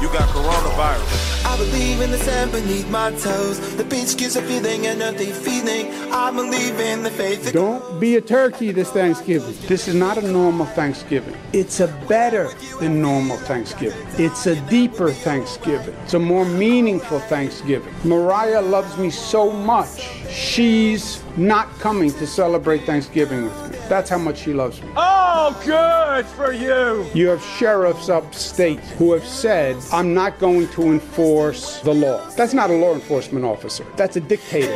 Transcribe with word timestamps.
Bitch, 0.00 0.02
you 0.02 0.18
got 0.18 0.28
coronavirus. 0.30 1.44
I 1.44 1.56
believe 1.56 2.00
in 2.00 2.10
the 2.10 2.18
sand 2.18 2.52
beneath 2.52 2.88
my 2.90 3.10
toes. 3.12 3.58
The 3.76 3.84
beach 3.84 4.16
gives 4.16 4.36
a 4.36 4.42
feeling, 4.42 4.86
an 4.86 5.02
earthly 5.02 5.32
feeling. 5.32 5.90
I 6.12 6.30
believe 6.30 6.78
in 6.80 7.02
the 7.02 7.10
faith. 7.10 7.44
that- 7.44 7.54
Don't 7.54 8.00
be 8.00 8.16
a 8.16 8.20
turkey 8.20 8.72
this 8.72 8.88
Thanksgiving. 8.90 9.54
This 9.68 9.88
is 9.88 9.94
not 9.94 10.16
a 10.18 10.22
normal 10.22 10.66
Thanksgiving. 10.66 11.34
It's 11.52 11.80
a 11.80 11.88
better 12.08 12.50
than 12.80 13.00
normal 13.02 13.36
Thanksgiving. 13.38 13.98
It's 14.18 14.46
a 14.46 14.56
deeper 14.68 15.10
Thanksgiving. 15.12 15.94
It's 16.04 16.14
a 16.14 16.18
more 16.18 16.44
meaningful 16.44 17.18
Thanksgiving. 17.20 17.92
Mariah 18.04 18.62
loves 18.62 18.96
me 18.96 19.10
so 19.10 19.50
much, 19.50 20.08
she's 20.30 21.20
not 21.36 21.66
coming 21.78 22.10
to 22.12 22.26
celebrate 22.26 22.84
Thanksgiving 22.86 23.44
with 23.44 23.72
me. 23.72 23.78
That's 23.90 24.08
how 24.08 24.18
much 24.18 24.38
she 24.38 24.52
loves 24.52 24.80
me. 24.80 24.88
Oh, 24.94 25.60
good 25.64 26.24
for 26.24 26.52
you. 26.52 27.04
You 27.12 27.26
have 27.26 27.42
sheriffs 27.42 28.08
upstate 28.08 28.78
who 28.78 29.12
have 29.14 29.26
said, 29.26 29.76
I'm 29.92 30.14
not 30.14 30.38
going 30.38 30.68
to 30.68 30.82
enforce 30.82 31.80
the 31.80 31.92
law. 31.92 32.24
That's 32.36 32.54
not 32.54 32.70
a 32.70 32.74
law 32.74 32.94
enforcement 32.94 33.44
officer, 33.44 33.84
that's 33.96 34.14
a 34.14 34.20
dictator. 34.20 34.70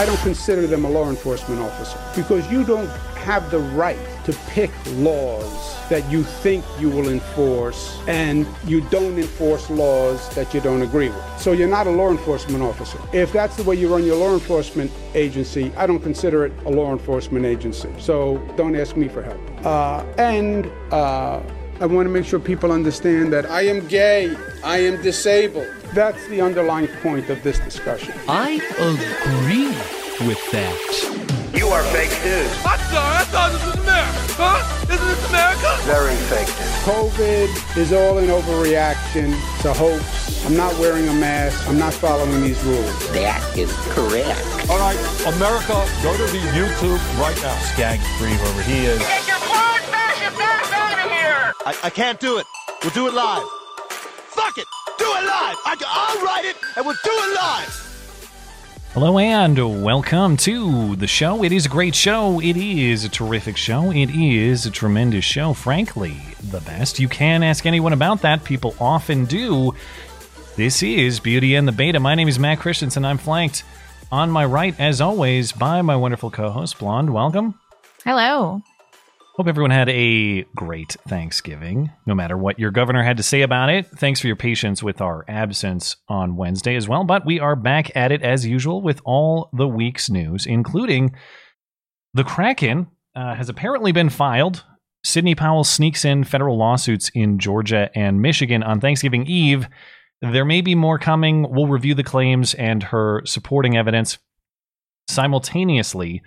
I 0.00 0.06
don't 0.06 0.20
consider 0.20 0.66
them 0.66 0.86
a 0.86 0.88
law 0.88 1.10
enforcement 1.10 1.60
officer 1.60 1.98
because 2.16 2.50
you 2.50 2.64
don't 2.64 2.88
have 3.18 3.50
the 3.50 3.58
right 3.58 3.98
to 4.24 4.32
pick 4.48 4.70
laws 4.92 5.78
that 5.90 6.10
you 6.10 6.22
think 6.22 6.64
you 6.78 6.88
will 6.88 7.10
enforce 7.10 8.00
and 8.08 8.46
you 8.64 8.80
don't 8.88 9.18
enforce 9.18 9.68
laws 9.68 10.34
that 10.34 10.54
you 10.54 10.62
don't 10.62 10.80
agree 10.80 11.10
with. 11.10 11.22
So 11.38 11.52
you're 11.52 11.68
not 11.68 11.86
a 11.86 11.90
law 11.90 12.08
enforcement 12.08 12.62
officer. 12.62 12.98
If 13.12 13.30
that's 13.34 13.56
the 13.56 13.62
way 13.62 13.76
you 13.76 13.92
run 13.92 14.02
your 14.02 14.16
law 14.16 14.32
enforcement 14.32 14.90
agency, 15.12 15.70
I 15.76 15.86
don't 15.86 16.00
consider 16.00 16.46
it 16.46 16.52
a 16.64 16.70
law 16.70 16.92
enforcement 16.92 17.44
agency. 17.44 17.92
So 17.98 18.38
don't 18.56 18.76
ask 18.76 18.96
me 18.96 19.06
for 19.06 19.22
help. 19.22 19.66
Uh, 19.66 20.02
and 20.16 20.64
uh, 20.94 21.42
I 21.80 21.86
want 21.86 22.04
to 22.04 22.10
make 22.10 22.26
sure 22.26 22.38
people 22.38 22.72
understand 22.72 23.32
that 23.32 23.46
I 23.46 23.62
am 23.62 23.86
gay, 23.88 24.36
I 24.62 24.80
am 24.80 25.00
disabled. 25.00 25.66
That's 25.94 26.26
the 26.28 26.42
underlying 26.42 26.88
point 27.00 27.30
of 27.30 27.42
this 27.42 27.58
discussion. 27.60 28.12
I 28.28 28.60
agree 28.76 29.68
with 30.28 30.36
that. 30.52 30.76
You 31.56 31.68
are 31.68 31.82
fake 31.84 32.12
news. 32.22 32.52
I'm 32.66 32.78
sorry, 32.92 33.16
I 33.16 33.24
thought 33.32 33.52
this 33.52 33.64
was 33.64 33.76
America. 33.80 34.12
Huh? 34.36 34.92
Isn't 34.92 35.08
this 35.08 35.28
America? 35.30 35.72
Very 35.88 36.16
fake 36.28 36.52
news. 36.52 36.68
COVID 36.84 37.76
is 37.78 37.94
all 37.94 38.18
an 38.18 38.28
overreaction. 38.28 39.32
It's 39.56 39.64
a 39.64 39.72
hoax. 39.72 40.44
I'm 40.44 40.54
not 40.54 40.78
wearing 40.78 41.08
a 41.08 41.14
mask. 41.14 41.66
I'm 41.66 41.78
not 41.78 41.94
following 41.94 42.42
these 42.42 42.62
rules. 42.64 42.92
That 43.12 43.40
is 43.56 43.72
correct. 43.96 44.36
All 44.68 44.78
right, 44.78 45.00
America, 45.32 45.80
go 46.04 46.12
to 46.12 46.26
the 46.28 46.44
YouTube 46.52 47.00
right 47.18 47.40
now. 47.40 47.56
Skag 47.72 48.00
free 48.20 48.36
wherever 48.36 48.62
he 48.68 48.84
is. 48.84 48.98
Get 48.98 49.26
your 49.26 49.38
blood 49.48 49.80
fascist 49.88 50.36
ass 50.36 50.44
out 50.44 50.68
of 50.68 50.68
here. 50.68 50.79
I, 51.66 51.76
I 51.84 51.90
can't 51.90 52.20
do 52.20 52.38
it. 52.38 52.46
We'll 52.82 52.92
do 52.92 53.06
it 53.06 53.14
live. 53.14 53.46
Fuck 53.88 54.58
it. 54.58 54.66
Do 54.98 55.04
it 55.04 55.24
live. 55.24 55.56
I, 55.64 55.76
I'll 55.86 56.24
write 56.24 56.44
it 56.44 56.56
and 56.76 56.86
we'll 56.86 56.96
do 57.04 57.10
it 57.10 57.34
live. 57.34 57.86
Hello 58.92 59.18
and 59.18 59.84
welcome 59.84 60.36
to 60.38 60.96
the 60.96 61.06
show. 61.06 61.44
It 61.44 61.52
is 61.52 61.66
a 61.66 61.68
great 61.68 61.94
show. 61.94 62.40
It 62.40 62.56
is 62.56 63.04
a 63.04 63.08
terrific 63.08 63.56
show. 63.56 63.92
It 63.92 64.10
is 64.10 64.66
a 64.66 64.70
tremendous 64.70 65.24
show. 65.24 65.54
Frankly, 65.54 66.16
the 66.42 66.60
best. 66.60 66.98
You 66.98 67.08
can 67.08 67.42
ask 67.42 67.66
anyone 67.66 67.92
about 67.92 68.22
that. 68.22 68.42
People 68.42 68.74
often 68.80 69.26
do. 69.26 69.74
This 70.56 70.82
is 70.82 71.20
Beauty 71.20 71.54
and 71.54 71.68
the 71.68 71.72
Beta. 71.72 72.00
My 72.00 72.14
name 72.14 72.28
is 72.28 72.38
Matt 72.38 72.58
Christiansen. 72.58 73.04
I'm 73.04 73.18
flanked 73.18 73.62
on 74.10 74.30
my 74.30 74.44
right, 74.44 74.74
as 74.80 75.00
always, 75.00 75.52
by 75.52 75.82
my 75.82 75.94
wonderful 75.94 76.30
co 76.30 76.50
host, 76.50 76.78
Blonde. 76.78 77.14
Welcome. 77.14 77.54
Hello. 78.04 78.60
Hope 79.36 79.46
everyone 79.46 79.70
had 79.70 79.88
a 79.88 80.42
great 80.56 80.96
Thanksgiving, 81.08 81.90
no 82.04 82.14
matter 82.14 82.36
what 82.36 82.58
your 82.58 82.72
governor 82.72 83.02
had 83.02 83.16
to 83.16 83.22
say 83.22 83.42
about 83.42 83.70
it. 83.70 83.86
Thanks 83.86 84.20
for 84.20 84.26
your 84.26 84.36
patience 84.36 84.82
with 84.82 85.00
our 85.00 85.24
absence 85.28 85.96
on 86.08 86.36
Wednesday 86.36 86.74
as 86.74 86.88
well. 86.88 87.04
But 87.04 87.24
we 87.24 87.38
are 87.38 87.56
back 87.56 87.96
at 87.96 88.12
it 88.12 88.22
as 88.22 88.44
usual 88.44 88.82
with 88.82 89.00
all 89.04 89.48
the 89.52 89.68
week's 89.68 90.10
news, 90.10 90.46
including 90.46 91.14
the 92.12 92.24
Kraken 92.24 92.88
uh, 93.14 93.34
has 93.34 93.48
apparently 93.48 93.92
been 93.92 94.10
filed. 94.10 94.64
Sidney 95.04 95.36
Powell 95.36 95.64
sneaks 95.64 96.04
in 96.04 96.24
federal 96.24 96.58
lawsuits 96.58 97.10
in 97.14 97.38
Georgia 97.38 97.88
and 97.94 98.20
Michigan 98.20 98.62
on 98.62 98.80
Thanksgiving 98.80 99.26
Eve. 99.26 99.68
There 100.20 100.44
may 100.44 100.60
be 100.60 100.74
more 100.74 100.98
coming. 100.98 101.46
We'll 101.48 101.68
review 101.68 101.94
the 101.94 102.02
claims 102.02 102.52
and 102.54 102.82
her 102.82 103.22
supporting 103.24 103.76
evidence. 103.76 104.18
Simultaneously, 105.08 106.20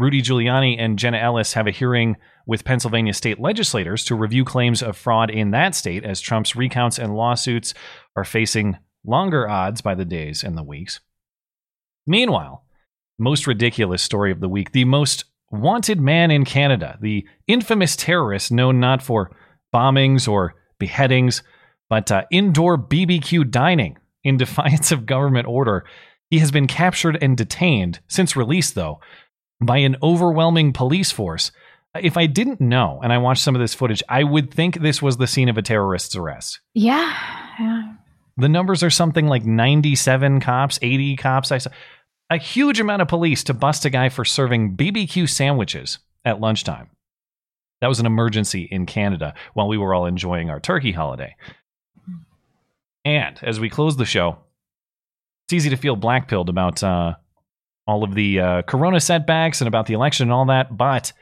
Rudy 0.00 0.22
Giuliani 0.22 0.76
and 0.78 0.98
Jenna 0.98 1.18
Ellis 1.18 1.52
have 1.52 1.66
a 1.66 1.70
hearing 1.70 2.16
with 2.46 2.64
Pennsylvania 2.64 3.12
state 3.12 3.38
legislators 3.38 4.02
to 4.06 4.14
review 4.14 4.46
claims 4.46 4.82
of 4.82 4.96
fraud 4.96 5.28
in 5.28 5.50
that 5.50 5.74
state 5.74 6.04
as 6.04 6.22
Trump's 6.22 6.56
recounts 6.56 6.98
and 6.98 7.14
lawsuits 7.14 7.74
are 8.16 8.24
facing 8.24 8.78
longer 9.04 9.46
odds 9.46 9.82
by 9.82 9.94
the 9.94 10.06
days 10.06 10.42
and 10.42 10.56
the 10.56 10.62
weeks. 10.62 11.00
Meanwhile, 12.06 12.64
most 13.18 13.46
ridiculous 13.46 14.00
story 14.00 14.32
of 14.32 14.40
the 14.40 14.48
week 14.48 14.72
the 14.72 14.86
most 14.86 15.26
wanted 15.50 16.00
man 16.00 16.30
in 16.30 16.46
Canada, 16.46 16.96
the 17.02 17.26
infamous 17.46 17.94
terrorist 17.94 18.50
known 18.50 18.80
not 18.80 19.02
for 19.02 19.30
bombings 19.74 20.26
or 20.26 20.54
beheadings, 20.78 21.42
but 21.90 22.10
uh, 22.10 22.22
indoor 22.30 22.78
BBQ 22.78 23.50
dining 23.50 23.98
in 24.24 24.38
defiance 24.38 24.92
of 24.92 25.04
government 25.04 25.46
order. 25.46 25.84
He 26.30 26.38
has 26.38 26.50
been 26.50 26.68
captured 26.68 27.18
and 27.20 27.36
detained, 27.36 28.00
since 28.08 28.34
release 28.34 28.70
though, 28.70 29.00
by 29.60 29.78
an 29.78 29.96
overwhelming 30.02 30.72
police 30.72 31.10
force. 31.10 31.52
If 32.00 32.16
I 32.16 32.26
didn't 32.26 32.60
know 32.60 33.00
and 33.02 33.12
I 33.12 33.18
watched 33.18 33.42
some 33.42 33.54
of 33.54 33.60
this 33.60 33.74
footage, 33.74 34.02
I 34.08 34.24
would 34.24 34.52
think 34.52 34.80
this 34.80 35.02
was 35.02 35.16
the 35.16 35.26
scene 35.26 35.48
of 35.48 35.58
a 35.58 35.62
terrorist's 35.62 36.16
arrest. 36.16 36.60
Yeah. 36.74 37.14
yeah. 37.58 37.94
The 38.36 38.48
numbers 38.48 38.82
are 38.82 38.90
something 38.90 39.26
like 39.26 39.44
97 39.44 40.40
cops, 40.40 40.78
80 40.80 41.16
cops. 41.16 41.52
I 41.52 41.58
saw 41.58 41.70
a 42.30 42.38
huge 42.38 42.78
amount 42.78 43.02
of 43.02 43.08
police 43.08 43.42
to 43.44 43.54
bust 43.54 43.84
a 43.84 43.90
guy 43.90 44.08
for 44.08 44.24
serving 44.24 44.76
BBQ 44.76 45.28
sandwiches 45.28 45.98
at 46.24 46.40
lunchtime. 46.40 46.88
That 47.80 47.88
was 47.88 47.98
an 47.98 48.06
emergency 48.06 48.68
in 48.70 48.86
Canada 48.86 49.34
while 49.54 49.68
we 49.68 49.78
were 49.78 49.94
all 49.94 50.06
enjoying 50.06 50.48
our 50.48 50.60
turkey 50.60 50.92
holiday. 50.92 51.34
And 53.04 53.38
as 53.42 53.58
we 53.58 53.70
close 53.70 53.96
the 53.96 54.04
show, 54.04 54.38
it's 55.46 55.54
easy 55.54 55.70
to 55.70 55.76
feel 55.76 55.96
blackpilled 55.96 56.48
about 56.48 56.84
uh, 56.84 57.14
all 57.90 58.04
of 58.04 58.14
the 58.14 58.38
uh, 58.38 58.62
corona 58.62 59.00
setbacks 59.00 59.60
and 59.60 59.66
about 59.66 59.86
the 59.86 59.94
election 59.94 60.24
and 60.24 60.32
all 60.32 60.46
that, 60.46 60.76
but 60.76 61.12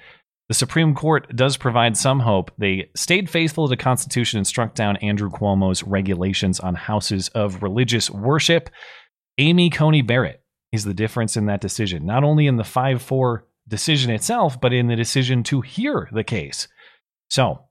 the 0.49 0.55
Supreme 0.55 0.95
Court 0.95 1.35
does 1.35 1.57
provide 1.57 1.97
some 1.97 2.21
hope. 2.21 2.51
They 2.59 2.91
stayed 2.95 3.31
faithful 3.31 3.67
to 3.67 3.71
the 3.71 3.83
Constitution 3.83 4.37
and 4.37 4.47
struck 4.47 4.75
down 4.75 4.99
Andrew 4.99 5.31
Cuomo's 5.31 5.83
regulations 5.83 6.61
on 6.61 6.75
houses 6.75 7.29
of 7.29 7.63
religious 7.63 8.11
worship. 8.11 8.69
Amy 9.39 9.71
Coney 9.71 10.03
Barrett 10.03 10.43
is 10.71 10.85
the 10.85 10.93
difference 10.93 11.39
in 11.39 11.47
that 11.47 11.63
decision, 11.63 12.05
not 12.05 12.23
only 12.23 12.47
in 12.47 12.57
the 12.57 12.65
5 12.65 13.01
4 13.01 13.47
decision 13.67 14.11
itself, 14.11 14.61
but 14.61 14.75
in 14.75 14.89
the 14.89 14.97
decision 14.97 15.43
to 15.45 15.63
hear 15.63 16.09
the 16.13 16.25
case. 16.25 16.69
So, 17.31 17.65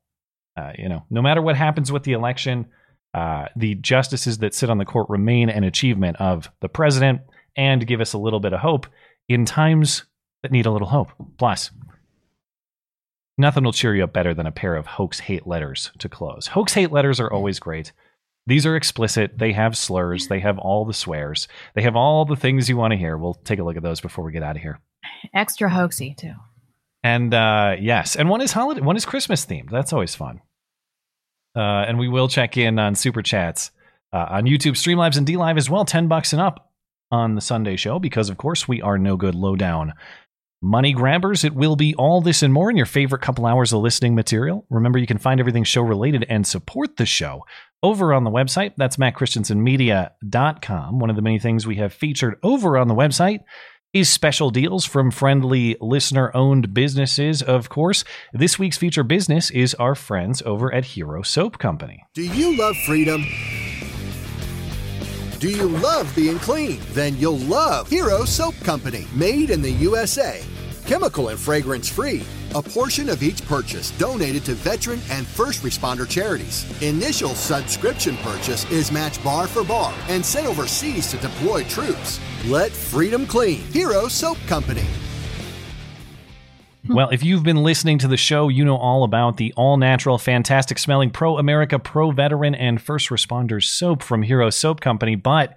uh, 0.56 0.72
you 0.76 0.90
know, 0.90 1.04
no 1.12 1.22
matter 1.22 1.42
what 1.42 1.56
happens 1.56 1.92
with 1.92 2.02
the 2.02 2.14
election, 2.14 2.66
uh, 3.14 3.46
the 3.56 3.76
justices 3.76 4.40
that 4.40 4.56
sit 4.56 4.72
on 4.72 4.80
the 4.80 4.86
court 4.86 5.08
remain 5.10 5.50
an 5.50 5.64
achievement 5.64 6.18
of 6.18 6.50
the 6.62 6.70
president 6.70 7.22
and 7.58 7.86
give 7.86 8.00
us 8.00 8.14
a 8.14 8.18
little 8.18 8.40
bit 8.40 8.54
of 8.54 8.60
hope 8.60 8.88
in 9.28 9.44
times 9.44 10.06
that 10.44 10.52
need 10.52 10.68
a 10.68 10.72
little 10.72 10.88
hope. 10.88 11.12
Plus, 11.38 11.72
nothing 13.38 13.64
will 13.64 13.74
cheer 13.74 13.96
you 13.96 14.04
up 14.04 14.14
better 14.14 14.34
than 14.34 14.46
a 14.46 14.52
pair 14.52 14.76
of 14.76 14.86
hoax 14.86 15.20
hate 15.20 15.48
letters 15.48 15.92
to 15.98 16.08
close. 16.08 16.48
Hoax 16.48 16.74
hate 16.74 16.92
letters 16.92 17.20
are 17.20 17.32
always 17.32 17.60
great. 17.60 17.92
These 18.46 18.66
are 18.66 18.78
explicit. 18.78 19.38
They 19.38 19.52
have 19.52 19.76
slurs. 19.76 20.28
They 20.28 20.40
have 20.40 20.58
all 20.58 20.86
the 20.86 20.94
swears. 20.94 21.50
They 21.76 21.82
have 21.82 21.98
all 21.98 22.24
the 22.24 22.38
things 22.38 22.70
you 22.70 22.78
want 22.78 22.92
to 22.92 22.98
hear. 22.98 23.18
We'll 23.18 23.34
take 23.34 23.60
a 23.60 23.64
look 23.64 23.76
at 23.76 23.84
those 23.84 24.00
before 24.00 24.24
we 24.24 24.32
get 24.32 24.44
out 24.44 24.56
of 24.56 24.62
here. 24.62 24.80
Extra 25.34 25.70
hoaxy, 25.70 26.16
too. 26.16 26.34
And 27.04 27.34
uh, 27.34 27.76
yes, 27.80 28.16
and 28.16 28.30
one 28.30 28.42
is 28.42 28.54
holiday, 28.54 28.82
one 28.82 28.96
is 28.96 29.06
Christmas 29.06 29.46
themed. 29.46 29.70
That's 29.70 29.94
always 29.94 30.16
fun. 30.16 30.42
Uh, 31.56 31.86
and 31.88 32.00
we 32.00 32.08
will 32.08 32.28
check 32.28 32.58
in 32.58 32.80
on 32.80 32.96
super 32.96 33.22
chats 33.22 33.72
uh, 34.14 34.28
on 34.30 34.46
YouTube, 34.46 34.74
Streamlabs, 34.74 35.18
and 35.18 35.28
DLive 35.28 35.58
as 35.58 35.70
well. 35.70 35.86
Ten 35.86 36.08
bucks 36.08 36.34
and 36.34 36.42
up 36.42 36.67
on 37.12 37.36
the 37.36 37.42
Sunday 37.42 37.76
show 37.76 38.00
because, 38.00 38.30
of 38.30 38.38
course, 38.38 38.68
we 38.68 38.82
are 38.82 38.98
no 38.98 39.18
good 39.18 39.36
lowdown 39.36 39.94
Money 40.62 40.92
grabbers, 40.92 41.44
it 41.44 41.54
will 41.54 41.76
be 41.76 41.94
all 41.96 42.20
this 42.20 42.42
and 42.42 42.52
more 42.52 42.72
in 42.72 42.78
your 42.78 42.88
favorite 42.88 43.22
couple 43.22 43.46
hours 43.46 43.74
of 43.74 43.82
listening 43.82 44.16
material. 44.16 44.66
Remember, 44.72 44.98
you 44.98 45.06
can 45.06 45.20
find 45.20 45.40
everything 45.40 45.64
show 45.64 45.84
related 45.84 46.26
and 46.30 46.48
support 46.48 46.98
the 46.98 47.06
show 47.06 47.46
over 47.84 48.12
on 48.12 48.24
the 48.24 48.32
website. 48.32 48.74
That's 48.76 48.98
mattchristiansenmedia.com. 48.98 50.98
One 50.98 51.12
of 51.12 51.16
the 51.16 51.22
many 51.22 51.38
things 51.38 51.68
we 51.68 51.76
have 51.76 51.94
featured 51.94 52.40
over 52.42 52.76
on 52.76 52.88
the 52.88 52.96
website 52.96 53.42
is 53.94 54.10
special 54.10 54.50
deals 54.50 54.84
from 54.84 55.12
friendly 55.12 55.78
listener 55.80 56.36
owned 56.36 56.74
businesses, 56.74 57.44
of 57.44 57.70
course. 57.70 58.04
This 58.34 58.58
week's 58.58 58.78
feature 58.78 59.04
business 59.04 59.52
is 59.52 59.76
our 59.76 59.94
friends 59.94 60.42
over 60.44 60.74
at 60.74 60.86
Hero 60.86 61.22
Soap 61.22 61.60
Company. 61.60 62.04
Do 62.16 62.24
you 62.24 62.58
love 62.58 62.76
freedom? 62.88 63.24
Do 65.40 65.52
you 65.52 65.68
love 65.68 66.12
being 66.16 66.40
clean? 66.40 66.80
Then 66.94 67.16
you'll 67.18 67.38
love 67.38 67.88
Hero 67.88 68.26
Soap 68.26 68.56
Company, 68.62 69.06
made 69.14 69.52
in 69.52 69.62
the 69.62 69.70
USA. 69.70 70.44
Chemical 70.88 71.28
and 71.28 71.38
fragrance 71.38 71.88
free. 71.88 72.24
A 72.56 72.62
portion 72.64 73.08
of 73.08 73.22
each 73.22 73.46
purchase 73.46 73.92
donated 74.00 74.44
to 74.46 74.56
veteran 74.56 75.00
and 75.12 75.28
first 75.28 75.62
responder 75.62 76.10
charities. 76.10 76.66
Initial 76.82 77.36
subscription 77.36 78.18
purchase 78.18 78.68
is 78.72 78.92
matched 78.92 79.24
bar 79.24 79.46
for 79.46 79.64
bar 79.64 79.94
and 80.08 80.26
sent 80.26 80.48
overseas 80.48 81.12
to 81.12 81.18
deploy 81.18 81.64
troops. 81.66 82.20
Let 82.48 82.72
freedom 82.72 83.28
clean. 83.28 83.60
Hero 83.72 84.08
Soap 84.08 84.40
Company. 84.48 84.88
Hmm. 86.88 86.94
Well, 86.94 87.10
if 87.10 87.24
you've 87.24 87.44
been 87.44 87.64
listening 87.64 87.98
to 88.00 88.08
the 88.08 88.18
show, 88.18 88.48
you 88.48 88.64
know 88.64 88.78
all 88.78 89.04
about 89.04 89.38
the 89.38 89.54
all 89.58 89.78
natural, 89.78 90.18
fantastic 90.18 90.80
smelling 90.80 91.10
Pro 91.10 91.38
America, 91.38 91.80
Pro 91.80 92.12
Veteran, 92.12 92.56
and 92.56 92.82
First 92.82 93.10
Responders 93.10 93.66
soap 93.66 94.02
from 94.02 94.24
Hero 94.24 94.50
Soap 94.50 94.80
Company. 94.80 95.16
But 95.16 95.56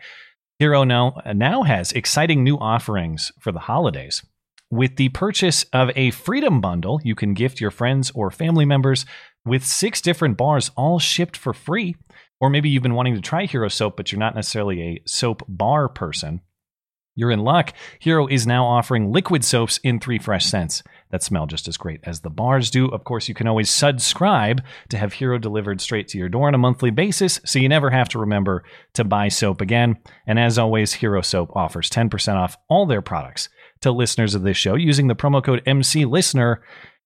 Hero 0.58 0.84
now, 0.84 1.20
now 1.34 1.62
has 1.62 1.92
exciting 1.92 2.42
new 2.42 2.58
offerings 2.58 3.32
for 3.40 3.52
the 3.52 3.60
holidays. 3.60 4.22
With 4.70 4.96
the 4.96 5.08
purchase 5.10 5.64
of 5.72 5.90
a 5.96 6.10
Freedom 6.10 6.60
Bundle, 6.60 7.00
you 7.02 7.14
can 7.14 7.34
gift 7.34 7.60
your 7.60 7.70
friends 7.70 8.10
or 8.14 8.30
family 8.30 8.64
members 8.64 9.06
with 9.44 9.64
six 9.64 10.00
different 10.00 10.36
bars, 10.36 10.70
all 10.76 10.98
shipped 10.98 11.36
for 11.36 11.52
free. 11.52 11.96
Or 12.40 12.50
maybe 12.50 12.70
you've 12.70 12.82
been 12.82 12.94
wanting 12.94 13.14
to 13.14 13.20
try 13.20 13.46
Hero 13.46 13.68
Soap, 13.68 13.96
but 13.96 14.10
you're 14.10 14.18
not 14.18 14.34
necessarily 14.34 14.82
a 14.82 15.02
soap 15.06 15.42
bar 15.48 15.88
person. 15.88 16.40
You're 17.16 17.30
in 17.30 17.40
luck. 17.40 17.74
Hero 17.98 18.26
is 18.26 18.46
now 18.46 18.64
offering 18.64 19.12
liquid 19.12 19.44
soaps 19.44 19.78
in 19.82 19.98
three 19.98 20.18
fresh 20.18 20.46
scents 20.46 20.82
that 21.10 21.22
smell 21.22 21.46
just 21.46 21.68
as 21.68 21.76
great 21.76 22.00
as 22.04 22.20
the 22.20 22.30
bars 22.30 22.70
do. 22.70 22.86
Of 22.88 23.04
course, 23.04 23.28
you 23.28 23.34
can 23.34 23.46
always 23.46 23.70
subscribe 23.70 24.62
to 24.88 24.98
have 24.98 25.14
Hero 25.14 25.38
delivered 25.38 25.80
straight 25.80 26.08
to 26.08 26.18
your 26.18 26.28
door 26.28 26.48
on 26.48 26.54
a 26.54 26.58
monthly 26.58 26.90
basis, 26.90 27.40
so 27.44 27.58
you 27.58 27.68
never 27.68 27.90
have 27.90 28.08
to 28.10 28.18
remember 28.18 28.64
to 28.94 29.04
buy 29.04 29.28
soap 29.28 29.60
again. 29.60 29.96
And 30.26 30.38
as 30.38 30.58
always, 30.58 30.94
Hero 30.94 31.20
Soap 31.20 31.50
offers 31.54 31.90
10% 31.90 32.34
off 32.34 32.56
all 32.68 32.86
their 32.86 33.02
products 33.02 33.48
to 33.80 33.90
listeners 33.90 34.34
of 34.34 34.42
this 34.42 34.56
show 34.56 34.74
using 34.74 35.08
the 35.08 35.16
promo 35.16 35.42
code 35.42 35.62
MC 35.66 36.04
Listener. 36.04 36.62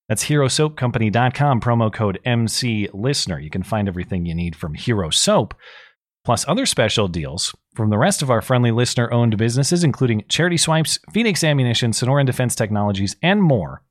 That's 0.08 0.24
HeroSoapCompany.com, 0.24 1.60
promo 1.60 1.92
code 1.92 2.20
MC 2.24 2.88
Listener. 2.92 3.38
You 3.38 3.50
can 3.50 3.62
find 3.62 3.88
everything 3.88 4.26
you 4.26 4.34
need 4.34 4.54
from 4.54 4.74
Hero 4.74 5.10
Soap 5.10 5.54
plus 6.24 6.44
other 6.48 6.66
special 6.66 7.06
deals 7.06 7.54
from 7.74 7.90
the 7.90 7.98
rest 7.98 8.22
of 8.22 8.30
our 8.30 8.40
friendly 8.40 8.70
listener 8.70 9.12
owned 9.12 9.36
businesses, 9.36 9.84
including 9.84 10.24
Charity 10.28 10.56
Swipes, 10.56 10.98
Phoenix 11.12 11.44
Ammunition, 11.44 11.92
Sonoran 11.92 12.26
Defense 12.26 12.54
Technologies, 12.54 13.16
and 13.22 13.42
more 13.42 13.82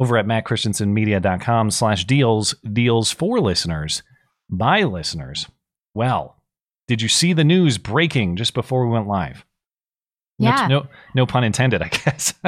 over 0.00 0.16
at 0.16 0.26
mattchristiansenmedia.com 0.26 1.70
slash 1.70 2.04
deals, 2.04 2.54
deals 2.72 3.10
for 3.12 3.40
listeners, 3.40 4.02
by 4.50 4.82
listeners. 4.82 5.46
Well, 5.94 6.42
did 6.88 7.00
you 7.02 7.08
see 7.08 7.32
the 7.32 7.44
news 7.44 7.78
breaking 7.78 8.36
just 8.36 8.54
before 8.54 8.86
we 8.86 8.92
went 8.92 9.06
live? 9.08 9.44
No- 10.38 10.48
Yeah. 10.48 10.66
No, 10.66 10.86
no, 11.14 11.26
pun 11.26 11.44
intended, 11.44 11.82
I 11.82 11.88
guess. 11.88 12.34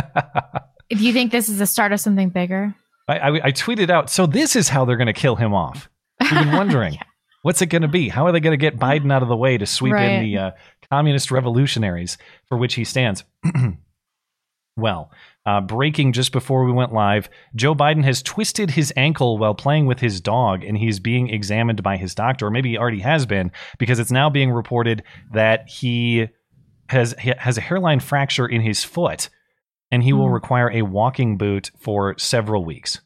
If 0.91 1.01
you 1.01 1.15
think 1.15 1.33
this 1.33 1.49
is 1.49 1.59
the 1.59 1.67
start 1.67 1.93
of 1.93 2.01
something 2.01 2.29
bigger, 2.29 2.75
I, 3.09 3.19
I, 3.19 3.29
I 3.47 3.53
tweeted 3.53 3.89
out, 3.89 4.11
so 4.11 4.27
this 4.27 4.55
is 4.55 4.69
how 4.69 4.85
they're 4.85 4.99
going 4.99 5.07
to 5.07 5.15
kill 5.15 5.35
him 5.35 5.55
off. 5.55 5.89
You've 6.21 6.31
been 6.31 6.53
wondering, 6.57 6.99
what's 7.41 7.63
it 7.63 7.67
going 7.67 7.83
to 7.83 7.89
be? 7.89 8.11
How 8.11 8.27
are 8.27 8.33
they 8.33 8.39
going 8.41 8.53
to 8.53 8.59
get 8.61 8.79
Biden 8.79 9.11
out 9.11 9.23
of 9.23 9.29
the 9.29 9.37
way 9.37 9.57
to 9.57 9.65
sweep 9.65 9.95
in 9.95 10.23
the 10.23 10.39
uh, 10.39 10.51
communist 10.91 11.31
revolutionaries 11.31 12.19
for 12.49 12.59
which 12.59 12.75
he 12.75 12.85
stands? 12.85 13.25
well, 14.77 15.11
uh, 15.47 15.61
breaking 15.61 16.13
just 16.13 16.33
before 16.33 16.65
we 16.65 16.73
went 16.73 16.93
live, 16.93 17.29
Joe 17.55 17.75
Biden 17.75 18.03
has 18.05 18.23
twisted 18.23 18.71
his 18.71 18.93
ankle 18.97 19.37
while 19.39 19.55
playing 19.55 19.87
with 19.87 20.01
his 20.01 20.21
dog, 20.21 20.65
and 20.65 20.77
he's 20.79 21.01
being 21.01 21.29
examined 21.29 21.83
by 21.83 21.97
his 21.97 22.15
doctor, 22.15 22.47
or 22.47 22.51
maybe 22.51 22.71
he 22.71 22.79
already 22.79 23.01
has 23.01 23.27
been, 23.27 23.53
because 23.79 23.99
it's 23.99 24.11
now 24.11 24.31
being 24.31 24.51
reported 24.51 25.03
that 25.33 25.69
he 25.69 26.29
has 26.89 27.15
he 27.21 27.33
has 27.39 27.59
a 27.59 27.63
hairline 27.63 28.01
fracture 28.01 28.47
in 28.47 28.61
his 28.63 28.85
foot, 28.85 29.29
and 29.91 30.03
he 30.03 30.13
will 30.13 30.29
Hmm. 30.29 30.35
require 30.35 30.71
a 30.71 30.83
walking 30.83 31.37
boot 31.37 31.71
for 31.79 32.17
several 32.19 32.65
weeks. 32.65 33.01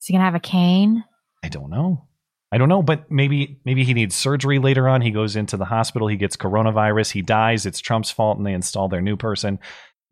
is 0.00 0.06
he 0.06 0.12
gonna 0.14 0.24
have 0.24 0.34
a 0.34 0.40
cane? 0.40 1.04
I 1.44 1.48
don't 1.48 1.70
know. 1.70 2.06
I 2.54 2.58
don't 2.58 2.68
know, 2.68 2.82
but 2.82 3.10
maybe 3.10 3.60
maybe 3.64 3.82
he 3.84 3.94
needs 3.94 4.14
surgery 4.14 4.58
later 4.58 4.88
on. 4.88 5.00
He 5.00 5.10
goes 5.10 5.36
into 5.36 5.56
the 5.56 5.64
hospital, 5.64 6.08
he 6.08 6.16
gets 6.16 6.36
coronavirus, 6.36 7.12
he 7.12 7.22
dies, 7.22 7.64
it's 7.64 7.80
Trump's 7.80 8.10
fault 8.10 8.36
and 8.36 8.46
they 8.46 8.52
install 8.52 8.88
their 8.88 9.00
new 9.00 9.16
person. 9.16 9.58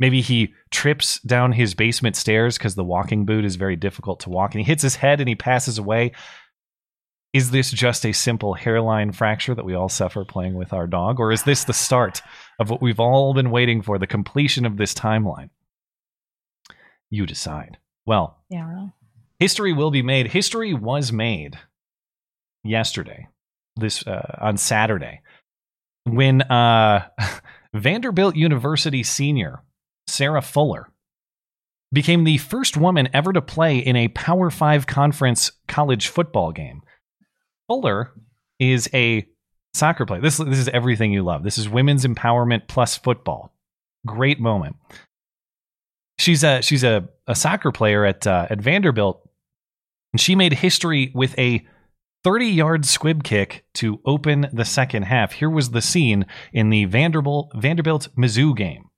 Maybe 0.00 0.23
he 0.23 0.55
trips 0.70 1.20
down 1.20 1.52
his 1.52 1.75
basement 1.75 2.17
stairs 2.17 2.56
because 2.58 2.75
the 2.75 2.82
walking 2.82 3.26
boot 3.26 3.44
is 3.44 3.56
very 3.56 3.76
difficult 3.76 4.20
to 4.20 4.31
walk 4.31 4.55
and 4.55 4.61
he 4.64 4.67
hits 4.67 4.82
his 4.82 4.97
head 4.97 5.20
and 5.20 5.29
he 5.29 5.35
passes 5.37 5.76
away. 5.79 6.12
Is 7.32 7.50
this 7.52 7.70
just 7.70 8.05
a 8.05 8.12
simple 8.12 8.55
hairline 8.55 9.12
fracture 9.12 9.55
that 9.55 9.64
we 9.64 9.75
all 9.75 9.91
suffer 9.91 10.25
playing 10.25 10.55
with 10.55 10.73
our 10.73 10.87
dog? 10.88 11.20
Or 11.20 11.31
is 11.31 11.44
this 11.44 11.62
the 11.64 11.73
start 11.75 12.23
of 12.58 12.70
what 12.70 12.82
we've 12.82 12.99
all 12.99 13.35
been 13.35 13.50
waiting 13.50 13.82
for, 13.82 13.99
the 13.99 14.06
completion 14.06 14.64
of 14.67 14.79
this 14.79 14.94
timeline? 14.94 15.50
You 17.11 17.26
decide. 17.26 17.76
Well, 18.06 18.38
Yeah, 18.49 18.69
really. 18.69 18.93
history 19.38 19.73
will 19.75 19.91
be 19.91 20.03
made. 20.03 20.29
History 20.29 20.73
was 20.75 21.12
made 21.12 21.58
yesterday, 22.64 23.29
this 23.76 24.05
uh, 24.06 24.38
on 24.41 24.56
Saturday, 24.56 25.20
when 26.05 26.43
uh, 26.43 27.06
Vanderbilt 27.75 28.35
University 28.35 29.03
senior 29.03 29.62
Sarah 30.10 30.42
Fuller 30.42 30.90
became 31.92 32.24
the 32.24 32.38
first 32.38 32.76
woman 32.76 33.08
ever 33.12 33.32
to 33.32 33.42
play 33.42 33.78
in 33.78 33.96
a 33.96 34.08
Power 34.08 34.50
Five 34.50 34.86
conference 34.86 35.52
college 35.66 36.08
football 36.08 36.52
game. 36.52 36.82
Fuller 37.68 38.12
is 38.58 38.88
a 38.92 39.26
soccer 39.74 40.06
player. 40.06 40.20
This 40.20 40.38
this 40.38 40.58
is 40.58 40.68
everything 40.68 41.12
you 41.12 41.22
love. 41.22 41.42
This 41.42 41.58
is 41.58 41.68
women's 41.68 42.04
empowerment 42.04 42.68
plus 42.68 42.96
football. 42.96 43.54
Great 44.06 44.40
moment. 44.40 44.76
She's 46.18 46.44
a 46.44 46.62
she's 46.62 46.84
a, 46.84 47.08
a 47.26 47.34
soccer 47.34 47.72
player 47.72 48.04
at 48.04 48.26
uh, 48.26 48.46
at 48.50 48.60
Vanderbilt, 48.60 49.28
and 50.12 50.20
she 50.20 50.34
made 50.34 50.54
history 50.54 51.10
with 51.14 51.38
a 51.38 51.67
30 52.24 52.46
yard 52.46 52.84
squib 52.84 53.24
kick 53.24 53.64
to 53.74 54.00
open 54.05 54.48
the 54.52 54.64
second 54.64 55.05
half. 55.05 55.32
Here 55.32 55.50
was 55.50 55.70
the 55.70 55.81
scene 55.81 56.26
in 56.52 56.70
the 56.70 56.84
Vanderbilt 56.84 57.52
Vanderbilt 57.55 58.08
Mizzou 58.17 58.55
game. 58.56 58.90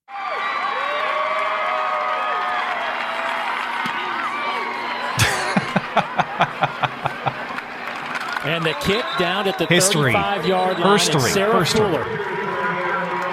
And 8.45 8.65
the 8.65 8.75
kick 8.75 9.05
down 9.19 9.47
at 9.47 9.59
the 9.59 9.67
History. 9.67 10.13
35 10.13 10.47
yard 10.47 10.79
line. 10.81 10.99
History. 10.99 11.23
And 11.23 11.33
Sarah 11.33 11.59
History. 11.61 11.81
Fuller. 11.81 12.05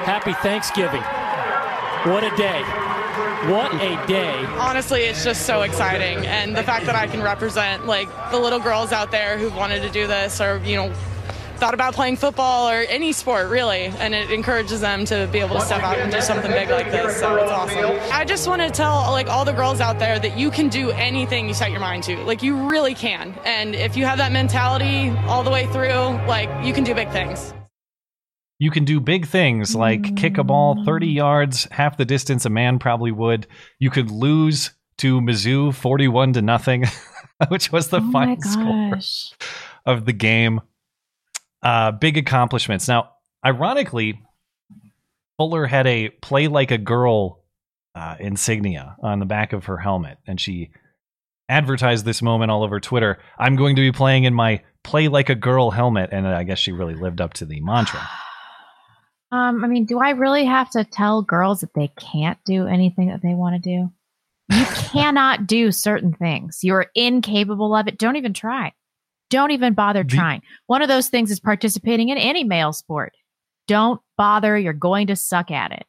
Happy 0.06 0.34
Thanksgiving. 0.34 1.02
What 2.12 2.24
a 2.24 2.36
day. 2.38 2.64
What 3.52 3.74
a 3.76 4.06
day. 4.08 4.46
Honestly, 4.58 5.02
it's 5.02 5.24
just 5.24 5.46
so 5.46 5.62
exciting, 5.62 6.26
and 6.26 6.56
the 6.56 6.64
fact 6.64 6.86
that 6.88 6.96
I 6.96 7.08
can 7.08 7.22
represent 7.22 7.86
like 7.86 8.10
the 8.32 8.38
little 8.38 8.60
girls 8.60 8.92
out 8.92 9.12
there 9.12 9.38
who 9.38 9.50
wanted 9.50 9.82
to 9.82 9.90
do 9.90 10.08
this, 10.08 10.42
or 10.42 10.58
you 10.66 10.76
know, 10.76 10.94
thought 11.60 11.74
about 11.74 11.94
playing 11.94 12.16
football 12.16 12.70
or 12.70 12.86
any 12.88 13.12
sport 13.12 13.50
really, 13.50 13.88
and 14.00 14.16
it 14.16 14.32
encourages 14.32 14.80
them 14.80 15.04
to 15.06 15.28
be 15.32 15.40
able 15.40 15.56
to 15.56 15.62
step 15.62 15.84
out 15.84 15.98
and 15.98 16.12
do 16.12 16.22
something 16.22 16.52
big 16.52 16.70
like 16.70 16.90
this. 16.90 17.20
So 17.20 17.36
it's 17.36 17.52
awesome. 17.52 18.00
I 18.12 18.24
just 18.24 18.48
want 18.48 18.62
to 18.62 18.70
tell 18.70 19.12
like 19.12 19.28
all 19.28 19.44
the 19.44 19.52
girls 19.52 19.82
out 19.82 20.00
there 20.00 20.20
that 20.20 20.38
you 20.38 20.52
can 20.52 20.70
do 20.70 20.92
anything 20.92 21.50
you 21.50 21.54
set 21.54 21.72
your 21.72 21.82
mind 21.82 22.04
to. 22.04 22.16
Like 22.24 22.42
you 22.42 22.70
really 22.70 22.94
can, 22.94 23.38
and 23.44 23.76
if 23.76 23.98
you 23.98 24.06
have 24.06 24.18
that 24.20 24.32
mentality 24.32 25.10
all 25.28 25.44
the 25.44 25.52
way 25.52 25.66
through, 25.68 26.18
like 26.28 26.50
you 26.66 26.74
can 26.74 26.86
do 26.86 26.96
big 26.96 27.12
things. 27.12 27.54
You 28.58 28.72
can 28.72 28.86
do 28.86 29.00
big 29.00 29.28
things 29.28 29.76
like 29.76 30.16
kick 30.16 30.38
a 30.38 30.44
ball 30.44 30.84
30 30.86 31.08
yards, 31.08 31.68
half 31.72 31.98
the 31.98 32.06
distance 32.06 32.46
a 32.46 32.50
man 32.50 32.80
probably 32.80 33.12
would. 33.12 33.48
You 33.80 33.90
could 33.90 34.12
lose 34.12 34.72
to 34.98 35.22
Mizzou 35.22 35.74
41 35.74 36.34
to 36.34 36.42
nothing, 36.42 36.86
which 37.50 37.72
was 37.72 37.90
the 37.90 38.02
oh 38.02 38.12
final 38.12 38.42
score 38.42 39.00
of 39.86 40.06
the 40.06 40.14
game. 40.14 40.62
Uh, 41.62 41.92
big 41.92 42.18
accomplishments. 42.18 42.88
Now, 42.88 43.12
ironically, 43.46 44.22
Fuller 45.38 45.66
had 45.66 45.88
a 45.88 46.10
play 46.10 46.48
like 46.48 46.72
a 46.72 46.78
girl 46.78 47.44
uh, 47.96 48.16
insignia 48.20 48.96
on 49.02 49.20
the 49.20 49.26
back 49.26 49.54
of 49.54 49.66
her 49.66 49.78
helmet, 49.78 50.18
and 50.28 50.40
she 50.40 50.72
advertised 51.50 52.06
this 52.06 52.22
moment 52.22 52.52
all 52.52 52.64
over 52.64 52.80
Twitter. 52.80 53.20
I'm 53.38 53.56
going 53.56 53.76
to 53.76 53.82
be 53.82 53.92
playing 53.92 54.24
in 54.24 54.34
my 54.34 54.62
play 54.84 55.08
like 55.08 55.30
a 55.30 55.36
girl 55.36 55.72
helmet, 55.72 56.10
and 56.12 56.28
I 56.28 56.44
guess 56.44 56.60
she 56.60 56.72
really 56.72 56.96
lived 56.96 57.20
up 57.20 57.34
to 57.36 57.46
the 57.46 57.60
mantra. 57.62 58.02
Um, 59.32 59.64
I 59.64 59.68
mean, 59.68 59.86
do 59.86 60.00
I 60.00 60.10
really 60.10 60.46
have 60.46 60.72
to 60.72 60.84
tell 60.84 61.22
girls 61.22 61.62
that 61.62 61.76
they 61.76 61.90
can't 61.90 62.40
do 62.46 62.66
anything 62.66 63.10
that 63.10 63.22
they 63.22 63.36
want 63.36 63.62
to 63.62 63.70
do? 63.70 63.92
You 64.58 64.66
cannot 64.74 65.46
do 65.46 65.72
certain 65.72 66.14
things. 66.14 66.62
You're 66.64 66.88
incapable 66.96 67.76
of 67.76 67.88
it. 67.88 68.00
Don't 68.00 68.16
even 68.16 68.34
try. 68.34 68.74
Don't 69.30 69.52
even 69.52 69.74
bother 69.74 70.04
The- 70.04 70.16
trying. 70.16 70.42
One 70.68 70.82
of 70.82 70.88
those 70.88 71.10
things 71.10 71.32
is 71.32 71.40
participating 71.40 72.10
in 72.10 72.18
any 72.18 72.44
male 72.44 72.74
sport. 72.74 73.14
Don't 73.68 74.02
bother. 74.18 74.58
You're 74.58 74.74
going 74.74 75.08
to 75.08 75.16
suck 75.16 75.52
at 75.52 75.72
it. 75.72 75.86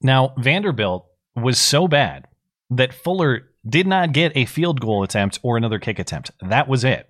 Now, 0.00 0.34
Vanderbilt 0.38 1.06
was 1.36 1.58
so 1.58 1.88
bad 1.88 2.26
that 2.70 2.94
Fuller 2.94 3.48
did 3.66 3.86
not 3.86 4.12
get 4.12 4.32
a 4.34 4.44
field 4.44 4.80
goal 4.80 5.02
attempt 5.02 5.38
or 5.42 5.56
another 5.56 5.78
kick 5.78 5.98
attempt. 5.98 6.30
That 6.40 6.68
was 6.68 6.84
it. 6.84 7.06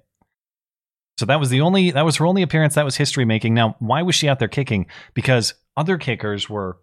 So 1.19 1.27
that 1.27 1.39
was 1.39 1.49
the 1.51 1.61
only 1.61 1.93
that 1.93 2.05
was 2.05 2.17
her 2.17 2.27
only 2.27 2.43
appearance 2.43 2.75
that 2.75 2.85
was 2.85 2.97
history 2.97 3.25
making. 3.25 3.55
Now, 3.55 3.77
why 3.79 4.03
was 4.03 4.15
she 4.17 4.29
out 4.29 4.41
there 4.41 4.49
kicking? 4.49 4.87
Because 5.15 5.55
other 5.77 5.97
kickers 5.97 6.51
were 6.51 6.79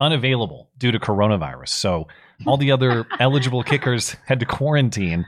unavailable 0.00 0.70
due 0.76 0.92
to 0.92 0.98
coronavirus. 0.98 1.68
So 1.68 2.08
all 2.46 2.56
the 2.58 2.72
other 2.72 3.06
eligible 3.20 3.62
kickers 3.62 4.16
had 4.26 4.40
to 4.40 4.46
quarantine 4.46 5.24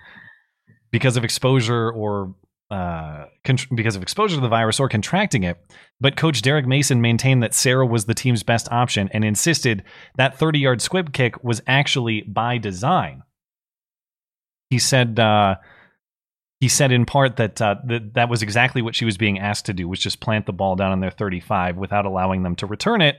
because 0.93 1.17
of 1.17 1.25
exposure 1.25 1.91
or 1.91 2.35
uh, 2.73 3.27
con- 3.45 3.59
because 3.75 3.97
of 3.97 4.03
exposure 4.03 4.37
to 4.37 4.41
the 4.41 4.49
virus 4.49 4.81
or 4.81 4.89
contracting 4.89 5.43
it. 5.43 5.59
But 6.01 6.17
coach 6.17 6.41
Derek 6.41 6.67
Mason 6.67 7.01
maintained 7.03 7.43
that 7.43 7.55
Sarah 7.55 7.85
was 7.85 8.07
the 8.07 8.15
team's 8.15 8.43
best 8.43 8.71
option 8.73 9.11
and 9.13 9.25
insisted 9.25 9.85
that 10.17 10.39
30 10.39 10.59
yard 10.59 10.81
squib 10.81 11.13
kick 11.13 11.43
was 11.45 11.61
actually 11.67 12.23
by 12.23 12.57
design. 12.57 13.25
He 14.71 14.79
said, 14.79 15.21
uh, 15.21 15.57
he 16.61 16.69
said 16.69 16.93
in 16.93 17.05
part 17.05 17.37
that, 17.37 17.61
uh, 17.61 17.77
that 17.85 18.15
that 18.15 18.31
was 18.31 18.43
exactly 18.43 18.81
what 18.81 18.95
she 18.95 19.05
was 19.05 19.19
being 19.19 19.39
asked 19.39 19.67
to 19.67 19.75
do, 19.75 19.87
was 19.87 20.01
just 20.01 20.21
plant 20.21 20.47
the 20.47 20.53
ball 20.55 20.75
down 20.75 20.93
on 20.93 21.01
their 21.01 21.11
35 21.11 21.77
without 21.77 22.07
allowing 22.07 22.43
them 22.43 22.57
to 22.57 22.67
return 22.67 23.03
it. 23.03 23.17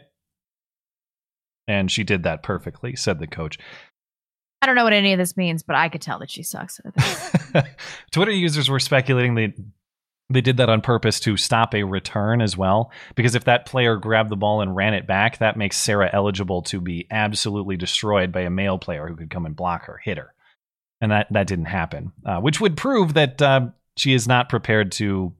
And 1.67 1.91
she 1.91 2.03
did 2.03 2.23
that 2.23 2.41
perfectly, 2.41 2.95
said 2.95 3.19
the 3.19 3.27
coach. 3.27 3.59
I 4.63 4.65
don't 4.65 4.75
know 4.75 4.85
what 4.85 4.93
any 4.93 5.11
of 5.11 5.19
this 5.19 5.35
means, 5.35 5.61
but 5.61 5.75
I 5.75 5.89
could 5.89 6.01
tell 6.01 6.19
that 6.19 6.31
she 6.31 6.41
sucks. 6.41 6.79
Twitter 8.11 8.31
users 8.31 8.69
were 8.69 8.79
speculating 8.79 9.35
they 9.35 9.53
they 10.29 10.39
did 10.39 10.55
that 10.55 10.69
on 10.69 10.79
purpose 10.79 11.19
to 11.19 11.35
stop 11.35 11.75
a 11.75 11.83
return 11.83 12.41
as 12.41 12.55
well. 12.55 12.89
Because 13.15 13.35
if 13.35 13.43
that 13.43 13.65
player 13.65 13.97
grabbed 13.97 14.29
the 14.29 14.37
ball 14.37 14.61
and 14.61 14.73
ran 14.73 14.93
it 14.93 15.05
back, 15.05 15.39
that 15.39 15.57
makes 15.57 15.75
Sarah 15.75 16.09
eligible 16.13 16.61
to 16.61 16.79
be 16.79 17.07
absolutely 17.11 17.75
destroyed 17.75 18.31
by 18.31 18.39
a 18.41 18.49
male 18.49 18.79
player 18.79 19.05
who 19.05 19.17
could 19.17 19.29
come 19.29 19.45
and 19.45 19.53
block 19.53 19.83
her, 19.87 19.99
hit 20.01 20.17
her, 20.17 20.33
and 21.01 21.11
that 21.11 21.27
that 21.31 21.47
didn't 21.47 21.65
happen. 21.65 22.13
Uh, 22.25 22.39
which 22.39 22.61
would 22.61 22.77
prove 22.77 23.15
that 23.15 23.41
uh, 23.41 23.67
she 23.97 24.13
is 24.13 24.29
not 24.29 24.47
prepared 24.47 24.93
to 24.93 25.33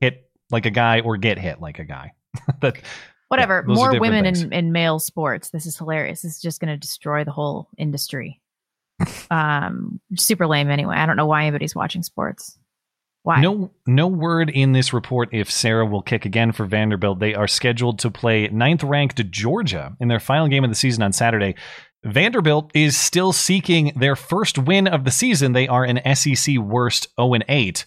hit 0.00 0.30
like 0.48 0.64
a 0.64 0.70
guy 0.70 1.00
or 1.00 1.16
get 1.16 1.40
hit 1.40 1.60
like 1.60 1.80
a 1.80 1.84
guy. 1.84 2.12
that 2.60 2.76
Whatever. 3.32 3.64
those 3.66 3.76
More 3.76 3.98
women 3.98 4.24
things. 4.24 4.42
in, 4.42 4.52
in 4.52 4.72
male 4.72 4.98
sports. 4.98 5.48
This 5.50 5.64
is 5.64 5.78
hilarious. 5.78 6.20
This 6.20 6.32
is 6.36 6.42
just 6.42 6.60
going 6.60 6.72
to 6.72 6.76
destroy 6.76 7.24
the 7.24 7.32
whole 7.32 7.68
industry. 7.78 8.42
um, 9.30 10.00
super 10.16 10.46
lame 10.46 10.68
anyway. 10.68 10.96
I 10.96 11.06
don't 11.06 11.16
know 11.16 11.26
why 11.26 11.42
anybody's 11.42 11.74
watching 11.74 12.02
sports. 12.02 12.58
Why? 13.22 13.40
No, 13.40 13.70
no 13.86 14.06
word 14.08 14.50
in 14.50 14.72
this 14.72 14.92
report 14.92 15.30
if 15.32 15.50
Sarah 15.50 15.86
will 15.86 16.02
kick 16.02 16.26
again 16.26 16.52
for 16.52 16.66
Vanderbilt. 16.66 17.20
They 17.20 17.34
are 17.34 17.48
scheduled 17.48 18.00
to 18.00 18.10
play 18.10 18.48
ninth-ranked 18.48 19.30
Georgia 19.30 19.96
in 19.98 20.08
their 20.08 20.20
final 20.20 20.48
game 20.48 20.64
of 20.64 20.70
the 20.70 20.76
season 20.76 21.02
on 21.02 21.12
Saturday. 21.12 21.54
Vanderbilt 22.04 22.70
is 22.74 22.98
still 22.98 23.32
seeking 23.32 23.92
their 23.96 24.16
first 24.16 24.58
win 24.58 24.86
of 24.86 25.04
the 25.04 25.10
season. 25.10 25.52
They 25.52 25.68
are 25.68 25.84
an 25.84 26.00
SEC 26.14 26.58
worst 26.58 27.06
0 27.18 27.32
and 27.32 27.44
8, 27.48 27.86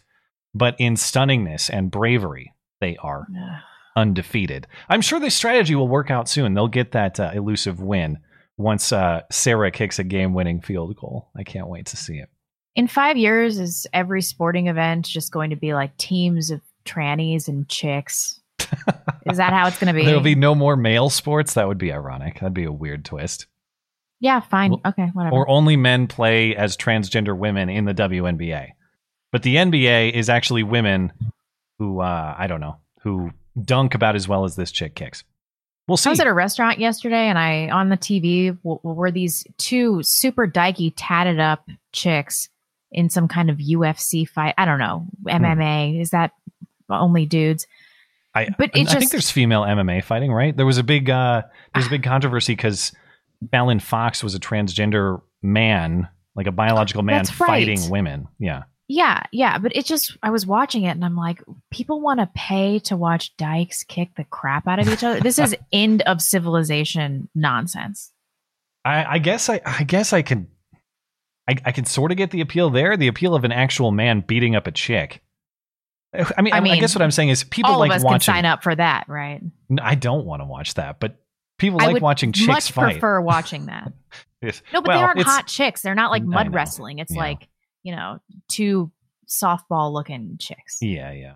but 0.55 0.75
in 0.79 0.95
stunningness 0.95 1.69
and 1.69 1.91
bravery, 1.91 2.53
they 2.79 2.97
are 2.97 3.27
undefeated. 3.95 4.67
I'm 4.89 5.01
sure 5.01 5.19
this 5.19 5.35
strategy 5.35 5.75
will 5.75 5.87
work 5.87 6.11
out 6.11 6.27
soon. 6.27 6.53
They'll 6.53 6.67
get 6.67 6.91
that 6.91 7.19
uh, 7.19 7.31
elusive 7.33 7.79
win 7.79 8.19
once 8.57 8.91
uh, 8.91 9.21
Sarah 9.31 9.71
kicks 9.71 9.99
a 9.99 10.03
game-winning 10.03 10.61
field 10.61 10.95
goal. 10.95 11.29
I 11.35 11.43
can't 11.43 11.67
wait 11.67 11.87
to 11.87 11.97
see 11.97 12.17
it. 12.17 12.29
In 12.75 12.87
five 12.87 13.17
years, 13.17 13.57
is 13.57 13.87
every 13.93 14.21
sporting 14.21 14.67
event 14.67 15.05
just 15.05 15.31
going 15.31 15.49
to 15.49 15.55
be 15.55 15.73
like 15.73 15.95
teams 15.97 16.51
of 16.51 16.61
trannies 16.85 17.47
and 17.47 17.67
chicks? 17.69 18.41
is 19.25 19.37
that 19.37 19.53
how 19.53 19.67
it's 19.67 19.79
going 19.79 19.93
to 19.93 19.97
be? 19.97 20.05
There'll 20.05 20.21
be 20.21 20.35
no 20.35 20.55
more 20.55 20.75
male 20.75 21.09
sports. 21.09 21.53
That 21.53 21.67
would 21.67 21.77
be 21.77 21.93
ironic. 21.93 22.35
That'd 22.35 22.53
be 22.53 22.65
a 22.65 22.71
weird 22.71 23.05
twist. 23.05 23.47
yeah, 24.19 24.41
fine. 24.41 24.75
okay, 24.85 25.09
whatever. 25.13 25.35
Or 25.35 25.49
only 25.49 25.77
men 25.77 26.07
play 26.07 26.55
as 26.55 26.75
transgender 26.75 27.37
women 27.37 27.69
in 27.69 27.85
the 27.85 27.93
WNBA. 27.93 28.71
But 29.31 29.43
the 29.43 29.55
NBA 29.55 30.13
is 30.13 30.29
actually 30.29 30.63
women 30.63 31.11
who 31.79 31.99
uh, 32.01 32.35
I 32.37 32.47
don't 32.47 32.61
know 32.61 32.77
who 33.01 33.31
dunk 33.63 33.95
about 33.95 34.15
as 34.15 34.27
well 34.27 34.43
as 34.43 34.55
this 34.55 34.71
chick 34.71 34.95
kicks. 34.95 35.23
We'll 35.87 35.97
see. 35.97 36.09
I 36.09 36.11
was 36.11 36.19
at 36.19 36.27
a 36.27 36.33
restaurant 36.33 36.79
yesterday, 36.79 37.27
and 37.27 37.37
I 37.37 37.69
on 37.69 37.89
the 37.89 37.97
TV 37.97 38.57
w- 38.63 38.79
were 38.81 39.11
these 39.11 39.45
two 39.57 40.01
super 40.01 40.47
dykey, 40.47 40.93
tatted 40.95 41.39
up 41.39 41.69
chicks 41.91 42.49
in 42.91 43.09
some 43.09 43.27
kind 43.27 43.49
of 43.49 43.57
UFC 43.57 44.27
fight. 44.27 44.55
I 44.57 44.65
don't 44.65 44.79
know 44.79 45.05
MMA. 45.27 46.01
Is 46.01 46.09
that 46.09 46.31
only 46.89 47.25
dudes? 47.25 47.67
I, 48.33 48.49
but 48.57 48.71
I 48.75 48.81
it 48.81 48.89
think 48.89 49.11
there's 49.11 49.31
female 49.31 49.61
MMA 49.61 50.03
fighting, 50.03 50.31
right? 50.31 50.55
There 50.55 50.65
was 50.65 50.77
a 50.77 50.83
big 50.83 51.09
uh, 51.09 51.43
there's 51.73 51.87
a 51.87 51.89
big 51.89 52.03
controversy 52.03 52.53
because 52.53 52.91
Fallon 53.51 53.79
Fox 53.79 54.23
was 54.23 54.35
a 54.35 54.39
transgender 54.39 55.21
man, 55.41 56.09
like 56.35 56.47
a 56.47 56.51
biological 56.51 57.03
man 57.03 57.19
right. 57.19 57.27
fighting 57.27 57.89
women. 57.89 58.27
Yeah. 58.39 58.63
Yeah, 58.87 59.23
yeah, 59.31 59.57
but 59.57 59.75
it 59.75 59.85
just 59.85 60.15
I 60.21 60.29
was 60.29 60.45
watching 60.45 60.83
it 60.83 60.89
and 60.91 61.03
I'm 61.03 61.15
like, 61.15 61.41
people 61.71 62.01
want 62.01 62.19
to 62.19 62.29
pay 62.35 62.77
to 62.79 62.95
watch 62.95 63.35
dykes 63.37 63.83
kick 63.83 64.09
the 64.15 64.23
crap 64.25 64.67
out 64.67 64.77
of 64.79 64.87
each 64.87 65.03
other. 65.03 65.19
This 65.19 65.39
is 65.39 65.55
end 65.73 66.03
of 66.03 66.21
civilization 66.21 67.27
nonsense. 67.33 68.11
I, 68.83 69.15
I 69.15 69.17
guess 69.17 69.49
I, 69.49 69.59
I 69.65 69.83
guess 69.83 70.13
I 70.13 70.21
can, 70.21 70.47
I, 71.49 71.55
I 71.65 71.71
can 71.71 71.85
sort 71.85 72.11
of 72.11 72.17
get 72.17 72.29
the 72.29 72.41
appeal 72.41 72.69
there. 72.69 72.95
The 72.95 73.07
appeal 73.07 73.33
of 73.33 73.43
an 73.43 73.51
actual 73.51 73.91
man 73.91 74.21
beating 74.21 74.55
up 74.55 74.67
a 74.67 74.71
chick. 74.71 75.23
I 76.37 76.41
mean, 76.43 76.53
I, 76.53 76.57
I 76.59 76.61
I 76.61 76.79
guess 76.79 76.95
what 76.95 77.01
I'm 77.01 77.11
saying 77.11 77.29
is 77.29 77.43
people 77.43 77.71
All 77.73 77.79
like 77.79 77.89
of 77.91 77.97
us 77.97 78.03
watching. 78.03 78.19
can 78.19 78.35
sign 78.35 78.45
up 78.45 78.61
for 78.63 78.73
that, 78.75 79.05
right? 79.09 79.41
I 79.81 79.95
don't 79.95 80.25
want 80.25 80.41
to 80.41 80.45
watch 80.45 80.75
that, 80.75 80.99
but 80.99 81.17
people 81.57 81.81
I 81.81 81.87
like 81.87 82.01
watching 82.01 82.31
chicks 82.31 82.47
much 82.47 82.71
fight. 82.71 82.91
prefer 82.93 83.19
watching 83.21 83.65
that. 83.65 83.91
No, 84.41 84.51
but 84.73 84.87
well, 84.87 84.97
they 84.99 85.03
aren't 85.03 85.21
hot 85.23 85.47
chicks. 85.47 85.81
They're 85.81 85.95
not 85.95 86.11
like 86.11 86.23
mud 86.23 86.53
wrestling. 86.53 86.99
It's 86.99 87.13
Yeah. 87.13 87.19
like, 87.21 87.47
you 87.85 87.95
know, 87.95 88.19
two 88.49 88.91
softball 89.29 89.93
looking 89.93 90.37
chicks. 90.39 90.79
Yeah, 90.81 91.11
yeah, 91.11 91.35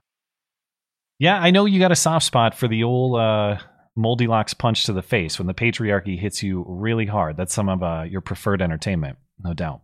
yeah. 1.19 1.39
I 1.39 1.51
know 1.51 1.65
you 1.65 1.79
got 1.79 1.91
a 1.91 1.95
soft 1.95 2.25
spot 2.25 2.55
for 2.55 2.67
the 2.67 2.83
old 2.83 3.19
uh, 3.19 3.59
Moldylocks 3.95 4.57
punch 4.57 4.85
to 4.85 4.93
the 4.93 5.03
face 5.03 5.37
when 5.37 5.45
the 5.45 5.53
patriarchy 5.53 6.19
hits 6.19 6.41
you 6.41 6.65
really 6.67 7.05
hard. 7.05 7.37
That's 7.37 7.53
some 7.53 7.69
of 7.69 7.83
uh, 7.83 8.05
your 8.09 8.21
preferred 8.21 8.63
entertainment, 8.63 9.19
no 9.41 9.53
doubt. 9.53 9.81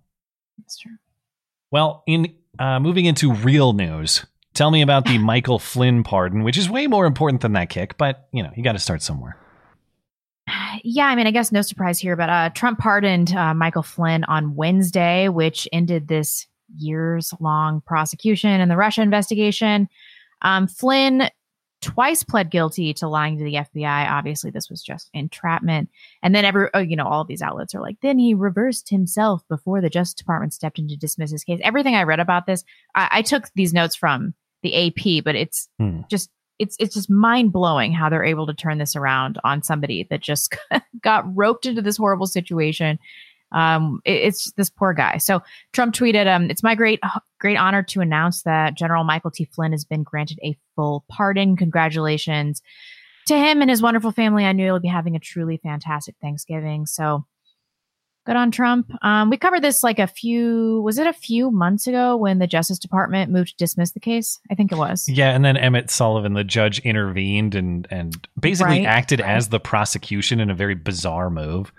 That's 0.57 0.79
true. 0.79 0.98
Well, 1.69 2.03
in 2.07 2.34
uh, 2.57 2.79
moving 2.79 3.05
into 3.05 3.31
real 3.31 3.74
news, 3.74 4.25
tell 4.55 4.72
me 4.72 4.81
about 4.81 5.05
the 5.05 5.17
Michael 5.19 5.60
Flynn 5.60 6.03
pardon, 6.03 6.43
which 6.43 6.57
is 6.57 6.67
way 6.67 6.88
more 6.88 7.05
important 7.05 7.41
than 7.41 7.53
that 7.53 7.69
kick. 7.69 7.95
But 7.95 8.27
you 8.34 8.41
know, 8.41 8.50
you 8.55 8.63
got 8.63 8.74
to 8.74 8.79
start 8.79 9.03
somewhere. 9.03 9.38
Yeah, 10.84 11.05
I 11.05 11.15
mean, 11.15 11.25
I 11.25 11.31
guess 11.31 11.53
no 11.53 11.62
surprise 11.62 12.00
here, 12.00 12.17
but 12.17 12.29
uh, 12.29 12.50
Trump 12.50 12.79
pardoned 12.79 13.34
uh, 13.34 13.53
Michael 13.53 13.81
Flynn 13.81 14.25
on 14.25 14.55
Wednesday, 14.55 15.29
which 15.29 15.69
ended 15.72 16.10
this 16.10 16.48
years 16.77 17.34
long 17.39 17.82
prosecution 17.82 18.62
in 18.62 18.70
the 18.70 18.77
Russia 18.77 19.01
investigation. 19.01 19.88
Um, 20.41 20.67
Flynn 20.67 21.29
twice 21.82 22.24
pled 22.24 22.50
guilty 22.50 22.94
to 22.96 23.08
lying 23.08 23.38
to 23.38 23.44
the 23.44 23.55
FBI. 23.55 24.10
Obviously, 24.10 24.50
this 24.50 24.70
was 24.70 24.82
just 24.82 25.10
entrapment. 25.13 25.89
And 26.24 26.34
then 26.34 26.44
every, 26.44 26.67
oh, 26.74 26.79
you 26.79 26.96
know, 26.96 27.05
all 27.05 27.22
of 27.22 27.27
these 27.27 27.41
outlets 27.44 27.75
are 27.75 27.82
like, 27.82 27.98
then 28.01 28.17
he 28.17 28.34
reversed 28.34 28.89
himself 28.89 29.44
before 29.50 29.82
the 29.82 29.89
Justice 29.89 30.15
Department 30.15 30.53
stepped 30.53 30.79
in 30.79 30.88
to 30.88 30.96
dismiss 30.98 31.32
his 31.32 31.44
case. 31.44 31.60
Everything 31.63 31.96
I 31.96 32.03
read 32.03 32.20
about 32.20 32.48
this, 32.48 32.63
I, 32.96 33.10
I 33.12 33.22
took 33.22 33.50
these 33.55 33.74
notes 33.74 33.96
from 33.96 34.34
the 34.63 34.88
AP, 34.88 35.24
but 35.24 35.36
it's 35.36 35.70
Hmm. 35.79 36.01
just 36.10 36.29
it's 36.58 36.77
it's 36.79 36.96
just 36.96 37.10
mind 37.10 37.51
blowing 37.51 37.91
how 37.91 38.10
they're 38.10 38.24
able 38.24 38.48
to 38.48 38.53
turn 38.53 38.77
this 38.77 38.96
around 38.96 39.38
on 39.44 39.62
somebody 39.62 40.08
that 40.10 40.22
just 40.22 40.55
got 41.03 41.25
roped 41.36 41.65
into 41.65 41.82
this 41.82 41.98
horrible 41.98 42.27
situation. 42.27 42.98
Um, 43.51 43.99
it- 44.05 44.23
it's 44.23 44.51
this 44.53 44.69
poor 44.69 44.93
guy. 44.93 45.17
So 45.17 45.41
Trump 45.73 45.93
tweeted, 45.95 46.27
um, 46.27 46.49
"It's 46.49 46.63
my 46.63 46.75
great 46.75 46.99
great 47.39 47.57
honor 47.57 47.83
to 47.83 48.01
announce 48.01 48.43
that 48.43 48.75
General 48.75 49.03
Michael 49.03 49.31
T. 49.31 49.45
Flynn 49.45 49.71
has 49.71 49.85
been 49.85 50.03
granted 50.03 50.39
a 50.43 50.57
full 50.75 51.05
pardon. 51.09 51.55
Congratulations 51.55 52.61
to 53.27 53.37
him 53.37 53.61
and 53.61 53.69
his 53.69 53.81
wonderful 53.81 54.11
family. 54.11 54.45
I 54.45 54.51
knew 54.51 54.65
he'll 54.65 54.79
be 54.79 54.87
having 54.87 55.15
a 55.15 55.19
truly 55.19 55.57
fantastic 55.57 56.15
Thanksgiving. 56.21 56.85
So." 56.85 57.25
Good 58.25 58.35
on 58.37 58.49
Trump. 58.49 58.89
Um, 59.03 59.29
we 59.29 59.37
covered 59.37 59.61
this 59.61 59.83
like 59.83 59.99
a 59.99 60.07
few, 60.07 60.81
was 60.81 60.97
it 60.97 61.05
a 61.05 61.13
few 61.13 61.51
months 61.51 61.85
ago 61.85 62.17
when 62.17 62.39
the 62.39 62.47
Justice 62.47 62.79
Department 62.79 63.31
moved 63.31 63.49
to 63.49 63.55
dismiss 63.57 63.91
the 63.91 63.99
case? 63.99 64.39
I 64.49 64.55
think 64.55 64.71
it 64.71 64.79
was. 64.79 65.07
Yeah, 65.07 65.29
and 65.35 65.45
then 65.45 65.55
Emmet 65.57 65.91
Sullivan, 65.91 66.33
the 66.33 66.43
judge, 66.43 66.79
intervened 66.79 67.53
and 67.53 67.87
and 67.91 68.27
basically 68.39 68.79
Right, 68.79 68.85
acted 68.87 69.19
right. 69.19 69.29
as 69.29 69.49
the 69.49 69.59
prosecution 69.59 70.39
in 70.39 70.49
a 70.49 70.55
very 70.55 70.73
bizarre 70.73 71.29
move. 71.29 71.71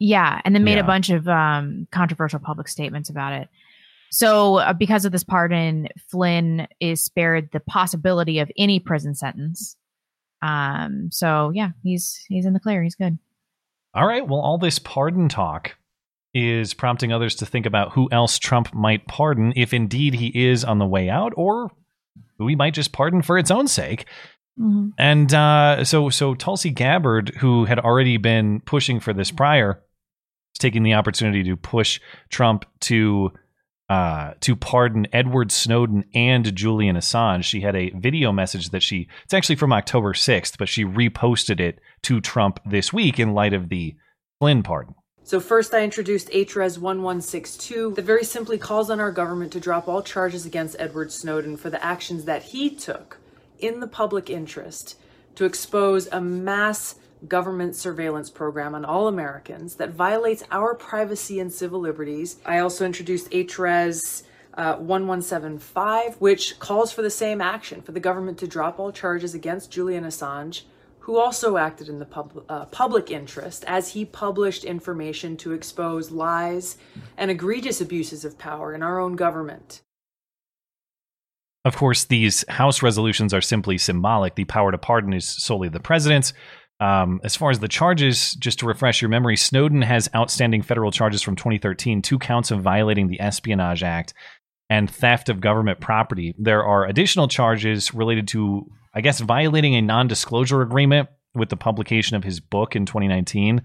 Yeah, 0.00 0.40
and 0.44 0.54
then 0.54 0.64
made 0.64 0.74
Yeah. 0.78 0.80
a 0.80 0.86
bunch 0.86 1.10
of 1.10 1.28
um, 1.28 1.86
controversial 1.92 2.40
public 2.40 2.66
statements 2.66 3.08
about 3.10 3.34
it. 3.34 3.48
So, 4.10 4.56
uh, 4.56 4.72
because 4.72 5.04
of 5.04 5.12
this 5.12 5.22
pardon, 5.22 5.86
Flynn 6.10 6.66
is 6.80 7.04
spared 7.04 7.50
the 7.52 7.60
possibility 7.60 8.40
of 8.40 8.50
any 8.58 8.80
prison 8.80 9.14
sentence. 9.14 9.76
Um, 10.42 11.10
so 11.12 11.50
yeah, 11.54 11.70
he's 11.84 12.24
he's 12.28 12.46
in 12.46 12.54
the 12.54 12.60
clear. 12.60 12.82
He's 12.82 12.94
good. 12.96 13.18
All 13.94 14.06
right. 14.06 14.26
Well, 14.26 14.40
all 14.40 14.58
this 14.58 14.78
pardon 14.78 15.28
talk 15.28 15.76
is 16.32 16.74
prompting 16.74 17.12
others 17.12 17.34
to 17.36 17.46
think 17.46 17.66
about 17.66 17.92
who 17.92 18.08
else 18.10 18.38
Trump 18.38 18.72
might 18.72 19.06
pardon 19.06 19.52
if 19.54 19.74
indeed 19.74 20.14
he 20.14 20.28
is 20.48 20.64
on 20.64 20.78
the 20.78 20.86
way 20.86 21.08
out, 21.10 21.32
or 21.36 21.70
who 22.38 22.46
he 22.48 22.56
might 22.56 22.72
just 22.74 22.92
pardon 22.92 23.20
for 23.20 23.36
its 23.36 23.50
own 23.50 23.68
sake. 23.68 24.06
Mhm. 24.58 24.92
And 24.98 25.34
uh, 25.34 25.84
so, 25.84 26.08
so 26.10 26.34
Tulsi 26.34 26.70
Gabbard, 26.70 27.30
who 27.40 27.64
had 27.64 27.78
already 27.78 28.16
been 28.16 28.60
pushing 28.60 29.00
for 29.00 29.12
this 29.12 29.30
prior, 29.30 29.82
taking 30.58 30.82
the 30.82 30.94
opportunity 30.94 31.42
to 31.44 31.56
push 31.56 32.00
Trump 32.28 32.64
to 32.80 33.32
uh, 33.88 34.34
to 34.40 34.54
pardon 34.54 35.08
Edward 35.12 35.50
Snowden 35.50 36.04
and 36.14 36.54
Julian 36.54 36.94
Assange. 36.94 37.42
She 37.42 37.60
had 37.60 37.74
a 37.74 37.90
video 37.90 38.30
message 38.30 38.70
that 38.70 38.84
she 38.84 39.08
it's 39.24 39.34
actually 39.34 39.56
from 39.56 39.72
October 39.72 40.14
sixth, 40.14 40.58
but 40.58 40.68
she 40.68 40.84
reposted 40.84 41.58
it 41.58 41.80
to 42.02 42.20
Trump 42.20 42.60
this 42.64 42.92
week 42.92 43.18
in 43.18 43.34
light 43.34 43.52
of 43.52 43.68
the 43.68 43.96
Flynn 44.38 44.62
pardon. 44.62 44.94
So, 45.24 45.38
first, 45.38 45.74
I 45.74 45.84
introduced 45.84 46.28
HRES 46.30 46.78
1162 46.78 47.92
that 47.94 48.04
very 48.04 48.24
simply 48.24 48.58
calls 48.58 48.90
on 48.90 48.98
our 48.98 49.12
government 49.12 49.52
to 49.52 49.60
drop 49.60 49.86
all 49.86 50.02
charges 50.02 50.46
against 50.46 50.76
Edward 50.78 51.12
Snowden 51.12 51.56
for 51.56 51.70
the 51.70 51.84
actions 51.84 52.24
that 52.24 52.42
he 52.42 52.70
took 52.70 53.18
in 53.58 53.80
the 53.80 53.86
public 53.86 54.30
interest 54.30 54.96
to 55.36 55.44
expose 55.44 56.08
a 56.08 56.20
mass 56.20 56.96
government 57.28 57.76
surveillance 57.76 58.30
program 58.30 58.74
on 58.74 58.84
all 58.84 59.08
Americans 59.08 59.76
that 59.76 59.90
violates 59.90 60.42
our 60.50 60.74
privacy 60.74 61.40
and 61.40 61.52
civil 61.52 61.80
liberties. 61.80 62.36
I 62.44 62.58
also 62.58 62.84
introduced 62.84 63.30
HRES 63.30 64.22
uh, 64.54 64.76
1175, 64.76 66.16
which 66.16 66.58
calls 66.58 66.92
for 66.92 67.02
the 67.02 67.10
same 67.10 67.40
action 67.40 67.82
for 67.82 67.92
the 67.92 68.00
government 68.00 68.38
to 68.38 68.48
drop 68.48 68.78
all 68.78 68.92
charges 68.92 69.34
against 69.34 69.70
Julian 69.70 70.04
Assange 70.04 70.62
who 71.00 71.18
also 71.18 71.56
acted 71.56 71.88
in 71.88 71.98
the 71.98 72.04
pub- 72.04 72.44
uh, 72.48 72.66
public 72.66 73.10
interest 73.10 73.64
as 73.66 73.88
he 73.88 74.04
published 74.04 74.64
information 74.64 75.36
to 75.36 75.52
expose 75.52 76.10
lies 76.10 76.76
and 77.16 77.30
egregious 77.30 77.80
abuses 77.80 78.24
of 78.24 78.38
power 78.38 78.74
in 78.74 78.82
our 78.82 79.00
own 79.00 79.16
government. 79.16 79.80
Of 81.64 81.76
course, 81.76 82.04
these 82.04 82.44
House 82.48 82.82
resolutions 82.82 83.34
are 83.34 83.40
simply 83.40 83.76
symbolic. 83.76 84.34
The 84.34 84.44
power 84.44 84.70
to 84.70 84.78
pardon 84.78 85.12
is 85.12 85.26
solely 85.42 85.68
the 85.68 85.80
president's. 85.80 86.32
Um, 86.80 87.20
as 87.22 87.36
far 87.36 87.50
as 87.50 87.60
the 87.60 87.68
charges, 87.68 88.32
just 88.34 88.58
to 88.60 88.66
refresh 88.66 89.02
your 89.02 89.10
memory, 89.10 89.36
Snowden 89.36 89.82
has 89.82 90.08
outstanding 90.14 90.62
federal 90.62 90.90
charges 90.90 91.20
from 91.20 91.36
2013, 91.36 92.00
two 92.00 92.18
counts 92.18 92.50
of 92.50 92.62
violating 92.62 93.08
the 93.08 93.20
Espionage 93.20 93.82
Act 93.82 94.14
and 94.70 94.90
theft 94.90 95.28
of 95.28 95.40
government 95.40 95.80
property. 95.80 96.34
There 96.38 96.64
are 96.64 96.86
additional 96.86 97.28
charges 97.28 97.92
related 97.92 98.28
to, 98.28 98.66
I 98.94 99.02
guess, 99.02 99.20
violating 99.20 99.74
a 99.74 99.82
non 99.82 100.08
disclosure 100.08 100.62
agreement 100.62 101.10
with 101.34 101.50
the 101.50 101.56
publication 101.56 102.16
of 102.16 102.24
his 102.24 102.40
book 102.40 102.74
in 102.74 102.86
2019. 102.86 103.62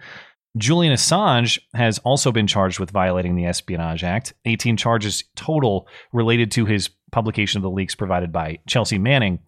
Julian 0.58 0.94
Assange 0.94 1.60
has 1.74 2.00
also 2.00 2.32
been 2.32 2.48
charged 2.48 2.80
with 2.80 2.92
violating 2.92 3.36
the 3.36 3.46
Espionage 3.46 4.04
Act. 4.04 4.34
18 4.46 4.78
charges 4.78 5.24
total 5.36 5.88
related 6.14 6.52
to 6.52 6.66
his 6.66 6.90
publication 7.12 7.58
of 7.58 7.64
the 7.64 7.70
leaks 7.70 7.96
provided 7.96 8.32
by 8.32 8.60
Chelsea 8.68 8.98
Manning. 8.98 9.40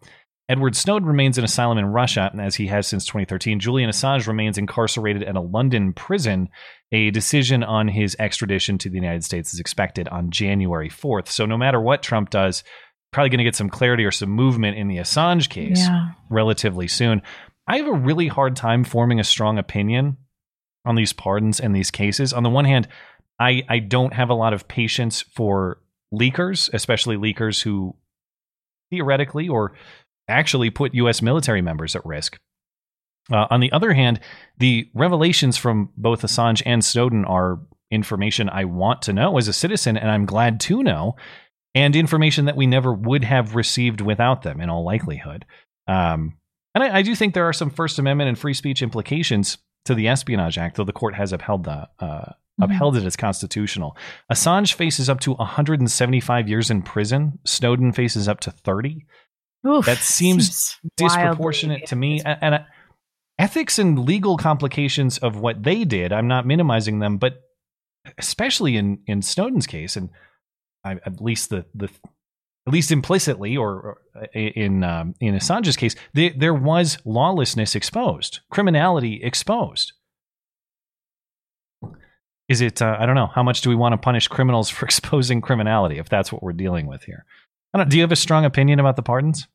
Edward 0.50 0.77
Snowden 0.77 1.08
remains 1.08 1.38
in 1.38 1.44
asylum 1.44 1.77
in 1.77 1.88
Russia, 1.88 2.32
as 2.39 2.56
he 2.56 2.68
has 2.68 2.88
since 2.88 3.06
2013. 3.06 3.60
Julian 3.60 3.89
Assange 3.89 4.27
remains 4.27 4.58
incarcerated 4.58 5.24
at 5.24 5.36
a 5.36 5.42
London 5.42 5.92
prison. 5.92 6.48
A 6.94 7.12
decision 7.12 7.63
on 7.63 7.89
his 7.89 8.16
extradition 8.18 8.77
to 8.77 8.89
the 8.89 8.96
United 8.96 9.25
States 9.25 9.54
is 9.54 9.60
expected 9.60 10.08
on 10.08 10.32
January 10.32 10.89
4th. 10.89 11.27
So, 11.27 11.46
no 11.46 11.58
matter 11.58 11.82
what 11.82 12.01
Trump 12.01 12.30
does, 12.30 12.63
probably 13.12 13.30
going 13.30 13.39
to 13.39 13.44
get 13.44 13.56
some 13.58 13.70
clarity 13.70 14.06
or 14.06 14.12
some 14.12 14.30
movement 14.30 14.77
in 14.77 14.88
the 14.88 14.98
Assange 14.98 15.50
case 15.50 15.80
Yeah. 15.80 16.12
relatively 16.30 16.88
soon. 16.88 17.22
I 17.68 17.77
have 17.77 17.88
a 17.88 17.94
really 17.94 18.27
hard 18.27 18.56
time 18.56 18.86
forming 18.86 19.20
a 19.20 19.25
strong 19.25 19.58
opinion 19.58 20.16
on 20.86 20.96
these 20.96 21.12
pardons 21.12 21.60
and 21.60 21.75
these 21.75 21.92
cases. 21.92 22.32
On 22.32 22.44
the 22.44 22.50
one 22.50 22.63
hand, 22.63 22.88
I, 23.38 23.63
I 23.68 23.80
don't 23.80 24.13
have 24.13 24.30
a 24.30 24.34
lot 24.34 24.54
of 24.54 24.70
patience 24.70 25.22
for 25.22 25.82
leakers, 26.13 26.70
especially 26.74 27.18
leakers 27.18 27.62
who 27.62 27.96
theoretically 28.89 29.50
or 29.50 29.74
actually 30.27 30.70
put 30.70 30.94
U.S. 30.96 31.22
military 31.22 31.61
members 31.61 31.96
at 31.96 32.05
risk. 32.05 32.37
Uh, 33.31 33.48
on 33.50 33.59
the 33.59 33.72
other 33.72 33.94
hand, 33.94 34.20
the 34.57 34.90
revelations 34.94 35.57
from 35.57 35.90
both 35.98 36.22
Assange 36.22 36.61
and 36.66 36.83
Snowden 36.83 37.25
are 37.25 37.59
information 37.92 38.50
I 38.50 38.66
want 38.66 39.01
to 39.03 39.13
know 39.13 39.37
as 39.37 39.48
a 39.48 39.53
citizen, 39.53 39.98
and 39.98 40.09
I'm 40.09 40.25
glad 40.25 40.59
to 40.61 40.83
know, 40.83 41.16
and 41.75 41.96
information 41.96 42.46
that 42.46 42.55
we 42.55 42.68
never 42.68 42.94
would 42.94 43.24
have 43.24 43.55
received 43.55 44.01
without 44.01 44.44
them, 44.44 44.61
in 44.61 44.70
all 44.70 44.83
likelihood. 44.83 45.46
Um, 45.87 46.37
and 46.74 46.83
I, 46.83 46.98
I 46.98 47.01
do 47.01 47.16
think 47.16 47.33
there 47.33 47.48
are 47.48 47.53
some 47.53 47.70
First 47.70 48.00
Amendment 48.00 48.29
and 48.29 48.40
free 48.40 48.53
speech 48.53 48.81
implications 48.81 49.57
to 49.85 49.96
the 49.96 50.07
Espionage 50.07 50.57
Act, 50.57 50.77
though 50.77 50.83
the 50.83 50.94
court 50.94 51.16
has 51.16 51.33
upheld 51.33 51.63
the 51.63 51.87
uh, 52.00 52.31
upheld 52.61 52.98
it 52.98 53.05
as 53.05 53.16
constitutional. 53.16 53.96
Assange 54.31 54.74
faces 54.74 55.09
up 55.09 55.20
to 55.22 55.33
175 55.33 56.50
years 56.50 56.72
in 56.72 56.81
prison. 56.81 57.40
Snowden 57.46 57.92
faces 57.92 58.27
up 58.27 58.40
to 58.42 58.51
30. 58.51 59.05
Oof, 59.65 59.85
that 59.85 59.98
seems, 59.98 60.50
seems 60.50 60.79
disproportionate 60.98 61.87
to 61.87 61.96
me. 61.96 62.22
And, 62.24 62.37
and 62.41 62.55
uh, 62.55 62.59
ethics 63.39 63.79
and 63.79 64.00
legal 64.00 64.37
complications 64.37 65.17
of 65.17 65.37
what 65.37 65.63
they 65.63 65.83
did, 65.83 66.11
I'm 66.13 66.27
not 66.27 66.46
minimizing 66.46 67.00
them, 67.00 67.17
but 67.17 67.41
especially 68.17 68.77
in 68.77 69.00
in 69.07 69.22
Snowden's 69.22 69.67
case, 69.67 69.96
and 69.96 70.09
I, 70.83 70.93
at 71.05 71.22
least 71.22 71.50
the 71.50 71.65
the 71.74 71.89
at 72.67 72.74
least 72.74 72.91
implicitly, 72.91 73.55
or, 73.55 73.72
or 73.72 73.98
uh, 74.15 74.27
in 74.33 74.83
um, 74.83 75.15
in 75.22 75.33
Assange's 75.33 75.77
case, 75.77 75.96
there, 76.13 76.31
there 76.35 76.53
was 76.53 76.98
lawlessness 77.05 77.75
exposed, 77.75 78.41
criminality 78.51 79.22
exposed. 79.24 79.93
Is 82.50 82.61
it? 82.61 82.81
Uh, 82.81 82.98
I 83.00 83.05
don't 83.05 83.15
know. 83.15 83.27
How 83.27 83.43
much 83.43 83.61
do 83.61 83.70
we 83.70 83.75
want 83.75 83.93
to 83.93 83.98
punish 83.98 84.27
criminals 84.27 84.70
for 84.70 84.85
exposing 84.85 85.41
criminality? 85.41 85.98
If 85.98 86.09
that's 86.09 86.31
what 86.31 86.43
we're 86.43 86.53
dealing 86.53 86.87
with 86.87 87.03
here, 87.03 87.25
I 87.74 87.77
don't. 87.80 87.90
Do 87.90 87.98
you 87.98 88.03
have 88.03 88.12
a 88.12 88.16
strong 88.18 88.46
opinion 88.46 88.80
about 88.80 88.96
the 88.96 89.03
pardons? 89.03 89.48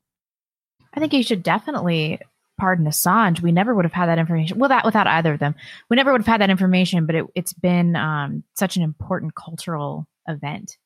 I 0.93 0.99
think 0.99 1.13
you 1.13 1.23
should 1.23 1.43
definitely 1.43 2.19
pardon 2.59 2.85
Assange. 2.85 3.41
We 3.41 3.51
never 3.51 3.73
would 3.73 3.85
have 3.85 3.93
had 3.93 4.07
that 4.07 4.19
information. 4.19 4.59
Well, 4.59 4.69
that 4.69 4.85
without 4.85 5.07
either 5.07 5.33
of 5.33 5.39
them, 5.39 5.55
we 5.89 5.95
never 5.95 6.11
would 6.11 6.21
have 6.21 6.27
had 6.27 6.41
that 6.41 6.51
information. 6.51 7.05
But 7.05 7.15
it, 7.15 7.25
it's 7.35 7.53
been 7.53 7.95
um, 7.95 8.43
such 8.55 8.77
an 8.77 8.83
important 8.83 9.35
cultural 9.35 10.07
event 10.27 10.77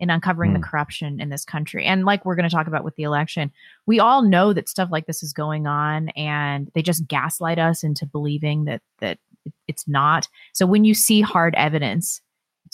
in 0.00 0.10
uncovering 0.10 0.50
Hmm. 0.50 0.60
the 0.60 0.66
corruption 0.66 1.20
in 1.20 1.30
this 1.30 1.44
country. 1.44 1.86
And 1.86 2.04
like 2.04 2.24
we're 2.24 2.34
going 2.34 2.48
to 2.48 2.54
talk 2.54 2.66
about 2.66 2.84
with 2.84 2.96
the 2.96 3.04
election, 3.04 3.52
we 3.86 4.00
all 4.00 4.22
know 4.22 4.52
that 4.52 4.68
stuff 4.68 4.90
like 4.92 5.06
this 5.06 5.22
is 5.22 5.32
going 5.32 5.66
on, 5.66 6.10
and 6.10 6.70
they 6.74 6.82
just 6.82 7.08
gaslight 7.08 7.58
us 7.58 7.82
into 7.82 8.04
believing 8.04 8.64
that 8.64 8.82
that 8.98 9.18
it's 9.66 9.88
not. 9.88 10.28
So 10.52 10.66
when 10.66 10.84
you 10.84 10.94
see 10.94 11.22
hard 11.22 11.54
evidence. 11.54 12.20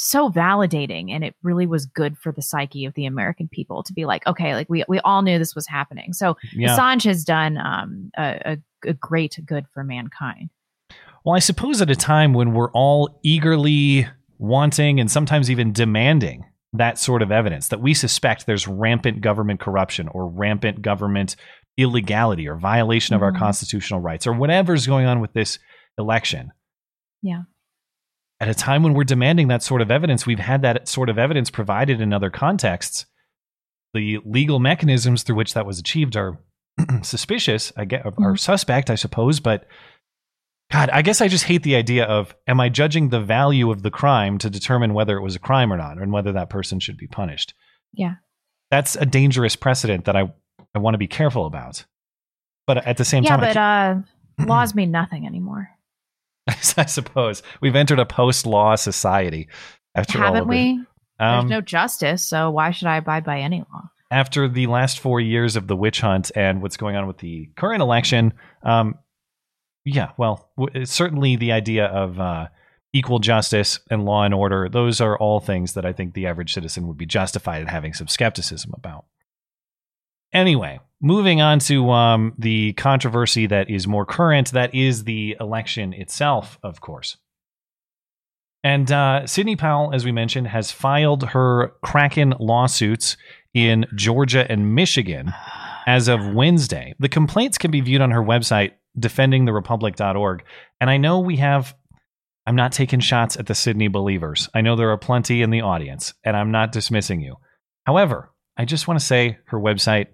So 0.03 0.31
validating, 0.31 1.11
and 1.11 1.23
it 1.23 1.35
really 1.43 1.67
was 1.67 1.85
good 1.85 2.17
for 2.17 2.33
the 2.33 2.41
psyche 2.41 2.87
of 2.87 2.95
the 2.95 3.05
American 3.05 3.49
people 3.49 3.83
to 3.83 3.93
be 3.93 4.07
like, 4.07 4.27
okay, 4.27 4.55
like 4.55 4.67
we 4.71 4.83
we 4.89 4.99
all 5.01 5.21
knew 5.21 5.39
this 5.39 5.55
was 5.55 5.67
happening. 5.67 6.15
So 6.15 6.39
Yeah. 6.55 6.75
Assange 6.75 7.05
has 7.05 7.23
done 7.23 7.59
um, 7.59 8.11
a, 8.17 8.57
a, 8.85 8.91
a 8.91 8.95
great 8.95 9.39
good 9.45 9.67
for 9.75 9.85
mankind. 9.85 10.49
Well, 11.23 11.37
I 11.37 11.39
suppose 11.41 11.83
at 11.83 11.91
a 11.91 11.97
time 11.97 12.33
when 12.33 12.55
we're 12.55 12.71
all 12.73 13.21
eagerly 13.23 14.09
wanting 14.39 15.01
and 15.01 15.11
sometimes 15.11 15.51
even 15.51 15.71
demanding 15.71 16.47
that 16.73 16.99
sort 16.99 17.21
of 17.21 17.31
evidence 17.31 17.69
that 17.69 17.83
we 17.83 17.93
suspect 17.93 18.47
there's 18.47 18.67
rampant 18.67 19.21
government 19.21 19.61
corruption 19.61 20.09
or 20.09 20.29
rampant 20.31 20.81
government 20.81 21.37
illegality 21.77 22.49
or 22.49 22.57
violation 22.57 23.15
of 23.15 23.23
our 23.23 23.33
Mhm. 23.33 23.39
constitutional 23.39 24.01
rights 24.01 24.27
or 24.27 24.33
whatever's 24.33 24.87
going 24.87 25.05
on 25.05 25.21
with 25.21 25.35
this 25.35 25.59
election. 25.99 26.53
Yeah. 27.21 27.43
At 28.41 28.49
a 28.49 28.55
time 28.55 28.83
when 28.83 28.95
we're 28.95 29.05
demanding 29.05 29.49
that 29.49 29.63
sort 29.63 29.83
of 29.83 29.91
evidence, 29.91 30.27
we've 30.27 30.39
had 30.39 30.63
that 30.63 30.89
sort 30.89 31.11
of 31.11 31.19
evidence 31.19 31.51
provided 31.51 32.01
in 32.01 32.13
other 32.13 32.31
contexts. 32.31 33.07
The 33.93 34.19
legal 34.25 34.59
mechanisms 34.59 35.23
through 35.23 35.37
which 35.37 35.55
that 35.55 35.67
was 35.67 35.79
achieved 35.79 36.17
are 36.17 36.39
suspicious, 37.03 37.73
I 37.77 37.85
get, 37.85 38.07
are 38.19 38.37
suspect, 38.37 38.89
I 38.89 38.95
suppose, 38.95 39.41
but 39.41 39.67
God, 40.71 40.89
I 40.91 41.03
guess 41.03 41.21
I 41.21 41.29
just 41.29 41.45
hate 41.45 41.65
the 41.65 41.75
idea 41.75 42.05
of 42.05 42.35
am 42.47 42.61
I 42.61 42.69
judging 42.69 43.09
the 43.09 43.21
value 43.21 43.71
of 43.71 43.83
the 43.83 43.91
crime 43.91 44.39
to 44.39 44.49
determine 44.49 44.95
whether 44.95 45.17
it 45.17 45.23
was 45.23 45.35
a 45.35 45.41
crime 45.41 45.73
or 45.73 45.77
not, 45.77 45.99
and 45.99 46.13
whether 46.13 46.33
that 46.33 46.49
person 46.49 46.79
should 46.79 46.97
be 46.97 47.09
punished. 47.09 47.55
Yeah. 47.93 48.15
That's 48.71 48.95
a 48.95 49.05
dangerous 49.05 49.57
precedent 49.57 50.05
that 50.05 50.15
I 50.15 50.33
I 50.75 50.79
want 50.79 50.95
to 50.95 50.99
be 50.99 51.09
careful 51.09 51.47
about. 51.47 51.85
But 52.67 52.87
at 52.87 52.97
the 52.97 53.05
same 53.05 53.25
yeah, 53.25 53.31
time, 53.37 53.41
I 53.41 53.47
but 53.49 53.57
uh, 53.57 54.47
laws 54.47 54.75
mean 54.75 54.93
nothing 54.93 55.27
anymore. 55.27 55.71
I 56.77 56.87
suppose 56.87 57.43
we've 57.61 57.77
entered 57.77 57.99
a 57.99 58.07
post-law 58.07 58.77
society. 58.77 59.49
After 59.95 60.19
all 60.23 60.35
Haven't 60.35 60.49
we? 60.49 60.81
Um, 61.19 61.49
There's 61.49 61.51
no 61.51 61.61
justice, 61.61 62.27
so 62.27 62.51
why 62.51 62.71
should 62.71 62.89
I 62.89 62.97
abide 62.97 63.25
by 63.25 63.41
any 63.41 63.61
law? 63.73 63.91
after 64.11 64.49
the 64.49 64.67
last 64.67 64.99
four 64.99 65.21
years 65.21 65.57
of 65.57 65.67
the 65.69 65.77
witch 65.77 66.01
hunt 66.01 66.33
and 66.35 66.61
what's 66.61 66.77
going 66.77 66.97
on 66.97 67.07
with 67.07 67.19
the 67.19 67.49
current 67.57 67.81
election, 67.81 68.33
um, 68.65 68.99
yeah, 69.85 70.11
well, 70.19 70.51
w- 70.59 70.85
certainly 70.85 71.37
the 71.37 71.53
idea 71.53 71.87
of 71.87 72.19
uh, 72.19 72.49
equal 72.93 73.21
justice 73.21 73.79
and 73.91 74.05
law 74.05 74.25
and 74.25 74.35
order, 74.35 74.69
those 74.69 75.01
are 75.01 75.17
all 75.19 75.41
things 75.41 75.75
that 75.75 75.87
I 75.87 75.93
think 75.93 76.15
the 76.15 76.27
average 76.27 76.53
citizen 76.53 76.89
would 76.89 76.99
be 76.99 77.07
justified 77.07 77.63
in 77.63 77.69
having 77.69 77.95
some 77.95 78.09
skepticism 78.09 78.73
about. 78.77 79.05
Anyway, 80.33 80.79
moving 81.01 81.41
on 81.41 81.59
to 81.59 81.91
um, 81.91 82.35
the 82.39 82.73
controversy 82.75 83.47
that 83.47 83.71
is 83.71 83.87
more 83.87 84.07
current, 84.07 84.53
that 84.53 84.75
is 84.75 85.05
the 85.05 85.37
election 85.41 85.93
itself, 85.93 86.59
of 86.63 86.81
course. 86.81 87.17
And 88.63 88.93
uh, 88.93 89.27
Sidney 89.27 89.57
Powell, 89.57 89.95
as 89.95 90.05
we 90.05 90.13
mentioned, 90.13 90.49
has 90.49 90.71
filed 90.71 91.25
her 91.31 91.73
Kraken 91.83 92.35
lawsuits 92.39 93.17
in 93.55 93.87
Georgia 93.95 94.47
and 94.51 94.75
Michigan 94.75 95.33
as 95.87 96.09
of 96.09 96.35
Wednesday. 96.35 96.95
The 96.99 97.09
complaints 97.09 97.59
can 97.59 97.71
be 97.71 97.81
viewed 97.81 98.03
on 98.03 98.11
her 98.11 98.23
website, 98.23 98.73
defendingtherepublic.org. 98.99 100.45
And 100.81 100.91
I 100.91 100.99
know 100.99 101.21
we 101.21 101.37
have, 101.37 101.75
I'm 102.47 102.55
not 102.55 102.73
taking 102.73 103.01
shots 103.01 103.37
at 103.37 103.47
the 103.47 103.55
Sidney 103.55 103.89
believers. 103.89 104.49
I 104.55 104.61
know 104.61 104.77
there 104.77 104.91
are 104.91 104.99
plenty 104.99 105.41
in 105.41 105.51
the 105.51 105.63
audience, 105.63 106.13
and 106.23 106.37
I'm 106.37 106.51
not 106.51 106.71
dismissing 106.71 107.21
you. 107.21 107.37
However, 107.87 108.31
I 108.59 108.67
just 108.67 108.87
want 108.87 109.01
to 109.01 109.07
say 109.07 109.39
her 109.47 109.59
website 109.59 110.09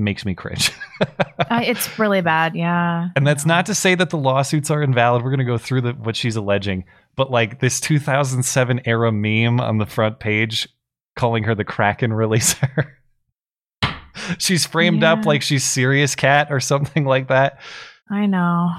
makes 0.00 0.24
me 0.24 0.34
cringe. 0.34 0.72
uh, 1.00 1.60
it's 1.62 1.98
really 1.98 2.20
bad. 2.20 2.54
Yeah. 2.54 3.08
And 3.14 3.26
that's 3.26 3.46
not 3.46 3.66
to 3.66 3.74
say 3.74 3.94
that 3.94 4.10
the 4.10 4.18
lawsuits 4.18 4.70
are 4.70 4.82
invalid. 4.82 5.22
We're 5.22 5.30
going 5.30 5.38
to 5.38 5.44
go 5.44 5.58
through 5.58 5.82
the, 5.82 5.92
what 5.92 6.16
she's 6.16 6.36
alleging. 6.36 6.84
But 7.16 7.30
like 7.30 7.60
this 7.60 7.80
2007 7.80 8.82
era 8.84 9.12
meme 9.12 9.60
on 9.60 9.78
the 9.78 9.86
front 9.86 10.20
page 10.20 10.68
calling 11.16 11.44
her 11.44 11.54
the 11.54 11.64
Kraken 11.64 12.10
releaser. 12.10 12.92
she's 14.38 14.66
framed 14.66 15.02
yeah. 15.02 15.12
up 15.12 15.26
like 15.26 15.42
she's 15.42 15.64
Serious 15.64 16.14
Cat 16.14 16.48
or 16.50 16.60
something 16.60 17.04
like 17.04 17.28
that. 17.28 17.60
I 18.10 18.26
know. 18.26 18.70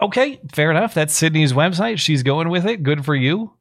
Okay, 0.00 0.40
fair 0.52 0.70
enough. 0.70 0.94
That's 0.94 1.14
Sidney's 1.14 1.52
website. 1.52 1.98
She's 1.98 2.22
going 2.22 2.48
with 2.48 2.66
it. 2.66 2.82
Good 2.82 3.04
for 3.04 3.14
you. 3.14 3.52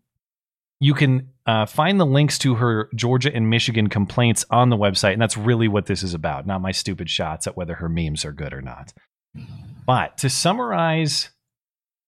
You 0.81 0.95
can 0.95 1.29
uh, 1.45 1.67
find 1.67 1.99
the 1.99 2.07
links 2.07 2.39
to 2.39 2.55
her 2.55 2.89
Georgia 2.95 3.33
and 3.33 3.51
Michigan 3.51 3.87
complaints 3.87 4.43
on 4.49 4.69
the 4.69 4.75
website, 4.75 5.13
and 5.13 5.21
that's 5.21 5.37
really 5.37 5.67
what 5.67 5.85
this 5.85 6.01
is 6.01 6.15
about, 6.15 6.47
not 6.47 6.59
my 6.59 6.71
stupid 6.71 7.07
shots 7.07 7.45
at 7.45 7.55
whether 7.55 7.75
her 7.75 7.87
memes 7.87 8.25
are 8.25 8.31
good 8.31 8.51
or 8.51 8.63
not. 8.63 8.91
But 9.85 10.17
to 10.17 10.29
summarize, 10.29 11.29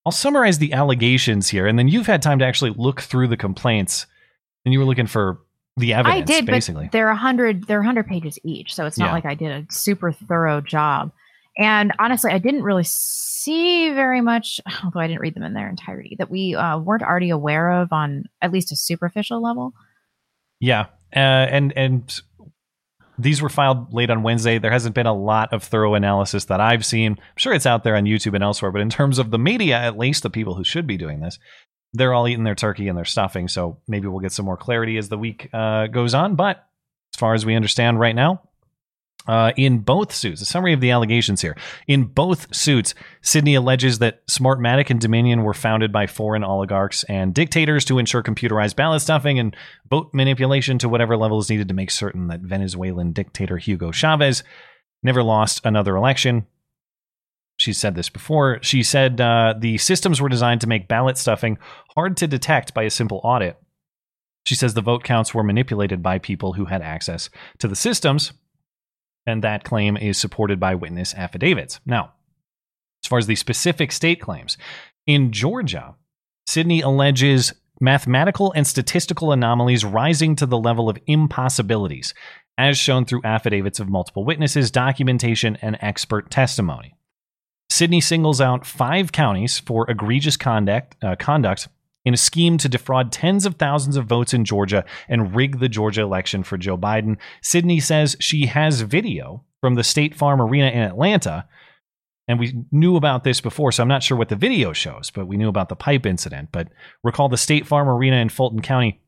I'll 0.07 0.11
summarize 0.11 0.57
the 0.57 0.73
allegations 0.73 1.49
here, 1.49 1.67
and 1.67 1.77
then 1.77 1.87
you've 1.87 2.07
had 2.07 2.23
time 2.23 2.39
to 2.39 2.45
actually 2.45 2.73
look 2.75 3.01
through 3.01 3.27
the 3.27 3.37
complaints, 3.37 4.07
and 4.65 4.73
you 4.73 4.79
were 4.79 4.85
looking 4.85 5.07
for 5.07 5.41
the 5.77 5.93
evidence. 5.93 6.21
I 6.21 6.21
did, 6.21 6.47
basically. 6.47 6.85
but 6.85 6.93
they're 6.93 7.09
a 7.09 7.15
hundred. 7.15 7.67
They're 7.67 7.83
hundred 7.83 8.07
pages 8.07 8.39
each, 8.43 8.73
so 8.73 8.87
it's 8.87 8.97
not 8.97 9.09
yeah. 9.09 9.13
like 9.13 9.25
I 9.25 9.35
did 9.35 9.51
a 9.51 9.71
super 9.71 10.11
thorough 10.11 10.61
job. 10.61 11.11
And 11.57 11.93
honestly, 11.99 12.31
I 12.31 12.39
didn't 12.39 12.63
really 12.63 12.83
see 12.83 13.91
very 13.91 14.21
much, 14.21 14.59
although 14.83 14.99
I 14.99 15.07
didn't 15.07 15.21
read 15.21 15.35
them 15.35 15.43
in 15.43 15.53
their 15.53 15.69
entirety, 15.69 16.15
that 16.19 16.29
we 16.29 16.55
uh, 16.55 16.79
weren't 16.79 17.03
already 17.03 17.29
aware 17.29 17.71
of 17.71 17.91
on 17.91 18.25
at 18.41 18.51
least 18.51 18.71
a 18.71 18.75
superficial 18.75 19.41
level. 19.41 19.73
Yeah, 20.59 20.85
uh, 21.15 21.19
and 21.19 21.73
and 21.75 22.21
these 23.19 23.41
were 23.41 23.49
filed 23.49 23.93
late 23.93 24.09
on 24.09 24.23
Wednesday. 24.23 24.57
There 24.57 24.71
hasn't 24.71 24.95
been 24.95 25.05
a 25.05 25.13
lot 25.13 25.53
of 25.53 25.63
thorough 25.63 25.93
analysis 25.93 26.45
that 26.45 26.61
I've 26.61 26.85
seen. 26.85 27.13
I'm 27.13 27.37
sure 27.37 27.53
it's 27.53 27.65
out 27.65 27.83
there 27.83 27.95
on 27.95 28.05
YouTube 28.05 28.33
and 28.33 28.43
elsewhere, 28.43 28.71
but 28.71 28.81
in 28.81 28.89
terms 28.89 29.19
of 29.19 29.29
the 29.29 29.37
media, 29.37 29.77
at 29.77 29.97
least 29.97 30.23
the 30.23 30.29
people 30.29 30.55
who 30.55 30.63
should 30.63 30.87
be 30.87 30.97
doing 30.97 31.19
this, 31.19 31.37
they're 31.93 32.13
all 32.13 32.27
eating 32.27 32.43
their 32.43 32.55
turkey 32.55 32.87
and 32.87 32.97
their 32.97 33.05
stuffing. 33.05 33.47
So 33.47 33.77
maybe 33.87 34.07
we'll 34.07 34.19
get 34.19 34.31
some 34.31 34.45
more 34.45 34.57
clarity 34.57 34.97
as 34.97 35.09
the 35.09 35.17
week 35.17 35.49
uh, 35.53 35.87
goes 35.87 36.13
on. 36.13 36.35
But 36.35 36.65
as 37.13 37.19
far 37.19 37.33
as 37.35 37.45
we 37.45 37.55
understand 37.55 37.99
right 37.99 38.15
now, 38.15 38.41
uh, 39.27 39.51
in 39.55 39.79
both 39.79 40.13
suits, 40.13 40.41
a 40.41 40.45
summary 40.45 40.73
of 40.73 40.81
the 40.81 40.91
allegations 40.91 41.41
here. 41.41 41.55
In 41.87 42.05
both 42.05 42.53
suits, 42.53 42.93
Sidney 43.21 43.55
alleges 43.55 43.99
that 43.99 44.25
Smartmatic 44.27 44.89
and 44.89 44.99
Dominion 44.99 45.43
were 45.43 45.53
founded 45.53 45.91
by 45.91 46.07
foreign 46.07 46.43
oligarchs 46.43 47.03
and 47.05 47.33
dictators 47.33 47.85
to 47.85 47.99
ensure 47.99 48.23
computerized 48.23 48.75
ballot 48.75 49.01
stuffing 49.01 49.39
and 49.39 49.55
vote 49.89 50.09
manipulation 50.13 50.77
to 50.79 50.89
whatever 50.89 51.15
level 51.15 51.39
is 51.39 51.49
needed 51.49 51.67
to 51.69 51.73
make 51.73 51.91
certain 51.91 52.27
that 52.27 52.41
Venezuelan 52.41 53.13
dictator 53.13 53.57
Hugo 53.57 53.91
Chavez 53.91 54.43
never 55.01 55.23
lost 55.23 55.61
another 55.63 55.95
election. 55.95 56.45
She 57.57 57.71
said 57.71 57.95
this 57.95 58.09
before. 58.09 58.59
She 58.61 58.83
said 58.83 59.21
uh, 59.21 59.53
the 59.57 59.77
systems 59.77 60.19
were 60.19 60.29
designed 60.29 60.61
to 60.61 60.67
make 60.67 60.87
ballot 60.87 61.17
stuffing 61.17 61.57
hard 61.95 62.17
to 62.17 62.27
detect 62.27 62.73
by 62.73 62.83
a 62.83 62.89
simple 62.89 63.21
audit. 63.23 63.57
She 64.45 64.55
says 64.55 64.73
the 64.73 64.81
vote 64.81 65.03
counts 65.03 65.33
were 65.33 65.43
manipulated 65.43 66.03
by 66.03 66.19
people 66.19 66.53
who 66.53 66.65
had 66.65 66.81
access 66.81 67.29
to 67.59 67.67
the 67.67 67.75
systems 67.75 68.33
and 69.25 69.43
that 69.43 69.63
claim 69.63 69.97
is 69.97 70.17
supported 70.17 70.59
by 70.59 70.75
witness 70.75 71.13
affidavits. 71.13 71.79
Now, 71.85 72.13
as 73.03 73.07
far 73.07 73.19
as 73.19 73.27
the 73.27 73.35
specific 73.35 73.91
state 73.91 74.21
claims, 74.21 74.57
in 75.05 75.31
Georgia, 75.31 75.95
Sidney 76.47 76.81
alleges 76.81 77.53
mathematical 77.79 78.53
and 78.53 78.65
statistical 78.65 79.31
anomalies 79.31 79.83
rising 79.83 80.35
to 80.37 80.45
the 80.45 80.57
level 80.57 80.89
of 80.89 80.97
impossibilities, 81.07 82.13
as 82.57 82.77
shown 82.77 83.03
through 83.05 83.21
affidavits 83.23 83.79
of 83.79 83.89
multiple 83.89 84.23
witnesses, 84.23 84.71
documentation, 84.71 85.57
and 85.61 85.77
expert 85.81 86.29
testimony. 86.29 86.95
Sidney 87.69 88.01
singles 88.01 88.39
out 88.39 88.65
five 88.65 89.11
counties 89.11 89.59
for 89.59 89.89
egregious 89.89 90.37
conduct, 90.37 90.95
uh, 91.03 91.15
conduct 91.15 91.67
in 92.05 92.13
a 92.13 92.17
scheme 92.17 92.57
to 92.57 92.69
defraud 92.69 93.11
tens 93.11 93.45
of 93.45 93.55
thousands 93.55 93.95
of 93.95 94.05
votes 94.05 94.33
in 94.33 94.45
Georgia 94.45 94.83
and 95.07 95.35
rig 95.35 95.59
the 95.59 95.69
Georgia 95.69 96.01
election 96.01 96.43
for 96.43 96.57
Joe 96.57 96.77
Biden. 96.77 97.17
Sidney 97.41 97.79
says 97.79 98.15
she 98.19 98.47
has 98.47 98.81
video 98.81 99.43
from 99.61 99.75
the 99.75 99.83
State 99.83 100.15
Farm 100.15 100.41
Arena 100.41 100.67
in 100.67 100.81
Atlanta. 100.81 101.47
And 102.27 102.39
we 102.39 102.65
knew 102.71 102.95
about 102.95 103.23
this 103.23 103.41
before, 103.41 103.71
so 103.71 103.83
I'm 103.83 103.89
not 103.89 104.03
sure 104.03 104.17
what 104.17 104.29
the 104.29 104.35
video 104.35 104.71
shows, 104.71 105.09
but 105.09 105.27
we 105.27 105.37
knew 105.37 105.49
about 105.49 105.69
the 105.69 105.75
pipe 105.75 106.05
incident. 106.05 106.49
But 106.51 106.69
recall 107.03 107.29
the 107.29 107.37
State 107.37 107.67
Farm 107.67 107.89
Arena 107.89 108.17
in 108.17 108.29
Fulton 108.29 108.61
County. 108.61 109.01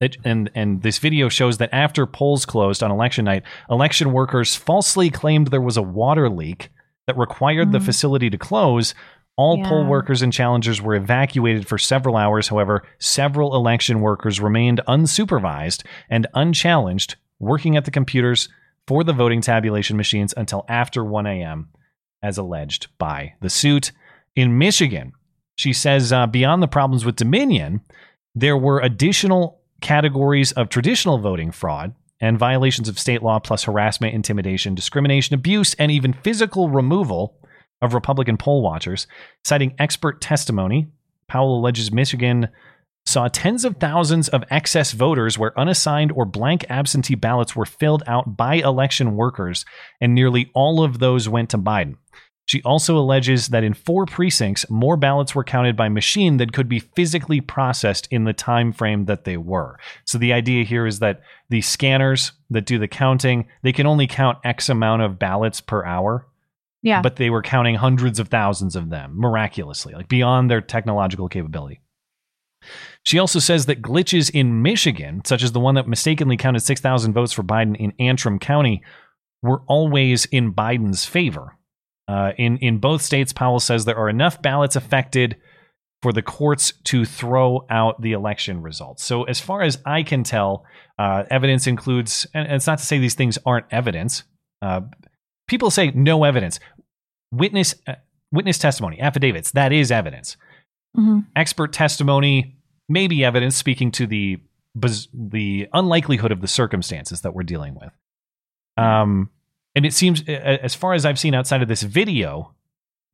It, 0.00 0.18
and 0.24 0.50
and 0.54 0.82
this 0.82 0.98
video 0.98 1.30
shows 1.30 1.56
that 1.56 1.72
after 1.72 2.06
polls 2.06 2.44
closed 2.44 2.82
on 2.82 2.90
election 2.90 3.24
night, 3.24 3.44
election 3.70 4.12
workers 4.12 4.54
falsely 4.54 5.08
claimed 5.08 5.46
there 5.48 5.60
was 5.60 5.78
a 5.78 5.82
water 5.82 6.28
leak 6.28 6.68
that 7.06 7.16
required 7.16 7.68
mm-hmm. 7.68 7.72
the 7.72 7.80
facility 7.80 8.28
to 8.28 8.36
close, 8.36 8.94
all 9.36 9.58
yeah. 9.58 9.68
poll 9.68 9.84
workers 9.84 10.22
and 10.22 10.32
challengers 10.32 10.80
were 10.80 10.94
evacuated 10.94 11.68
for 11.68 11.78
several 11.78 12.16
hours. 12.16 12.48
However, 12.48 12.82
several 12.98 13.54
election 13.54 14.00
workers 14.00 14.40
remained 14.40 14.80
unsupervised 14.88 15.84
and 16.08 16.26
unchallenged, 16.34 17.16
working 17.38 17.76
at 17.76 17.84
the 17.84 17.90
computers 17.90 18.48
for 18.86 19.04
the 19.04 19.12
voting 19.12 19.40
tabulation 19.40 19.96
machines 19.96 20.32
until 20.36 20.64
after 20.68 21.04
1 21.04 21.26
a.m., 21.26 21.68
as 22.22 22.38
alleged 22.38 22.88
by 22.98 23.34
the 23.40 23.50
suit. 23.50 23.92
In 24.34 24.58
Michigan, 24.58 25.12
she 25.56 25.72
says 25.72 26.12
uh, 26.12 26.26
beyond 26.26 26.62
the 26.62 26.68
problems 26.68 27.04
with 27.04 27.16
Dominion, 27.16 27.82
there 28.34 28.56
were 28.56 28.80
additional 28.80 29.60
categories 29.80 30.52
of 30.52 30.68
traditional 30.68 31.18
voting 31.18 31.50
fraud 31.50 31.94
and 32.20 32.38
violations 32.38 32.88
of 32.88 32.98
state 32.98 33.22
law, 33.22 33.38
plus 33.38 33.64
harassment, 33.64 34.14
intimidation, 34.14 34.74
discrimination, 34.74 35.34
abuse, 35.34 35.74
and 35.74 35.90
even 35.90 36.14
physical 36.14 36.70
removal 36.70 37.38
of 37.82 37.94
Republican 37.94 38.36
poll 38.36 38.62
watchers, 38.62 39.06
citing 39.44 39.74
expert 39.78 40.20
testimony. 40.20 40.88
Powell 41.28 41.58
alleges 41.58 41.92
Michigan 41.92 42.48
saw 43.04 43.28
tens 43.28 43.64
of 43.64 43.76
thousands 43.76 44.28
of 44.28 44.44
excess 44.50 44.92
voters 44.92 45.38
where 45.38 45.58
unassigned 45.58 46.10
or 46.12 46.24
blank 46.24 46.64
absentee 46.68 47.14
ballots 47.14 47.54
were 47.54 47.64
filled 47.64 48.02
out 48.06 48.36
by 48.36 48.56
election 48.56 49.14
workers, 49.14 49.64
and 50.00 50.14
nearly 50.14 50.50
all 50.54 50.82
of 50.82 50.98
those 50.98 51.28
went 51.28 51.50
to 51.50 51.58
Biden. 51.58 51.96
She 52.46 52.62
also 52.62 52.96
alleges 52.96 53.48
that 53.48 53.64
in 53.64 53.74
four 53.74 54.06
precincts, 54.06 54.70
more 54.70 54.96
ballots 54.96 55.34
were 55.34 55.42
counted 55.42 55.76
by 55.76 55.88
machine 55.88 56.36
than 56.36 56.50
could 56.50 56.68
be 56.68 56.78
physically 56.78 57.40
processed 57.40 58.06
in 58.12 58.22
the 58.22 58.32
time 58.32 58.72
frame 58.72 59.06
that 59.06 59.24
they 59.24 59.36
were. 59.36 59.78
So 60.04 60.16
the 60.16 60.32
idea 60.32 60.64
here 60.64 60.86
is 60.86 61.00
that 61.00 61.22
the 61.48 61.60
scanners 61.60 62.32
that 62.50 62.64
do 62.64 62.78
the 62.78 62.86
counting, 62.86 63.48
they 63.62 63.72
can 63.72 63.86
only 63.86 64.06
count 64.06 64.38
X 64.44 64.68
amount 64.68 65.02
of 65.02 65.18
ballots 65.18 65.60
per 65.60 65.84
hour. 65.84 66.26
Yeah. 66.82 67.02
But 67.02 67.16
they 67.16 67.30
were 67.30 67.42
counting 67.42 67.74
hundreds 67.74 68.18
of 68.18 68.28
thousands 68.28 68.76
of 68.76 68.90
them 68.90 69.18
miraculously, 69.18 69.94
like 69.94 70.08
beyond 70.08 70.50
their 70.50 70.60
technological 70.60 71.28
capability. 71.28 71.80
She 73.04 73.18
also 73.18 73.38
says 73.38 73.66
that 73.66 73.82
glitches 73.82 74.30
in 74.30 74.62
Michigan, 74.62 75.22
such 75.24 75.42
as 75.42 75.52
the 75.52 75.60
one 75.60 75.76
that 75.76 75.88
mistakenly 75.88 76.36
counted 76.36 76.60
6,000 76.60 77.12
votes 77.12 77.32
for 77.32 77.42
Biden 77.42 77.76
in 77.76 77.92
Antrim 77.98 78.38
County, 78.38 78.82
were 79.42 79.62
always 79.66 80.24
in 80.26 80.52
Biden's 80.52 81.04
favor. 81.04 81.56
Uh, 82.08 82.32
in, 82.38 82.56
in 82.58 82.78
both 82.78 83.02
states, 83.02 83.32
Powell 83.32 83.60
says 83.60 83.84
there 83.84 83.96
are 83.96 84.08
enough 84.08 84.40
ballots 84.42 84.76
affected 84.76 85.36
for 86.02 86.12
the 86.12 86.22
courts 86.22 86.72
to 86.84 87.04
throw 87.04 87.66
out 87.70 88.00
the 88.00 88.12
election 88.12 88.62
results. 88.62 89.02
So, 89.02 89.24
as 89.24 89.40
far 89.40 89.62
as 89.62 89.78
I 89.84 90.02
can 90.02 90.22
tell, 90.22 90.64
uh, 90.98 91.24
evidence 91.30 91.66
includes, 91.66 92.26
and 92.34 92.50
it's 92.52 92.66
not 92.66 92.78
to 92.78 92.84
say 92.84 92.98
these 92.98 93.14
things 93.14 93.38
aren't 93.44 93.66
evidence. 93.70 94.22
Uh, 94.62 94.82
people 95.46 95.70
say 95.70 95.90
no 95.92 96.24
evidence 96.24 96.58
witness 97.32 97.74
uh, 97.86 97.94
witness 98.32 98.58
testimony, 98.58 99.00
affidavits, 99.00 99.52
that 99.52 99.72
is 99.72 99.90
evidence. 99.90 100.36
Mm-hmm. 100.96 101.20
Expert 101.34 101.72
testimony 101.72 102.56
may 102.88 103.06
be 103.06 103.24
evidence 103.24 103.56
speaking 103.56 103.90
to 103.92 104.06
the 104.06 104.38
the 105.14 105.68
unlikelihood 105.72 106.32
of 106.32 106.40
the 106.40 106.48
circumstances 106.48 107.22
that 107.22 107.34
we're 107.34 107.42
dealing 107.42 107.74
with. 107.74 107.90
Um, 108.76 109.30
and 109.74 109.86
it 109.86 109.94
seems, 109.94 110.22
as 110.28 110.74
far 110.74 110.92
as 110.92 111.06
I've 111.06 111.18
seen 111.18 111.34
outside 111.34 111.62
of 111.62 111.68
this 111.68 111.82
video, 111.82 112.54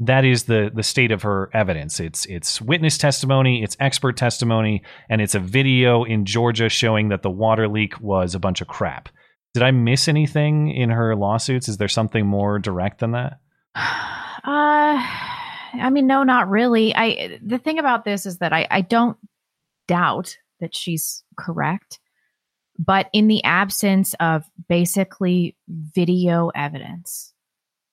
that 0.01 0.25
is 0.25 0.45
the 0.45 0.71
the 0.75 0.83
state 0.83 1.13
of 1.13 1.23
her 1.23 1.51
evidence. 1.53 2.01
It's 2.01 2.27
it's 2.27 2.61
witness 2.61 2.99
testimony, 2.99 3.63
it's 3.63 3.77
expert 3.79 4.17
testimony, 4.17 4.83
and 5.09 5.21
it's 5.21 5.35
a 5.35 5.41
video 5.41 6.03
in 6.05 6.25
Georgia 6.25 6.69
showing 6.69 7.09
that 7.09 7.23
the 7.23 7.31
water 7.31 7.69
leak 7.69 8.01
was 8.01 8.35
a 8.35 8.41
bunch 8.41 8.61
of 8.61 8.69
crap. 8.69 9.09
Did 9.55 9.63
I 9.63 9.71
miss 9.71 10.09
anything 10.09 10.71
in 10.71 10.91
her 10.91 11.15
lawsuits? 11.15 11.69
Is 11.69 11.77
there 11.77 11.89
something 11.89 12.27
more 12.27 12.59
direct 12.59 13.01
than 13.01 13.13
that? 13.13 13.39
Uh, 14.45 14.99
I 15.75 15.91
mean, 15.91 16.09
no, 16.09 16.25
not 16.25 16.51
really. 16.51 16.93
I 16.97 17.39
the 17.41 17.59
thing 17.59 17.79
about 17.79 18.05
this 18.05 18.27
is 18.27 18.39
that 18.39 18.53
I 18.53 18.67
I 18.69 18.81
don't 18.81 19.17
doubt 19.87 20.37
that 20.59 20.75
she's 20.75 21.23
correct. 21.37 22.01
But 22.79 23.09
in 23.13 23.29
the 23.29 23.45
absence 23.45 24.15
of 24.19 24.45
basically 24.69 25.57
video 25.69 26.51
evidence 26.55 27.33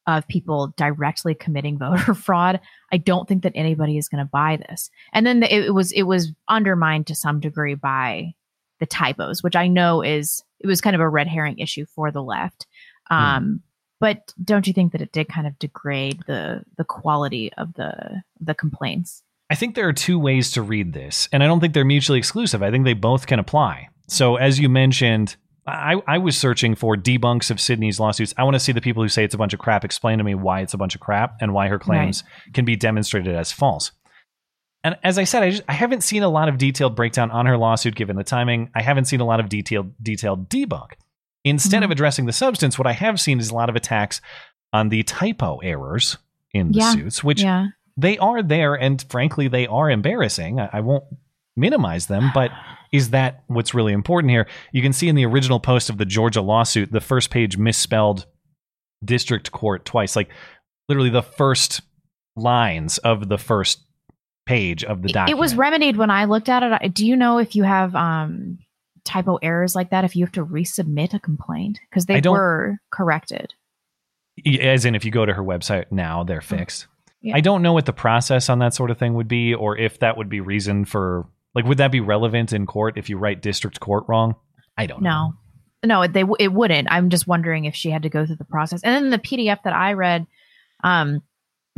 of 0.08 0.28
people 0.28 0.74
directly 0.76 1.36
committing 1.36 1.78
voter 1.80 2.14
fraud, 2.14 2.62
I 2.92 2.98
don't 2.98 3.28
think 3.28 3.44
that 3.44 3.52
anybody 3.54 3.98
is 3.98 4.10
going 4.10 4.24
to 4.24 4.30
buy 4.30 4.58
this. 4.58 4.90
And 5.14 5.26
then 5.26 5.42
the, 5.42 5.54
it, 5.54 5.66
it 5.66 5.72
was 5.72 5.92
it 5.92 6.04
was 6.04 6.32
undermined 6.48 7.08
to 7.08 7.16
some 7.16 7.40
degree 7.40 7.76
by 7.76 8.34
the 8.80 8.86
typos, 8.86 9.44
which 9.44 9.56
I 9.56 9.68
know 9.68 10.02
is 10.02 10.44
it 10.60 10.68
was 10.68 10.82
kind 10.82 10.96
of 10.96 11.02
a 11.02 11.10
red 11.10 11.28
herring 11.28 11.60
issue 11.60 11.86
for 11.86 12.12
the 12.12 12.24
left. 12.24 12.68
Um, 13.10 13.62
But 14.00 14.34
don't 14.44 14.66
you 14.66 14.74
think 14.74 14.94
that 14.94 15.02
it 15.02 15.12
did 15.12 15.28
kind 15.28 15.46
of 15.48 15.60
degrade 15.60 16.24
the 16.26 16.64
the 16.78 16.86
quality 16.86 17.52
of 17.54 17.74
the 17.74 18.24
the 18.40 18.54
complaints? 18.54 19.24
I 19.50 19.56
think 19.56 19.76
there 19.76 19.88
are 19.88 19.94
two 19.94 20.20
ways 20.20 20.52
to 20.52 20.62
read 20.62 20.94
this, 20.94 21.28
and 21.34 21.44
I 21.44 21.48
don't 21.48 21.60
think 21.60 21.74
they're 21.74 21.84
mutually 21.84 22.20
exclusive. 22.20 22.62
I 22.62 22.72
think 22.72 22.86
they 22.86 22.94
both 22.94 23.26
can 23.28 23.40
apply. 23.40 23.90
So, 24.08 24.36
as 24.38 24.60
you 24.60 24.70
mentioned, 24.70 25.36
I, 25.68 26.02
I 26.08 26.18
was 26.18 26.38
searching 26.38 26.76
for 26.76 26.96
debunks 26.96 27.52
of 27.52 27.60
Sidney's 27.60 28.00
lawsuits. 28.00 28.34
I 28.38 28.44
want 28.44 28.56
to 28.56 28.60
see 28.60 28.72
the 28.72 28.82
people 28.82 29.04
who 29.04 29.10
say 29.10 29.24
it's 29.24 29.36
a 29.36 29.38
bunch 29.38 29.54
of 29.54 29.60
crap 29.60 29.84
explain 29.84 30.18
to 30.20 30.24
me 30.24 30.34
why 30.36 30.62
it's 30.62 30.74
a 30.74 30.78
bunch 30.78 30.96
of 30.96 31.02
crap 31.02 31.36
and 31.42 31.54
why 31.54 31.68
her 31.68 31.80
claims 31.80 32.24
can 32.54 32.66
be 32.66 32.76
demonstrated 32.76 33.36
as 33.36 33.52
false. 33.52 33.92
And 34.84 34.98
as 35.04 35.18
I 35.18 35.26
said, 35.26 35.44
I, 35.44 35.50
just, 35.52 35.64
I 35.68 35.74
haven't 35.74 36.04
seen 36.04 36.24
a 36.24 36.30
lot 36.30 36.48
of 36.48 36.58
detailed 36.58 36.96
breakdown 36.96 37.32
on 37.32 37.46
her 37.46 37.58
lawsuit 37.58 37.96
given 37.96 38.16
the 38.16 38.24
timing. 38.24 38.70
I 38.74 38.82
haven't 38.82 39.06
seen 39.06 39.20
a 39.20 39.26
lot 39.26 39.40
of 39.40 39.50
detailed 39.50 39.94
detailed 40.02 40.50
debunk. 40.50 40.94
Instead 41.44 41.78
of 41.78 41.88
mm-hmm. 41.88 41.94
addressing 41.94 42.26
the 42.26 42.34
substance, 42.34 42.78
what 42.78 42.88
I 42.88 42.92
have 42.94 43.20
seen 43.20 43.40
is 43.40 43.50
a 43.50 43.56
lot 43.56 43.70
of 43.70 43.76
attacks 43.76 44.22
on 44.74 44.90
the 44.90 45.04
typo 45.04 45.58
errors 45.58 46.18
in 46.54 46.72
the 46.72 46.80
Yeah. 46.80 46.94
suits, 46.94 47.24
which 47.24 47.42
Yeah. 47.42 47.68
they 47.98 48.18
are 48.18 48.44
there, 48.44 48.76
and 48.76 49.02
frankly, 49.10 49.48
they 49.48 49.68
are 49.68 49.90
embarrassing. 49.90 50.60
I, 50.60 50.70
I 50.74 50.80
won't 50.82 51.06
minimize 51.56 52.08
them, 52.08 52.32
but 52.34 52.52
is 52.92 53.12
that 53.12 53.44
what's 53.48 53.74
really 53.74 53.94
important 53.94 54.32
here? 54.32 54.48
You 54.72 54.82
can 54.82 54.94
see 54.94 55.08
in 55.08 55.16
the 55.16 55.26
original 55.26 55.60
post 55.60 55.90
of 55.90 55.98
the 55.98 56.06
Georgia 56.06 56.42
lawsuit, 56.42 56.92
the 56.92 57.02
first 57.02 57.30
page 57.30 57.58
misspelled 57.58 58.26
district 59.04 59.52
court 59.52 59.86
twice, 59.86 60.16
like 60.16 60.30
literally 60.88 61.10
the 61.10 61.22
first 61.24 61.82
lines 62.36 62.98
of 63.00 63.30
the 63.30 63.38
first 63.38 63.82
page 64.50 64.84
of 64.84 65.02
the 65.02 65.26
It 65.30 65.38
was 65.38 65.56
remedied 65.56 65.98
when 65.98 66.10
I 66.10 66.26
looked 66.26 66.50
at 66.50 66.64
it. 66.82 66.94
Do 66.94 67.06
you 67.06 67.16
know 67.16 67.38
if 67.38 67.56
you 67.56 67.64
have 67.64 67.96
um, 67.96 68.58
typo 69.06 69.36
errors 69.42 69.76
like 69.76 69.92
that? 69.92 70.04
If 70.04 70.16
you 70.16 70.26
have 70.26 70.34
to 70.34 70.46
resubmit 70.46 71.14
a 71.14 71.20
complaint 71.20 71.80
because 71.90 72.06
they 72.06 72.20
were 72.22 72.80
corrected. 72.92 73.54
as 74.62 74.86
in 74.86 74.96
if 74.96 75.06
you 75.06 75.12
go 75.12 75.26
to 75.26 75.34
her 75.34 75.44
website 75.44 75.86
now 75.92 76.24
they're 76.24 76.40
fixed 76.42 76.88
Yeah. 77.22 77.36
i 77.36 77.42
don't 77.42 77.62
know 77.62 77.74
what 77.74 77.86
the 77.86 77.92
process 77.94 78.50
on 78.50 78.60
that 78.60 78.74
sort 78.74 78.90
of 78.92 78.98
thing 78.98 79.14
would 79.16 79.28
be 79.28 79.54
or 79.54 79.78
if 79.78 80.00
that 80.00 80.16
would 80.16 80.30
be 80.30 80.40
reason 80.40 80.86
for 80.86 81.28
like 81.54 81.66
would 81.66 81.78
that 81.80 81.92
be 81.92 82.00
relevant 82.00 82.54
in 82.54 82.66
court 82.66 82.98
if 82.98 83.10
you 83.10 83.18
write 83.18 83.42
district 83.42 83.80
court 83.82 84.06
wrong 84.08 84.36
i 84.78 84.86
don't 84.86 85.02
know 85.02 85.34
No, 85.84 86.02
no, 86.04 86.08
they 86.08 86.24
it 86.40 86.54
wouldn't. 86.54 86.88
I'm 86.92 87.10
just 87.10 87.28
wondering 87.28 87.66
if 87.66 87.76
she 87.76 87.90
had 87.90 88.04
to 88.04 88.10
go 88.10 88.26
through 88.26 88.36
the 88.38 88.46
process. 88.46 88.82
And 88.84 88.94
then 88.96 89.10
the 89.12 89.18
PDF 89.18 89.64
that 89.64 89.74
I 89.74 89.94
read, 89.94 90.26
um, 90.84 91.22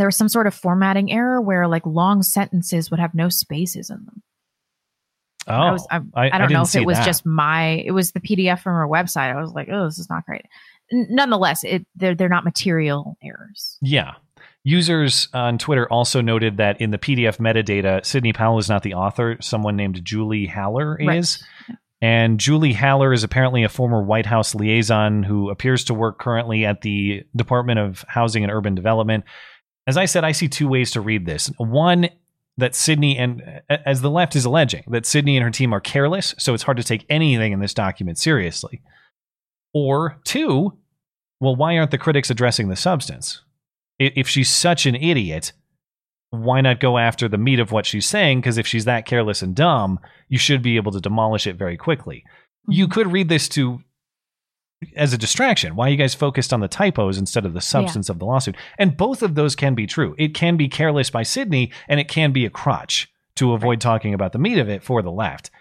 there 0.02 0.08
was 0.08 0.18
some 0.18 0.28
sort 0.30 0.48
of 0.48 0.56
formatting 0.56 1.12
error 1.12 1.40
where 1.40 1.68
like 1.68 1.86
long 1.86 2.24
sentences 2.24 2.90
would 2.90 3.00
have 3.00 3.14
no 3.14 3.30
spaces 3.30 3.92
in 3.92 4.04
them. 4.04 4.24
oh 5.48 5.54
I 5.54 5.72
was 5.72 5.88
I, 5.92 6.02
I, 6.16 6.38
don't 6.40 6.52
know 6.52 6.64
if 6.64 6.74
it 6.76 6.88
was 6.88 6.98
that. 6.98 7.06
just 7.06 7.24
my 7.24 7.84
it 7.86 7.92
was 7.92 8.12
the 8.14 8.20
PDF 8.20 8.62
from 8.62 8.74
her 8.74 8.88
website. 8.88 9.32
I 9.36 9.40
was 9.40 9.52
like, 9.54 9.70
oh, 9.72 9.86
this 9.86 10.00
is 10.00 10.10
not 10.10 10.26
great. 10.26 10.46
N- 10.92 11.06
nonetheless, 11.12 11.64
it 11.64 11.86
they're 11.96 12.16
they're 12.16 12.30
not 12.30 12.44
material 12.44 13.16
errors. 13.24 13.78
yeah 13.82 14.16
users 14.64 15.28
on 15.34 15.58
twitter 15.58 15.88
also 15.92 16.22
noted 16.22 16.58
that 16.58 16.80
in 16.80 16.92
the 16.92 16.98
pdf 17.00 17.38
metadata 17.40 18.06
sidney 18.06 18.32
powell 18.32 18.60
is 18.60 18.70
not 18.70 18.84
the 18.84 18.94
author 18.94 19.36
someone 19.42 19.76
named 19.76 20.04
julie 20.06 20.46
haller 20.46 20.98
Right. 21.04 21.18
is 21.18 21.44
And 22.04 22.40
Julie 22.40 22.74
Haller 22.74 23.14
is 23.14 23.24
apparently 23.24 23.64
a 23.64 23.70
former 23.70 24.02
White 24.02 24.26
House 24.26 24.56
liaison 24.56 25.22
who 25.22 25.52
appears 25.52 25.84
to 25.86 25.94
work 25.94 26.18
currently 26.18 26.66
at 26.66 26.82
the 26.82 27.24
Department 27.36 27.78
of 27.78 28.04
Housing 28.08 28.42
and 28.44 28.52
Urban 28.52 28.74
Development. 28.74 29.24
As 29.88 29.98
I 29.98 30.06
said, 30.06 30.24
I 30.24 30.32
see 30.32 30.48
two 30.48 30.68
ways 30.68 30.92
to 30.92 31.02
read 31.02 31.26
this. 31.26 31.52
One, 31.58 32.10
that 32.58 32.76
Sidney 32.76 33.18
and 33.18 33.62
as 33.70 34.02
the 34.02 34.10
left 34.10 34.36
is 34.36 34.46
alleging 34.46 34.84
that 34.88 35.06
Sidney 35.06 35.38
and 35.38 35.44
her 35.44 35.50
team 35.50 35.74
are 35.74 35.80
careless, 35.80 36.36
so 36.38 36.54
it's 36.54 36.64
hard 36.64 36.78
to 36.78 36.84
take 36.84 37.06
anything 37.10 37.54
in 37.54 37.60
this 37.60 37.74
document 37.74 38.18
seriously. 38.18 38.82
Or 39.74 40.20
two, 40.26 40.78
well, 41.40 41.56
why 41.56 41.78
aren't 41.78 41.92
the 41.92 41.98
critics 41.98 42.30
addressing 42.30 42.68
the 42.68 42.76
substance? 42.76 43.42
If 44.00 44.28
she's 44.28 44.50
such 44.50 44.86
an 44.86 44.96
idiot, 44.96 45.54
why 46.30 46.62
not 46.62 46.80
go 46.80 46.98
after 46.98 47.28
the 47.28 47.38
meat 47.38 47.60
of 47.60 47.72
what 47.72 47.86
she's 47.86 48.08
saying? 48.08 48.42
Because 48.42 48.58
if 48.58 48.68
she's 48.68 48.86
that 48.86 49.06
careless 49.06 49.42
and 49.42 49.56
dumb, 49.56 50.00
you 50.28 50.38
should 50.38 50.62
be 50.62 50.76
able 50.76 50.92
to 50.92 51.02
demolish 51.02 51.48
it 51.48 51.56
very 51.56 51.78
quickly. 51.78 52.24
You 52.68 52.86
mm-hmm. 52.86 52.94
could 52.94 53.12
read 53.12 53.30
this 53.30 53.50
to 53.50 53.82
as 54.96 55.14
a 55.14 55.18
distraction. 55.18 55.76
Why 55.76 55.88
are 55.88 55.92
you 55.92 55.98
guys 55.98 56.16
focused 56.16 56.54
on 56.54 56.60
the 56.60 56.68
typos 56.68 57.18
instead 57.18 57.46
of 57.46 57.54
the 57.54 57.62
substance 57.62 58.10
of 58.10 58.20
the 58.20 58.26
lawsuit? 58.26 58.56
And 58.78 58.98
both 58.98 59.22
of 59.22 59.36
those 59.36 59.56
can 59.56 59.76
be 59.76 59.88
true. 59.88 60.16
It 60.18 60.34
can 60.34 60.58
be 60.58 60.68
careless 60.68 61.10
by 61.10 61.24
Sidney, 61.24 61.72
and 61.88 62.00
it 62.00 62.08
can 62.08 62.32
be 62.32 62.46
a 62.46 62.50
crotch 62.50 63.12
to 63.36 63.54
avoid 63.54 63.80
talking 63.80 64.14
about 64.14 64.34
the 64.34 64.40
meat 64.40 64.58
of 64.58 64.70
it 64.70 64.84
for 64.84 65.02
the 65.02 65.12
left. 65.12 65.52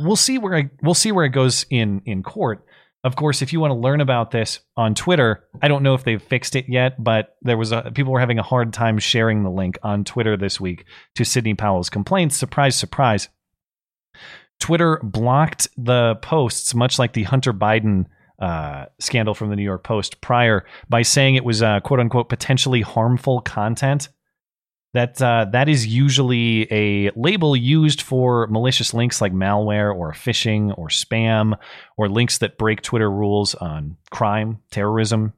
We'll 0.00 0.16
see 0.16 0.38
where 0.38 0.54
I, 0.54 0.70
we'll 0.82 0.94
see 0.94 1.12
where 1.12 1.24
it 1.24 1.30
goes 1.30 1.66
in 1.70 2.02
in 2.04 2.22
court. 2.22 2.64
Of 3.04 3.14
course, 3.16 3.42
if 3.42 3.52
you 3.52 3.60
want 3.60 3.70
to 3.70 3.76
learn 3.76 4.00
about 4.00 4.32
this 4.32 4.60
on 4.76 4.94
Twitter, 4.94 5.44
I 5.62 5.68
don't 5.68 5.84
know 5.84 5.94
if 5.94 6.04
they've 6.04 6.22
fixed 6.22 6.56
it 6.56 6.66
yet, 6.68 7.02
but 7.02 7.36
there 7.42 7.56
was 7.56 7.72
a 7.72 7.90
people 7.94 8.12
were 8.12 8.20
having 8.20 8.38
a 8.38 8.42
hard 8.42 8.72
time 8.72 8.98
sharing 8.98 9.44
the 9.44 9.50
link 9.50 9.78
on 9.82 10.04
Twitter 10.04 10.36
this 10.36 10.60
week 10.60 10.84
to 11.14 11.24
Sidney 11.24 11.54
Powell's 11.54 11.90
complaints. 11.90 12.36
Surprise, 12.36 12.74
surprise. 12.76 13.28
Twitter 14.60 15.00
blocked 15.02 15.68
the 15.76 16.16
posts, 16.22 16.74
much 16.74 16.98
like 16.98 17.12
the 17.12 17.22
Hunter 17.24 17.52
Biden 17.52 18.06
uh, 18.38 18.86
scandal 18.98 19.34
from 19.34 19.50
the 19.50 19.56
New 19.56 19.62
York 19.62 19.84
Post 19.84 20.20
prior, 20.20 20.64
by 20.88 21.02
saying 21.02 21.34
it 21.34 21.44
was 21.44 21.62
uh, 21.62 21.80
"quote 21.80 22.00
unquote" 22.00 22.28
potentially 22.28 22.82
harmful 22.82 23.40
content. 23.40 24.08
That 24.94 25.20
uh, 25.20 25.46
that 25.52 25.68
is 25.68 25.86
usually 25.86 26.66
a 26.72 27.10
label 27.14 27.54
used 27.54 28.00
for 28.00 28.46
malicious 28.46 28.94
links 28.94 29.20
like 29.20 29.32
malware 29.32 29.94
or 29.94 30.12
phishing 30.12 30.76
or 30.78 30.88
spam 30.88 31.58
or 31.96 32.08
links 32.08 32.38
that 32.38 32.58
break 32.58 32.80
Twitter 32.80 33.10
rules 33.10 33.54
on 33.54 33.96
crime, 34.10 34.58
terrorism, 34.70 35.34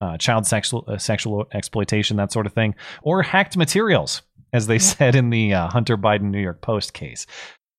uh, 0.00 0.16
child 0.18 0.46
sexual 0.46 0.84
uh, 0.88 0.98
sexual 0.98 1.46
exploitation, 1.52 2.16
that 2.16 2.32
sort 2.32 2.46
of 2.46 2.52
thing, 2.52 2.74
or 3.02 3.22
hacked 3.22 3.56
materials, 3.56 4.22
as 4.52 4.66
they 4.66 4.78
said 4.78 5.14
in 5.14 5.30
the 5.30 5.54
uh, 5.54 5.68
Hunter 5.68 5.96
Biden 5.96 6.30
New 6.30 6.40
York 6.40 6.60
Post 6.60 6.92
case. 6.92 7.26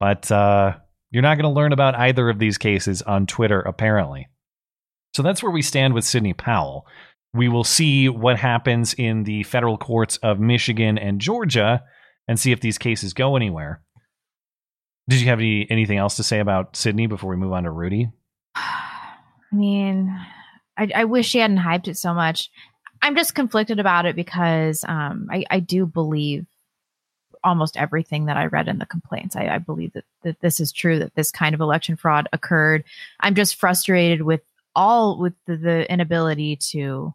But 0.02 0.32
uh, 0.32 0.78
you're 1.12 1.22
not 1.22 1.36
going 1.36 1.44
to 1.44 1.56
learn 1.56 1.74
about 1.74 1.94
either 1.94 2.28
of 2.28 2.40
these 2.40 2.58
cases 2.58 3.04
on 3.04 3.28
Twitter, 3.28 3.62
apparently. 3.62 4.30
So 5.16 5.22
that's 5.22 5.44
where 5.44 5.52
we 5.52 5.62
stand 5.62 5.94
with 5.94 6.06
Sidney 6.06 6.34
Powell. 6.34 6.88
We 7.36 7.50
will 7.50 7.64
see 7.64 8.10
what 8.10 8.40
happens 8.40 8.96
in 8.96 9.26
the 9.26 9.44
federal 9.44 9.78
courts 9.78 10.18
of 10.18 10.40
Michigan 10.40 10.98
and 10.98 11.22
Georgia 11.22 11.84
and 12.28 12.40
see 12.40 12.52
if 12.52 12.62
these 12.62 12.80
cases 12.80 13.14
go 13.14 13.36
anywhere. 13.36 13.84
Did 15.08 15.22
you 15.22 15.28
have 15.28 15.40
any 15.40 15.68
anything 15.70 16.00
else 16.00 16.16
to 16.16 16.24
say 16.24 16.40
about 16.40 16.76
Sidney 16.76 17.06
before 17.06 17.30
we 17.30 17.36
move 17.36 17.54
on 17.54 17.64
to 17.64 17.72
Rudy? 17.72 18.10
I 18.56 19.16
mean, 19.52 20.20
I, 20.78 20.90
I 20.96 21.04
wish 21.04 21.28
she 21.28 21.38
hadn't 21.38 21.60
hyped 21.60 21.88
it 21.88 21.98
so 21.98 22.16
much. 22.16 22.50
I'm 23.04 23.16
just 23.16 23.36
conflicted 23.36 23.80
about 23.80 24.08
it 24.08 24.16
because 24.16 24.84
um, 24.88 25.28
I, 25.30 25.46
I 25.52 25.60
do 25.60 25.86
believe 25.86 26.48
almost 27.44 27.78
everything 27.78 28.26
that 28.26 28.38
I 28.38 28.46
read 28.46 28.68
in 28.68 28.80
the 28.80 28.86
complaints. 28.86 29.36
I, 29.36 29.48
I 29.48 29.58
believe 29.58 29.94
that, 29.94 30.06
that 30.24 30.42
this 30.42 30.60
is 30.60 30.72
true, 30.72 31.00
that 31.00 31.16
this 31.16 31.32
kind 31.32 31.56
of 31.56 31.62
election 31.62 31.96
fraud 31.96 32.28
occurred. 32.34 32.84
I'm 33.20 33.36
just 33.36 33.56
frustrated 33.56 34.22
with 34.22 34.42
all 34.76 35.18
with 35.20 35.34
the, 35.48 35.58
the 35.58 35.92
inability 35.92 36.56
to 36.56 37.14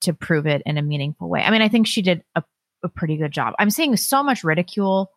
to 0.00 0.12
prove 0.12 0.46
it 0.46 0.62
in 0.66 0.78
a 0.78 0.82
meaningful 0.82 1.28
way. 1.28 1.42
I 1.42 1.50
mean, 1.50 1.62
I 1.62 1.68
think 1.68 1.86
she 1.86 2.02
did 2.02 2.22
a, 2.34 2.42
a 2.82 2.88
pretty 2.88 3.16
good 3.16 3.32
job. 3.32 3.54
I'm 3.58 3.70
seeing 3.70 3.96
so 3.96 4.22
much 4.22 4.44
ridicule 4.44 5.10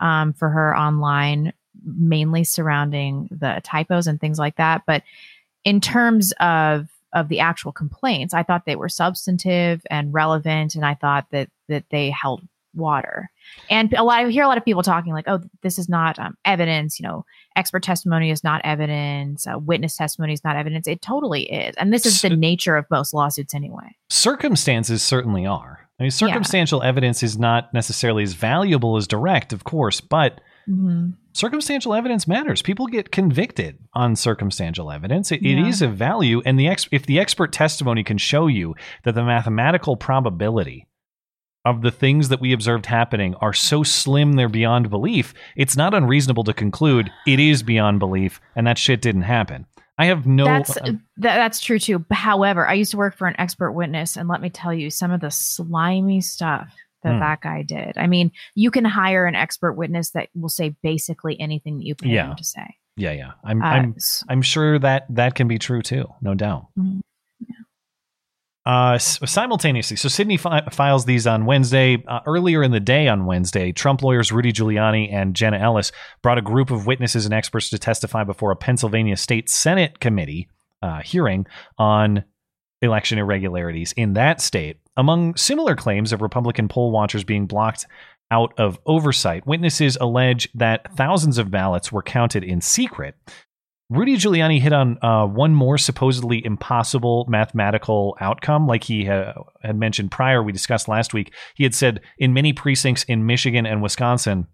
um, 0.00 0.32
for 0.32 0.48
her 0.48 0.76
online, 0.76 1.52
mainly 1.84 2.44
surrounding 2.44 3.28
the 3.30 3.60
typos 3.62 4.06
and 4.06 4.20
things 4.20 4.38
like 4.38 4.56
that. 4.56 4.82
But 4.86 5.02
in 5.64 5.80
terms 5.80 6.32
of 6.40 6.88
of 7.14 7.28
the 7.28 7.40
actual 7.40 7.72
complaints, 7.72 8.32
I 8.32 8.42
thought 8.42 8.64
they 8.64 8.76
were 8.76 8.88
substantive 8.88 9.82
and 9.90 10.14
relevant, 10.14 10.74
and 10.74 10.84
I 10.84 10.94
thought 10.94 11.26
that 11.30 11.50
that 11.68 11.84
they 11.90 12.10
held 12.10 12.42
water. 12.74 13.28
And 13.70 13.92
a 13.94 14.02
lot, 14.04 14.20
I 14.24 14.30
hear 14.30 14.44
a 14.44 14.48
lot 14.48 14.58
of 14.58 14.64
people 14.64 14.82
talking 14.82 15.12
like, 15.12 15.26
"Oh, 15.28 15.40
this 15.62 15.78
is 15.78 15.88
not 15.88 16.18
um, 16.18 16.34
evidence." 16.44 16.98
You 17.00 17.06
know, 17.06 17.24
expert 17.56 17.82
testimony 17.82 18.30
is 18.30 18.42
not 18.44 18.60
evidence. 18.64 19.46
Uh, 19.46 19.58
witness 19.58 19.96
testimony 19.96 20.32
is 20.32 20.44
not 20.44 20.56
evidence. 20.56 20.86
It 20.86 21.02
totally 21.02 21.50
is, 21.52 21.74
and 21.76 21.92
this 21.92 22.06
is 22.06 22.22
the 22.22 22.30
nature 22.30 22.76
of 22.76 22.86
most 22.90 23.12
lawsuits 23.14 23.54
anyway. 23.54 23.96
Circumstances 24.08 25.02
certainly 25.02 25.44
are. 25.46 25.88
I 25.98 26.04
mean, 26.04 26.10
circumstantial 26.10 26.82
evidence 26.82 27.22
is 27.22 27.38
not 27.38 27.72
necessarily 27.74 28.22
as 28.22 28.32
valuable 28.32 28.96
as 28.96 29.06
direct, 29.06 29.52
of 29.52 29.64
course, 29.64 30.00
but 30.00 30.40
Mm-hmm. 30.70 31.10
circumstantial 31.32 31.92
evidence 31.92 32.28
matters. 32.28 32.62
People 32.62 32.86
get 32.86 33.10
convicted 33.10 33.78
on 33.94 34.14
circumstantial 34.14 34.92
evidence. 34.92 35.32
It, 35.32 35.42
it 35.42 35.58
Yeah. 35.58 35.66
is 35.66 35.82
of 35.82 35.94
value, 35.96 36.40
and 36.46 36.56
the 36.56 36.68
ex- 36.68 36.86
if 36.92 37.06
the 37.06 37.18
expert 37.18 37.50
testimony 37.52 38.04
can 38.04 38.16
show 38.16 38.46
you 38.46 38.76
that 39.02 39.16
the 39.16 39.24
mathematical 39.24 39.96
probability 39.96 40.86
of 41.64 41.82
the 41.82 41.90
things 41.90 42.28
that 42.28 42.40
we 42.40 42.52
observed 42.52 42.86
happening 42.86 43.34
are 43.36 43.52
so 43.52 43.82
slim 43.82 44.32
they're 44.32 44.48
beyond 44.48 44.90
belief, 44.90 45.32
it's 45.56 45.76
not 45.76 45.94
unreasonable 45.94 46.44
to 46.44 46.52
conclude 46.52 47.10
it 47.26 47.38
is 47.38 47.62
beyond 47.62 47.98
belief 48.00 48.40
and 48.56 48.66
that 48.66 48.78
shit 48.78 49.00
didn't 49.00 49.22
happen. 49.22 49.66
I 49.98 50.06
have 50.06 50.26
no. 50.26 50.44
That's 50.46 50.76
uh, 50.76 50.80
that, 51.18 51.36
that's 51.36 51.60
true 51.60 51.78
too. 51.78 52.04
However, 52.10 52.66
I 52.66 52.72
used 52.72 52.90
to 52.92 52.96
work 52.96 53.14
for 53.16 53.28
an 53.28 53.36
expert 53.38 53.72
witness, 53.72 54.16
and 54.16 54.26
let 54.26 54.40
me 54.40 54.48
tell 54.48 54.72
you, 54.72 54.88
some 54.90 55.10
of 55.12 55.20
the 55.20 55.30
slimy 55.30 56.20
stuff 56.22 56.74
that 57.02 57.12
Hmm. 57.12 57.20
that 57.20 57.40
guy 57.42 57.62
did. 57.62 57.98
I 57.98 58.06
mean, 58.06 58.32
you 58.54 58.70
can 58.70 58.86
hire 58.86 59.26
an 59.26 59.34
expert 59.34 59.74
witness 59.74 60.10
that 60.12 60.30
will 60.34 60.48
say 60.48 60.74
basically 60.82 61.38
anything 61.38 61.76
that 61.76 61.84
you 61.84 61.94
pay 61.94 62.08
Yeah. 62.08 62.28
them 62.28 62.36
to 62.36 62.44
say. 62.44 62.76
yeah, 62.96 63.12
yeah. 63.12 63.32
I'm 63.44 63.62
Uh, 63.62 63.66
I'm 63.66 63.96
I'm 64.30 64.42
sure 64.42 64.78
that 64.78 65.04
that 65.10 65.34
can 65.34 65.46
be 65.46 65.58
true 65.58 65.82
too, 65.82 66.06
no 66.22 66.34
doubt. 66.34 66.68
Mhm. 66.76 67.01
Uh, 68.64 68.96
simultaneously, 68.96 69.96
so 69.96 70.08
Sidney 70.08 70.36
fi- 70.36 70.62
files 70.70 71.04
these 71.04 71.26
on 71.26 71.46
Wednesday. 71.46 72.02
Uh, 72.06 72.20
earlier 72.26 72.62
in 72.62 72.70
the 72.70 72.78
day 72.78 73.08
on 73.08 73.26
Wednesday, 73.26 73.72
Trump 73.72 74.02
lawyers 74.02 74.30
Rudy 74.30 74.52
Giuliani 74.52 75.12
and 75.12 75.34
Jenna 75.34 75.58
Ellis 75.58 75.90
brought 76.22 76.38
a 76.38 76.42
group 76.42 76.70
of 76.70 76.86
witnesses 76.86 77.24
and 77.24 77.34
experts 77.34 77.70
to 77.70 77.78
testify 77.78 78.22
before 78.22 78.52
a 78.52 78.56
Pennsylvania 78.56 79.16
State 79.16 79.50
Senate 79.50 79.98
committee 79.98 80.48
uh, 80.80 81.00
hearing 81.00 81.44
on 81.76 82.22
election 82.82 83.18
irregularities 83.18 83.92
in 83.92 84.12
that 84.12 84.40
state. 84.40 84.78
Among 84.96 85.34
similar 85.34 85.74
claims 85.74 86.12
of 86.12 86.22
Republican 86.22 86.68
poll 86.68 86.92
watchers 86.92 87.24
being 87.24 87.46
blocked 87.46 87.86
out 88.30 88.54
of 88.58 88.78
oversight, 88.86 89.44
witnesses 89.46 89.98
allege 90.00 90.48
that 90.54 90.94
thousands 90.96 91.38
of 91.38 91.50
ballots 91.50 91.90
were 91.90 92.02
counted 92.02 92.44
in 92.44 92.60
secret. 92.60 93.16
Rudy 93.90 94.16
Giuliani 94.16 94.60
hit 94.60 94.72
on 94.72 94.98
uh, 95.02 95.26
one 95.26 95.54
more 95.54 95.76
supposedly 95.76 96.44
impossible 96.44 97.26
mathematical 97.28 98.16
outcome, 98.20 98.66
like 98.66 98.84
he 98.84 99.04
ha- 99.04 99.34
had 99.62 99.76
mentioned 99.76 100.10
prior. 100.10 100.42
We 100.42 100.52
discussed 100.52 100.88
last 100.88 101.12
week. 101.12 101.32
He 101.54 101.64
had 101.64 101.74
said 101.74 102.00
in 102.18 102.32
many 102.32 102.52
precincts 102.52 103.02
in 103.04 103.26
Michigan 103.26 103.66
and 103.66 103.82
Wisconsin, 103.82 104.46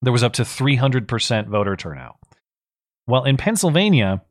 there 0.00 0.12
was 0.12 0.22
up 0.22 0.34
to 0.34 0.42
300% 0.42 1.48
voter 1.48 1.74
turnout. 1.74 2.16
Well, 3.08 3.24
in 3.24 3.36
Pennsylvania, 3.36 4.22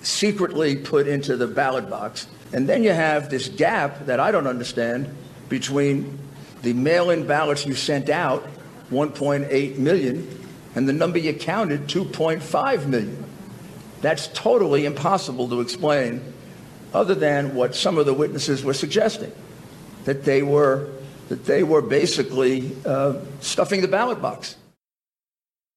secretly 0.03 0.75
put 0.75 1.07
into 1.07 1.37
the 1.37 1.47
ballot 1.47 1.89
box. 1.89 2.27
And 2.53 2.69
then 2.69 2.83
you 2.83 2.91
have 2.91 3.31
this 3.31 3.49
gap 3.49 4.05
that 4.05 4.19
I 4.19 4.29
don't 4.31 4.45
understand 4.45 5.09
between 5.49 6.19
the 6.61 6.73
mail-in 6.73 7.25
ballots 7.25 7.65
you 7.65 7.73
sent 7.73 8.09
out, 8.09 8.47
1.8 8.91 9.77
million, 9.77 10.45
and 10.75 10.87
the 10.87 10.93
number 10.93 11.17
you 11.17 11.33
counted, 11.33 11.87
2.5 11.87 12.85
million. 12.85 13.23
That's 14.01 14.27
totally 14.27 14.85
impossible 14.85 15.49
to 15.49 15.61
explain 15.61 16.21
other 16.93 17.15
than 17.15 17.55
what 17.55 17.73
some 17.73 17.97
of 17.97 18.05
the 18.05 18.13
witnesses 18.13 18.63
were 18.63 18.75
suggesting 18.75 19.31
that 20.05 20.23
they 20.23 20.43
were 20.43 20.87
that 21.29 21.45
they 21.45 21.63
were 21.63 21.81
basically 21.81 22.75
uh, 22.85 23.15
stuffing 23.39 23.81
the 23.81 23.87
ballot 23.87 24.21
box. 24.21 24.55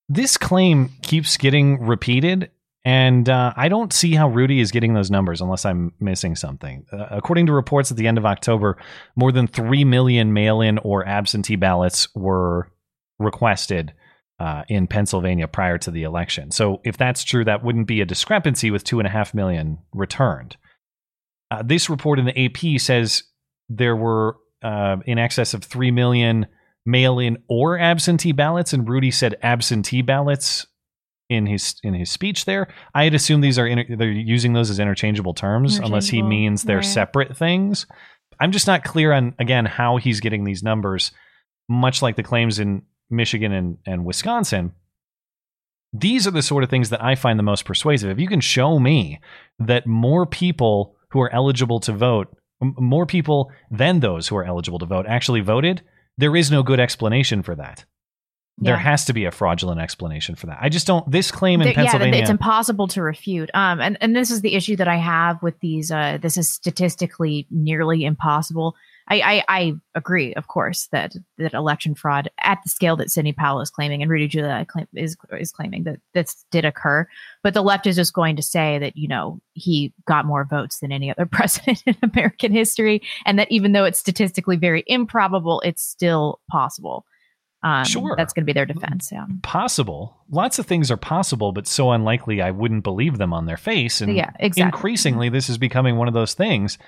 This 0.09 0.37
claim 0.37 0.91
keeps 1.03 1.37
getting 1.37 1.85
repeated, 1.87 2.51
and 2.85 3.29
uh, 3.29 3.53
I 3.57 3.69
don't 3.69 3.93
see 3.93 4.15
how 4.15 4.29
Rudy 4.29 4.61
is 4.61 4.71
getting 4.71 4.95
those 4.95 5.11
numbers 5.11 5.41
unless 5.41 5.67
I'm 5.67 5.93
missing 6.01 6.35
something. 6.35 6.87
Uh, 6.91 7.07
according 7.11 7.47
to 7.47 7.53
reports 7.53 7.91
at 7.91 7.99
the 7.99 8.07
end 8.07 8.17
of 8.17 8.25
October, 8.25 8.79
more 9.17 9.33
than 9.33 9.47
3 9.47 9.85
million 9.85 10.33
mail 10.33 10.61
in 10.63 10.79
or 10.79 11.07
absentee 11.07 11.57
ballots 11.57 12.09
were 12.15 12.71
requested 13.19 13.93
uh, 14.41 14.63
in 14.69 14.87
Pennsylvania 14.87 15.49
prior 15.49 15.77
to 15.79 15.91
the 15.91 16.05
election. 16.05 16.51
So, 16.51 16.81
if 16.85 16.97
that's 16.97 17.25
true, 17.25 17.45
that 17.45 17.63
wouldn't 17.63 17.89
be 17.89 18.01
a 18.01 18.07
discrepancy 18.07 18.71
with 18.71 18.85
2.5 18.85 19.35
million 19.35 19.79
returned. 19.93 20.57
Uh, 21.51 21.63
this 21.63 21.91
report 21.91 22.19
in 22.19 22.25
the 22.25 22.45
AP 22.45 22.81
says 22.81 23.25
there 23.69 23.97
were 23.97 24.37
uh, 24.63 24.97
in 25.07 25.19
excess 25.19 25.55
of 25.55 25.65
3 25.65 25.91
million 25.91 26.47
mail 26.87 27.19
in 27.19 27.39
or 27.49 27.79
absentee 27.79 28.33
ballots 28.33 28.73
and 28.73 28.89
Rudy 28.89 29.11
said 29.11 29.37
absentee 29.43 30.03
ballots 30.03 30.67
in 31.29 31.47
his 31.47 31.77
in 31.83 31.93
his 31.93 32.11
speech 32.11 32.47
there 32.47 32.69
I 32.95 33.05
had 33.05 33.15
assumed 33.15 33.45
these 33.45 33.59
are 33.59 33.67
inter- 33.67 33.97
they're 33.97 34.11
using 34.11 34.55
those 34.55 34.71
as 34.71 34.79
interchangeable 34.79 35.35
terms 35.35 35.79
unless 35.79 36.09
he 36.09 36.23
means 36.23 36.63
they're 36.63 36.77
right. 36.77 36.85
separate 36.85 37.37
things 37.37 37.87
I'm 38.41 38.53
just 38.53 38.67
not 38.67 38.85
clear 38.85 39.13
on 39.13 39.35
again 39.39 39.67
how 39.67 39.99
he's 39.99 40.21
getting 40.21 40.45
these 40.45 40.63
numbers 40.63 41.13
much 41.69 42.01
like 42.01 42.17
the 42.17 42.23
claims 42.23 42.59
in 42.59 42.83
Michigan 43.11 43.53
and, 43.53 43.77
and 43.85 44.07
Wisconsin 44.07 44.73
these 45.93 46.27
are 46.27 46.31
the 46.31 46.43
sort 46.43 46.65
of 46.65 46.71
things 46.71 46.91
that 46.91 47.03
I 47.03 47.15
find 47.15 47.39
the 47.39 47.45
most 47.45 47.65
persuasive. 47.65 48.11
If 48.11 48.21
you 48.21 48.29
can 48.29 48.41
show 48.41 48.79
me 48.79 49.21
that 49.59 49.87
more 49.87 50.27
people 50.27 50.97
who 51.11 51.21
are 51.21 51.33
eligible 51.33 51.81
to 51.81 51.93
vote, 51.93 52.29
more 52.61 53.07
people 53.07 53.51
than 53.71 54.01
those 54.01 54.29
who 54.29 54.37
are 54.37 54.45
eligible 54.45 54.79
to 54.79 54.87
vote 54.87 55.07
actually 55.07 55.41
voted, 55.41 55.83
there 56.17 56.35
is 56.37 56.51
no 56.51 56.63
good 56.63 56.81
explanation 56.81 57.43
for 57.43 57.55
that. 57.55 57.85
There 58.61 58.77
has 58.77 59.05
to 59.05 59.13
be 59.13 59.25
a 59.25 59.31
fraudulent 59.31 59.81
explanation 59.81 60.35
for 60.35 60.47
that. 60.47 60.59
I 60.61 60.69
just 60.69 60.85
don't. 60.85 61.09
This 61.09 61.31
claim 61.31 61.61
in 61.61 61.67
There- 61.67 61.75
yeah, 61.75 61.93
Pennsylvania, 61.93 62.21
it's 62.21 62.31
impossible 62.31 62.89
to 62.89 63.03
refute. 63.03 63.51
Um, 63.55 63.81
and 63.81 63.97
and 64.01 64.17
this 64.17 64.33
is 64.33 64.41
the 64.41 64.55
issue 64.55 64.75
that 64.77 64.89
I 64.89 64.97
have 64.97 65.41
with 65.45 65.61
these. 65.61 65.93
Uh, 65.93 66.19
this 66.21 66.37
is 66.37 66.49
statistically 66.49 67.47
nearly 67.53 68.05
impossible. 68.05 68.75
I, 69.11 69.21
I, 69.21 69.45
I 69.49 69.73
agree, 69.95 70.35
of 70.35 70.49
course, 70.49 70.89
that 70.93 71.15
that 71.39 71.55
election 71.55 71.95
fraud 71.95 72.31
at 72.41 72.59
the 72.63 72.69
scale 72.69 72.97
that 72.97 73.11
Sidney 73.11 73.33
Powell 73.33 73.61
is 73.61 73.71
claiming 73.71 74.03
and 74.03 74.11
Rudy 74.11 74.29
Giuliani 74.29 74.67
claim, 74.67 74.87
is 74.95 75.17
is 75.33 75.51
claiming 75.51 75.85
that 75.85 75.99
this 76.15 76.45
did 76.51 76.65
occur. 76.65 77.09
But 77.43 77.55
the 77.55 77.63
left 77.63 77.87
is 77.87 77.97
just 77.97 78.13
going 78.13 78.37
to 78.37 78.43
say 78.43 78.79
that 78.79 78.97
you 78.97 79.09
know 79.09 79.41
he 79.55 79.93
got 80.07 80.27
more 80.27 80.45
votes 80.45 80.81
than 80.81 80.93
any 80.93 81.11
other 81.11 81.27
president 81.31 81.83
in 81.87 81.97
American 82.03 82.53
history, 82.53 83.03
and 83.25 83.39
that 83.39 83.51
even 83.51 83.73
though 83.73 83.85
it's 83.85 83.99
statistically 83.99 84.57
very 84.57 84.85
improbable, 84.87 85.61
it's 85.65 85.83
still 85.83 86.41
possible. 86.51 87.05
Um, 87.65 87.85
Sure. 87.85 88.15
that's 88.17 88.33
going 88.33 88.45
to 88.45 88.47
be 88.47 88.53
their 88.53 88.67
defense. 88.67 89.11
Yeah. 89.11 89.27
possible. 89.43 90.17
Lots 90.31 90.61
of 90.61 90.67
things 90.67 90.93
are 90.93 90.97
possible, 90.97 91.51
but 91.51 91.67
so 91.67 91.91
unlikely 91.91 92.41
I 92.41 92.53
wouldn't 92.53 92.85
believe 92.85 93.19
them 93.19 93.33
on 93.33 93.47
their 93.47 93.57
face. 93.57 94.01
And 94.01 94.15
Yeah, 94.15 94.31
exactly. 94.39 94.77
increasingly, 94.77 95.29
this 95.29 95.49
is 95.49 95.59
becoming 95.59 95.97
one 95.97 96.07
of 96.07 96.15
those 96.15 96.35
things. 96.35 96.79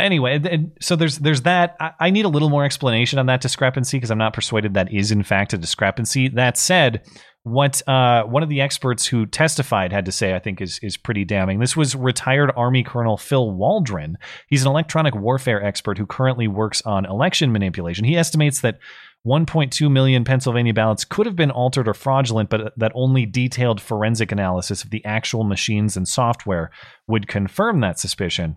Anyway, 0.00 0.70
so 0.80 0.96
there's 0.96 1.18
there's 1.18 1.42
that. 1.42 1.76
I, 1.80 1.92
I 2.00 2.10
need 2.10 2.24
a 2.24 2.28
little 2.28 2.50
more 2.50 2.64
explanation 2.64 3.18
on 3.18 3.26
that 3.26 3.40
discrepancy 3.40 3.96
because 3.96 4.10
I'm 4.10 4.18
not 4.18 4.32
persuaded 4.32 4.74
that 4.74 4.92
is 4.92 5.12
in 5.12 5.22
fact 5.22 5.52
a 5.52 5.58
discrepancy. 5.58 6.28
That 6.28 6.56
said, 6.56 7.02
what 7.42 7.86
uh, 7.88 8.24
one 8.24 8.42
of 8.42 8.48
the 8.48 8.60
experts 8.60 9.06
who 9.06 9.26
testified 9.26 9.92
had 9.92 10.04
to 10.04 10.12
say, 10.12 10.34
I 10.34 10.38
think, 10.38 10.60
is 10.60 10.78
is 10.82 10.96
pretty 10.96 11.24
damning. 11.24 11.58
This 11.58 11.76
was 11.76 11.94
retired 11.94 12.52
Army 12.56 12.82
Colonel 12.82 13.16
Phil 13.16 13.50
Waldron. 13.50 14.16
He's 14.48 14.62
an 14.62 14.70
electronic 14.70 15.14
warfare 15.14 15.62
expert 15.62 15.98
who 15.98 16.06
currently 16.06 16.48
works 16.48 16.82
on 16.82 17.06
election 17.06 17.52
manipulation. 17.52 18.04
He 18.04 18.16
estimates 18.16 18.60
that 18.60 18.78
1.2 19.26 19.90
million 19.90 20.24
Pennsylvania 20.24 20.72
ballots 20.72 21.04
could 21.04 21.26
have 21.26 21.36
been 21.36 21.50
altered 21.50 21.88
or 21.88 21.94
fraudulent, 21.94 22.48
but 22.48 22.72
that 22.78 22.92
only 22.94 23.26
detailed 23.26 23.80
forensic 23.80 24.32
analysis 24.32 24.82
of 24.82 24.90
the 24.90 25.04
actual 25.04 25.44
machines 25.44 25.96
and 25.96 26.08
software 26.08 26.70
would 27.06 27.28
confirm 27.28 27.80
that 27.80 27.98
suspicion. 27.98 28.56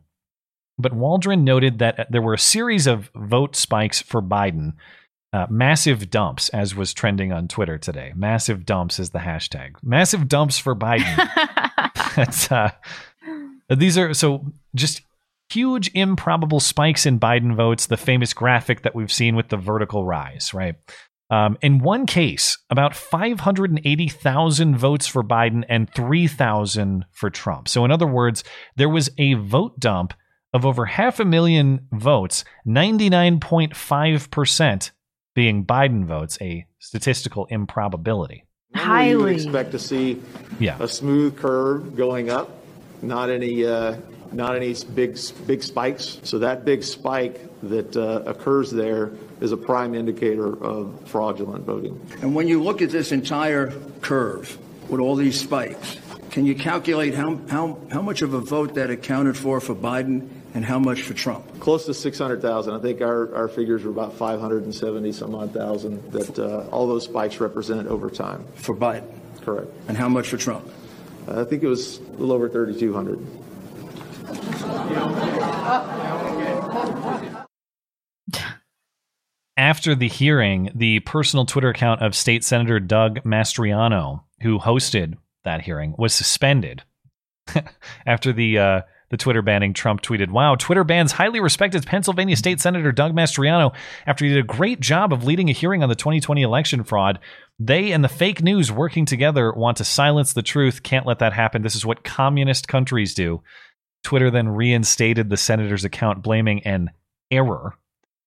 But 0.78 0.94
Waldron 0.94 1.44
noted 1.44 1.80
that 1.80 2.08
there 2.10 2.22
were 2.22 2.34
a 2.34 2.40
series 2.40 2.88
of 2.88 3.10
vote 3.16 3.56
spikes 3.56 4.02
for 4.02 4.22
Biden, 4.22 4.74
uh, 5.32 5.48
massive 5.50 6.10
dumps, 6.10 6.50
as 6.50 6.76
was 6.76 6.94
trending 6.94 7.32
on 7.32 7.48
Twitter 7.48 7.78
today. 7.78 8.14
Massive 8.16 8.66
dumps 8.66 9.00
is 9.00 9.12
the 9.12 9.20
hashtag. 9.20 9.76
Massive 9.84 10.28
dumps 10.28 10.58
for 10.58 10.76
Biden. 10.76 11.16
That's, 12.16 12.52
uh, 12.52 12.72
these 13.70 13.98
are 13.98 14.14
so 14.14 14.52
just 14.76 15.02
huge 15.52 15.92
improbable 15.94 16.60
spikes 16.60 17.06
in 17.06 17.20
Biden 17.20 17.56
votes, 17.56 17.86
the 17.86 17.98
famous 17.98 18.34
graphic 18.34 18.82
that 18.82 18.96
we've 18.96 19.12
seen 19.12 19.36
with 19.36 19.50
the 19.50 19.58
vertical 19.58 20.06
rise, 20.06 20.54
right? 20.54 20.76
Um, 21.30 21.58
in 21.62 21.80
one 21.80 22.06
case, 22.06 22.58
about 22.70 22.96
580,000 22.96 24.78
votes 24.78 25.08
for 25.08 25.24
Biden 25.24 25.64
and 25.68 25.92
3,000 25.94 27.06
for 27.12 27.30
Trump. 27.30 27.68
So, 27.68 27.86
in 27.86 27.92
other 27.92 28.08
words, 28.08 28.44
there 28.76 28.90
was 28.90 29.10
a 29.18 29.34
vote 29.34 29.80
dump 29.80 30.14
of 30.54 30.66
over 30.66 30.86
half 30.86 31.20
a 31.20 31.26
million 31.26 31.88
votes, 31.92 32.44
99.5% 32.68 34.92
being 35.36 35.66
Biden 35.66 36.06
votes, 36.06 36.38
a 36.42 36.66
statistical 36.80 37.46
improbability. 37.50 38.46
Normally 38.76 39.10
you 39.10 39.18
would 39.18 39.24
Highly. 39.30 39.36
expect 39.36 39.72
to 39.72 39.80
see 39.80 40.22
Yeah. 40.60 40.78
a 40.80 40.88
smooth 40.88 41.38
curve 41.38 41.96
going 41.96 42.30
up, 42.30 42.50
not 43.02 43.30
any, 43.30 43.66
uh, 43.66 43.96
not 44.32 44.56
any 44.56 44.76
big, 44.96 45.18
big 45.48 45.64
spikes. 45.64 46.20
So 46.24 46.40
that 46.40 46.66
big 46.66 46.84
spike 46.84 47.40
that 47.64 47.96
uh, 47.96 48.24
occurs 48.26 48.72
there 48.72 49.12
is 49.42 49.52
a 49.52 49.58
prime 49.58 49.96
indicator 49.96 50.62
of 50.64 51.00
fraudulent 51.06 51.66
voting. 51.66 52.00
And 52.22 52.36
when 52.36 52.48
you 52.48 52.62
look 52.62 52.82
at 52.82 52.90
this 52.90 53.12
entire 53.12 53.74
curve 54.02 54.58
with 54.90 55.00
all 55.00 55.16
these 55.16 55.40
spikes, 55.40 55.98
can 56.32 56.46
you 56.46 56.56
calculate 56.56 57.14
how, 57.14 57.40
how, 57.50 57.78
how 57.92 58.02
much 58.02 58.22
of 58.22 58.34
a 58.34 58.40
vote 58.40 58.74
that 58.76 58.90
accounted 58.90 59.38
for 59.38 59.60
for 59.62 59.76
Biden 59.76 60.28
And 60.56 60.64
how 60.64 60.78
much 60.78 61.02
for 61.02 61.16
Trump? 61.16 61.60
Close 61.60 61.86
to 61.88 61.94
600,000. 61.94 62.74
I 62.74 62.80
think 62.80 63.02
our, 63.02 63.34
our 63.36 63.48
figures 63.48 63.84
were 63.84 63.90
about 63.90 64.14
570 64.14 65.12
some 65.12 65.34
odd 65.34 65.52
thousand 65.52 66.12
that 66.12 66.38
uh, 66.38 66.68
all 66.70 66.88
those 66.88 67.06
spikes 67.06 67.40
represent 67.40 67.88
over 67.88 68.10
time. 68.10 68.46
For 68.56 68.76
Biden? 68.76 69.10
Correct. 69.42 69.72
And 69.88 69.98
how 69.98 70.10
much 70.10 70.30
for 70.30 70.38
Trump? 70.38 70.70
Uh, 71.28 71.42
I 71.42 71.44
think 71.46 71.64
it 71.64 71.68
was 71.68 71.98
a 71.98 72.02
little 72.12 72.34
over 72.34 72.50
3,200. 72.50 73.20
After 79.58 79.96
the 79.96 80.08
hearing, 80.08 80.72
the 80.76 81.00
personal 81.02 81.46
Twitter 81.46 81.70
account 81.70 82.02
of 82.02 82.16
State 82.16 82.44
Senator 82.44 82.80
Doug 82.80 83.24
Mastriano, 83.24 84.24
who 84.42 84.60
hosted 84.60 85.16
that 85.44 85.62
hearing, 85.62 85.96
was 85.98 86.14
suspended 86.14 86.84
after 88.06 88.34
the 88.34 88.58
uh, 88.58 88.82
the 89.14 89.18
Twitter 89.18 89.44
banning. 89.44 89.74
Trump 89.74 90.02
tweeted, 90.02 90.32
"Wow, 90.32 90.56
Twitter 90.56 90.84
bans 90.84 91.12
highly 91.12 91.40
respected 91.40 91.86
Pennsylvania 91.86 92.36
State 92.36 92.60
Senator 92.60 92.92
Doug 92.92 93.14
Mastriano 93.14 93.72
after 94.08 94.26
he 94.26 94.34
did 94.34 94.40
a 94.40 94.48
great 94.48 94.80
job 94.80 95.14
of 95.14 95.24
leading 95.24 95.50
a 95.50 95.54
hearing 95.54 95.84
on 95.84 95.90
the 95.90 95.94
2020 95.94 96.42
election 96.42 96.84
fraud. 96.84 97.20
They 97.60 97.92
and 97.92 98.04
the 98.04 98.10
fake 98.10 98.42
news 98.42 98.72
working 98.72 99.06
together 99.06 99.54
want 99.54 99.78
to 99.78 99.84
silence 99.84 100.34
the 100.34 100.42
truth. 100.42 100.82
Can't 100.82 101.06
let 101.06 101.20
that 101.20 101.32
happen. 101.32 101.62
This 101.62 101.76
is 101.76 101.86
what 101.86 102.04
communist 102.04 102.68
countries 102.68 103.14
do." 103.14 103.44
Twitter 104.04 104.32
then 104.32 104.50
reinstated 104.50 105.30
the 105.30 105.38
senator's 105.38 105.86
account, 105.86 106.24
blaming 106.24 106.64
an 106.64 106.90
error 107.30 107.76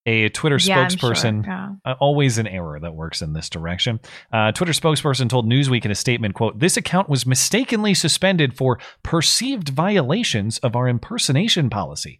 a 0.06 0.28
Twitter 0.28 0.56
Yeah, 0.60 0.80
I'm 0.80 0.88
sure, 0.90 1.12
spokesperson, 1.12 1.44
yeah. 1.44 1.72
uh, 1.84 1.94
always 1.98 2.38
an 2.38 2.46
error 2.46 2.78
that 2.80 2.94
works 2.94 3.20
in 3.20 3.32
this 3.32 3.50
direction. 3.50 4.00
Uh, 4.32 4.52
Twitter 4.52 4.72
spokesperson 4.72 5.28
told 5.28 5.46
Newsweek 5.46 5.84
in 5.84 5.90
a 5.90 5.96
statement, 5.96 6.34
"quote 6.34 6.58
This 6.58 6.76
account 6.76 7.08
was 7.08 7.26
mistakenly 7.26 7.92
suspended 7.92 8.54
for 8.54 8.78
perceived 9.02 9.68
violations 9.70 10.58
of 10.58 10.76
our 10.76 10.88
impersonation 10.88 11.68
policy. 11.68 12.18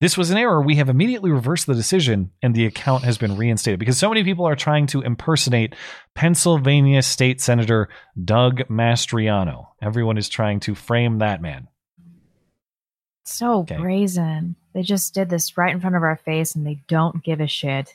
This 0.00 0.18
was 0.18 0.30
an 0.30 0.36
error. 0.36 0.60
We 0.60 0.76
have 0.76 0.90
immediately 0.90 1.30
reversed 1.30 1.66
the 1.66 1.74
decision, 1.74 2.30
and 2.42 2.54
the 2.54 2.66
account 2.66 3.04
has 3.04 3.16
been 3.16 3.36
reinstated 3.36 3.78
because 3.78 3.96
so 3.96 4.10
many 4.10 4.22
people 4.22 4.44
are 4.44 4.56
trying 4.56 4.86
to 4.88 5.00
impersonate 5.00 5.74
Pennsylvania 6.14 7.00
State 7.00 7.40
Senator 7.40 7.88
Doug 8.22 8.68
Mastriano. 8.68 9.68
Everyone 9.80 10.18
is 10.18 10.28
trying 10.28 10.60
to 10.60 10.74
frame 10.74 11.18
that 11.18 11.40
man." 11.40 11.68
So 13.24 13.62
brazen. 13.62 14.56
They 14.74 14.82
just 14.82 15.14
did 15.14 15.30
this 15.30 15.56
right 15.56 15.72
in 15.74 15.80
front 15.80 15.96
of 15.96 16.02
our 16.02 16.16
face 16.16 16.54
and 16.54 16.66
they 16.66 16.78
don't 16.88 17.22
give 17.22 17.40
a 17.40 17.46
shit. 17.46 17.94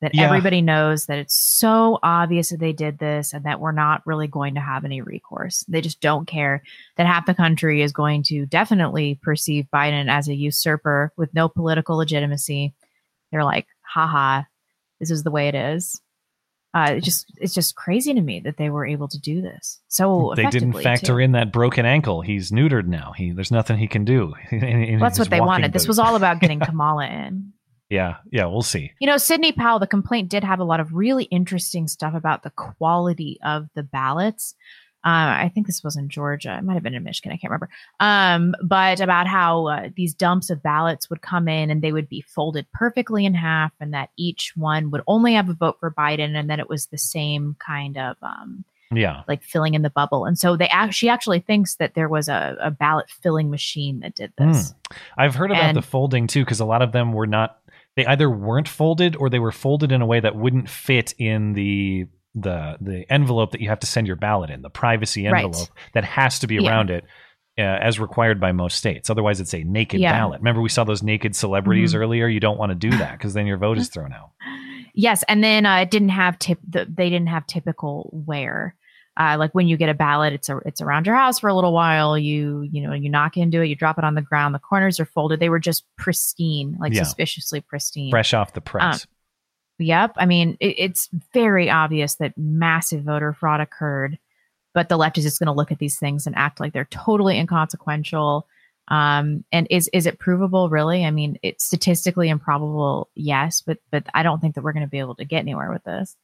That 0.00 0.14
Yeah. 0.14 0.26
everybody 0.26 0.62
knows 0.62 1.06
that 1.06 1.18
it's 1.18 1.34
so 1.36 1.98
obvious 2.04 2.50
that 2.50 2.60
they 2.60 2.72
did 2.72 2.98
this 2.98 3.32
and 3.32 3.44
that 3.44 3.58
we're 3.58 3.72
not 3.72 4.06
really 4.06 4.28
going 4.28 4.54
to 4.54 4.60
have 4.60 4.84
any 4.84 5.00
recourse. 5.00 5.64
They 5.66 5.80
just 5.80 6.00
don't 6.00 6.26
care 6.26 6.62
that 6.96 7.06
half 7.06 7.26
the 7.26 7.34
country 7.34 7.82
is 7.82 7.90
going 7.90 8.22
to 8.24 8.46
definitely 8.46 9.18
perceive 9.22 9.66
Biden 9.72 10.08
as 10.08 10.28
a 10.28 10.34
usurper 10.36 11.12
with 11.16 11.34
no 11.34 11.48
political 11.48 11.96
legitimacy. 11.96 12.74
They're 13.32 13.42
like, 13.44 13.66
haha, 13.82 14.42
this 15.00 15.10
is 15.10 15.24
the 15.24 15.32
way 15.32 15.48
it 15.48 15.56
is. 15.56 16.00
Uh, 16.78 16.92
it 16.92 17.02
just 17.02 17.32
it's 17.38 17.54
just 17.54 17.74
crazy 17.74 18.14
to 18.14 18.20
me 18.20 18.38
that 18.40 18.56
they 18.56 18.70
were 18.70 18.86
able 18.86 19.08
to 19.08 19.18
do 19.18 19.40
this 19.42 19.80
so 19.88 20.32
They 20.36 20.46
didn't 20.46 20.74
factor 20.74 21.14
too. 21.14 21.18
in 21.18 21.32
that 21.32 21.50
broken 21.52 21.84
ankle. 21.84 22.20
He's 22.20 22.50
neutered 22.52 22.86
now. 22.86 23.12
He 23.16 23.32
there's 23.32 23.50
nothing 23.50 23.78
he 23.78 23.88
can 23.88 24.04
do. 24.04 24.34
in- 24.50 24.62
in 24.64 25.00
Well, 25.00 25.10
that's 25.10 25.18
what 25.18 25.30
they 25.30 25.40
wanted. 25.40 25.72
This 25.72 25.88
was 25.88 25.98
all 25.98 26.14
about 26.14 26.40
getting 26.42 26.60
Kamala 26.60 27.06
in. 27.06 27.52
Yeah, 27.90 28.16
yeah, 28.30 28.44
we'll 28.44 28.62
see. 28.62 28.92
You 29.00 29.06
know, 29.06 29.16
Sidney 29.16 29.50
Powell, 29.52 29.78
the 29.78 29.86
complaint 29.86 30.28
did 30.28 30.44
have 30.44 30.60
a 30.60 30.64
lot 30.64 30.78
of 30.78 30.92
really 30.94 31.24
interesting 31.24 31.88
stuff 31.88 32.14
about 32.14 32.42
the 32.42 32.50
quality 32.50 33.38
of 33.42 33.68
the 33.74 33.82
ballots. 33.82 34.54
Uh, 35.08 35.44
I 35.44 35.50
think 35.54 35.66
this 35.66 35.82
was 35.82 35.96
in 35.96 36.08
Georgia. 36.10 36.56
It 36.58 36.64
might 36.64 36.74
have 36.74 36.82
been 36.82 36.94
in 36.94 37.02
Michigan. 37.02 37.32
I 37.32 37.36
can't 37.36 37.50
remember. 37.50 37.70
Um, 37.98 38.54
but 38.62 39.00
about 39.00 39.26
how 39.26 39.66
uh, 39.68 39.88
these 39.96 40.12
dumps 40.12 40.50
of 40.50 40.62
ballots 40.62 41.08
would 41.08 41.22
come 41.22 41.48
in 41.48 41.70
and 41.70 41.80
they 41.80 41.92
would 41.92 42.08
be 42.08 42.20
folded 42.20 42.66
perfectly 42.74 43.24
in 43.24 43.32
half, 43.34 43.72
and 43.80 43.94
that 43.94 44.10
each 44.18 44.52
one 44.56 44.90
would 44.90 45.02
only 45.06 45.32
have 45.34 45.48
a 45.48 45.54
vote 45.54 45.76
for 45.80 45.90
Biden, 45.90 46.36
and 46.38 46.50
that 46.50 46.58
it 46.58 46.68
was 46.68 46.86
the 46.86 46.98
same 46.98 47.56
kind 47.58 47.96
of 47.96 48.16
um, 48.22 48.64
Yeah. 48.92 49.22
like 49.26 49.42
filling 49.42 49.74
in 49.74 49.82
the 49.82 49.90
bubble. 49.90 50.26
And 50.26 50.38
so 50.38 50.56
they 50.56 50.68
act- 50.68 50.94
she 50.94 51.08
actually 51.08 51.40
thinks 51.40 51.76
that 51.76 51.94
there 51.94 52.08
was 52.08 52.28
a, 52.28 52.56
a 52.60 52.70
ballot 52.70 53.08
filling 53.22 53.48
machine 53.50 54.00
that 54.00 54.14
did 54.14 54.32
this. 54.36 54.70
Hmm. 54.92 54.96
I've 55.22 55.34
heard 55.36 55.50
about 55.50 55.62
And- 55.62 55.76
the 55.76 55.82
folding 55.82 56.26
too, 56.26 56.44
because 56.44 56.60
a 56.60 56.66
lot 56.66 56.82
of 56.82 56.92
them 56.92 57.12
were 57.14 57.26
not. 57.26 57.58
They 57.96 58.04
either 58.06 58.28
weren't 58.30 58.68
folded 58.68 59.16
or 59.16 59.28
they 59.30 59.40
were 59.40 59.52
folded 59.52 59.90
in 59.90 60.02
a 60.02 60.06
way 60.06 60.20
that 60.20 60.36
wouldn't 60.36 60.68
fit 60.68 61.14
in 61.18 61.54
the 61.54 62.06
the 62.42 62.76
the 62.80 63.10
envelope 63.12 63.52
that 63.52 63.60
you 63.60 63.68
have 63.68 63.80
to 63.80 63.86
send 63.86 64.06
your 64.06 64.16
ballot 64.16 64.50
in, 64.50 64.62
the 64.62 64.70
privacy 64.70 65.26
Right. 65.26 65.44
envelope 65.44 65.68
that 65.94 66.04
has 66.04 66.38
to 66.40 66.46
be 66.46 66.56
Yeah. 66.56 66.68
around 66.70 66.90
it. 66.90 67.04
Uh, 67.58 67.62
as 67.62 67.98
required 67.98 68.40
by 68.40 68.52
most 68.52 68.76
states. 68.76 69.10
Otherwise, 69.10 69.40
it's 69.40 69.52
a 69.52 69.64
naked 69.64 69.98
Yeah. 70.00 70.12
ballot. 70.12 70.38
Remember, 70.38 70.60
we 70.62 70.68
saw 70.68 70.84
those 70.84 71.02
naked 71.02 71.34
celebrities 71.34 71.92
Mhm. 71.92 71.98
earlier. 71.98 72.28
You 72.28 72.38
don't 72.38 72.56
want 72.56 72.70
to 72.70 72.76
do 72.76 72.90
that 72.98 73.12
because 73.18 73.34
then 73.34 73.48
your 73.48 73.56
vote 73.56 73.78
is 73.78 73.88
thrown 73.88 74.12
out. 74.12 74.30
Yes, 74.94 75.24
and 75.28 75.42
then 75.42 75.66
uh, 75.66 75.78
it 75.78 75.90
didn't 75.90 76.10
have 76.10 76.38
tip. 76.38 76.60
The, 76.68 76.86
they 76.88 77.10
didn't 77.10 77.28
have 77.30 77.46
typical 77.48 78.10
wear. 78.12 78.76
Uh, 79.18 79.34
like 79.36 79.52
when 79.56 79.66
you 79.66 79.76
get 79.76 79.88
a 79.88 79.94
ballot, 79.94 80.32
it's 80.32 80.48
a, 80.48 80.58
it's 80.66 80.80
around 80.80 81.06
your 81.06 81.16
house 81.16 81.40
for 81.40 81.48
a 81.48 81.54
little 81.54 81.72
while. 81.72 82.16
You 82.16 82.62
you 82.70 82.80
know 82.86 82.92
you 82.92 83.10
knock 83.10 83.36
into 83.36 83.60
it, 83.60 83.66
you 83.66 83.74
drop 83.74 83.98
it 83.98 84.04
on 84.04 84.14
the 84.14 84.22
ground. 84.22 84.54
The 84.54 84.60
corners 84.60 85.00
are 85.00 85.04
folded. 85.06 85.40
They 85.40 85.48
were 85.48 85.58
just 85.58 85.84
pristine, 85.96 86.76
like 86.78 86.92
Yeah. 86.94 87.02
suspiciously 87.02 87.60
pristine. 87.60 88.10
Fresh 88.12 88.34
off 88.34 88.52
the 88.52 88.60
press. 88.60 89.04
Um, 89.04 89.10
Yep. 89.78 90.14
I 90.16 90.26
mean, 90.26 90.56
it, 90.60 90.74
it's 90.78 91.08
very 91.32 91.70
obvious 91.70 92.16
that 92.16 92.36
massive 92.36 93.04
voter 93.04 93.32
fraud 93.32 93.60
occurred, 93.60 94.18
but 94.74 94.88
the 94.88 94.96
left 94.96 95.18
is 95.18 95.24
just 95.24 95.38
going 95.38 95.46
to 95.46 95.52
look 95.52 95.72
at 95.72 95.78
these 95.78 95.98
things 95.98 96.26
and 96.26 96.36
act 96.36 96.60
like 96.60 96.72
they're 96.72 96.86
totally 96.86 97.38
inconsequential. 97.38 98.46
Um, 98.88 99.44
and 99.52 99.66
is 99.70 99.88
is 99.92 100.06
it 100.06 100.18
provable? 100.18 100.70
Really? 100.70 101.04
I 101.04 101.10
mean, 101.10 101.38
it's 101.42 101.64
statistically 101.64 102.28
improbable, 102.30 103.10
yes, 103.14 103.60
but 103.60 103.78
but 103.90 104.04
I 104.14 104.22
don't 104.22 104.40
think 104.40 104.54
that 104.54 104.64
we're 104.64 104.72
going 104.72 104.86
to 104.86 104.90
be 104.90 104.98
able 104.98 105.16
to 105.16 105.26
get 105.26 105.40
anywhere 105.40 105.70
with 105.70 105.84
this. 105.84 106.16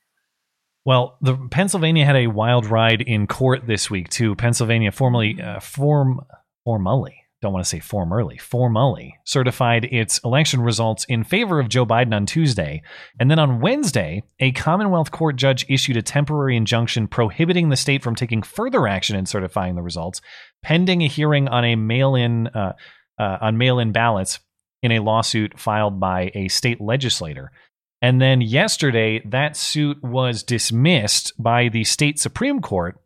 Well, 0.86 1.16
the 1.20 1.36
Pennsylvania 1.50 2.04
had 2.04 2.16
a 2.16 2.26
wild 2.26 2.66
ride 2.66 3.00
in 3.02 3.26
court 3.26 3.66
this 3.66 3.90
week 3.90 4.08
too. 4.08 4.34
Pennsylvania 4.34 4.92
formally 4.92 5.40
uh, 5.40 5.60
form 5.60 6.24
formally 6.64 7.23
don't 7.44 7.52
want 7.52 7.64
to 7.64 7.68
say 7.68 7.78
formally 7.78 8.38
formally 8.38 9.16
certified 9.24 9.84
its 9.84 10.18
election 10.24 10.60
results 10.60 11.04
in 11.04 11.22
favor 11.22 11.60
of 11.60 11.68
Joe 11.68 11.84
Biden 11.84 12.14
on 12.14 12.26
Tuesday, 12.26 12.82
and 13.20 13.30
then 13.30 13.38
on 13.38 13.60
Wednesday, 13.60 14.22
a 14.40 14.52
Commonwealth 14.52 15.10
Court 15.10 15.36
judge 15.36 15.66
issued 15.68 15.96
a 15.96 16.02
temporary 16.02 16.56
injunction 16.56 17.06
prohibiting 17.06 17.68
the 17.68 17.76
state 17.76 18.02
from 18.02 18.14
taking 18.14 18.42
further 18.42 18.88
action 18.88 19.14
in 19.14 19.26
certifying 19.26 19.74
the 19.74 19.82
results, 19.82 20.20
pending 20.62 21.02
a 21.02 21.08
hearing 21.08 21.46
on 21.48 21.64
a 21.64 21.76
mail-in 21.76 22.48
uh, 22.48 22.72
uh, 23.18 23.38
on 23.40 23.58
mail-in 23.58 23.92
ballots 23.92 24.40
in 24.82 24.90
a 24.90 25.00
lawsuit 25.00 25.58
filed 25.58 26.00
by 26.00 26.30
a 26.34 26.48
state 26.48 26.80
legislator. 26.80 27.52
And 28.00 28.20
then 28.20 28.40
yesterday, 28.40 29.22
that 29.26 29.56
suit 29.56 30.02
was 30.02 30.42
dismissed 30.42 31.32
by 31.38 31.68
the 31.68 31.84
state 31.84 32.18
Supreme 32.18 32.60
Court. 32.60 32.98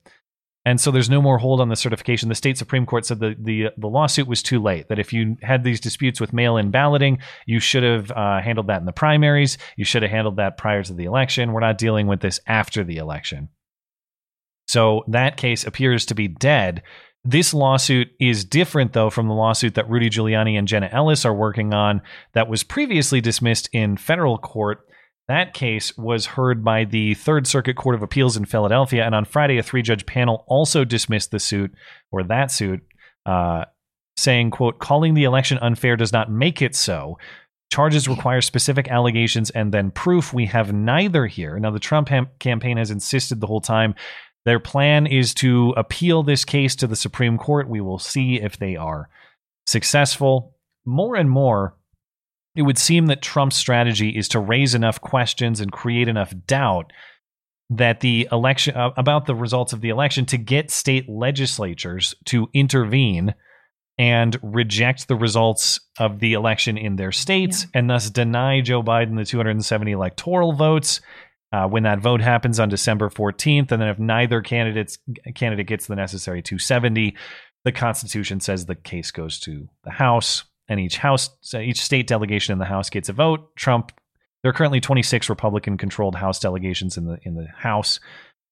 And 0.68 0.78
so 0.78 0.90
there's 0.90 1.08
no 1.08 1.22
more 1.22 1.38
hold 1.38 1.62
on 1.62 1.70
the 1.70 1.76
certification. 1.76 2.28
The 2.28 2.34
state 2.34 2.58
Supreme 2.58 2.84
Court 2.84 3.06
said 3.06 3.20
the, 3.20 3.34
the, 3.40 3.68
the 3.78 3.86
lawsuit 3.86 4.28
was 4.28 4.42
too 4.42 4.62
late, 4.62 4.88
that 4.88 4.98
if 4.98 5.14
you 5.14 5.38
had 5.40 5.64
these 5.64 5.80
disputes 5.80 6.20
with 6.20 6.34
mail 6.34 6.58
in 6.58 6.70
balloting, 6.70 7.20
you 7.46 7.58
should 7.58 7.82
have 7.82 8.10
uh, 8.10 8.42
handled 8.42 8.66
that 8.66 8.80
in 8.80 8.84
the 8.84 8.92
primaries. 8.92 9.56
You 9.78 9.86
should 9.86 10.02
have 10.02 10.10
handled 10.10 10.36
that 10.36 10.58
prior 10.58 10.82
to 10.82 10.92
the 10.92 11.06
election. 11.06 11.54
We're 11.54 11.60
not 11.60 11.78
dealing 11.78 12.06
with 12.06 12.20
this 12.20 12.38
after 12.46 12.84
the 12.84 12.98
election. 12.98 13.48
So 14.66 15.04
that 15.08 15.38
case 15.38 15.64
appears 15.64 16.04
to 16.04 16.14
be 16.14 16.28
dead. 16.28 16.82
This 17.24 17.54
lawsuit 17.54 18.08
is 18.20 18.44
different, 18.44 18.92
though, 18.92 19.08
from 19.08 19.26
the 19.26 19.34
lawsuit 19.34 19.74
that 19.76 19.88
Rudy 19.88 20.10
Giuliani 20.10 20.58
and 20.58 20.68
Jenna 20.68 20.90
Ellis 20.92 21.24
are 21.24 21.34
working 21.34 21.72
on 21.72 22.02
that 22.34 22.50
was 22.50 22.62
previously 22.62 23.22
dismissed 23.22 23.70
in 23.72 23.96
federal 23.96 24.36
court. 24.36 24.86
That 25.28 25.52
case 25.52 25.96
was 25.98 26.24
heard 26.24 26.64
by 26.64 26.84
the 26.84 27.14
Third 27.14 27.46
Circuit 27.46 27.76
Court 27.76 27.94
of 27.94 28.02
Appeals 28.02 28.36
in 28.36 28.46
Philadelphia, 28.46 29.04
and 29.04 29.14
on 29.14 29.26
Friday, 29.26 29.58
a 29.58 29.62
three-judge 29.62 30.06
panel 30.06 30.44
also 30.48 30.84
dismissed 30.84 31.30
the 31.30 31.38
suit 31.38 31.72
or 32.10 32.22
that 32.24 32.50
suit, 32.50 32.80
uh, 33.26 33.66
saying, 34.16 34.50
"quote 34.50 34.78
Calling 34.78 35.12
the 35.12 35.24
election 35.24 35.58
unfair 35.58 35.96
does 35.96 36.12
not 36.12 36.30
make 36.30 36.62
it 36.62 36.74
so. 36.74 37.18
Charges 37.70 38.08
require 38.08 38.40
specific 38.40 38.88
allegations 38.88 39.50
and 39.50 39.70
then 39.72 39.90
proof. 39.90 40.32
We 40.32 40.46
have 40.46 40.72
neither 40.72 41.26
here." 41.26 41.58
Now, 41.58 41.70
the 41.72 41.78
Trump 41.78 42.08
campaign 42.38 42.78
has 42.78 42.90
insisted 42.90 43.40
the 43.40 43.46
whole 43.46 43.60
time 43.60 43.94
their 44.46 44.58
plan 44.58 45.06
is 45.06 45.34
to 45.34 45.74
appeal 45.76 46.22
this 46.22 46.46
case 46.46 46.74
to 46.76 46.86
the 46.86 46.96
Supreme 46.96 47.36
Court. 47.36 47.68
We 47.68 47.82
will 47.82 47.98
see 47.98 48.40
if 48.40 48.56
they 48.56 48.76
are 48.76 49.10
successful. 49.66 50.56
More 50.86 51.16
and 51.16 51.28
more, 51.28 51.76
it 52.58 52.62
would 52.62 52.76
seem 52.76 53.06
that 53.06 53.22
Trump's 53.22 53.54
strategy 53.54 54.10
is 54.10 54.26
to 54.30 54.40
raise 54.40 54.74
enough 54.74 55.00
questions 55.00 55.60
and 55.60 55.70
create 55.70 56.08
enough 56.08 56.34
doubt 56.44 56.92
that 57.70 58.00
the 58.00 58.26
election 58.32 58.74
uh, 58.74 58.90
about 58.96 59.26
the 59.26 59.34
results 59.34 59.72
of 59.72 59.80
the 59.80 59.90
election 59.90 60.26
to 60.26 60.36
get 60.36 60.72
state 60.72 61.08
legislatures 61.08 62.16
to 62.24 62.48
intervene 62.52 63.32
and 63.96 64.36
reject 64.42 65.06
the 65.06 65.14
results 65.14 65.78
of 66.00 66.18
the 66.18 66.32
election 66.32 66.76
in 66.76 66.96
their 66.96 67.12
states 67.12 67.68
and 67.74 67.88
thus 67.88 68.10
deny 68.10 68.60
Joe 68.60 68.82
Biden 68.82 69.16
the 69.16 69.24
270 69.24 69.92
electoral 69.92 70.52
votes 70.52 71.00
uh, 71.52 71.68
when 71.68 71.84
that 71.84 72.00
vote 72.00 72.20
happens 72.20 72.58
on 72.58 72.68
December 72.68 73.08
14th 73.08 73.70
and 73.70 73.80
then 73.80 73.88
if 73.88 74.00
neither 74.00 74.40
candidates 74.40 74.98
candidate 75.36 75.68
gets 75.68 75.86
the 75.86 75.94
necessary 75.94 76.42
270 76.42 77.16
the 77.64 77.72
constitution 77.72 78.40
says 78.40 78.66
the 78.66 78.74
case 78.74 79.12
goes 79.12 79.38
to 79.38 79.68
the 79.84 79.92
house 79.92 80.42
and 80.68 80.78
each 80.78 80.98
house, 80.98 81.30
each 81.54 81.80
state 81.80 82.06
delegation 82.06 82.52
in 82.52 82.58
the 82.58 82.64
House 82.64 82.90
gets 82.90 83.08
a 83.08 83.12
vote. 83.12 83.54
Trump. 83.56 83.92
There 84.42 84.50
are 84.50 84.54
currently 84.54 84.80
26 84.80 85.28
Republican-controlled 85.28 86.14
House 86.14 86.38
delegations 86.38 86.96
in 86.96 87.06
the 87.06 87.18
in 87.22 87.34
the 87.34 87.48
House, 87.56 87.98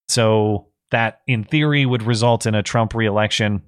so 0.08 0.68
that 0.90 1.20
in 1.26 1.44
theory 1.44 1.86
would 1.86 2.02
result 2.02 2.46
in 2.46 2.54
a 2.54 2.62
Trump 2.62 2.94
reelection. 2.94 3.62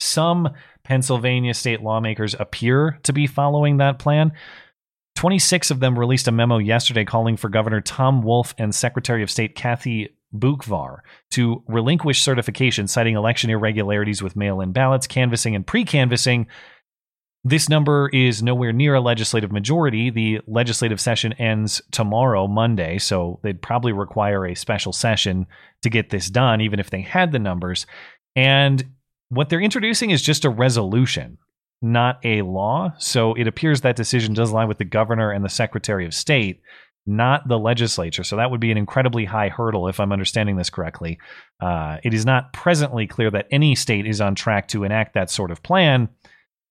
Some 0.00 0.50
Pennsylvania 0.82 1.54
state 1.54 1.82
lawmakers 1.82 2.34
appear 2.38 2.98
to 3.04 3.12
be 3.12 3.26
following 3.26 3.78
that 3.78 3.98
plan. 3.98 4.32
26 5.16 5.70
of 5.70 5.80
them 5.80 5.98
released 5.98 6.28
a 6.28 6.32
memo 6.32 6.58
yesterday 6.58 7.04
calling 7.04 7.36
for 7.36 7.48
Governor 7.48 7.80
Tom 7.80 8.22
Wolf 8.22 8.54
and 8.58 8.74
Secretary 8.74 9.22
of 9.22 9.30
State 9.30 9.54
Kathy 9.54 10.16
Boockvar 10.34 10.98
to 11.30 11.62
relinquish 11.68 12.22
certification, 12.22 12.88
citing 12.88 13.14
election 13.14 13.50
irregularities 13.50 14.22
with 14.22 14.36
mail 14.36 14.60
in 14.60 14.72
ballots, 14.72 15.06
canvassing, 15.06 15.54
and 15.54 15.66
pre 15.66 15.84
canvassing. 15.84 16.48
This 17.46 17.68
number 17.68 18.08
is 18.08 18.42
nowhere 18.42 18.72
near 18.72 18.94
a 18.94 19.02
legislative 19.02 19.52
majority. 19.52 20.08
The 20.08 20.40
legislative 20.46 20.98
session 20.98 21.34
ends 21.34 21.82
tomorrow, 21.90 22.48
Monday, 22.48 22.96
so 22.96 23.38
they'd 23.42 23.60
probably 23.60 23.92
require 23.92 24.46
a 24.46 24.54
special 24.54 24.94
session 24.94 25.46
to 25.82 25.90
get 25.90 26.08
this 26.08 26.30
done, 26.30 26.62
even 26.62 26.80
if 26.80 26.88
they 26.88 27.02
had 27.02 27.32
the 27.32 27.38
numbers. 27.38 27.86
And 28.34 28.82
what 29.28 29.50
they're 29.50 29.60
introducing 29.60 30.08
is 30.08 30.22
just 30.22 30.46
a 30.46 30.50
resolution, 30.50 31.36
not 31.82 32.18
a 32.24 32.40
law. 32.40 32.94
So 32.98 33.34
it 33.34 33.46
appears 33.46 33.82
that 33.82 33.96
decision 33.96 34.32
does 34.32 34.50
lie 34.50 34.64
with 34.64 34.78
the 34.78 34.84
governor 34.86 35.30
and 35.30 35.44
the 35.44 35.50
secretary 35.50 36.06
of 36.06 36.14
state, 36.14 36.62
not 37.06 37.46
the 37.46 37.58
legislature. 37.58 38.24
So 38.24 38.36
that 38.36 38.50
would 38.50 38.60
be 38.60 38.70
an 38.70 38.78
incredibly 38.78 39.26
high 39.26 39.50
hurdle, 39.50 39.88
if 39.88 40.00
I'm 40.00 40.12
understanding 40.12 40.56
this 40.56 40.70
correctly. 40.70 41.18
Uh, 41.60 41.98
it 42.02 42.14
is 42.14 42.24
not 42.24 42.54
presently 42.54 43.06
clear 43.06 43.30
that 43.32 43.48
any 43.50 43.74
state 43.74 44.06
is 44.06 44.22
on 44.22 44.34
track 44.34 44.68
to 44.68 44.84
enact 44.84 45.12
that 45.12 45.28
sort 45.28 45.50
of 45.50 45.62
plan. 45.62 46.08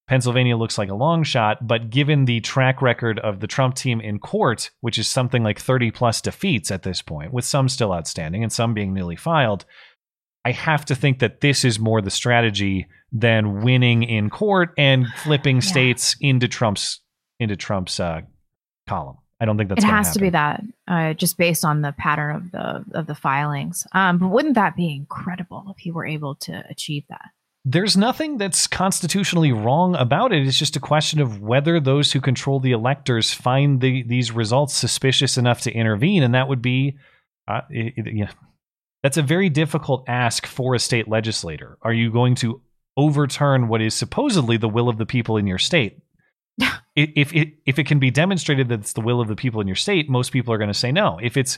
Pennsylvania 0.07 0.57
looks 0.57 0.77
like 0.77 0.89
a 0.89 0.95
long 0.95 1.23
shot, 1.23 1.65
but 1.65 1.89
given 1.89 2.25
the 2.25 2.41
track 2.41 2.81
record 2.81 3.19
of 3.19 3.39
the 3.39 3.47
Trump 3.47 3.75
team 3.75 4.01
in 4.01 4.19
court, 4.19 4.69
which 4.81 4.97
is 4.97 5.07
something 5.07 5.43
like 5.43 5.59
30 5.59 5.91
plus 5.91 6.19
defeats 6.19 6.71
at 6.71 6.83
this 6.83 7.01
point, 7.01 7.31
with 7.31 7.45
some 7.45 7.69
still 7.69 7.93
outstanding 7.93 8.43
and 8.43 8.51
some 8.51 8.73
being 8.73 8.93
newly 8.93 9.15
filed, 9.15 9.65
I 10.45 10.51
have 10.51 10.83
to 10.85 10.95
think 10.95 11.19
that 11.19 11.39
this 11.39 11.63
is 11.63 11.79
more 11.79 12.01
the 12.01 12.11
strategy 12.11 12.87
than 13.13 13.63
winning 13.63 14.03
in 14.03 14.29
court 14.29 14.73
and 14.77 15.07
flipping 15.23 15.57
yeah. 15.57 15.61
states 15.61 16.15
into 16.19 16.47
Trump's 16.47 16.99
into 17.39 17.55
Trump's 17.55 17.99
uh, 17.99 18.21
column. 18.87 19.17
I 19.39 19.45
don't 19.45 19.57
think 19.57 19.69
that's. 19.69 19.83
It 19.83 19.87
has 19.87 20.07
happen. 20.07 20.19
to 20.19 20.25
be 20.25 20.29
that, 20.31 20.63
uh, 20.87 21.13
just 21.13 21.37
based 21.37 21.65
on 21.65 21.81
the 21.81 21.93
pattern 21.97 22.35
of 22.35 22.51
the 22.51 22.85
of 22.97 23.07
the 23.07 23.15
filings. 23.15 23.87
Um, 23.93 24.17
but 24.17 24.29
wouldn't 24.29 24.55
that 24.55 24.75
be 24.75 24.93
incredible 24.93 25.65
if 25.69 25.77
he 25.81 25.91
were 25.91 26.05
able 26.05 26.35
to 26.35 26.63
achieve 26.69 27.03
that? 27.09 27.29
There's 27.65 27.95
nothing 27.95 28.37
that's 28.37 28.67
constitutionally 28.67 29.53
wrong 29.53 29.95
about 29.95 30.33
it. 30.33 30.45
It's 30.45 30.59
just 30.59 30.75
a 30.75 30.81
question 30.81 31.21
of 31.21 31.41
whether 31.41 31.79
those 31.79 32.11
who 32.11 32.19
control 32.19 32.59
the 32.59 32.73
electors 32.73 33.33
find 33.33 33.79
the, 33.79 34.03
these 34.03 34.31
results 34.31 34.75
suspicious 34.75 35.37
enough 35.37 35.61
to 35.61 35.71
intervene, 35.71 36.23
and 36.23 36.35
that 36.35 36.49
would 36.49 36.61
be, 36.61 36.97
uh, 37.47 37.61
it, 37.69 37.93
it, 37.95 38.15
yeah, 38.15 38.31
that's 39.01 39.17
a 39.17 39.21
very 39.21 39.49
difficult 39.49 40.03
ask 40.07 40.45
for 40.45 40.75
a 40.75 40.79
state 40.79 41.07
legislator. 41.07 41.77
Are 41.81 41.93
you 41.93 42.11
going 42.11 42.35
to 42.35 42.61
overturn 42.97 43.69
what 43.69 43.81
is 43.81 43.93
supposedly 43.93 44.57
the 44.57 44.69
will 44.69 44.89
of 44.89 44.97
the 44.97 45.05
people 45.05 45.37
in 45.37 45.47
your 45.47 45.57
state? 45.57 45.99
if 46.95 47.33
it 47.33 47.53
if 47.65 47.79
it 47.79 47.85
can 47.85 47.99
be 47.99 48.11
demonstrated 48.11 48.69
that 48.69 48.81
it's 48.81 48.93
the 48.93 49.01
will 49.01 49.19
of 49.19 49.27
the 49.27 49.35
people 49.35 49.61
in 49.61 49.67
your 49.67 49.75
state, 49.75 50.09
most 50.09 50.31
people 50.31 50.53
are 50.53 50.57
going 50.57 50.69
to 50.69 50.73
say 50.73 50.91
no. 50.91 51.19
If 51.21 51.37
it's 51.37 51.57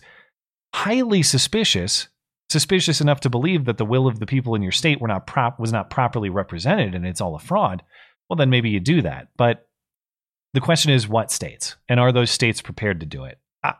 highly 0.73 1.23
suspicious, 1.23 2.07
suspicious 2.49 3.01
enough 3.01 3.21
to 3.21 3.29
believe 3.29 3.65
that 3.65 3.77
the 3.77 3.85
will 3.85 4.07
of 4.07 4.19
the 4.19 4.25
people 4.25 4.55
in 4.55 4.61
your 4.61 4.71
state 4.71 5.01
were 5.01 5.07
not 5.07 5.27
prop 5.27 5.59
was 5.59 5.71
not 5.71 5.89
properly 5.89 6.29
represented 6.29 6.95
and 6.95 7.05
it's 7.05 7.21
all 7.21 7.35
a 7.35 7.39
fraud, 7.39 7.83
well 8.29 8.37
then 8.37 8.49
maybe 8.49 8.69
you 8.69 8.79
do 8.79 9.01
that. 9.01 9.27
But 9.37 9.67
the 10.53 10.61
question 10.61 10.91
is 10.91 11.07
what 11.07 11.31
states 11.31 11.75
and 11.89 11.99
are 11.99 12.11
those 12.11 12.31
states 12.31 12.61
prepared 12.61 12.99
to 13.01 13.05
do 13.05 13.23
it? 13.25 13.39
Ah, 13.63 13.79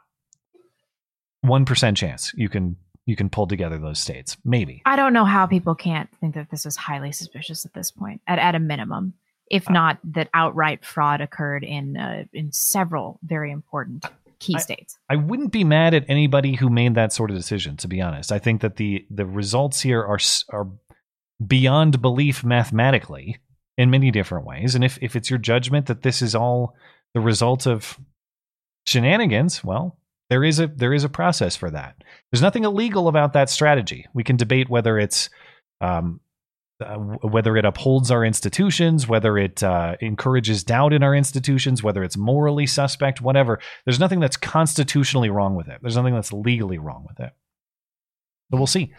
one 1.42 1.66
percent 1.66 1.98
chance 1.98 2.34
you 2.36 2.50
can 2.50 2.78
you 3.06 3.16
can 3.16 3.30
pull 3.30 3.48
together 3.48 3.78
those 3.78 4.00
states. 4.00 4.36
Maybe. 4.44 4.82
I 4.86 4.96
don't 4.96 5.14
know 5.14 5.26
how 5.26 5.46
people 5.46 5.76
can't 5.76 6.10
think 6.20 6.34
that 6.36 6.50
this 6.50 6.66
is 6.66 6.76
highly 6.76 7.12
suspicious 7.12 7.66
at 7.66 7.74
this 7.74 7.92
point, 7.92 8.22
at, 8.26 8.40
at 8.40 8.56
a 8.56 8.60
minimum, 8.60 9.14
if 9.50 9.70
uh, 9.70 9.74
not 9.74 10.00
that 10.06 10.30
outright 10.34 10.84
fraud 10.84 11.22
occurred 11.22 11.64
in 11.64 11.98
uh, 11.98 12.24
in 12.34 12.52
several 12.52 13.20
very 13.24 13.52
important 13.52 14.06
key 14.40 14.56
I, 14.56 14.60
states. 14.60 14.98
I 15.10 15.16
wouldn't 15.16 15.52
be 15.52 15.64
mad 15.64 15.94
at 15.94 16.06
anybody 16.08 16.56
who 16.56 16.70
made 16.70 16.96
that 16.96 17.14
sort 17.14 17.30
of 17.30 17.38
decision. 17.38 17.78
To 17.78 17.88
be 17.88 18.02
honest, 18.02 18.32
I 18.32 18.40
think 18.40 18.62
that 18.62 18.78
the 18.78 19.06
the 19.10 19.26
results 19.26 19.82
here 19.82 20.02
are 20.02 20.20
are 20.50 20.68
beyond 21.46 22.02
belief 22.02 22.44
mathematically 22.44 23.38
in 23.78 23.90
many 23.90 24.12
different 24.12 24.46
ways. 24.46 24.76
And 24.76 24.84
if 24.84 24.98
if 25.02 25.16
it's 25.16 25.30
your 25.30 25.40
judgment 25.40 25.88
that 25.88 26.02
this 26.02 26.22
is 26.22 26.36
all 26.36 26.76
the 27.14 27.22
result 27.22 27.66
of 27.68 28.00
shenanigans, 28.86 29.64
well, 29.64 29.98
there 30.30 30.44
is 30.44 30.60
a 30.60 30.68
there 30.68 30.94
is 30.94 31.04
a 31.04 31.10
process 31.10 31.56
for 31.56 31.70
that. 31.72 32.04
There's 32.32 32.42
nothing 32.42 32.64
illegal 32.64 33.08
about 33.08 33.34
that 33.34 33.50
strategy. 33.50 34.06
We 34.14 34.24
can 34.24 34.38
debate 34.38 34.70
whether 34.70 34.98
it's 34.98 35.30
um, 35.82 36.20
uh, 36.82 36.98
whether 36.98 37.56
it 37.56 37.64
upholds 37.64 38.12
our 38.12 38.26
institutions, 38.26 39.08
whether 39.08 39.38
it 39.38 39.64
uh, 39.64 39.96
encourages 40.02 40.64
doubt 40.64 40.92
in 40.92 41.04
our 41.04 41.16
institutions, 41.16 41.82
whether 41.82 42.04
it's 42.04 42.18
morally 42.18 42.66
suspect, 42.66 43.22
whatever. 43.22 43.60
There's 43.86 44.00
nothing 44.00 44.20
that's 44.20 44.38
constitutionally 44.38 45.30
wrong 45.30 45.56
with 45.56 45.68
it. 45.70 45.80
There's 45.82 45.96
nothing 45.96 46.14
that's 46.14 46.34
legally 46.34 46.78
wrong 46.78 47.06
with 47.08 47.20
it. 47.26 47.32
But 48.50 48.58
we'll 48.58 48.68
see. 48.68 48.94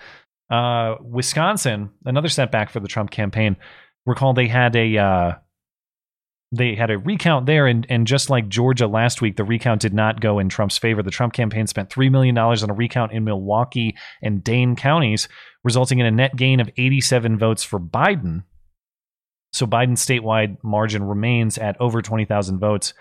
Uh, 0.49 0.95
Wisconsin, 1.03 1.91
another 2.05 2.29
setback 2.29 2.70
for 2.70 2.81
the 2.81 2.89
Trump 2.89 3.11
campaign. 3.11 3.57
Recall 4.07 4.33
they 4.33 4.49
had 4.49 4.74
a 4.77 4.97
uh, 4.97 5.33
they 6.53 6.77
had 6.77 6.91
a 6.91 6.99
recount 6.99 7.47
there, 7.47 7.66
and, 7.66 7.87
and 7.91 8.07
just 8.07 8.31
like 8.31 8.49
Georgia 8.49 8.87
last 8.87 9.20
week, 9.20 9.37
the 9.37 9.45
recount 9.45 9.81
did 9.83 9.93
not 9.93 10.20
go 10.20 10.39
in 10.39 10.49
Trump's 10.49 10.79
favor. 10.79 11.03
The 11.03 11.11
Trump 11.11 11.33
campaign 11.33 11.66
spent 11.66 11.91
$3 11.91 12.11
million 12.11 12.39
on 12.39 12.70
a 12.70 12.74
recount 12.74 13.12
in 13.12 13.24
Milwaukee 13.24 13.97
and 14.22 14.45
Dane 14.45 14.77
counties, 14.77 15.29
resulting 15.66 15.98
in 15.98 16.06
a 16.06 16.10
net 16.10 16.34
gain 16.36 16.60
of 16.60 16.70
87 16.78 17.38
votes 17.38 17.62
for 17.62 17.78
Biden. 17.78 18.44
So 19.52 19.66
Biden's 19.66 20.04
statewide 20.04 20.56
margin 20.62 21.04
remains 21.04 21.58
at 21.58 21.78
over 21.80 22.00
20,000 22.00 22.58
votes 22.58 22.94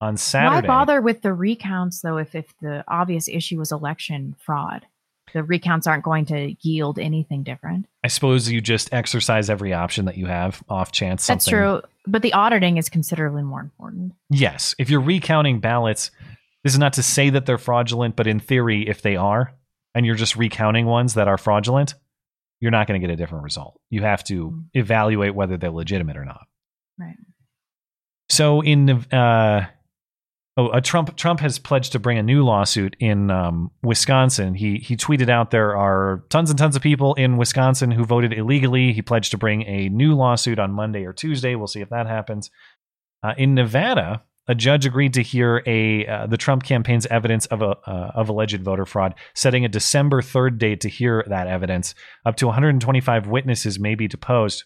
on 0.00 0.16
Saturday. 0.16 0.66
Why 0.66 0.80
bother 0.80 1.00
with 1.00 1.22
the 1.22 1.32
recounts, 1.32 2.00
though, 2.00 2.18
if, 2.18 2.34
if 2.34 2.52
the 2.60 2.84
obvious 2.88 3.28
issue 3.28 3.58
was 3.58 3.72
election 3.72 4.34
fraud? 4.38 4.84
the 5.32 5.42
recounts 5.42 5.86
aren't 5.86 6.04
going 6.04 6.24
to 6.26 6.54
yield 6.62 6.98
anything 6.98 7.42
different. 7.42 7.86
I 8.04 8.08
suppose 8.08 8.50
you 8.50 8.60
just 8.60 8.92
exercise 8.92 9.50
every 9.50 9.72
option 9.72 10.06
that 10.06 10.16
you 10.16 10.26
have 10.26 10.62
off 10.68 10.92
chance. 10.92 11.24
Something... 11.24 11.36
That's 11.36 11.48
true, 11.48 11.82
but 12.06 12.22
the 12.22 12.32
auditing 12.32 12.76
is 12.76 12.88
considerably 12.88 13.42
more 13.42 13.60
important. 13.60 14.14
Yes, 14.30 14.74
if 14.78 14.90
you're 14.90 15.00
recounting 15.00 15.60
ballots, 15.60 16.10
this 16.64 16.72
is 16.72 16.78
not 16.78 16.94
to 16.94 17.02
say 17.02 17.30
that 17.30 17.46
they're 17.46 17.58
fraudulent, 17.58 18.16
but 18.16 18.26
in 18.26 18.40
theory, 18.40 18.88
if 18.88 19.02
they 19.02 19.16
are, 19.16 19.52
and 19.94 20.06
you're 20.06 20.14
just 20.14 20.36
recounting 20.36 20.86
ones 20.86 21.14
that 21.14 21.28
are 21.28 21.38
fraudulent, 21.38 21.94
you're 22.60 22.70
not 22.70 22.86
going 22.86 23.00
to 23.00 23.06
get 23.06 23.12
a 23.12 23.16
different 23.16 23.44
result. 23.44 23.80
You 23.90 24.02
have 24.02 24.24
to 24.24 24.46
mm-hmm. 24.46 24.60
evaluate 24.74 25.34
whether 25.34 25.56
they're 25.56 25.70
legitimate 25.70 26.16
or 26.16 26.24
not. 26.24 26.46
Right. 26.98 27.16
So 28.28 28.60
in 28.62 28.90
uh, 29.12 29.68
Oh, 30.58 30.66
uh, 30.70 30.80
Trump 30.80 31.16
Trump 31.16 31.38
has 31.38 31.56
pledged 31.56 31.92
to 31.92 32.00
bring 32.00 32.18
a 32.18 32.22
new 32.22 32.44
lawsuit 32.44 32.96
in 32.98 33.30
um, 33.30 33.70
Wisconsin. 33.84 34.54
He 34.54 34.78
he 34.78 34.96
tweeted 34.96 35.28
out 35.28 35.52
there 35.52 35.76
are 35.76 36.24
tons 36.30 36.50
and 36.50 36.58
tons 36.58 36.74
of 36.74 36.82
people 36.82 37.14
in 37.14 37.36
Wisconsin 37.36 37.92
who 37.92 38.04
voted 38.04 38.32
illegally. 38.32 38.92
He 38.92 39.00
pledged 39.00 39.30
to 39.30 39.38
bring 39.38 39.62
a 39.62 39.88
new 39.88 40.16
lawsuit 40.16 40.58
on 40.58 40.72
Monday 40.72 41.04
or 41.04 41.12
Tuesday. 41.12 41.54
We'll 41.54 41.68
see 41.68 41.80
if 41.80 41.90
that 41.90 42.08
happens. 42.08 42.50
Uh, 43.22 43.34
in 43.38 43.54
Nevada, 43.54 44.24
a 44.48 44.54
judge 44.54 44.86
agreed 44.86 45.14
to 45.14 45.22
hear 45.22 45.62
a 45.66 46.06
uh, 46.06 46.26
the 46.26 46.36
Trump 46.36 46.64
campaign's 46.64 47.06
evidence 47.06 47.46
of 47.46 47.62
a 47.62 47.76
uh, 47.86 48.12
of 48.14 48.28
alleged 48.28 48.62
voter 48.62 48.86
fraud, 48.86 49.14
setting 49.34 49.64
a 49.64 49.68
December 49.68 50.22
third 50.22 50.58
date 50.58 50.80
to 50.80 50.88
hear 50.88 51.24
that 51.28 51.46
evidence. 51.46 51.94
Up 52.24 52.36
to 52.36 52.46
125 52.46 53.26
witnesses 53.26 53.78
may 53.78 53.94
be 53.94 54.08
deposed. 54.08 54.64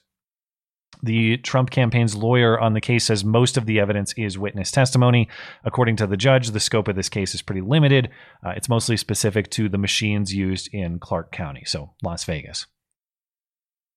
The 1.02 1.38
Trump 1.38 1.70
campaign's 1.70 2.14
lawyer 2.14 2.60
on 2.60 2.74
the 2.74 2.80
case 2.80 3.04
says 3.04 3.24
most 3.24 3.56
of 3.56 3.66
the 3.66 3.80
evidence 3.80 4.14
is 4.16 4.38
witness 4.38 4.70
testimony. 4.70 5.28
According 5.64 5.96
to 5.96 6.06
the 6.06 6.16
judge, 6.16 6.50
the 6.50 6.60
scope 6.60 6.86
of 6.86 6.94
this 6.94 7.08
case 7.08 7.34
is 7.34 7.42
pretty 7.42 7.60
limited. 7.60 8.10
Uh, 8.46 8.50
it's 8.50 8.68
mostly 8.68 8.96
specific 8.96 9.50
to 9.50 9.68
the 9.68 9.78
machines 9.78 10.32
used 10.32 10.68
in 10.72 11.00
Clark 11.00 11.32
County, 11.32 11.64
so 11.66 11.90
Las 12.04 12.24
Vegas. 12.24 12.66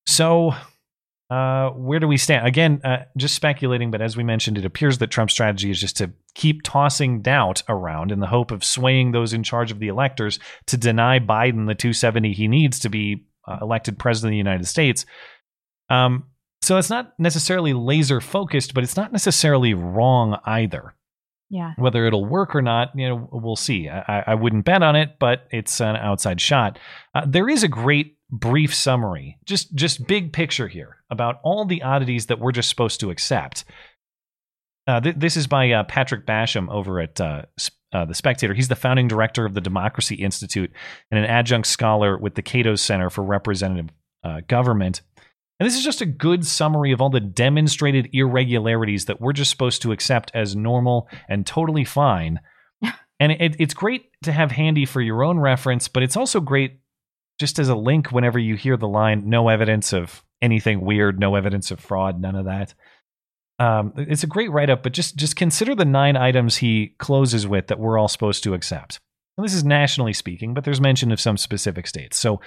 So, 0.07 0.55
uh, 1.29 1.69
where 1.71 1.99
do 1.99 2.07
we 2.07 2.17
stand? 2.17 2.45
Again, 2.47 2.81
uh, 2.83 3.05
just 3.17 3.33
speculating, 3.33 3.89
but 3.89 4.01
as 4.01 4.15
we 4.15 4.23
mentioned, 4.23 4.57
it 4.57 4.65
appears 4.65 4.99
that 4.99 5.07
Trump's 5.07 5.33
strategy 5.33 5.71
is 5.71 5.79
just 5.79 5.97
to 5.97 6.11
keep 6.35 6.61
tossing 6.61 7.21
doubt 7.21 7.63
around 7.67 8.11
in 8.11 8.19
the 8.19 8.27
hope 8.27 8.51
of 8.51 8.63
swaying 8.63 9.11
those 9.11 9.33
in 9.33 9.41
charge 9.41 9.71
of 9.71 9.79
the 9.79 9.87
electors 9.87 10.39
to 10.67 10.77
deny 10.77 11.19
Biden 11.19 11.67
the 11.67 11.73
270 11.73 12.33
he 12.33 12.47
needs 12.47 12.79
to 12.79 12.89
be 12.89 13.25
uh, 13.47 13.57
elected 13.61 13.97
president 13.97 14.29
of 14.29 14.33
the 14.33 14.37
United 14.37 14.67
States. 14.67 15.05
Um, 15.89 16.25
so 16.61 16.77
it's 16.77 16.89
not 16.89 17.13
necessarily 17.19 17.73
laser 17.73 18.21
focused, 18.21 18.73
but 18.73 18.83
it's 18.83 18.97
not 18.97 19.11
necessarily 19.11 19.73
wrong 19.73 20.39
either. 20.45 20.93
Yeah. 21.49 21.73
Whether 21.77 22.05
it'll 22.05 22.25
work 22.25 22.55
or 22.55 22.61
not, 22.61 22.89
you 22.95 23.07
know, 23.07 23.29
we'll 23.31 23.55
see. 23.55 23.87
I, 23.87 24.23
I 24.27 24.35
wouldn't 24.35 24.65
bet 24.65 24.81
on 24.81 24.95
it, 24.95 25.17
but 25.19 25.47
it's 25.51 25.79
an 25.79 25.95
outside 25.95 26.41
shot. 26.41 26.79
Uh, 27.13 27.23
there 27.27 27.47
is 27.47 27.63
a 27.63 27.67
great 27.67 28.14
brief 28.31 28.73
summary, 28.73 29.37
just 29.45 29.73
just 29.75 30.07
big 30.07 30.33
picture 30.33 30.67
here 30.67 30.97
about 31.09 31.39
all 31.43 31.65
the 31.65 31.83
oddities 31.83 32.27
that 32.27 32.39
we're 32.39 32.51
just 32.51 32.69
supposed 32.69 32.99
to 32.99 33.11
accept. 33.11 33.65
Uh, 34.87 34.99
th- 34.99 35.15
this 35.17 35.35
is 35.35 35.47
by 35.47 35.71
uh, 35.71 35.83
Patrick 35.83 36.25
Basham 36.25 36.69
over 36.69 36.99
at 36.99 37.19
uh, 37.19 37.43
uh, 37.91 38.05
The 38.05 38.13
Spectator. 38.13 38.53
He's 38.53 38.67
the 38.67 38.75
founding 38.75 39.07
director 39.07 39.45
of 39.45 39.53
the 39.53 39.61
Democracy 39.61 40.15
Institute 40.15 40.71
and 41.09 41.19
an 41.19 41.25
adjunct 41.25 41.67
scholar 41.67 42.17
with 42.17 42.35
the 42.35 42.43
Cato 42.43 42.75
Center 42.75 43.09
for 43.09 43.23
Representative 43.23 43.89
uh, 44.23 44.41
Government. 44.47 45.01
And 45.59 45.65
this 45.65 45.77
is 45.77 45.83
just 45.83 46.01
a 46.01 46.05
good 46.05 46.45
summary 46.45 46.91
of 46.91 47.01
all 47.01 47.09
the 47.09 47.21
demonstrated 47.21 48.09
irregularities 48.11 49.05
that 49.05 49.21
we're 49.21 49.33
just 49.33 49.49
supposed 49.49 49.81
to 49.83 49.91
accept 49.91 50.31
as 50.33 50.55
normal 50.55 51.07
and 51.29 51.47
totally 51.47 51.85
fine. 51.85 52.41
and 53.19 53.31
it, 53.31 53.55
it's 53.57 53.73
great 53.73 54.09
to 54.23 54.31
have 54.31 54.51
handy 54.51 54.85
for 54.85 55.01
your 55.01 55.23
own 55.23 55.39
reference, 55.39 55.87
but 55.87 56.03
it's 56.03 56.17
also 56.17 56.41
great 56.41 56.79
just 57.39 57.59
as 57.59 57.69
a 57.69 57.75
link 57.75 58.11
whenever 58.11 58.39
you 58.39 58.55
hear 58.55 58.77
the 58.77 58.87
line, 58.87 59.29
no 59.29 59.49
evidence 59.49 59.93
of 59.93 60.23
anything 60.41 60.81
weird, 60.81 61.19
no 61.19 61.35
evidence 61.35 61.71
of 61.71 61.79
fraud, 61.79 62.19
none 62.19 62.35
of 62.35 62.45
that. 62.45 62.73
Um, 63.57 63.93
it's 63.95 64.23
a 64.23 64.27
great 64.27 64.51
write 64.51 64.69
up, 64.69 64.83
but 64.83 64.91
just 64.93 65.15
just 65.15 65.35
consider 65.35 65.75
the 65.75 65.85
nine 65.85 66.17
items 66.17 66.57
he 66.57 66.93
closes 66.99 67.47
with 67.47 67.67
that 67.67 67.79
we're 67.79 67.97
all 67.97 68.07
supposed 68.09 68.43
to 68.43 68.53
accept. 68.53 68.99
And 69.37 69.45
this 69.45 69.53
is 69.53 69.63
nationally 69.63 70.13
speaking, 70.13 70.53
but 70.53 70.63
there's 70.63 70.81
mention 70.81 71.11
of 71.11 71.19
some 71.21 71.37
specific 71.37 71.87
states. 71.87 72.17
So, 72.17 72.41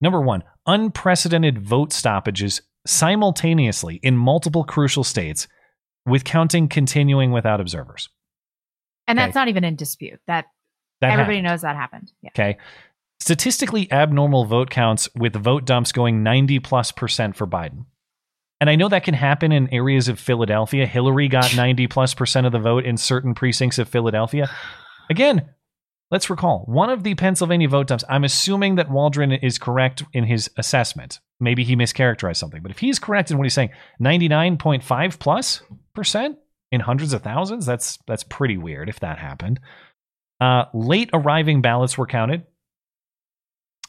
number 0.00 0.20
one, 0.20 0.42
unprecedented 0.66 1.58
vote 1.60 1.92
stoppages 1.92 2.60
simultaneously 2.86 4.00
in 4.02 4.16
multiple 4.16 4.64
crucial 4.64 5.04
states, 5.04 5.46
with 6.06 6.24
counting 6.24 6.68
continuing 6.68 7.32
without 7.32 7.60
observers. 7.60 8.08
And 9.06 9.18
Okay. 9.18 9.26
that's 9.26 9.34
not 9.34 9.48
even 9.48 9.64
in 9.64 9.76
dispute. 9.76 10.20
That, 10.26 10.46
That 11.00 11.12
everybody 11.12 11.36
happened. 11.36 11.48
knows 11.52 11.60
that 11.62 11.76
happened. 11.76 12.12
Yeah. 12.22 12.30
Okay. 12.30 12.58
Statistically 13.20 13.90
abnormal 13.90 14.44
vote 14.44 14.70
counts 14.70 15.08
with 15.14 15.34
vote 15.34 15.64
dumps 15.64 15.92
going 15.92 16.22
90 16.22 16.60
plus 16.60 16.92
percent 16.92 17.36
for 17.36 17.46
Biden. 17.46 17.86
And 18.60 18.68
I 18.68 18.76
know 18.76 18.88
that 18.88 19.04
can 19.04 19.14
happen 19.14 19.52
in 19.52 19.72
areas 19.72 20.08
of 20.08 20.18
Philadelphia. 20.18 20.86
Hillary 20.86 21.28
got 21.28 21.56
90 21.56 21.86
plus 21.88 22.14
percent 22.14 22.46
of 22.46 22.52
the 22.52 22.58
vote 22.58 22.84
in 22.84 22.96
certain 22.96 23.34
precincts 23.34 23.78
of 23.78 23.88
Philadelphia. 23.88 24.50
Again, 25.10 25.48
let's 26.10 26.30
recall 26.30 26.64
one 26.66 26.90
of 26.90 27.02
the 27.02 27.14
Pennsylvania 27.14 27.68
vote 27.68 27.88
dumps. 27.88 28.04
I'm 28.08 28.24
assuming 28.24 28.76
that 28.76 28.90
Waldron 28.90 29.32
is 29.32 29.58
correct 29.58 30.04
in 30.12 30.24
his 30.24 30.50
assessment. 30.56 31.20
Maybe 31.40 31.64
he 31.64 31.76
mischaracterized 31.76 32.36
something, 32.36 32.62
but 32.62 32.72
if 32.72 32.78
he's 32.78 32.98
correct 32.98 33.30
in 33.30 33.38
what 33.38 33.44
he's 33.44 33.54
saying, 33.54 33.70
99.5 34.00 35.18
plus 35.18 35.62
percent 35.94 36.36
in 36.72 36.80
hundreds 36.80 37.12
of 37.12 37.22
thousands, 37.22 37.64
that's 37.64 37.98
that's 38.06 38.24
pretty 38.24 38.58
weird 38.58 38.88
if 38.88 39.00
that 39.00 39.18
happened. 39.18 39.60
Uh, 40.40 40.64
late 40.74 41.10
arriving 41.12 41.62
ballots 41.62 41.96
were 41.96 42.06
counted. 42.06 42.44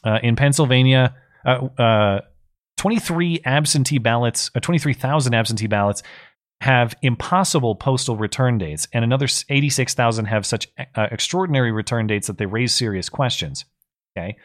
Uh, 0.04 0.18
in 0.22 0.36
Pennsylvania, 0.36 1.14
uh, 1.44 1.68
uh, 1.78 2.20
23 2.78 3.40
absentee 3.44 3.98
ballots, 3.98 4.50
uh, 4.54 4.60
23,000 4.60 5.34
absentee 5.34 5.66
ballots 5.66 6.02
have 6.60 6.94
impossible 7.02 7.74
postal 7.74 8.16
return 8.16 8.58
dates, 8.58 8.86
and 8.92 9.04
another 9.04 9.26
86,000 9.48 10.26
have 10.26 10.44
such 10.44 10.68
uh, 10.94 11.06
extraordinary 11.10 11.72
return 11.72 12.06
dates 12.06 12.26
that 12.26 12.38
they 12.38 12.46
raise 12.46 12.74
serious 12.74 13.08
questions. 13.08 13.64
Okay. 14.16 14.36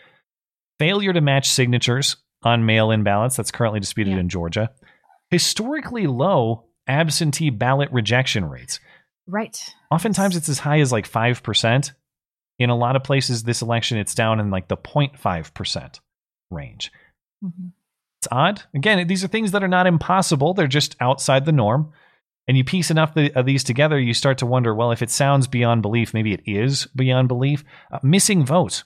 Failure 0.80 1.14
to 1.14 1.22
match 1.22 1.50
signatures 1.50 2.18
on 2.44 2.66
mail 2.66 2.92
in 2.92 3.04
ballots, 3.04 3.36
that's 3.36 3.52
currently 3.52 3.80
disputed 3.80 4.18
in 4.18 4.30
Georgia. 4.30 4.72
Historically 5.30 6.08
low 6.08 6.66
absentee 6.88 7.50
ballot 7.50 7.90
rejection 7.92 8.46
rates. 8.46 8.80
Right. 9.28 9.58
Oftentimes 9.92 10.36
it's 10.36 10.50
as 10.50 10.60
high 10.60 10.80
as 10.80 10.92
like 10.92 11.10
5%. 11.10 11.92
In 12.58 12.70
a 12.70 12.76
lot 12.76 12.96
of 12.96 13.04
places 13.04 13.44
this 13.44 13.62
election 13.62 13.98
it's 13.98 14.16
down 14.16 14.40
in 14.40 14.50
like 14.50 14.68
the 14.68 14.78
0.5% 14.78 16.00
range. 16.52 16.92
It's 18.20 18.28
odd. 18.32 18.64
Again, 18.74 19.06
these 19.08 19.24
are 19.24 19.28
things 19.28 19.52
that 19.52 19.64
are 19.64 19.68
not 19.68 19.88
impossible, 19.88 20.54
they're 20.54 20.68
just 20.68 20.96
outside 21.00 21.46
the 21.46 21.52
norm. 21.52 21.92
And 22.48 22.56
you 22.56 22.64
piece 22.64 22.92
enough 22.92 23.18
of 23.18 23.46
these 23.46 23.64
together, 23.64 24.00
you 24.00 24.14
start 24.14 24.38
to 24.38 24.46
wonder, 24.46 24.74
well, 24.74 24.92
if 24.92 25.02
it 25.02 25.10
sounds 25.10 25.48
beyond 25.48 25.82
belief, 25.82 26.14
maybe 26.14 26.32
it 26.32 26.44
is 26.46 26.86
beyond 26.96 27.28
belief. 27.28 27.64
Uh, 27.92 27.98
missing 28.04 28.46
votes. 28.46 28.84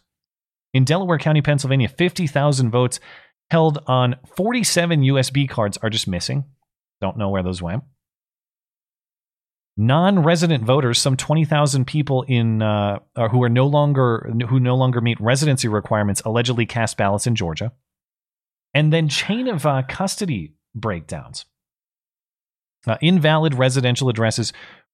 In 0.74 0.86
Delaware 0.86 1.18
County, 1.18 1.42
Pennsylvania, 1.42 1.90
50,000 1.90 2.70
votes 2.72 3.02
held 3.52 3.80
on 3.86 4.16
47 4.38 5.02
USB 5.02 5.50
cards 5.50 5.78
are 5.84 5.90
just 5.90 6.08
missing. 6.08 6.46
Don't 7.02 7.18
know 7.18 7.30
where 7.30 7.44
those 7.44 7.62
went 7.62 7.84
non-resident 9.80 10.62
voters, 10.66 11.00
some 11.00 11.16
20,000 11.16 11.88
people 11.88 12.24
in 12.28 12.62
uh, 12.62 13.00
who 13.32 13.42
are 13.42 13.50
no 13.50 13.66
longer 13.66 14.30
who 14.50 14.60
no 14.60 14.76
longer 14.76 15.00
meet 15.00 15.20
residency 15.22 15.70
requirements, 15.70 16.22
allegedly 16.26 16.66
cast 16.66 16.98
ballots 16.98 17.26
in 17.26 17.34
Georgia, 17.34 17.72
and 18.74 18.92
then 18.92 19.08
chain 19.08 19.48
of 19.48 19.66
uh, 19.66 19.82
custody 19.88 20.54
breakdowns, 20.76 21.46
uh, 22.88 22.98
invalid 23.02 23.56
residential 23.56 24.10
addresses, 24.10 24.52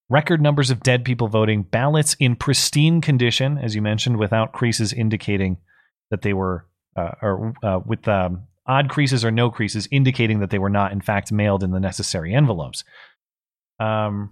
record 0.08 0.40
numbers 0.40 0.70
of 0.70 0.84
dead 0.84 1.04
people 1.04 1.26
voting, 1.26 1.64
ballots 1.64 2.14
in 2.20 2.36
pristine 2.36 3.00
condition, 3.00 3.58
as 3.58 3.74
you 3.74 3.82
mentioned, 3.82 4.18
without 4.18 4.52
creases 4.52 4.92
indicating 4.92 5.56
that 6.12 6.22
they 6.22 6.32
were 6.32 6.64
uh, 6.94 7.10
or 7.20 7.54
uh, 7.64 7.80
with 7.84 8.06
um, 8.06 8.44
odd 8.68 8.88
creases 8.88 9.24
or 9.24 9.32
no 9.32 9.50
creases 9.50 9.88
indicating 9.90 10.38
that 10.38 10.50
they 10.50 10.60
were 10.60 10.70
not 10.70 10.92
in 10.92 11.00
fact 11.00 11.32
mailed 11.32 11.64
in 11.64 11.72
the 11.72 11.80
necessary 11.80 12.32
envelopes. 12.32 12.84
Um, 13.78 14.30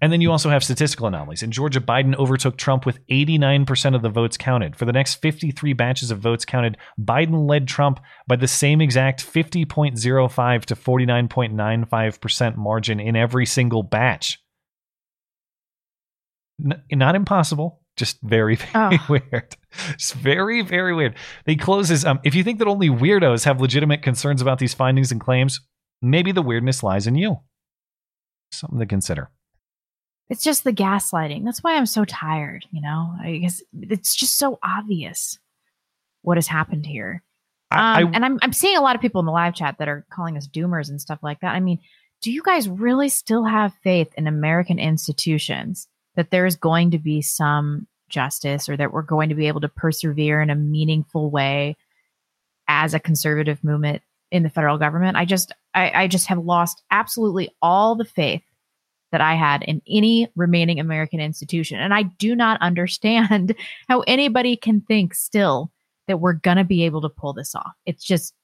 and 0.00 0.12
then 0.12 0.20
you 0.20 0.30
also 0.30 0.48
have 0.48 0.64
statistical 0.64 1.06
anomalies. 1.06 1.42
In 1.42 1.50
Georgia, 1.50 1.80
Biden 1.80 2.14
overtook 2.16 2.56
Trump 2.56 2.86
with 2.86 3.04
89% 3.08 3.94
of 3.94 4.02
the 4.02 4.08
votes 4.08 4.36
counted. 4.36 4.76
For 4.76 4.84
the 4.84 4.92
next 4.92 5.16
53 5.16 5.72
batches 5.74 6.10
of 6.10 6.20
votes 6.20 6.44
counted, 6.44 6.78
Biden 6.98 7.48
led 7.48 7.68
Trump 7.68 8.00
by 8.26 8.36
the 8.36 8.48
same 8.48 8.80
exact 8.80 9.24
50.05 9.24 10.64
to 10.64 10.74
49.95% 10.74 12.56
margin 12.56 13.00
in 13.00 13.16
every 13.16 13.44
single 13.44 13.82
batch. 13.82 14.38
N- 16.64 16.82
not 16.92 17.14
impossible, 17.14 17.82
just 17.96 18.20
very, 18.22 18.54
very 18.72 18.98
weird. 19.08 19.56
It's 19.90 20.12
very, 20.12 20.62
very 20.62 20.94
weird. 20.94 21.16
They 21.44 21.56
close 21.56 21.88
this. 21.90 22.06
Um, 22.06 22.20
if 22.24 22.34
you 22.34 22.42
think 22.42 22.58
that 22.60 22.68
only 22.68 22.88
weirdos 22.88 23.44
have 23.44 23.60
legitimate 23.60 24.02
concerns 24.02 24.40
about 24.40 24.60
these 24.60 24.74
findings 24.74 25.12
and 25.12 25.20
claims, 25.20 25.60
maybe 26.00 26.32
the 26.32 26.42
weirdness 26.42 26.82
lies 26.82 27.06
in 27.06 27.16
you. 27.16 27.40
Something 28.52 28.78
to 28.80 28.86
consider. 28.86 29.30
It's 30.30 30.44
just 30.44 30.64
the 30.64 30.72
gaslighting. 30.72 31.44
That's 31.44 31.62
why 31.62 31.76
I'm 31.76 31.86
so 31.86 32.04
tired, 32.04 32.66
you 32.70 32.82
know? 32.82 33.14
I 33.22 33.38
guess 33.38 33.62
it's 33.80 34.14
just 34.14 34.36
so 34.38 34.58
obvious 34.62 35.38
what 36.22 36.36
has 36.36 36.46
happened 36.46 36.84
here. 36.86 37.22
I- 37.70 38.02
Um, 38.02 38.08
I- 38.08 38.10
and 38.14 38.24
I'm 38.24 38.38
I'm 38.42 38.52
seeing 38.52 38.76
a 38.76 38.80
lot 38.82 38.96
of 38.96 39.02
people 39.02 39.20
in 39.20 39.26
the 39.26 39.32
live 39.32 39.54
chat 39.54 39.76
that 39.78 39.88
are 39.88 40.06
calling 40.10 40.36
us 40.36 40.46
doomers 40.48 40.88
and 40.90 41.00
stuff 41.00 41.20
like 41.22 41.40
that. 41.40 41.54
I 41.54 41.60
mean, 41.60 41.78
do 42.22 42.32
you 42.32 42.42
guys 42.42 42.68
really 42.68 43.08
still 43.08 43.44
have 43.44 43.74
faith 43.82 44.12
in 44.16 44.26
American 44.26 44.78
institutions 44.78 45.86
that 46.16 46.30
there 46.30 46.46
is 46.46 46.56
going 46.56 46.90
to 46.90 46.98
be 46.98 47.22
some 47.22 47.86
justice 48.08 48.68
or 48.68 48.76
that 48.76 48.92
we're 48.92 49.02
going 49.02 49.28
to 49.28 49.34
be 49.34 49.48
able 49.48 49.60
to 49.60 49.68
persevere 49.68 50.40
in 50.42 50.50
a 50.50 50.54
meaningful 50.56 51.30
way 51.30 51.76
as 52.66 52.92
a 52.94 52.98
conservative 53.00 53.62
movement 53.62 54.02
in 54.30 54.42
the 54.42 54.50
federal 54.50 54.78
government? 54.78 55.16
I 55.16 55.24
just 55.24 55.52
I, 55.74 56.02
I 56.02 56.06
just 56.08 56.26
have 56.26 56.38
lost 56.38 56.82
absolutely 56.90 57.50
all 57.62 57.94
the 57.94 58.04
faith 58.04 58.42
that 59.12 59.20
I 59.20 59.34
had 59.36 59.62
in 59.62 59.80
any 59.88 60.28
remaining 60.36 60.80
American 60.80 61.18
institution. 61.20 61.78
And 61.78 61.94
I 61.94 62.02
do 62.02 62.34
not 62.36 62.60
understand 62.60 63.54
how 63.88 64.00
anybody 64.00 64.56
can 64.56 64.80
think 64.82 65.14
still 65.14 65.70
that 66.08 66.20
we're 66.20 66.34
gonna 66.34 66.64
be 66.64 66.84
able 66.84 67.00
to 67.02 67.08
pull 67.08 67.32
this 67.32 67.54
off. 67.54 67.72
It's 67.86 68.04
just 68.04 68.34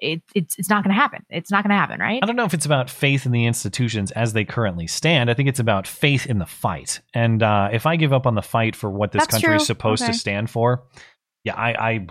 it, 0.00 0.22
it's 0.34 0.56
it's 0.58 0.70
not 0.70 0.84
gonna 0.84 0.94
happen. 0.94 1.24
It's 1.28 1.50
not 1.50 1.64
gonna 1.64 1.74
happen, 1.76 1.98
right? 2.00 2.20
I 2.22 2.26
don't 2.26 2.36
know 2.36 2.44
if 2.44 2.54
it's 2.54 2.66
about 2.66 2.88
faith 2.88 3.26
in 3.26 3.32
the 3.32 3.46
institutions 3.46 4.12
as 4.12 4.32
they 4.32 4.44
currently 4.44 4.86
stand. 4.86 5.28
I 5.30 5.34
think 5.34 5.48
it's 5.48 5.58
about 5.58 5.86
faith 5.88 6.26
in 6.26 6.38
the 6.38 6.46
fight. 6.46 7.00
And 7.14 7.42
uh, 7.42 7.70
if 7.72 7.84
I 7.84 7.96
give 7.96 8.12
up 8.12 8.26
on 8.26 8.34
the 8.36 8.42
fight 8.42 8.76
for 8.76 8.88
what 8.90 9.10
this 9.10 9.22
That's 9.22 9.32
country 9.32 9.56
is 9.56 9.66
supposed 9.66 10.02
Okay. 10.04 10.12
to 10.12 10.18
stand 10.18 10.50
for, 10.50 10.84
yeah, 11.44 11.54
I. 11.56 12.06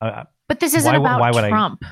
I 0.00 0.06
uh, 0.06 0.24
But 0.52 0.60
this 0.60 0.74
isn't 0.74 0.92
why 0.92 0.98
about 0.98 1.20
why 1.20 1.30
would 1.30 1.44
I- 1.44 1.48
Trump. 1.48 1.82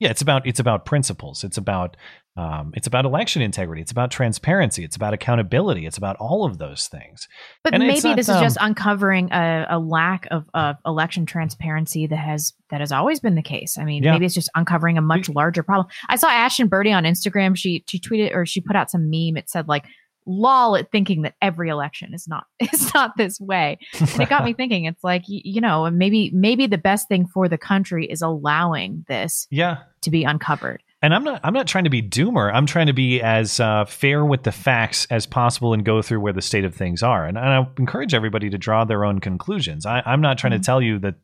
yeah, 0.00 0.08
it's 0.10 0.22
about 0.22 0.46
it's 0.46 0.60
about 0.60 0.86
principles. 0.86 1.44
It's 1.44 1.58
about 1.58 1.96
um, 2.38 2.72
it's 2.74 2.86
about 2.86 3.04
election 3.06 3.40
integrity. 3.42 3.80
It's 3.80 3.92
about 3.92 4.10
transparency. 4.10 4.84
It's 4.84 4.96
about 4.96 5.14
accountability. 5.14 5.86
It's 5.86 5.96
about 5.96 6.16
all 6.16 6.44
of 6.44 6.58
those 6.58 6.86
things. 6.88 7.28
But 7.64 7.72
And 7.74 7.82
maybe 7.86 8.08
not, 8.08 8.16
this 8.16 8.28
is 8.28 8.38
just 8.40 8.58
um, 8.60 8.68
uncovering 8.68 9.32
a, 9.32 9.66
a 9.70 9.78
lack 9.78 10.26
of, 10.30 10.44
of 10.52 10.76
election 10.84 11.24
transparency 11.24 12.06
that 12.06 12.16
has 12.16 12.52
that 12.70 12.80
has 12.80 12.92
always 12.92 13.20
been 13.20 13.34
the 13.36 13.42
case. 13.42 13.78
I 13.78 13.84
mean, 13.84 14.02
Yeah. 14.02 14.12
maybe 14.12 14.26
it's 14.26 14.34
just 14.34 14.50
uncovering 14.54 14.98
a 14.98 15.02
much 15.02 15.28
larger 15.30 15.62
problem. 15.62 15.86
I 16.10 16.16
saw 16.16 16.28
Ashton 16.28 16.68
Birdie 16.68 16.92
on 16.92 17.04
Instagram. 17.04 17.56
She 17.56 17.84
she 17.88 17.98
tweeted 18.00 18.34
or 18.34 18.44
she 18.46 18.60
put 18.60 18.76
out 18.76 18.90
some 18.90 19.08
meme. 19.10 19.36
It 19.38 19.48
said 19.48 19.66
like 19.68 19.86
lol 20.26 20.76
at 20.76 20.90
thinking 20.90 21.22
that 21.22 21.34
every 21.40 21.68
election 21.68 22.12
is 22.12 22.26
not 22.28 22.44
is 22.60 22.92
not 22.94 23.16
this 23.16 23.40
way. 23.40 23.78
And 23.98 24.20
it 24.20 24.28
got 24.28 24.44
me 24.44 24.52
thinking. 24.56 24.84
It's 24.84 25.02
like 25.04 25.22
you 25.26 25.60
know, 25.60 25.84
and 25.84 25.98
maybe 25.98 26.30
maybe 26.34 26.66
the 26.66 26.78
best 26.78 27.08
thing 27.08 27.26
for 27.26 27.48
the 27.48 27.58
country 27.58 28.06
is 28.06 28.22
allowing 28.22 29.04
this 29.08 29.46
Yeah. 29.50 29.78
to 30.02 30.10
be 30.10 30.24
uncovered. 30.24 30.82
And 31.02 31.14
I'm 31.14 31.24
not 31.24 31.40
I'm 31.44 31.52
not 31.54 31.66
trying 31.68 31.84
to 31.84 31.90
be 31.90 32.02
doomer. 32.02 32.50
I'm 32.52 32.66
trying 32.66 32.86
to 32.86 32.92
be 32.92 33.20
as 33.20 33.60
uh, 33.60 33.84
fair 33.84 34.24
with 34.24 34.42
the 34.42 34.50
facts 34.52 35.06
as 35.10 35.26
possible 35.26 35.72
and 35.74 35.84
go 35.84 36.02
through 36.02 36.20
where 36.20 36.32
the 36.32 36.42
state 36.42 36.64
of 36.64 36.74
things 36.74 37.02
are. 37.02 37.26
And, 37.26 37.36
and 37.36 37.46
I 37.46 37.66
encourage 37.78 38.14
everybody 38.14 38.48
to 38.50 38.58
draw 38.58 38.84
their 38.84 39.04
own 39.04 39.20
conclusions. 39.20 39.84
I, 39.86 40.02
I'm 40.06 40.20
not 40.22 40.38
trying 40.38 40.52
to 40.52 40.58
tell 40.58 40.80
you 40.82 40.98
that 41.00 41.16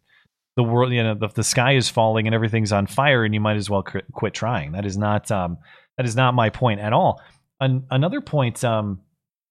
the 0.57 0.63
world, 0.63 0.93
you 0.93 1.03
know, 1.03 1.15
the, 1.15 1.29
the 1.29 1.43
sky 1.43 1.73
is 1.73 1.89
falling 1.89 2.27
and 2.27 2.35
everything's 2.35 2.71
on 2.73 2.87
fire, 2.87 3.25
and 3.25 3.33
you 3.33 3.41
might 3.41 3.57
as 3.57 3.71
well 3.71 3.83
quit, 3.83 4.05
quit 4.13 4.35
trying. 4.35 4.73
That 4.73 4.85
is 4.85 4.99
not 4.99 5.31
um, 5.31 5.57
that 5.97 6.05
is 6.05 6.15
not 6.15 6.35
my 6.35 6.51
point 6.51 6.79
at 6.81 6.93
all. 6.93 7.23
An, 7.63 7.85
another 7.91 8.21
point. 8.21 8.63
Um, 8.65 9.01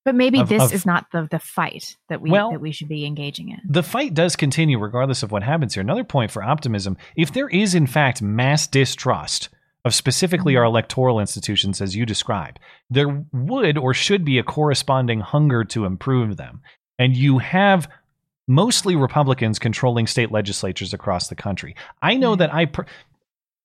But 0.03 0.15
maybe 0.15 0.39
Of- 0.39 0.49
this 0.49 0.63
of- 0.63 0.73
is 0.73 0.85
not 0.85 1.05
the 1.11 1.27
the 1.29 1.39
fight 1.39 1.95
that 2.09 2.21
we 2.21 2.31
Well- 2.31 2.51
that 2.51 2.61
we 2.61 2.71
should 2.71 2.87
be 2.89 3.05
engaging 3.05 3.49
in. 3.49 3.59
the 3.67 3.83
fight 3.83 4.13
does 4.13 4.35
continue 4.35 4.79
regardless 4.79 5.21
of 5.23 5.31
what 5.31 5.43
happens 5.43 5.73
here. 5.75 5.81
Another 5.81 6.03
point 6.03 6.31
for 6.31 6.41
optimism 6.43 6.97
if 7.15 7.31
there 7.31 7.47
is, 7.49 7.75
in 7.75 7.85
fact, 7.87 8.21
mass 8.21 8.65
distrust 8.67 9.49
of 9.85 9.93
specifically 9.95 10.55
our 10.57 10.63
electoral 10.63 11.19
institutions 11.19 11.81
as 11.81 11.95
you 11.95 12.05
describe, 12.05 12.57
there 12.89 13.25
would 13.33 13.77
or 13.77 13.93
should 13.93 14.23
be 14.25 14.37
a 14.39 14.43
corresponding 14.43 15.19
hunger 15.21 15.63
to 15.63 15.85
improve 15.85 16.37
them. 16.37 16.61
And 16.99 17.15
you 17.15 17.39
have 17.39 17.87
mostly 18.47 18.95
Republicans 18.95 19.59
controlling 19.59 20.07
state 20.07 20.31
legislatures 20.31 20.93
across 20.93 21.27
the 21.29 21.35
country. 21.35 21.75
I 22.01 22.15
know 22.15 22.35
that 22.35 22.53
I. 22.53 22.65
Per- 22.65 22.85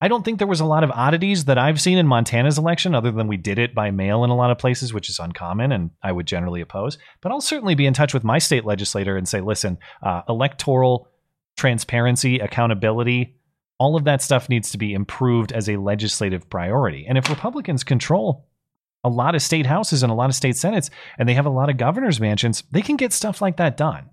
I 0.00 0.08
don't 0.08 0.24
think 0.24 0.38
there 0.38 0.46
was 0.46 0.60
a 0.60 0.66
lot 0.66 0.84
of 0.84 0.90
oddities 0.90 1.46
that 1.46 1.56
I've 1.56 1.80
seen 1.80 1.96
in 1.96 2.06
Montana's 2.06 2.58
election, 2.58 2.94
other 2.94 3.10
than 3.10 3.28
we 3.28 3.38
did 3.38 3.58
it 3.58 3.74
by 3.74 3.90
mail 3.90 4.24
in 4.24 4.30
a 4.30 4.36
lot 4.36 4.50
of 4.50 4.58
places, 4.58 4.92
which 4.92 5.08
is 5.08 5.18
uncommon 5.18 5.72
and 5.72 5.90
I 6.02 6.12
would 6.12 6.26
generally 6.26 6.60
oppose. 6.60 6.98
But 7.22 7.32
I'll 7.32 7.40
certainly 7.40 7.74
be 7.74 7.86
in 7.86 7.94
touch 7.94 8.12
with 8.12 8.22
my 8.22 8.38
state 8.38 8.66
legislator 8.66 9.16
and 9.16 9.26
say, 9.26 9.40
listen, 9.40 9.78
uh, 10.02 10.22
electoral 10.28 11.08
transparency, 11.56 12.38
accountability, 12.38 13.36
all 13.78 13.96
of 13.96 14.04
that 14.04 14.22
stuff 14.22 14.48
needs 14.48 14.70
to 14.70 14.78
be 14.78 14.92
improved 14.92 15.52
as 15.52 15.68
a 15.68 15.76
legislative 15.76 16.48
priority. 16.48 17.06
And 17.08 17.18
if 17.18 17.28
Republicans 17.28 17.84
control 17.84 18.48
a 19.04 19.08
lot 19.08 19.34
of 19.34 19.42
state 19.42 19.66
houses 19.66 20.02
and 20.02 20.10
a 20.10 20.14
lot 20.14 20.30
of 20.30 20.34
state 20.34 20.56
senates, 20.56 20.90
and 21.18 21.28
they 21.28 21.34
have 21.34 21.46
a 21.46 21.50
lot 21.50 21.70
of 21.70 21.76
governor's 21.76 22.20
mansions, 22.20 22.62
they 22.70 22.82
can 22.82 22.96
get 22.96 23.12
stuff 23.12 23.40
like 23.40 23.56
that 23.58 23.76
done. 23.76 24.10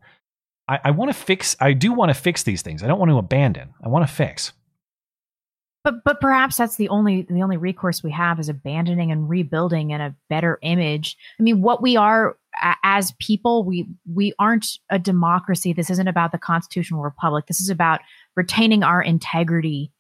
I, 0.67 0.79
I 0.86 0.91
want 0.91 1.09
to 1.09 1.17
fix, 1.17 1.55
I 1.59 1.73
do 1.73 1.91
want 1.93 2.09
to 2.09 2.13
fix 2.13 2.43
these 2.43 2.61
things. 2.61 2.84
I 2.84 2.88
don't 2.88 2.99
want 2.99 3.09
to 3.09 3.17
abandon, 3.17 3.73
I 3.84 3.89
want 3.89 4.07
to 4.07 4.13
fix. 4.13 4.53
But 5.84 6.03
but 6.05 6.21
perhaps 6.21 6.57
that's 6.57 6.77
the 6.77 6.89
only 6.89 7.23
the 7.23 7.41
only 7.43 7.57
recourse 7.57 8.03
we 8.03 8.11
have 8.11 8.39
is 8.39 8.47
abandoning 8.47 9.11
and 9.11 9.29
rebuilding 9.29 9.91
in 9.91 9.99
a 9.99 10.15
better 10.29 10.57
image. 10.61 11.17
I 11.39 11.43
mean, 11.43 11.61
what 11.61 11.81
we 11.81 11.97
are 11.97 12.38
as 12.84 13.13
people, 13.19 13.65
we 13.65 13.88
we 14.11 14.34
aren't 14.39 14.79
a 14.89 14.97
democracy. 14.97 15.73
This 15.73 15.89
isn't 15.89 16.07
about 16.07 16.31
the 16.31 16.38
constitutional 16.38 17.01
republic. 17.01 17.47
This 17.47 17.59
is 17.59 17.69
about 17.69 17.99
retaining 18.36 18.84
our 18.84 19.01
integrity 19.01 19.91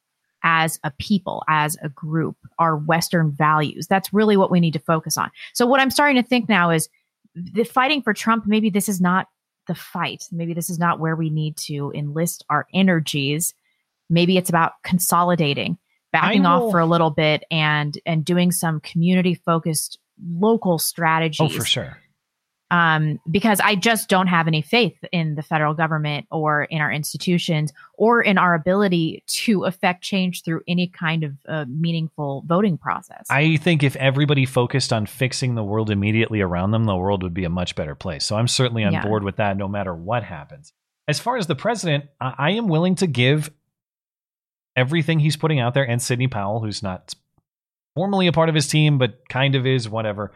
as 0.43 0.79
a 0.83 0.91
people, 0.99 1.43
as 1.47 1.77
a 1.81 1.89
group, 1.89 2.37
our 2.59 2.77
Western 2.77 3.31
values. 3.31 3.87
That's 3.87 4.13
really 4.13 4.37
what 4.37 4.51
we 4.51 4.59
need 4.59 4.73
to 4.73 4.79
focus 4.79 5.17
on. 5.17 5.31
So 5.53 5.65
what 5.65 5.79
I'm 5.79 5.91
starting 5.91 6.21
to 6.21 6.27
think 6.27 6.47
now 6.47 6.69
is 6.69 6.89
the 7.35 7.63
fighting 7.63 8.01
for 8.01 8.13
Trump. 8.13 8.45
Maybe 8.45 8.69
this 8.69 8.87
is 8.87 9.01
not 9.01 9.27
the 9.67 9.75
fight. 9.75 10.25
Maybe 10.31 10.53
this 10.53 10.69
is 10.69 10.79
not 10.79 10.99
where 10.99 11.15
we 11.15 11.29
need 11.29 11.57
to 11.57 11.91
enlist 11.95 12.45
our 12.49 12.67
energies 12.73 13.53
maybe 14.09 14.37
it's 14.37 14.49
about 14.49 14.73
consolidating 14.83 15.77
backing 16.11 16.45
off 16.45 16.69
for 16.71 16.79
a 16.79 16.85
little 16.85 17.09
bit 17.09 17.43
and 17.49 17.97
and 18.05 18.23
doing 18.23 18.51
some 18.51 18.79
community 18.81 19.33
focused 19.33 19.97
local 20.23 20.77
strategies 20.77 21.41
Oh, 21.41 21.49
for 21.49 21.65
sure. 21.65 21.97
um, 22.69 23.19
because 23.29 23.59
I 23.59 23.75
just 23.75 24.09
don't 24.09 24.27
have 24.27 24.47
any 24.47 24.61
faith 24.61 24.95
in 25.11 25.33
the 25.35 25.41
federal 25.41 25.73
government 25.73 26.27
or 26.31 26.63
in 26.65 26.81
our 26.81 26.91
institutions 26.91 27.73
or 27.95 28.21
in 28.21 28.37
our 28.37 28.53
ability 28.53 29.23
to 29.27 29.63
affect 29.65 30.03
change 30.03 30.43
through 30.43 30.61
any 30.67 30.87
kind 30.87 31.23
of 31.23 31.33
uh, 31.47 31.65
meaningful 31.67 32.43
voting 32.45 32.77
process. 32.77 33.25
I 33.29 33.57
think 33.57 33.81
if 33.83 33.95
everybody 33.95 34.45
focused 34.45 34.93
on 34.93 35.05
fixing 35.07 35.55
the 35.55 35.63
world 35.63 35.89
immediately 35.89 36.41
around 36.41 36.71
them, 36.71 36.85
the 36.85 36.95
world 36.95 37.23
would 37.23 37.33
be 37.33 37.43
a 37.45 37.49
much 37.49 37.75
better 37.75 37.95
place. 37.95 38.23
So 38.25 38.35
I'm 38.35 38.47
certainly 38.47 38.83
on 38.83 38.93
Yeah. 38.93 39.03
board 39.03 39.23
with 39.23 39.37
that 39.37 39.57
no 39.57 39.67
matter 39.67 39.93
what 39.95 40.23
happens. 40.23 40.73
As 41.07 41.19
far 41.19 41.37
as 41.37 41.47
the 41.47 41.55
president, 41.55 42.05
I 42.21 42.33
I 42.37 42.49
am 42.51 42.67
willing 42.67 42.95
to 42.95 43.07
give 43.07 43.51
everything 44.75 45.19
he's 45.19 45.37
putting 45.37 45.59
out 45.59 45.73
there 45.73 45.87
and 45.87 46.01
Sidney 46.01 46.27
Powell, 46.27 46.61
who's 46.61 46.83
not 46.83 47.13
formally 47.95 48.27
a 48.27 48.31
part 48.31 48.49
of 48.49 48.55
his 48.55 48.67
team, 48.67 48.97
but 48.97 49.19
kind 49.29 49.55
of 49.55 49.65
is, 49.65 49.89
whatever. 49.89 50.31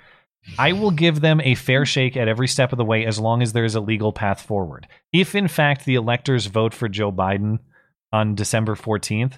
I 0.57 0.73
will 0.73 0.91
give 0.91 1.19
them 1.19 1.41
a 1.41 1.55
fair 1.55 1.85
shake 1.85 2.15
at 2.15 2.27
every 2.27 2.47
step 2.47 2.71
of 2.71 2.77
the 2.77 2.85
way 2.85 3.05
as 3.05 3.19
long 3.19 3.41
as 3.41 3.53
there 3.53 3.65
is 3.65 3.75
a 3.75 3.81
legal 3.81 4.13
path 4.13 4.41
forward. 4.41 4.87
If, 5.11 5.35
in 5.35 5.47
fact, 5.47 5.85
the 5.85 5.95
electors 5.95 6.45
vote 6.45 6.73
for 6.73 6.87
Joe 6.87 7.11
Biden 7.11 7.59
on 8.13 8.35
December 8.35 8.75
14th, 8.75 9.33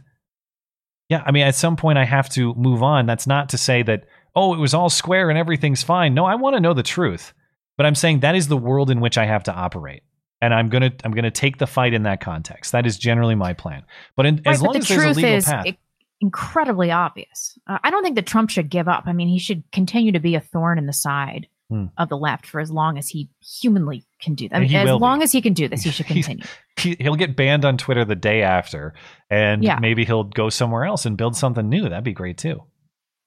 yeah, 1.09 1.23
I 1.25 1.31
mean, 1.31 1.43
at 1.43 1.55
some 1.55 1.75
point 1.75 1.97
I 1.97 2.05
have 2.05 2.29
to 2.31 2.53
move 2.53 2.83
on. 2.83 3.07
That's 3.07 3.25
not 3.25 3.49
to 3.49 3.57
say 3.57 3.81
that, 3.83 4.05
oh, 4.35 4.53
it 4.53 4.59
was 4.59 4.75
all 4.75 4.89
square 4.89 5.29
and 5.29 5.39
everything's 5.39 5.81
fine. 5.81 6.13
No, 6.13 6.25
I 6.25 6.35
want 6.35 6.55
to 6.55 6.59
know 6.59 6.75
the 6.75 6.83
truth. 6.83 7.33
But 7.77 7.85
I'm 7.85 7.95
saying 7.95 8.19
that 8.19 8.35
is 8.35 8.47
the 8.47 8.57
world 8.57 8.91
in 8.91 8.99
which 8.99 9.17
I 9.17 9.25
have 9.25 9.43
to 9.45 9.53
operate. 9.53 10.03
And 10.41 10.53
I'm 10.53 10.69
gonna 10.69 10.91
I'm 11.03 11.11
gonna 11.11 11.31
take 11.31 11.57
the 11.57 11.67
fight 11.67 11.93
in 11.93 12.03
that 12.03 12.21
context. 12.21 12.71
That 12.71 12.85
is 12.87 12.97
generally 12.97 13.35
my 13.35 13.53
plan. 13.53 13.83
But 14.15 14.25
in, 14.25 14.35
Right, 14.37 14.47
as 14.47 14.59
but 14.59 14.65
long 14.65 14.73
the 14.73 14.79
as 14.79 14.87
there's 14.87 14.99
a 15.01 15.03
truth 15.05 15.17
legal 15.17 15.31
is 15.33 15.45
path, 15.45 15.65
i- 15.67 15.77
incredibly 16.21 16.91
obvious. 16.91 17.57
Uh, 17.67 17.77
I 17.83 17.91
don't 17.91 18.03
think 18.03 18.15
that 18.15 18.25
Trump 18.25 18.49
should 18.49 18.69
give 18.69 18.87
up. 18.87 19.03
I 19.05 19.13
mean, 19.13 19.27
he 19.27 19.39
should 19.39 19.63
continue 19.71 20.11
to 20.13 20.19
be 20.19 20.35
a 20.35 20.39
thorn 20.41 20.77
in 20.77 20.85
the 20.85 20.93
side 20.93 21.47
Hmm. 21.69 21.85
of 21.99 22.09
the 22.09 22.17
left 22.17 22.47
for 22.47 22.59
as 22.59 22.71
long 22.71 22.97
as 22.97 23.09
he 23.09 23.29
humanly 23.61 24.03
can 24.19 24.33
do 24.33 24.49
that. 24.49 24.55
I 24.55 24.59
mean, 24.61 24.73
as 24.75 24.87
will 24.89 24.97
be. 24.97 25.01
long 25.03 25.21
as 25.21 25.31
he 25.31 25.39
can 25.39 25.53
do 25.53 25.67
this, 25.67 25.83
he 25.83 25.91
should 25.91 26.05
continue. 26.07 26.43
he, 26.79 26.95
he'll 26.99 27.15
get 27.15 27.35
banned 27.35 27.63
on 27.63 27.77
Twitter 27.77 28.03
the 28.05 28.15
day 28.15 28.41
after, 28.41 28.95
and 29.29 29.63
Yeah. 29.63 29.77
maybe 29.79 30.03
he'll 30.03 30.23
go 30.23 30.49
somewhere 30.49 30.83
else 30.85 31.05
and 31.05 31.15
build 31.15 31.35
something 31.35 31.69
new. 31.69 31.83
That'd 31.87 32.03
be 32.03 32.11
great 32.13 32.37
too. 32.39 32.63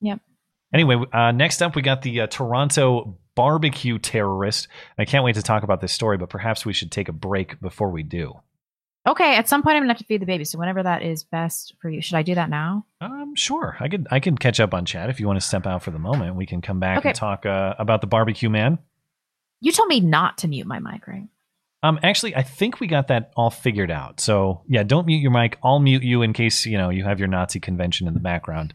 Yep. 0.00 0.18
Anyway, 0.72 0.96
uh, 1.12 1.32
next 1.32 1.60
up 1.62 1.74
we 1.76 1.82
got 1.82 2.02
the 2.02 2.22
uh, 2.22 2.26
Toronto 2.26 3.18
barbecue 3.34 3.98
terrorist. 3.98 4.68
I 4.98 5.04
can't 5.04 5.24
wait 5.24 5.34
to 5.36 5.42
talk 5.42 5.62
about 5.62 5.80
this 5.80 5.92
story, 5.92 6.16
but 6.18 6.30
perhaps 6.30 6.64
we 6.66 6.72
should 6.72 6.90
take 6.92 7.08
a 7.08 7.12
break 7.12 7.60
before 7.60 7.90
we 7.90 8.02
do. 8.02 8.34
Okay, 9.06 9.34
at 9.36 9.48
some 9.48 9.62
point 9.64 9.74
I'm 9.76 9.82
gonna 9.82 9.92
have 9.94 9.98
to 9.98 10.04
feed 10.04 10.22
the 10.22 10.26
baby. 10.26 10.44
So 10.44 10.58
whenever 10.58 10.82
that 10.82 11.02
is 11.02 11.24
best 11.24 11.74
for 11.80 11.90
you, 11.90 12.00
should 12.00 12.14
I 12.16 12.22
do 12.22 12.36
that 12.36 12.48
now? 12.50 12.86
Um, 13.00 13.34
sure. 13.34 13.76
I 13.80 13.88
could 13.88 14.06
I 14.10 14.20
can 14.20 14.38
catch 14.38 14.60
up 14.60 14.72
on 14.74 14.84
chat 14.84 15.10
if 15.10 15.18
you 15.18 15.26
want 15.26 15.40
to 15.40 15.46
step 15.46 15.66
out 15.66 15.82
for 15.82 15.90
the 15.90 15.98
moment. 15.98 16.36
We 16.36 16.46
can 16.46 16.60
come 16.62 16.78
back 16.78 16.98
Okay. 16.98 17.08
and 17.08 17.16
talk 17.16 17.44
uh, 17.44 17.74
about 17.78 18.00
the 18.00 18.06
barbecue 18.06 18.48
man. 18.48 18.78
You 19.60 19.72
told 19.72 19.88
me 19.88 20.00
not 20.00 20.38
to 20.38 20.48
mute 20.48 20.66
my 20.66 20.78
mic, 20.78 21.06
right? 21.08 21.26
Um, 21.84 21.98
actually, 22.04 22.36
I 22.36 22.42
think 22.42 22.78
we 22.78 22.86
got 22.86 23.08
that 23.08 23.32
all 23.36 23.50
figured 23.50 23.90
out. 23.90 24.20
So 24.20 24.62
yeah, 24.68 24.84
don't 24.84 25.06
mute 25.06 25.18
your 25.20 25.32
mic. 25.32 25.58
I'll 25.64 25.80
mute 25.80 26.04
you 26.04 26.22
in 26.22 26.32
case 26.32 26.64
you 26.64 26.78
know 26.78 26.90
you 26.90 27.02
have 27.02 27.18
your 27.18 27.28
Nazi 27.28 27.58
convention 27.58 28.06
in 28.06 28.14
the 28.14 28.20
background, 28.20 28.72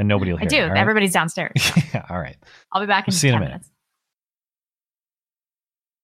and 0.00 0.08
nobody 0.08 0.32
will 0.32 0.38
hear. 0.38 0.46
I 0.46 0.48
do. 0.48 0.56
it, 0.64 0.68
right? 0.68 0.78
Everybody's 0.80 1.12
downstairs. 1.12 1.52
yeah, 1.94 2.06
all 2.08 2.18
right. 2.18 2.36
I'll 2.72 2.80
be 2.80 2.86
back 2.86 3.06
in 3.06 3.12
We'll 3.12 3.18
see 3.18 3.28
in 3.28 3.34
a 3.34 3.36
10 3.36 3.40
minute. 3.40 3.52
minutes. 3.52 3.70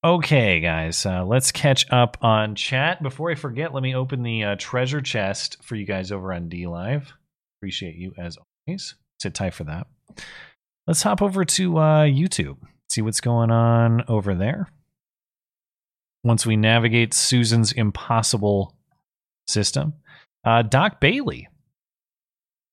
Okay, 0.05 0.61
guys, 0.61 1.05
uh, 1.07 1.25
let's 1.25 1.51
catch 1.51 1.91
up 1.91 2.19
on 2.21 2.55
chat. 2.55 3.03
Before 3.03 3.31
I 3.31 3.35
forget, 3.35 3.73
let 3.75 3.83
me 3.83 3.95
open 3.95 4.23
the 4.23 4.45
uh, 4.45 4.57
treasure 4.59 5.01
chest 5.01 5.57
for 5.65 5.75
you 5.75 5.85
guys 5.87 6.13
over 6.13 6.33
on 6.33 6.49
DLive. 6.49 7.07
Appreciate 7.59 7.97
you 7.97 8.13
as 8.19 8.37
always. 8.69 8.95
Sit 9.21 9.35
tight 9.35 9.55
for 9.55 9.65
that. 9.65 9.87
Let's 10.87 11.03
hop 11.03 11.23
over 11.23 11.45
to 11.45 11.79
uh, 11.79 12.05
YouTube. 12.05 12.59
See 12.91 13.01
what's 13.03 13.21
going 13.23 13.51
on 13.51 14.05
over 14.09 14.35
there. 14.35 14.69
Once 16.23 16.45
we 16.47 16.57
navigate 16.57 17.15
Susan's 17.15 17.73
impossible 17.73 18.77
system, 19.49 19.95
uh, 20.45 20.63
Doc 20.63 21.01
Bailey. 21.01 21.49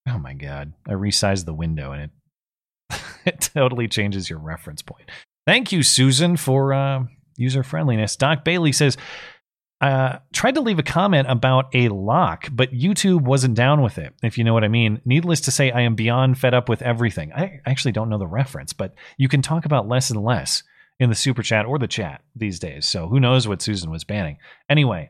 Oh 0.07 0.17
my 0.17 0.33
God! 0.33 0.73
I 0.87 0.93
resized 0.93 1.45
the 1.45 1.53
window 1.53 1.91
and 1.91 2.03
it 2.03 2.09
it 3.25 3.49
totally 3.53 3.87
changes 3.87 4.29
your 4.29 4.39
reference 4.39 4.81
point. 4.81 5.09
Thank 5.45 5.71
you, 5.71 5.83
Susan, 5.83 6.37
for 6.37 6.73
uh, 6.73 7.03
user 7.35 7.63
friendliness. 7.63 8.15
Doc 8.15 8.45
Bailey 8.45 8.71
says, 8.71 8.97
uh, 9.81 10.19
tried 10.31 10.55
to 10.55 10.61
leave 10.61 10.79
a 10.79 10.83
comment 10.83 11.29
about 11.29 11.75
a 11.75 11.89
lock, 11.89 12.47
but 12.51 12.71
YouTube 12.71 13.23
wasn't 13.23 13.55
down 13.55 13.81
with 13.81 13.97
it, 13.97 14.13
if 14.23 14.37
you 14.37 14.45
know 14.45 14.53
what 14.53 14.63
I 14.63 14.69
mean. 14.69 15.01
Needless 15.03 15.41
to 15.41 15.51
say, 15.51 15.71
I 15.71 15.81
am 15.81 15.95
beyond 15.95 16.37
fed 16.37 16.53
up 16.53 16.69
with 16.69 16.81
everything. 16.81 17.33
I 17.33 17.59
actually 17.65 17.91
don't 17.91 18.09
know 18.09 18.17
the 18.17 18.25
reference, 18.25 18.71
but 18.71 18.93
you 19.17 19.27
can 19.27 19.41
talk 19.41 19.65
about 19.65 19.89
less 19.89 20.09
and 20.09 20.23
less 20.23 20.63
in 21.01 21.09
the 21.09 21.15
super 21.15 21.43
chat 21.43 21.65
or 21.65 21.79
the 21.79 21.87
chat 21.87 22.21
these 22.33 22.59
days. 22.59 22.85
So 22.85 23.09
who 23.09 23.19
knows 23.19 23.45
what 23.45 23.61
Susan 23.61 23.91
was 23.91 24.05
banning. 24.05 24.37
Anyway, 24.69 25.09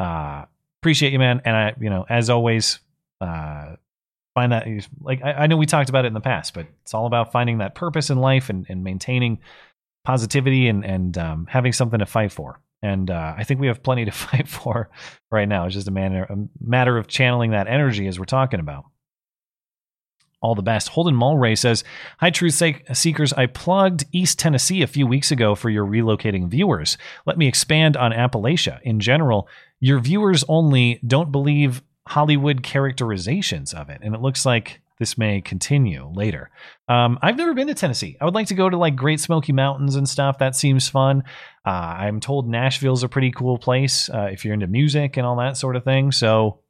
uh, 0.00 0.46
appreciate 0.80 1.12
you, 1.12 1.20
man. 1.20 1.40
And 1.44 1.54
I, 1.54 1.74
you 1.78 1.90
know, 1.90 2.04
as 2.08 2.28
always, 2.28 2.80
uh, 3.20 3.76
find 4.34 4.52
that 4.52 4.66
like 5.00 5.22
I, 5.22 5.32
I 5.32 5.46
know 5.46 5.56
we 5.56 5.66
talked 5.66 5.88
about 5.88 6.04
it 6.04 6.08
in 6.08 6.14
the 6.14 6.20
past, 6.20 6.54
but 6.54 6.66
it's 6.82 6.94
all 6.94 7.06
about 7.06 7.32
finding 7.32 7.58
that 7.58 7.74
purpose 7.74 8.10
in 8.10 8.18
life 8.18 8.50
and, 8.50 8.66
and 8.68 8.84
maintaining 8.84 9.40
positivity 10.04 10.68
and 10.68 10.84
and 10.84 11.18
um, 11.18 11.46
having 11.48 11.72
something 11.72 11.98
to 11.98 12.06
fight 12.06 12.32
for. 12.32 12.60
And 12.82 13.10
uh, 13.10 13.34
I 13.36 13.44
think 13.44 13.60
we 13.60 13.68
have 13.68 13.82
plenty 13.82 14.04
to 14.04 14.10
fight 14.12 14.48
for 14.48 14.90
right 15.30 15.48
now. 15.48 15.66
It's 15.66 15.74
just 15.74 15.88
a 15.88 15.92
matter 15.92 16.24
a 16.24 16.36
matter 16.60 16.96
of 16.96 17.08
channeling 17.08 17.52
that 17.52 17.68
energy 17.68 18.06
as 18.06 18.18
we're 18.18 18.24
talking 18.24 18.60
about. 18.60 18.84
All 20.40 20.56
the 20.56 20.62
best. 20.62 20.88
Holden 20.88 21.14
Mulray 21.14 21.56
says, 21.56 21.84
Hi, 22.18 22.30
Truth 22.30 22.60
Seekers. 22.94 23.32
I 23.34 23.46
plugged 23.46 24.06
East 24.10 24.40
Tennessee 24.40 24.82
a 24.82 24.88
few 24.88 25.06
weeks 25.06 25.30
ago 25.30 25.54
for 25.54 25.70
your 25.70 25.86
relocating 25.86 26.48
viewers. 26.48 26.98
Let 27.26 27.38
me 27.38 27.46
expand 27.46 27.96
on 27.96 28.10
Appalachia. 28.10 28.80
In 28.82 28.98
general, 28.98 29.46
your 29.78 30.00
viewers 30.00 30.42
only 30.48 30.98
don't 31.06 31.30
believe 31.30 31.80
Hollywood 32.08 32.62
characterizations 32.62 33.72
of 33.72 33.88
it. 33.88 34.00
And 34.02 34.14
it 34.14 34.20
looks 34.20 34.44
like 34.44 34.80
this 34.98 35.18
may 35.18 35.40
continue 35.40 36.10
later. 36.14 36.50
Um, 36.88 37.18
I've 37.22 37.36
never 37.36 37.54
been 37.54 37.66
to 37.68 37.74
Tennessee. 37.74 38.16
I 38.20 38.24
would 38.24 38.34
like 38.34 38.48
to 38.48 38.54
go 38.54 38.68
to 38.68 38.76
like 38.76 38.94
Great 38.94 39.20
Smoky 39.20 39.52
Mountains 39.52 39.96
and 39.96 40.08
stuff. 40.08 40.38
That 40.38 40.54
seems 40.54 40.88
fun. 40.88 41.24
Uh, 41.66 41.70
I'm 41.70 42.20
told 42.20 42.48
Nashville's 42.48 43.02
a 43.02 43.08
pretty 43.08 43.32
cool 43.32 43.58
place 43.58 44.08
uh, 44.08 44.28
if 44.32 44.44
you're 44.44 44.54
into 44.54 44.66
music 44.66 45.16
and 45.16 45.26
all 45.26 45.36
that 45.36 45.56
sort 45.56 45.76
of 45.76 45.84
thing. 45.84 46.12
So 46.12 46.60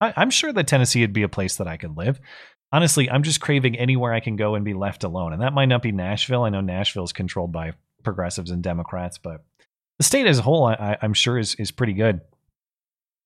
I, 0.00 0.12
I'm 0.16 0.30
sure 0.30 0.52
that 0.52 0.66
Tennessee 0.66 1.00
would 1.02 1.12
be 1.12 1.22
a 1.22 1.28
place 1.28 1.56
that 1.56 1.68
I 1.68 1.76
could 1.76 1.96
live. 1.96 2.20
honestly, 2.72 3.10
I'm 3.10 3.22
just 3.22 3.40
craving 3.40 3.78
anywhere 3.78 4.12
I 4.12 4.20
can 4.20 4.36
go 4.36 4.54
and 4.54 4.64
be 4.64 4.74
left 4.74 5.04
alone. 5.04 5.32
And 5.32 5.42
that 5.42 5.52
might 5.52 5.66
not 5.66 5.82
be 5.82 5.92
Nashville. 5.92 6.44
I 6.44 6.50
know 6.50 6.60
Nashville 6.60 7.04
is 7.04 7.12
controlled 7.12 7.52
by 7.52 7.72
progressives 8.02 8.50
and 8.50 8.62
Democrats, 8.62 9.18
but 9.18 9.44
the 9.98 10.04
state 10.04 10.26
as 10.26 10.38
a 10.38 10.42
whole, 10.42 10.66
I, 10.66 10.96
I'm 11.02 11.14
sure 11.14 11.38
is 11.38 11.54
is 11.56 11.70
pretty 11.70 11.92
good. 11.92 12.20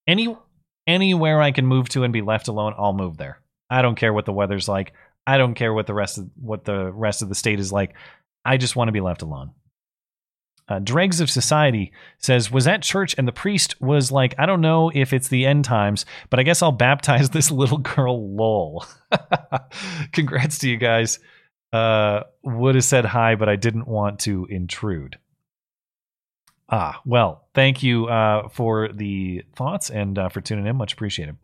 Any 0.06 0.36
anywhere 0.86 1.40
I 1.40 1.52
can 1.52 1.66
move 1.66 1.88
to 1.90 2.04
and 2.04 2.12
be 2.12 2.22
left 2.22 2.48
alone, 2.48 2.74
I'll 2.76 2.92
move 2.92 3.16
there. 3.16 3.40
I 3.70 3.82
don't 3.82 3.96
care 3.96 4.12
what 4.12 4.26
the 4.26 4.32
weather's 4.32 4.68
like. 4.68 4.92
I 5.26 5.38
don't 5.38 5.54
care 5.54 5.72
what 5.72 5.86
the 5.86 5.94
rest 5.94 6.18
of 6.18 6.30
what 6.40 6.64
the 6.64 6.92
rest 6.92 7.22
of 7.22 7.28
the 7.28 7.34
state 7.34 7.58
is 7.58 7.72
like. 7.72 7.94
I 8.44 8.56
just 8.56 8.76
want 8.76 8.88
to 8.88 8.92
be 8.92 9.00
left 9.00 9.22
alone. 9.22 9.52
Uh, 10.66 10.78
Dregs 10.78 11.20
of 11.20 11.30
Society 11.30 11.92
says, 12.18 12.50
was 12.50 12.66
at 12.66 12.82
church 12.82 13.14
and 13.18 13.28
the 13.28 13.32
priest 13.32 13.80
was 13.82 14.10
like, 14.10 14.34
I 14.38 14.46
don't 14.46 14.62
know 14.62 14.90
if 14.94 15.12
it's 15.12 15.28
the 15.28 15.44
end 15.44 15.64
times, 15.66 16.06
but 16.30 16.40
I 16.40 16.42
guess 16.42 16.62
I'll 16.62 16.72
baptize 16.72 17.30
this 17.30 17.50
little 17.50 17.78
girl, 17.78 18.34
lol. 18.34 18.86
Congrats 20.12 20.58
to 20.58 20.70
you 20.70 20.78
guys. 20.78 21.18
Uh, 21.72 22.22
would 22.44 22.76
have 22.76 22.84
said 22.84 23.04
hi, 23.04 23.34
but 23.34 23.48
I 23.48 23.56
didn't 23.56 23.88
want 23.88 24.20
to 24.20 24.46
intrude. 24.48 25.18
Ah, 26.70 27.00
well, 27.04 27.48
thank 27.54 27.82
you 27.82 28.06
uh, 28.06 28.48
for 28.48 28.88
the 28.92 29.42
thoughts 29.54 29.90
and 29.90 30.18
uh, 30.18 30.28
for 30.28 30.40
tuning 30.40 30.66
in. 30.66 30.76
Much 30.76 30.94
appreciated. 30.94 31.36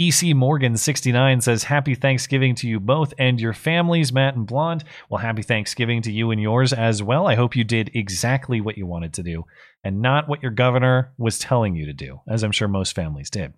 EC 0.00 0.36
Morgan 0.36 0.76
69 0.76 1.40
says, 1.40 1.64
Happy 1.64 1.96
Thanksgiving 1.96 2.54
to 2.56 2.68
you 2.68 2.78
both 2.78 3.12
and 3.18 3.40
your 3.40 3.52
families, 3.52 4.12
Matt 4.12 4.36
and 4.36 4.46
Blonde. 4.46 4.84
Well, 5.10 5.18
happy 5.18 5.42
Thanksgiving 5.42 6.02
to 6.02 6.12
you 6.12 6.30
and 6.30 6.40
yours 6.40 6.72
as 6.72 7.02
well. 7.02 7.26
I 7.26 7.34
hope 7.34 7.56
you 7.56 7.64
did 7.64 7.90
exactly 7.94 8.60
what 8.60 8.78
you 8.78 8.86
wanted 8.86 9.12
to 9.14 9.24
do 9.24 9.44
and 9.82 10.00
not 10.00 10.28
what 10.28 10.40
your 10.40 10.52
governor 10.52 11.12
was 11.18 11.38
telling 11.40 11.74
you 11.74 11.86
to 11.86 11.92
do, 11.92 12.20
as 12.28 12.44
I'm 12.44 12.52
sure 12.52 12.68
most 12.68 12.94
families 12.94 13.28
did. 13.28 13.54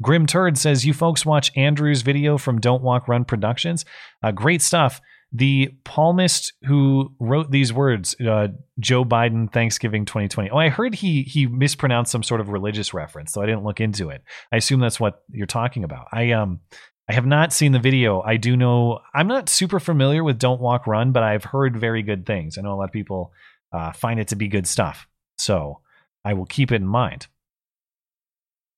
Grim 0.00 0.26
Turd 0.26 0.56
says, 0.56 0.86
You 0.86 0.92
folks 0.92 1.26
watch 1.26 1.50
Andrew's 1.56 2.02
video 2.02 2.38
from 2.38 2.60
Don't 2.60 2.82
Walk 2.82 3.08
Run 3.08 3.24
Productions. 3.24 3.84
Uh, 4.22 4.30
great 4.30 4.62
stuff 4.62 5.00
the 5.32 5.74
palmist 5.84 6.52
who 6.66 7.12
wrote 7.18 7.50
these 7.50 7.72
words, 7.72 8.14
uh, 8.20 8.48
Joe 8.78 9.04
Biden, 9.04 9.52
Thanksgiving 9.52 10.04
2020. 10.04 10.50
Oh, 10.50 10.56
I 10.56 10.68
heard 10.68 10.94
he 10.94 11.22
he 11.22 11.46
mispronounced 11.46 12.12
some 12.12 12.22
sort 12.22 12.40
of 12.40 12.48
religious 12.48 12.94
reference, 12.94 13.32
so 13.32 13.42
I 13.42 13.46
didn't 13.46 13.64
look 13.64 13.80
into 13.80 14.10
it. 14.10 14.22
I 14.52 14.56
assume 14.56 14.80
that's 14.80 15.00
what 15.00 15.22
you're 15.30 15.46
talking 15.46 15.84
about. 15.84 16.06
I 16.12 16.32
um 16.32 16.60
I 17.08 17.12
have 17.12 17.26
not 17.26 17.52
seen 17.52 17.72
the 17.72 17.78
video. 17.78 18.20
I 18.22 18.36
do 18.36 18.56
know 18.56 19.00
I'm 19.14 19.28
not 19.28 19.48
super 19.48 19.78
familiar 19.80 20.24
with 20.24 20.38
Don't 20.38 20.60
Walk 20.60 20.86
Run, 20.86 21.12
but 21.12 21.22
I've 21.22 21.44
heard 21.44 21.76
very 21.76 22.02
good 22.02 22.26
things. 22.26 22.58
I 22.58 22.62
know 22.62 22.74
a 22.74 22.76
lot 22.76 22.84
of 22.84 22.92
people 22.92 23.32
uh, 23.72 23.92
find 23.92 24.18
it 24.18 24.28
to 24.28 24.36
be 24.36 24.48
good 24.48 24.66
stuff, 24.66 25.06
so 25.38 25.80
I 26.24 26.34
will 26.34 26.46
keep 26.46 26.72
it 26.72 26.76
in 26.76 26.86
mind. 26.86 27.26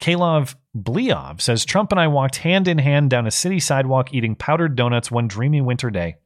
Kalov 0.01 0.55
Bliov 0.77 1.41
says 1.41 1.65
Trump 1.65 1.91
and 1.91 2.01
I 2.01 2.07
walked 2.07 2.37
hand 2.37 2.69
in 2.69 2.79
hand 2.79 3.11
down 3.11 3.27
a 3.27 3.31
city 3.31 3.61
sidewalk 3.61 4.15
eating 4.15 4.37
powdered 4.37 4.77
donuts 4.77 5.11
one 5.11 5.29
dreamy 5.29 5.61
winter 5.61 5.91
day. 5.91 6.17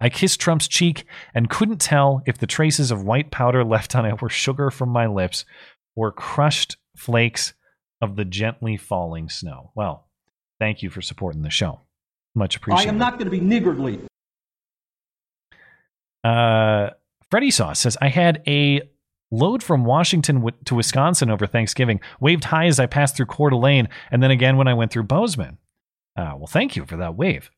I 0.00 0.08
kissed 0.08 0.40
Trump's 0.40 0.68
cheek 0.68 1.04
and 1.34 1.50
couldn't 1.50 1.80
tell 1.80 2.22
if 2.26 2.38
the 2.38 2.46
traces 2.46 2.90
of 2.90 3.02
white 3.02 3.30
powder 3.30 3.64
left 3.64 3.94
on 3.96 4.06
it 4.06 4.22
were 4.22 4.28
sugar 4.28 4.70
from 4.70 4.90
my 4.90 5.06
lips 5.06 5.44
or 5.96 6.12
crushed 6.12 6.76
flakes 6.96 7.54
of 8.00 8.16
the 8.16 8.24
gently 8.24 8.76
falling 8.76 9.28
snow. 9.28 9.72
Well, 9.74 10.08
thank 10.60 10.82
you 10.82 10.90
for 10.90 11.02
supporting 11.02 11.42
the 11.42 11.50
show. 11.50 11.80
Much 12.34 12.56
appreciated. 12.56 12.88
I 12.88 12.92
am 12.92 12.98
not 12.98 13.14
going 13.14 13.24
to 13.24 13.30
be 13.30 13.40
niggardly. 13.40 14.00
Uh, 16.22 16.90
Freddie 17.30 17.50
Sauce 17.50 17.80
says, 17.80 17.96
I 18.00 18.08
had 18.08 18.42
a 18.46 18.82
load 19.30 19.62
from 19.62 19.84
Washington 19.84 20.48
to 20.64 20.74
Wisconsin 20.74 21.30
over 21.30 21.46
Thanksgiving, 21.46 22.00
waved 22.20 22.44
high 22.44 22.66
as 22.66 22.78
I 22.78 22.86
passed 22.86 23.16
through 23.16 23.26
Coeur 23.26 23.50
d'Alene, 23.50 23.88
and 24.10 24.22
then 24.22 24.30
again 24.30 24.56
when 24.56 24.68
I 24.68 24.74
went 24.74 24.92
through 24.92 25.04
Bozeman. 25.04 25.58
Uh, 26.16 26.34
well, 26.36 26.46
thank 26.46 26.76
you 26.76 26.84
for 26.86 26.96
that 26.96 27.16
wave. 27.16 27.50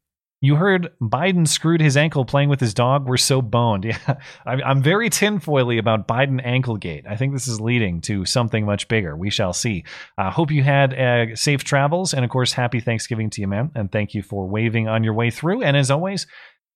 You 0.42 0.56
heard 0.56 0.90
Biden 1.02 1.46
screwed 1.46 1.82
his 1.82 1.98
ankle 1.98 2.24
playing 2.24 2.48
with 2.48 2.60
his 2.60 2.72
dog. 2.72 3.06
We're 3.06 3.18
so 3.18 3.42
boned. 3.42 3.84
Yeah, 3.90 4.14
I'm 4.46 4.82
very 4.82 5.10
tinfoily 5.10 5.78
about 5.78 6.08
Biden 6.08 6.44
anklegate. 6.44 7.06
I 7.06 7.16
think 7.16 7.32
this 7.32 7.46
is 7.46 7.60
leading 7.60 8.00
to 8.02 8.24
something 8.24 8.64
much 8.64 8.88
bigger. 8.88 9.16
We 9.16 9.30
shall 9.30 9.52
see. 9.52 9.84
Uh, 10.16 10.30
hope 10.30 10.50
you 10.50 10.62
had 10.62 10.94
uh, 10.94 11.36
safe 11.36 11.64
travels, 11.64 12.14
and 12.14 12.24
of 12.24 12.30
course, 12.30 12.52
happy 12.52 12.80
Thanksgiving 12.80 13.28
to 13.30 13.40
you, 13.40 13.48
man. 13.48 13.70
And 13.74 13.92
thank 13.92 14.14
you 14.14 14.22
for 14.22 14.46
waving 14.48 14.88
on 14.88 15.04
your 15.04 15.14
way 15.14 15.30
through. 15.30 15.62
And 15.62 15.76
as 15.76 15.90
always, 15.90 16.26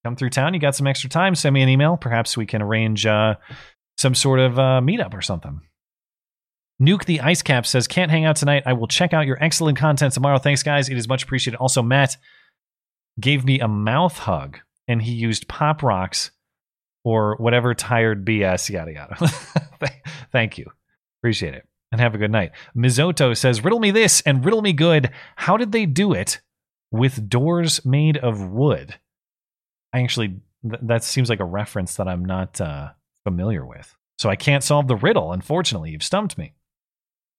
come 0.04 0.16
through 0.16 0.30
town. 0.30 0.54
You 0.54 0.60
got 0.60 0.74
some 0.74 0.86
extra 0.86 1.08
time? 1.08 1.34
Send 1.34 1.54
me 1.54 1.62
an 1.62 1.68
email. 1.68 1.96
Perhaps 1.96 2.36
we 2.36 2.46
can 2.46 2.60
arrange 2.60 3.06
uh, 3.06 3.36
some 3.96 4.14
sort 4.14 4.40
of 4.40 4.58
uh, 4.58 4.80
meetup 4.82 5.14
or 5.14 5.22
something. 5.22 5.60
Nuke 6.82 7.04
the 7.04 7.20
Ice 7.20 7.42
Cap 7.42 7.66
says, 7.66 7.86
Can't 7.86 8.10
hang 8.10 8.24
out 8.24 8.36
tonight. 8.36 8.64
I 8.66 8.72
will 8.72 8.88
check 8.88 9.12
out 9.14 9.26
your 9.26 9.42
excellent 9.42 9.78
content 9.78 10.12
tomorrow. 10.12 10.38
Thanks, 10.38 10.62
guys. 10.62 10.88
It 10.88 10.96
is 10.96 11.08
much 11.08 11.22
appreciated. 11.22 11.58
Also, 11.58 11.82
Matt 11.82 12.16
gave 13.20 13.44
me 13.44 13.60
a 13.60 13.68
mouth 13.68 14.18
hug 14.18 14.58
and 14.88 15.02
he 15.02 15.12
used 15.12 15.48
pop 15.48 15.82
rocks 15.82 16.30
or 17.04 17.36
whatever 17.36 17.74
tired 17.74 18.24
BS, 18.24 18.70
yada 18.70 18.92
yada. 18.92 19.16
Thank 20.32 20.58
you. 20.58 20.66
Appreciate 21.20 21.54
it. 21.54 21.66
And 21.92 22.00
have 22.00 22.14
a 22.14 22.18
good 22.18 22.32
night. 22.32 22.52
Mizoto 22.76 23.36
says, 23.36 23.62
Riddle 23.62 23.78
me 23.78 23.90
this 23.90 24.20
and 24.22 24.44
riddle 24.44 24.62
me 24.62 24.72
good. 24.72 25.10
How 25.36 25.56
did 25.56 25.70
they 25.70 25.86
do 25.86 26.12
it 26.12 26.40
with 26.90 27.28
doors 27.28 27.84
made 27.84 28.16
of 28.16 28.50
wood? 28.50 28.96
I 29.92 30.02
actually, 30.02 30.40
th- 30.68 30.80
that 30.82 31.04
seems 31.04 31.30
like 31.30 31.40
a 31.40 31.44
reference 31.44 31.96
that 31.96 32.08
I'm 32.08 32.24
not 32.24 32.60
uh, 32.60 32.90
familiar 33.22 33.64
with. 33.64 33.96
So 34.18 34.28
I 34.28 34.36
can't 34.36 34.64
solve 34.64 34.88
the 34.88 34.96
riddle. 34.96 35.32
Unfortunately, 35.32 35.90
you've 35.90 36.02
stumped 36.02 36.36
me. 36.36 36.54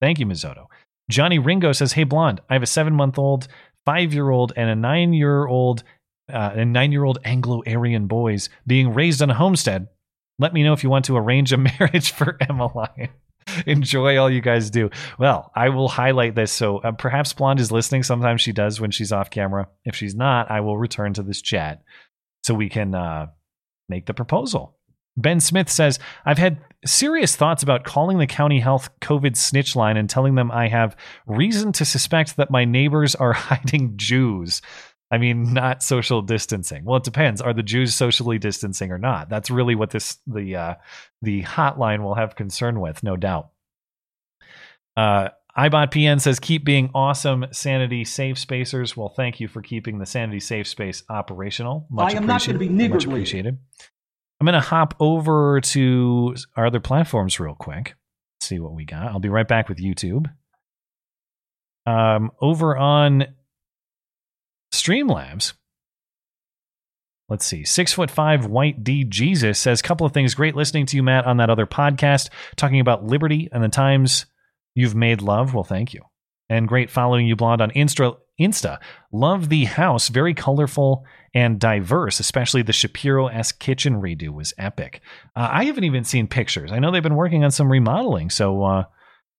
Thank 0.02 0.20
you, 0.20 0.26
Mizoto. 0.26 0.68
Johnny 1.10 1.38
Ringo 1.38 1.72
says, 1.72 1.94
Hey, 1.94 2.04
Blonde, 2.04 2.42
I 2.50 2.54
have 2.54 2.64
a 2.64 2.68
seven 2.68 2.94
month 2.94 3.20
old 3.20 3.48
five 3.86 4.14
year 4.14 4.30
old 4.30 4.54
and 4.56 4.70
a 4.70 4.76
nine 4.76 5.14
year 5.14 5.46
old 5.46 5.84
uh, 6.32 6.52
and 6.56 6.74
nine 6.74 6.92
year 6.92 7.04
old 7.04 7.20
Anglo 7.24 7.62
Aryan 7.68 8.08
boys 8.08 8.50
being 8.66 8.94
raised 8.94 9.22
on 9.22 9.30
a 9.30 9.36
homestead. 9.36 9.88
Let 10.40 10.54
me 10.54 10.64
know 10.64 10.74
if 10.74 10.84
you 10.84 10.90
want 10.90 11.06
to 11.06 11.18
arrange 11.18 11.54
a 11.54 11.58
marriage 11.80 12.12
for 12.12 12.38
Emmeline. 12.42 13.10
Enjoy 13.66 14.18
all 14.18 14.30
you 14.30 14.42
guys 14.42 14.70
do. 14.70 14.90
Well, 15.20 15.52
I 15.56 15.70
will 15.70 15.88
highlight 15.88 16.36
this. 16.36 16.52
So 16.52 16.80
uh, 16.80 16.92
perhaps 16.94 17.34
Blonde 17.34 17.60
is 17.60 17.72
listening. 17.72 18.04
Sometimes 18.04 18.42
she 18.42 18.52
does 18.52 18.82
when 18.82 18.92
she's 18.92 19.12
off 19.12 19.30
camera. 19.30 19.68
If 19.86 19.96
she's 19.96 20.16
not, 20.16 20.50
I 20.50 20.62
will 20.62 20.78
return 20.78 21.14
to 21.14 21.24
this 21.24 21.42
chat 21.42 21.84
so 22.44 22.54
we 22.54 22.70
can 22.70 22.96
uh, 22.96 23.28
make 23.88 24.08
the 24.08 24.14
proposal. 24.14 24.78
Ben 25.18 25.40
Smith 25.40 25.70
says, 25.70 26.00
I've 26.26 26.38
had 26.38 26.58
serious 26.86 27.36
thoughts 27.36 27.64
about 27.64 27.84
calling 27.84 28.18
the 28.18 28.28
county 28.28 28.60
health 28.60 28.90
COVID 29.02 29.36
snitch 29.36 29.76
line 29.76 29.98
and 29.98 30.10
telling 30.10 30.36
them 30.36 30.52
I 30.52 30.68
have 30.68 30.96
reason 31.28 31.72
to 31.74 31.86
suspect 31.86 32.38
that 32.38 32.52
my 32.52 32.66
neighbors 32.66 33.16
are 33.16 33.34
hiding 33.34 33.94
Jews. 33.98 34.62
I 35.12 35.18
mean, 35.18 35.54
not 35.54 35.84
social 35.84 36.22
distancing. 36.22 36.84
Well, 36.84 36.98
it 36.98 37.04
depends. 37.04 37.40
Are 37.40 37.54
the 37.54 37.64
Jews 37.64 37.94
socially 37.94 38.40
distancing 38.40 38.92
or 38.92 38.98
not? 38.98 39.30
That's 39.30 39.52
really 39.52 39.76
what 39.76 39.92
this 39.92 40.18
the 40.26 40.56
uh, 40.56 40.76
the 41.22 41.44
hotline 41.44 42.04
will 42.04 42.16
have 42.16 42.36
concern 42.36 42.80
with, 42.80 43.04
no 43.04 43.16
doubt. 43.16 43.50
Uh, 44.98 45.30
iBot 45.58 45.92
PN 45.92 46.20
says, 46.20 46.40
"Keep 46.40 46.66
being 46.66 46.90
awesome, 46.96 47.46
sanity 47.52 48.04
safe 48.04 48.40
spacers." 48.40 48.98
Well, 48.98 49.10
thank 49.10 49.40
you 49.40 49.48
for 49.48 49.62
keeping 49.62 50.00
the 50.00 50.06
sanity 50.06 50.40
safe 50.40 50.68
space 50.68 51.04
operational. 51.08 51.88
Much 51.90 52.14
I 52.14 52.18
am 52.18 52.26
not 52.26 52.44
going 52.44 52.56
to 52.56 52.60
be 52.60 52.68
niggardly. 52.68 52.90
Much 52.90 53.06
appreciated. 53.06 53.60
I'm 54.40 54.46
going 54.46 54.54
to 54.54 54.60
hop 54.60 54.96
over 55.00 55.62
to 55.62 56.36
our 56.56 56.66
other 56.68 56.80
platforms 56.80 57.40
real 57.40 57.56
quick. 57.56 57.96
See 58.42 58.60
what 58.60 58.74
we 58.74 58.86
got. 58.86 59.08
I'll 59.08 59.20
be 59.20 59.30
right 59.30 59.48
back 59.48 59.70
with 59.70 59.78
YouTube. 59.78 60.26
Um, 61.86 62.32
over 62.42 62.76
on 62.76 63.26
Streamlabs, 64.74 65.54
let's 67.30 67.46
see. 67.46 67.64
Six 67.64 67.94
foot 67.94 68.12
five 68.12 68.46
white 68.46 68.84
D 68.84 69.04
Jesus 69.04 69.58
says 69.58 69.80
a 69.80 69.84
couple 69.84 70.06
of 70.06 70.14
things. 70.14 70.36
Great 70.36 70.56
listening 70.56 70.86
to 70.88 70.98
you, 70.98 71.04
Matt, 71.04 71.26
on 71.26 71.38
that 71.38 71.50
other 71.50 71.66
podcast 71.66 72.30
talking 72.56 72.80
about 72.80 73.06
liberty 73.06 73.50
and 73.52 73.64
the 73.64 73.70
times 73.70 74.26
you've 74.74 74.96
made 74.96 75.22
love. 75.22 75.54
Well, 75.54 75.64
thank 75.64 75.94
you. 75.94 76.02
And 76.50 76.68
great 76.68 76.90
following 76.90 77.26
you, 77.26 77.36
Blonde, 77.36 77.62
on 77.62 77.72
Insta. 77.72 78.18
Insta. 78.40 78.80
Love 79.12 79.50
the 79.50 79.66
house. 79.66 80.10
Very 80.10 80.34
colorful 80.34 81.06
and 81.34 81.60
diverse, 81.60 82.20
especially 82.20 82.62
the 82.62 82.74
Shapiro 82.74 83.28
esque 83.28 83.60
kitchen 83.60 84.02
redo 84.02 84.30
was 84.30 84.54
epic. 84.58 85.02
Uh, 85.36 85.50
I 85.52 85.66
haven't 85.66 85.84
even 85.84 86.04
seen 86.04 86.28
pictures. 86.28 86.72
I 86.72 86.80
know 86.80 86.92
they've 86.92 87.04
been 87.04 87.16
working 87.16 87.44
on 87.44 87.52
some 87.52 87.72
remodeling, 87.72 88.30
so 88.30 88.64
uh, 88.64 88.84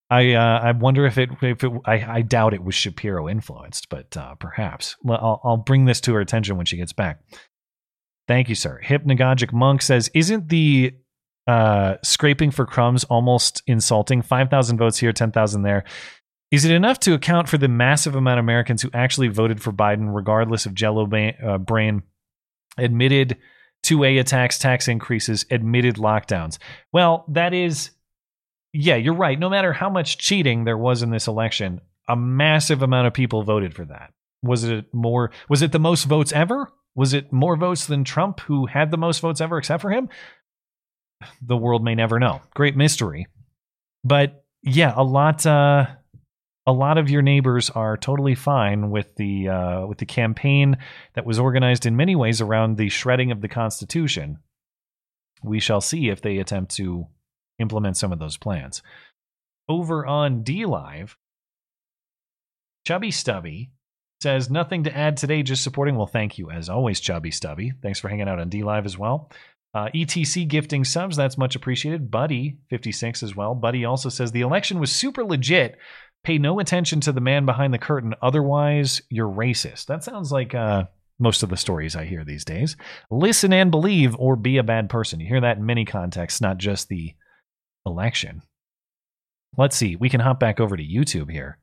I 0.08 0.34
uh, 0.34 0.60
I 0.60 0.72
wonder 0.72 1.04
if 1.06 1.18
it 1.18 1.30
if 1.42 1.64
it 1.64 1.72
I, 1.84 2.18
I 2.18 2.22
doubt 2.22 2.54
it 2.54 2.62
was 2.62 2.74
Shapiro 2.74 3.28
influenced, 3.28 3.88
but 3.88 4.16
uh, 4.16 4.34
perhaps 4.36 4.96
I'll, 5.08 5.40
I'll 5.42 5.56
bring 5.56 5.86
this 5.86 6.00
to 6.02 6.14
her 6.14 6.20
attention 6.20 6.56
when 6.56 6.66
she 6.66 6.76
gets 6.76 6.92
back. 6.92 7.20
Thank 8.28 8.48
you, 8.48 8.54
sir. 8.54 8.80
Hypnagogic 8.84 9.52
monk 9.52 9.82
says, 9.82 10.10
"Isn't 10.14 10.48
the 10.48 10.92
uh, 11.46 11.94
scraping 12.02 12.50
for 12.50 12.66
crumbs 12.66 13.04
almost 13.04 13.62
insulting? 13.66 14.22
Five 14.22 14.48
thousand 14.48 14.78
votes 14.78 14.98
here, 14.98 15.12
ten 15.12 15.32
thousand 15.32 15.62
there." 15.62 15.84
Is 16.50 16.64
it 16.64 16.70
enough 16.72 17.00
to 17.00 17.14
account 17.14 17.48
for 17.48 17.58
the 17.58 17.68
massive 17.68 18.14
amount 18.14 18.38
of 18.38 18.44
Americans 18.44 18.82
who 18.82 18.90
actually 18.94 19.28
voted 19.28 19.60
for 19.60 19.72
Biden, 19.72 20.14
regardless 20.14 20.64
of 20.64 20.74
Jello 20.74 21.08
uh, 21.10 21.58
brain, 21.58 22.02
admitted 22.78 23.36
2A 23.84 24.20
attacks, 24.20 24.58
tax 24.58 24.86
increases, 24.86 25.44
admitted 25.50 25.96
lockdowns? 25.96 26.58
Well, 26.92 27.24
that 27.28 27.52
is, 27.52 27.90
yeah, 28.72 28.94
you're 28.94 29.14
right. 29.14 29.38
No 29.38 29.50
matter 29.50 29.72
how 29.72 29.90
much 29.90 30.18
cheating 30.18 30.64
there 30.64 30.78
was 30.78 31.02
in 31.02 31.10
this 31.10 31.26
election, 31.26 31.80
a 32.08 32.14
massive 32.14 32.82
amount 32.82 33.08
of 33.08 33.12
people 33.12 33.42
voted 33.42 33.74
for 33.74 33.84
that. 33.86 34.12
Was 34.42 34.62
it 34.62 34.92
more? 34.94 35.32
Was 35.48 35.62
it 35.62 35.72
the 35.72 35.80
most 35.80 36.04
votes 36.04 36.32
ever? 36.32 36.70
Was 36.94 37.12
it 37.12 37.32
more 37.32 37.56
votes 37.56 37.86
than 37.86 38.04
Trump, 38.04 38.40
who 38.40 38.66
had 38.66 38.90
the 38.90 38.96
most 38.96 39.18
votes 39.20 39.40
ever, 39.40 39.58
except 39.58 39.82
for 39.82 39.90
him? 39.90 40.08
The 41.42 41.56
world 41.56 41.82
may 41.82 41.94
never 41.94 42.18
know. 42.18 42.42
Great 42.54 42.76
mystery. 42.76 43.26
But 44.04 44.44
yeah, 44.62 44.92
a 44.94 45.02
lot. 45.02 45.44
Uh, 45.44 45.86
a 46.66 46.72
lot 46.72 46.98
of 46.98 47.08
your 47.08 47.22
neighbors 47.22 47.70
are 47.70 47.96
totally 47.96 48.34
fine 48.34 48.90
with 48.90 49.14
the 49.16 49.48
uh, 49.48 49.86
with 49.86 49.98
the 49.98 50.06
campaign 50.06 50.78
that 51.14 51.24
was 51.24 51.38
organized 51.38 51.86
in 51.86 51.96
many 51.96 52.16
ways 52.16 52.40
around 52.40 52.76
the 52.76 52.88
shredding 52.88 53.30
of 53.30 53.40
the 53.40 53.48
Constitution. 53.48 54.38
We 55.42 55.60
shall 55.60 55.80
see 55.80 56.08
if 56.08 56.20
they 56.20 56.38
attempt 56.38 56.74
to 56.76 57.06
implement 57.58 57.96
some 57.96 58.12
of 58.12 58.18
those 58.18 58.36
plans. 58.36 58.82
Over 59.68 60.04
on 60.06 60.42
DLive, 60.42 61.14
Chubby 62.84 63.10
Stubby 63.10 63.70
says 64.20 64.50
nothing 64.50 64.84
to 64.84 64.96
add 64.96 65.16
today, 65.16 65.42
just 65.42 65.62
supporting. 65.62 65.96
Well, 65.96 66.06
thank 66.06 66.38
you 66.38 66.50
as 66.50 66.68
always, 66.68 67.00
Chubby 67.00 67.30
Stubby. 67.30 67.72
Thanks 67.82 68.00
for 68.00 68.08
hanging 68.08 68.28
out 68.28 68.40
on 68.40 68.50
DLive 68.50 68.86
as 68.86 68.98
well. 68.98 69.30
Uh, 69.74 69.90
ETC 69.94 70.48
gifting 70.48 70.84
subs, 70.84 71.16
that's 71.16 71.36
much 71.36 71.54
appreciated. 71.54 72.10
Buddy, 72.10 72.56
56 72.70 73.22
as 73.22 73.36
well. 73.36 73.54
Buddy 73.54 73.84
also 73.84 74.08
says 74.08 74.32
the 74.32 74.40
election 74.40 74.80
was 74.80 74.90
super 74.90 75.22
legit. 75.22 75.76
Pay 76.26 76.38
no 76.38 76.58
attention 76.58 77.00
to 77.02 77.12
the 77.12 77.20
man 77.20 77.46
behind 77.46 77.72
the 77.72 77.78
curtain, 77.78 78.12
otherwise, 78.20 79.00
you're 79.10 79.30
racist. 79.30 79.86
That 79.86 80.02
sounds 80.02 80.32
like 80.32 80.56
uh, 80.56 80.86
most 81.20 81.44
of 81.44 81.50
the 81.50 81.56
stories 81.56 81.94
I 81.94 82.04
hear 82.04 82.24
these 82.24 82.44
days. 82.44 82.76
Listen 83.12 83.52
and 83.52 83.70
believe, 83.70 84.16
or 84.18 84.34
be 84.34 84.56
a 84.56 84.64
bad 84.64 84.90
person. 84.90 85.20
You 85.20 85.28
hear 85.28 85.42
that 85.42 85.58
in 85.58 85.64
many 85.64 85.84
contexts, 85.84 86.40
not 86.40 86.58
just 86.58 86.88
the 86.88 87.14
election. 87.86 88.42
Let's 89.56 89.76
see. 89.76 89.94
We 89.94 90.08
can 90.08 90.18
hop 90.18 90.40
back 90.40 90.58
over 90.58 90.76
to 90.76 90.82
YouTube 90.82 91.30
here, 91.30 91.58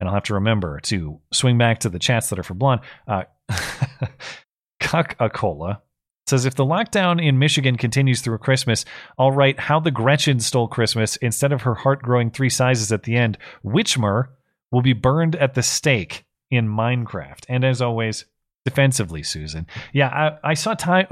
and 0.00 0.08
I'll 0.08 0.14
have 0.14 0.24
to 0.24 0.34
remember 0.34 0.80
to 0.84 1.20
swing 1.30 1.58
back 1.58 1.80
to 1.80 1.90
the 1.90 1.98
chats 1.98 2.30
that 2.30 2.38
are 2.38 2.42
for 2.42 2.54
blonde. 2.54 2.80
Uh, 3.06 3.24
Coca-Cola 4.80 5.82
says 6.28 6.44
if 6.44 6.54
the 6.56 6.64
lockdown 6.64 7.24
in 7.24 7.38
Michigan 7.38 7.76
continues 7.76 8.20
through 8.20 8.38
Christmas, 8.38 8.84
I'll 9.18 9.32
write 9.32 9.60
how 9.60 9.78
the 9.78 9.90
Gretchen 9.90 10.40
stole 10.40 10.68
Christmas 10.68 11.16
instead 11.16 11.52
of 11.52 11.62
her 11.62 11.74
heart 11.74 12.02
growing 12.02 12.30
three 12.30 12.50
sizes 12.50 12.90
at 12.90 13.04
the 13.04 13.16
end. 13.16 13.38
Witchmer 13.64 14.28
will 14.72 14.82
be 14.82 14.92
burned 14.92 15.36
at 15.36 15.54
the 15.54 15.62
stake 15.62 16.24
in 16.50 16.68
Minecraft. 16.68 17.44
And 17.48 17.64
as 17.64 17.80
always, 17.80 18.24
defensively, 18.64 19.22
Susan. 19.22 19.66
Yeah, 19.92 20.08
I, 20.08 20.50
I 20.50 20.54
saw 20.54 20.74
time. 20.74 21.06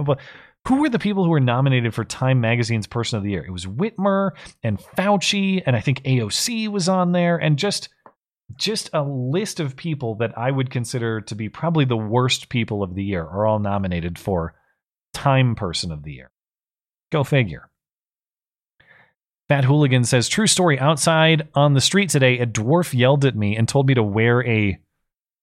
Who 0.67 0.81
were 0.81 0.89
the 0.89 0.99
people 0.99 1.25
who 1.25 1.31
were 1.31 1.41
nominated 1.41 1.95
for 1.95 2.05
Time 2.05 2.41
Magazine's 2.41 2.87
Person 2.87 3.19
of 3.19 3.23
the 3.23 3.31
Year? 3.31 3.45
It 3.45 3.51
was 3.51 3.67
Whitmer 3.67 4.31
and 4.63 4.79
Fauci, 4.79 5.63
and 5.65 5.77
I 5.77 5.81
think 5.81 6.03
AOC 6.03 6.69
was 6.69 6.89
on 6.89 7.13
there, 7.13 7.37
and 7.37 7.59
just 7.59 7.89
just 8.57 8.91
a 8.93 9.03
list 9.03 9.59
of 9.59 9.75
people 9.75 10.17
that 10.17 10.37
I 10.37 10.51
would 10.51 10.71
consider 10.71 11.21
to 11.23 11.35
be 11.35 11.49
probably 11.49 11.85
the 11.85 11.97
worst 11.97 12.51
people 12.51 12.83
of 12.83 12.95
the 12.95 13.03
year 13.03 13.23
are 13.23 13.47
all 13.47 13.59
nominated 13.59 14.19
for 14.19 14.55
Time 15.15 15.55
Person 15.55 15.91
of 15.91 16.03
the 16.03 16.13
Year. 16.13 16.31
Go 17.11 17.25
figure. 17.25 17.71
Fat 19.49 19.65
Hooligan 19.65 20.05
says, 20.05 20.29
True 20.29 20.47
story. 20.47 20.79
Outside 20.79 21.49
on 21.55 21.75
the 21.75 21.81
street 21.81 22.11
today, 22.11 22.39
a 22.39 22.47
dwarf 22.47 22.95
yelled 22.95 23.25
at 23.25 23.37
me 23.37 23.57
and 23.57 23.69
told 23.69 23.87
me 23.87 23.95
to 23.95 24.03
wear 24.03 24.45
a 24.47 24.79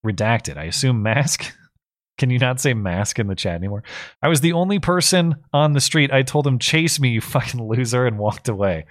redacted, 0.06 0.58
I 0.58 0.66
assume, 0.66 1.04
mask. 1.04 1.54
Can 2.18 2.30
you 2.30 2.40
not 2.40 2.60
say 2.60 2.74
mask 2.74 3.20
in 3.20 3.28
the 3.28 3.36
chat 3.36 3.56
anymore? 3.56 3.84
I 4.22 4.28
was 4.28 4.42
the 4.42 4.54
only 4.54 4.80
person 4.80 5.36
on 5.54 5.74
the 5.74 5.80
street. 5.80 6.12
I 6.12 6.22
told 6.24 6.46
him, 6.46 6.60
"Chase 6.60 7.00
me, 7.00 7.10
you 7.10 7.22
fucking 7.22 7.64
loser," 7.64 8.06
and 8.06 8.18
walked 8.18 8.50
away. 8.50 8.86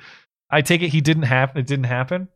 I 0.50 0.62
take 0.62 0.82
it 0.82 0.88
he 0.88 1.00
didn't 1.00 1.24
happen. 1.24 1.60
It 1.60 1.66
didn't 1.66 1.84
happen. 1.84 2.28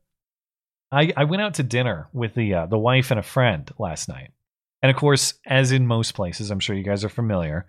I 0.92 1.12
I 1.16 1.24
went 1.24 1.42
out 1.42 1.54
to 1.54 1.62
dinner 1.62 2.08
with 2.12 2.34
the 2.34 2.54
uh, 2.54 2.66
the 2.66 2.78
wife 2.78 3.10
and 3.10 3.18
a 3.18 3.24
friend 3.24 3.68
last 3.78 4.08
night, 4.08 4.30
and 4.82 4.90
of 4.90 4.96
course, 4.96 5.34
as 5.46 5.72
in 5.72 5.86
most 5.86 6.12
places, 6.12 6.50
I'm 6.50 6.60
sure 6.60 6.76
you 6.76 6.84
guys 6.84 7.04
are 7.04 7.08
familiar. 7.08 7.66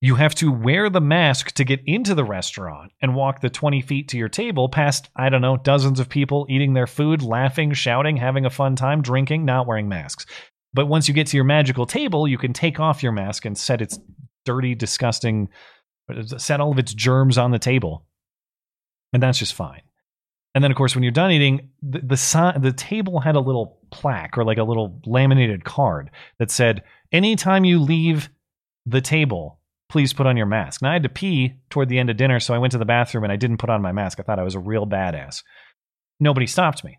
You 0.00 0.14
have 0.14 0.34
to 0.36 0.52
wear 0.52 0.88
the 0.88 1.00
mask 1.00 1.52
to 1.52 1.64
get 1.64 1.80
into 1.84 2.14
the 2.14 2.24
restaurant 2.24 2.92
and 3.02 3.16
walk 3.16 3.40
the 3.40 3.50
20 3.50 3.82
feet 3.82 4.08
to 4.08 4.16
your 4.16 4.28
table 4.28 4.68
past, 4.68 5.08
I 5.16 5.28
don't 5.28 5.40
know, 5.40 5.56
dozens 5.56 5.98
of 5.98 6.08
people 6.08 6.46
eating 6.48 6.74
their 6.74 6.86
food, 6.86 7.20
laughing, 7.20 7.72
shouting, 7.72 8.16
having 8.16 8.46
a 8.46 8.50
fun 8.50 8.76
time, 8.76 9.02
drinking, 9.02 9.44
not 9.44 9.66
wearing 9.66 9.88
masks. 9.88 10.24
But 10.72 10.86
once 10.86 11.08
you 11.08 11.14
get 11.14 11.26
to 11.28 11.36
your 11.36 11.44
magical 11.44 11.84
table, 11.84 12.28
you 12.28 12.38
can 12.38 12.52
take 12.52 12.78
off 12.78 13.02
your 13.02 13.10
mask 13.10 13.44
and 13.44 13.58
set 13.58 13.82
its 13.82 13.98
dirty, 14.44 14.76
disgusting, 14.76 15.48
set 16.36 16.60
all 16.60 16.70
of 16.70 16.78
its 16.78 16.94
germs 16.94 17.36
on 17.36 17.50
the 17.50 17.58
table. 17.58 18.06
And 19.12 19.22
that's 19.22 19.38
just 19.38 19.54
fine. 19.54 19.82
And 20.54 20.62
then, 20.62 20.70
of 20.70 20.76
course, 20.76 20.94
when 20.94 21.02
you're 21.02 21.12
done 21.12 21.30
eating, 21.32 21.70
the, 21.82 22.00
the, 22.00 22.54
the 22.60 22.72
table 22.72 23.20
had 23.20 23.36
a 23.36 23.40
little 23.40 23.78
plaque 23.90 24.38
or 24.38 24.44
like 24.44 24.58
a 24.58 24.64
little 24.64 25.00
laminated 25.04 25.64
card 25.64 26.10
that 26.38 26.50
said, 26.50 26.82
anytime 27.12 27.64
you 27.64 27.80
leave 27.80 28.28
the 28.86 29.00
table, 29.00 29.57
please 29.88 30.12
put 30.12 30.26
on 30.26 30.36
your 30.36 30.46
mask. 30.46 30.82
Now 30.82 30.90
I 30.90 30.94
had 30.94 31.02
to 31.04 31.08
pee 31.08 31.54
toward 31.70 31.88
the 31.88 31.98
end 31.98 32.10
of 32.10 32.16
dinner, 32.16 32.40
so 32.40 32.54
I 32.54 32.58
went 32.58 32.72
to 32.72 32.78
the 32.78 32.84
bathroom 32.84 33.24
and 33.24 33.32
I 33.32 33.36
didn't 33.36 33.58
put 33.58 33.70
on 33.70 33.82
my 33.82 33.92
mask. 33.92 34.20
I 34.20 34.22
thought 34.22 34.38
I 34.38 34.44
was 34.44 34.54
a 34.54 34.60
real 34.60 34.86
badass. 34.86 35.42
Nobody 36.20 36.46
stopped 36.46 36.84
me. 36.84 36.98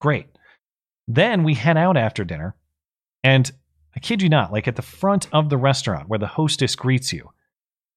Great. 0.00 0.26
Then 1.08 1.44
we 1.44 1.54
head 1.54 1.76
out 1.76 1.96
after 1.96 2.24
dinner, 2.24 2.56
and 3.22 3.50
I 3.94 4.00
kid 4.00 4.20
you 4.20 4.28
not, 4.28 4.52
like 4.52 4.68
at 4.68 4.76
the 4.76 4.82
front 4.82 5.28
of 5.32 5.48
the 5.48 5.56
restaurant 5.56 6.08
where 6.08 6.18
the 6.18 6.26
hostess 6.26 6.76
greets 6.76 7.12
you 7.12 7.30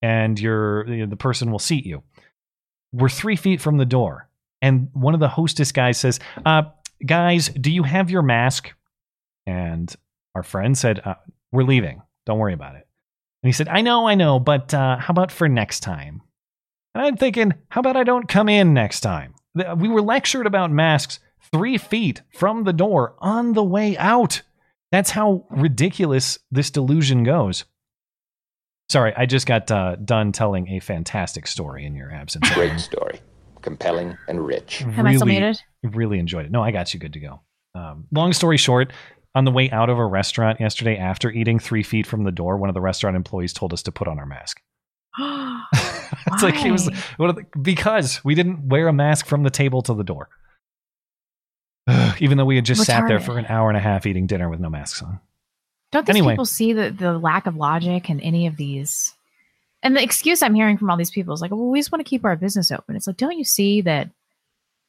and 0.02 0.40
you're, 0.40 1.08
the 1.08 1.18
person 1.18 1.52
will 1.52 1.60
seat 1.60 1.86
you, 1.86 2.04
we're 2.94 3.10
three 3.10 3.36
feet 3.36 3.62
from 3.62 3.78
the 3.78 3.86
door. 3.86 4.30
And 4.62 4.90
one 4.94 5.14
of 5.14 5.20
the 5.20 5.28
hostess 5.28 5.72
guys 5.72 5.98
says, 5.98 6.20
uh, 6.46 6.64
Guys, 7.06 7.48
do 7.48 7.72
you 7.72 7.84
have 7.84 8.10
your 8.10 8.22
mask? 8.22 8.74
And 9.46 9.94
our 10.36 10.44
friend 10.44 10.78
said, 10.78 11.00
uh, 11.06 11.16
We're 11.52 11.64
leaving. 11.64 12.02
Don't 12.26 12.40
worry 12.40 12.54
about 12.54 12.76
it. 12.76 12.89
And 13.42 13.48
he 13.48 13.54
said, 13.54 13.68
I 13.70 13.82
know, 13.82 14.08
I 14.08 14.16
know, 14.16 14.40
but 14.40 14.74
uh, 14.74 14.98
how 14.98 15.12
about 15.12 15.32
for 15.32 15.48
next 15.48 15.80
time? 15.80 16.22
And 16.94 17.06
I'm 17.06 17.18
thinking, 17.18 17.54
how 17.70 17.80
about 17.80 17.96
I 17.96 18.04
don't 18.04 18.28
come 18.28 18.50
in 18.50 18.74
next 18.74 19.02
time? 19.02 19.36
We 19.78 19.88
were 19.88 20.02
lectured 20.02 20.46
about 20.46 20.72
masks 20.72 21.20
three 21.52 21.78
feet 21.78 22.22
from 22.34 22.64
the 22.64 22.74
door 22.74 23.16
on 23.20 23.54
the 23.54 23.64
way 23.64 23.98
out. 23.98 24.42
That's 24.92 25.12
how 25.12 25.46
ridiculous 25.50 26.40
this 26.52 26.70
delusion 26.72 27.24
goes. 27.24 27.66
Sorry, 28.90 29.14
I 29.16 29.26
just 29.28 29.46
got 29.46 29.70
uh, 29.70 29.96
done 29.98 30.32
telling 30.32 30.68
a 30.70 30.80
fantastic 30.80 31.46
story 31.46 31.86
in 31.86 31.96
your 31.96 32.12
absence. 32.12 32.50
Great 32.54 32.80
story. 32.80 33.22
Compelling 33.62 34.18
and 34.28 34.46
rich. 34.46 34.80
Have 34.80 35.06
I 35.06 35.16
still 35.16 35.28
made 35.28 35.44
it? 35.44 35.62
Really 35.84 36.18
enjoyed 36.18 36.46
it. 36.46 36.52
No, 36.52 36.64
I 36.64 36.72
got 36.72 36.94
you 36.94 37.00
good 37.00 37.14
to 37.14 37.20
go. 37.20 37.42
Um, 37.76 38.08
long 38.12 38.34
story 38.34 38.58
short, 38.58 38.92
on 39.40 39.46
the 39.46 39.52
way 39.52 39.72
out 39.72 39.90
of 39.90 39.98
a 39.98 40.06
restaurant 40.06 40.60
yesterday 40.60 40.98
after 40.98 41.32
eating 41.32 41.58
three 41.60 41.82
feet 41.82 42.06
from 42.06 42.26
the 42.26 42.32
door, 42.32 42.58
one 42.58 42.70
of 42.70 42.74
the 42.74 42.82
restaurant 42.82 43.16
employees 43.16 43.54
told 43.54 43.74
us 43.74 43.82
to 43.84 43.92
put 43.92 44.08
on 44.08 44.20
our 44.20 44.26
mask. 44.26 44.62
it's 46.28 46.44
like 46.44 46.56
he 46.56 46.72
was 46.72 46.86
the, 46.86 47.46
because 47.62 48.24
we 48.24 48.36
didn't 48.36 48.68
wear 48.68 48.88
a 48.90 48.94
mask 48.94 49.26
from 49.26 49.44
the 49.44 49.50
table 49.50 49.82
to 49.84 49.94
the 49.94 50.04
door. 50.04 50.30
Even 52.20 52.38
though 52.38 52.46
we 52.46 52.58
had 52.58 52.66
just 52.66 52.84
sat 52.84 53.08
there 53.08 53.22
for 53.22 53.38
an 53.38 53.46
hour 53.48 53.70
and 53.70 53.78
a 53.78 53.82
half 53.82 54.06
eating 54.06 54.28
dinner 54.28 54.50
with 54.50 54.60
no 54.60 54.70
masks 54.70 55.02
on. 55.02 55.20
Don't 55.92 56.06
these 56.06 56.18
Anyway. 56.18 56.34
people 56.34 56.46
see 56.46 56.74
the, 56.74 56.92
the 56.92 57.18
lack 57.18 57.48
of 57.48 57.56
logic 57.56 58.10
in 58.10 58.20
any 58.20 58.46
of 58.46 58.58
these? 58.58 59.16
And 59.82 59.96
the 59.96 60.04
excuse 60.04 60.44
I'm 60.44 60.54
hearing 60.54 60.78
from 60.78 60.90
all 60.90 60.98
these 60.98 61.10
people 61.10 61.34
is 61.34 61.42
like, 61.42 61.52
well, 61.52 61.70
we 61.70 61.80
just 61.80 61.92
want 61.92 62.06
to 62.06 62.10
keep 62.10 62.26
our 62.26 62.36
business 62.36 62.72
open. 62.72 62.98
It's 62.98 63.08
like, 63.08 63.18
don't 63.18 63.38
you 63.38 63.46
see 63.46 63.82
that 63.82 64.10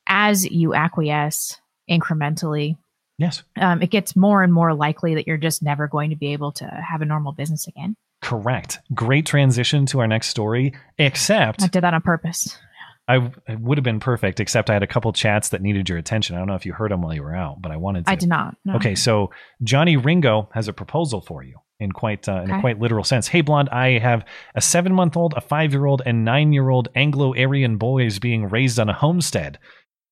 as 0.06 0.44
you 0.44 0.74
acquiesce 0.74 1.56
incrementally, 1.88 2.76
Yes. 3.20 3.42
um, 3.60 3.82
it 3.82 3.90
gets 3.90 4.16
more 4.16 4.42
and 4.42 4.52
more 4.52 4.72
likely 4.74 5.14
that 5.14 5.26
you're 5.26 5.36
just 5.36 5.62
never 5.62 5.86
going 5.86 6.08
to 6.10 6.16
be 6.16 6.32
able 6.32 6.52
to 6.52 6.64
have 6.64 7.02
a 7.02 7.04
normal 7.04 7.32
business 7.32 7.68
again. 7.68 7.94
Correct. 8.22 8.78
Great 8.94 9.26
transition 9.26 9.84
to 9.86 10.00
our 10.00 10.06
next 10.06 10.28
story, 10.28 10.72
except 10.98 11.62
I 11.62 11.66
did 11.68 11.82
that 11.82 11.94
on 11.94 12.00
purpose. 12.00 12.58
I 13.06 13.16
it 13.48 13.60
would 13.60 13.76
have 13.76 13.84
been 13.84 14.00
perfect, 14.00 14.40
except 14.40 14.70
I 14.70 14.72
had 14.72 14.82
a 14.82 14.86
couple 14.86 15.12
chats 15.12 15.50
that 15.50 15.60
needed 15.62 15.88
your 15.88 15.98
attention. 15.98 16.36
I 16.36 16.38
don't 16.38 16.48
know 16.48 16.54
if 16.54 16.64
you 16.64 16.72
heard 16.72 16.90
them 16.90 17.02
while 17.02 17.14
you 17.14 17.22
were 17.22 17.34
out, 17.34 17.60
but 17.60 17.72
I 17.72 17.76
wanted 17.76 18.06
to. 18.06 18.10
I 18.10 18.14
did 18.14 18.28
not. 18.28 18.56
no. 18.64 18.76
Okay, 18.76 18.94
so 18.94 19.30
Johnny 19.62 19.96
Ringo 19.96 20.48
has 20.54 20.68
a 20.68 20.72
proposal 20.72 21.20
for 21.20 21.42
you 21.42 21.58
in 21.80 21.92
quite 21.92 22.28
uh, 22.28 22.42
in 22.42 22.50
a 22.50 22.60
quite 22.60 22.78
literal 22.78 23.04
sense. 23.04 23.26
Hey, 23.26 23.40
blonde, 23.40 23.68
I 23.70 23.98
have 23.98 24.24
a 24.54 24.60
seven 24.60 24.94
month 24.94 25.16
old, 25.16 25.34
a 25.36 25.40
five 25.40 25.72
year 25.72 25.86
old, 25.86 26.02
and 26.06 26.24
nine 26.24 26.52
year 26.52 26.68
old 26.68 26.88
Anglo 26.94 27.34
Aryan 27.34 27.78
boys 27.78 28.18
being 28.18 28.48
raised 28.48 28.78
on 28.78 28.88
a 28.88 28.94
homestead. 28.94 29.58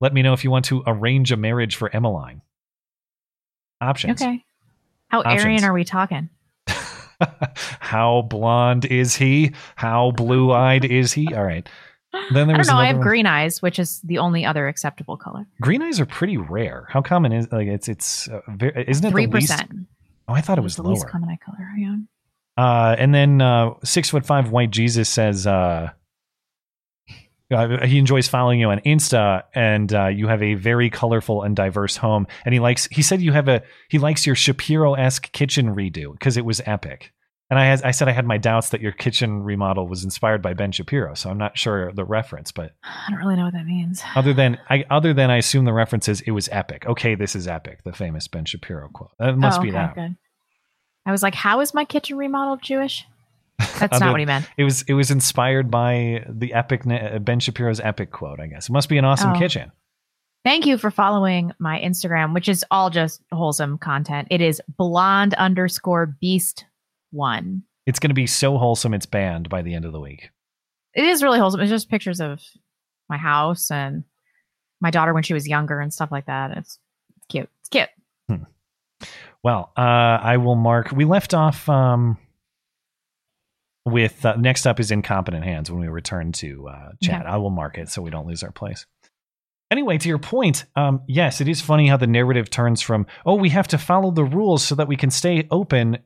Let 0.00 0.12
me 0.12 0.22
know 0.22 0.32
if 0.32 0.44
you 0.44 0.50
want 0.50 0.64
to 0.66 0.82
arrange 0.86 1.30
a 1.30 1.36
marriage 1.36 1.76
for 1.76 1.94
Emmeline. 1.94 2.42
Options. 3.80 4.20
Okay. 4.20 4.44
How 5.08 5.20
Options. 5.20 5.44
Aryan 5.44 5.64
are 5.64 5.72
we 5.72 5.84
talking? 5.84 6.28
How 7.80 8.22
blonde 8.22 8.84
is 8.84 9.14
he? 9.16 9.52
How 9.76 10.10
blue 10.12 10.52
eyed 10.52 10.84
is 10.84 11.12
he? 11.12 11.32
All 11.34 11.44
right. 11.44 11.68
Then 12.32 12.46
there 12.48 12.56
I 12.56 12.58
was 12.58 12.66
don't 12.68 12.76
know. 12.76 12.82
I 12.82 12.86
have 12.86 12.96
one. 12.96 13.06
green 13.06 13.26
eyes, 13.26 13.60
which 13.60 13.78
is 13.78 14.00
the 14.02 14.18
only 14.18 14.44
other 14.44 14.66
acceptable 14.68 15.16
color. 15.16 15.46
Green 15.60 15.82
eyes 15.82 16.00
are 16.00 16.06
pretty 16.06 16.36
rare. 16.36 16.86
How 16.88 17.02
common 17.02 17.32
is 17.32 17.50
like 17.52 17.68
it's 17.68 17.88
it's 17.88 18.28
uh, 18.28 18.40
very, 18.48 18.84
isn't 18.88 19.04
it 19.04 19.10
Three 19.10 19.26
percent. 19.26 19.70
Oh, 20.26 20.34
I 20.34 20.40
thought 20.40 20.58
it 20.58 20.62
was 20.62 20.76
the 20.76 20.82
lower. 20.82 20.94
least 20.94 21.06
common 21.08 21.28
eye 21.28 21.38
color. 21.44 21.68
Yeah. 21.76 21.96
Uh, 22.56 22.96
and 22.98 23.14
then 23.14 23.40
uh, 23.40 23.70
six 23.84 24.10
foot 24.10 24.26
five 24.26 24.50
white 24.50 24.70
Jesus 24.70 25.08
says, 25.08 25.46
uh, 25.46 25.90
Uh, 27.50 27.86
he 27.86 27.98
enjoys 27.98 28.28
following 28.28 28.60
you 28.60 28.68
on 28.70 28.78
Insta, 28.80 29.42
and 29.54 29.92
uh, 29.94 30.06
you 30.08 30.28
have 30.28 30.42
a 30.42 30.54
very 30.54 30.90
colorful 30.90 31.42
and 31.42 31.56
diverse 31.56 31.96
home. 31.96 32.26
And 32.44 32.52
he 32.52 32.60
likes. 32.60 32.86
He 32.90 33.00
said 33.02 33.22
you 33.22 33.32
have 33.32 33.48
a. 33.48 33.62
He 33.88 33.98
likes 33.98 34.26
your 34.26 34.34
Shapiro 34.36 34.94
esque 34.94 35.32
kitchen 35.32 35.74
redo 35.74 36.12
because 36.12 36.36
it 36.36 36.44
was 36.44 36.60
epic. 36.66 37.12
And 37.50 37.58
I 37.58 37.64
had, 37.64 37.82
I 37.82 37.92
said 37.92 38.08
I 38.08 38.12
had 38.12 38.26
my 38.26 38.36
doubts 38.36 38.68
that 38.68 38.82
your 38.82 38.92
kitchen 38.92 39.42
remodel 39.42 39.88
was 39.88 40.04
inspired 40.04 40.42
by 40.42 40.52
Ben 40.52 40.70
Shapiro, 40.70 41.14
so 41.14 41.30
I'm 41.30 41.38
not 41.38 41.56
sure 41.56 41.90
the 41.92 42.04
reference. 42.04 42.52
But 42.52 42.72
I 42.84 43.06
don't 43.10 43.18
really 43.20 43.36
know 43.36 43.44
what 43.44 43.54
that 43.54 43.64
means. 43.64 44.02
other 44.14 44.34
than 44.34 44.58
I, 44.68 44.84
other 44.90 45.14
than 45.14 45.30
I 45.30 45.38
assume 45.38 45.64
the 45.64 45.72
reference 45.72 46.08
is 46.08 46.20
it 46.20 46.32
was 46.32 46.50
epic. 46.52 46.84
Okay, 46.86 47.14
this 47.14 47.34
is 47.34 47.48
epic. 47.48 47.80
The 47.84 47.94
famous 47.94 48.28
Ben 48.28 48.44
Shapiro 48.44 48.90
quote. 48.92 49.12
That 49.18 49.38
must 49.38 49.60
Oh, 49.60 49.62
be 49.62 49.68
okay, 49.70 49.78
that. 49.78 49.94
Good. 49.94 50.16
I 51.06 51.10
was 51.10 51.22
like, 51.22 51.34
how 51.34 51.60
is 51.60 51.72
my 51.72 51.86
kitchen 51.86 52.18
remodel 52.18 52.58
Jewish? 52.58 53.06
That's 53.78 54.00
not 54.00 54.10
what 54.12 54.20
he 54.20 54.26
meant. 54.26 54.48
It 54.56 54.64
was 54.64 54.82
it 54.82 54.94
was 54.94 55.10
inspired 55.10 55.70
by 55.70 56.24
the 56.28 56.52
epic 56.54 56.86
uh, 56.86 57.18
Ben 57.18 57.40
Shapiro's 57.40 57.80
epic 57.80 58.10
quote. 58.10 58.40
I 58.40 58.46
guess 58.46 58.68
it 58.68 58.72
must 58.72 58.88
be 58.88 58.98
an 58.98 59.04
awesome 59.04 59.32
Oh. 59.34 59.38
kitchen. 59.38 59.72
Thank 60.44 60.66
you 60.66 60.78
for 60.78 60.90
following 60.90 61.52
my 61.58 61.80
Instagram, 61.80 62.32
which 62.32 62.48
is 62.48 62.64
all 62.70 62.90
just 62.90 63.22
wholesome 63.32 63.76
content. 63.78 64.28
It 64.30 64.40
is 64.40 64.62
blonde 64.76 65.34
underscore 65.34 66.06
beast 66.06 66.64
one. 67.10 67.64
It's 67.86 67.98
going 67.98 68.10
to 68.10 68.14
be 68.14 68.26
so 68.26 68.56
wholesome 68.58 68.94
it's 68.94 69.06
banned 69.06 69.48
by 69.48 69.62
the 69.62 69.74
end 69.74 69.84
of 69.84 69.92
the 69.92 70.00
week. 70.00 70.30
It 70.94 71.04
is 71.04 71.22
really 71.22 71.38
wholesome. 71.38 71.60
It's 71.60 71.70
just 71.70 71.90
pictures 71.90 72.20
of 72.20 72.40
my 73.08 73.16
house 73.16 73.70
and 73.70 74.04
my 74.80 74.90
daughter 74.90 75.12
when 75.12 75.22
she 75.24 75.34
was 75.34 75.48
younger 75.48 75.80
and 75.80 75.92
stuff 75.92 76.12
like 76.12 76.26
that. 76.26 76.52
It's, 76.56 76.78
it's 77.16 77.26
cute. 77.28 77.48
It's 77.60 77.68
cute. 77.68 77.88
Well, 79.42 79.72
uh, 79.76 79.80
I 79.80 80.36
will 80.38 80.56
mark. 80.56 80.90
We 80.92 81.04
left 81.04 81.32
off 81.34 81.68
um, 81.68 82.18
with 83.88 84.24
uh, 84.24 84.36
next 84.36 84.66
up 84.66 84.80
is 84.80 84.90
incompetent 84.90 85.44
hands 85.44 85.70
when 85.70 85.80
we 85.80 85.88
return 85.88 86.32
to 86.32 86.68
uh, 86.68 86.90
chat. 87.02 87.22
Yeah. 87.24 87.34
I 87.34 87.36
will 87.38 87.50
mark 87.50 87.78
it 87.78 87.88
so 87.88 88.02
we 88.02 88.10
don't 88.10 88.26
lose 88.26 88.42
our 88.42 88.52
place. 88.52 88.86
Anyway, 89.70 89.98
to 89.98 90.08
your 90.08 90.18
point, 90.18 90.64
um, 90.76 91.02
yes, 91.06 91.40
it 91.40 91.48
is 91.48 91.60
funny 91.60 91.88
how 91.88 91.96
the 91.96 92.06
narrative 92.06 92.48
turns 92.48 92.80
from 92.80 93.06
oh 93.26 93.34
we 93.34 93.50
have 93.50 93.68
to 93.68 93.78
follow 93.78 94.10
the 94.10 94.24
rules 94.24 94.64
so 94.64 94.74
that 94.74 94.88
we 94.88 94.96
can 94.96 95.10
stay 95.10 95.46
open, 95.50 95.98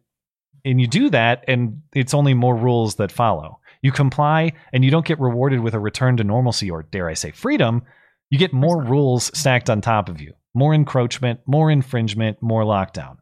and 0.65 0.81
you 0.81 0.87
do 0.87 1.11
that, 1.11 1.45
and 1.47 1.83
it's 1.95 2.15
only 2.15 2.35
more 2.35 2.57
rules 2.57 2.97
that 2.97 3.13
follow. 3.13 3.61
You 3.83 3.93
comply, 3.93 4.53
and 4.73 4.85
you 4.85 4.91
don't 4.91 5.07
get 5.07 5.21
rewarded 5.21 5.61
with 5.61 5.75
a 5.75 5.81
return 5.81 6.17
to 6.17 6.25
normalcy 6.25 6.71
or 6.71 6.83
dare 6.83 7.09
I 7.09 7.15
say 7.15 7.33
freedom. 7.33 7.83
You 8.31 8.39
get 8.39 8.53
more 8.53 8.83
rules 8.83 9.37
stacked 9.37 9.69
on 9.69 9.81
top 9.81 10.09
of 10.09 10.21
you, 10.21 10.33
more 10.55 10.73
encroachment, 10.73 11.41
more 11.47 11.71
infringement, 11.71 12.39
more 12.41 12.65
lockdown 12.65 13.19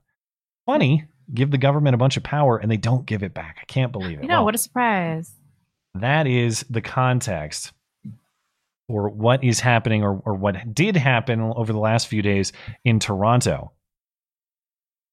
funny. 0.70 1.04
Give 1.32 1.50
the 1.50 1.58
government 1.58 1.94
a 1.94 1.98
bunch 1.98 2.16
of 2.16 2.22
power 2.22 2.56
and 2.58 2.70
they 2.70 2.76
don't 2.76 3.06
give 3.06 3.22
it 3.22 3.34
back. 3.34 3.58
I 3.60 3.64
can't 3.66 3.92
believe 3.92 4.18
it. 4.18 4.22
You 4.22 4.28
know, 4.28 4.36
Well, 4.36 4.44
what 4.46 4.54
a 4.54 4.58
surprise. 4.58 5.32
that 5.94 6.26
is 6.26 6.64
the 6.70 6.80
context 6.80 7.72
for 8.88 9.08
what 9.08 9.44
is 9.44 9.60
happening 9.60 10.02
or, 10.02 10.20
or 10.24 10.34
what 10.34 10.74
did 10.74 10.96
happen 10.96 11.40
over 11.40 11.72
the 11.72 11.78
last 11.78 12.08
few 12.08 12.22
days 12.22 12.52
in 12.84 12.98
Toronto. 12.98 13.72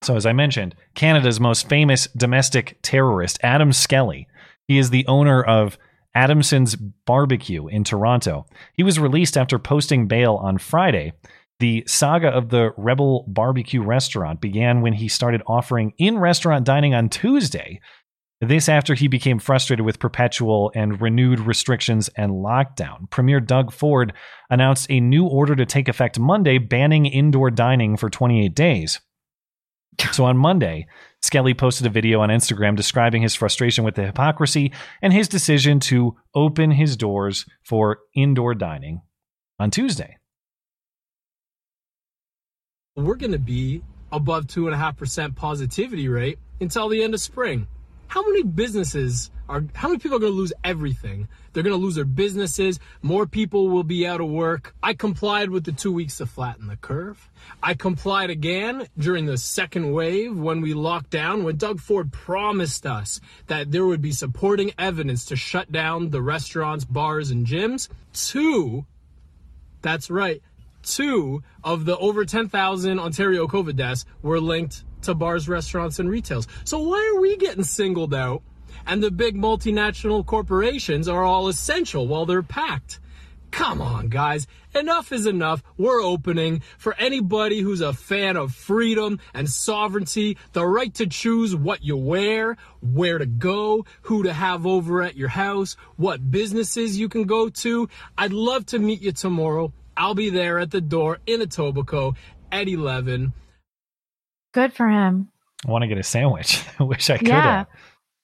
So, 0.04 0.16
as 0.16 0.26
I 0.26 0.34
mentioned, 0.34 0.76
Canada's 0.96 1.40
most 1.40 1.68
famous 1.70 2.08
domestic 2.16 2.78
terrorist, 2.82 3.40
Adam 3.44 3.72
Skelly, 3.74 4.28
he 4.68 4.78
is 4.78 4.90
the 4.92 5.06
owner 5.08 5.42
of 5.44 5.78
Adamson's 6.14 6.76
Barbecue 6.76 7.68
in 7.68 7.84
Toronto. 7.84 8.46
He 8.74 8.84
was 8.84 9.00
released 9.00 9.38
after 9.38 9.58
posting 9.60 10.08
bail 10.08 10.36
on 10.36 10.58
Friday. 10.58 11.14
The 11.60 11.84
saga 11.88 12.28
of 12.28 12.50
the 12.50 12.72
Rebel 12.78 13.26
Barbecue 13.28 13.82
restaurant 13.82 14.42
began 14.42 14.82
when 14.82 14.94
he 14.94 15.08
started 15.08 15.42
offering 15.48 15.94
in 15.98 16.20
restaurant 16.20 16.66
dining 16.66 16.94
on 16.94 17.10
Tuesday. 17.10 17.82
This 18.40 18.70
after 18.70 18.94
he 18.94 19.08
became 19.08 19.40
frustrated 19.40 19.84
with 19.84 19.98
perpetual 19.98 20.72
and 20.76 21.02
renewed 21.02 21.40
restrictions 21.40 22.08
and 22.16 22.32
lockdown. 22.32 23.10
Premier 23.10 23.40
Doug 23.40 23.74
Ford 23.74 24.14
announced 24.52 24.86
a 24.92 25.00
new 25.00 25.26
order 25.26 25.56
to 25.56 25.66
take 25.66 25.88
effect 25.88 26.20
Monday, 26.20 26.60
banning 26.60 27.08
indoor 27.08 27.50
dining 27.50 27.98
for 27.98 28.12
28 28.12 28.54
days. 28.54 29.00
So 30.12 30.26
on 30.26 30.38
Monday, 30.38 30.86
Skelly 31.24 31.56
posted 31.56 31.88
a 31.88 31.90
video 31.90 32.22
on 32.22 32.30
Instagram 32.30 32.76
describing 32.76 33.24
his 33.24 33.34
frustration 33.34 33.84
with 33.84 33.96
the 33.96 34.06
hypocrisy 34.06 34.72
and 35.02 35.12
his 35.12 35.28
decision 35.28 35.80
to 35.80 36.16
open 36.36 36.70
his 36.70 36.96
doors 36.96 37.48
for 37.64 37.98
indoor 38.14 38.54
dining 38.54 39.02
on 39.58 39.72
Tuesday. 39.72 40.17
We're 42.98 43.16
going 43.16 43.32
to 43.32 43.40
be 43.40 43.84
above 44.12 44.48
2.5% 44.48 45.36
positivity 45.36 46.10
rate 46.10 46.40
until 46.60 46.90
the 46.90 47.04
end 47.04 47.14
of 47.14 47.22
spring. 47.22 47.68
How 48.08 48.26
many 48.26 48.42
businesses 48.42 49.30
are, 49.48 49.64
how 49.74 49.90
many 49.90 50.00
people 50.00 50.18
are 50.18 50.20
going 50.20 50.32
to 50.32 50.38
lose 50.38 50.54
everything? 50.64 51.28
They're 51.54 51.62
going 51.62 51.76
to 51.76 51.82
lose 51.82 51.96
their 51.96 52.06
businesses. 52.06 52.80
More 53.04 53.28
people 53.28 53.70
will 53.70 53.84
be 53.84 54.08
out 54.08 54.20
of 54.20 54.30
work. 54.30 54.74
I 54.82 54.94
complied 54.94 55.52
with 55.52 55.66
the 55.66 55.74
two 55.74 55.92
weeks 55.92 56.18
to 56.18 56.26
flatten 56.26 56.68
the 56.68 56.78
curve. 56.78 57.30
I 57.62 57.76
complied 57.76 58.32
again 58.32 58.88
during 58.98 59.26
the 59.26 59.38
second 59.38 59.92
wave 59.92 60.38
when 60.38 60.62
we 60.62 60.74
locked 60.74 61.12
down, 61.12 61.44
when 61.44 61.58
Doug 61.58 61.80
Ford 61.80 62.12
promised 62.12 62.86
us 62.88 63.20
that 63.46 63.72
there 63.72 63.86
would 63.86 64.02
be 64.02 64.12
supporting 64.12 64.72
evidence 64.80 65.26
to 65.26 65.36
shut 65.36 65.72
down 65.72 66.10
the 66.10 66.22
restaurants, 66.22 66.86
bars, 66.86 67.30
and 67.30 67.46
gyms. 67.46 67.90
Two, 68.14 68.86
that's 69.82 70.10
right. 70.10 70.42
Two 70.88 71.44
of 71.66 71.84
the 71.84 71.98
over 71.98 72.24
10,000 72.24 72.98
Ontario 72.98 73.46
COVID 73.46 73.76
deaths 73.76 74.06
were 74.22 74.40
linked 74.40 74.86
to 75.02 75.14
bars, 75.14 75.50
restaurants, 75.50 76.00
and 76.00 76.10
retails. 76.10 76.48
So 76.64 76.80
why 76.80 77.14
are 77.14 77.20
we 77.20 77.36
getting 77.36 77.66
singled 77.66 78.14
out 78.14 78.42
and 78.86 79.04
the 79.04 79.12
big 79.12 79.36
multinational 79.36 80.26
corporations 80.26 81.10
are 81.10 81.24
all 81.24 81.50
essential 81.50 82.08
while 82.08 82.26
they're 82.26 82.42
packed? 82.42 83.02
Come 83.52 83.82
on, 83.82 84.08
guys. 84.08 84.48
Enough 84.76 85.12
is 85.12 85.26
enough. 85.26 85.62
We're 85.78 86.02
opening 86.02 86.62
for 86.78 86.96
anybody 86.98 87.60
who's 87.60 87.82
a 87.82 87.92
fan 87.92 88.38
of 88.38 88.56
freedom 88.56 89.20
and 89.34 89.50
sovereignty, 89.50 90.38
the 90.54 90.66
right 90.66 90.94
to 90.96 91.08
choose 91.08 91.54
what 91.54 91.84
you 91.84 91.98
wear, 91.98 92.56
where 92.82 93.18
to 93.18 93.26
go, 93.26 93.86
who 94.04 94.24
to 94.24 94.32
have 94.32 94.66
over 94.66 95.02
at 95.02 95.18
your 95.18 95.30
house, 95.30 95.76
what 95.98 96.32
businesses 96.32 96.98
you 96.98 97.10
can 97.10 97.24
go 97.26 97.50
to. 97.50 97.90
I'd 98.18 98.32
love 98.32 98.66
to 98.68 98.80
meet 98.80 99.02
you 99.02 99.12
tomorrow. 99.12 99.74
I'll 99.98 100.16
be 100.16 100.30
there 100.30 100.60
at 100.60 100.72
the 100.72 100.82
door 100.82 101.20
in 101.26 101.42
Etobicoke 101.42 102.16
at 102.52 102.68
11. 102.68 103.34
Good 104.54 104.74
for 104.74 104.88
him. 104.88 105.30
I 105.68 105.72
want 105.72 105.84
to 105.84 105.88
get 105.88 105.98
a 105.98 106.04
sandwich. 106.04 106.64
I 106.80 106.84
wish 106.84 107.10
I 107.10 107.18
could 107.18 107.28
yeah. 107.28 107.42
have. 107.60 107.68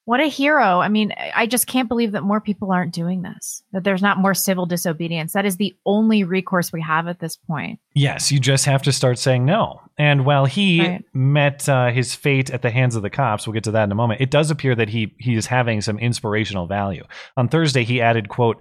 What 0.06 0.20
a 0.20 0.26
hero. 0.28 0.82
I 0.82 0.90
mean, 0.90 1.14
I 1.34 1.48
just 1.48 1.66
can't 1.66 1.88
believe 1.88 2.12
that 2.12 2.24
more 2.24 2.42
people 2.42 2.74
aren't 2.74 2.94
doing 2.94 3.22
this, 3.22 3.64
that 3.72 3.86
there's 3.86 4.02
not 4.02 4.18
more 4.18 4.34
civil 4.34 4.66
disobedience. 4.66 5.32
That 5.32 5.46
is 5.46 5.56
the 5.56 5.74
only 5.86 6.26
recourse 6.26 6.74
we 6.74 6.82
have 6.82 7.08
at 7.08 7.20
this 7.20 7.38
point. 7.38 7.80
Yes, 7.96 8.30
you 8.30 8.38
just 8.38 8.66
have 8.66 8.82
to 8.84 8.92
start 8.92 9.18
saying 9.18 9.46
no. 9.46 9.80
And 9.98 10.26
while 10.26 10.44
he 10.46 10.82
Right. 10.82 11.06
met 11.14 11.70
uh, 11.70 11.90
his 11.92 12.16
fate 12.16 12.50
at 12.50 12.62
the 12.64 12.70
hands 12.70 12.98
of 12.98 13.02
the 13.02 13.10
cops, 13.10 13.48
we'll 13.48 13.54
get 13.54 13.64
to 13.64 13.72
that 13.72 13.86
in 13.86 13.94
a 13.94 13.96
moment. 13.96 14.20
It 14.20 14.30
does 14.30 14.52
appear 14.52 14.76
that 14.76 14.90
he 14.90 15.16
he 15.20 15.36
is 15.36 15.46
having 15.46 15.80
some 15.80 15.98
inspirational 15.98 16.68
value. 16.68 17.06
On 17.38 17.48
Thursday, 17.48 17.86
he 17.86 18.02
added, 18.02 18.28
"quote 18.28 18.58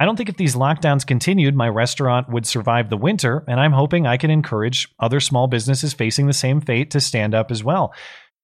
I 0.00 0.06
don't 0.06 0.16
think 0.16 0.28
if 0.30 0.36
these 0.36 0.56
lockdowns 0.56 1.06
continued, 1.06 1.54
my 1.54 1.68
restaurant 1.68 2.28
would 2.30 2.46
survive 2.46 2.88
the 2.88 2.96
winter, 2.96 3.44
and 3.46 3.60
I'm 3.60 3.72
hoping 3.72 4.06
I 4.06 4.16
can 4.16 4.30
encourage 4.30 4.88
other 4.98 5.20
small 5.20 5.46
businesses 5.46 5.92
facing 5.92 6.26
the 6.26 6.32
same 6.32 6.60
fate 6.60 6.90
to 6.92 7.00
stand 7.00 7.34
up 7.34 7.50
as 7.50 7.62
well." 7.62 7.92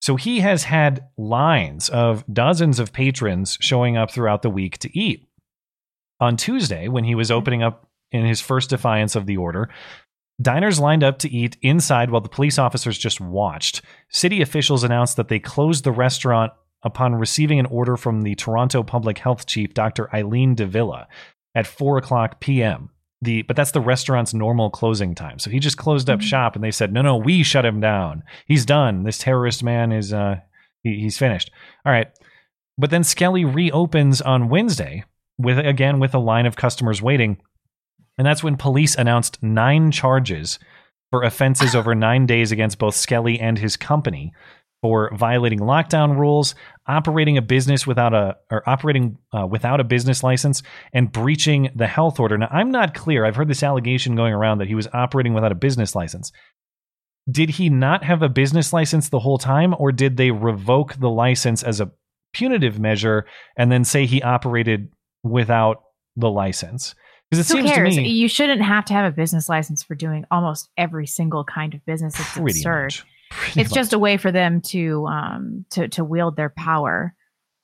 So 0.01 0.17
he 0.17 0.41
has 0.41 0.65
had 0.65 1.07
lines 1.17 1.89
of 1.89 2.25
dozens 2.33 2.79
of 2.79 2.93
patrons 2.93 3.57
showing 3.61 3.97
up 3.97 4.11
throughout 4.11 4.43
the 4.43 4.51
week 4.51 4.79
to 4.79 4.97
eat. 4.97 5.27
On 6.21 6.37
Tuesday, 6.37 6.89
when 6.89 7.05
he 7.05 7.15
was 7.15 7.29
mm-hmm. 7.29 7.39
opening 7.39 7.63
up 7.63 7.89
in 8.13 8.25
his 8.25 8.41
first 8.41 8.71
defiance 8.71 9.17
of 9.17 9.27
the 9.27 9.37
order, 9.37 9.71
Diners 10.41 10.79
lined 10.79 11.03
up 11.03 11.19
to 11.21 11.31
eat 11.31 11.57
inside 11.63 12.11
while 12.11 12.21
the 12.21 12.29
police 12.29 12.59
officers 12.59 12.99
just 12.99 13.21
watched. 13.21 13.81
City 14.11 14.43
officials 14.43 14.85
announced 14.85 15.17
that 15.17 15.29
they 15.29 15.39
closed 15.39 15.85
the 15.85 15.93
restaurant 15.93 16.53
upon 16.83 17.15
receiving 17.15 17.59
an 17.59 17.67
order 17.67 17.97
from 17.97 18.21
the 18.21 18.35
Toronto 18.35 18.83
Public 18.83 19.19
Health 19.19 19.47
Chief, 19.47 19.73
Dr. 19.73 20.15
Eileen 20.15 20.55
de 20.55 20.67
Villa, 20.67 21.09
at 21.57 21.67
4 21.67 21.97
o'clock 21.97 22.39
p.m. 22.39 22.91
The, 23.23 23.43
but 23.43 23.57
that's 23.57 23.71
the 23.71 23.81
restaurant's 23.81 24.35
normal 24.35 24.69
closing 24.69 25.15
time. 25.15 25.39
So 25.39 25.51
he 25.51 25.59
just 25.59 25.79
closed 25.79 26.11
up 26.11 26.21
shop 26.21 26.55
and 26.55 26.63
they 26.63 26.71
said, 26.71 26.93
no, 26.93 27.01
no, 27.01 27.17
we 27.17 27.43
shut 27.43 27.65
him 27.65 27.81
down. 27.81 28.23
He's 28.47 28.67
done. 28.67 29.05
This 29.05 29.19
terrorist 29.19 29.65
man 29.65 29.91
is, 29.91 30.13
uh, 30.13 30.37
he, 30.83 31.01
he's 31.01 31.19
finished. 31.19 31.51
All 31.85 31.93
right. 31.93 32.09
But 32.77 32.91
then 32.91 33.03
Skelly 33.03 33.47
reopens 33.47 34.21
on 34.21 34.51
Wednesday 34.51 35.05
with, 35.39 35.59
again, 35.59 35.99
with 35.99 36.15
a 36.15 36.19
line 36.19 36.45
of 36.45 36.57
customers 36.57 37.01
waiting. 37.01 37.39
And 38.19 38.27
that's 38.27 38.45
when 38.45 38.57
police 38.57 38.95
announced 38.95 39.43
nine 39.43 39.91
charges 39.91 40.59
for 41.11 41.23
offenses 41.23 41.75
over 41.75 41.95
nine 41.95 42.27
days 42.27 42.53
against 42.53 42.79
both 42.79 42.95
Skelly 42.95 43.41
and 43.41 43.59
his 43.59 43.79
company 43.79 44.35
for 44.83 45.11
violating 45.15 45.61
lockdown 45.61 46.19
rules, 46.19 46.55
operating 46.89 47.37
a 47.37 47.43
business 47.43 47.87
without 47.87 48.15
a 48.15 48.37
or 48.51 48.69
operating 48.69 49.19
uh, 49.37 49.47
without 49.47 49.81
a 49.81 49.85
business 49.85 50.23
license, 50.23 50.63
and 50.93 51.11
breaching 51.11 51.71
the 51.75 51.87
health 51.87 52.21
order. 52.21 52.39
Now, 52.39 52.49
I'm 52.51 52.71
not 52.71 52.95
clear. 52.95 53.25
I've 53.25 53.37
heard 53.37 53.49
this 53.49 53.63
allegation 53.63 54.15
going 54.15 54.33
around 54.33 54.59
that 54.59 54.69
he 54.69 54.75
was 54.75 54.89
operating 54.93 55.35
without 55.35 55.53
a 55.53 55.57
business 55.57 55.95
license. 55.95 56.33
Did 57.31 57.51
he 57.51 57.71
not 57.71 58.05
have 58.05 58.23
a 58.23 58.29
business 58.29 58.73
license 58.73 59.09
the 59.09 59.19
whole 59.19 59.39
time, 59.39 59.75
or 59.79 59.91
did 59.91 60.17
they 60.17 60.31
revoke 60.31 60.95
the 60.95 61.11
license 61.11 61.63
as 61.63 61.81
a 61.81 61.91
punitive 62.33 62.79
measure 62.79 63.27
and 63.57 63.73
then 63.73 63.85
say 63.85 64.07
he 64.07 64.23
operated 64.23 64.89
without 65.25 65.83
the 66.15 66.31
license? 66.31 66.95
Because 67.31 67.51
it 67.51 67.53
Who 67.53 67.63
seems 67.63 67.73
cares? 67.73 67.95
to 67.97 68.03
me 68.03 68.09
You 68.09 68.29
shouldn't 68.29 68.63
have 68.63 68.85
to 68.87 68.95
have 68.95 69.13
a 69.13 69.15
business 69.15 69.49
license 69.49 69.83
for 69.83 69.97
doing 69.97 70.25
almost 70.31 70.69
every 70.77 71.07
single 71.07 71.45
kind 71.45 71.75
of 71.75 71.85
business. 71.85 72.19
It's 72.19 72.37
absurd. 72.37 72.85
much. 72.85 73.05
Pretty 73.31 73.61
It's 73.61 73.73
just 73.73 73.93
a 73.93 73.99
way 73.99 74.17
for 74.17 74.31
them 74.33 74.61
to 74.63 75.07
um 75.07 75.65
to 75.71 75.89
to 75.89 76.05
wield 76.05 76.37
their 76.37 76.51
power. 76.51 77.15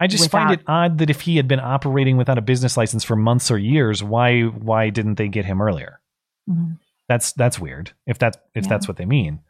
I 0.00 0.08
just 0.08 0.30
find 0.30 0.50
it 0.50 0.60
odd 0.66 0.98
that 0.98 1.10
if 1.10 1.20
he 1.20 1.36
had 1.36 1.46
been 1.46 1.60
operating 1.60 2.16
without 2.16 2.36
a 2.36 2.42
business 2.42 2.76
license 2.76 3.04
for 3.04 3.14
months 3.14 3.50
or 3.50 3.58
years, 3.58 4.02
why 4.02 4.42
why 4.42 4.90
didn't 4.90 5.14
they 5.14 5.28
get 5.28 5.44
him 5.44 5.62
earlier? 5.62 6.00
Mhm. 6.50 6.78
That's 7.08 7.32
that's 7.32 7.58
weird. 7.60 7.92
If 8.06 8.18
that 8.18 8.38
if 8.54 8.64
Yeah. 8.64 8.68
that's 8.70 8.88
what 8.88 8.96
they 8.96 9.04
mean. 9.06 9.40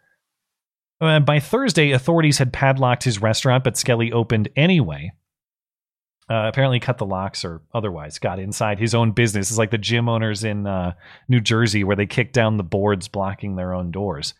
Uh, 1.00 1.20
by 1.20 1.40
Thursday, 1.40 1.90
authorities 1.92 2.38
had 2.38 2.52
padlocked 2.52 3.02
his 3.04 3.20
restaurant, 3.20 3.64
but 3.64 3.76
Skelly 3.76 4.12
opened 4.12 4.48
anyway. 4.54 5.12
Uh, 6.30 6.46
apparently, 6.46 6.78
cut 6.78 6.98
the 6.98 7.04
locks 7.06 7.44
or 7.44 7.60
otherwise 7.74 8.18
got 8.18 8.38
inside 8.38 8.78
his 8.78 8.94
own 8.94 9.10
business. 9.10 9.50
It's 9.50 9.58
like 9.58 9.70
the 9.72 9.78
gym 9.78 10.08
owners 10.08 10.44
in 10.44 10.66
uh, 10.66 10.92
New 11.28 11.40
Jersey 11.40 11.82
where 11.82 11.96
they 11.96 12.06
kick 12.06 12.32
down 12.32 12.56
the 12.56 12.62
boards 12.62 13.08
blocking 13.08 13.56
their 13.56 13.74
own 13.74 13.90
doors. 13.90 14.32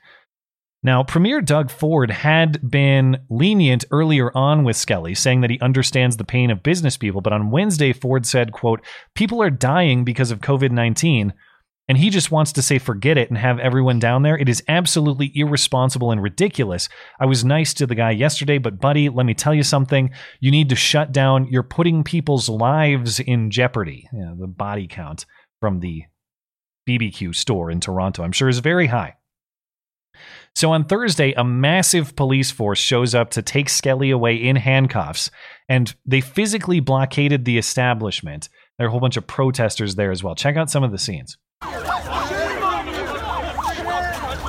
Now, 0.85 1.05
Premier 1.05 1.41
Doug 1.41 1.71
Ford 1.71 2.11
had 2.11 2.69
been 2.69 3.19
lenient 3.31 3.85
earlier 3.93 4.37
on 4.37 4.65
with 4.65 4.77
Skelly, 4.77 5.15
saying 5.15 5.41
that 5.43 5.51
he 5.51 5.61
understands 5.61 6.17
the 6.17 6.25
pain 6.25 6.51
of 6.51 6.65
business 6.65 6.97
people. 6.97 7.21
But 7.21 7.33
on 7.33 7.53
Wednesday, 7.53 7.93
Ford 7.93 8.27
said, 8.27 8.51
quote, 8.51 8.85
people 9.15 9.41
are 9.41 9.51
dying 9.51 10.05
because 10.05 10.33
of 10.33 10.41
COVID-19, 10.41 11.31
and 11.89 11.99
he 11.99 12.11
just 12.11 12.33
wants 12.33 12.53
to 12.53 12.63
say 12.63 12.79
forget 12.79 13.17
it 13.17 13.29
and 13.29 13.39
have 13.39 13.61
everyone 13.61 14.01
down 14.01 14.23
there. 14.23 14.37
It 14.37 14.49
is 14.49 14.63
absolutely 14.67 15.31
irresponsible 15.35 16.11
and 16.11 16.21
ridiculous. 16.21 16.89
I 17.21 17.27
was 17.27 17.45
nice 17.45 17.75
to 17.75 17.87
the 17.87 17.95
guy 17.95 18.11
yesterday, 18.11 18.59
but 18.59 18.81
buddy, 18.81 19.09
let 19.09 19.27
me 19.27 19.35
tell 19.35 19.55
you 19.55 19.63
something. 19.63 20.11
You 20.41 20.51
need 20.51 20.69
to 20.71 20.77
shut 20.77 21.13
down. 21.13 21.47
You're 21.49 21.63
putting 21.63 22.03
people's 22.03 22.49
lives 22.49 23.21
in 23.21 23.53
jeopardy. 23.53 24.09
You 24.13 24.27
know, 24.27 24.37
the 24.37 24.49
body 24.49 24.89
count 24.89 25.27
from 25.61 25.79
the 25.79 26.03
BBQ 26.89 27.37
store 27.37 27.71
in 27.71 27.79
Toronto, 27.79 28.25
I'm 28.25 28.33
sure, 28.33 28.49
is 28.49 28.59
very 28.59 28.89
high. 28.89 29.15
So 30.55 30.71
on 30.73 30.85
Thursday, 30.85 31.33
a 31.33 31.43
massive 31.45 32.15
police 32.15 32.51
force 32.51 32.79
shows 32.79 33.15
up 33.15 33.31
to 33.31 33.43
take 33.43 33.69
Skelly 33.69 34.11
away 34.11 34.37
in 34.37 34.57
handcuffs, 34.57 35.31
and 35.69 35.95
they 36.07 36.21
physically 36.21 36.79
blockaded 36.81 37.45
the 37.45 37.59
establishment. 37.59 38.49
There 38.79 38.87
are 38.87 38.89
a 38.89 38.91
whole 38.91 39.01
bunch 39.01 39.17
of 39.17 39.27
protesters 39.27 39.95
there 39.97 40.11
as 40.11 40.23
well. 40.23 40.35
Check 40.35 40.57
out 40.57 40.71
some 40.71 40.85
of 40.85 40.93
the 40.93 40.99
scenes. 40.99 41.37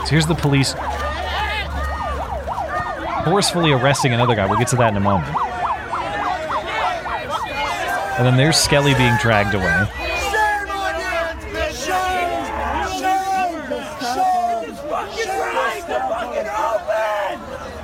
So 0.04 0.10
here's 0.10 0.28
the 0.28 0.36
police 0.36 0.74
forcefully 3.24 3.72
arresting 3.72 4.14
another 4.14 4.36
guy. 4.36 4.46
We'll 4.46 4.60
get 4.60 4.68
to 4.70 4.76
that 4.76 4.90
in 4.92 4.98
a 4.98 5.00
moment. 5.00 5.34
And 8.18 8.28
then 8.28 8.36
there's 8.38 8.58
Skelly 8.58 8.94
being 8.96 9.16
dragged 9.22 9.56
away. 9.56 9.88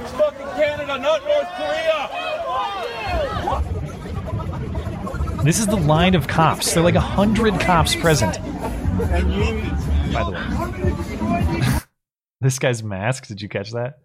It's 0.01 0.11
fucking 0.11 0.47
Canada, 0.55 0.97
not 0.99 1.23
North 1.23 1.47
Korea. 1.57 2.09
This 5.49 5.57
is 5.57 5.65
the 5.65 5.77
line 5.77 6.13
of 6.13 6.27
cops. 6.27 6.75
There 6.75 6.81
are 6.81 6.83
like 6.83 6.93
a 6.93 7.01
hundred 7.01 7.59
cops 7.59 7.95
present. 7.95 8.37
By 10.13 10.23
the 10.23 10.31
way, 11.65 11.79
this 12.41 12.59
guy's 12.59 12.83
mask. 12.83 13.25
Did 13.25 13.41
you 13.41 13.49
catch 13.49 13.71
that? 13.71 13.97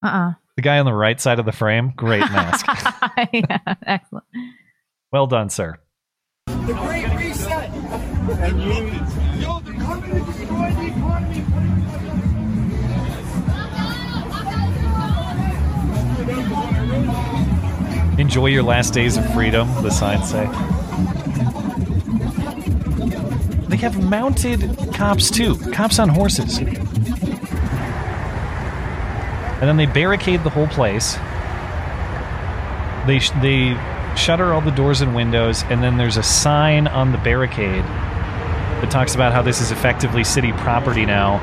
Uh 0.00 0.06
uh. 0.06 0.32
The 0.54 0.62
guy 0.62 0.78
on 0.78 0.84
the 0.84 0.92
right 0.92 1.20
side 1.20 1.40
of 1.40 1.44
the 1.44 1.50
frame. 1.50 1.92
Great 1.96 2.20
mask. 2.20 2.66
yeah, 3.32 3.58
excellent. 3.84 4.26
well 5.10 5.26
done, 5.26 5.50
sir. 5.50 5.76
The 6.46 6.72
Great 6.72 7.12
Reset. 7.16 7.72
Enjoy 18.18 18.46
your 18.46 18.62
last 18.62 18.94
days 18.94 19.16
of 19.16 19.32
freedom, 19.34 19.68
the 19.82 19.90
signs 19.90 20.30
say. 20.30 20.46
They 23.68 23.76
have 23.76 24.02
mounted 24.02 24.76
cops 24.94 25.30
too, 25.30 25.56
cops 25.72 25.98
on 25.98 26.08
horses. 26.08 26.58
And 29.58 29.62
then 29.62 29.76
they 29.76 29.86
barricade 29.86 30.44
the 30.44 30.50
whole 30.50 30.68
place. 30.68 31.14
They 33.06 33.18
sh- 33.18 33.30
they 33.42 33.76
shutter 34.16 34.52
all 34.52 34.60
the 34.60 34.70
doors 34.70 35.02
and 35.02 35.14
windows, 35.14 35.62
and 35.64 35.82
then 35.82 35.96
there's 35.98 36.16
a 36.16 36.22
sign 36.22 36.86
on 36.86 37.12
the 37.12 37.18
barricade 37.18 37.84
that 37.84 38.90
talks 38.90 39.14
about 39.14 39.32
how 39.32 39.42
this 39.42 39.60
is 39.60 39.70
effectively 39.70 40.24
city 40.24 40.52
property 40.52 41.04
now, 41.06 41.34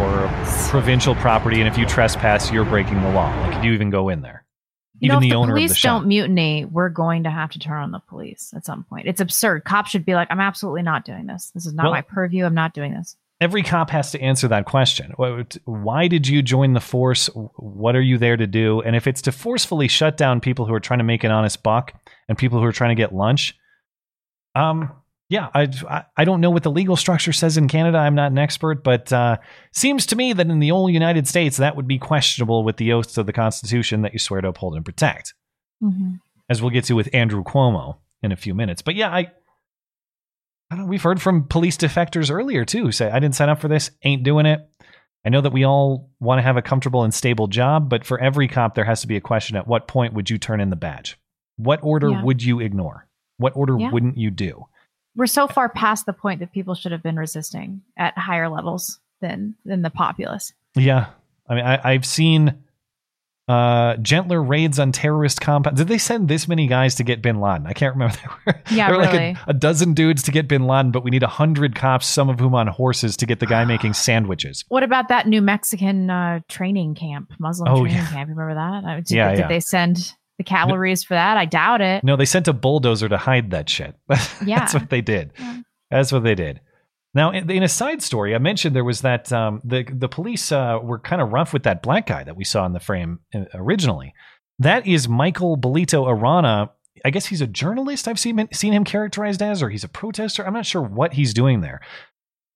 or 0.00 0.28
provincial 0.68 1.14
property, 1.14 1.60
and 1.60 1.68
if 1.68 1.78
you 1.78 1.86
trespass, 1.86 2.50
you're 2.52 2.64
breaking 2.64 3.02
the 3.02 3.10
law. 3.10 3.34
Like, 3.40 3.64
you 3.64 3.72
even 3.72 3.90
go 3.90 4.08
in 4.10 4.22
there. 4.22 4.43
You 5.00 5.06
Even 5.06 5.14
know, 5.16 5.20
the 5.20 5.26
if 5.26 5.30
the 5.32 5.36
owner 5.36 5.52
police 5.54 5.70
of 5.72 5.74
the 5.74 5.78
shop. 5.80 6.00
don't 6.00 6.08
mutiny, 6.08 6.64
we're 6.66 6.88
going 6.88 7.24
to 7.24 7.30
have 7.30 7.50
to 7.50 7.58
turn 7.58 7.82
on 7.82 7.90
the 7.90 7.98
police 7.98 8.52
at 8.56 8.64
some 8.64 8.84
point. 8.84 9.06
It's 9.08 9.20
absurd. 9.20 9.64
Cops 9.64 9.90
should 9.90 10.04
be 10.06 10.14
like, 10.14 10.28
I'm 10.30 10.40
absolutely 10.40 10.82
not 10.82 11.04
doing 11.04 11.26
this. 11.26 11.50
This 11.50 11.66
is 11.66 11.74
not 11.74 11.84
Well- 11.84 11.92
my 11.92 12.00
purview. 12.02 12.44
I'm 12.44 12.54
not 12.54 12.74
doing 12.74 12.94
this. 12.94 13.16
every 13.40 13.62
cop 13.64 13.90
has 13.90 14.12
to 14.12 14.20
answer 14.22 14.46
that 14.48 14.64
question. 14.64 15.12
Why 15.64 16.06
did 16.08 16.26
you 16.28 16.40
join 16.40 16.72
the 16.72 16.80
force? 16.80 17.26
What 17.56 17.94
are 17.96 18.00
you 18.00 18.16
there 18.16 18.36
to 18.38 18.46
do? 18.46 18.80
And 18.80 18.94
if 18.96 19.06
it's 19.06 19.20
to 19.22 19.32
forcefully 19.32 19.88
shut 19.88 20.16
down 20.16 20.40
people 20.40 20.64
who 20.64 20.72
are 20.72 20.80
trying 20.80 21.00
to 21.00 21.04
make 21.04 21.24
an 21.24 21.30
honest 21.32 21.62
buck 21.62 21.92
and 22.28 22.38
people 22.38 22.60
who 22.60 22.64
are 22.64 22.72
trying 22.72 22.90
to 22.90 22.94
get 23.02 23.12
lunch, 23.14 23.58
um, 24.54 24.92
yeah, 25.34 25.48
I, 25.54 26.04
I- 26.16 26.24
don't 26.24 26.40
know 26.40 26.50
what 26.50 26.62
the 26.62 26.70
legal 26.70 26.96
structure 26.96 27.32
says 27.32 27.56
in 27.56 27.66
Canada. 27.68 27.98
I'm 27.98 28.14
not 28.14 28.30
an 28.32 28.38
expert, 28.38 28.84
but 28.84 29.12
uh, 29.12 29.36
seems 29.72 30.06
to 30.06 30.16
me 30.16 30.32
that 30.32 30.46
in 30.46 30.60
the 30.60 30.70
old 30.70 30.92
United 30.92 31.26
States, 31.26 31.56
that 31.56 31.74
would 31.76 31.88
be 31.88 31.98
questionable 31.98 32.64
with 32.64 32.76
the 32.76 32.92
oaths 32.92 33.18
of 33.18 33.26
the 33.26 33.32
Constitution 33.32 34.02
that 34.02 34.12
you 34.12 34.18
swear 34.18 34.40
to 34.40 34.48
uphold 34.48 34.74
and 34.76 34.84
protect 34.84 35.34
Mhm. 35.82 36.20
as 36.48 36.60
we'll 36.62 36.70
get 36.70 36.84
to 36.84 36.94
with 36.94 37.08
Andrew 37.12 37.42
Cuomo 37.42 37.96
in 38.22 38.32
a 38.32 38.36
few 38.36 38.54
minutes. 38.54 38.80
But 38.82 38.94
yeah, 38.94 39.10
I, 39.10 39.30
I 40.70 40.76
don't 40.76 40.88
we've 40.88 41.02
heard 41.02 41.20
from 41.20 41.44
police 41.44 41.76
defectors 41.76 42.30
earlier 42.30 42.64
too. 42.64 42.84
who 42.84 42.92
Say 42.92 43.10
I 43.10 43.18
didn't 43.20 43.34
sign 43.34 43.48
up 43.48 43.60
for 43.60 43.68
this, 43.68 43.90
ain't 44.04 44.22
doing 44.22 44.46
it. 44.46 44.60
I 45.26 45.30
know 45.30 45.40
that 45.40 45.52
we 45.52 45.64
all 45.64 46.10
want 46.20 46.38
to 46.38 46.42
have 46.42 46.56
a 46.56 46.62
comfortable 46.62 47.02
and 47.02 47.12
stable 47.14 47.46
job, 47.48 47.88
but 47.88 48.04
for 48.04 48.18
every 48.20 48.46
cop, 48.46 48.74
there 48.74 48.84
has 48.84 49.00
to 49.02 49.06
be 49.06 49.16
a 49.16 49.20
question: 49.20 49.56
At 49.56 49.66
what 49.66 49.88
point 49.88 50.12
would 50.14 50.28
you 50.30 50.38
turn 50.38 50.60
in 50.60 50.70
the 50.70 50.76
badge? 50.76 51.18
What 51.56 51.80
order 51.82 52.10
Yeah. 52.10 52.22
would 52.22 52.42
you 52.42 52.60
ignore? 52.60 53.08
What 53.38 53.56
order 53.56 53.76
Yeah. 53.78 53.90
wouldn't 53.90 54.16
you 54.18 54.30
do? 54.30 54.66
We're 55.16 55.26
so 55.26 55.46
far 55.46 55.68
past 55.68 56.06
the 56.06 56.12
point 56.12 56.40
that 56.40 56.52
people 56.52 56.74
should 56.74 56.92
have 56.92 57.02
been 57.02 57.16
resisting 57.16 57.82
at 57.96 58.16
higher 58.18 58.48
levels 58.48 58.98
than 59.20 59.54
than 59.64 59.82
the 59.82 59.90
populace. 59.90 60.52
Yeah, 60.76 61.06
I 61.48 61.54
mean, 61.54 61.64
I, 61.64 61.80
I've 61.92 62.04
seen 62.04 62.54
uh, 63.46 63.96
gentler 63.98 64.42
raids 64.42 64.78
on 64.78 64.90
terrorist 64.90 65.40
compounds. 65.40 65.78
Did 65.78 65.88
they 65.88 65.98
send 65.98 66.28
this 66.28 66.48
many 66.48 66.66
guys 66.66 66.94
to 66.96 67.04
get 67.04 67.20
Bin 67.20 67.40
Laden? 67.40 67.66
I 67.66 67.74
can't 67.74 67.94
remember. 67.94 68.16
There 68.46 68.54
were, 68.54 68.62
Yeah, 68.74 68.88
there 68.88 68.96
were 68.96 69.02
like 69.04 69.14
a, 69.14 69.36
a 69.48 69.52
dozen 69.54 69.92
dudes 69.94 70.22
to 70.24 70.30
get 70.32 70.48
Bin 70.48 70.66
Laden, 70.66 70.90
but 70.92 71.04
we 71.04 71.10
need 71.10 71.22
a 71.22 71.26
hundred 71.28 71.74
cops, 71.74 72.06
some 72.06 72.28
of 72.30 72.40
whom 72.40 72.54
on 72.54 72.66
horses, 72.68 73.16
to 73.18 73.26
get 73.26 73.40
the 73.40 73.46
guy 73.46 73.64
making 73.66 73.92
sandwiches. 73.92 74.64
What 74.68 74.82
about 74.82 75.08
that 75.08 75.28
New 75.28 75.42
Mexican 75.42 76.08
uh, 76.10 76.40
training 76.48 76.94
camp, 76.94 77.32
Muslim 77.38 77.70
Oh, 77.70 77.80
training 77.82 77.96
yeah. 77.98 78.06
camp? 78.08 78.28
You 78.30 78.34
remember 78.34 78.54
that? 78.54 78.84
Uh, 78.90 78.96
Did, 78.96 79.10
Yeah, 79.10 79.30
did 79.30 79.38
yeah. 79.40 79.48
they 79.48 79.60
send 79.60 80.14
the 80.38 80.44
calories 80.44 81.04
for 81.04 81.14
that? 81.14 81.36
I 81.36 81.44
doubt 81.44 81.80
it. 81.80 82.04
No, 82.04 82.16
they 82.16 82.24
sent 82.24 82.48
a 82.48 82.52
bulldozer 82.52 83.08
to 83.08 83.16
hide 83.16 83.50
that 83.50 83.68
shit. 83.68 83.94
Yeah. 84.44 84.60
That's 84.60 84.74
what 84.74 84.90
they 84.90 85.00
did. 85.00 85.32
That's 85.90 86.12
what 86.12 86.24
they 86.24 86.34
did. 86.34 86.60
Now, 87.14 87.30
in, 87.30 87.48
in 87.48 87.62
a 87.62 87.68
side 87.68 88.02
story, 88.02 88.34
I 88.34 88.38
mentioned 88.38 88.74
there 88.74 88.84
was 88.84 89.02
that 89.02 89.32
um, 89.32 89.60
the 89.64 89.84
the 89.84 90.08
police 90.08 90.50
uh, 90.50 90.78
were 90.82 90.98
kind 90.98 91.22
of 91.22 91.32
rough 91.32 91.52
with 91.52 91.62
that 91.62 91.82
black 91.82 92.06
guy 92.06 92.24
that 92.24 92.36
we 92.36 92.44
saw 92.44 92.66
in 92.66 92.72
the 92.72 92.80
frame 92.80 93.20
uh, 93.34 93.44
originally. 93.54 94.12
That 94.58 94.86
is 94.86 95.08
Michael 95.08 95.56
Bolito 95.56 96.08
Arana. 96.08 96.70
I 97.04 97.10
guess 97.10 97.26
he's 97.26 97.40
a 97.40 97.46
journalist. 97.46 98.08
I've 98.08 98.18
seen 98.18 98.48
seen 98.52 98.72
him 98.72 98.84
characterized 98.84 99.42
as, 99.42 99.62
or 99.62 99.70
he's 99.70 99.84
a 99.84 99.88
protester. 99.88 100.44
I'm 100.44 100.54
not 100.54 100.66
sure 100.66 100.82
what 100.82 101.14
he's 101.14 101.32
doing 101.32 101.60
there. 101.60 101.80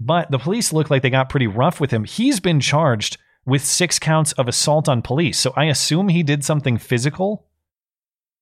But 0.00 0.30
the 0.30 0.38
police 0.38 0.72
look 0.72 0.90
like 0.90 1.02
they 1.02 1.10
got 1.10 1.28
pretty 1.28 1.46
rough 1.46 1.80
with 1.80 1.92
him. 1.92 2.04
He's 2.04 2.40
been 2.40 2.60
charged 2.60 3.18
with 3.46 3.64
six 3.64 3.98
counts 3.98 4.32
of 4.32 4.46
assault 4.48 4.88
on 4.88 5.02
police. 5.02 5.38
So 5.38 5.52
I 5.56 5.64
assume 5.64 6.08
he 6.08 6.22
did 6.22 6.44
something 6.44 6.78
physical 6.78 7.47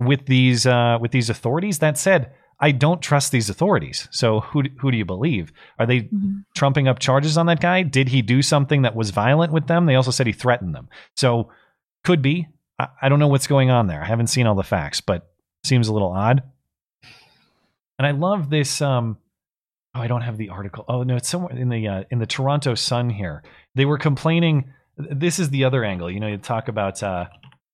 with 0.00 0.26
these 0.26 0.66
uh, 0.66 0.98
with 1.00 1.12
these 1.12 1.30
authorities. 1.30 1.78
That 1.78 1.98
said, 1.98 2.32
I 2.58 2.72
don't 2.72 3.02
trust 3.02 3.32
these 3.32 3.50
authorities. 3.50 4.08
So 4.10 4.40
who 4.40 4.64
who 4.78 4.90
do 4.90 4.96
you 4.96 5.04
believe? 5.04 5.52
Are 5.78 5.86
they 5.86 6.08
trumping 6.54 6.88
up 6.88 6.98
charges 6.98 7.36
on 7.36 7.46
that 7.46 7.60
guy? 7.60 7.82
Did 7.82 8.08
he 8.08 8.22
do 8.22 8.42
something 8.42 8.82
that 8.82 8.96
was 8.96 9.10
violent 9.10 9.52
with 9.52 9.66
them? 9.66 9.86
They 9.86 9.94
also 9.94 10.10
said 10.10 10.26
he 10.26 10.32
threatened 10.32 10.74
them. 10.74 10.88
So 11.16 11.50
could 12.04 12.22
be. 12.22 12.48
I, 12.78 12.88
I 13.02 13.08
don't 13.08 13.18
know 13.18 13.28
what's 13.28 13.46
going 13.46 13.70
on 13.70 13.86
there. 13.86 14.02
I 14.02 14.06
haven't 14.06 14.28
seen 14.28 14.46
all 14.46 14.54
the 14.54 14.62
facts, 14.62 15.00
but 15.00 15.30
seems 15.64 15.88
a 15.88 15.92
little 15.92 16.12
odd. 16.12 16.42
And 17.98 18.06
I 18.06 18.12
love 18.12 18.50
this. 18.50 18.80
Um, 18.80 19.18
oh, 19.94 20.00
I 20.00 20.06
don't 20.06 20.22
have 20.22 20.38
the 20.38 20.50
article. 20.50 20.84
Oh 20.88 21.02
no, 21.02 21.16
it's 21.16 21.28
somewhere 21.28 21.56
in 21.56 21.68
the 21.68 21.88
uh, 21.88 22.04
in 22.10 22.18
the 22.18 22.26
Toronto 22.26 22.74
Sun 22.74 23.10
here. 23.10 23.42
They 23.74 23.84
were 23.84 23.98
complaining. 23.98 24.72
This 24.96 25.38
is 25.38 25.50
the 25.50 25.64
other 25.64 25.84
angle. 25.84 26.10
You 26.10 26.20
know, 26.20 26.28
you 26.28 26.38
talk 26.38 26.68
about. 26.68 27.02
Uh, 27.02 27.26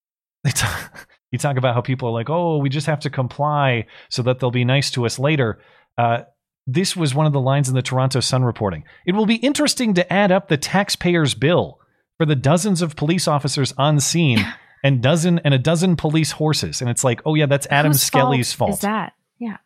they 0.45 0.51
talk, 0.51 1.09
you 1.33 1.39
talk 1.39 1.57
about 1.57 1.75
how 1.75 1.81
people 1.81 2.09
are 2.09 2.13
like, 2.13 2.31
oh, 2.31 2.59
we 2.59 2.69
just 2.69 2.87
have 2.87 3.01
to 3.01 3.11
comply 3.11 3.87
so 4.11 4.23
that 4.23 4.39
they'll 4.39 4.51
be 4.51 4.65
nice 4.65 4.91
to 4.93 5.07
us 5.07 5.19
later. 5.19 5.59
Uh, 5.99 6.23
this 6.67 6.95
was 6.95 7.15
one 7.15 7.27
of 7.27 7.33
the 7.33 7.41
lines 7.41 7.69
in 7.69 7.75
the 7.75 7.83
Toronto 7.83 8.21
Sun 8.21 8.45
reporting. 8.45 8.85
It 9.05 9.13
will 9.13 9.27
be 9.27 9.37
interesting 9.37 9.95
to 9.95 10.13
add 10.13 10.31
up 10.31 10.49
the 10.49 10.57
taxpayers' 10.57 11.35
bill 11.35 11.81
for 12.19 12.27
the 12.27 12.37
dozens 12.37 12.83
of 12.83 12.95
police 12.95 13.27
officers 13.27 13.75
on 13.77 13.99
scene 13.99 14.47
and 14.85 15.03
dozen 15.03 15.41
and 15.41 15.55
a 15.55 15.59
dozen 15.59 15.97
police 15.97 16.33
horses. 16.33 16.81
And 16.81 16.89
it's 16.91 17.03
like, 17.03 17.21
oh 17.25 17.35
yeah, 17.35 17.47
that's 17.47 17.67
Adam 17.71 17.93
Whose 17.93 18.03
Skelly's 18.03 18.53
fault. 18.53 18.75
Is 18.75 18.81
that? 18.81 19.15
Yeah. 19.39 19.57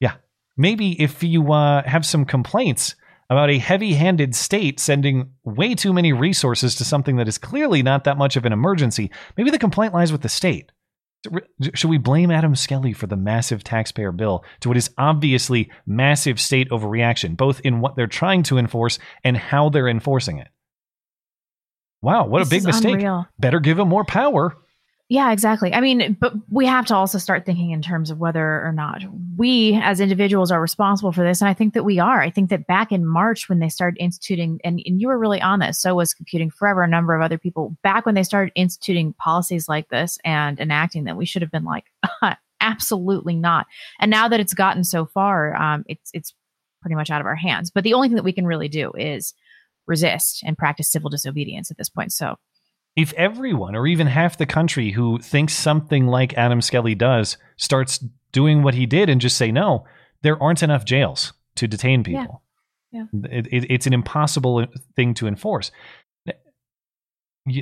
Yeah. 0.00 0.14
Maybe 0.56 1.00
if 1.00 1.22
you 1.22 1.52
uh, 1.52 1.84
have 1.84 2.04
some 2.04 2.24
complaints 2.24 2.96
about 3.30 3.48
a 3.48 3.58
heavy 3.58 3.94
handed 3.94 4.34
state 4.34 4.78
sending 4.78 5.30
way 5.44 5.74
too 5.74 5.92
many 5.92 6.12
resources 6.12 6.74
to 6.74 6.84
something 6.84 7.16
that 7.16 7.28
is 7.28 7.38
clearly 7.38 7.82
not 7.82 8.04
that 8.04 8.18
much 8.18 8.36
of 8.36 8.44
an 8.44 8.52
emergency, 8.52 9.10
maybe 9.38 9.50
the 9.50 9.58
complaint 9.58 9.94
lies 9.94 10.12
with 10.12 10.20
the 10.20 10.28
state. 10.28 10.70
Should 11.74 11.90
we 11.90 11.98
blame 11.98 12.30
Adam 12.30 12.56
Skelly 12.56 12.92
for 12.92 13.06
the 13.06 13.16
massive 13.16 13.62
taxpayer 13.62 14.12
bill 14.12 14.44
to 14.60 14.68
what 14.68 14.76
is 14.76 14.90
obviously 14.98 15.70
massive 15.86 16.40
state 16.40 16.68
overreaction, 16.70 17.36
both 17.36 17.60
in 17.60 17.80
what 17.80 17.94
they're 17.94 18.06
trying 18.06 18.42
to 18.44 18.58
enforce 18.58 18.98
and 19.22 19.36
how 19.36 19.68
they're 19.68 19.88
enforcing 19.88 20.38
it? 20.38 20.48
Wow, 22.02 22.26
what 22.26 22.40
This 22.40 22.48
a 22.48 22.50
big 22.50 22.64
mistake. 22.64 22.94
unreal. 22.94 23.26
Better 23.38 23.60
give 23.60 23.78
him 23.78 23.88
more 23.88 24.04
power. 24.04 24.56
Yeah, 25.12 25.30
exactly. 25.30 25.74
I 25.74 25.82
mean, 25.82 26.16
but 26.18 26.32
we 26.48 26.64
have 26.64 26.86
to 26.86 26.96
also 26.96 27.18
start 27.18 27.44
thinking 27.44 27.70
in 27.70 27.82
terms 27.82 28.10
of 28.10 28.18
whether 28.18 28.64
or 28.64 28.72
not 28.72 29.02
we 29.36 29.78
as 29.82 30.00
individuals 30.00 30.50
are 30.50 30.58
responsible 30.58 31.12
for 31.12 31.22
this. 31.22 31.42
And 31.42 31.50
I 31.50 31.52
think 31.52 31.74
that 31.74 31.84
we 31.84 31.98
are. 31.98 32.22
I 32.22 32.30
think 32.30 32.48
that 32.48 32.66
back 32.66 32.90
in 32.90 33.04
March 33.04 33.46
when 33.46 33.58
they 33.58 33.68
started 33.68 34.02
instituting, 34.02 34.58
and, 34.64 34.80
and 34.86 35.02
you 35.02 35.08
were 35.08 35.18
really 35.18 35.42
on 35.42 35.58
this, 35.58 35.78
so 35.78 35.94
was 35.94 36.14
Computing 36.14 36.48
Forever, 36.50 36.82
a 36.82 36.88
number 36.88 37.14
of 37.14 37.20
other 37.20 37.36
people, 37.36 37.76
back 37.82 38.06
when 38.06 38.14
they 38.14 38.22
started 38.22 38.52
instituting 38.54 39.12
policies 39.18 39.68
like 39.68 39.86
this 39.90 40.16
and 40.24 40.58
enacting 40.58 41.04
them, 41.04 41.18
we 41.18 41.26
should 41.26 41.42
have 41.42 41.50
been 41.50 41.66
like, 41.66 41.84
absolutely 42.62 43.36
not. 43.36 43.66
And 44.00 44.10
now 44.10 44.28
that 44.28 44.40
it's 44.40 44.54
gotten 44.54 44.82
so 44.82 45.04
far, 45.04 45.54
um, 45.56 45.84
it's 45.88 46.10
it's 46.14 46.32
pretty 46.80 46.94
much 46.94 47.10
out 47.10 47.20
of 47.20 47.26
our 47.26 47.36
hands. 47.36 47.70
But 47.70 47.84
the 47.84 47.92
only 47.92 48.08
thing 48.08 48.16
that 48.16 48.24
we 48.24 48.32
can 48.32 48.46
really 48.46 48.68
do 48.68 48.92
is 48.92 49.34
resist 49.86 50.42
and 50.42 50.56
practice 50.56 50.90
civil 50.90 51.10
disobedience 51.10 51.70
at 51.70 51.76
this 51.76 51.90
point. 51.90 52.12
So 52.12 52.36
If 52.94 53.12
everyone, 53.14 53.74
or 53.74 53.86
even 53.86 54.06
half 54.06 54.36
the 54.36 54.46
country 54.46 54.90
who 54.90 55.18
thinks 55.18 55.54
something 55.54 56.06
like 56.06 56.34
Adam 56.34 56.60
Skelly 56.60 56.94
does, 56.94 57.38
starts 57.56 58.04
doing 58.32 58.62
what 58.62 58.74
he 58.74 58.86
did 58.86 59.08
and 59.08 59.20
just 59.20 59.36
say 59.36 59.50
no, 59.50 59.84
there 60.22 60.42
aren't 60.42 60.62
enough 60.62 60.84
jails 60.84 61.32
to 61.56 61.66
detain 61.66 62.04
people. 62.04 62.42
Yeah. 62.90 63.04
It, 63.24 63.46
it, 63.50 63.66
it's 63.70 63.86
an 63.86 63.94
impossible 63.94 64.66
thing 64.94 65.14
to 65.14 65.26
enforce. 65.26 65.70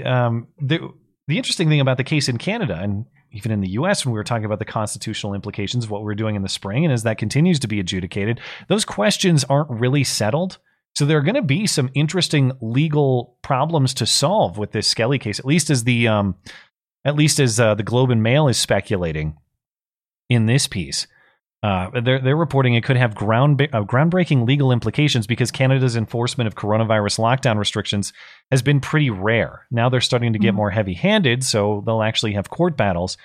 Um, 0.04 0.48
the, 0.60 0.90
the 1.28 1.36
interesting 1.36 1.68
thing 1.68 1.80
about 1.80 1.96
the 1.96 2.04
case 2.04 2.28
in 2.28 2.36
Canada 2.36 2.78
and 2.80 3.06
even 3.32 3.52
in 3.52 3.60
the 3.60 3.70
US, 3.70 4.04
when 4.04 4.12
we 4.12 4.18
were 4.18 4.24
talking 4.24 4.44
about 4.44 4.58
the 4.58 4.64
constitutional 4.64 5.34
implications 5.34 5.84
of 5.84 5.90
what 5.90 6.02
we're 6.02 6.14
doing 6.14 6.34
in 6.34 6.42
the 6.42 6.48
spring, 6.48 6.84
and 6.84 6.92
as 6.92 7.04
that 7.04 7.18
continues 7.18 7.60
to 7.60 7.68
be 7.68 7.78
adjudicated, 7.78 8.40
those 8.68 8.84
questions 8.84 9.44
aren't 9.44 9.70
really 9.70 10.04
settled. 10.04 10.58
So 10.96 11.06
there 11.06 11.18
are 11.18 11.22
going 11.22 11.34
to 11.36 11.42
be 11.42 11.66
some 11.66 11.90
interesting 11.94 12.52
legal 12.60 13.36
problems 13.42 13.94
to 13.94 14.06
solve 14.06 14.58
with 14.58 14.72
this 14.72 14.86
Skelly 14.88 15.18
case, 15.18 15.38
at 15.38 15.46
least 15.46 15.70
as 15.70 15.84
the 15.84 16.08
um, 16.08 16.34
at 17.04 17.16
least 17.16 17.40
as 17.40 17.58
uh, 17.58 17.74
the 17.74 17.82
Globe 17.82 18.10
and 18.10 18.22
Mail 18.22 18.48
is 18.48 18.58
speculating 18.58 19.36
in 20.28 20.46
this 20.46 20.66
piece. 20.66 21.06
Uh, 21.62 21.90
they're 22.00 22.18
they're 22.20 22.36
reporting 22.36 22.74
it 22.74 22.84
could 22.84 22.96
have 22.96 23.14
ground 23.14 23.60
uh, 23.60 23.82
groundbreaking 23.82 24.46
legal 24.46 24.72
implications 24.72 25.26
because 25.26 25.50
Canada's 25.50 25.94
enforcement 25.96 26.48
of 26.48 26.54
coronavirus 26.54 27.18
lockdown 27.18 27.58
restrictions 27.58 28.12
has 28.50 28.62
been 28.62 28.80
pretty 28.80 29.10
rare. 29.10 29.66
Now 29.70 29.88
they're 29.90 30.00
starting 30.00 30.32
to 30.32 30.38
get 30.38 30.52
Mhm. 30.52 30.56
more 30.56 30.70
heavy-handed, 30.70 31.44
so 31.44 31.82
they'll 31.84 32.02
actually 32.02 32.32
have 32.32 32.48
court 32.50 32.76
battles. 32.78 33.16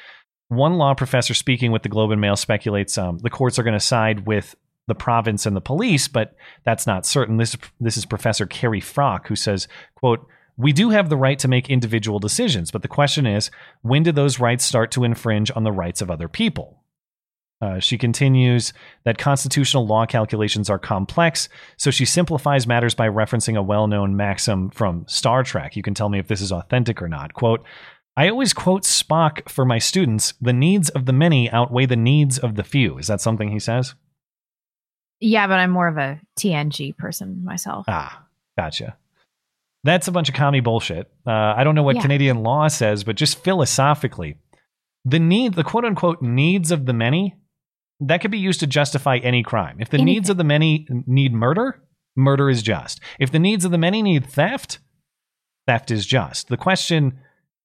One 0.50 0.74
law 0.78 0.94
professor 0.94 1.34
speaking 1.34 1.72
with 1.72 1.84
the 1.84 1.90
Globe 1.90 2.12
and 2.12 2.20
Mail 2.22 2.36
speculates 2.36 2.98
um, 2.98 3.18
the 3.20 3.30
courts 3.30 3.58
are 3.58 3.64
going 3.64 3.74
to 3.74 3.80
side 3.80 4.28
with 4.28 4.54
the 4.88 4.96
province 4.96 5.46
and 5.46 5.56
the 5.56 5.62
police, 5.62 6.08
but 6.08 6.36
that's 6.64 6.88
not 6.88 7.06
certain. 7.06 7.38
This 7.38 7.56
this 7.80 7.98
is 7.98 8.06
Professor 8.06 8.46
Kerri 8.46 8.82
Froc 8.82 9.28
who 9.28 9.36
says, 9.36 9.68
"quote." 9.96 10.28
We 10.58 10.72
do 10.72 10.92
have 10.92 11.10
the 11.10 11.18
right 11.18 11.38
to 11.40 11.50
make 11.50 11.70
individual 11.70 12.18
decisions, 12.18 12.72
but 12.72 12.82
the 12.82 12.88
question 12.88 13.26
is, 13.26 13.52
when 13.82 14.04
do 14.04 14.14
those 14.14 14.40
rights 14.40 14.64
start 14.64 14.90
to 14.92 15.04
infringe 15.04 15.52
on 15.54 15.66
the 15.66 15.72
rights 15.74 16.02
of 16.02 16.10
other 16.10 16.30
people? 16.30 16.82
Uh, 17.62 17.80
she 17.80 17.98
continues 17.98 18.74
that 19.06 19.18
constitutional 19.18 19.88
law 19.88 20.06
calculations 20.06 20.70
are 20.70 20.80
complex, 20.80 21.48
so 21.78 21.90
she 21.90 22.06
simplifies 22.06 22.68
matters 22.68 22.94
by 22.94 23.08
referencing 23.08 23.58
a 23.58 23.64
well 23.64 23.88
known 23.88 24.16
maxim 24.16 24.70
from 24.70 25.06
Star 25.08 25.44
Trek. 25.44 25.76
You 25.76 25.84
can 25.84 25.94
tell 25.94 26.10
me 26.10 26.20
if 26.20 26.28
this 26.28 26.42
is 26.42 26.52
authentic 26.52 27.02
or 27.02 27.08
not. 27.08 27.34
Quote, 27.34 27.64
I 28.18 28.30
always 28.30 28.54
quote 28.54 28.84
Spock 28.84 29.50
for 29.50 29.66
my 29.66 29.78
students 29.78 30.34
the 30.42 30.54
needs 30.54 30.90
of 30.90 31.06
the 31.06 31.14
many 31.14 31.50
outweigh 31.50 31.86
the 31.86 31.96
needs 31.96 32.38
of 32.38 32.56
the 32.56 32.64
few. 32.64 32.98
Is 32.98 33.08
that 33.08 33.22
something 33.22 33.52
he 33.52 33.60
says? 33.60 33.96
Yeah, 35.20 35.48
but 35.48 35.56
I'm 35.60 35.72
more 35.72 35.88
of 35.88 35.98
a 35.98 36.20
TNG 36.38 36.96
person 36.98 37.44
myself. 37.44 37.86
Ah, 37.88 38.26
gotcha. 38.58 38.98
That's 39.84 40.08
a 40.08 40.12
bunch 40.12 40.30
of 40.30 40.36
commie 40.36 40.62
bullshit. 40.62 41.12
Uh, 41.28 41.32
I 41.32 41.64
don't 41.64 41.76
know 41.76 41.84
what 41.84 41.96
Yeah. 41.96 42.02
Canadian 42.02 42.42
law 42.42 42.68
says, 42.68 43.04
but 43.04 43.16
just 43.16 43.44
philosophically, 43.44 44.38
the 45.06 45.20
need, 45.20 45.54
the 45.54 45.64
quote 45.64 45.86
unquote 45.86 46.22
needs 46.22 46.72
of 46.72 46.86
the 46.88 46.94
many, 46.94 47.36
that 48.00 48.22
could 48.22 48.32
be 48.32 48.40
used 48.40 48.60
to 48.62 48.68
justify 48.68 49.18
any 49.18 49.44
crime. 49.44 49.78
If 49.80 49.90
the 49.90 50.00
needs 50.00 50.30
of 50.30 50.38
the 50.38 50.44
many 50.44 50.88
need 51.06 51.34
murder, 51.34 51.82
murder 52.16 52.50
is 52.50 52.62
just. 52.64 53.00
If 53.20 53.32
the 53.32 53.40
needs 53.40 53.64
of 53.64 53.72
the 53.72 53.78
many 53.78 54.02
need 54.02 54.26
theft, 54.26 54.80
theft 55.68 55.92
is 55.92 56.06
just. 56.06 56.48
The 56.48 56.58
question 56.58 57.20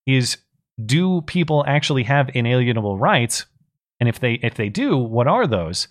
is, 0.05 0.37
do 0.83 1.21
people 1.21 1.63
actually 1.67 2.03
have 2.03 2.29
inalienable 2.33 2.97
rights? 2.97 3.45
And 3.99 4.07
if 4.07 4.19
they 4.19 4.33
if 4.35 4.53
they 4.55 4.69
do, 4.69 4.95
what 4.97 5.27
are 5.27 5.47
those? 5.47 5.87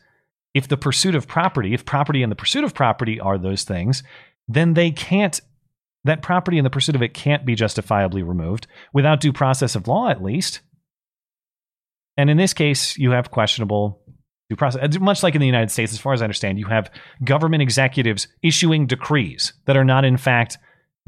If 0.54 0.68
the 0.68 0.76
pursuit 0.76 1.14
of 1.14 1.28
property, 1.28 1.74
if 1.74 1.84
property 1.84 2.22
and 2.22 2.30
the 2.30 2.36
pursuit 2.36 2.64
of 2.64 2.74
property 2.74 3.20
are 3.20 3.38
those 3.38 3.64
things, 3.64 4.02
then 4.48 4.74
they 4.74 4.90
can't 4.90 5.40
that 6.04 6.22
property 6.22 6.58
and 6.58 6.64
the 6.64 6.70
pursuit 6.70 6.94
of 6.94 7.02
it 7.02 7.12
can't 7.12 7.44
be 7.44 7.54
justifiably 7.54 8.22
removed 8.22 8.66
without 8.92 9.20
due 9.20 9.34
process 9.34 9.74
of 9.74 9.86
law 9.86 10.08
at 10.08 10.22
least. 10.22 10.60
And 12.16 12.30
in 12.30 12.38
this 12.38 12.54
case, 12.54 12.96
you 12.96 13.10
have 13.10 13.30
questionable 13.30 14.02
due 14.48 14.56
process. 14.56 14.98
Much 14.98 15.22
like 15.22 15.34
in 15.34 15.40
the 15.40 15.46
United 15.46 15.70
States, 15.70 15.92
as 15.92 16.00
far 16.00 16.12
as 16.12 16.22
I 16.22 16.24
understand, 16.24 16.58
you 16.58 16.66
have 16.66 16.90
government 17.22 17.62
executives 17.62 18.28
issuing 18.42 18.86
decrees 18.86 19.52
that 19.66 19.76
are 19.76 19.84
not, 19.84 20.04
in 20.04 20.16
fact, 20.16 20.58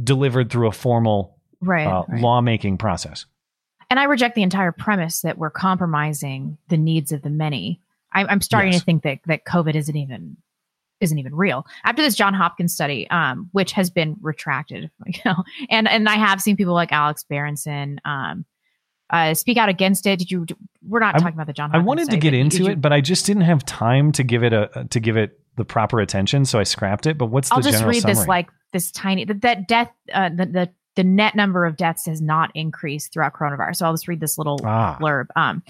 delivered 0.02 0.51
through 0.51 0.69
a 0.69 0.73
formal 0.73 1.39
Right, 1.60 1.86
uh, 1.86 2.02
right. 2.09 2.20
lawmaking 2.20 2.77
process. 2.77 3.24
And 3.89 4.01
I 4.01 4.05
reject 4.05 4.35
the 4.35 4.43
entire 4.43 4.73
premise 4.73 5.20
that 5.20 5.39
we're 5.39 5.51
compromising 5.51 6.59
the 6.69 6.77
needs 6.77 7.12
of 7.12 7.23
the 7.23 7.31
many. 7.31 7.81
I, 8.14 8.24
I'm 8.24 8.40
starting 8.40 8.72
Yes. 8.72 8.80
to 8.82 8.84
think 8.84 9.02
that 9.02 9.18
that 9.26 9.44
COVID 9.44 9.74
isn't 9.74 9.97
even 9.97 10.36
isn't 11.01 11.18
even 11.18 11.34
real. 11.34 11.66
After 11.84 12.01
this 12.02 12.14
John 12.14 12.32
Hopkins 12.34 12.72
study, 12.72 13.09
um, 13.10 13.48
which 13.52 13.72
has 13.72 13.90
been 13.90 14.16
retracted, 14.20 14.90
you 15.06 15.20
know, 15.24 15.43
and 15.70 15.89
and 15.89 16.09
I 16.09 16.14
have 16.16 16.40
seen 16.40 16.56
people 16.56 16.74
like 16.74 16.93
Alex 16.93 17.24
Berenson 17.24 18.01
um, 18.05 18.44
uh, 19.10 19.34
speak 19.34 19.59
out 19.59 19.68
against 19.68 20.06
it. 20.06 20.18
Did 20.20 20.30
you? 20.30 20.47
We're 20.86 21.01
not 21.01 21.16
I- 21.16 21.18
talking 21.18 21.34
about 21.34 21.47
the 21.48 21.52
John. 21.52 21.70
Hopkins 21.70 21.82
I 21.82 21.86
wanted 21.86 22.10
to 22.10 22.16
get 22.16 22.34
into 22.34 22.64
you- 22.64 22.70
it, 22.70 22.80
but 22.80 22.93
I 22.93 23.01
just 23.01 23.26
didn't 23.26 23.43
have 23.43 23.64
time 23.64 24.12
to 24.12 24.22
give 24.22 24.43
it 24.44 24.52
a 24.52 24.86
to 24.90 25.01
give 25.01 25.16
it 25.16 25.39
the 25.56 25.64
proper 25.64 26.01
attention, 26.01 26.44
so 26.44 26.59
I 26.59 26.62
scrapped 26.62 27.06
it. 27.06 27.18
But 27.18 27.26
what's 27.26 27.48
the 27.51 27.56
I'll 27.56 27.60
just 27.62 27.84
read 27.84 28.01
summary? 28.02 28.14
this 28.14 28.26
like 28.26 28.48
this 28.72 28.90
tiny 28.90 29.24
that, 29.26 29.43
that 29.43 29.68
death 29.68 29.90
uh, 30.14 30.28
the, 30.30 30.47
the 30.47 30.70
the 30.94 31.05
net 31.05 31.34
number 31.34 31.64
of 31.66 31.76
deaths 31.76 32.06
has 32.06 32.20
not 32.22 32.51
increased 32.55 33.12
throughout 33.12 33.32
coronavirus. 33.34 33.76
So 33.76 33.86
I'll 33.86 33.93
just 33.94 34.09
read 34.09 34.20
this 34.20 34.36
little 34.39 34.60
Ah. 34.64 34.98
blurb. 35.01 35.26
Um, 35.36 35.62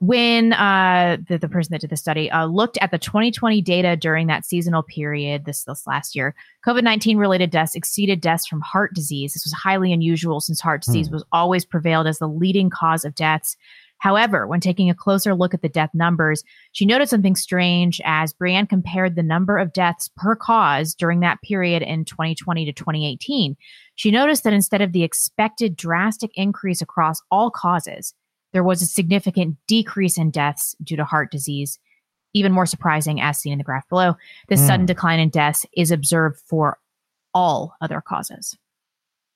when 0.00 0.54
uh, 0.54 1.18
the, 1.28 1.36
the 1.36 1.48
person 1.48 1.72
that 1.72 1.82
did 1.82 1.90
the 1.90 1.96
study 1.96 2.30
uh, 2.30 2.46
looked 2.46 2.78
at 2.80 2.90
the 2.90 2.98
2020 2.98 3.60
data 3.60 3.96
during 3.96 4.26
that 4.28 4.46
seasonal 4.46 4.82
period, 4.82 5.44
this 5.44 5.64
this 5.64 5.86
last 5.86 6.16
year, 6.16 6.34
COVID 6.66 6.82
19 6.82 7.18
related 7.18 7.50
deaths 7.50 7.74
exceeded 7.74 8.20
deaths 8.20 8.46
from 8.46 8.62
heart 8.62 8.94
disease. 8.94 9.34
This 9.34 9.44
was 9.44 9.52
highly 9.52 9.92
unusual 9.92 10.40
since 10.40 10.60
heart 10.60 10.82
disease 10.82 11.08
Hmm. 11.08 11.14
was 11.14 11.24
always 11.32 11.66
prevailed 11.66 12.06
as 12.06 12.18
the 12.18 12.28
leading 12.28 12.70
cause 12.70 13.04
of 13.04 13.14
deaths. 13.14 13.56
However, 13.98 14.46
when 14.46 14.60
taking 14.60 14.88
a 14.88 14.94
closer 14.94 15.34
look 15.34 15.52
at 15.52 15.60
the 15.60 15.68
death 15.68 15.90
numbers, 15.92 16.42
she 16.72 16.86
noted 16.86 17.10
something 17.10 17.36
strange 17.36 18.00
as 18.06 18.32
Briand 18.32 18.70
compared 18.70 19.14
the 19.14 19.22
number 19.22 19.58
of 19.58 19.74
deaths 19.74 20.08
per 20.16 20.34
cause 20.34 20.94
during 20.94 21.20
that 21.20 21.42
period 21.42 21.82
in 21.82 22.06
2020 22.06 22.64
to 22.64 22.72
2018. 22.72 23.54
She 23.96 24.10
noticed 24.10 24.44
that 24.44 24.54
instead 24.54 24.80
of 24.80 24.92
the 24.92 25.02
expected 25.02 25.76
drastic 25.76 26.30
increase 26.34 26.80
across 26.80 27.20
all 27.30 27.50
causes, 27.50 28.14
there 28.52 28.64
was 28.64 28.82
a 28.82 28.86
significant 28.86 29.56
decrease 29.66 30.18
in 30.18 30.30
deaths 30.30 30.74
due 30.82 30.96
to 30.96 31.04
heart 31.04 31.30
disease. 31.30 31.78
Even 32.34 32.52
more 32.52 32.66
surprising, 32.66 33.20
as 33.20 33.38
seen 33.38 33.52
in 33.52 33.58
the 33.58 33.64
graph 33.64 33.88
below, 33.88 34.14
this 34.48 34.60
Hmm. 34.60 34.66
sudden 34.66 34.86
decline 34.86 35.18
in 35.20 35.30
deaths 35.30 35.66
is 35.76 35.90
observed 35.90 36.38
for 36.48 36.78
all 37.34 37.74
other 37.80 38.00
causes. 38.00 38.56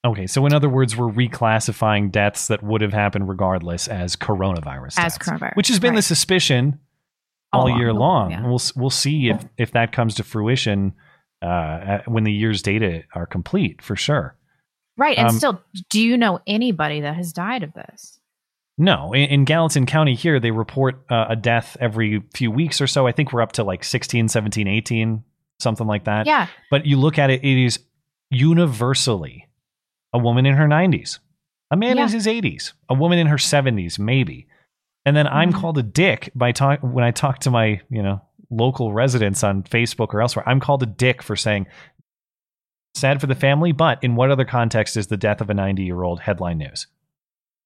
Okay, 0.07 0.27
so 0.27 0.45
in 0.47 0.53
other 0.53 0.69
words, 0.69 0.97
we're 0.97 1.11
reclassifying 1.11 2.13
deaths 2.13 2.49
that 2.49 2.63
would 2.63 2.83
have 2.83 2.93
happened 2.93 3.29
regardless 3.29 3.89
as 3.89 4.17
coronavirus 4.17 4.99
As 4.99 5.15
deaths, 5.17 5.19
coronavirus, 5.19 5.57
which 5.57 5.69
has 5.69 5.79
been 5.81 5.95
the 5.95 6.03
suspicion 6.03 6.79
All 7.53 7.71
year 7.79 7.93
long. 7.93 8.31
yeah. 8.33 8.43
We'll 8.47 8.61
we'll 8.77 8.91
see 8.91 9.29
if 9.31 9.45
if 9.57 9.71
that 9.73 9.93
comes 9.93 10.15
to 10.17 10.25
fruition 10.25 10.93
uh, 11.43 11.99
when 12.07 12.25
the 12.25 12.33
year's 12.33 12.63
data 12.63 13.05
are 13.15 13.27
complete, 13.27 13.81
for 13.83 13.97
sure. 13.97 14.37
Right. 14.97 15.17
And 15.19 15.29
Um, 15.29 15.37
still, 15.37 15.61
do 15.91 16.01
you 16.01 16.17
know 16.17 16.39
anybody 16.47 17.01
that 17.01 17.17
has 17.17 17.33
died 17.33 17.63
of 17.63 17.73
this? 17.75 18.21
No, 18.77 19.13
in, 19.13 19.23
in 19.31 19.45
Gallatin 19.45 19.87
County 19.87 20.15
here, 20.15 20.41
they 20.41 20.51
report 20.51 21.05
uh, 21.11 21.27
a 21.29 21.37
death 21.37 21.77
every 21.81 22.23
few 22.35 22.51
weeks 22.51 22.81
or 22.81 22.87
so. 22.89 23.07
I 23.07 23.13
think 23.13 23.33
we're 23.33 23.43
up 23.43 23.53
to 23.53 23.65
like 23.65 23.85
16, 23.85 24.29
17, 24.29 24.67
18 24.69 25.25
something 25.61 25.87
like 25.87 26.05
that. 26.05 26.27
Yeah. 26.27 26.49
But 26.71 26.85
you 26.85 26.99
look 26.99 27.17
at 27.19 27.31
it, 27.31 27.45
it 27.45 27.65
is 27.65 27.79
universally 28.31 29.49
a 30.13 30.19
woman 30.19 30.47
in 30.47 30.55
her 30.55 30.67
90s, 30.67 31.21
a 31.71 31.77
man 31.77 31.97
Yeah. 31.97 32.05
in 32.05 32.09
his 32.11 32.27
80s, 32.27 32.73
a 32.89 32.95
woman 32.95 33.19
in 33.19 33.29
her 33.29 33.37
70s, 33.37 33.99
maybe. 33.99 34.47
And 35.07 35.17
then 35.17 35.27
Mm-hmm. 35.27 35.37
I'm 35.37 35.53
called 35.53 35.79
a 35.79 35.83
dick 35.83 36.31
by 36.35 36.53
talk 36.53 36.81
when 36.81 37.05
I 37.05 37.13
talk 37.13 37.39
to 37.41 37.51
my, 37.51 37.81
you 37.91 38.03
know, 38.03 38.21
local 38.51 38.93
residents 38.93 39.43
on 39.45 39.63
Facebook 39.63 40.13
or 40.15 40.21
elsewhere. 40.21 40.49
I'm 40.49 40.61
called 40.61 40.83
a 40.83 40.87
dick 40.87 41.23
for 41.23 41.37
saying 41.37 41.67
sad 42.95 43.21
for 43.21 43.27
the 43.27 43.35
family, 43.35 43.73
but 43.73 44.03
in 44.03 44.17
what 44.17 44.31
other 44.31 44.45
context 44.45 44.97
is 44.97 45.07
the 45.09 45.17
death 45.17 45.41
of 45.41 45.51
a 45.51 45.55
90 45.55 45.83
year 45.85 46.03
old 46.03 46.21
headline 46.21 46.59
news? 46.59 46.87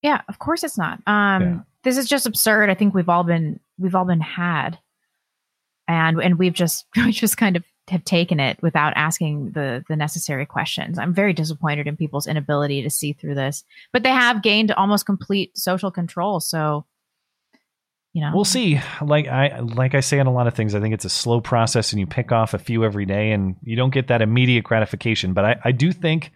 Yeah, 0.02 0.22
of 0.28 0.38
course 0.38 0.62
it's 0.62 0.78
not. 0.78 1.00
Um, 1.06 1.64
this 1.82 1.96
is 1.96 2.08
just 2.08 2.26
absurd. 2.26 2.70
I 2.70 2.74
think 2.74 2.94
we've 2.94 3.08
all 3.08 3.24
been 3.24 3.60
we've 3.78 3.94
all 3.94 4.04
been 4.04 4.20
had, 4.20 4.78
and 5.86 6.20
and 6.20 6.38
we've 6.38 6.52
just 6.52 6.86
we 6.96 7.12
just 7.12 7.36
kind 7.36 7.56
of 7.56 7.64
have 7.88 8.04
taken 8.04 8.38
it 8.38 8.58
without 8.62 8.92
asking 8.96 9.52
the 9.52 9.84
the 9.88 9.96
necessary 9.96 10.46
questions. 10.46 10.98
I'm 10.98 11.14
very 11.14 11.32
disappointed 11.32 11.86
in 11.86 11.96
people's 11.96 12.26
inability 12.26 12.82
to 12.82 12.90
see 12.90 13.12
through 13.12 13.34
this, 13.34 13.64
but 13.92 14.02
they 14.02 14.10
have 14.10 14.42
gained 14.42 14.70
almost 14.72 15.06
complete 15.06 15.56
social 15.56 15.90
control. 15.90 16.40
So, 16.40 16.84
you 18.12 18.20
know, 18.20 18.32
We'll 18.34 18.44
see. 18.44 18.80
Like 19.02 19.26
I 19.26 19.60
like 19.60 19.94
I 19.94 20.00
say 20.00 20.20
on 20.20 20.26
a 20.26 20.32
lot 20.32 20.46
of 20.46 20.54
things, 20.54 20.74
I 20.74 20.80
think 20.80 20.94
it's 20.94 21.04
a 21.04 21.10
slow 21.10 21.40
process, 21.40 21.92
and 21.92 22.00
you 22.00 22.06
pick 22.06 22.30
off 22.30 22.54
a 22.54 22.58
few 22.58 22.84
every 22.84 23.06
day, 23.06 23.32
and 23.32 23.56
you 23.62 23.76
don't 23.76 23.92
get 23.92 24.08
that 24.08 24.22
immediate 24.22 24.64
gratification. 24.64 25.32
But 25.32 25.44
I, 25.44 25.56
I 25.64 25.72
do 25.72 25.90
think, 25.92 26.32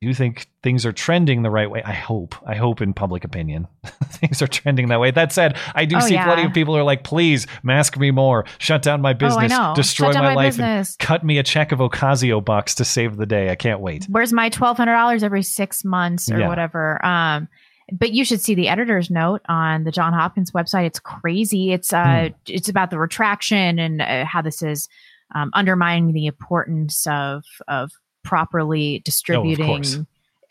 do 0.00 0.08
you 0.08 0.14
think 0.14 0.46
things 0.62 0.86
are 0.86 0.92
trending 0.92 1.42
the 1.42 1.50
right 1.50 1.70
way. 1.70 1.82
I 1.84 1.92
hope. 1.92 2.34
I 2.46 2.54
hope 2.54 2.80
in 2.80 2.94
public 2.94 3.22
opinion, 3.24 3.68
things 4.04 4.40
are 4.40 4.46
trending 4.46 4.88
that 4.88 4.98
way. 4.98 5.10
That 5.10 5.30
said, 5.30 5.58
I 5.74 5.84
do 5.84 5.96
Oh, 5.96 6.00
see 6.00 6.16
plenty 6.16 6.44
of 6.44 6.54
people 6.54 6.72
who 6.74 6.80
are 6.80 6.84
like, 6.84 7.04
"Please 7.04 7.46
mask 7.62 7.98
me 7.98 8.10
more, 8.10 8.46
shut 8.58 8.80
down 8.80 9.02
my 9.02 9.10
Oh, 9.10 9.14
business, 9.14 9.50
know. 9.50 9.74
destroy 9.76 10.12
my, 10.14 10.20
my 10.20 10.34
life, 10.34 10.48
business." 10.54 10.96
cut 10.98 11.22
me 11.22 11.36
a 11.36 11.42
check 11.42 11.70
of 11.72 11.80
Ocasio 11.80 12.42
bucks 12.42 12.74
to 12.76 12.84
save 12.84 13.18
the 13.18 13.26
day." 13.26 13.50
I 13.50 13.56
can't 13.56 13.80
wait. 13.80 14.06
where's 14.08 14.32
my 14.32 14.48
twelve 14.48 14.78
hundred 14.78 14.94
dollars 14.94 15.22
every 15.22 15.42
six 15.42 15.84
months 15.84 16.30
or 16.30 16.38
Yeah. 16.38 16.48
whatever. 16.48 17.04
Um, 17.04 17.48
but 17.92 18.12
you 18.12 18.24
should 18.24 18.40
see 18.40 18.54
the 18.54 18.68
editor's 18.68 19.10
note 19.10 19.42
on 19.50 19.84
the 19.84 19.90
John 19.90 20.14
Hopkins 20.14 20.52
website. 20.52 20.86
It's 20.86 21.00
crazy. 21.00 21.72
It's 21.72 21.92
uh, 21.92 22.28
Hmm. 22.30 22.34
it's 22.46 22.70
about 22.70 22.88
the 22.90 22.98
retraction 22.98 23.78
and 23.78 24.00
uh, 24.00 24.24
how 24.24 24.40
this 24.40 24.62
is 24.62 24.88
um, 25.34 25.50
undermining 25.52 26.12
the 26.14 26.24
importance 26.26 27.06
of 27.06 27.44
of 27.68 27.90
properly 28.22 29.00
distributing. 29.04 29.66
course. 29.66 29.98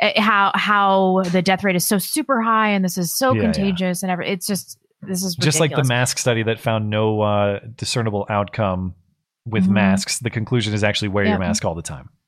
uh, 0.01 0.11
how 0.21 0.51
how 0.55 1.23
the 1.31 1.41
death 1.41 1.63
rate 1.63 1.75
is 1.75 1.85
so 1.85 1.97
super 1.97 2.41
high 2.41 2.69
and 2.69 2.83
this 2.85 2.97
is 2.97 3.13
so 3.15 3.33
Yeah, 3.33 3.41
yeah. 3.41 3.51
contagious 3.51 4.03
and 4.03 4.11
every, 4.11 4.27
it's 4.29 4.47
just 4.47 4.77
this 5.01 5.23
is 5.23 5.35
just 5.35 5.59
like 5.59 5.73
the 5.75 5.83
mask 5.85 6.17
study 6.17 6.43
that 6.43 6.59
found 6.59 6.89
no 6.89 7.21
uh, 7.21 7.59
discernible 7.75 8.25
outcome 8.29 8.95
with 9.45 9.65
Mhm. 9.65 9.69
masks. 9.71 10.19
The 10.19 10.29
conclusion 10.29 10.73
is 10.73 10.83
actually 10.83 11.07
wear 11.07 11.25
your 11.25 11.39
mask 11.39 11.63
all 11.65 11.75
the 11.75 11.81
time. 11.81 12.09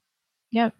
Yep. 0.53 0.73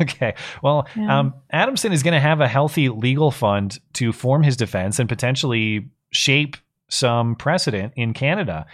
okay. 0.00 0.34
Well, 0.62 0.86
Yeah. 0.96 1.18
um, 1.18 1.34
Adamson 1.52 1.92
is 1.92 2.02
going 2.02 2.14
to 2.14 2.20
have 2.20 2.40
a 2.40 2.48
healthy 2.48 2.88
legal 2.88 3.30
fund 3.30 3.78
to 3.94 4.12
form 4.12 4.42
his 4.42 4.56
defense 4.56 4.98
and 4.98 5.10
potentially 5.10 5.90
shape 6.10 6.56
some 6.88 7.36
precedent 7.36 7.92
in 7.96 8.14
Canada. 8.14 8.64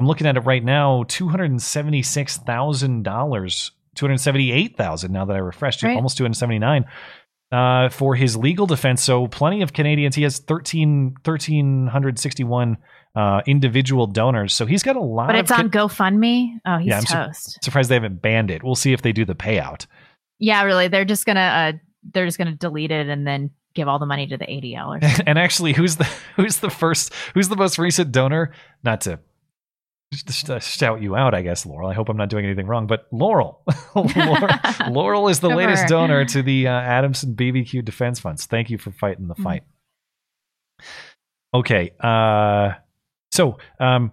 I'm 0.00 0.06
looking 0.08 0.26
at 0.26 0.36
it 0.36 0.40
right 0.40 0.64
now 0.64 1.04
two 1.06 1.28
hundred 4.00 4.18
seventy 4.18 4.50
six 4.50 4.76
thousand 4.76 4.76
dollars, 4.76 5.00
two 5.00 5.06
hundred 5.06 5.10
seventy 5.10 5.10
eight 5.10 5.10
thousand. 5.10 5.12
Now 5.12 5.24
that 5.24 5.34
I 5.36 5.38
refreshed, 5.40 5.82
it, 5.82 5.86
Right. 5.86 5.96
almost 5.96 6.16
two 6.16 6.24
hundred 6.24 6.34
seventy 6.36 6.58
nine. 6.58 6.84
Uh, 7.52 7.88
for 7.88 8.16
his 8.16 8.36
legal 8.36 8.66
defense, 8.66 9.00
so 9.02 9.28
plenty 9.28 9.62
of 9.62 9.72
Canadians. 9.72 10.16
He 10.16 10.24
has 10.24 10.40
13, 10.40 11.14
1,361 11.22 12.76
uh, 13.14 13.42
individual 13.46 14.06
donors. 14.06 14.52
So 14.54 14.66
he's 14.66 14.82
got 14.82 14.96
a 14.96 15.00
lot 15.00 15.28
But 15.28 15.36
of 15.36 15.40
it's 15.42 15.50
on 15.52 15.70
GoFundMe. 15.70 16.58
Oh, 16.66 16.78
he's 16.78 16.88
yeah, 16.88 16.98
I'm 16.98 17.04
toast. 17.04 17.62
surprised 17.62 17.90
they 17.90 17.94
haven't 17.94 18.20
banned 18.20 18.50
it. 18.50 18.64
We'll 18.64 18.74
see 18.74 18.92
if 18.92 19.02
they 19.02 19.12
do 19.12 19.24
the 19.24 19.34
payout. 19.36 19.86
yeah, 20.38 20.62
really. 20.64 20.88
They're 20.88 21.04
just 21.04 21.26
gonna 21.26 21.40
uh, 21.40 21.72
they're 22.12 22.24
just 22.26 22.38
gonna 22.38 22.56
delete 22.56 22.90
it 22.90 23.08
and 23.08 23.24
then 23.26 23.50
give 23.74 23.86
all 23.88 23.98
the 24.00 24.06
money 24.06 24.26
to 24.26 24.36
the 24.36 24.46
ADL. 24.46 24.86
Or 25.00 25.22
and 25.26 25.38
actually, 25.38 25.74
who's 25.74 25.96
the 25.96 26.04
who's 26.36 26.58
the 26.58 26.70
first 26.70 27.12
who's 27.34 27.48
the 27.48 27.56
most 27.56 27.78
recent 27.78 28.10
donor? 28.10 28.52
Not 28.82 29.02
to 29.02 29.20
just 30.12 30.46
to 30.46 30.60
shout 30.60 31.02
you 31.02 31.16
out, 31.16 31.34
I 31.34 31.42
guess, 31.42 31.66
Laurel. 31.66 31.88
I 31.88 31.94
hope 31.94 32.08
I'm 32.08 32.16
not 32.16 32.28
doing 32.28 32.44
anything 32.44 32.66
wrong, 32.66 32.86
but 32.86 33.06
Laurel, 33.12 33.62
Laurel, 33.94 34.48
Laurel 34.90 35.28
is 35.28 35.40
the 35.40 35.48
latest 35.48 35.88
donor 35.88 36.24
to 36.26 36.42
the 36.42 36.68
uh, 36.68 36.70
Adamson 36.70 37.34
BBQ 37.34 37.84
Defense 37.84 38.20
Funds. 38.20 38.46
Thank 38.46 38.70
you 38.70 38.78
for 38.78 38.90
fighting 38.92 39.24
Mm-hmm. 39.26 39.42
the 39.42 39.42
fight. 39.42 39.62
Okay, 41.54 41.92
uh, 42.00 42.72
so 43.32 43.58
um, 43.80 44.12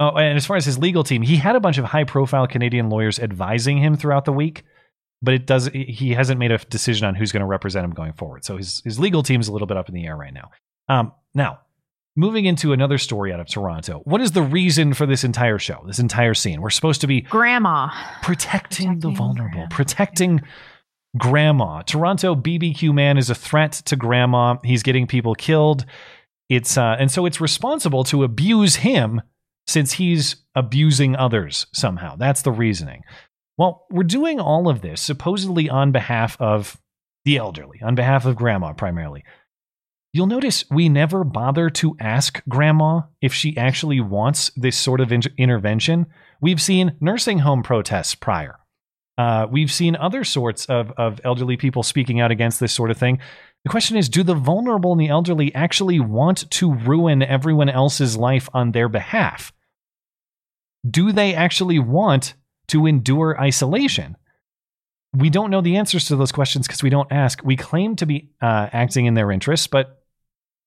oh, 0.00 0.16
and 0.16 0.36
as 0.36 0.46
far 0.46 0.56
as 0.56 0.64
his 0.64 0.78
legal 0.78 1.04
team, 1.04 1.22
he 1.22 1.36
had 1.36 1.56
a 1.56 1.60
bunch 1.60 1.78
of 1.78 1.84
high-profile 1.84 2.48
Canadian 2.48 2.88
lawyers 2.90 3.18
advising 3.18 3.78
him 3.78 3.96
throughout 3.96 4.24
the 4.24 4.32
week 4.32 4.64
but 5.22 5.32
it 5.32 5.46
does 5.46 5.66
he 5.72 6.12
hasn't 6.12 6.38
made 6.38 6.52
a 6.52 6.58
decision 6.58 7.06
on 7.06 7.14
who's 7.14 7.32
going 7.32 7.40
to 7.40 7.46
represent 7.46 7.84
him 7.86 7.90
going 7.92 8.12
forward 8.12 8.44
so 8.44 8.58
his 8.58 8.82
his 8.84 8.98
legal 8.98 9.22
team's 9.22 9.48
a 9.48 9.52
little 9.52 9.66
bit 9.66 9.76
up 9.78 9.88
in 9.88 9.94
the 9.94 10.04
air 10.04 10.14
right 10.14 10.34
now 10.34 10.50
um 10.90 11.10
now 11.34 11.58
moving 12.16 12.46
into 12.46 12.72
another 12.72 12.98
story 12.98 13.32
out 13.32 13.40
of 13.40 13.46
toronto 13.46 14.00
what 14.04 14.20
is 14.20 14.32
the 14.32 14.42
reason 14.42 14.94
for 14.94 15.06
this 15.06 15.22
entire 15.22 15.58
show 15.58 15.82
this 15.86 15.98
entire 15.98 16.34
scene? 16.34 16.60
We're 16.60 16.70
supposed 16.70 17.00
to 17.02 17.06
be 17.06 17.20
grandma. 17.20 17.90
protecting, 18.22 19.00
the 19.00 19.10
vulnerable 19.10 19.66
protecting 19.70 20.42
grandma. 21.16 21.82
Toronto 21.82 22.34
bbq 22.34 22.92
man 22.92 23.18
is 23.18 23.30
a 23.30 23.34
threat 23.34 23.72
to 23.72 23.96
grandma. 23.96 24.56
He's 24.64 24.82
getting 24.82 25.06
people 25.06 25.34
killed. 25.34 25.84
It's 26.48 26.76
uh 26.76 26.96
and 26.98 27.10
so 27.10 27.26
it's 27.26 27.40
responsible 27.40 28.04
to 28.04 28.24
abuse 28.24 28.76
him 28.76 29.22
since 29.66 29.92
he's 29.92 30.36
abusing 30.54 31.16
others 31.16 31.66
somehow. 31.72 32.16
That's 32.16 32.42
the 32.42 32.52
reasoning. 32.52 33.02
Well, 33.58 33.86
we're 33.90 34.04
doing 34.04 34.38
all 34.38 34.68
of 34.68 34.80
this 34.80 35.00
supposedly 35.00 35.68
on 35.68 35.92
behalf 35.92 36.36
of 36.40 36.76
the 37.24 37.38
elderly, 37.38 37.80
on 37.82 37.94
behalf 37.94 38.24
of 38.26 38.36
grandma 38.36 38.72
primarily. 38.72 39.24
You'll 40.16 40.26
notice 40.26 40.64
we 40.70 40.88
never 40.88 41.24
bother 41.24 41.68
to 41.68 41.94
ask 42.00 42.42
grandma 42.48 43.02
if 43.20 43.34
she 43.34 43.54
actually 43.58 44.00
wants 44.00 44.50
this 44.56 44.74
sort 44.74 45.02
of 45.02 45.12
inter- 45.12 45.28
intervention. 45.36 46.06
We've 46.40 46.62
seen 46.62 46.96
nursing 47.02 47.40
home 47.40 47.62
protests 47.62 48.14
prior. 48.14 48.58
Uh, 49.18 49.46
we've 49.50 49.70
seen 49.70 49.94
other 49.94 50.24
sorts 50.24 50.64
of, 50.70 50.90
of 50.92 51.20
elderly 51.22 51.58
people 51.58 51.82
speaking 51.82 52.18
out 52.18 52.30
against 52.30 52.60
this 52.60 52.72
sort 52.72 52.90
of 52.90 52.96
thing. 52.96 53.18
The 53.64 53.68
question 53.68 53.98
is 53.98 54.08
do 54.08 54.22
the 54.22 54.34
vulnerable 54.34 54.92
and 54.92 55.00
the 55.02 55.10
elderly 55.10 55.54
actually 55.54 56.00
want 56.00 56.50
to 56.52 56.72
ruin 56.72 57.22
everyone 57.22 57.68
else's 57.68 58.16
life 58.16 58.48
on 58.54 58.72
their 58.72 58.88
behalf? 58.88 59.52
Do 60.90 61.12
they 61.12 61.34
actually 61.34 61.78
want 61.78 62.32
to 62.68 62.86
endure 62.86 63.38
isolation? 63.38 64.16
We 65.12 65.28
don't 65.28 65.50
know 65.50 65.60
the 65.60 65.76
answers 65.76 66.06
to 66.06 66.16
those 66.16 66.32
questions 66.32 66.66
because 66.66 66.82
we 66.82 66.88
don't 66.88 67.12
ask. 67.12 67.44
We 67.44 67.56
claim 67.56 67.96
to 67.96 68.06
be 68.06 68.30
uh, 68.40 68.70
acting 68.72 69.04
in 69.04 69.12
their 69.12 69.30
interests, 69.30 69.66
but 69.66 69.95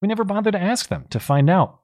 we 0.01 0.07
never 0.07 0.23
bothered 0.23 0.53
to 0.53 0.61
ask 0.61 0.87
them 0.87 1.05
to 1.09 1.19
find 1.19 1.49
out. 1.49 1.79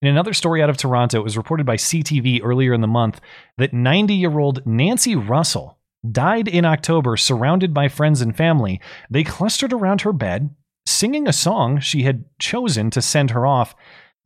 In 0.00 0.08
another 0.08 0.32
story 0.32 0.62
out 0.62 0.70
of 0.70 0.76
Toronto, 0.76 1.18
it 1.18 1.24
was 1.24 1.36
reported 1.36 1.66
by 1.66 1.76
CTV 1.76 2.40
earlier 2.42 2.72
in 2.72 2.80
the 2.80 2.86
month 2.86 3.20
that 3.56 3.72
90 3.72 4.14
year 4.14 4.38
old 4.38 4.64
Nancy 4.66 5.16
Russell 5.16 5.78
died 6.08 6.46
in 6.46 6.64
October 6.64 7.16
surrounded 7.16 7.74
by 7.74 7.88
friends 7.88 8.20
and 8.20 8.36
family. 8.36 8.80
They 9.10 9.24
clustered 9.24 9.72
around 9.72 10.02
her 10.02 10.12
bed, 10.12 10.54
singing 10.86 11.26
a 11.26 11.32
song 11.32 11.80
she 11.80 12.02
had 12.02 12.24
chosen 12.38 12.90
to 12.90 13.02
send 13.02 13.30
her 13.30 13.46
off 13.46 13.74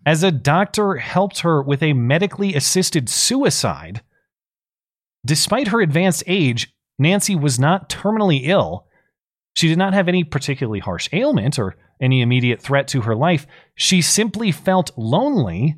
as 0.05 0.23
a 0.23 0.32
doctor 0.32 0.97
helped 0.97 1.40
her 1.40 1.62
with 1.62 1.82
a 1.82 1.93
medically 1.93 2.55
assisted 2.55 3.09
suicide. 3.09 4.03
Despite 5.24 5.69
her 5.69 5.81
advanced 5.81 6.24
age, 6.27 6.74
Nancy 6.99 7.36
was 7.36 7.59
not 7.59 7.89
terminally 7.89 8.43
ill. 8.44 8.86
She 9.55 9.69
did 9.69 9.78
not 9.78 9.94
have 9.94 10.09
any 10.09 10.24
particularly 10.24 10.81
harsh 10.81 11.09
ailment 11.12 11.59
or 11.59 11.77
any 12.03 12.20
immediate 12.20 12.61
threat 12.61 12.89
to 12.89 13.03
her 13.03 13.16
life. 13.16 13.47
She 13.74 14.03
simply 14.03 14.53
felt 14.53 14.91
lonely 14.99 15.77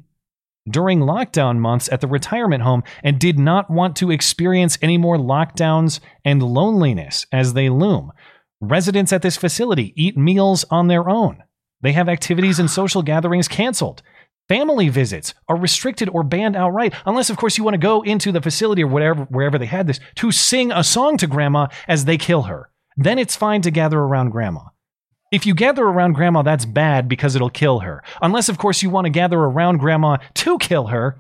during 0.68 1.00
lockdown 1.00 1.58
months 1.58 1.88
at 1.92 2.00
the 2.00 2.06
retirement 2.08 2.62
home 2.62 2.82
and 3.02 3.20
did 3.20 3.38
not 3.38 3.70
want 3.70 3.96
to 3.96 4.10
experience 4.10 4.78
any 4.80 4.96
more 4.96 5.16
lockdowns 5.16 6.00
and 6.24 6.42
loneliness 6.42 7.26
as 7.30 7.52
they 7.52 7.68
loom. 7.68 8.10
Residents 8.60 9.12
at 9.12 9.22
this 9.22 9.36
facility 9.36 9.92
eat 9.94 10.16
meals 10.16 10.64
on 10.70 10.88
their 10.88 11.08
own. 11.08 11.42
They 11.82 11.92
have 11.92 12.08
activities 12.08 12.58
and 12.58 12.70
social 12.70 13.02
gatherings 13.02 13.46
canceled. 13.46 14.02
Family 14.48 14.88
visits 14.88 15.34
are 15.48 15.56
restricted 15.56 16.08
or 16.10 16.22
banned 16.22 16.56
outright, 16.56 16.94
unless, 17.06 17.30
of 17.30 17.36
course, 17.36 17.56
you 17.56 17.64
want 17.64 17.74
to 17.74 17.78
go 17.78 18.02
into 18.02 18.30
the 18.30 18.42
facility 18.42 18.82
or 18.82 18.88
whatever, 18.88 19.24
wherever 19.24 19.58
they 19.58 19.66
had 19.66 19.86
this, 19.86 20.00
to 20.16 20.32
sing 20.32 20.70
a 20.72 20.84
song 20.84 21.16
to 21.18 21.26
grandma 21.26 21.68
as 21.88 22.04
they 22.04 22.18
kill 22.18 22.42
her. 22.42 22.70
Then 22.96 23.18
it's 23.18 23.36
fine 23.36 23.62
to 23.62 23.70
gather 23.70 23.98
around 23.98 24.30
grandma. 24.30 24.60
If 25.34 25.46
you 25.46 25.54
gather 25.54 25.84
around 25.84 26.12
grandma, 26.12 26.42
that's 26.42 26.64
bad 26.64 27.08
because 27.08 27.34
it'll 27.34 27.50
kill 27.50 27.80
her. 27.80 28.04
Unless, 28.22 28.48
of 28.48 28.58
course, 28.58 28.82
you 28.82 28.90
want 28.90 29.06
to 29.06 29.10
gather 29.10 29.38
around 29.38 29.78
grandma 29.78 30.18
to 30.34 30.58
kill 30.58 30.86
her, 30.86 31.18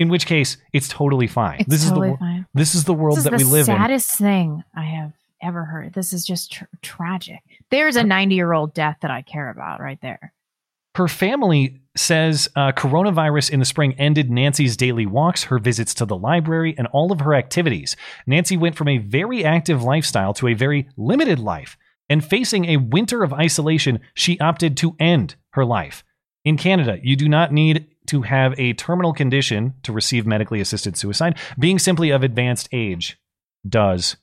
in 0.00 0.08
which 0.08 0.26
case 0.26 0.56
it's 0.72 0.88
totally 0.88 1.28
fine. 1.28 1.60
It's 1.60 1.70
this 1.70 1.88
totally 1.88 2.08
is 2.08 2.14
the 2.14 2.18
fine. 2.18 2.46
this 2.52 2.74
is 2.74 2.82
the 2.82 2.94
world 2.94 3.18
is 3.18 3.24
that 3.24 3.30
the 3.30 3.36
we 3.36 3.44
live 3.44 3.68
in. 3.68 3.74
The 3.74 3.80
saddest 3.80 4.18
thing 4.18 4.64
I 4.74 4.82
have 4.82 5.12
ever 5.40 5.64
heard. 5.64 5.94
This 5.94 6.12
is 6.12 6.26
just 6.26 6.50
tr- 6.50 6.64
tragic. 6.82 7.38
There's 7.70 7.94
a 7.94 8.02
90 8.02 8.34
year 8.34 8.52
old 8.52 8.74
death 8.74 8.96
that 9.02 9.10
I 9.12 9.22
care 9.22 9.50
about 9.50 9.80
right 9.80 10.00
there. 10.02 10.32
Her 10.96 11.06
family 11.06 11.80
says 11.96 12.48
uh, 12.56 12.72
coronavirus 12.72 13.50
in 13.50 13.60
the 13.60 13.64
spring 13.64 13.94
ended 13.98 14.32
Nancy's 14.32 14.76
daily 14.76 15.06
walks, 15.06 15.44
her 15.44 15.60
visits 15.60 15.94
to 15.94 16.04
the 16.04 16.16
library, 16.16 16.74
and 16.76 16.88
all 16.88 17.12
of 17.12 17.20
her 17.20 17.34
activities. 17.34 17.94
Nancy 18.26 18.56
went 18.56 18.74
from 18.74 18.88
a 18.88 18.98
very 18.98 19.44
active 19.44 19.84
lifestyle 19.84 20.34
to 20.34 20.48
a 20.48 20.54
very 20.54 20.88
limited 20.96 21.38
life. 21.38 21.76
And 22.08 22.24
facing 22.24 22.64
a 22.64 22.78
winter 22.78 23.22
of 23.22 23.32
isolation, 23.32 24.00
she 24.14 24.40
opted 24.40 24.76
to 24.78 24.96
end 24.98 25.36
her 25.50 25.64
life. 25.64 26.04
In 26.44 26.56
Canada, 26.56 26.98
you 27.02 27.16
do 27.16 27.28
not 27.28 27.52
need 27.52 27.86
to 28.06 28.22
have 28.22 28.58
a 28.58 28.72
terminal 28.72 29.12
condition 29.12 29.74
to 29.82 29.92
receive 29.92 30.26
medically 30.26 30.60
assisted 30.60 30.96
suicide. 30.96 31.36
Being 31.58 31.78
simply 31.78 32.10
of 32.10 32.22
advanced 32.22 32.68
age 32.72 33.18
does 33.68 34.16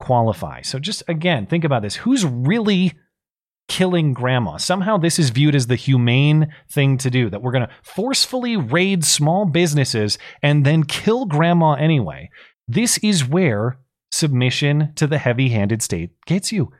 qualify. 0.00 0.60
So, 0.62 0.78
just 0.78 1.02
again, 1.08 1.46
think 1.46 1.64
about 1.64 1.82
this. 1.82 1.96
Who's 1.96 2.24
really 2.24 2.92
killing 3.68 4.12
grandma? 4.12 4.58
Somehow, 4.58 4.98
this 4.98 5.18
is 5.18 5.30
viewed 5.30 5.54
as 5.54 5.68
the 5.68 5.76
humane 5.76 6.52
thing 6.70 6.98
to 6.98 7.10
do 7.10 7.30
that 7.30 7.40
we're 7.40 7.52
going 7.52 7.66
to 7.66 7.74
forcefully 7.82 8.56
raid 8.56 9.04
small 9.04 9.46
businesses 9.46 10.18
and 10.42 10.66
then 10.66 10.84
kill 10.84 11.24
grandma 11.24 11.74
anyway. 11.74 12.28
This 12.68 12.98
is 12.98 13.26
where 13.26 13.78
submission 14.10 14.92
to 14.96 15.06
the 15.06 15.18
heavy 15.18 15.48
handed 15.48 15.82
state 15.82 16.10
gets 16.26 16.52
you. 16.52 16.70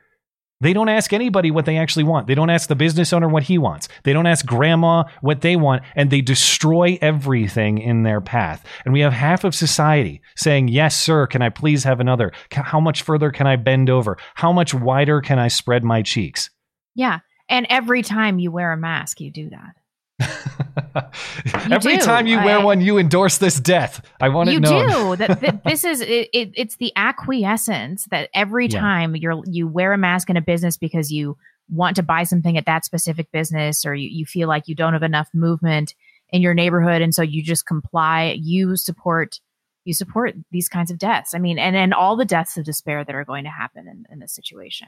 They 0.63 0.71
don't 0.71 0.87
ask 0.87 1.11
anybody 1.11 1.51
what 1.51 1.65
they 1.65 1.75
actually 1.75 2.05
want. 2.05 2.27
They 2.27 2.35
don't 2.35 2.49
ask 2.49 2.69
the 2.69 2.75
business 2.75 3.11
owner 3.11 3.27
what 3.27 3.43
he 3.43 3.57
wants. 3.57 3.89
They 4.03 4.13
don't 4.13 4.25
ask 4.25 4.45
grandma 4.45 5.03
what 5.19 5.41
they 5.41 5.57
want, 5.57 5.83
and 5.93 6.09
they 6.09 6.21
destroy 6.21 6.97
everything 7.01 7.79
in 7.79 8.03
their 8.03 8.21
path. 8.21 8.65
And 8.85 8.93
we 8.93 9.01
have 9.01 9.11
half 9.11 9.43
of 9.43 9.53
society 9.53 10.21
saying, 10.37 10.69
Yes, 10.69 10.95
sir, 10.95 11.27
can 11.27 11.41
I 11.41 11.49
please 11.49 11.83
have 11.83 11.99
another? 11.99 12.31
How 12.49 12.79
much 12.79 13.01
further 13.01 13.29
can 13.29 13.45
I 13.45 13.57
bend 13.57 13.89
over? 13.89 14.17
How 14.35 14.53
much 14.53 14.73
wider 14.73 15.19
can 15.19 15.37
I 15.37 15.49
spread 15.49 15.83
my 15.83 16.01
cheeks? 16.01 16.49
Yeah. 16.95 17.19
And 17.49 17.67
every 17.69 18.01
time 18.01 18.39
you 18.39 18.49
wear 18.49 18.71
a 18.71 18.77
mask, 18.77 19.19
you 19.19 19.31
do 19.31 19.49
that. 19.49 19.75
You 21.45 21.75
Every 21.75 21.97
do. 21.97 22.03
time 22.03 22.27
you 22.27 22.37
wear 22.37 22.59
I- 22.59 22.63
one, 22.63 22.81
you 22.81 22.97
endorse 22.97 23.37
this 23.37 23.59
death. 23.59 24.01
I 24.21 24.29
want 24.29 24.49
it 24.49 24.53
you 24.53 24.59
do. 24.59 25.15
That, 25.15 25.39
that 25.41 25.63
this 25.63 25.83
is 25.83 26.01
it, 26.01 26.29
it, 26.33 26.51
it's 26.55 26.77
the 26.77 26.91
acquiescence 26.95 28.05
that 28.11 28.29
every 28.33 28.67
Yeah. 28.67 28.79
time 28.79 29.15
you're 29.15 29.41
you 29.45 29.67
wear 29.67 29.93
a 29.93 29.97
mask 29.97 30.29
in 30.29 30.37
a 30.37 30.41
business 30.41 30.77
because 30.77 31.11
you 31.11 31.37
want 31.69 31.95
to 31.95 32.03
buy 32.03 32.23
something 32.23 32.57
at 32.57 32.65
that 32.65 32.85
specific 32.85 33.31
business 33.31 33.85
or 33.85 33.95
you, 33.95 34.09
you 34.09 34.25
feel 34.25 34.47
like 34.47 34.67
you 34.67 34.75
don't 34.75 34.93
have 34.93 35.03
enough 35.03 35.29
movement 35.33 35.95
in 36.29 36.41
your 36.41 36.53
neighborhood. 36.53 37.01
And 37.01 37.13
so 37.13 37.21
you 37.21 37.43
just 37.43 37.65
comply. 37.65 38.35
You 38.39 38.75
support 38.75 39.39
you 39.85 39.93
support 39.93 40.33
these 40.51 40.69
kinds 40.69 40.91
of 40.91 40.97
deaths. 40.97 41.33
I 41.33 41.39
mean 41.39 41.59
and 41.59 41.75
and 41.75 41.93
all 41.93 42.15
the 42.15 42.25
deaths 42.25 42.57
of 42.57 42.65
despair 42.65 43.03
that 43.03 43.15
are 43.15 43.25
going 43.25 43.43
to 43.45 43.49
happen 43.49 43.87
in, 43.87 44.05
in 44.11 44.19
this 44.19 44.33
situation 44.33 44.87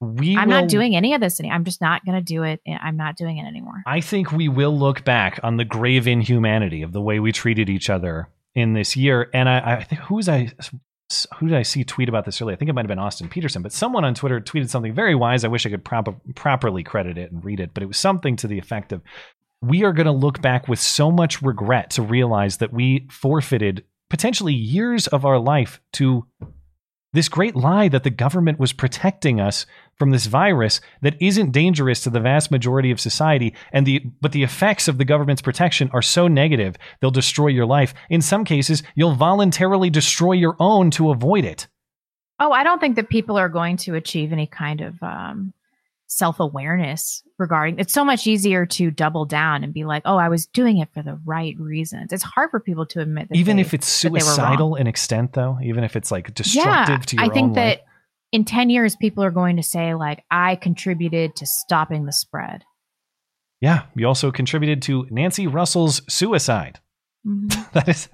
We 0.00 0.36
i'm 0.36 0.48
will- 0.48 0.60
not 0.60 0.68
doing 0.68 0.94
any 0.94 1.14
of 1.14 1.20
this 1.20 1.40
any- 1.40 1.50
i'm 1.50 1.64
just 1.64 1.80
not 1.80 2.04
going 2.04 2.16
to 2.16 2.22
do 2.22 2.42
it 2.44 2.60
i'm 2.80 2.96
not 2.96 3.16
doing 3.16 3.38
it 3.38 3.46
anymore 3.46 3.82
I 3.86 4.00
think 4.00 4.32
we 4.32 4.48
will 4.48 4.76
look 4.76 5.04
back 5.04 5.40
on 5.42 5.56
the 5.56 5.64
grave 5.64 6.06
inhumanity 6.06 6.82
of 6.82 6.92
the 6.92 7.00
way 7.00 7.20
we 7.20 7.32
treated 7.32 7.68
each 7.70 7.88
other 7.90 8.28
in 8.54 8.74
this 8.74 8.96
year. 8.96 9.30
And 9.32 9.48
I, 9.48 9.76
I 9.78 9.84
think 9.84 10.02
who 10.02 10.16
was 10.16 10.28
I? 10.28 10.50
Who 11.38 11.48
did 11.48 11.56
I 11.56 11.62
see 11.62 11.84
tweet 11.84 12.08
about 12.10 12.26
this 12.26 12.42
earlier? 12.42 12.54
I 12.54 12.58
think 12.58 12.68
it 12.68 12.74
might 12.74 12.82
have 12.82 12.88
been 12.88 12.98
Austin 12.98 13.28
Petersen, 13.30 13.62
but 13.62 13.72
someone 13.72 14.04
on 14.04 14.14
Twitter 14.14 14.40
tweeted 14.40 14.68
something 14.68 14.92
very 14.92 15.14
wise. 15.14 15.42
I 15.42 15.48
wish 15.48 15.64
I 15.64 15.70
could 15.70 15.84
prop- 15.84 16.20
properly 16.34 16.82
credit 16.82 17.16
it 17.16 17.32
and 17.32 17.42
read 17.42 17.60
it, 17.60 17.72
but 17.72 17.82
it 17.82 17.86
was 17.86 17.96
something 17.96 18.36
to 18.36 18.46
the 18.46 18.58
effect 18.58 18.92
of 18.92 19.00
we 19.62 19.84
are 19.84 19.92
going 19.94 20.06
to 20.06 20.12
look 20.12 20.42
back 20.42 20.68
with 20.68 20.78
so 20.78 21.10
much 21.10 21.40
regret 21.40 21.90
to 21.92 22.02
realize 22.02 22.58
that 22.58 22.74
we 22.74 23.06
forfeited 23.10 23.84
potentially 24.10 24.52
years 24.52 25.06
of 25.06 25.24
our 25.24 25.38
life 25.38 25.80
to 25.94 26.26
this 27.12 27.28
great 27.28 27.56
lie 27.56 27.88
that 27.88 28.04
the 28.04 28.10
government 28.10 28.58
was 28.58 28.72
protecting 28.72 29.40
us 29.40 29.66
from 29.96 30.10
this 30.10 30.26
virus 30.26 30.80
that 31.02 31.20
isn't 31.20 31.52
dangerous 31.52 32.02
to 32.02 32.10
the 32.10 32.20
vast 32.20 32.50
majority 32.50 32.90
of 32.90 33.00
society 33.00 33.54
and 33.72 33.86
the 33.86 34.00
but 34.20 34.32
the 34.32 34.42
effects 34.42 34.88
of 34.88 34.98
the 34.98 35.04
government's 35.04 35.42
protection 35.42 35.90
are 35.92 36.02
so 36.02 36.28
negative 36.28 36.76
they'll 37.00 37.10
destroy 37.10 37.48
your 37.48 37.66
life. 37.66 37.94
In 38.10 38.20
some 38.20 38.44
cases 38.44 38.82
you'll 38.94 39.14
voluntarily 39.14 39.90
destroy 39.90 40.32
your 40.32 40.56
own 40.60 40.90
to 40.92 41.10
avoid 41.10 41.44
it. 41.44 41.66
Oh, 42.40 42.52
I 42.52 42.62
don't 42.62 42.78
think 42.78 42.96
that 42.96 43.08
people 43.08 43.36
are 43.36 43.48
going 43.48 43.76
to 43.78 43.94
achieve 43.94 44.32
any 44.32 44.46
kind 44.46 44.80
of 44.80 45.02
um, 45.02 45.52
self 46.08 46.40
awareness 46.40 47.22
regarding. 47.38 47.78
It's 47.78 47.92
so 47.92 48.04
much 48.04 48.26
easier 48.26 48.66
to 48.66 48.90
double 48.90 49.24
down 49.24 49.62
and 49.62 49.72
be 49.72 49.84
like, 49.84 50.02
"Oh, 50.04 50.16
I 50.16 50.28
was 50.28 50.46
doing 50.46 50.78
it 50.78 50.88
for 50.92 51.02
the 51.02 51.20
right 51.24 51.54
reasons." 51.58 52.12
It's 52.12 52.24
hard 52.24 52.50
for 52.50 52.58
people 52.60 52.86
to 52.86 53.00
admit 53.00 53.28
that 53.28 53.36
even 53.36 53.56
they- 53.56 53.62
if 53.62 53.72
it's 53.74 54.02
that 54.02 54.08
they 54.08 54.12
were 54.14 54.18
wrong. 54.18 54.24
suicidal 54.24 54.74
in 54.74 54.86
extent 54.86 55.32
though 55.34 55.58
even 55.62 55.84
if 55.84 55.94
it's 55.94 56.10
like 56.10 56.34
destructive 56.34 56.98
yeah, 56.98 56.98
to 56.98 57.16
your 57.16 57.24
life. 57.24 57.30
I 57.30 57.34
think 57.34 57.54
that 57.54 57.68
life 57.68 57.80
in 58.32 58.44
ten 58.44 58.68
years, 58.68 58.96
people 58.96 59.22
are 59.24 59.30
going 59.30 59.56
to 59.56 59.62
say 59.62 59.94
like, 59.94 60.24
"I 60.30 60.56
contributed 60.56 61.36
to 61.36 61.46
stopping 61.46 62.04
the 62.06 62.12
spread." 62.12 62.64
yeah 63.60 63.86
you 63.96 64.06
also 64.06 64.30
contributed 64.30 64.80
to 64.82 65.04
nancy 65.10 65.48
russell's 65.48 66.00
suicide 66.08 66.78
Mm-hmm. 67.26 67.62
that 67.72 67.88
is 67.88 68.08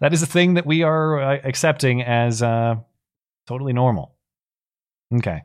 that 0.00 0.12
is 0.14 0.22
a 0.22 0.26
thing 0.26 0.54
that 0.54 0.66
we 0.66 0.82
are 0.82 1.20
uh, 1.20 1.38
accepting 1.44 2.02
as 2.02 2.42
uh, 2.42 2.76
totally 3.46 3.72
normal. 3.72 4.16
Okay. 5.14 5.42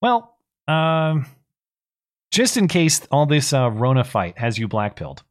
Well, 0.00 0.35
um, 0.68 1.26
just 2.30 2.56
in 2.56 2.68
case 2.68 3.06
all 3.10 3.26
this 3.26 3.52
uh, 3.52 3.70
Rona 3.70 4.04
fight 4.04 4.38
has 4.38 4.58
you 4.58 4.68
blackpilled, 4.68 5.22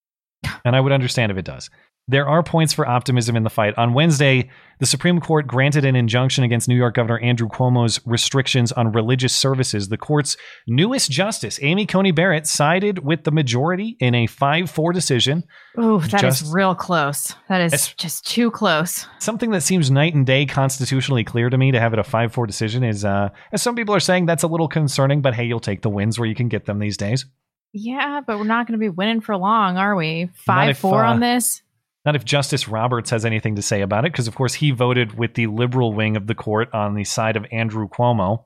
and 0.64 0.76
I 0.76 0.80
would 0.80 0.92
understand 0.92 1.32
if 1.32 1.38
it 1.38 1.44
does. 1.44 1.70
There 2.10 2.28
are 2.28 2.42
points 2.42 2.72
for 2.72 2.88
optimism 2.88 3.36
in 3.36 3.44
the 3.44 3.50
fight. 3.50 3.72
On 3.78 3.94
Wednesday, 3.94 4.50
the 4.80 4.86
Supreme 4.86 5.20
Court 5.20 5.46
granted 5.46 5.84
an 5.84 5.94
injunction 5.94 6.42
against 6.42 6.68
New 6.68 6.74
York 6.74 6.94
Governor 6.96 7.20
Andrew 7.20 7.46
Cuomo's 7.48 8.00
restrictions 8.04 8.72
on 8.72 8.90
religious 8.90 9.34
services. 9.34 9.90
The 9.90 9.96
court's 9.96 10.36
newest 10.66 11.10
justice, 11.10 11.60
Amy 11.62 11.86
Coney 11.86 12.10
Barrett, 12.10 12.48
sided 12.48 13.04
with 13.04 13.22
the 13.22 13.30
majority 13.30 13.96
in 14.00 14.16
a 14.16 14.26
5 14.26 14.68
4 14.68 14.92
decision. 14.92 15.44
Oh, 15.76 16.00
that 16.00 16.24
is 16.24 16.40
Just- 16.40 16.52
real 16.52 16.74
close. 16.74 17.36
That 17.48 17.60
is 17.60 17.94
just 17.94 18.26
too 18.26 18.50
close. 18.50 19.06
something 19.20 19.50
that 19.52 19.62
seems 19.62 19.88
night 19.90 20.14
and 20.14 20.26
day 20.26 20.46
constitutionally 20.46 21.22
clear 21.22 21.48
to 21.48 21.56
me 21.56 21.70
to 21.70 21.78
have 21.78 21.92
it 21.92 21.98
a 22.00 22.02
5-4 22.02 22.46
decision 22.46 22.82
is 22.82 23.04
uh 23.04 23.28
as 23.52 23.62
some 23.62 23.76
people 23.76 23.94
are 23.94 24.00
saying 24.00 24.26
that's 24.26 24.42
a 24.42 24.48
little 24.48 24.66
concerning 24.68 25.20
but 25.22 25.34
hey 25.34 25.44
you'll 25.44 25.60
take 25.60 25.82
the 25.82 25.88
wins 25.90 26.18
where 26.18 26.28
you 26.28 26.34
can 26.34 26.48
get 26.48 26.66
them 26.66 26.78
these 26.80 26.96
days 26.96 27.26
Yeah, 27.72 28.20
but 28.26 28.38
we're 28.38 28.44
not 28.44 28.66
going 28.66 28.78
to 28.78 28.82
be 28.82 28.88
winning 28.88 29.20
for 29.20 29.36
long, 29.36 29.76
are 29.76 29.94
we? 29.94 30.28
Five 30.34 30.70
if, 30.70 30.78
four 30.78 31.04
uh, 31.04 31.12
on 31.12 31.20
this. 31.20 31.62
Not 32.04 32.16
if 32.16 32.24
justice 32.24 32.68
roberts 32.68 33.10
has 33.10 33.24
anything 33.24 33.56
to 33.56 33.62
say 33.62 33.80
about 33.80 34.04
it 34.04 34.12
because 34.12 34.28
of 34.28 34.34
course 34.34 34.54
he 34.54 34.70
voted 34.70 35.18
with 35.18 35.34
the 35.34 35.46
liberal 35.46 35.92
wing 35.92 36.16
of 36.16 36.26
the 36.26 36.34
court 36.34 36.72
on 36.72 36.94
the 36.94 37.04
side 37.04 37.36
of 37.36 37.46
andrew 37.52 37.88
cuomo 37.88 38.44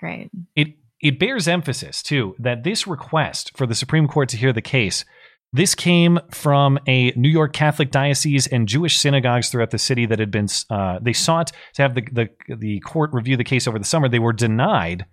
Great. 0.00 0.30
it 0.54 0.68
it 1.00 1.18
bears 1.18 1.46
emphasis 1.46 2.02
too 2.02 2.34
that 2.38 2.64
this 2.64 2.86
request 2.86 3.52
for 3.54 3.66
the 3.66 3.74
Supreme 3.74 4.08
Court 4.08 4.30
to 4.30 4.36
hear 4.36 4.52
the 4.52 4.62
case 4.62 5.04
this 5.52 5.74
came 5.74 6.18
from 6.30 6.78
a 6.86 7.12
New 7.12 7.28
York 7.28 7.52
Catholic 7.52 7.90
diocese 7.90 8.46
and 8.46 8.68
Jewish 8.68 8.98
synagogues 8.98 9.48
throughout 9.48 9.70
the 9.70 9.78
city 9.78 10.04
that 10.06 10.18
had 10.18 10.30
been 10.30 10.48
uh, 10.70 10.98
they 11.00 11.12
sought 11.12 11.52
to 11.74 11.82
have 11.82 11.94
the, 11.94 12.02
the 12.12 12.56
the 12.56 12.80
court 12.80 13.10
review 13.12 13.36
the 13.36 13.44
case 13.44 13.66
over 13.66 13.78
the 13.78 13.84
summer. 13.84 14.08
They 14.08 14.18
were 14.18 14.32
denied 14.32 15.06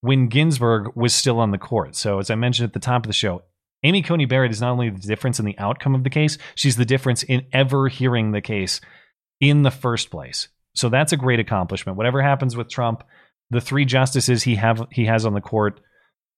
when 0.00 0.28
Ginsburg 0.28 0.94
was 0.94 1.14
still 1.14 1.40
on 1.40 1.50
the 1.50 1.58
court. 1.58 1.96
So 1.96 2.18
as 2.18 2.30
I 2.30 2.34
mentioned 2.34 2.68
at 2.68 2.72
the 2.72 2.78
top 2.78 3.04
of 3.04 3.08
the 3.08 3.14
show, 3.14 3.42
Amy 3.82 4.02
Coney 4.02 4.26
Barrett 4.26 4.50
is 4.50 4.60
not 4.60 4.72
only 4.72 4.90
the 4.90 4.98
difference 5.00 5.38
in 5.38 5.46
the 5.46 5.58
outcome 5.58 5.94
of 5.94 6.04
the 6.04 6.10
case, 6.10 6.36
she's 6.54 6.76
the 6.76 6.84
difference 6.84 7.22
in 7.22 7.46
ever 7.52 7.88
hearing 7.88 8.32
the 8.32 8.40
case 8.40 8.80
in 9.40 9.62
the 9.62 9.70
first 9.70 10.10
place. 10.10 10.48
So 10.74 10.88
that's 10.88 11.12
a 11.12 11.16
great 11.16 11.40
accomplishment. 11.40 11.96
Whatever 11.96 12.22
happens 12.22 12.56
with 12.56 12.68
Trump, 12.68 13.02
the 13.50 13.60
three 13.60 13.84
justices 13.84 14.42
he 14.42 14.56
have 14.56 14.86
he 14.92 15.06
has 15.06 15.26
on 15.26 15.34
the 15.34 15.40
court, 15.40 15.80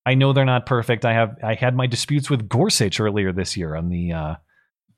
I 0.06 0.14
know 0.14 0.32
they're 0.32 0.44
not 0.44 0.66
perfect. 0.66 1.05
I 1.05 1.12
have 1.12 1.36
I 1.43 1.55
had 1.55 1.77
my 1.77 1.86
disputes 1.86 2.31
with 2.31 2.48
Gorsuch 2.48 3.01
earlier 3.01 3.32
this 3.32 3.56
year 3.56 3.74
on 3.74 3.89
the 3.89 4.12
uh, 4.12 4.35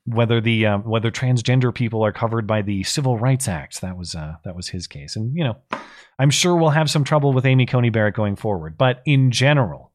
whether 0.05 0.39
the 0.39 0.65
uh, 0.67 0.77
whether 0.79 1.11
transgender 1.11 1.73
people 1.73 2.05
are 2.05 2.13
covered 2.13 2.47
by 2.47 2.61
the 2.61 2.83
Civil 2.83 3.17
Rights 3.17 3.47
Act. 3.47 3.81
That 3.81 3.97
was 3.97 4.15
uh, 4.15 4.35
that 4.45 4.55
was 4.55 4.69
his 4.69 4.87
case, 4.87 5.15
and 5.15 5.35
you 5.35 5.43
know, 5.43 5.57
I'm 6.17 6.29
sure 6.29 6.55
we'll 6.55 6.69
have 6.69 6.89
some 6.89 7.03
trouble 7.03 7.33
with 7.33 7.45
Amy 7.45 7.65
Coney 7.65 7.89
Barrett 7.89 8.15
going 8.15 8.35
forward. 8.35 8.77
But 8.77 9.01
in 9.05 9.31
general, 9.31 9.91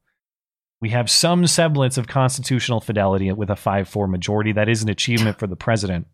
we 0.81 0.89
have 0.89 1.09
some 1.09 1.47
semblance 1.47 1.97
of 1.97 2.07
constitutional 2.07 2.81
fidelity 2.81 3.31
with 3.31 3.49
a 3.49 3.55
5-4 3.55 4.09
majority. 4.09 4.51
That 4.51 4.67
is 4.67 4.83
an 4.83 4.89
achievement 4.89 5.39
for 5.39 5.47
the 5.47 5.55
president 5.55 6.07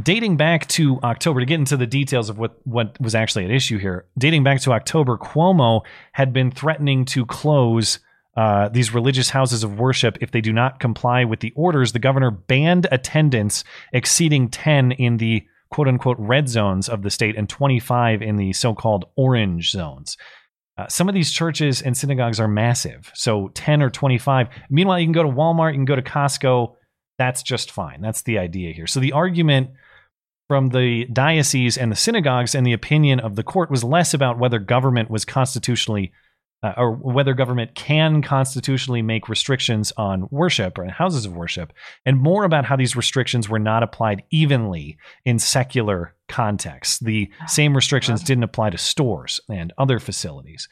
dating 0.00 0.36
back 0.36 0.66
to 0.68 1.00
October, 1.02 1.40
to 1.40 1.46
get 1.46 1.58
into 1.58 1.76
the 1.76 1.86
details 1.86 2.28
of 2.28 2.38
what, 2.38 2.56
what 2.64 3.00
was 3.00 3.14
actually 3.14 3.44
at 3.44 3.50
issue 3.50 3.78
here, 3.78 4.06
dating 4.18 4.44
back 4.44 4.60
to 4.60 4.72
October, 4.72 5.16
Cuomo 5.16 5.82
had 6.12 6.32
been 6.32 6.50
threatening 6.50 7.04
to 7.06 7.24
close 7.26 7.98
uh, 8.36 8.68
these 8.68 8.92
religious 8.92 9.30
houses 9.30 9.64
of 9.64 9.78
worship 9.78 10.18
if 10.20 10.30
they 10.30 10.42
do 10.42 10.52
not 10.52 10.78
comply 10.78 11.24
with 11.24 11.40
the 11.40 11.52
orders. 11.56 11.92
The 11.92 11.98
governor 11.98 12.30
banned 12.30 12.86
attendance 12.92 13.64
exceeding 13.92 14.50
10 14.50 14.92
in 14.92 15.16
the 15.16 15.46
quote 15.70 15.88
unquote 15.88 16.18
red 16.18 16.48
zones 16.48 16.88
of 16.88 17.02
the 17.02 17.10
state 17.10 17.36
and 17.36 17.48
25 17.48 18.20
in 18.20 18.36
the 18.36 18.52
so 18.52 18.74
called 18.74 19.06
orange 19.16 19.70
zones. 19.70 20.18
Uh, 20.78 20.86
some 20.88 21.08
of 21.08 21.14
these 21.14 21.32
churches 21.32 21.80
and 21.80 21.96
synagogues 21.96 22.38
are 22.38 22.48
massive, 22.48 23.10
so 23.14 23.48
10 23.54 23.82
or 23.82 23.88
25. 23.88 24.48
Meanwhile, 24.68 25.00
you 25.00 25.06
can 25.06 25.12
go 25.12 25.22
to 25.22 25.28
Walmart, 25.28 25.72
you 25.72 25.78
can 25.78 25.86
go 25.86 25.96
to 25.96 26.02
Costco. 26.02 26.74
That's 27.18 27.42
just 27.42 27.70
fine. 27.70 28.02
That's 28.02 28.22
the 28.22 28.38
idea 28.38 28.74
here. 28.74 28.86
So 28.86 29.00
the 29.00 29.12
argument 29.12 29.70
from 30.48 30.68
the 30.68 31.06
diocese 31.06 31.78
and 31.78 31.90
the 31.90 31.96
synagogues 31.96 32.54
and 32.54 32.66
the 32.66 32.74
opinion 32.74 33.20
of 33.20 33.36
the 33.36 33.42
court 33.42 33.70
was 33.70 33.82
less 33.82 34.12
about 34.12 34.38
whether 34.38 34.58
government 34.58 35.10
was 35.10 35.24
constitutionally 35.24 36.12
uh, 36.62 36.72
or 36.76 36.92
whether 36.92 37.34
government 37.34 37.74
can 37.74 38.22
constitutionally 38.22 39.02
make 39.02 39.28
restrictions 39.28 39.92
on 39.96 40.26
worship 40.30 40.78
or 40.78 40.84
in 40.84 40.90
houses 40.90 41.26
of 41.26 41.36
worship, 41.36 41.72
and 42.04 42.18
more 42.20 42.44
about 42.44 42.64
how 42.64 42.76
these 42.76 42.96
restrictions 42.96 43.48
were 43.48 43.58
not 43.58 43.82
applied 43.82 44.22
evenly 44.30 44.96
in 45.24 45.38
secular 45.38 46.14
contexts. 46.28 46.98
The 46.98 47.30
same 47.46 47.74
restrictions 47.74 48.22
didn't 48.22 48.44
apply 48.44 48.70
to 48.70 48.78
stores 48.78 49.40
and 49.48 49.72
other 49.78 49.98
facilities. 49.98 50.68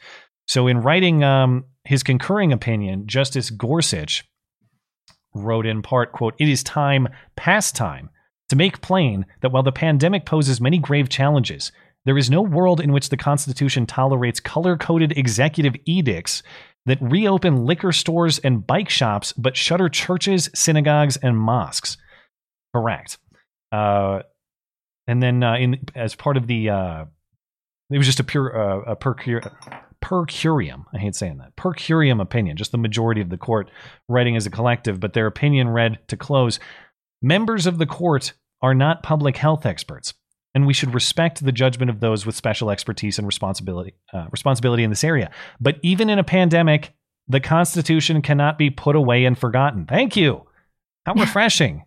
So, 0.47 0.67
in 0.67 0.81
writing 0.81 1.23
um, 1.23 1.65
his 1.83 2.03
concurring 2.03 2.51
opinion, 2.51 3.07
Justice 3.07 3.49
Gorsuch 3.49 4.23
wrote 5.33 5.65
in 5.65 5.81
part, 5.81 6.11
quote, 6.11 6.35
It 6.39 6.49
is 6.49 6.63
time, 6.63 7.07
past 7.35 7.75
time, 7.75 8.09
to 8.49 8.55
make 8.55 8.81
plain 8.81 9.25
that 9.41 9.51
while 9.51 9.63
the 9.63 9.71
pandemic 9.71 10.25
poses 10.25 10.61
many 10.61 10.77
grave 10.77 11.09
challenges, 11.09 11.71
there 12.05 12.17
is 12.17 12.29
no 12.29 12.41
world 12.41 12.79
in 12.79 12.91
which 12.91 13.09
the 13.09 13.17
Constitution 13.17 13.85
tolerates 13.85 14.39
color 14.39 14.77
coded 14.77 15.17
executive 15.17 15.75
edicts 15.85 16.43
that 16.85 17.01
reopen 17.01 17.65
liquor 17.65 17.91
stores 17.91 18.39
and 18.39 18.65
bike 18.65 18.89
shops 18.89 19.33
but 19.33 19.57
shutter 19.57 19.89
churches, 19.89 20.49
synagogues, 20.53 21.17
and 21.17 21.37
mosques. 21.37 21.97
Correct. 22.75 23.17
Uh, 23.71 24.21
and 25.07 25.21
then, 25.21 25.43
uh, 25.43 25.55
in 25.55 25.85
as 25.95 26.15
part 26.15 26.37
of 26.37 26.47
the, 26.47 26.69
uh, 26.69 27.05
it 27.89 27.97
was 27.97 28.07
just 28.07 28.19
a 28.19 28.23
pure 28.23 28.55
uh, 28.55 28.91
a 28.91 28.95
per, 28.95 29.13
per 30.01 30.25
curiam. 30.25 30.85
I 30.93 30.99
hate 30.99 31.15
saying 31.15 31.37
that. 31.37 31.55
Per 31.55 31.73
curiam 31.73 32.21
opinion, 32.21 32.57
just 32.57 32.71
the 32.71 32.77
majority 32.77 33.21
of 33.21 33.29
the 33.29 33.37
court 33.37 33.69
writing 34.09 34.35
as 34.35 34.45
a 34.45 34.51
collective, 34.51 34.99
but 34.99 35.13
their 35.13 35.27
opinion 35.27 35.69
read 35.69 35.99
to 36.07 36.17
close 36.17 36.59
Members 37.25 37.65
of 37.65 37.79
the 37.79 37.87
court 37.87 38.33
are 38.61 38.75
not 38.75 39.01
public 39.01 39.37
health 39.37 39.65
experts, 39.65 40.13
and 40.55 40.65
we 40.65 40.73
should 40.73 40.93
respect 40.93 41.43
the 41.43 41.51
judgment 41.51 41.89
of 41.89 41.99
those 41.99 42.25
with 42.25 42.33
special 42.33 42.71
expertise 42.71 43.19
and 43.19 43.27
responsibility, 43.27 43.93
uh, 44.13 44.25
responsibility 44.31 44.83
in 44.83 44.89
this 44.89 45.03
area. 45.03 45.29
But 45.59 45.77
even 45.83 46.09
in 46.09 46.17
a 46.17 46.23
pandemic, 46.23 46.93
the 47.27 47.41
Constitution 47.41 48.21
cannot 48.21 48.57
be 48.57 48.69
put 48.69 48.95
away 48.95 49.25
and 49.25 49.37
forgotten. 49.37 49.85
Thank 49.85 50.15
you. 50.15 50.47
How 51.05 51.13
refreshing. 51.17 51.83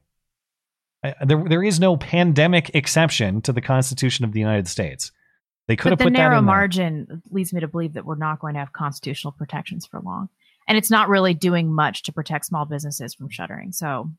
Uh, 1.03 1.13
there, 1.25 1.43
there 1.49 1.63
is 1.63 1.81
no 1.81 1.97
pandemic 1.97 2.71
exception 2.75 3.41
to 3.43 3.53
the 3.53 3.63
Constitution 3.63 4.25
of 4.27 4.33
the 4.33 4.41
United 4.41 4.69
States. 4.69 5.13
They 5.67 5.77
could 5.77 5.91
but 5.91 5.91
have 5.91 5.99
put 5.99 6.05
the 6.05 6.11
that 6.11 6.19
narrow 6.19 6.39
in 6.39 6.45
there. 6.45 6.55
margin 6.55 7.23
leads 7.31 7.53
me 7.53 7.61
to 7.61 7.69
believe 7.69 7.95
that 7.95 8.05
we're 8.05 8.17
not 8.17 8.39
going 8.39 8.55
to 8.55 8.61
have 8.61 8.73
constitutional 8.73 9.33
protections 9.33 9.87
for 9.87 10.01
long, 10.01 10.29
and 10.67 10.77
it's 10.77 10.91
not 10.91 11.09
really 11.09 11.35
doing 11.35 11.73
much 11.73 12.03
to 12.05 12.13
protect 12.13 12.47
small 12.47 12.65
businesses 12.65 13.15
from 13.15 13.29
shuttering. 13.31 13.73
So, 13.73 14.11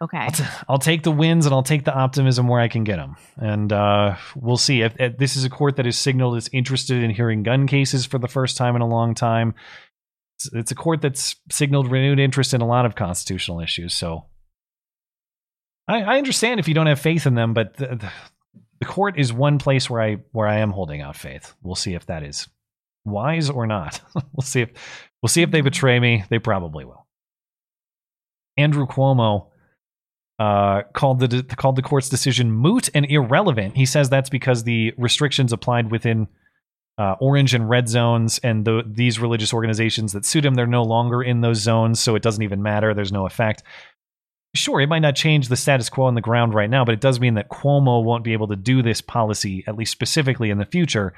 okay, 0.00 0.28
I'll 0.68 0.78
take 0.78 1.02
the 1.02 1.10
wins 1.10 1.46
and 1.46 1.54
I'll 1.54 1.62
take 1.62 1.84
the 1.84 1.94
optimism 1.94 2.48
where 2.48 2.60
I 2.60 2.68
can 2.68 2.84
get 2.84 2.96
them. 2.96 3.16
And 3.36 3.72
uh, 3.72 4.16
we'll 4.34 4.56
see. 4.56 4.82
If, 4.82 4.94
if 4.98 5.16
this 5.18 5.36
is 5.36 5.44
a 5.44 5.50
court 5.50 5.76
that 5.76 5.84
has 5.84 5.98
signaled 5.98 6.36
it's 6.36 6.50
interested 6.52 7.02
in 7.02 7.10
hearing 7.10 7.42
gun 7.42 7.66
cases 7.66 8.06
for 8.06 8.18
the 8.18 8.28
first 8.28 8.56
time 8.56 8.76
in 8.76 8.82
a 8.82 8.88
long 8.88 9.14
time, 9.14 9.54
it's, 10.36 10.52
it's 10.52 10.70
a 10.70 10.74
court 10.74 11.00
that's 11.00 11.36
signaled 11.50 11.90
renewed 11.90 12.18
interest 12.18 12.54
in 12.54 12.60
a 12.60 12.66
lot 12.66 12.86
of 12.86 12.94
constitutional 12.94 13.60
issues. 13.60 13.94
So 13.94 14.26
I, 15.88 16.02
I 16.02 16.18
understand 16.18 16.60
if 16.60 16.68
you 16.68 16.74
don't 16.74 16.86
have 16.86 17.00
faith 17.00 17.26
in 17.26 17.34
them, 17.34 17.54
but 17.54 17.76
the, 17.76 17.86
the, 17.86 18.12
the 18.80 18.86
court 18.86 19.18
is 19.18 19.32
one 19.32 19.58
place 19.58 19.88
where 19.88 20.02
I 20.02 20.16
where 20.32 20.46
I 20.46 20.58
am 20.58 20.70
holding 20.70 21.00
out 21.00 21.16
faith. 21.16 21.54
We'll 21.62 21.74
see 21.74 21.94
if 21.94 22.06
that 22.06 22.22
is 22.22 22.48
wise 23.04 23.48
or 23.48 23.66
not. 23.66 24.00
we'll 24.14 24.42
see 24.42 24.62
if 24.62 24.70
we'll 25.22 25.28
see 25.28 25.42
if 25.42 25.50
they 25.50 25.60
betray 25.62 25.98
me. 25.98 26.24
They 26.28 26.38
probably 26.38 26.84
will. 26.84 27.06
Andrew 28.56 28.86
Cuomo 28.86 29.48
uh, 30.38 30.82
called 30.92 31.20
the 31.20 31.42
called 31.56 31.76
the 31.76 31.82
court's 31.82 32.08
decision 32.08 32.52
moot 32.52 32.88
and 32.94 33.06
irrelevant. 33.06 33.76
He 33.76 33.86
says 33.86 34.10
that's 34.10 34.30
because 34.30 34.64
the 34.64 34.92
restrictions 34.98 35.52
applied 35.52 35.90
within 35.90 36.28
uh, 36.98 37.14
orange 37.20 37.54
and 37.54 37.68
red 37.68 37.88
zones, 37.88 38.38
and 38.42 38.64
the, 38.64 38.82
these 38.86 39.18
religious 39.18 39.52
organizations 39.52 40.12
that 40.12 40.24
suit 40.24 40.44
him, 40.44 40.54
they're 40.54 40.66
no 40.66 40.82
longer 40.82 41.22
in 41.22 41.42
those 41.42 41.58
zones, 41.58 42.00
so 42.00 42.14
it 42.14 42.22
doesn't 42.22 42.42
even 42.42 42.62
matter. 42.62 42.94
There's 42.94 43.12
no 43.12 43.26
effect. 43.26 43.62
Sure, 44.54 44.80
it 44.80 44.88
might 44.88 45.00
not 45.00 45.14
change 45.14 45.48
the 45.48 45.56
status 45.56 45.90
quo 45.90 46.06
on 46.06 46.14
the 46.14 46.22
ground 46.22 46.54
right 46.54 46.70
now, 46.70 46.84
but 46.84 46.94
it 46.94 47.00
does 47.00 47.20
mean 47.20 47.34
that 47.34 47.50
Cuomo 47.50 48.02
won't 48.02 48.24
be 48.24 48.32
able 48.32 48.48
to 48.48 48.56
do 48.56 48.80
this 48.80 49.02
policy, 49.02 49.62
at 49.66 49.76
least 49.76 49.92
specifically 49.92 50.48
in 50.48 50.56
the 50.56 50.64
future, 50.64 51.12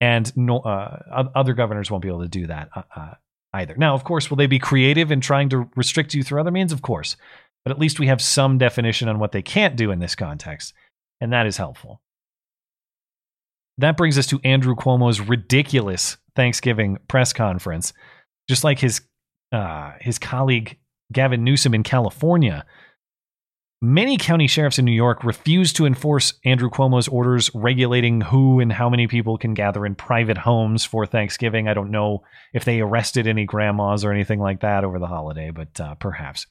and 0.00 0.36
no, 0.36 0.60
uh, 0.60 1.24
other 1.34 1.54
governors 1.54 1.90
won't 1.90 2.02
be 2.02 2.08
able 2.08 2.22
to 2.22 2.28
do 2.28 2.46
that 2.46 2.68
uh, 2.76 2.82
uh, 2.94 3.14
either. 3.54 3.74
Now, 3.76 3.94
of 3.94 4.04
course, 4.04 4.30
will 4.30 4.36
they 4.36 4.46
be 4.46 4.60
creative 4.60 5.10
in 5.10 5.20
trying 5.20 5.48
to 5.48 5.68
restrict 5.74 6.14
you 6.14 6.22
through 6.22 6.40
other 6.40 6.52
means? 6.52 6.70
Of 6.70 6.82
course 6.82 7.16
but 7.64 7.72
at 7.72 7.78
least 7.78 7.98
we 7.98 8.06
have 8.06 8.20
some 8.20 8.58
definition 8.58 9.08
on 9.08 9.18
what 9.18 9.32
they 9.32 9.42
can't 9.42 9.76
do 9.76 9.90
in 9.90 9.98
this 9.98 10.14
context, 10.14 10.72
and 11.20 11.32
that 11.32 11.46
is 11.46 11.56
helpful. 11.56 12.00
That 13.78 13.96
brings 13.96 14.18
us 14.18 14.26
to 14.28 14.40
Andrew 14.42 14.74
Cuomo's 14.74 15.20
ridiculous 15.20 16.16
Thanksgiving 16.34 16.98
press 17.08 17.32
conference. 17.32 17.92
Just 18.48 18.64
like 18.64 18.78
his 18.78 19.02
uh, 19.52 19.92
his 20.00 20.18
colleague 20.18 20.78
Gavin 21.12 21.44
Newsom 21.44 21.74
in 21.74 21.82
California, 21.82 22.66
many 23.80 24.16
county 24.16 24.46
sheriffs 24.46 24.78
in 24.78 24.84
New 24.84 24.92
York 24.92 25.24
refused 25.24 25.76
to 25.76 25.86
enforce 25.86 26.34
Andrew 26.44 26.70
Cuomo's 26.70 27.08
orders 27.08 27.50
regulating 27.54 28.20
who 28.20 28.60
and 28.60 28.72
how 28.72 28.90
many 28.90 29.06
people 29.06 29.38
can 29.38 29.54
gather 29.54 29.86
in 29.86 29.94
private 29.94 30.38
homes 30.38 30.84
for 30.84 31.06
Thanksgiving. 31.06 31.68
I 31.68 31.74
don't 31.74 31.90
know 31.90 32.24
if 32.52 32.64
they 32.64 32.80
arrested 32.80 33.26
any 33.26 33.44
grandmas 33.44 34.04
or 34.04 34.12
anything 34.12 34.40
like 34.40 34.60
that 34.60 34.84
over 34.84 34.98
the 34.98 35.06
holiday, 35.06 35.50
but 35.50 35.80
uh, 35.80 35.94
perhaps. 35.94 36.46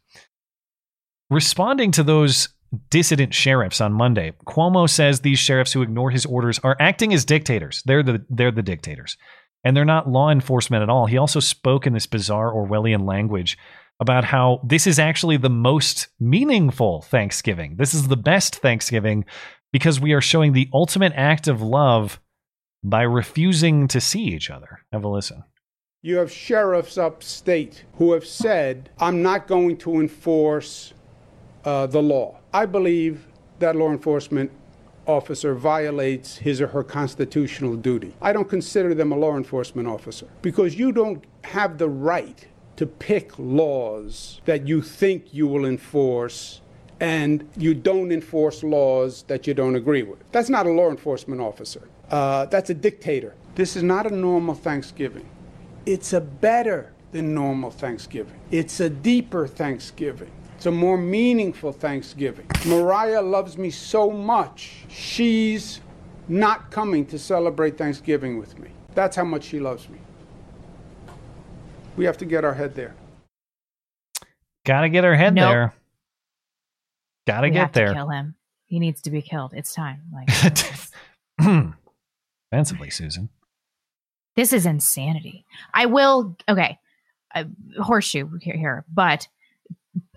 Responding 1.30 1.92
to 1.92 2.04
those 2.04 2.50
dissident 2.90 3.34
sheriffs 3.34 3.82
on 3.82 3.94
Monday, 3.94 4.34
Cuomo 4.46 4.90
says 4.90 5.22
these 5.22 5.40
sheriffs 5.40 5.74
who 5.74 5.82
ignore 5.82 6.12
his 6.12 6.26
orders 6.26 6.60
are 6.64 6.78
acting 6.80 7.14
as 7.14 7.26
dictators. 7.26 7.84
They're 7.86 8.04
the 8.04 8.26
they're 8.30 8.52
the 8.52 8.64
dictators. 8.64 9.18
And 9.64 9.76
they're 9.76 9.86
not 9.86 10.10
law 10.10 10.30
enforcement 10.30 10.84
at 10.84 10.90
all. 10.90 11.08
He 11.08 11.18
also 11.18 11.40
spoke 11.40 11.86
in 11.86 11.94
this 11.94 12.08
bizarre 12.08 12.54
Orwellian 12.54 13.06
language 13.06 13.58
about 14.00 14.24
how 14.24 14.62
this 14.64 14.88
is 14.88 15.00
actually 15.00 15.38
the 15.38 15.50
most 15.50 16.08
meaningful 16.20 17.02
Thanksgiving. 17.02 17.76
This 17.78 17.94
is 17.94 18.08
the 18.08 18.16
best 18.16 18.58
Thanksgiving 18.58 19.26
because 19.74 20.00
we 20.00 20.14
are 20.14 20.22
showing 20.22 20.54
the 20.54 20.70
ultimate 20.74 21.14
act 21.16 21.48
of 21.48 21.62
love 21.62 22.22
by 22.84 23.02
refusing 23.02 23.88
to 23.90 24.00
see 24.00 24.24
each 24.24 24.50
other. 24.50 24.82
Have 24.94 25.04
a 25.04 25.10
listen. 25.10 25.44
You 26.02 26.18
have 26.18 26.32
sheriffs 26.32 26.98
upstate 26.98 27.84
who 27.96 28.14
have 28.14 28.26
said, 28.26 28.92
I'm 29.00 29.24
not 29.24 29.48
going 29.48 29.78
to 29.78 30.00
enforce 30.00 30.94
uh, 31.68 31.86
the 31.86 32.02
law. 32.02 32.40
I 32.54 32.66
believe 32.66 33.28
that 33.60 33.76
law 33.76 33.92
enforcement 33.92 34.50
officer 35.06 35.54
violates 35.54 36.38
his 36.38 36.62
or 36.62 36.68
her 36.68 36.84
constitutional 36.84 37.76
duty. 37.76 38.14
I 38.22 38.32
don't 38.32 38.48
consider 38.48 38.94
them 38.94 39.12
a 39.12 39.18
law 39.18 39.36
enforcement 39.36 39.88
officer 39.88 40.28
because 40.42 40.76
you 40.76 40.94
don't 40.94 41.26
have 41.44 41.78
the 41.78 41.90
right 41.90 42.48
to 42.78 42.86
pick 42.86 43.38
laws 43.38 44.40
that 44.46 44.66
you 44.66 44.82
think 44.82 45.34
you 45.34 45.46
will 45.48 45.66
enforce 45.66 46.62
and 47.02 47.48
you 47.58 47.74
don't 47.74 48.14
enforce 48.14 48.64
laws 48.64 49.24
that 49.24 49.46
you 49.46 49.54
don't 49.54 49.76
agree 49.76 50.04
with. 50.04 50.20
That's 50.32 50.50
not 50.50 50.68
a 50.68 50.72
law 50.72 50.90
enforcement 50.90 51.42
officer. 51.42 51.90
Uh, 52.10 52.46
that's 52.46 52.70
a 52.70 52.74
dictator. 52.74 53.36
This 53.56 53.76
is 53.76 53.84
not 53.84 54.10
a 54.10 54.16
normal 54.16 54.56
Thanksgiving. 54.56 55.28
It's 55.86 56.14
a 56.14 56.22
better 56.22 56.94
than 57.12 57.34
normal 57.34 57.72
Thanksgiving. 57.72 58.40
It's 58.52 58.80
a 58.80 58.90
deeper 58.90 59.48
Thanksgiving. 59.48 60.32
It's 60.58 60.66
a 60.66 60.72
more 60.72 60.98
meaningful 60.98 61.72
Thanksgiving. 61.72 62.48
Mariah 62.66 63.22
loves 63.22 63.60
me 63.60 63.70
so 63.70 64.10
much, 64.10 64.86
she's 64.90 65.82
not 66.28 66.72
coming 66.72 67.06
to 67.06 67.20
celebrate 67.20 67.78
Thanksgiving 67.78 68.40
with 68.40 68.58
me. 68.58 68.70
That's 68.96 69.16
how 69.16 69.24
much 69.24 69.44
she 69.44 69.60
loves 69.60 69.88
me. 69.88 70.00
We 71.96 72.06
have 72.06 72.18
to 72.18 72.26
get 72.26 72.44
our 72.44 72.56
head 72.56 72.74
there. 72.74 72.96
Gotta 74.66 74.90
get 74.90 75.06
our 75.06 75.14
head 75.16 75.36
Nope. 75.36 75.50
there. 75.52 75.74
Gotta 77.28 77.48
we 77.48 77.52
get 77.52 77.60
have 77.60 77.72
to 77.74 77.80
there. 77.80 77.94
kill 77.94 78.10
him. 78.10 78.34
He 78.66 78.80
needs 78.80 79.02
to 79.04 79.12
be 79.12 79.22
killed. 79.22 79.54
It's 79.56 79.74
time. 79.74 80.02
Like 80.12 80.28
Offensively, 82.52 82.90
Susan. 82.90 83.30
this 84.36 84.52
is 84.54 84.66
insanity. 84.66 85.46
I 85.74 85.86
will. 85.86 86.36
Okay, 86.50 86.80
uh, 87.36 87.44
horseshoe 87.80 88.28
here, 88.42 88.58
here, 88.58 88.86
but 88.92 89.28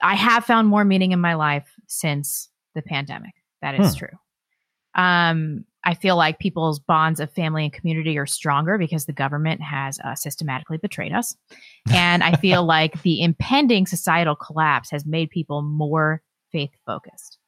I 0.02 0.14
have 0.14 0.44
found 0.44 0.68
more 0.68 0.84
meaning 0.84 1.12
in 1.12 1.20
my 1.20 1.34
life 1.34 1.68
since 1.86 2.48
the 2.74 2.82
pandemic. 2.82 3.32
That 3.62 3.78
is 3.78 3.92
Hmm. 3.92 3.98
true. 3.98 4.18
Um, 4.94 5.64
I 5.84 5.94
feel 5.94 6.16
like 6.16 6.38
people's 6.38 6.78
bonds 6.78 7.20
of 7.20 7.32
family 7.32 7.64
and 7.64 7.72
community 7.72 8.18
are 8.18 8.26
stronger 8.26 8.76
because 8.76 9.06
the 9.06 9.12
government 9.12 9.62
has 9.62 9.98
uh, 10.00 10.14
systematically 10.14 10.76
betrayed 10.78 11.12
us. 11.12 11.36
And 11.92 12.22
I 12.22 12.36
feel 12.36 12.64
like 12.64 13.00
the 13.02 13.22
impending 13.22 13.86
societal 13.86 14.36
collapse 14.36 14.90
has 14.90 15.06
made 15.06 15.30
people 15.30 15.62
more 15.62 16.22
faith 16.52 16.70
focused. 16.86 17.38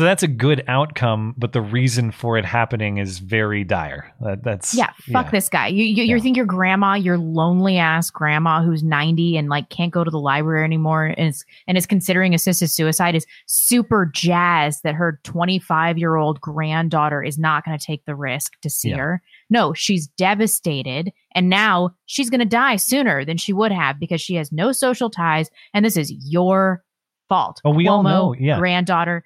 So 0.00 0.04
that's 0.04 0.22
a 0.22 0.28
good 0.28 0.64
outcome, 0.66 1.34
but 1.36 1.52
the 1.52 1.60
reason 1.60 2.10
for 2.10 2.38
it 2.38 2.44
happening 2.46 2.96
is 2.96 3.18
very 3.18 3.64
dire. 3.64 4.10
That, 4.22 4.42
that's 4.42 4.72
Yeah, 4.72 4.88
fuck 5.12 5.30
this 5.30 5.50
guy. 5.50 5.66
You 5.66 5.84
you, 5.84 6.04
you 6.04 6.20
think 6.20 6.38
your 6.38 6.46
grandma, 6.46 6.94
your 6.94 7.18
lonely 7.18 7.76
ass 7.76 8.08
grandma 8.08 8.62
who's 8.62 8.82
90 8.82 9.36
and 9.36 9.50
like 9.50 9.68
can't 9.68 9.92
go 9.92 10.02
to 10.02 10.10
the 10.10 10.18
library 10.18 10.64
anymore 10.64 11.04
and 11.04 11.28
is 11.28 11.44
and 11.68 11.76
is 11.76 11.84
considering 11.84 12.32
assisted 12.32 12.68
suicide 12.68 13.14
is 13.14 13.26
super 13.44 14.10
jazzed 14.10 14.84
that 14.84 14.94
her 14.94 15.20
25 15.24 15.98
year 15.98 16.16
old 16.16 16.40
granddaughter 16.40 17.22
is 17.22 17.38
not 17.38 17.66
going 17.66 17.78
to 17.78 17.84
take 17.84 18.02
the 18.06 18.14
risk 18.14 18.58
to 18.62 18.70
see 18.70 18.88
Yeah. 18.88 18.96
her 18.96 19.22
No, 19.50 19.74
she's 19.74 20.06
devastated. 20.06 21.12
And 21.34 21.50
now 21.50 21.90
she's 22.06 22.30
going 22.30 22.40
to 22.40 22.46
die 22.46 22.76
sooner 22.76 23.22
than 23.26 23.36
she 23.36 23.52
would 23.52 23.70
have 23.70 24.00
because 24.00 24.22
she 24.22 24.36
has 24.36 24.50
no 24.50 24.72
social 24.72 25.10
ties. 25.10 25.50
And 25.74 25.84
this 25.84 25.98
is 25.98 26.10
your 26.10 26.84
fault. 27.28 27.60
Oh, 27.66 27.70
we 27.74 27.86
all 27.86 28.02
know, 28.02 28.34
yeah. 28.38 28.58
Granddaughter. 28.58 29.24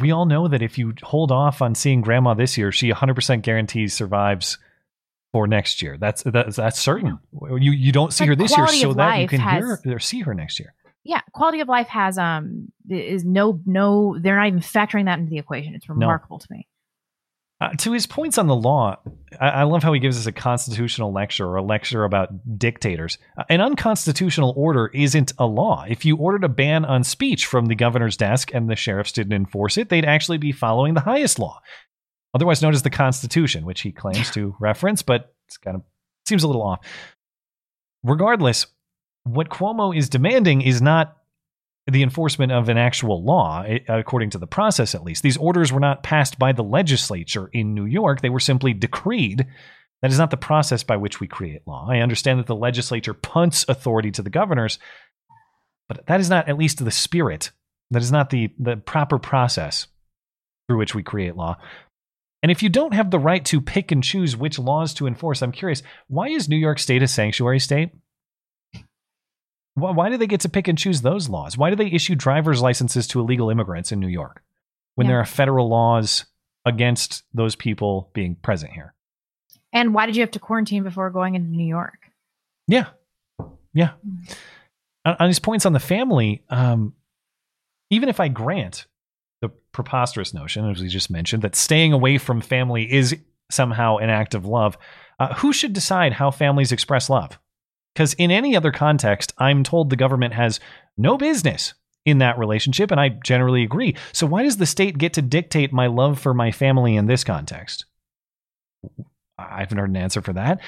We 0.00 0.12
all 0.12 0.26
know 0.26 0.48
that 0.48 0.62
if 0.62 0.78
you 0.78 0.94
hold 1.02 1.32
off 1.32 1.62
on 1.62 1.74
seeing 1.74 2.00
grandma 2.00 2.34
this 2.34 2.58
year, 2.58 2.72
she 2.72 2.90
100% 2.90 3.42
guarantees 3.42 3.94
survives 3.94 4.58
for 5.32 5.46
next 5.46 5.82
year. 5.82 5.96
That's 5.98 6.22
that's, 6.22 6.56
that's 6.56 6.78
certain. 6.78 7.18
You 7.32 7.72
you 7.72 7.92
don't 7.92 8.12
see 8.12 8.22
Like, 8.24 8.28
her 8.28 8.36
this 8.36 8.56
year 8.56 8.66
so 8.68 8.92
that 8.94 9.18
you 9.18 9.28
can 9.28 9.40
has- 9.40 9.58
hear 9.58 9.66
her 9.92 9.96
or 9.96 9.98
see 9.98 10.20
her 10.20 10.34
next 10.34 10.60
year. 10.60 10.74
Yeah, 11.02 11.20
quality 11.32 11.60
of 11.60 11.68
life 11.68 11.88
has 11.88 12.16
um 12.16 12.72
is 12.88 13.24
no 13.24 13.60
no 13.66 14.16
they're 14.18 14.36
not 14.36 14.46
even 14.46 14.60
factoring 14.60 15.06
that 15.06 15.18
into 15.18 15.30
the 15.30 15.38
equation. 15.38 15.74
It's 15.74 15.88
remarkable 15.88 16.38
to 16.38 16.46
me. 16.50 16.66
Uh, 17.60 17.70
to 17.78 17.92
his 17.92 18.06
points 18.06 18.36
on 18.36 18.48
the 18.48 18.54
law, 18.54 18.96
I, 19.40 19.48
I 19.48 19.62
love 19.62 19.82
how 19.82 19.92
he 19.92 20.00
gives 20.00 20.18
us 20.18 20.26
a 20.26 20.32
constitutional 20.32 21.12
lecture 21.12 21.46
or 21.46 21.56
a 21.56 21.62
lecture 21.62 22.04
about 22.04 22.58
dictators. 22.58 23.16
Uh, 23.38 23.44
an 23.48 23.60
unconstitutional 23.60 24.52
order 24.56 24.88
isn't 24.88 25.32
a 25.38 25.46
law. 25.46 25.84
If 25.88 26.04
you 26.04 26.16
ordered 26.16 26.44
a 26.44 26.48
ban 26.48 26.84
on 26.84 27.04
speech 27.04 27.46
from 27.46 27.66
the 27.66 27.76
governor's 27.76 28.16
desk 28.16 28.52
and 28.52 28.68
the 28.68 28.76
sheriffs 28.76 29.12
didn't 29.12 29.34
enforce 29.34 29.78
it, 29.78 29.88
they'd 29.88 30.04
actually 30.04 30.38
be 30.38 30.50
following 30.50 30.94
the 30.94 31.00
highest 31.00 31.38
law, 31.38 31.60
otherwise 32.34 32.60
known 32.60 32.74
as 32.74 32.82
the 32.82 32.90
Constitution, 32.90 33.64
which 33.64 33.82
he 33.82 33.92
claims 33.92 34.30
to 34.32 34.56
reference, 34.60 35.02
but 35.02 35.32
it's 35.46 35.56
kind 35.56 35.76
of 35.76 35.82
seems 36.26 36.42
a 36.42 36.48
little 36.48 36.62
off. 36.62 36.80
Regardless, 38.02 38.66
what 39.22 39.48
Cuomo 39.48 39.96
is 39.96 40.08
demanding 40.08 40.60
is 40.60 40.82
not 40.82 41.16
the 41.86 42.02
enforcement 42.02 42.50
of 42.50 42.68
an 42.68 42.78
actual 42.78 43.22
law, 43.22 43.62
eh, 43.66 43.80
according 43.88 44.30
to 44.30 44.38
the 44.38 44.46
process 44.46 44.94
at 44.94 45.04
least. 45.04 45.22
These 45.22 45.36
orders 45.36 45.72
were 45.72 45.80
not 45.80 46.02
passed 46.02 46.38
by 46.38 46.52
the 46.52 46.64
legislature 46.64 47.50
in 47.52 47.74
New 47.74 47.84
York, 47.84 48.20
they 48.20 48.30
were 48.30 48.40
simply 48.40 48.72
decreed. 48.72 49.46
That 50.02 50.10
is 50.10 50.18
not 50.18 50.30
the 50.30 50.36
process 50.36 50.82
by 50.82 50.98
which 50.98 51.18
we 51.18 51.26
create 51.26 51.66
law. 51.66 51.86
I 51.88 52.00
understand 52.00 52.38
that 52.38 52.46
the 52.46 52.54
legislature 52.54 53.14
punts 53.14 53.64
authority 53.68 54.10
to 54.12 54.22
the 54.22 54.28
governors, 54.28 54.78
but 55.88 56.06
that 56.06 56.20
is 56.20 56.28
not 56.28 56.48
at 56.48 56.58
least 56.58 56.84
the 56.84 56.90
spirit. 56.90 57.52
That 57.90 58.02
is 58.02 58.12
not 58.12 58.28
the, 58.28 58.52
the 58.58 58.76
proper 58.76 59.18
process 59.18 59.86
through 60.66 60.78
which 60.78 60.94
we 60.94 61.02
create 61.02 61.36
law. 61.36 61.56
And 62.42 62.50
if 62.50 62.62
you 62.62 62.68
don't 62.68 62.92
have 62.92 63.10
the 63.10 63.18
right 63.18 63.42
to 63.46 63.62
pick 63.62 63.92
and 63.92 64.04
choose 64.04 64.36
which 64.36 64.58
laws 64.58 64.92
to 64.94 65.06
enforce, 65.06 65.40
I'm 65.40 65.52
curious, 65.52 65.82
why 66.08 66.28
is 66.28 66.48
New 66.48 66.56
York 66.56 66.78
State 66.78 67.02
a 67.02 67.08
sanctuary 67.08 67.58
state? 67.58 67.90
Why, 69.74 69.90
why 69.90 70.08
do 70.08 70.16
they 70.16 70.26
get 70.26 70.40
to 70.40 70.48
pick 70.48 70.68
and 70.68 70.78
choose 70.78 71.02
those 71.02 71.28
laws? 71.28 71.56
Why 71.58 71.70
do 71.70 71.76
they 71.76 71.86
issue 71.86 72.14
driver's 72.14 72.62
licenses 72.62 73.06
to 73.08 73.20
illegal 73.20 73.50
immigrants 73.50 73.92
in 73.92 74.00
New 74.00 74.08
York 74.08 74.42
when 74.94 75.06
Yeah. 75.06 75.12
there 75.12 75.20
are 75.20 75.24
federal 75.26 75.68
laws 75.68 76.26
against 76.64 77.24
those 77.34 77.56
people 77.56 78.10
being 78.14 78.36
present 78.36 78.72
here? 78.72 78.94
And 79.72 79.92
why 79.92 80.06
did 80.06 80.14
you 80.16 80.22
have 80.22 80.30
to 80.32 80.38
quarantine 80.38 80.84
before 80.84 81.10
going 81.10 81.34
into 81.34 81.50
New 81.50 81.66
York? 81.66 81.98
Yeah. 82.68 82.86
Yeah. 83.72 83.90
On, 85.04 85.16
on 85.18 85.26
his 85.28 85.40
points 85.40 85.66
on 85.66 85.72
the 85.72 85.80
family, 85.80 86.42
um, 86.48 86.94
even 87.90 88.08
if 88.08 88.20
I 88.20 88.28
grant 88.28 88.86
the 89.42 89.48
preposterous 89.72 90.32
notion, 90.32 90.70
as 90.70 90.80
we 90.80 90.88
just 90.88 91.10
mentioned, 91.10 91.42
that 91.42 91.56
staying 91.56 91.92
away 91.92 92.16
from 92.18 92.40
family 92.40 92.90
is 92.90 93.16
somehow 93.50 93.96
an 93.98 94.08
act 94.10 94.34
of 94.34 94.46
love, 94.46 94.78
uh, 95.18 95.34
who 95.34 95.52
should 95.52 95.72
decide 95.72 96.12
how 96.12 96.30
families 96.30 96.72
express 96.72 97.10
love? 97.10 97.38
Because 97.94 98.14
in 98.14 98.30
any 98.30 98.56
other 98.56 98.72
context, 98.72 99.32
I'm 99.38 99.62
told 99.62 99.88
the 99.88 99.96
government 99.96 100.34
has 100.34 100.58
no 100.96 101.16
business 101.16 101.74
in 102.04 102.18
that 102.18 102.38
relationship, 102.38 102.90
and 102.90 103.00
I 103.00 103.08
generally 103.08 103.62
agree. 103.62 103.96
So 104.12 104.26
why 104.26 104.42
does 104.42 104.56
the 104.56 104.66
state 104.66 104.98
get 104.98 105.14
to 105.14 105.22
dictate 105.22 105.72
my 105.72 105.86
love 105.86 106.18
for 106.18 106.34
my 106.34 106.50
family 106.50 106.96
in 106.96 107.06
this 107.06 107.24
context? 107.24 107.86
I 109.38 109.60
haven't 109.60 109.78
heard 109.78 109.90
an 109.90 109.96
answer 109.96 110.20
for 110.20 110.32
that. 110.34 110.60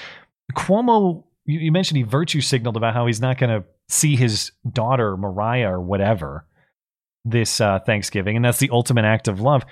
Cuomo, 0.54 1.24
you, 1.44 1.70
mentioned 1.70 1.98
he 1.98 2.04
virtue 2.04 2.40
signaled 2.40 2.76
about 2.76 2.94
how 2.94 3.06
he's 3.06 3.20
not 3.20 3.38
going 3.38 3.50
to 3.50 3.66
see 3.88 4.16
his 4.16 4.52
daughter 4.70 5.16
Mariah 5.16 5.72
or 5.72 5.80
whatever 5.80 6.46
this 7.24 7.60
uh, 7.60 7.80
Thanksgiving, 7.80 8.36
and 8.36 8.44
that's 8.44 8.58
the 8.58 8.70
ultimate 8.70 9.04
act 9.04 9.28
of 9.28 9.40
love. 9.40 9.64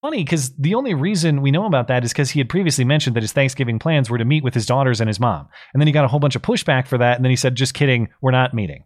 Funny 0.00 0.22
because 0.22 0.50
the 0.56 0.74
only 0.76 0.94
reason 0.94 1.42
we 1.42 1.50
know 1.50 1.66
about 1.66 1.88
that 1.88 2.04
is 2.04 2.12
because 2.12 2.30
he 2.30 2.38
had 2.38 2.48
previously 2.48 2.84
mentioned 2.84 3.16
that 3.16 3.22
his 3.24 3.32
Thanksgiving 3.32 3.78
plans 3.80 4.08
were 4.08 4.18
to 4.18 4.24
meet 4.24 4.44
with 4.44 4.54
his 4.54 4.64
daughters 4.66 5.00
and 5.00 5.08
his 5.08 5.18
mom, 5.18 5.48
and 5.72 5.80
then 5.80 5.86
he 5.88 5.92
got 5.92 6.04
a 6.04 6.08
whole 6.08 6.20
bunch 6.20 6.36
of 6.36 6.42
pushback 6.42 6.86
for 6.86 6.98
that, 6.98 7.16
and 7.16 7.24
then 7.24 7.30
he 7.30 7.36
said, 7.36 7.56
"Just 7.56 7.74
kidding, 7.74 8.08
we're 8.20 8.30
not 8.30 8.54
meeting." 8.54 8.84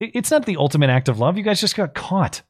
It's 0.00 0.30
not 0.30 0.44
the 0.44 0.56
ultimate 0.58 0.90
act 0.90 1.08
of 1.08 1.18
love. 1.18 1.38
You 1.38 1.42
guys 1.42 1.60
just 1.60 1.74
got 1.76 1.94
caught, 1.94 2.42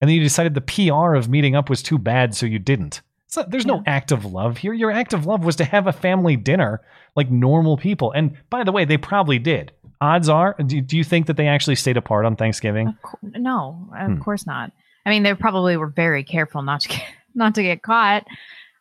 and 0.00 0.08
then 0.08 0.16
you 0.16 0.22
decided 0.22 0.54
the 0.54 0.62
PR 0.62 1.14
of 1.14 1.28
meeting 1.28 1.54
up 1.54 1.68
was 1.68 1.82
too 1.82 1.98
bad, 1.98 2.34
so 2.34 2.46
you 2.46 2.58
didn't. 2.58 3.02
Not, 3.36 3.50
there's 3.50 3.66
no 3.66 3.82
act 3.86 4.10
of 4.10 4.24
love 4.24 4.56
here. 4.58 4.72
Your 4.72 4.90
act 4.90 5.12
of 5.12 5.26
love 5.26 5.44
was 5.44 5.56
to 5.56 5.64
have 5.64 5.86
a 5.86 5.92
family 5.92 6.36
dinner 6.36 6.80
like 7.14 7.30
normal 7.30 7.76
people. 7.76 8.10
And 8.12 8.32
by 8.48 8.64
the 8.64 8.72
way, 8.72 8.84
they 8.84 8.96
probably 8.96 9.38
did. 9.38 9.70
Odds 10.00 10.28
are, 10.28 10.56
do, 10.66 10.80
do 10.80 10.96
you 10.96 11.04
think 11.04 11.26
that 11.26 11.36
they 11.36 11.46
actually 11.46 11.76
stayed 11.76 11.96
apart 11.98 12.24
on 12.24 12.34
Thanksgiving? 12.34 12.96
No, 13.22 13.88
of 13.96 14.12
Hmm. 14.12 14.18
course 14.20 14.46
not. 14.46 14.72
I 15.10 15.12
mean, 15.12 15.24
they 15.24 15.34
probably 15.34 15.76
were 15.76 15.88
very 15.88 16.22
careful 16.22 16.62
not 16.62 16.82
to 16.82 16.88
get 16.88 17.02
not 17.34 17.56
to 17.56 17.64
get 17.64 17.82
caught, 17.82 18.24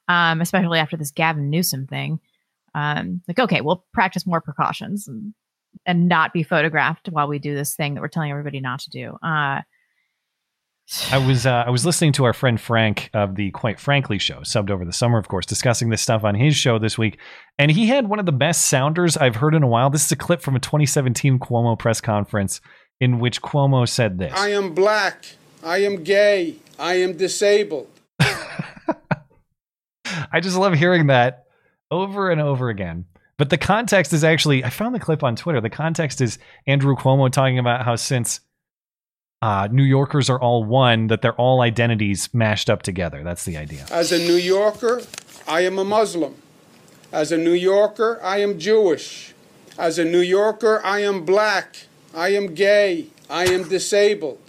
um, 0.07 0.41
especially 0.41 0.77
after 0.77 0.95
this 0.95 1.09
Gavin 1.09 1.49
Newsom 1.49 1.87
thing. 1.87 2.19
Um, 2.75 3.21
like, 3.27 3.39
okay, 3.39 3.61
we'll 3.61 3.83
practice 3.93 4.27
more 4.27 4.39
precautions 4.39 5.07
and, 5.07 5.33
and 5.87 6.07
not 6.07 6.31
be 6.31 6.43
photographed 6.43 7.09
while 7.09 7.27
we 7.27 7.39
do 7.39 7.55
this 7.55 7.75
thing 7.75 7.95
that 7.95 8.01
we're 8.01 8.09
telling 8.09 8.29
everybody 8.29 8.59
not 8.59 8.79
to 8.81 8.91
do. 8.91 9.17
Uh, 9.23 9.61
I 11.11 11.17
was 11.17 11.47
uh, 11.47 11.63
I 11.65 11.71
was 11.71 11.83
listening 11.83 12.11
to 12.13 12.25
our 12.25 12.33
friend 12.33 12.61
Frank 12.61 13.09
of 13.15 13.35
the 13.35 13.49
Quite 13.49 13.79
Frankly 13.79 14.19
show, 14.19 14.41
subbed 14.41 14.69
over 14.69 14.85
the 14.85 14.93
summer, 14.93 15.17
of 15.17 15.27
course, 15.27 15.47
discussing 15.47 15.89
this 15.89 16.03
stuff 16.03 16.23
on 16.23 16.35
his 16.35 16.55
show 16.55 16.77
this 16.77 16.95
week, 16.95 17.17
and 17.57 17.71
he 17.71 17.87
had 17.87 18.07
one 18.07 18.19
of 18.19 18.27
the 18.27 18.31
best 18.31 18.65
sounders 18.65 19.17
I've 19.17 19.37
heard 19.37 19.55
in 19.55 19.63
a 19.63 19.67
while. 19.67 19.89
This 19.89 20.05
is 20.05 20.11
a 20.11 20.15
clip 20.15 20.43
from 20.43 20.55
a 20.55 20.59
2017 20.59 21.39
Cuomo 21.39 21.77
press 21.77 21.99
conference 22.01 22.61
in 22.99 23.17
which 23.17 23.41
Cuomo 23.41 23.89
said 23.89 24.19
this. 24.19 24.33
I 24.35 24.49
am 24.49 24.75
black. 24.75 25.25
I 25.63 25.79
am 25.79 26.03
gay. 26.03 26.55
I 26.77 26.95
am 26.95 27.17
disabled. 27.17 27.89
I 28.19 28.35
just 30.41 30.57
love 30.57 30.73
hearing 30.73 31.07
that 31.07 31.45
over 31.91 32.29
and 32.29 32.41
over 32.41 32.69
again. 32.69 33.05
But 33.37 33.49
the 33.49 33.57
context 33.57 34.13
is 34.13 34.23
actually, 34.23 34.63
I 34.63 34.69
found 34.69 34.93
the 34.93 34.99
clip 34.99 35.23
on 35.23 35.35
Twitter. 35.35 35.61
The 35.61 35.69
context 35.69 36.21
is 36.21 36.39
Andrew 36.67 36.95
Cuomo 36.95 37.31
talking 37.31 37.57
about 37.57 37.85
how 37.85 37.95
since 37.95 38.41
uh, 39.41 39.69
New 39.71 39.83
Yorkers 39.83 40.29
are 40.29 40.39
all 40.39 40.65
one, 40.65 41.07
that 41.07 41.21
they're 41.21 41.35
all 41.35 41.61
identities 41.61 42.33
mashed 42.33 42.69
up 42.69 42.81
together. 42.81 43.23
That's 43.23 43.45
the 43.45 43.55
idea. 43.55 43.85
As 43.89 44.11
a 44.11 44.17
New 44.17 44.35
Yorker, 44.35 45.01
I 45.47 45.61
am 45.61 45.79
a 45.79 45.85
Muslim. 45.85 46.35
As 47.11 47.31
a 47.31 47.37
New 47.37 47.53
Yorker, 47.53 48.19
I 48.21 48.39
am 48.39 48.59
Jewish. 48.59 49.33
As 49.77 49.97
a 49.97 50.03
New 50.03 50.19
Yorker, 50.19 50.81
I 50.83 50.99
am 50.99 51.23
black. 51.23 51.87
I 52.13 52.29
am 52.29 52.53
gay. 52.53 53.07
I 53.29 53.45
am 53.45 53.69
disabled. 53.69 54.39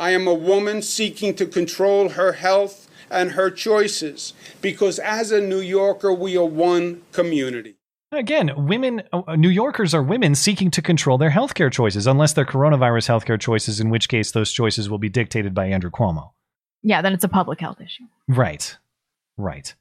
I 0.00 0.12
am 0.12 0.26
a 0.26 0.32
woman 0.32 0.80
seeking 0.80 1.34
to 1.34 1.44
control 1.44 2.08
her 2.10 2.32
health 2.32 2.88
and 3.10 3.32
her 3.32 3.50
choices 3.50 4.32
because 4.62 4.98
as 4.98 5.30
a 5.30 5.42
New 5.42 5.60
Yorker, 5.60 6.10
we 6.10 6.38
are 6.38 6.44
one 6.44 7.02
community. 7.12 7.74
Again, 8.10 8.66
women, 8.66 9.02
uh, 9.12 9.36
New 9.36 9.50
Yorkers 9.50 9.92
are 9.94 10.02
women 10.02 10.34
seeking 10.34 10.70
to 10.70 10.80
control 10.80 11.18
their 11.18 11.30
healthcare 11.30 11.70
choices, 11.70 12.06
unless 12.06 12.32
they're 12.32 12.46
coronavirus 12.46 13.08
healthcare 13.08 13.38
choices, 13.38 13.78
in 13.78 13.90
which 13.90 14.08
case 14.08 14.32
those 14.32 14.50
choices 14.50 14.88
will 14.88 14.98
be 14.98 15.10
dictated 15.10 15.54
by 15.54 15.66
Andrew 15.66 15.90
Cuomo. 15.90 16.30
yeah, 16.82 17.02
then 17.02 17.12
it's 17.12 17.22
a 17.22 17.28
public 17.28 17.60
health 17.60 17.80
issue. 17.80 18.04
Right. 18.26 18.76
Right. 19.36 19.74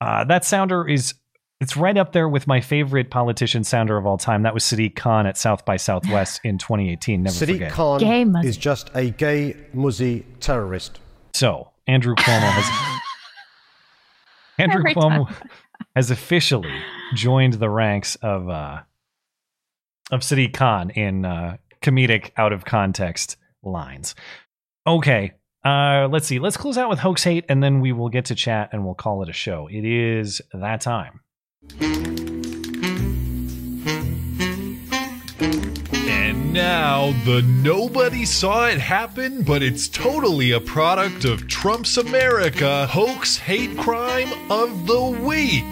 Uh, 0.00 0.24
that 0.24 0.44
sounder 0.44 0.86
is 0.88 1.14
it's 1.60 1.76
right 1.76 1.96
up 1.96 2.12
there 2.12 2.28
with 2.28 2.46
my 2.46 2.60
favorite 2.60 3.10
politician 3.10 3.64
sounder 3.64 3.96
of 3.98 4.06
all 4.06 4.16
time. 4.16 4.42
That 4.42 4.54
was 4.54 4.64
Sadiq 4.64 4.96
Khan 4.96 5.26
at 5.26 5.36
South 5.36 5.64
by 5.64 5.76
Southwest 5.76 6.40
in 6.44 6.58
2018. 6.58 7.22
Never 7.22 7.34
Sadiq 7.34 7.52
forget. 7.52 7.72
Khan 7.72 8.00
Gay 8.00 8.24
Muzzy. 8.24 8.48
is 8.48 8.56
just 8.56 8.90
a 8.94 9.10
gay 9.10 9.56
muzzy 9.74 10.24
terrorist. 10.40 11.00
So 11.34 11.70
Andrew 11.86 12.14
Cuomo 12.14 12.50
has 12.50 13.00
Andrew 14.58 14.80
Every 14.80 14.94
Cuomo 14.94 15.32
has 15.96 16.10
officially 16.10 16.72
joined 17.14 17.54
the 17.54 17.68
ranks 17.68 18.16
of 18.16 18.48
uh, 18.48 18.80
of 20.10 20.20
Sadiq 20.20 20.54
Khan 20.54 20.90
in 20.90 21.24
uh, 21.24 21.58
comedic 21.82 22.30
out 22.36 22.52
of 22.52 22.64
context 22.64 23.36
lines. 23.62 24.14
Okay, 24.86 25.32
uh, 25.64 26.08
let's 26.10 26.26
see. 26.26 26.38
Let's 26.38 26.56
close 26.56 26.78
out 26.78 26.88
with 26.88 26.98
hoax 26.98 27.22
hate, 27.22 27.44
and 27.48 27.62
then 27.62 27.80
we 27.80 27.92
will 27.92 28.08
get 28.08 28.26
to 28.26 28.34
chat, 28.34 28.70
and 28.72 28.84
we'll 28.84 28.94
call 28.94 29.22
it 29.22 29.28
a 29.28 29.32
show. 29.34 29.68
It 29.70 29.84
is 29.84 30.40
that 30.52 30.80
time. 30.80 31.20
And 36.02 36.54
now, 36.54 37.12
the 37.26 37.42
nobody 37.42 38.24
saw 38.24 38.68
it 38.68 38.78
happen, 38.78 39.42
but 39.42 39.62
it's 39.62 39.86
totally 39.86 40.52
a 40.52 40.60
product 40.60 41.26
of 41.26 41.48
Trump's 41.48 41.98
America 41.98 42.86
hoax 42.86 43.36
hate 43.36 43.76
crime 43.76 44.32
of 44.50 44.86
the 44.86 45.04
week. 45.04 45.64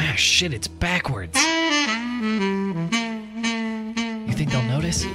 Ah, 0.00 0.14
shit, 0.16 0.52
it's 0.52 0.66
backwards. 0.66 1.40
You 4.26 4.32
think 4.34 4.50
they'll 4.50 4.62
notice? 4.62 5.06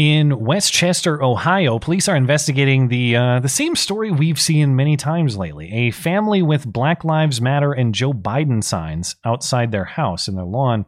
In 0.00 0.40
West 0.40 0.72
Chester, 0.72 1.22
Ohio, 1.22 1.78
police 1.78 2.08
are 2.08 2.16
investigating 2.16 2.88
the 2.88 3.16
uh, 3.16 3.40
the 3.40 3.50
same 3.50 3.76
story 3.76 4.10
we've 4.10 4.40
seen 4.40 4.74
many 4.74 4.96
times 4.96 5.36
lately. 5.36 5.70
A 5.74 5.90
family 5.90 6.40
with 6.40 6.64
Black 6.64 7.04
Lives 7.04 7.38
Matter 7.42 7.74
and 7.74 7.94
Joe 7.94 8.14
Biden 8.14 8.64
signs 8.64 9.16
outside 9.26 9.72
their 9.72 9.84
house 9.84 10.26
in 10.26 10.36
their 10.36 10.46
lawn. 10.46 10.86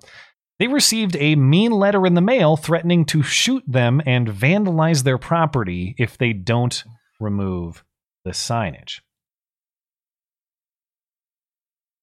They 0.59 0.66
received 0.66 1.14
a 1.16 1.36
mean 1.36 1.72
letter 1.72 2.06
in 2.06 2.14
the 2.14 2.22
mail 2.22 2.56
threatening 2.56 3.05
to 3.05 3.22
shoot 3.22 3.62
them 3.66 4.01
and 4.06 4.28
vandalize 4.28 5.02
their 5.05 5.18
property 5.18 5.94
if 5.98 6.16
they 6.16 6.32
don't 6.32 6.82
remove 7.20 7.84
the 8.24 8.30
signage. 8.30 9.01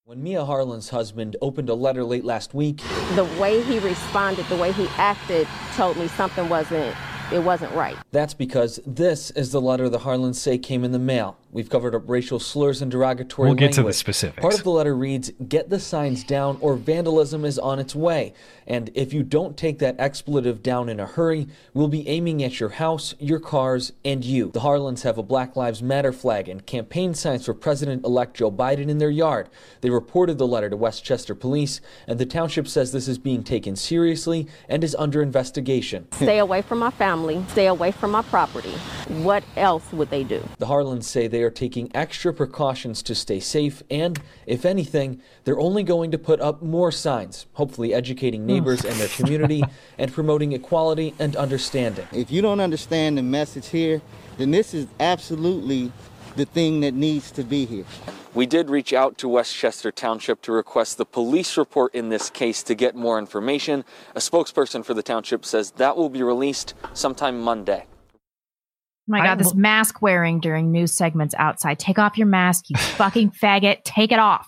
When 0.09 0.23
Mia 0.23 0.43
Harlan's 0.43 0.89
husband 0.89 1.35
opened 1.39 1.69
a 1.69 1.75
letter 1.75 2.03
late 2.03 2.25
last 2.25 2.55
week, 2.55 2.81
The 3.13 3.25
way 3.39 3.61
he 3.61 3.77
responded, 3.77 4.47
the 4.47 4.55
way 4.55 4.71
he 4.71 4.87
acted, 4.97 5.47
told 5.75 5.97
me 5.97 6.07
something 6.07 6.49
wasn't. 6.49 6.95
It 7.31 7.39
wasn't 7.43 7.73
right. 7.73 7.95
that's 8.11 8.33
because 8.33 8.79
this 8.85 9.31
is 9.31 9.51
the 9.51 9.61
letter 9.61 9.87
the 9.89 9.99
Harlans 9.99 10.35
say 10.35 10.57
came 10.57 10.83
in 10.83 10.91
the 10.91 10.99
mail. 10.99 11.37
We've 11.51 11.69
covered 11.69 11.95
up 11.95 12.07
racial 12.07 12.39
slurs 12.39 12.79
and 12.81 12.91
derogatory 12.91 13.49
We'll 13.49 13.55
get 13.55 13.71
to 13.71 13.77
the 13.77 13.81
language. 13.81 13.95
specifics. 13.95 14.41
Part 14.41 14.53
of 14.53 14.63
the 14.63 14.69
letter 14.69 14.95
reads, 14.95 15.31
"Get 15.47 15.71
the 15.71 15.79
signs 15.79 16.23
down, 16.23 16.57
or 16.61 16.75
vandalism 16.75 17.43
is 17.43 17.57
on 17.57 17.79
its 17.79 17.95
way." 17.95 18.33
And 18.67 18.91
if 18.93 19.13
you 19.13 19.23
don't 19.23 19.57
take 19.57 19.79
that 19.79 19.95
expletive 19.97 20.61
down 20.61 20.89
in 20.89 20.99
a 20.99 21.07
hurry, 21.07 21.47
we'll 21.73 21.87
be 21.87 22.07
aiming 22.07 22.43
at 22.43 22.59
your 22.59 22.69
house, 22.69 23.15
your 23.19 23.39
cars, 23.39 23.93
and 24.05 24.23
you. 24.23 24.51
The 24.53 24.59
Harlans 24.59 25.01
have 25.01 25.17
a 25.17 25.23
Black 25.23 25.55
Lives 25.55 25.81
Matter 25.81 26.13
flag 26.13 26.47
and 26.47 26.63
campaign 26.67 27.15
signs 27.15 27.45
for 27.45 27.55
President-elect 27.55 28.37
Joe 28.37 28.51
Biden 28.51 28.87
in 28.89 28.99
their 28.99 29.09
yard. 29.09 29.49
They 29.81 29.89
reported 29.89 30.37
the 30.37 30.45
letter 30.47 30.69
to 30.69 30.77
West 30.77 31.03
Chester 31.03 31.33
Police, 31.33 31.81
and 32.07 32.19
the 32.19 32.27
township 32.27 32.67
says 32.67 32.91
this 32.91 33.07
is 33.07 33.17
being 33.17 33.41
taken 33.41 33.75
seriously 33.75 34.47
and 34.67 34.83
is 34.83 34.95
under 34.99 35.19
investigation. 35.23 36.07
Stay 36.11 36.37
away 36.37 36.61
from 36.61 36.77
my 36.77 36.91
family. 36.91 37.18
Stay 37.49 37.67
away 37.67 37.91
from 37.91 38.11
my 38.11 38.21
property. 38.23 38.71
What 39.07 39.43
else 39.57 39.91
would 39.91 40.09
they 40.09 40.23
do? 40.23 40.43
The 40.57 40.65
Harlans 40.65 41.03
say 41.03 41.27
they 41.27 41.43
are 41.43 41.51
taking 41.51 41.91
extra 41.93 42.33
precautions 42.33 43.03
to 43.03 43.15
stay 43.15 43.39
safe, 43.39 43.83
and 43.89 44.19
if 44.45 44.65
anything, 44.65 45.21
they're 45.43 45.59
only 45.59 45.83
going 45.83 46.11
to 46.11 46.17
put 46.17 46.39
up 46.39 46.61
more 46.61 46.91
signs, 46.91 47.45
hopefully 47.53 47.93
educating 47.93 48.41
hmm. 48.41 48.47
neighbors 48.47 48.85
and 48.85 48.95
their 48.95 49.09
community 49.09 49.63
and 49.97 50.13
promoting 50.13 50.53
equality 50.53 51.13
and 51.19 51.35
understanding. 51.35 52.07
If 52.11 52.31
you 52.31 52.41
don't 52.41 52.59
understand 52.59 53.17
the 53.17 53.23
message 53.23 53.67
here, 53.67 54.01
then 54.37 54.51
this 54.51 54.73
is 54.73 54.87
absolutely 54.99 55.91
the 56.39 56.45
thing 56.45 56.79
that 56.79 56.93
needs 56.93 57.31
to 57.31 57.43
be 57.43 57.65
here. 57.65 57.85
We 58.33 58.45
did 58.45 58.69
reach 58.69 58.93
out 58.93 59.17
to 59.19 59.27
West 59.27 59.53
Chester 59.53 59.91
Township 59.91 60.41
to 60.43 60.51
request 60.51 60.97
the 60.97 61.05
police 61.05 61.57
report 61.57 61.93
in 61.93 62.09
this 62.09 62.29
case 62.29 62.63
to 62.63 62.75
get 62.75 62.95
more 62.95 63.19
information. 63.19 63.83
A 64.15 64.19
spokesperson 64.19 64.85
for 64.85 64.93
the 64.93 65.03
township 65.03 65.43
says 65.43 65.71
that 65.71 65.97
will 65.97 66.09
be 66.09 66.23
released 66.23 66.75
sometime 66.93 67.41
Monday. 67.41 67.85
Oh 67.85 69.11
my 69.11 69.25
god, 69.25 69.39
this 69.39 69.53
mask 69.53 70.01
wearing 70.01 70.39
during 70.39 70.71
news 70.71 70.93
segments 70.93 71.35
outside. 71.37 71.77
Take 71.77 71.99
off 71.99 72.17
your 72.17 72.27
mask, 72.27 72.69
you 72.69 72.77
fucking 72.79 73.31
faggot. 73.31 73.83
Take 73.83 74.11
it 74.11 74.19
off. 74.19 74.47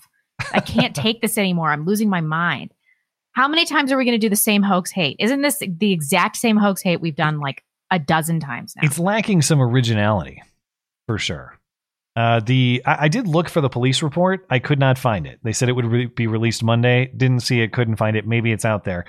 I 0.54 0.60
can't 0.62 0.96
take 0.96 1.22
this 1.22 1.38
anymore. 1.38 1.72
I'm 1.72 1.86
losing 1.86 2.10
my 2.10 2.22
mind. 2.22 2.72
How 3.34 3.48
many 3.48 3.66
times 3.66 3.92
are 3.92 3.98
we 3.98 4.06
going 4.06 4.20
to 4.20 4.26
do 4.26 4.30
the 4.30 4.36
same 4.36 4.64
hoax 4.64 4.92
hate? 4.92 5.18
Isn't 5.20 5.42
this 5.42 5.62
the 5.68 5.92
exact 5.92 6.38
same 6.38 6.58
hoax 6.58 6.82
hate 6.82 7.02
we've 7.02 7.16
done 7.16 7.40
like 7.40 7.64
a 7.90 8.00
dozen 8.00 8.40
times 8.40 8.76
now? 8.76 8.84
It's 8.86 9.00
lacking 9.00 9.42
some 9.42 9.62
originality, 9.62 10.42
for 11.08 11.18
sure. 11.18 11.58
Uh, 12.16 12.42
the 12.42 12.82
I, 12.86 13.06
I 13.06 13.08
did 13.08 13.28
look 13.28 13.50
for 13.50 13.62
the 13.62 13.70
police 13.70 14.02
report. 14.02 14.46
I 14.50 14.60
could 14.60 14.80
not 14.80 14.98
find 14.98 15.26
it. 15.26 15.40
They 15.44 15.54
said 15.54 15.70
it 15.70 15.74
would 15.74 15.86
re- 15.86 16.06
be 16.08 16.28
released 16.28 16.64
Monday. 16.64 17.12
Didn't 17.16 17.42
see 17.42 17.62
it. 17.62 17.72
Couldn't 17.72 17.96
find 17.96 18.18
it. 18.18 18.28
Maybe 18.28 18.52
it's 18.52 18.66
out 18.66 18.84
there. 18.84 19.06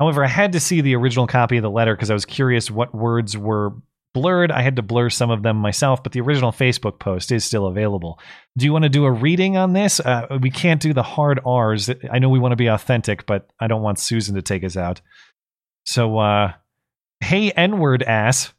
However, 0.00 0.24
I 0.24 0.28
had 0.28 0.52
to 0.52 0.60
see 0.60 0.80
the 0.80 0.96
original 0.96 1.26
copy 1.26 1.58
of 1.58 1.62
the 1.62 1.70
letter 1.70 1.94
because 1.94 2.10
I 2.10 2.14
was 2.14 2.24
curious 2.24 2.70
what 2.70 2.94
words 2.94 3.36
were 3.36 3.74
blurred. 4.14 4.50
I 4.50 4.62
had 4.62 4.76
to 4.76 4.82
blur 4.82 5.10
some 5.10 5.30
of 5.30 5.42
them 5.42 5.56
myself, 5.56 6.02
but 6.02 6.12
the 6.12 6.20
original 6.20 6.52
Facebook 6.52 6.98
post 6.98 7.30
is 7.30 7.44
still 7.44 7.66
available. 7.66 8.18
Do 8.56 8.64
you 8.64 8.72
want 8.72 8.84
to 8.84 8.88
do 8.88 9.04
a 9.04 9.12
reading 9.12 9.56
on 9.56 9.72
this? 9.72 10.00
Uh, 10.00 10.38
we 10.40 10.50
can't 10.50 10.80
do 10.80 10.92
the 10.92 11.02
hard 11.02 11.40
R's. 11.44 11.90
I 12.10 12.18
know 12.18 12.28
we 12.28 12.38
want 12.38 12.52
to 12.52 12.56
be 12.56 12.66
authentic, 12.66 13.26
but 13.26 13.48
I 13.60 13.66
don't 13.68 13.82
want 13.82 13.98
Susan 13.98 14.34
to 14.34 14.42
take 14.42 14.64
us 14.64 14.76
out. 14.76 15.00
So, 15.84 16.18
uh, 16.18 16.52
hey, 17.20 17.52
N 17.52 17.78
word 17.78 18.02
ass. 18.02 18.52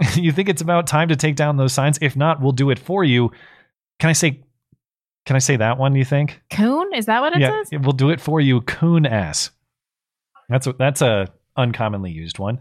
you 0.14 0.32
think 0.32 0.48
it's 0.48 0.62
about 0.62 0.86
time 0.86 1.08
to 1.08 1.16
take 1.16 1.36
down 1.36 1.56
those 1.56 1.72
signs? 1.72 1.98
If 2.00 2.16
not, 2.16 2.40
we'll 2.40 2.52
do 2.52 2.70
it 2.70 2.78
for 2.78 3.04
you. 3.04 3.32
Can 3.98 4.10
I 4.10 4.14
say? 4.14 4.40
Can 5.24 5.36
I 5.36 5.38
say 5.38 5.56
that 5.56 5.78
one? 5.78 5.94
You 5.94 6.04
think? 6.04 6.40
Coon? 6.50 6.92
Is 6.94 7.06
that 7.06 7.20
what 7.20 7.34
it 7.34 7.40
yeah, 7.40 7.62
says? 7.62 7.80
we'll 7.80 7.92
do 7.92 8.10
it 8.10 8.20
for 8.20 8.40
you. 8.40 8.60
Coon 8.62 9.06
ass. 9.06 9.50
That's 10.48 10.66
a, 10.66 10.72
that's 10.72 11.00
a 11.02 11.28
uncommonly 11.56 12.10
used 12.10 12.38
one. 12.38 12.56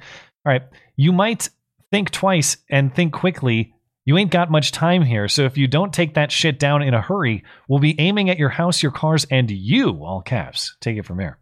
All 0.46 0.52
right, 0.52 0.64
you 0.96 1.12
might 1.12 1.50
think 1.92 2.12
twice 2.12 2.58
and 2.70 2.94
think 2.94 3.14
quickly. 3.14 3.74
You 4.04 4.18
ain't 4.18 4.32
got 4.32 4.50
much 4.50 4.72
time 4.72 5.04
here, 5.04 5.28
so 5.28 5.44
if 5.44 5.58
you 5.58 5.68
don't 5.68 5.94
take 5.94 6.16
that 6.16 6.32
shit 6.32 6.58
down 6.58 6.82
in 6.82 6.96
a 6.96 7.02
hurry, 7.02 7.44
we'll 7.68 7.80
be 7.80 8.00
aiming 8.00 8.32
at 8.32 8.40
your 8.40 8.50
house, 8.50 8.82
your 8.82 8.92
cars, 8.92 9.26
and 9.30 9.50
you. 9.52 10.04
All 10.04 10.22
caps. 10.22 10.76
Take 10.82 10.98
it 10.98 11.06
from 11.06 11.20
here. 11.20 11.38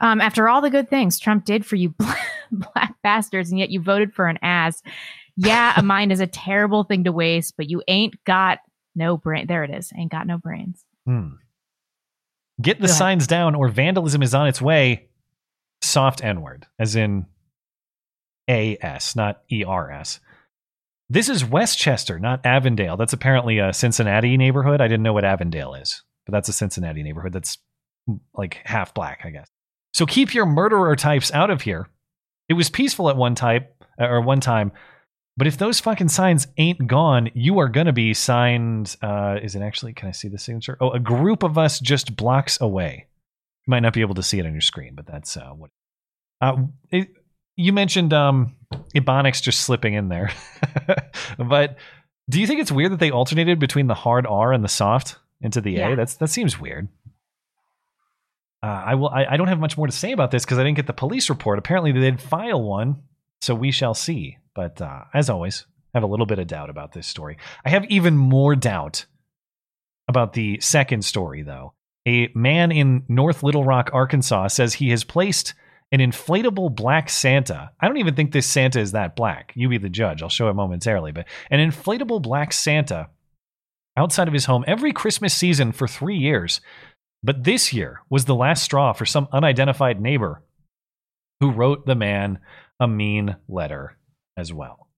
Um, 0.00 0.20
after 0.20 0.48
all 0.48 0.60
the 0.60 0.70
good 0.70 0.88
things 0.88 1.18
Trump 1.18 1.44
did 1.44 1.64
for 1.64 1.76
you 1.76 1.94
black 2.74 2.94
bastards, 3.02 3.50
and 3.50 3.58
yet 3.58 3.70
you 3.70 3.80
voted 3.80 4.12
for 4.12 4.26
an 4.28 4.38
ass. 4.42 4.82
Yeah, 5.36 5.72
a 5.76 5.82
mind 5.82 6.12
is 6.12 6.20
a 6.20 6.26
terrible 6.26 6.84
thing 6.84 7.04
to 7.04 7.12
waste, 7.12 7.54
but 7.56 7.70
you 7.70 7.82
ain't 7.88 8.22
got 8.24 8.58
no 8.94 9.16
brain. 9.16 9.46
There 9.46 9.64
it 9.64 9.70
is. 9.70 9.92
Ain't 9.96 10.12
got 10.12 10.26
no 10.26 10.38
brains. 10.38 10.84
Hmm. 11.06 11.28
Get 12.60 12.78
the 12.78 12.82
Go 12.82 12.90
ahead. 12.90 12.98
signs 12.98 13.26
down, 13.26 13.54
or 13.54 13.68
vandalism 13.68 14.22
is 14.22 14.34
on 14.34 14.46
its 14.48 14.60
way. 14.60 15.08
Soft 15.82 16.22
N 16.22 16.42
word, 16.42 16.66
as 16.78 16.94
in 16.94 17.24
A 18.48 18.76
S, 18.82 19.16
not 19.16 19.40
E 19.50 19.64
R 19.64 19.90
S. 19.90 20.20
This 21.08 21.28
is 21.28 21.44
West 21.44 21.78
Chester, 21.78 22.18
not 22.18 22.44
Avondale. 22.44 22.96
That's 22.96 23.14
apparently 23.14 23.58
a 23.58 23.72
Cincinnati 23.72 24.36
neighborhood. 24.36 24.80
I 24.80 24.88
didn't 24.88 25.02
know 25.02 25.12
what 25.14 25.24
Avondale 25.24 25.74
is, 25.74 26.02
but 26.26 26.32
that's 26.32 26.48
a 26.48 26.52
Cincinnati 26.52 27.02
neighborhood 27.02 27.32
that's 27.32 27.58
like 28.34 28.60
half 28.64 28.92
black, 28.94 29.22
I 29.24 29.30
guess. 29.30 29.48
So 29.94 30.06
keep 30.06 30.34
your 30.34 30.46
murderer 30.46 30.94
types 30.96 31.32
out 31.32 31.50
of 31.50 31.62
here. 31.62 31.88
It 32.50 32.54
was 32.54 32.68
peaceful 32.68 33.08
at 33.08 33.16
one 33.16 33.34
type 33.34 33.74
or 33.98 34.20
one 34.20 34.40
time, 34.40 34.72
but 35.40 35.46
if 35.46 35.56
those 35.56 35.80
fucking 35.80 36.08
signs 36.08 36.48
ain't 36.58 36.86
gone, 36.86 37.30
you 37.32 37.60
are 37.60 37.68
gonna 37.68 37.94
be 37.94 38.12
signed. 38.12 38.94
Uh, 39.00 39.38
is 39.42 39.54
it 39.54 39.62
actually? 39.62 39.94
Can 39.94 40.08
I 40.08 40.12
see 40.12 40.28
the 40.28 40.36
signature? 40.36 40.76
Oh, 40.82 40.90
a 40.90 41.00
group 41.00 41.42
of 41.42 41.56
us 41.56 41.80
just 41.80 42.14
blocks 42.14 42.60
away. 42.60 43.06
You 43.66 43.70
might 43.70 43.80
not 43.80 43.94
be 43.94 44.02
able 44.02 44.16
to 44.16 44.22
see 44.22 44.38
it 44.38 44.44
on 44.44 44.52
your 44.52 44.60
screen, 44.60 44.94
but 44.94 45.06
that's 45.06 45.38
uh, 45.38 45.50
what. 45.50 45.70
Uh, 46.42 46.64
it, 46.90 47.08
you 47.56 47.72
mentioned 47.72 48.12
um, 48.12 48.54
Ebonics 48.94 49.40
just 49.40 49.60
slipping 49.62 49.94
in 49.94 50.10
there, 50.10 50.30
but 51.38 51.78
do 52.28 52.38
you 52.40 52.46
think 52.46 52.60
it's 52.60 52.72
weird 52.72 52.92
that 52.92 53.00
they 53.00 53.10
alternated 53.10 53.58
between 53.58 53.86
the 53.86 53.94
hard 53.94 54.26
R 54.26 54.52
and 54.52 54.62
the 54.62 54.68
soft 54.68 55.16
into 55.40 55.62
the 55.62 55.76
A? 55.76 55.90
Yeah. 55.90 55.94
That's 55.94 56.16
that 56.16 56.28
seems 56.28 56.60
weird. 56.60 56.88
Uh, 58.62 58.66
I 58.66 58.94
will. 58.94 59.08
I, 59.08 59.24
I 59.30 59.36
don't 59.36 59.48
have 59.48 59.60
much 59.60 59.76
more 59.76 59.86
to 59.86 59.92
say 59.92 60.12
about 60.12 60.30
this 60.30 60.44
because 60.44 60.58
I 60.58 60.64
didn't 60.64 60.76
get 60.76 60.86
the 60.86 60.92
police 60.92 61.30
report. 61.30 61.58
Apparently, 61.58 61.92
they 61.92 62.00
did 62.00 62.20
file 62.20 62.62
one, 62.62 63.02
so 63.40 63.54
we 63.54 63.70
shall 63.70 63.94
see. 63.94 64.36
But 64.54 64.80
uh, 64.82 65.04
as 65.14 65.30
always, 65.30 65.66
I 65.94 65.98
have 65.98 66.02
a 66.02 66.06
little 66.06 66.26
bit 66.26 66.38
of 66.38 66.46
doubt 66.46 66.70
about 66.70 66.92
this 66.92 67.06
story. 67.06 67.38
I 67.64 67.70
have 67.70 67.86
even 67.86 68.16
more 68.16 68.54
doubt 68.54 69.06
about 70.08 70.34
the 70.34 70.60
second 70.60 71.04
story, 71.04 71.42
though. 71.42 71.72
A 72.06 72.28
man 72.34 72.72
in 72.72 73.04
North 73.08 73.42
Little 73.42 73.64
Rock, 73.64 73.90
Arkansas, 73.92 74.48
says 74.48 74.74
he 74.74 74.90
has 74.90 75.04
placed 75.04 75.54
an 75.92 76.00
inflatable 76.00 76.74
black 76.74 77.08
Santa. 77.08 77.70
I 77.80 77.86
don't 77.86 77.96
even 77.96 78.14
think 78.14 78.32
this 78.32 78.46
Santa 78.46 78.80
is 78.80 78.92
that 78.92 79.16
black. 79.16 79.52
You 79.54 79.68
be 79.68 79.78
the 79.78 79.88
judge. 79.88 80.22
I'll 80.22 80.28
show 80.28 80.48
it 80.48 80.54
momentarily. 80.54 81.12
But 81.12 81.26
an 81.50 81.58
inflatable 81.58 82.22
black 82.22 82.52
Santa 82.52 83.08
outside 83.96 84.28
of 84.28 84.34
his 84.34 84.44
home 84.44 84.64
every 84.66 84.92
Christmas 84.92 85.34
season 85.34 85.72
for 85.72 85.88
three 85.88 86.16
years. 86.16 86.60
But 87.22 87.44
this 87.44 87.72
year 87.72 88.00
was 88.08 88.24
the 88.24 88.34
last 88.34 88.62
straw 88.62 88.92
for 88.92 89.04
some 89.04 89.28
unidentified 89.32 90.00
neighbor 90.00 90.42
who 91.40 91.50
wrote 91.50 91.86
the 91.86 91.94
man 91.94 92.38
a 92.78 92.88
mean 92.88 93.36
letter 93.48 93.98
as 94.36 94.52
well. 94.52 94.88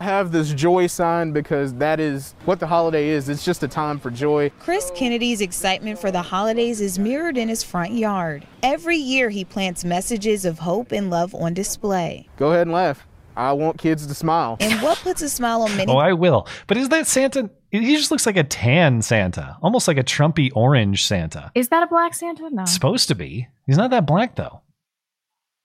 I 0.00 0.04
have 0.04 0.32
this 0.32 0.52
joy 0.52 0.88
sign 0.88 1.30
because 1.30 1.74
that 1.74 2.00
is 2.00 2.34
what 2.44 2.58
the 2.58 2.66
holiday 2.66 3.10
is. 3.10 3.28
It's 3.28 3.44
just 3.44 3.62
a 3.62 3.68
time 3.68 4.00
for 4.00 4.10
joy. 4.10 4.50
Chris 4.58 4.90
Kennedy's 4.92 5.40
excitement 5.40 6.00
for 6.00 6.10
the 6.10 6.20
holidays 6.20 6.80
is 6.80 6.98
mirrored 6.98 7.38
in 7.38 7.48
his 7.48 7.62
front 7.62 7.92
yard. 7.92 8.44
Every 8.64 8.96
year, 8.96 9.30
he 9.30 9.44
plants 9.44 9.84
messages 9.84 10.44
of 10.44 10.58
hope 10.58 10.90
and 10.90 11.10
love 11.10 11.32
on 11.32 11.54
display. 11.54 12.28
Go 12.36 12.50
ahead 12.50 12.66
and 12.66 12.72
laugh. 12.72 13.06
I 13.36 13.52
want 13.52 13.78
kids 13.78 14.06
to 14.06 14.14
smile. 14.14 14.56
And 14.60 14.80
what 14.82 14.98
puts 14.98 15.22
a 15.22 15.28
smile 15.28 15.62
on 15.62 15.76
many 15.76 15.90
Oh, 15.92 15.96
I 15.96 16.12
will. 16.12 16.46
But 16.66 16.76
is 16.76 16.88
that 16.90 17.06
Santa? 17.06 17.50
He 17.70 17.96
just 17.96 18.10
looks 18.10 18.26
like 18.26 18.36
a 18.36 18.44
tan 18.44 19.02
Santa, 19.02 19.56
almost 19.62 19.88
like 19.88 19.96
a 19.96 20.04
Trumpy 20.04 20.50
orange 20.54 21.04
Santa. 21.06 21.50
Is 21.54 21.68
that 21.68 21.82
a 21.82 21.86
black 21.86 22.14
Santa? 22.14 22.48
No. 22.50 22.64
Supposed 22.64 23.08
to 23.08 23.14
be. 23.14 23.48
He's 23.66 23.76
not 23.76 23.90
that 23.90 24.06
black 24.06 24.36
though. 24.36 24.60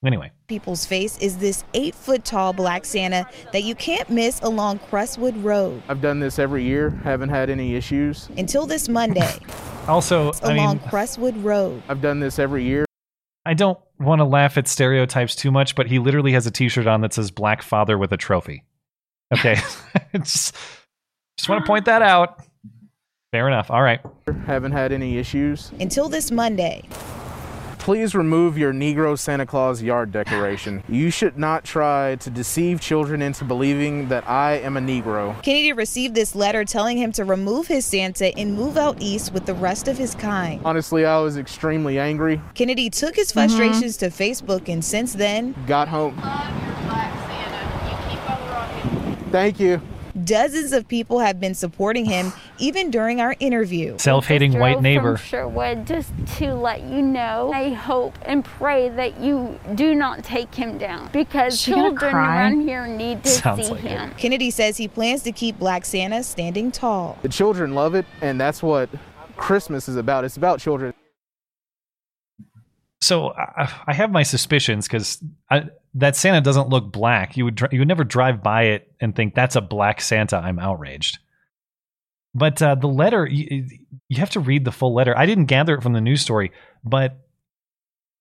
Anyway, 0.05 0.31
people's 0.47 0.85
face 0.85 1.17
is 1.17 1.37
this 1.39 1.65
eight 1.73 1.93
foot 1.93 2.23
tall 2.23 2.53
black 2.53 2.85
Santa 2.85 3.27
that 3.51 3.63
you 3.63 3.75
can't 3.75 4.09
miss 4.09 4.39
along 4.41 4.79
Crestwood 4.79 5.35
Road. 5.43 5.83
I've 5.89 6.01
done 6.01 6.21
this 6.21 6.39
every 6.39 6.63
year, 6.63 6.89
haven't 7.03 7.29
had 7.29 7.49
any 7.49 7.75
issues. 7.75 8.29
Until 8.37 8.65
this 8.65 8.87
Monday, 8.87 9.29
also, 9.89 10.31
I 10.41 10.53
along 10.53 10.77
mean, 10.77 10.87
Crestwood 10.87 11.35
Road. 11.43 11.83
I've 11.89 12.01
done 12.01 12.21
this 12.21 12.39
every 12.39 12.63
year. 12.63 12.85
I 13.45 13.53
don't 13.53 13.77
want 13.99 14.19
to 14.19 14.25
laugh 14.25 14.57
at 14.57 14.67
stereotypes 14.67 15.35
too 15.35 15.51
much, 15.51 15.75
but 15.75 15.87
he 15.87 15.99
literally 15.99 16.31
has 16.33 16.47
a 16.47 16.51
T-shirt 16.51 16.87
on 16.87 17.01
that 17.01 17.13
says 17.13 17.31
"Black 17.31 17.61
Father 17.61 17.97
with 17.97 18.11
a 18.11 18.17
Trophy." 18.17 18.63
Okay, 19.33 19.55
just 20.15 20.55
just 21.37 21.49
want 21.49 21.63
to 21.63 21.67
point 21.67 21.85
that 21.85 22.01
out. 22.01 22.43
Fair 23.31 23.47
enough. 23.47 23.69
All 23.69 23.83
right. 23.83 24.01
Haven't 24.47 24.71
had 24.71 24.91
any 24.91 25.17
issues. 25.17 25.71
Until 25.79 26.09
this 26.09 26.31
Monday. 26.31 26.83
Please 27.89 28.13
remove 28.13 28.55
your 28.55 28.71
Negro 28.71 29.17
Santa 29.17 29.47
Claus 29.47 29.81
yard 29.81 30.11
decoration. 30.11 30.83
You 30.89 31.09
should 31.09 31.39
not 31.39 31.63
try 31.63 32.17
to 32.17 32.29
deceive 32.29 32.79
children 32.81 33.23
into 33.23 33.43
believing 33.43 34.09
that 34.09 34.29
I 34.29 34.59
am 34.59 34.77
a 34.77 34.79
Negro. 34.79 35.41
Kennedy 35.41 35.73
received 35.73 36.13
this 36.13 36.35
letter 36.35 36.63
telling 36.63 36.99
him 36.99 37.11
to 37.13 37.25
remove 37.25 37.65
his 37.65 37.87
Santa 37.87 38.37
and 38.37 38.53
move 38.53 38.77
out 38.77 39.01
east 39.01 39.33
with 39.33 39.47
the 39.47 39.55
rest 39.55 39.87
of 39.87 39.97
his 39.97 40.13
kind. 40.13 40.61
Honestly, 40.63 41.03
I 41.03 41.17
was 41.17 41.35
extremely 41.35 41.97
angry. 41.97 42.39
Kennedy 42.53 42.91
took 42.91 43.15
his 43.15 43.31
frustrations 43.31 43.97
to 43.97 44.09
Facebook 44.09 44.69
and 44.71 44.85
since 44.85 45.13
then 45.13 45.55
got 45.65 45.87
home. 45.87 46.15
Thank 49.31 49.59
you. 49.59 49.81
Dozens 50.23 50.73
of 50.73 50.87
people 50.87 51.19
have 51.19 51.39
been 51.39 51.53
supporting 51.53 52.05
him 52.05 52.33
even 52.59 52.91
during 52.91 53.21
our 53.21 53.35
interview. 53.39 53.97
Self-hating 53.97 54.57
white 54.59 54.81
neighbor. 54.81 55.17
From 55.17 55.25
Sherwood, 55.25 55.87
just 55.87 56.11
to 56.37 56.53
let 56.53 56.83
you 56.83 57.01
know, 57.01 57.51
I 57.53 57.69
hope 57.69 58.17
and 58.23 58.43
pray 58.43 58.89
that 58.89 59.19
you 59.19 59.59
do 59.75 59.95
not 59.95 60.23
take 60.23 60.53
him 60.53 60.77
down 60.77 61.09
because 61.11 61.61
children 61.61 62.15
around 62.15 62.61
here 62.61 62.87
need 62.87 63.23
to 63.23 63.29
Sounds 63.29 63.67
see 63.67 63.73
like 63.73 63.81
him. 63.81 64.11
Kennedy 64.17 64.51
says 64.51 64.77
he 64.77 64.87
plans 64.87 65.23
to 65.23 65.31
keep 65.31 65.59
Black 65.59 65.85
Santa 65.85 66.23
standing 66.23 66.71
tall. 66.71 67.17
The 67.21 67.29
children 67.29 67.75
love 67.75 67.95
it, 67.95 68.05
and 68.21 68.39
that's 68.39 68.61
what 68.61 68.89
Christmas 69.37 69.87
is 69.87 69.95
about. 69.95 70.25
It's 70.25 70.37
about 70.37 70.59
children. 70.59 70.93
So 73.01 73.29
I, 73.33 73.71
I 73.87 73.93
have 73.93 74.11
my 74.11 74.23
suspicions 74.23 74.87
because 74.87 75.23
that 75.93 76.15
Santa 76.15 76.41
doesn't 76.41 76.69
look 76.69 76.91
black. 76.91 77.37
You 77.37 77.45
would 77.45 77.61
you 77.71 77.79
would 77.79 77.87
never 77.87 78.03
drive 78.03 78.43
by 78.43 78.63
it 78.63 78.91
and 78.99 79.15
think 79.15 79.35
that's 79.35 79.55
a 79.55 79.61
black 79.61 80.01
Santa. 80.01 80.37
I'm 80.37 80.59
outraged. 80.59 81.19
But 82.35 82.61
uh, 82.61 82.75
the 82.75 82.87
letter, 82.87 83.25
you, 83.25 83.67
you 84.07 84.17
have 84.19 84.29
to 84.31 84.39
read 84.39 84.63
the 84.63 84.71
full 84.71 84.93
letter. 84.93 85.17
I 85.17 85.25
didn't 85.25 85.45
gather 85.45 85.73
it 85.75 85.81
from 85.81 85.93
the 85.93 86.01
news 86.01 86.21
story, 86.21 86.51
but 86.83 87.25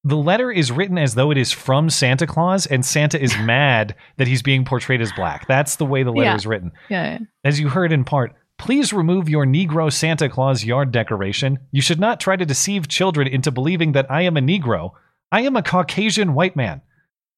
the 0.04 0.16
letter 0.16 0.50
is 0.50 0.72
written 0.72 0.96
as 0.96 1.14
though 1.14 1.30
it 1.30 1.36
is 1.36 1.52
from 1.52 1.90
Santa 1.90 2.26
Claus, 2.26 2.64
and 2.64 2.86
Santa 2.86 3.20
is 3.20 3.36
mad 3.42 3.94
that 4.16 4.26
he's 4.26 4.42
being 4.42 4.64
portrayed 4.64 5.02
as 5.02 5.12
black. 5.12 5.46
That's 5.46 5.76
the 5.76 5.84
way 5.84 6.04
the 6.04 6.10
letter 6.12 6.30
Yeah. 6.30 6.36
is 6.36 6.46
written. 6.46 6.72
Yeah. 6.88 7.18
As 7.44 7.60
you 7.60 7.68
heard 7.68 7.92
in 7.92 8.04
part, 8.04 8.34
please 8.58 8.92
remove 8.92 9.28
your 9.28 9.46
Negro 9.46 9.92
Santa 9.92 10.28
Claus 10.28 10.64
yard 10.64 10.92
decoration. 10.92 11.58
You 11.70 11.80
should 11.80 12.00
not 12.00 12.20
try 12.20 12.36
to 12.36 12.44
deceive 12.44 12.88
children 12.88 13.26
into 13.28 13.50
believing 13.50 13.92
that 13.92 14.10
I 14.10 14.22
am 14.22 14.36
a 14.36 14.40
Negro. 14.40 14.92
I 15.32 15.42
am 15.42 15.56
a 15.56 15.62
Caucasian 15.62 16.34
white 16.34 16.56
man. 16.56 16.78
A 16.78 16.82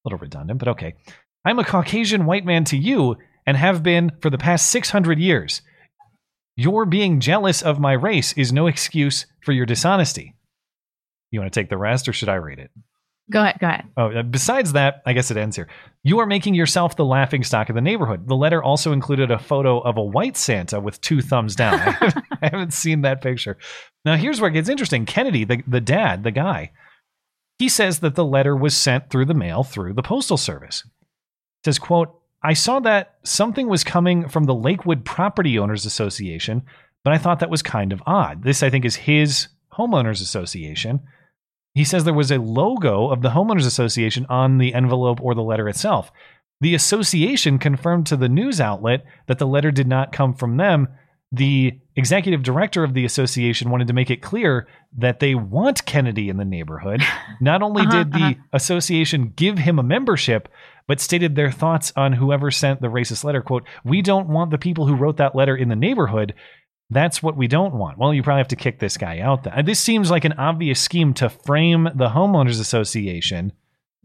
little 0.03 0.19
redundant, 0.19 0.59
but 0.59 0.67
okay. 0.69 0.95
I'm 1.45 1.59
a 1.59 1.63
Caucasian 1.63 2.25
white 2.25 2.45
man 2.45 2.63
to 2.65 2.77
you 2.77 3.17
and 3.45 3.57
have 3.57 3.83
been 3.83 4.11
for 4.21 4.29
the 4.29 4.37
past 4.37 4.69
600 4.69 5.19
years. 5.19 5.61
Your 6.55 6.85
being 6.85 7.19
jealous 7.19 7.61
of 7.61 7.79
my 7.79 7.93
race 7.93 8.33
is 8.33 8.51
no 8.51 8.67
excuse 8.67 9.25
for 9.43 9.51
your 9.51 9.65
dishonesty. 9.65 10.35
You 11.31 11.39
want 11.39 11.51
to 11.51 11.59
take 11.59 11.69
the 11.69 11.77
rest, 11.77 12.07
or 12.07 12.13
should 12.13 12.29
I 12.29 12.35
read 12.35 12.59
it? 12.59 12.71
Go 13.31 13.41
ahead. 13.41 13.57
Go 13.59 13.67
ahead. 13.67 13.85
Oh, 13.95 14.23
besides 14.23 14.73
that, 14.73 15.01
I 15.05 15.13
guess 15.13 15.31
it 15.31 15.37
ends 15.37 15.55
here. 15.55 15.67
You 16.03 16.19
are 16.19 16.25
making 16.25 16.53
yourself 16.53 16.95
the 16.95 17.05
laughing 17.05 17.43
stock 17.43 17.69
of 17.69 17.75
the 17.75 17.81
neighborhood. 17.81 18.27
The 18.27 18.35
letter 18.35 18.61
also 18.61 18.91
included 18.91 19.31
a 19.31 19.39
photo 19.39 19.79
of 19.79 19.97
a 19.97 20.03
white 20.03 20.35
Santa 20.35 20.79
with 20.79 20.99
two 21.01 21.21
thumbs 21.21 21.55
down. 21.55 21.79
I 22.41 22.49
haven't 22.49 22.73
seen 22.73 23.01
that 23.01 23.21
picture. 23.21 23.57
Now, 24.03 24.17
here's 24.17 24.41
where 24.41 24.49
it 24.49 24.53
gets 24.53 24.69
interesting. 24.69 25.05
Kennedy, 25.05 25.45
the, 25.45 25.63
the 25.65 25.79
dad, 25.79 26.23
the 26.23 26.31
guy, 26.31 26.71
he 27.57 27.69
says 27.69 27.99
that 27.99 28.15
the 28.15 28.25
letter 28.25 28.55
was 28.55 28.75
sent 28.75 29.09
through 29.09 29.25
the 29.25 29.33
mail 29.33 29.63
through 29.63 29.93
the 29.93 30.03
postal 30.03 30.37
service. 30.37 30.83
It 30.85 31.65
says, 31.65 31.79
quote, 31.79 32.13
I 32.43 32.53
saw 32.53 32.79
that 32.81 33.15
something 33.23 33.67
was 33.67 33.83
coming 33.83 34.27
from 34.27 34.45
the 34.45 34.55
Lakewood 34.55 35.05
Property 35.05 35.57
Owners 35.59 35.85
Association, 35.85 36.63
but 37.03 37.13
I 37.13 37.17
thought 37.17 37.39
that 37.39 37.51
was 37.51 37.61
kind 37.61 37.93
of 37.93 38.01
odd. 38.05 38.43
This, 38.43 38.63
I 38.63 38.69
think, 38.69 38.83
is 38.83 38.95
his 38.95 39.47
homeowners 39.71 40.21
association. 40.21 41.01
He 41.73 41.83
says 41.83 42.03
there 42.03 42.13
was 42.13 42.31
a 42.31 42.37
logo 42.39 43.09
of 43.09 43.21
the 43.21 43.29
homeowners 43.29 43.65
association 43.65 44.25
on 44.29 44.57
the 44.57 44.73
envelope 44.73 45.19
or 45.21 45.33
the 45.33 45.43
letter 45.43 45.69
itself. 45.69 46.11
The 46.59 46.75
association 46.75 47.57
confirmed 47.59 48.05
to 48.07 48.17
the 48.17 48.29
news 48.29 48.59
outlet 48.61 49.05
that 49.27 49.39
the 49.39 49.47
letter 49.47 49.71
did 49.71 49.87
not 49.87 50.11
come 50.11 50.33
from 50.33 50.57
them. 50.57 50.89
The 51.31 51.79
executive 51.95 52.43
director 52.43 52.83
of 52.83 52.93
the 52.93 53.05
association 53.05 53.69
wanted 53.69 53.87
to 53.87 53.93
make 53.93 54.11
it 54.11 54.21
clear 54.21 54.67
that 54.97 55.21
they 55.21 55.33
want 55.33 55.85
Kennedy 55.85 56.27
in 56.27 56.35
the 56.37 56.45
neighborhood. 56.45 57.01
Not 57.41 57.61
only 57.61 57.83
Uh-huh, 57.83 58.03
did 58.03 58.11
the 58.11 58.19
uh-huh. 58.19 58.33
association 58.53 59.31
give 59.35 59.57
him 59.59 59.79
a 59.79 59.83
membership, 59.83 60.49
but 60.87 60.99
stated 60.99 61.35
their 61.35 61.51
thoughts 61.51 61.93
on 61.95 62.13
whoever 62.13 62.51
sent 62.51 62.81
the 62.81 62.89
racist 62.89 63.23
letter. 63.23 63.41
Quote, 63.41 63.63
We 63.85 64.01
don't 64.01 64.27
want 64.27 64.51
the 64.51 64.57
people 64.57 64.87
who 64.87 64.95
wrote 64.95 65.17
that 65.17 65.35
letter 65.35 65.55
in 65.55 65.69
the 65.69 65.75
neighborhood. 65.75 66.33
That's 66.91 67.23
what 67.23 67.37
we 67.37 67.47
don't 67.47 67.73
want. 67.73 67.97
Well, 67.97 68.13
you 68.13 68.21
probably 68.21 68.41
have 68.41 68.49
to 68.49 68.57
kick 68.57 68.79
this 68.79 68.97
guy 68.97 69.19
out. 69.19 69.45
Then. 69.45 69.65
This 69.65 69.79
seems 69.79 70.11
like 70.11 70.25
an 70.25 70.33
obvious 70.33 70.79
scheme 70.79 71.13
to 71.15 71.29
frame 71.29 71.85
the 71.95 72.09
homeowners 72.09 72.59
association 72.59 73.53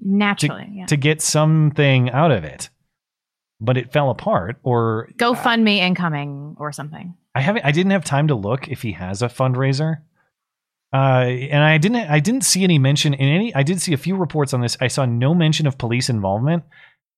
Naturally. 0.01 0.67
to, 0.67 0.71
yeah. 0.73 0.87
to 0.87 0.97
get 0.97 1.21
something 1.21 2.11
out 2.11 2.31
of 2.31 2.45
it. 2.45 2.71
But 3.61 3.77
it 3.77 3.93
fell 3.93 4.11
apart, 4.11 4.59
or 4.63 5.09
GoFundMe 5.17 5.79
incoming 5.79 6.57
or 6.59 6.73
something. 6.73 7.15
I 7.35 7.41
haven't. 7.41 7.65
I 7.65 7.73
didn't 7.73 7.93
have 7.93 8.05
time 8.05 8.29
to 8.29 8.35
look 8.35 8.69
if 8.69 8.83
he 8.83 8.93
has 8.93 9.23
a 9.23 9.29
fundraiser. 9.29 10.03
Uh, 10.93 11.25
and 11.27 11.65
I 11.65 11.79
didn't. 11.79 12.11
I 12.11 12.21
didn't 12.21 12.43
see 12.43 12.65
any 12.65 12.79
mention 12.79 13.15
in 13.15 13.29
any. 13.29 13.55
I 13.55 13.63
did 13.63 13.81
see 13.81 13.95
a 13.95 13.99
few 13.99 14.15
reports 14.15 14.53
on 14.53 14.61
this. 14.61 14.77
I 14.79 14.89
saw 14.89 15.07
no 15.07 15.35
mention 15.35 15.67
of 15.67 15.79
police 15.79 16.11
involvement. 16.11 16.65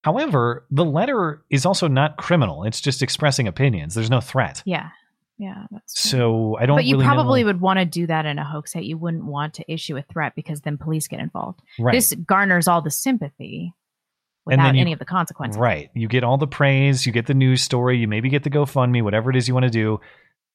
However, 0.04 0.64
the 0.70 0.84
letter 0.84 1.42
is 1.50 1.66
also 1.66 1.88
not 1.88 2.16
criminal. 2.18 2.62
It's 2.62 2.80
just 2.80 3.02
expressing 3.02 3.48
opinions. 3.48 3.96
There's 3.96 4.10
no 4.10 4.20
threat. 4.20 4.62
Yeah. 4.64 4.90
Yeah. 5.38 5.66
That's 5.70 5.98
So 6.00 6.56
I 6.58 6.66
don't. 6.66 6.76
but 6.76 6.84
you 6.84 6.96
really 6.96 7.06
probably 7.06 7.42
know. 7.42 7.46
would 7.46 7.60
want 7.60 7.78
to 7.78 7.84
do 7.84 8.06
that 8.08 8.26
in 8.26 8.38
a 8.38 8.44
hoax 8.44 8.72
that 8.72 8.84
you 8.84 8.98
wouldn't 8.98 9.24
want 9.24 9.54
to 9.54 9.72
issue 9.72 9.96
a 9.96 10.02
threat 10.02 10.32
because 10.34 10.60
then 10.62 10.76
police 10.78 11.06
get 11.06 11.20
involved. 11.20 11.60
Right. 11.78 11.92
This 11.92 12.12
garners 12.26 12.66
all 12.66 12.82
the 12.82 12.90
sympathy 12.90 13.72
without 14.44 14.74
you- 14.74 14.80
any 14.80 14.92
of 14.92 14.98
the 14.98 15.04
consequences. 15.04 15.58
Right. 15.58 15.90
You 15.94 16.08
get 16.08 16.24
all 16.24 16.38
the 16.38 16.48
praise, 16.48 17.06
you 17.06 17.12
get 17.12 17.26
the 17.26 17.34
news 17.34 17.62
story, 17.62 17.98
you 17.98 18.08
maybe 18.08 18.28
get 18.28 18.42
the 18.42 18.50
GoFundMe, 18.50 19.02
whatever 19.02 19.30
it 19.30 19.36
is 19.36 19.46
you 19.46 19.54
want 19.54 19.64
to 19.64 19.70
do. 19.70 20.00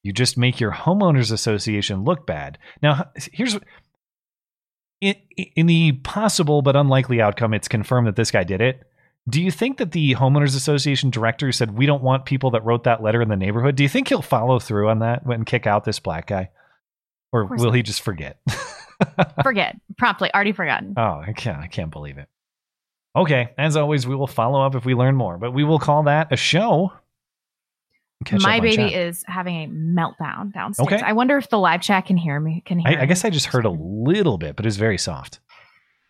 You 0.02 0.12
just 0.12 0.36
make 0.36 0.60
your 0.60 0.70
homeowners 0.72 1.32
association 1.32 2.04
look 2.04 2.26
bad. 2.26 2.58
Now, 2.82 3.10
here's 3.32 3.58
in, 5.00 5.14
in 5.56 5.66
the 5.66 5.92
possible 5.92 6.60
but 6.60 6.76
unlikely 6.76 7.20
outcome, 7.22 7.54
it's 7.54 7.68
confirmed 7.68 8.06
that 8.06 8.16
this 8.16 8.30
guy 8.30 8.44
did 8.44 8.60
it. 8.60 8.82
Do 9.28 9.42
you 9.42 9.50
think 9.50 9.78
that 9.78 9.92
the 9.92 10.14
homeowners 10.14 10.54
association 10.54 11.10
director 11.10 11.50
said 11.50 11.76
we 11.76 11.86
don't 11.86 12.02
want 12.02 12.26
people 12.26 12.50
that 12.50 12.64
wrote 12.64 12.84
that 12.84 13.02
letter 13.02 13.22
in 13.22 13.28
the 13.28 13.36
neighborhood? 13.36 13.74
Do 13.74 13.82
you 13.82 13.88
think 13.88 14.08
he'll 14.08 14.20
follow 14.20 14.58
through 14.58 14.90
on 14.90 14.98
that 14.98 15.24
and 15.24 15.46
kick 15.46 15.66
out 15.66 15.84
this 15.84 15.98
black 15.98 16.26
guy, 16.26 16.50
or 17.32 17.46
will 17.46 17.72
he 17.72 17.82
just 17.82 18.02
forget? 18.02 18.38
Forget. 19.42 19.76
Promptly. 19.98 20.32
Already 20.32 20.52
forgotten. 20.52 20.94
Oh, 20.96 21.20
I 21.26 21.32
can't. 21.32 21.58
I 21.58 21.66
can't 21.66 21.90
believe 21.90 22.16
it. 22.16 22.28
Okay, 23.16 23.50
as 23.58 23.76
always, 23.76 24.06
we 24.06 24.14
will 24.14 24.28
follow 24.28 24.64
up 24.64 24.74
if 24.76 24.84
we 24.84 24.94
learn 24.94 25.16
more, 25.16 25.36
but 25.36 25.52
we 25.52 25.64
will 25.64 25.78
call 25.80 26.04
that 26.04 26.32
a 26.32 26.36
show. 26.36 26.92
Catch 28.24 28.42
My 28.42 28.60
baby 28.60 28.76
chat. 28.76 28.92
is 28.92 29.24
having 29.26 29.64
a 29.64 29.66
meltdown 29.68 30.52
downstairs. 30.52 30.86
Okay. 30.86 31.00
I 31.00 31.12
wonder 31.12 31.36
if 31.36 31.48
the 31.50 31.58
live 31.58 31.82
chat 31.82 32.06
can 32.06 32.16
hear 32.16 32.38
me. 32.40 32.62
Can 32.64 32.78
hear 32.78 32.98
I, 32.98 33.02
I 33.02 33.06
guess 33.06 33.24
I 33.24 33.30
just 33.30 33.46
heard 33.46 33.64
a 33.64 33.70
little 33.70 34.38
bit, 34.38 34.56
but 34.56 34.64
it's 34.64 34.76
very 34.76 34.98
soft. 34.98 35.40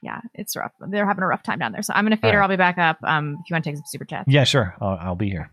Yeah, 0.05 0.20
it's 0.35 0.55
rough. 0.55 0.72
They're 0.81 1.06
having 1.06 1.24
a 1.24 1.26
rough 1.26 1.43
time 1.43 1.59
down 1.59 1.72
there. 1.72 1.82
So 1.82 1.94
I'm 1.94 2.05
gonna 2.05 2.16
feed 2.16 2.26
All 2.26 2.32
her. 2.35 2.39
right. 2.39 2.44
I'll 2.44 2.48
be 2.51 2.56
back 2.56 2.76
up. 2.78 2.98
Um, 3.02 3.39
if 3.43 3.48
you 3.51 3.55
want 3.55 3.64
to 3.64 3.70
take 3.70 3.76
some 3.78 3.85
super 3.86 4.05
chats. 4.05 4.28
Yeah, 4.28 4.44
sure. 4.44 4.76
I'll, 4.81 4.98
I'll 5.01 5.14
be 5.16 5.31
here. 5.31 5.51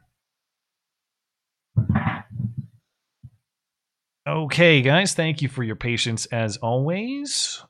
Okay, 4.27 4.81
guys. 4.81 5.13
Thank 5.13 5.41
you 5.41 5.47
for 5.49 5.63
your 5.63 5.75
patience 5.75 6.25
as 6.27 6.57
always. 6.57 7.63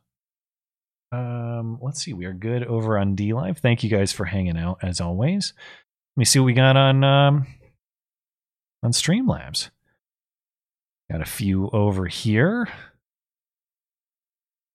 Um, 1.11 1.77
let's 1.81 2.03
see. 2.03 2.13
We 2.13 2.25
are 2.25 2.33
good 2.33 2.63
over 2.63 2.97
on 2.97 3.15
DLive. 3.15 3.57
Thank 3.59 3.83
you 3.83 3.89
guys 3.89 4.11
for 4.11 4.25
hanging 4.25 4.57
out 4.57 4.79
as 4.81 4.99
always. 4.99 5.53
Let 6.15 6.21
me 6.21 6.25
see 6.25 6.39
what 6.39 6.45
we 6.45 6.53
got 6.53 6.75
on 6.75 7.03
um 7.03 7.47
on 8.83 8.91
Streamlabs. 8.91 9.69
Got 11.11 11.21
a 11.21 11.25
few 11.25 11.69
over 11.71 12.07
here. 12.07 12.67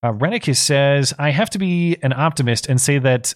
Uh, 0.07 0.13
Renicus 0.13 0.59
says, 0.59 1.13
I 1.19 1.31
have 1.31 1.51
to 1.51 1.59
be 1.59 1.97
an 2.01 2.13
optimist 2.13 2.69
and 2.69 2.81
say 2.81 3.01
that 3.01 3.35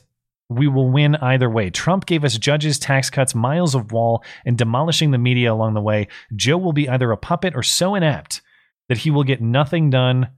we 0.49 0.69
will 0.69 0.89
win 0.89 1.17
either 1.17 1.51
way. 1.51 1.69
Trump 1.69 2.07
gave 2.07 2.25
us 2.25 2.39
judges, 2.39 2.79
tax 2.79 3.11
cuts, 3.11 3.35
miles 3.35 3.75
of 3.75 3.91
wall, 3.91 4.23
and 4.47 4.57
demolishing 4.57 5.11
the 5.11 5.19
media 5.19 5.53
along 5.53 5.75
the 5.75 5.81
way. 5.81 6.07
Joe 6.37 6.59
will 6.59 6.73
be 6.73 6.89
either 6.89 7.11
a 7.11 7.17
puppet 7.17 7.57
or 7.57 7.65
so 7.65 7.97
inept 7.97 8.41
that 8.89 8.99
he 8.99 9.11
will 9.11 9.25
get 9.25 9.41
nothing 9.41 9.91
done 9.91 10.29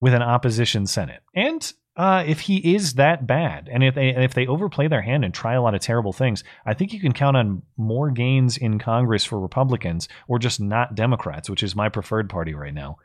with 0.00 0.14
an 0.14 0.22
opposition 0.22 0.84
Senate. 0.84 1.22
And 1.32 1.72
uh, 1.96 2.24
if 2.26 2.40
he 2.40 2.74
is 2.74 2.94
that 2.94 3.28
bad, 3.28 3.68
and 3.70 3.84
if 3.84 3.94
they 3.94 4.08
if 4.08 4.34
they 4.34 4.48
overplay 4.48 4.88
their 4.88 5.02
hand 5.02 5.24
and 5.24 5.32
try 5.32 5.54
a 5.54 5.62
lot 5.62 5.74
of 5.76 5.80
terrible 5.80 6.12
things, 6.12 6.42
I 6.66 6.74
think 6.74 6.92
you 6.92 6.98
can 7.00 7.12
count 7.12 7.36
on 7.36 7.62
more 7.76 8.10
gains 8.10 8.56
in 8.56 8.80
Congress 8.80 9.24
for 9.24 9.38
Republicans 9.38 10.08
or 10.26 10.40
just 10.40 10.60
not 10.60 10.96
Democrats, 10.96 11.48
which 11.48 11.62
is 11.62 11.76
my 11.76 11.88
preferred 11.88 12.28
party 12.28 12.54
right 12.54 12.74
now. 12.74 12.98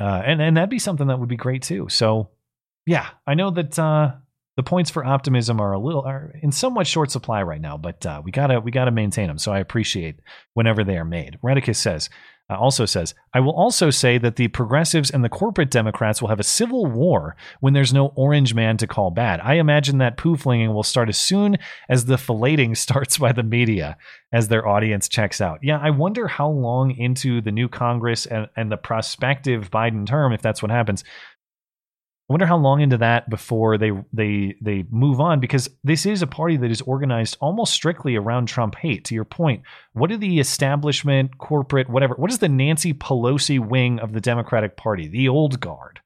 Uh, 0.00 0.22
and 0.24 0.40
and 0.40 0.56
that'd 0.56 0.70
be 0.70 0.78
something 0.78 1.08
that 1.08 1.20
would 1.20 1.28
be 1.28 1.36
great 1.36 1.62
too. 1.62 1.88
So, 1.90 2.30
yeah, 2.86 3.08
I 3.26 3.34
know 3.34 3.50
that 3.50 3.78
uh, 3.78 4.12
the 4.56 4.62
points 4.62 4.90
for 4.90 5.04
optimism 5.04 5.60
are 5.60 5.72
a 5.72 5.78
little 5.78 6.02
are 6.02 6.34
in 6.42 6.52
somewhat 6.52 6.86
short 6.86 7.10
supply 7.10 7.42
right 7.42 7.60
now, 7.60 7.76
but 7.76 8.04
uh, 8.06 8.22
we 8.24 8.30
gotta 8.30 8.60
we 8.60 8.70
gotta 8.70 8.90
maintain 8.90 9.28
them. 9.28 9.38
So 9.38 9.52
I 9.52 9.58
appreciate 9.58 10.20
whenever 10.54 10.84
they 10.84 10.96
are 10.96 11.04
made. 11.04 11.38
Redicus 11.44 11.76
says 11.76 12.08
uh, 12.50 12.56
also 12.56 12.84
says 12.84 13.14
I 13.32 13.40
will 13.40 13.54
also 13.54 13.90
say 13.90 14.18
that 14.18 14.36
the 14.36 14.48
progressives 14.48 15.10
and 15.10 15.22
the 15.22 15.28
corporate 15.28 15.70
Democrats 15.70 16.20
will 16.20 16.28
have 16.28 16.40
a 16.40 16.44
civil 16.44 16.86
war 16.86 17.36
when 17.60 17.74
there's 17.74 17.92
no 17.92 18.12
orange 18.16 18.54
man 18.54 18.76
to 18.78 18.86
call 18.86 19.10
bad. 19.10 19.40
I 19.40 19.54
imagine 19.54 19.98
that 19.98 20.16
poo 20.16 20.36
flinging 20.36 20.74
will 20.74 20.82
start 20.82 21.08
as 21.08 21.18
soon 21.18 21.58
as 21.88 22.06
the 22.06 22.16
filleting 22.16 22.76
starts 22.76 23.18
by 23.18 23.32
the 23.32 23.42
media 23.42 23.96
as 24.32 24.48
their 24.48 24.66
audience 24.66 25.08
checks 25.08 25.40
out. 25.40 25.58
Yeah, 25.62 25.78
I 25.78 25.90
wonder 25.90 26.28
how 26.28 26.48
long 26.48 26.92
into 26.96 27.40
the 27.40 27.50
new 27.52 27.68
Congress 27.68 28.26
and, 28.26 28.48
and 28.56 28.70
the 28.70 28.76
prospective 28.76 29.70
Biden 29.70 30.06
term, 30.06 30.32
if 30.32 30.42
that's 30.42 30.62
what 30.62 30.70
happens, 30.70 31.04
I 32.30 32.32
wonder 32.32 32.46
how 32.46 32.58
long 32.58 32.80
into 32.80 32.96
that 32.98 33.28
before 33.28 33.76
they 33.76 33.90
they 34.12 34.54
they 34.60 34.84
move 34.88 35.20
on 35.20 35.40
because 35.40 35.68
this 35.82 36.06
is 36.06 36.22
a 36.22 36.28
party 36.28 36.56
that 36.58 36.70
is 36.70 36.80
organized 36.82 37.36
almost 37.40 37.72
strictly 37.72 38.14
around 38.14 38.46
Trump 38.46 38.76
hate. 38.76 39.04
To 39.06 39.16
your 39.16 39.24
point, 39.24 39.64
what 39.94 40.10
do 40.10 40.16
the 40.16 40.38
establishment, 40.38 41.38
corporate, 41.38 41.90
whatever, 41.90 42.14
what 42.14 42.30
is 42.30 42.38
the 42.38 42.48
Nancy 42.48 42.94
Pelosi 42.94 43.58
wing 43.58 43.98
of 43.98 44.12
the 44.12 44.20
Democratic 44.20 44.76
Party, 44.76 45.08
the 45.08 45.28
old 45.28 45.58
guard, 45.58 45.98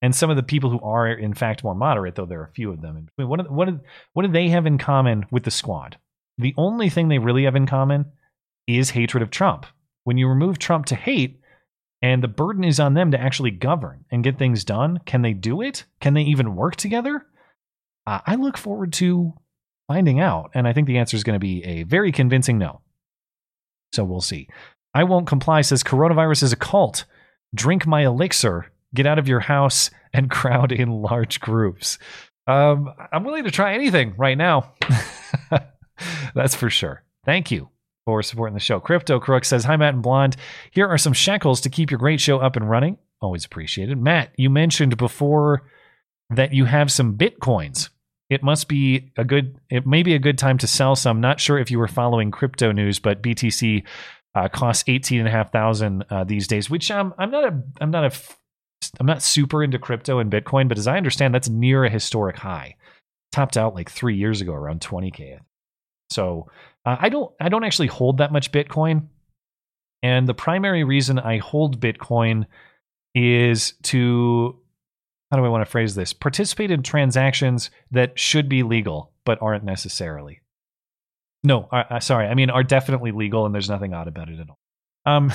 and 0.00 0.14
some 0.14 0.30
of 0.30 0.36
the 0.36 0.42
people 0.44 0.70
who 0.70 0.80
are 0.82 1.08
in 1.08 1.34
fact 1.34 1.64
more 1.64 1.74
moderate, 1.74 2.14
though 2.14 2.24
there 2.24 2.38
are 2.42 2.44
a 2.44 2.52
few 2.54 2.70
of 2.70 2.80
them. 2.80 3.08
What 3.16 3.40
do, 3.40 3.52
what 3.52 3.64
do, 3.64 3.80
what 4.12 4.22
do 4.24 4.30
they 4.30 4.50
have 4.50 4.66
in 4.66 4.78
common 4.78 5.26
with 5.32 5.42
the 5.42 5.50
squad? 5.50 5.96
The 6.38 6.54
only 6.56 6.90
thing 6.90 7.08
they 7.08 7.18
really 7.18 7.42
have 7.42 7.56
in 7.56 7.66
common 7.66 8.12
is 8.68 8.90
hatred 8.90 9.24
of 9.24 9.30
Trump. 9.30 9.66
When 10.04 10.16
you 10.16 10.28
remove 10.28 10.60
Trump 10.60 10.86
to 10.86 10.94
hate, 10.94 11.40
and 12.00 12.22
the 12.22 12.28
burden 12.28 12.64
is 12.64 12.78
on 12.78 12.94
them 12.94 13.10
to 13.10 13.20
actually 13.20 13.50
govern 13.50 14.04
and 14.10 14.22
get 14.22 14.38
things 14.38 14.64
done. 14.64 15.00
Can 15.04 15.22
they 15.22 15.32
do 15.32 15.62
it? 15.62 15.84
Can 16.00 16.14
they 16.14 16.22
even 16.22 16.54
work 16.54 16.76
together? 16.76 17.26
Uh, 18.06 18.20
I 18.26 18.36
look 18.36 18.56
forward 18.56 18.92
to 18.94 19.34
finding 19.88 20.20
out. 20.20 20.50
And 20.54 20.68
I 20.68 20.72
think 20.72 20.86
the 20.86 20.98
answer 20.98 21.16
is 21.16 21.24
going 21.24 21.34
to 21.34 21.40
be 21.40 21.64
a 21.64 21.82
very 21.82 22.12
convincing 22.12 22.58
no. 22.58 22.82
So 23.92 24.04
we'll 24.04 24.20
see. 24.20 24.48
I 24.94 25.04
won't 25.04 25.26
comply 25.26 25.62
says 25.62 25.82
coronavirus 25.82 26.44
is 26.44 26.52
a 26.52 26.56
cult. 26.56 27.04
Drink 27.54 27.86
my 27.86 28.04
elixir, 28.04 28.70
get 28.94 29.06
out 29.06 29.18
of 29.18 29.28
your 29.28 29.40
house, 29.40 29.90
and 30.12 30.30
crowd 30.30 30.72
in 30.72 30.90
large 30.90 31.40
groups. 31.40 31.98
Um, 32.46 32.94
I'm 33.12 33.24
willing 33.24 33.44
to 33.44 33.50
try 33.50 33.74
anything 33.74 34.14
right 34.16 34.38
now. 34.38 34.72
That's 36.34 36.54
for 36.54 36.70
sure. 36.70 37.02
Thank 37.26 37.50
you 37.50 37.68
for 38.08 38.22
supporting 38.22 38.54
the 38.54 38.60
show. 38.60 38.80
Crypto 38.80 39.20
Crook 39.20 39.44
says, 39.44 39.64
Hi, 39.64 39.76
Matt 39.76 39.92
and 39.92 40.02
Blonde. 40.02 40.34
Here 40.70 40.88
are 40.88 40.96
some 40.96 41.12
shekels 41.12 41.60
to 41.60 41.68
keep 41.68 41.90
your 41.90 41.98
great 41.98 42.22
show 42.22 42.38
up 42.38 42.56
and 42.56 42.70
running. 42.70 42.96
Always 43.20 43.44
appreciated. 43.44 43.98
Matt, 43.98 44.30
you 44.38 44.48
mentioned 44.48 44.96
before 44.96 45.64
that 46.30 46.54
you 46.54 46.64
have 46.64 46.90
some 46.90 47.18
bitcoins. 47.18 47.90
It 48.30 48.42
must 48.42 48.66
be 48.66 49.12
a 49.18 49.24
good, 49.24 49.58
it 49.68 49.86
may 49.86 50.02
be 50.02 50.14
a 50.14 50.18
good 50.18 50.38
time 50.38 50.56
to 50.56 50.66
sell 50.66 50.96
some. 50.96 51.20
Not 51.20 51.38
sure 51.38 51.58
if 51.58 51.70
you 51.70 51.78
were 51.78 51.86
following 51.86 52.30
crypto 52.30 52.72
news, 52.72 52.98
but 52.98 53.22
BTC 53.22 53.84
uh, 54.34 54.48
costs 54.48 54.84
eighteen 54.86 55.18
and 55.18 55.28
a 55.28 55.30
half 55.30 55.52
thousand 55.52 56.06
uh, 56.08 56.24
these 56.24 56.48
days, 56.48 56.70
which 56.70 56.90
um, 56.90 57.12
I'm 57.18 57.30
not 57.30 57.44
a, 57.44 57.62
I'm 57.78 57.90
not 57.90 58.04
a, 58.04 58.18
I'm 58.98 59.06
not 59.06 59.22
super 59.22 59.62
into 59.62 59.78
crypto 59.78 60.18
and 60.18 60.32
Bitcoin, 60.32 60.66
but 60.66 60.78
as 60.78 60.86
I 60.86 60.96
understand, 60.96 61.34
that's 61.34 61.50
near 61.50 61.84
a 61.84 61.90
historic 61.90 62.38
high. 62.38 62.76
Topped 63.32 63.58
out 63.58 63.74
like 63.74 63.90
three 63.90 64.16
years 64.16 64.40
ago 64.40 64.54
around 64.54 64.80
20k. 64.80 65.40
So 66.08 66.48
uh, 66.88 66.96
I 66.98 67.08
don't 67.10 67.30
I 67.38 67.48
don't 67.50 67.64
actually 67.64 67.88
hold 67.88 68.18
that 68.18 68.32
much 68.32 68.50
Bitcoin, 68.50 69.08
and 70.02 70.26
the 70.26 70.34
primary 70.34 70.84
reason 70.84 71.18
I 71.18 71.38
hold 71.38 71.80
Bitcoin 71.80 72.46
is 73.14 73.74
to 73.84 74.58
how 75.30 75.36
do 75.36 75.44
I 75.44 75.48
want 75.48 75.60
to 75.62 75.70
phrase 75.70 75.94
this? 75.94 76.14
Participate 76.14 76.70
in 76.70 76.82
transactions 76.82 77.70
that 77.90 78.18
should 78.18 78.48
be 78.48 78.62
legal 78.62 79.12
but 79.26 79.42
aren't 79.42 79.64
necessarily. 79.64 80.40
No, 81.44 81.68
uh, 81.70 81.84
uh, 81.90 82.00
sorry. 82.00 82.26
I 82.26 82.34
mean, 82.34 82.48
are 82.48 82.64
definitely 82.64 83.12
legal, 83.12 83.44
and 83.44 83.54
there's 83.54 83.68
nothing 83.68 83.92
odd 83.92 84.08
about 84.08 84.30
it 84.30 84.40
at 84.40 84.48
all. 84.48 84.58
Um, 85.04 85.30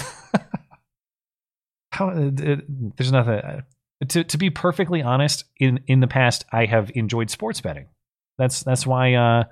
how, 1.92 2.10
uh, 2.10 2.32
there's 2.34 3.12
nothing. 3.12 3.34
Uh, 3.34 3.62
to 4.10 4.24
to 4.24 4.38
be 4.40 4.50
perfectly 4.50 5.04
honest, 5.04 5.46
in 5.60 5.82
in 5.86 6.00
the 6.00 6.08
past, 6.08 6.46
I 6.52 6.66
have 6.66 6.92
enjoyed 6.96 7.30
sports 7.30 7.62
betting. 7.62 7.90
That's 8.40 8.64
that's 8.64 8.88
why 8.88 9.14
uh, 9.14 9.44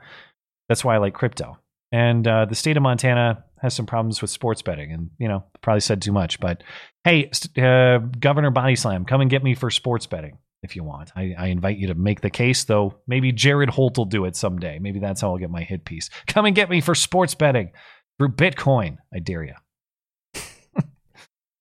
that's 0.68 0.84
why 0.84 0.96
I 0.96 0.98
like 0.98 1.14
crypto. 1.14 1.60
And 1.92 2.28
uh, 2.28 2.46
the 2.46 2.56
state 2.56 2.78
of 2.78 2.84
Montana 2.84 3.44
has 3.62 3.74
some 3.74 3.86
problems 3.86 4.22
with 4.22 4.32
sports 4.32 4.62
betting, 4.62 4.92
and 4.92 5.10
you 5.20 5.28
know, 5.28 5.44
probably 5.62 5.82
said 5.82 6.02
too 6.02 6.12
much. 6.12 6.40
But 6.40 6.64
hey, 7.04 7.30
uh, 7.58 8.00
Governor 8.20 8.50
Body 8.50 8.76
Slam, 8.76 9.06
come 9.06 9.22
and 9.22 9.30
get 9.30 9.44
me 9.44 9.56
for 9.56 9.70
sports 9.70 10.08
betting 10.08 10.38
if 10.64 10.76
you 10.76 10.84
want. 10.84 11.12
I, 11.16 11.36
I, 11.38 11.48
invite 11.48 11.78
you 11.78 11.88
to 11.88 11.96
make 11.96 12.22
the 12.22 12.30
case, 12.30 12.66
though. 12.66 12.96
Maybe 13.08 13.32
Jared 13.32 13.70
Holt 13.70 13.98
will 13.98 14.06
do 14.06 14.26
it 14.26 14.36
someday. 14.36 14.80
Maybe 14.80 15.00
that's 15.00 15.22
how 15.22 15.32
I'll 15.32 15.38
get 15.38 15.50
my 15.50 15.64
hit 15.64 15.86
piece. 15.86 16.10
Come 16.28 16.46
and 16.46 16.56
get 16.56 16.70
me 16.70 16.82
for 16.82 16.94
sports 16.96 17.34
betting 17.34 17.72
through 18.18 18.30
Bitcoin. 18.30 18.98
I 19.14 19.20
dare 19.20 19.44
you. 19.44 20.44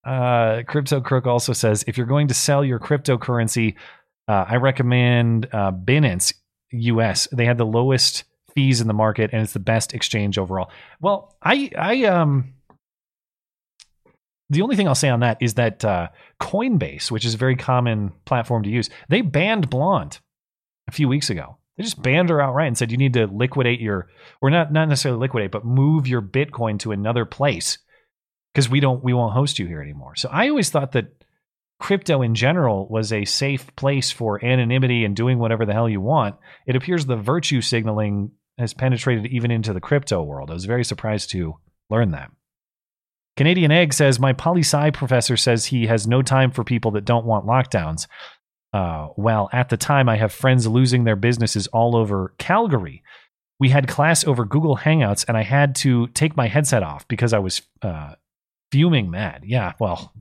uh, 0.05 0.63
Crypto 0.67 1.01
Crook 1.01 1.27
also 1.27 1.53
says 1.53 1.85
if 1.87 1.97
you're 1.97 2.07
going 2.07 2.29
to 2.29 2.35
sell 2.35 2.65
your 2.65 2.79
cryptocurrency, 2.79 3.77
uh, 4.29 4.45
I 4.49 4.57
recommend 4.57 5.49
uh, 5.53 5.73
Binance 5.73 6.35
US. 6.73 7.27
They 7.33 7.47
had 7.47 7.59
the 7.59 7.67
lowest 7.67 8.25
fees 8.55 8.81
in 8.81 8.89
the 8.89 8.95
market 8.95 9.31
and 9.33 9.43
it's 9.43 9.53
the 9.53 9.59
best 9.59 9.95
exchange 9.95 10.39
overall. 10.39 10.71
Well, 11.01 11.37
I 11.43 11.71
I 11.77 12.05
um 12.05 12.55
the 14.51 14.63
only 14.63 14.75
thing 14.75 14.89
I'll 14.89 14.97
say 14.97 15.09
on 15.09 15.21
that 15.21 15.39
is 15.41 15.55
that 15.55 15.85
uh, 15.85 16.09
Coinbase, 16.41 17.11
which 17.11 17.25
is 17.25 17.35
a 17.35 17.39
very 17.39 17.55
common 17.55 18.13
platform 18.25 18.65
to 18.65 18.69
use, 18.69 18.91
they 19.09 19.21
banned 19.21 19.71
Blonde 19.71 20.19
a 20.89 20.93
few 20.93 21.09
weeks 21.09 21.31
ago. 21.31 21.59
They 21.77 21.85
just 21.85 22.03
banned 22.03 22.29
her 22.31 22.43
outright 22.43 22.67
and 22.67 22.77
said 22.77 22.91
you 22.91 22.99
need 22.99 23.15
to 23.15 23.27
liquidate 23.29 23.81
your, 23.81 24.09
or 24.43 24.51
not 24.51 24.73
not 24.73 24.89
necessarily 24.89 25.21
liquidate, 25.21 25.53
but 25.53 25.65
move 25.65 26.09
your 26.09 26.21
Bitcoin 26.21 26.81
to 26.81 26.93
another 26.93 27.25
place 27.25 27.79
because 28.53 28.69
we 28.69 28.81
don't 28.81 29.05
we 29.05 29.15
won't 29.15 29.33
host 29.33 29.59
you 29.59 29.67
here 29.67 29.81
anymore. 29.81 30.17
So 30.17 30.29
I 30.31 30.49
always 30.49 30.69
thought 30.69 30.93
that 30.93 31.25
crypto 31.79 32.21
in 32.21 32.35
general 32.35 32.89
was 32.89 33.13
a 33.13 33.25
safe 33.25 33.75
place 33.77 34.11
for 34.11 34.45
anonymity 34.45 35.05
and 35.05 35.17
doing 35.17 35.39
whatever 35.39 35.65
the 35.65 35.73
hell 35.73 35.89
you 35.89 36.01
want. 36.01 36.37
It 36.67 36.77
appears 36.77 37.07
the 37.07 37.17
virtue 37.17 37.61
signaling 37.63 38.33
has 38.61 38.75
penetrated 38.75 39.27
even 39.27 39.51
into 39.51 39.73
the 39.73 39.81
crypto 39.81 40.23
world. 40.23 40.51
I 40.51 40.55
was 40.55 40.65
very 40.65 40.85
surprised 40.85 41.31
to 41.31 41.57
learn 41.89 42.13
that. 42.13 42.31
Canadian 43.37 43.71
Egg 43.71 43.95
says 43.95 44.21
my 44.21 44.33
poli 44.33 44.61
sci 44.61 44.91
professor 44.91 45.37
says 45.37 45.67
he 45.67 45.87
has 45.87 46.07
no 46.07 46.23
time 46.23 46.51
for 46.51 46.63
people 46.63 46.91
that 46.93 47.05
don't 47.05 47.25
want 47.25 47.47
lockdowns. 47.47 48.07
Uh, 48.73 49.09
well, 49.17 49.49
at 49.53 49.69
the 49.69 49.77
time, 49.77 50.09
I 50.09 50.17
have 50.17 50.33
friends 50.33 50.67
losing 50.67 51.05
their 51.05 51.17
businesses 51.17 51.67
all 51.69 51.97
over 51.97 52.35
Calgary. 52.39 53.03
We 53.59 53.71
had 53.71 53.89
class 53.89 54.25
over 54.25 54.45
Google 54.45 54.77
Hangouts, 54.77 55.25
and 55.27 55.37
I 55.37 55.43
had 55.43 55.75
to 55.77 56.07
take 56.09 56.37
my 56.37 56.47
headset 56.47 56.83
off 56.83 57.07
because 57.09 57.33
I 57.33 57.41
was 57.41 57.63
uh, 57.83 58.15
fuming 58.71 59.11
mad. 59.11 59.43
Yeah, 59.45 59.73
well, 59.81 60.13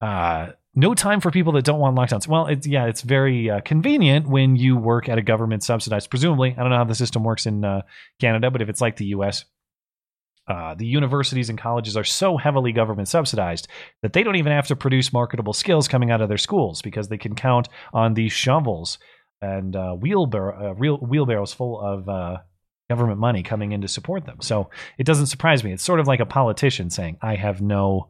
uh, 0.00 0.52
no 0.74 0.94
time 0.94 1.20
for 1.20 1.30
people 1.30 1.52
that 1.52 1.64
don't 1.64 1.80
want 1.80 1.96
lockdowns. 1.96 2.26
Well, 2.26 2.46
it's 2.46 2.66
yeah, 2.66 2.86
it's 2.86 3.02
very 3.02 3.50
uh, 3.50 3.60
convenient 3.60 4.26
when 4.26 4.56
you 4.56 4.76
work 4.76 5.08
at 5.08 5.18
a 5.18 5.22
government 5.22 5.62
subsidized. 5.62 6.10
Presumably, 6.10 6.54
I 6.56 6.60
don't 6.60 6.70
know 6.70 6.76
how 6.76 6.84
the 6.84 6.94
system 6.94 7.24
works 7.24 7.46
in 7.46 7.64
uh, 7.64 7.82
Canada, 8.20 8.50
but 8.50 8.62
if 8.62 8.68
it's 8.68 8.80
like 8.80 8.96
the 8.96 9.06
U.S., 9.06 9.44
uh, 10.48 10.74
the 10.74 10.86
universities 10.86 11.48
and 11.48 11.58
colleges 11.58 11.96
are 11.96 12.04
so 12.04 12.36
heavily 12.36 12.72
government 12.72 13.08
subsidized 13.08 13.68
that 14.02 14.12
they 14.12 14.22
don't 14.22 14.36
even 14.36 14.52
have 14.52 14.66
to 14.66 14.76
produce 14.76 15.12
marketable 15.12 15.52
skills 15.52 15.86
coming 15.86 16.10
out 16.10 16.20
of 16.20 16.28
their 16.28 16.38
schools 16.38 16.82
because 16.82 17.08
they 17.08 17.18
can 17.18 17.34
count 17.34 17.68
on 17.92 18.14
these 18.14 18.32
shovels 18.32 18.98
and 19.40 19.76
uh, 19.76 19.92
wheelbarrow, 19.92 20.70
uh, 20.70 20.74
real 20.74 20.96
wheelbarrows 20.98 21.52
full 21.52 21.80
of 21.80 22.08
uh, 22.08 22.38
government 22.88 23.18
money 23.18 23.42
coming 23.42 23.72
in 23.72 23.82
to 23.82 23.88
support 23.88 24.24
them. 24.24 24.38
So 24.40 24.70
it 24.98 25.04
doesn't 25.04 25.26
surprise 25.26 25.62
me. 25.62 25.72
It's 25.72 25.84
sort 25.84 26.00
of 26.00 26.06
like 26.06 26.20
a 26.20 26.26
politician 26.26 26.90
saying, 26.90 27.18
"I 27.20 27.36
have 27.36 27.60
no." 27.60 28.08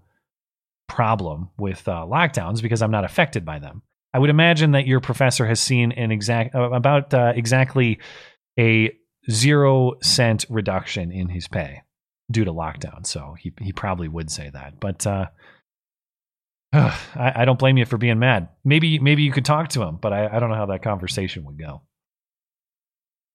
Problem 0.88 1.50
with 1.59 1.86
uh, 1.88 2.06
lockdowns 2.09 2.62
because 2.62 2.82
I'm 2.82 2.90
not 2.90 3.04
affected 3.04 3.44
by 3.44 3.59
them. 3.59 3.82
I 4.14 4.18
would 4.18 4.30
imagine 4.30 4.72
that 4.72 4.86
your 4.86 5.00
professor 5.00 5.46
has 5.46 5.60
seen 5.60 5.92
an 5.92 6.10
exact 6.10 6.54
uh, 6.54 6.70
about 6.70 7.14
uh, 7.14 7.32
exactly 7.34 7.98
a 8.59 8.92
zero 9.30 9.94
cent 10.02 10.44
reduction 10.50 11.10
in 11.10 11.28
his 11.28 11.48
pay 11.48 11.82
due 12.30 12.44
to 12.44 12.52
lockdown. 12.52 13.06
So 13.06 13.34
he 13.38 13.52
he 13.60 13.72
probably 13.72 14.09
would 14.09 14.30
say 14.30 14.50
that, 14.50 14.80
but 14.80 15.06
uh, 15.06 15.26
I, 16.72 17.32
I, 17.36 17.44
don't 17.44 17.59
blame 17.59 17.76
you 17.76 17.84
for 17.84 17.98
being 17.98 18.18
mad. 18.18 18.48
Maybe 18.64 18.98
maybe 18.98 19.22
you 19.22 19.32
could 19.32 19.44
talk 19.44 19.68
to 19.70 19.82
him, 19.82 19.98
but 20.00 20.12
I, 20.12 20.36
I 20.36 20.40
don't 20.40 20.50
know 20.50 20.56
how 20.56 20.66
that 20.66 20.82
conversation 20.82 21.44
would 21.44 21.59
go. 21.59 21.82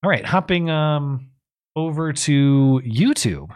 All 0.02 0.10
right, 0.10 0.24
hopping 0.24 0.70
um 0.70 1.30
over 1.74 2.12
to 2.12 2.82
YouTube. 2.84 3.50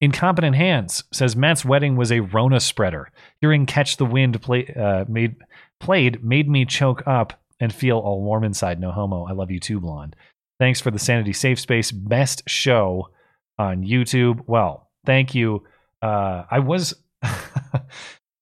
Incompetent 0.00 0.56
Hands 0.56 1.04
says 1.12 1.36
Matt's 1.36 1.64
wedding 1.64 1.96
was 1.96 2.12
a 2.12 2.20
Rona 2.20 2.60
spreader. 2.60 3.10
Hearing 3.40 3.66
Catch 3.66 3.96
the 3.96 4.04
Wind 4.04 4.40
play, 4.42 4.66
uh, 4.66 5.04
made, 5.08 5.36
played 5.80 6.22
made 6.22 6.48
me 6.48 6.64
choke 6.64 7.02
up 7.06 7.40
and 7.60 7.72
feel 7.72 7.98
all 7.98 8.22
warm 8.22 8.44
inside. 8.44 8.78
No 8.78 8.90
homo. 8.92 9.24
I 9.24 9.32
love 9.32 9.50
you 9.50 9.58
too, 9.58 9.80
blonde. 9.80 10.14
Thanks 10.58 10.80
for 10.80 10.90
the 10.90 10.98
Sanity 10.98 11.32
Safe 11.32 11.58
Space 11.58 11.90
best 11.92 12.42
show 12.46 13.10
on 13.58 13.84
YouTube. 13.84 14.42
Well, 14.46 14.90
thank 15.04 15.34
you. 15.34 15.64
Uh, 16.02 16.44
I 16.50 16.58
was 16.58 16.94
I, 17.22 17.82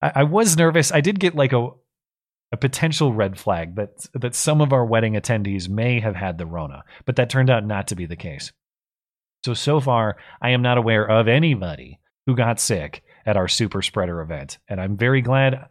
I 0.02 0.22
was 0.24 0.56
nervous. 0.56 0.92
I 0.92 1.00
did 1.00 1.20
get 1.20 1.34
like 1.34 1.52
a 1.52 1.70
a 2.52 2.56
potential 2.56 3.12
red 3.12 3.38
flag 3.38 3.76
that 3.76 4.06
that 4.14 4.34
some 4.34 4.60
of 4.60 4.72
our 4.72 4.84
wedding 4.84 5.14
attendees 5.14 5.68
may 5.68 6.00
have 6.00 6.16
had 6.16 6.38
the 6.38 6.46
Rona, 6.46 6.84
but 7.04 7.16
that 7.16 7.30
turned 7.30 7.50
out 7.50 7.66
not 7.66 7.88
to 7.88 7.96
be 7.96 8.06
the 8.06 8.16
case. 8.16 8.52
So 9.44 9.52
so 9.52 9.78
far, 9.78 10.16
I 10.40 10.50
am 10.50 10.62
not 10.62 10.78
aware 10.78 11.04
of 11.04 11.28
anybody 11.28 12.00
who 12.24 12.34
got 12.34 12.58
sick 12.58 13.02
at 13.26 13.36
our 13.36 13.46
super 13.46 13.82
spreader 13.82 14.22
event, 14.22 14.56
and 14.68 14.80
I'm 14.80 14.96
very 14.96 15.20
glad. 15.20 15.68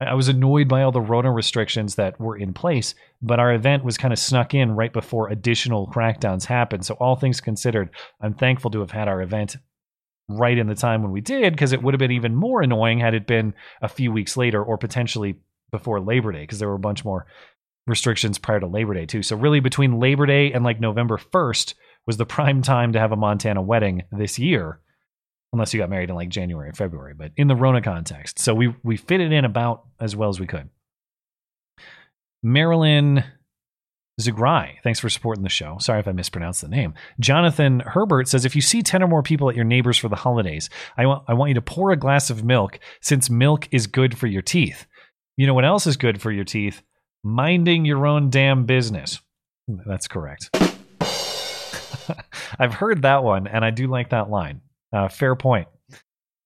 I 0.00 0.14
was 0.14 0.28
annoyed 0.28 0.68
by 0.68 0.82
all 0.82 0.92
the 0.92 1.00
Rona 1.00 1.32
restrictions 1.32 1.96
that 1.96 2.20
were 2.20 2.36
in 2.36 2.54
place, 2.54 2.94
but 3.20 3.40
our 3.40 3.52
event 3.52 3.82
was 3.82 3.98
kind 3.98 4.12
of 4.12 4.20
snuck 4.20 4.54
in 4.54 4.76
right 4.76 4.92
before 4.92 5.28
additional 5.28 5.88
crackdowns 5.88 6.44
happened. 6.44 6.86
So 6.86 6.94
all 6.94 7.16
things 7.16 7.40
considered, 7.40 7.90
I'm 8.20 8.34
thankful 8.34 8.70
to 8.70 8.80
have 8.80 8.92
had 8.92 9.08
our 9.08 9.20
event 9.22 9.56
right 10.28 10.56
in 10.56 10.68
the 10.68 10.74
time 10.76 11.02
when 11.02 11.10
we 11.10 11.20
did 11.20 11.52
because 11.52 11.72
it 11.72 11.82
would 11.82 11.94
have 11.94 11.98
been 11.98 12.12
even 12.12 12.34
more 12.34 12.62
annoying 12.62 13.00
had 13.00 13.14
it 13.14 13.26
been 13.26 13.54
a 13.82 13.88
few 13.88 14.12
weeks 14.12 14.36
later 14.36 14.62
or 14.62 14.78
potentially 14.78 15.36
before 15.72 15.98
Labor 16.00 16.30
Day 16.30 16.42
because 16.42 16.60
there 16.60 16.68
were 16.68 16.74
a 16.74 16.78
bunch 16.78 17.04
more 17.04 17.26
restrictions 17.88 18.38
prior 18.38 18.60
to 18.60 18.66
Labor 18.68 18.94
Day 18.94 19.06
too. 19.06 19.22
So 19.24 19.36
really 19.36 19.60
between 19.60 19.98
Labor 19.98 20.26
Day 20.26 20.52
and 20.52 20.62
like 20.62 20.78
November 20.78 21.16
1st 21.16 21.74
was 22.06 22.16
the 22.16 22.26
prime 22.26 22.62
time 22.62 22.92
to 22.92 23.00
have 23.00 23.12
a 23.12 23.16
Montana 23.16 23.62
wedding 23.62 24.02
this 24.12 24.38
year 24.38 24.80
unless 25.52 25.72
you 25.72 25.80
got 25.80 25.90
married 25.90 26.10
in 26.10 26.16
like 26.16 26.28
January 26.28 26.68
or 26.68 26.72
February, 26.72 27.14
but 27.14 27.32
in 27.36 27.48
the 27.48 27.56
Rona 27.56 27.80
context. 27.80 28.38
So 28.38 28.54
we 28.54 28.74
we 28.82 28.96
fit 28.96 29.20
it 29.20 29.32
in 29.32 29.44
about 29.44 29.84
as 30.00 30.14
well 30.14 30.28
as 30.28 30.38
we 30.38 30.46
could. 30.46 30.68
Marilyn 32.42 33.24
Zagrai, 34.20 34.76
thanks 34.82 34.98
for 34.98 35.10
supporting 35.10 35.42
the 35.42 35.50
show. 35.50 35.76
Sorry 35.78 36.00
if 36.00 36.08
I 36.08 36.12
mispronounced 36.12 36.62
the 36.62 36.68
name. 36.68 36.94
Jonathan 37.20 37.80
Herbert 37.80 38.28
says, 38.28 38.46
if 38.46 38.56
you 38.56 38.62
see 38.62 38.82
10 38.82 39.02
or 39.02 39.08
more 39.08 39.22
people 39.22 39.50
at 39.50 39.56
your 39.56 39.64
neighbors 39.64 39.98
for 39.98 40.08
the 40.08 40.16
holidays, 40.16 40.70
I 40.96 41.04
want, 41.04 41.24
I 41.28 41.34
want 41.34 41.50
you 41.50 41.54
to 41.54 41.62
pour 41.62 41.90
a 41.90 41.96
glass 41.96 42.30
of 42.30 42.42
milk 42.42 42.78
since 43.02 43.28
milk 43.28 43.68
is 43.72 43.86
good 43.86 44.16
for 44.16 44.26
your 44.26 44.42
teeth. 44.42 44.86
You 45.36 45.46
know 45.46 45.52
what 45.52 45.66
else 45.66 45.86
is 45.86 45.98
good 45.98 46.22
for 46.22 46.30
your 46.30 46.44
teeth? 46.44 46.82
Minding 47.22 47.84
your 47.84 48.06
own 48.06 48.30
damn 48.30 48.64
business. 48.64 49.20
That's 49.68 50.08
correct. 50.08 50.48
I've 52.58 52.74
heard 52.74 53.02
that 53.02 53.24
one, 53.24 53.46
and 53.46 53.64
I 53.64 53.70
do 53.70 53.86
like 53.86 54.10
that 54.10 54.30
line. 54.30 54.60
Uh, 54.92 55.08
fair 55.08 55.34
point. 55.36 55.68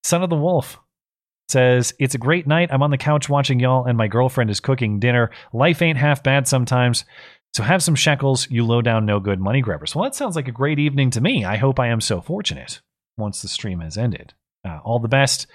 Son 0.02 0.22
of 0.22 0.30
the 0.30 0.36
Wolf 0.36 0.78
says, 1.48 1.92
It's 1.98 2.14
a 2.14 2.18
great 2.18 2.46
night. 2.46 2.70
I'm 2.72 2.82
on 2.82 2.90
the 2.90 2.98
couch 2.98 3.28
watching 3.28 3.60
y'all, 3.60 3.84
and 3.84 3.98
my 3.98 4.08
girlfriend 4.08 4.50
is 4.50 4.60
cooking 4.60 4.98
dinner. 4.98 5.30
Life 5.52 5.82
ain't 5.82 5.98
half 5.98 6.22
bad 6.22 6.48
sometimes. 6.48 7.04
So 7.52 7.64
have 7.64 7.82
some 7.82 7.96
shekels, 7.96 8.48
you 8.50 8.64
low 8.64 8.80
down, 8.80 9.06
no 9.06 9.18
good 9.18 9.40
money 9.40 9.60
grabbers. 9.60 9.94
Well, 9.94 10.04
that 10.04 10.14
sounds 10.14 10.36
like 10.36 10.46
a 10.46 10.52
great 10.52 10.78
evening 10.78 11.10
to 11.10 11.20
me. 11.20 11.44
I 11.44 11.56
hope 11.56 11.80
I 11.80 11.88
am 11.88 12.00
so 12.00 12.20
fortunate 12.20 12.80
once 13.18 13.42
the 13.42 13.48
stream 13.48 13.80
has 13.80 13.98
ended. 13.98 14.34
Uh, 14.64 14.78
all 14.84 15.00
the 15.00 15.08
best 15.08 15.46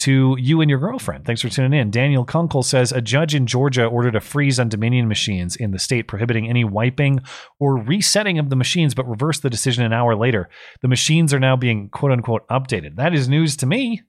to 0.00 0.36
you 0.38 0.60
and 0.60 0.68
your 0.68 0.78
girlfriend. 0.78 1.24
Thanks 1.24 1.40
for 1.40 1.48
tuning 1.48 1.78
in. 1.78 1.90
Daniel 1.90 2.24
Kunkel 2.24 2.62
says 2.62 2.92
a 2.92 3.00
judge 3.00 3.34
in 3.34 3.46
Georgia 3.46 3.86
ordered 3.86 4.14
a 4.14 4.20
freeze 4.20 4.60
on 4.60 4.68
Dominion 4.68 5.08
machines 5.08 5.56
in 5.56 5.70
the 5.70 5.78
state, 5.78 6.06
prohibiting 6.06 6.48
any 6.48 6.64
wiping 6.64 7.20
or 7.58 7.76
resetting 7.76 8.38
of 8.38 8.50
the 8.50 8.56
machines, 8.56 8.94
but 8.94 9.08
reversed 9.08 9.42
the 9.42 9.50
decision 9.50 9.84
an 9.84 9.92
hour 9.92 10.14
later. 10.14 10.48
The 10.82 10.88
machines 10.88 11.32
are 11.32 11.40
now 11.40 11.56
being 11.56 11.88
quote 11.88 12.12
unquote 12.12 12.46
updated. 12.48 12.96
That 12.96 13.14
is 13.14 13.28
news 13.28 13.56
to 13.58 13.66
me. 13.66 14.02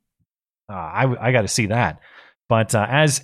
Uh, 0.70 0.74
I, 0.74 1.28
I 1.28 1.32
got 1.32 1.44
to 1.44 1.48
see 1.48 1.68
that. 1.68 2.00
But 2.50 2.76
uh, 2.76 2.86
as 2.90 3.24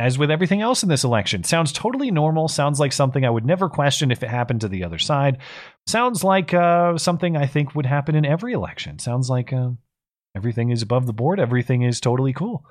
as 0.00 0.16
with 0.16 0.30
everything 0.30 0.60
else 0.60 0.82
in 0.82 0.88
this 0.88 1.02
election, 1.02 1.42
sounds 1.42 1.72
totally 1.72 2.10
normal. 2.10 2.46
Sounds 2.46 2.78
like 2.78 2.92
something 2.92 3.24
I 3.24 3.30
would 3.30 3.44
never 3.44 3.68
question 3.68 4.12
if 4.12 4.22
it 4.22 4.28
happened 4.28 4.60
to 4.60 4.68
the 4.68 4.84
other 4.84 4.98
side. 4.98 5.38
Sounds 5.86 6.22
like 6.22 6.54
uh, 6.54 6.96
something 6.96 7.36
I 7.36 7.46
think 7.46 7.74
would 7.74 7.86
happen 7.86 8.14
in 8.14 8.24
every 8.24 8.52
election. 8.52 9.00
Sounds 9.00 9.28
like 9.28 9.52
uh, 9.52 9.70
everything 10.38 10.70
is 10.70 10.82
above 10.82 11.06
the 11.06 11.12
board. 11.12 11.38
Everything 11.38 11.82
is 11.82 12.00
totally 12.00 12.32
cool. 12.32 12.64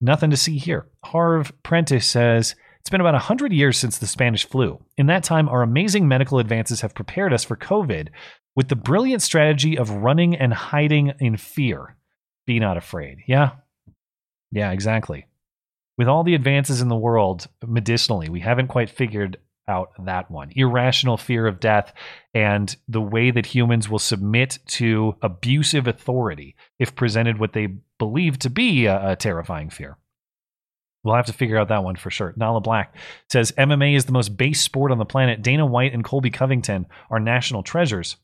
Nothing 0.00 0.30
to 0.30 0.36
see 0.36 0.56
here. 0.56 0.88
Harv 1.04 1.52
Prentice 1.62 2.06
says 2.06 2.54
it's 2.80 2.90
been 2.90 3.00
about 3.00 3.14
100 3.14 3.52
years 3.52 3.76
since 3.76 3.98
the 3.98 4.06
Spanish 4.06 4.48
flu. 4.48 4.82
In 4.96 5.06
that 5.06 5.24
time, 5.24 5.48
our 5.48 5.62
amazing 5.62 6.08
medical 6.08 6.38
advances 6.38 6.80
have 6.80 6.94
prepared 6.94 7.32
us 7.32 7.44
for 7.44 7.56
COVID 7.56 8.08
with 8.56 8.68
the 8.68 8.76
brilliant 8.76 9.22
strategy 9.22 9.76
of 9.76 9.90
running 9.90 10.34
and 10.34 10.54
hiding 10.54 11.12
in 11.20 11.36
fear. 11.36 11.96
Be 12.46 12.58
not 12.58 12.76
afraid. 12.76 13.18
Yeah. 13.26 13.50
Yeah, 14.50 14.72
exactly 14.72 15.26
with 15.98 16.08
all 16.08 16.24
the 16.24 16.34
advances 16.34 16.80
in 16.80 16.88
the 16.88 16.96
world 16.96 17.46
medicinally, 17.66 18.28
we 18.28 18.40
haven't 18.40 18.68
quite 18.68 18.90
figured 18.90 19.38
out 19.68 19.90
that 20.04 20.30
one. 20.30 20.50
Irrational 20.54 21.16
fear 21.16 21.46
of 21.46 21.60
death 21.60 21.92
and 22.34 22.74
the 22.88 23.00
way 23.00 23.30
that 23.30 23.46
humans 23.46 23.88
will 23.88 23.98
submit 23.98 24.58
to 24.66 25.16
abusive 25.22 25.86
authority 25.86 26.56
if 26.78 26.94
presented 26.94 27.38
what 27.38 27.52
they 27.52 27.68
believe 27.98 28.38
to 28.40 28.50
be 28.50 28.86
a, 28.86 29.12
a 29.12 29.16
terrifying 29.16 29.70
fear. 29.70 29.96
We'll 31.04 31.16
have 31.16 31.26
to 31.26 31.32
figure 31.32 31.58
out 31.58 31.68
that 31.68 31.82
one 31.82 31.96
for 31.96 32.10
sure. 32.10 32.32
Nala 32.36 32.60
Black 32.60 32.94
says 33.28 33.52
MMA 33.52 33.96
is 33.96 34.04
the 34.04 34.12
most 34.12 34.36
base 34.36 34.60
sport 34.60 34.92
on 34.92 34.98
the 34.98 35.04
planet. 35.04 35.42
Dana 35.42 35.66
White 35.66 35.92
and 35.92 36.04
Colby 36.04 36.30
Covington 36.30 36.86
are 37.10 37.18
national 37.18 37.62
treasures. 37.62 38.16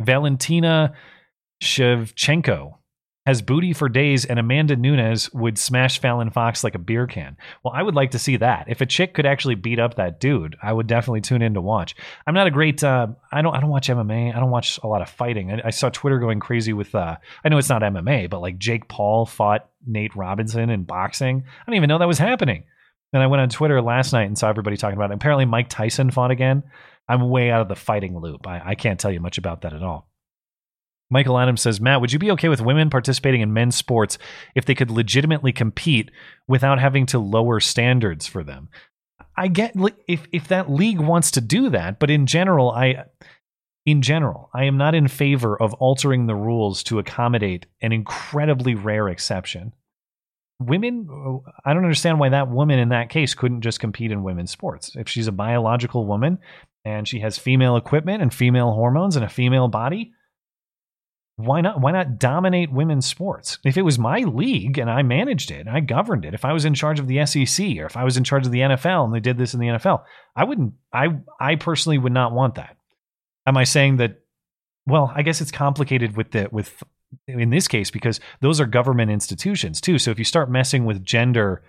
Valentina 0.00 0.94
Shevchenko 1.62 2.77
has 3.28 3.42
booty 3.42 3.74
for 3.74 3.90
days 3.90 4.24
and 4.24 4.38
Amanda 4.38 4.74
Nunes 4.74 5.30
would 5.34 5.58
smash 5.58 6.00
Fallon 6.00 6.30
Fox 6.30 6.64
like 6.64 6.74
a 6.74 6.78
beer 6.78 7.06
can. 7.06 7.36
Well, 7.62 7.74
I 7.76 7.82
would 7.82 7.94
like 7.94 8.12
to 8.12 8.18
see 8.18 8.38
that. 8.38 8.64
If 8.68 8.80
a 8.80 8.86
chick 8.86 9.12
could 9.12 9.26
actually 9.26 9.54
beat 9.54 9.78
up 9.78 9.96
that 9.96 10.18
dude, 10.18 10.56
I 10.62 10.72
would 10.72 10.86
definitely 10.86 11.20
tune 11.20 11.42
in 11.42 11.52
to 11.52 11.60
watch. 11.60 11.94
I'm 12.26 12.32
not 12.32 12.46
a 12.46 12.50
great 12.50 12.82
uh, 12.82 13.08
I 13.30 13.42
don't 13.42 13.54
I 13.54 13.60
don't 13.60 13.68
watch 13.68 13.88
MMA. 13.90 14.34
I 14.34 14.40
don't 14.40 14.50
watch 14.50 14.80
a 14.82 14.86
lot 14.86 15.02
of 15.02 15.10
fighting. 15.10 15.52
I, 15.52 15.60
I 15.66 15.70
saw 15.70 15.90
Twitter 15.90 16.18
going 16.18 16.40
crazy 16.40 16.72
with 16.72 16.94
uh, 16.94 17.16
I 17.44 17.48
know 17.50 17.58
it's 17.58 17.68
not 17.68 17.82
MMA, 17.82 18.30
but 18.30 18.40
like 18.40 18.56
Jake 18.56 18.88
Paul 18.88 19.26
fought 19.26 19.68
Nate 19.86 20.16
Robinson 20.16 20.70
in 20.70 20.84
boxing. 20.84 21.44
I 21.46 21.64
didn't 21.66 21.76
even 21.76 21.88
know 21.88 21.98
that 21.98 22.08
was 22.08 22.16
happening. 22.16 22.64
And 23.12 23.22
I 23.22 23.26
went 23.26 23.42
on 23.42 23.50
Twitter 23.50 23.82
last 23.82 24.14
night 24.14 24.24
and 24.24 24.38
saw 24.38 24.48
everybody 24.48 24.78
talking 24.78 24.96
about 24.96 25.10
it. 25.10 25.16
Apparently 25.16 25.44
Mike 25.44 25.68
Tyson 25.68 26.10
fought 26.10 26.30
again. 26.30 26.62
I'm 27.06 27.28
way 27.28 27.50
out 27.50 27.60
of 27.60 27.68
the 27.68 27.76
fighting 27.76 28.18
loop. 28.18 28.46
I, 28.46 28.70
I 28.70 28.74
can't 28.74 28.98
tell 28.98 29.12
you 29.12 29.20
much 29.20 29.36
about 29.36 29.60
that 29.62 29.74
at 29.74 29.82
all. 29.82 30.07
Michael 31.10 31.38
Adams 31.38 31.62
says, 31.62 31.80
Matt, 31.80 32.00
would 32.00 32.12
you 32.12 32.18
be 32.18 32.30
okay 32.32 32.48
with 32.48 32.60
women 32.60 32.90
participating 32.90 33.40
in 33.40 33.52
men's 33.52 33.76
sports 33.76 34.18
if 34.54 34.66
they 34.66 34.74
could 34.74 34.90
legitimately 34.90 35.52
compete 35.52 36.10
without 36.46 36.78
having 36.78 37.06
to 37.06 37.18
lower 37.18 37.60
standards 37.60 38.26
for 38.26 38.44
them? 38.44 38.68
I 39.36 39.48
get 39.48 39.74
if 40.08 40.26
if 40.32 40.48
that 40.48 40.70
league 40.70 41.00
wants 41.00 41.30
to 41.32 41.40
do 41.40 41.70
that, 41.70 41.98
but 42.00 42.10
in 42.10 42.26
general, 42.26 42.70
I 42.72 43.04
in 43.86 44.02
general, 44.02 44.50
I 44.52 44.64
am 44.64 44.76
not 44.76 44.94
in 44.94 45.08
favor 45.08 45.56
of 45.56 45.72
altering 45.74 46.26
the 46.26 46.34
rules 46.34 46.82
to 46.84 46.98
accommodate 46.98 47.64
an 47.80 47.92
incredibly 47.92 48.74
rare 48.74 49.08
exception. 49.08 49.72
Women, 50.60 51.08
I 51.64 51.72
don't 51.72 51.84
understand 51.84 52.18
why 52.18 52.30
that 52.30 52.50
woman 52.50 52.80
in 52.80 52.88
that 52.88 53.08
case 53.08 53.32
couldn't 53.32 53.62
just 53.62 53.80
compete 53.80 54.10
in 54.10 54.24
women's 54.24 54.50
sports. 54.50 54.94
If 54.96 55.08
she's 55.08 55.28
a 55.28 55.32
biological 55.32 56.04
woman 56.04 56.38
and 56.84 57.06
she 57.06 57.20
has 57.20 57.38
female 57.38 57.76
equipment 57.76 58.20
and 58.20 58.34
female 58.34 58.72
hormones 58.72 59.14
and 59.14 59.24
a 59.24 59.28
female 59.28 59.68
body, 59.68 60.12
why 61.38 61.60
not 61.60 61.80
why 61.80 61.92
not 61.92 62.18
dominate 62.18 62.72
women's 62.72 63.06
sports? 63.06 63.58
If 63.64 63.76
it 63.76 63.82
was 63.82 63.96
my 63.96 64.18
league 64.18 64.76
and 64.76 64.90
i 64.90 65.02
managed 65.02 65.52
it 65.52 65.66
and 65.66 65.70
i 65.70 65.78
governed 65.78 66.24
it 66.24 66.34
if 66.34 66.44
i 66.44 66.52
was 66.52 66.64
in 66.64 66.74
charge 66.74 66.98
of 66.98 67.06
the 67.06 67.24
sec 67.24 67.78
or 67.78 67.86
if 67.86 67.96
i 67.96 68.02
was 68.02 68.16
in 68.16 68.24
charge 68.24 68.44
of 68.44 68.50
the 68.50 68.58
nfl 68.58 69.04
and 69.04 69.14
they 69.14 69.20
did 69.20 69.38
this 69.38 69.54
in 69.54 69.60
the 69.60 69.68
nfl 69.68 70.02
i 70.34 70.42
wouldn't 70.42 70.74
i 70.92 71.06
i 71.38 71.54
personally 71.54 71.96
would 71.96 72.12
not 72.12 72.32
want 72.32 72.56
that. 72.56 72.76
Am 73.46 73.56
i 73.56 73.62
saying 73.62 73.98
that 73.98 74.18
well 74.84 75.12
i 75.14 75.22
guess 75.22 75.40
it's 75.40 75.52
complicated 75.52 76.16
with 76.16 76.32
the 76.32 76.48
with 76.50 76.82
in 77.28 77.50
this 77.50 77.68
case 77.68 77.92
because 77.92 78.18
those 78.40 78.60
are 78.60 78.66
government 78.66 79.10
institutions 79.10 79.80
too. 79.80 79.98
So 79.98 80.10
if 80.10 80.18
you 80.18 80.24
start 80.24 80.50
messing 80.50 80.84
with 80.86 81.04
gender 81.04 81.62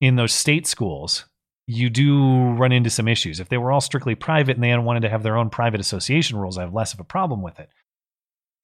in 0.00 0.16
those 0.16 0.32
state 0.32 0.66
schools 0.66 1.26
you 1.68 1.90
do 1.90 2.52
run 2.52 2.70
into 2.70 2.90
some 2.90 3.08
issues. 3.08 3.40
If 3.40 3.48
they 3.48 3.58
were 3.58 3.72
all 3.72 3.80
strictly 3.80 4.14
private 4.14 4.54
and 4.54 4.62
they 4.62 4.76
wanted 4.78 5.00
to 5.00 5.08
have 5.08 5.24
their 5.24 5.36
own 5.36 5.50
private 5.50 5.80
association 5.80 6.38
rules 6.38 6.56
i 6.56 6.62
have 6.62 6.72
less 6.72 6.94
of 6.94 7.00
a 7.00 7.04
problem 7.04 7.42
with 7.42 7.60
it 7.60 7.68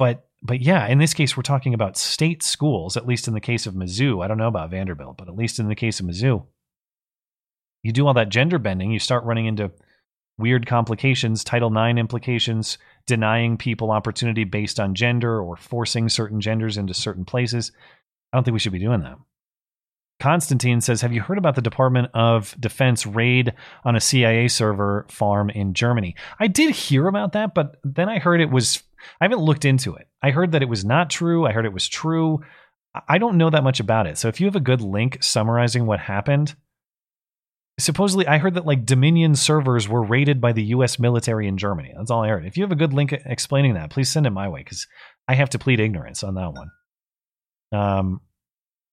but 0.02 0.26
but 0.42 0.60
yeah, 0.60 0.88
in 0.88 0.98
this 0.98 1.14
case, 1.14 1.36
we're 1.36 1.44
talking 1.44 1.74
about 1.74 1.96
state 1.96 2.42
schools. 2.42 2.96
At 2.96 3.06
least 3.06 3.28
in 3.28 3.34
the 3.34 3.40
case 3.40 3.66
of 3.66 3.74
Mizzou, 3.74 4.24
I 4.24 4.26
don't 4.26 4.36
know 4.36 4.48
about 4.48 4.72
Vanderbilt, 4.72 5.16
but 5.16 5.28
at 5.28 5.36
least 5.36 5.60
in 5.60 5.68
the 5.68 5.76
case 5.76 6.00
of 6.00 6.06
Mizzou, 6.06 6.44
you 7.84 7.92
do 7.92 8.08
all 8.08 8.14
that 8.14 8.28
gender 8.28 8.58
bending, 8.58 8.90
you 8.90 8.98
start 8.98 9.22
running 9.22 9.46
into 9.46 9.70
weird 10.38 10.66
complications, 10.66 11.44
Title 11.44 11.70
IX 11.70 12.00
implications, 12.00 12.78
denying 13.06 13.56
people 13.56 13.92
opportunity 13.92 14.42
based 14.42 14.80
on 14.80 14.96
gender 14.96 15.40
or 15.40 15.56
forcing 15.56 16.08
certain 16.08 16.40
genders 16.40 16.76
into 16.76 16.94
certain 16.94 17.24
places. 17.24 17.70
I 18.32 18.36
don't 18.36 18.42
think 18.42 18.54
we 18.54 18.58
should 18.58 18.72
be 18.72 18.80
doing 18.80 19.02
that. 19.02 19.18
Constantine 20.18 20.80
says, 20.80 21.00
Have 21.00 21.12
you 21.12 21.20
heard 21.20 21.38
about 21.38 21.54
the 21.54 21.62
Department 21.62 22.10
of 22.12 22.56
Defense 22.58 23.06
raid 23.06 23.52
on 23.84 23.94
a 23.94 24.00
CIA 24.00 24.48
server 24.48 25.06
farm 25.08 25.48
in 25.48 25.74
Germany? 25.74 26.16
I 26.40 26.48
did 26.48 26.74
hear 26.74 27.06
about 27.06 27.34
that, 27.34 27.54
but 27.54 27.76
then 27.84 28.08
I 28.08 28.18
heard 28.18 28.40
it 28.40 28.50
was 28.50 28.82
I 29.20 29.24
haven't 29.24 29.40
looked 29.40 29.64
into 29.64 29.94
it. 29.94 30.08
I 30.22 30.30
heard 30.30 30.52
that 30.52 30.62
it 30.62 30.68
was 30.68 30.84
not 30.84 31.10
true. 31.10 31.46
I 31.46 31.52
heard 31.52 31.66
it 31.66 31.72
was 31.72 31.88
true. 31.88 32.40
I 33.08 33.18
don't 33.18 33.38
know 33.38 33.50
that 33.50 33.64
much 33.64 33.80
about 33.80 34.06
it. 34.06 34.18
So 34.18 34.28
if 34.28 34.40
you 34.40 34.46
have 34.46 34.56
a 34.56 34.60
good 34.60 34.82
link 34.82 35.22
summarizing 35.22 35.86
what 35.86 35.98
happened, 36.00 36.54
supposedly 37.78 38.26
I 38.26 38.38
heard 38.38 38.54
that 38.54 38.66
like 38.66 38.84
Dominion 38.84 39.34
servers 39.34 39.88
were 39.88 40.02
raided 40.02 40.40
by 40.40 40.52
the 40.52 40.64
US 40.64 40.98
military 40.98 41.48
in 41.48 41.56
Germany. 41.56 41.94
That's 41.96 42.10
all 42.10 42.22
I 42.22 42.28
heard. 42.28 42.44
If 42.44 42.56
you 42.56 42.64
have 42.64 42.72
a 42.72 42.76
good 42.76 42.92
link 42.92 43.12
explaining 43.12 43.74
that, 43.74 43.90
please 43.90 44.10
send 44.10 44.26
it 44.26 44.30
my 44.30 44.48
way 44.48 44.62
cuz 44.62 44.86
I 45.26 45.34
have 45.34 45.50
to 45.50 45.58
plead 45.58 45.80
ignorance 45.80 46.22
on 46.22 46.34
that 46.34 46.52
one. 46.52 46.70
Um 47.72 48.20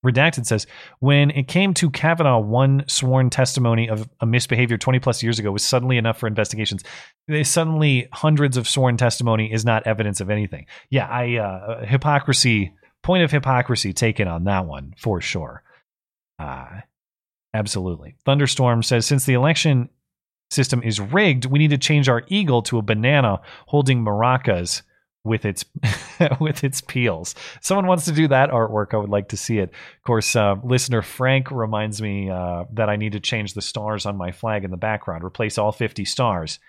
Redacted 0.06 0.46
says, 0.46 0.66
when 1.00 1.30
it 1.32 1.48
came 1.50 1.74
to 1.74 1.90
Kavanaugh, 1.90 2.40
one 2.40 2.86
sworn 2.88 3.30
testimony 3.30 3.90
of 3.90 4.08
a 4.22 4.26
misbehavior 4.26 4.78
20 4.78 5.00
plus 5.00 5.22
years 5.22 5.40
ago 5.40 5.52
was 5.52 5.64
suddenly 5.64 5.98
enough 5.98 6.18
for 6.18 6.28
investigations. 6.28 6.84
They 7.28 7.44
suddenly 7.44 8.08
hundreds 8.14 8.56
of 8.56 8.68
sworn 8.68 8.96
testimony 8.96 9.52
is 9.52 9.66
not 9.66 9.86
evidence 9.86 10.22
of 10.22 10.30
anything. 10.30 10.68
Yeah, 10.90 11.08
I 11.08 11.36
uh, 11.36 11.86
hypocrisy 11.86 12.74
point 13.04 13.24
of 13.24 13.32
hypocrisy 13.32 13.92
taken 13.92 14.28
on 14.28 14.46
that 14.46 14.66
one 14.66 14.94
for 14.98 15.20
sure. 15.20 15.64
Uh, 16.38 16.82
absolutely. 17.54 18.16
Thunderstorm 18.26 18.84
says 18.84 19.06
since 19.06 19.26
the 19.26 19.34
election 19.34 19.90
system 20.50 20.82
is 20.82 21.00
rigged, 21.00 21.46
we 21.46 21.60
need 21.60 21.72
to 21.72 21.78
change 21.78 22.08
our 22.08 22.24
eagle 22.28 22.62
to 22.64 22.78
a 22.78 22.82
banana 22.82 23.42
holding 23.68 24.04
maracas 24.04 24.82
with 25.24 25.46
its 25.46 25.66
with 26.40 26.64
its 26.64 26.82
peels. 26.82 27.36
Someone 27.62 27.88
wants 27.88 28.06
to 28.06 28.12
do 28.12 28.28
that 28.28 28.50
artwork. 28.50 28.94
I 28.94 28.98
would 28.98 29.10
like 29.10 29.30
to 29.30 29.38
see 29.38 29.60
it. 29.60 29.70
Of 29.70 30.04
course, 30.06 30.36
uh, 30.36 30.56
listener 30.64 31.02
Frank 31.02 31.52
reminds 31.52 32.02
me 32.02 32.30
uh, 32.30 32.66
that 32.74 32.90
I 32.90 32.96
need 32.96 33.14
to 33.14 33.20
change 33.20 33.54
the 33.54 33.62
stars 33.62 34.06
on 34.06 34.18
my 34.18 34.32
flag 34.32 34.64
in 34.64 34.72
the 34.72 34.78
background. 34.78 35.24
Replace 35.24 35.58
all 35.58 35.72
50 35.72 36.06
stars 36.06 36.60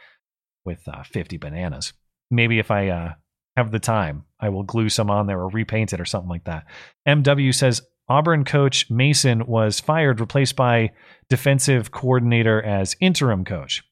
with 0.64 0.86
uh, 0.88 1.02
50 1.02 1.36
bananas. 1.36 1.92
Maybe 2.30 2.58
if 2.58 2.70
I 2.70 2.88
uh, 2.88 3.12
have 3.56 3.70
the 3.70 3.78
time, 3.78 4.24
I 4.38 4.50
will 4.50 4.62
glue 4.62 4.88
some 4.88 5.10
on 5.10 5.26
there 5.26 5.40
or 5.40 5.48
repaint 5.48 5.92
it 5.92 6.00
or 6.00 6.04
something 6.04 6.28
like 6.28 6.44
that. 6.44 6.66
MW 7.06 7.54
says 7.54 7.82
Auburn 8.08 8.44
coach 8.44 8.90
Mason 8.90 9.46
was 9.46 9.80
fired, 9.80 10.20
replaced 10.20 10.56
by 10.56 10.90
defensive 11.28 11.92
coordinator 11.92 12.60
as 12.62 12.96
interim 13.00 13.44
coach. 13.44 13.84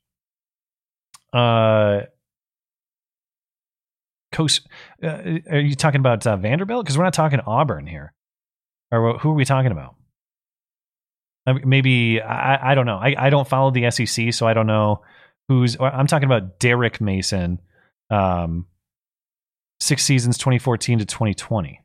Uh, 1.32 2.02
coach, 4.32 4.60
uh, 5.02 5.38
are 5.50 5.60
you 5.60 5.74
talking 5.74 6.00
about 6.00 6.26
uh, 6.26 6.36
Vanderbilt? 6.36 6.84
Because 6.84 6.98
we're 6.98 7.05
not 7.05 7.14
talking 7.14 7.40
Auburn 7.40 7.86
here. 7.86 8.12
Or 8.90 9.18
who 9.18 9.30
are 9.30 9.34
we 9.34 9.44
talking 9.44 9.72
about? 9.72 9.94
Maybe 11.64 12.20
I, 12.20 12.72
I 12.72 12.74
don't 12.74 12.86
know. 12.86 12.98
I, 12.98 13.14
I 13.16 13.30
don't 13.30 13.48
follow 13.48 13.70
the 13.70 13.90
SEC, 13.90 14.34
so 14.34 14.46
I 14.46 14.55
don't 14.55 14.66
know 14.66 15.02
who's. 15.48 15.76
I'm 15.80 16.06
talking 16.06 16.26
about 16.26 16.59
Derek 16.59 17.00
Mason, 17.00 17.60
um, 18.10 18.66
six 19.80 20.05
seasons, 20.05 20.36
2014 20.38 20.98
to 20.98 21.06
2020. 21.06 21.80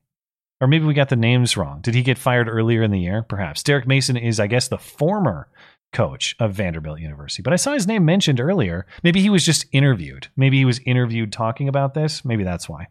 Or 0.60 0.68
maybe 0.68 0.86
we 0.86 0.94
got 0.94 1.10
the 1.10 1.16
names 1.16 1.58
wrong. 1.58 1.82
Did 1.82 1.94
he 1.94 2.04
get 2.04 2.18
fired 2.18 2.48
earlier 2.48 2.84
in 2.84 2.92
the 2.92 3.00
year? 3.00 3.24
Perhaps. 3.24 3.64
Derek 3.64 3.88
Mason 3.88 4.16
is, 4.16 4.40
I 4.40 4.48
guess, 4.48 4.70
the 4.70 4.78
former 4.78 5.50
coach 5.94 6.36
of 6.40 6.54
Vanderbilt 6.54 7.00
University. 7.00 7.42
But 7.42 7.54
I 7.54 7.58
saw 7.58 7.74
his 7.74 7.88
name 7.88 8.04
mentioned 8.06 8.40
earlier. 8.40 8.86
Maybe 9.04 9.22
he 9.22 9.30
was 9.30 9.46
just 9.46 9.66
interviewed. 9.72 10.28
Maybe 10.36 10.58
he 10.58 10.66
was 10.66 10.80
interviewed 10.86 11.32
talking 11.32 11.70
about 11.70 11.94
this. 11.94 12.26
Maybe 12.26 12.44
that's 12.44 12.68
why. 12.68 12.88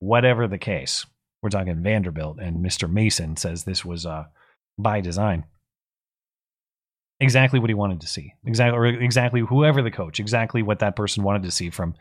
Whatever 0.00 0.48
the 0.48 0.58
case, 0.58 1.06
we're 1.42 1.50
talking 1.50 1.82
Vanderbilt, 1.82 2.38
and 2.40 2.64
Mr. 2.64 2.90
Mason 2.90 3.36
says 3.36 3.64
this 3.64 3.84
was 3.84 4.06
uh, 4.06 4.24
by 4.78 5.00
design. 5.00 5.44
Exactly 7.20 7.60
what 7.60 7.70
he 7.70 7.74
wanted 7.74 8.00
to 8.00 8.06
see. 8.06 8.34
Exactly, 8.44 8.76
or 8.76 8.86
exactly 8.86 9.40
whoever 9.40 9.82
the 9.82 9.90
coach, 9.90 10.18
exactly 10.18 10.62
what 10.62 10.80
that 10.80 10.96
person 10.96 11.22
wanted 11.22 11.44
to 11.44 11.50
see 11.50 11.70
from 11.70 11.94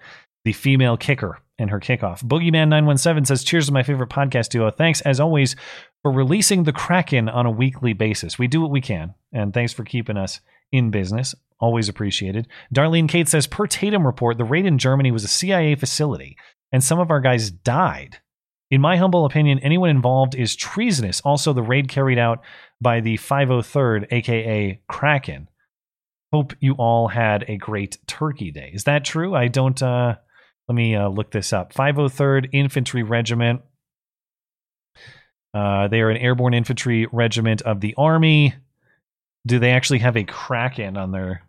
the 0.44 0.54
female 0.54 0.98
kicker 0.98 1.40
and 1.58 1.70
her 1.70 1.80
kickoff. 1.80 2.24
Boogeyman917 2.24 3.28
says, 3.28 3.44
Cheers 3.44 3.68
to 3.68 3.74
my 3.74 3.84
favorite 3.84 4.10
podcast 4.10 4.50
duo. 4.50 4.72
Thanks, 4.72 5.02
as 5.02 5.20
always, 5.20 5.56
for 6.04 6.12
releasing 6.12 6.64
the 6.64 6.74
Kraken 6.74 7.30
on 7.30 7.46
a 7.46 7.52
weekly 7.52 7.94
basis. 7.94 8.38
We 8.38 8.48
do 8.48 8.62
what 8.62 8.72
we 8.72 8.82
can, 8.82 9.16
and 9.32 9.54
thanks 9.54 9.74
for 9.74 9.84
keeping 9.84 10.18
us 10.18 10.42
in 10.72 10.92
business. 10.92 11.34
Always 11.60 11.88
appreciated. 11.88 12.48
Darlene 12.76 13.08
Kate 13.08 13.30
says, 13.30 13.48
Per 13.48 13.66
Tatum 13.66 14.06
report, 14.06 14.38
the 14.38 14.44
raid 14.44 14.66
in 14.66 14.78
Germany 14.78 15.12
was 15.12 15.24
a 15.24 15.30
CIA 15.30 15.76
facility, 15.76 16.36
and 16.72 16.84
some 16.84 17.00
of 17.00 17.10
our 17.10 17.22
guys 17.22 17.50
died. 17.50 18.18
In 18.70 18.82
my 18.82 18.98
humble 18.98 19.26
opinion, 19.26 19.60
anyone 19.60 19.90
involved 19.90 20.36
is 20.36 20.56
treasonous. 20.56 21.22
Also, 21.22 21.54
the 21.54 21.62
raid 21.62 21.88
carried 21.88 22.18
out 22.18 22.42
by 22.82 23.00
the 23.00 23.18
503rd, 23.18 24.08
aka 24.12 24.82
Kraken. 24.88 25.48
Hope 26.34 26.54
you 26.60 26.74
all 26.74 27.08
had 27.08 27.46
a 27.48 27.58
great 27.58 28.00
Turkey 28.08 28.52
Day. 28.52 28.72
Is 28.74 28.86
that 28.86 29.06
true? 29.06 29.36
I 29.36 29.48
don't. 29.48 29.82
Uh, 29.82 30.16
let 30.68 30.76
me 30.76 30.96
uh, 30.96 31.08
look 31.08 31.32
this 31.32 31.54
up. 31.54 31.74
503rd 31.74 32.50
Infantry 32.52 33.04
Regiment. 33.04 33.62
Uh, 35.54 35.88
they 35.88 36.02
are 36.02 36.10
an 36.10 36.18
airborne 36.18 36.54
infantry 36.54 37.08
regiment 37.12 37.62
of 37.62 37.80
the 37.80 37.94
Army. 37.98 38.56
Do 39.46 39.60
they 39.60 39.72
actually 39.72 40.00
have 40.00 40.16
a 40.16 40.24
Kraken 40.24 40.98
on 40.98 41.12
their? 41.12 41.44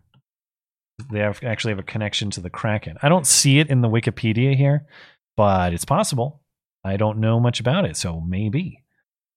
They 1.11 1.19
have, 1.19 1.43
actually 1.43 1.71
have 1.71 1.79
a 1.79 1.83
connection 1.83 2.29
to 2.31 2.41
the 2.41 2.49
Kraken. 2.49 2.97
I 3.01 3.09
don't 3.09 3.27
see 3.27 3.59
it 3.59 3.69
in 3.69 3.81
the 3.81 3.89
Wikipedia 3.89 4.55
here, 4.55 4.85
but 5.35 5.73
it's 5.73 5.85
possible. 5.85 6.41
I 6.83 6.97
don't 6.97 7.19
know 7.19 7.39
much 7.39 7.59
about 7.59 7.85
it, 7.85 7.97
so 7.97 8.21
maybe. 8.21 8.83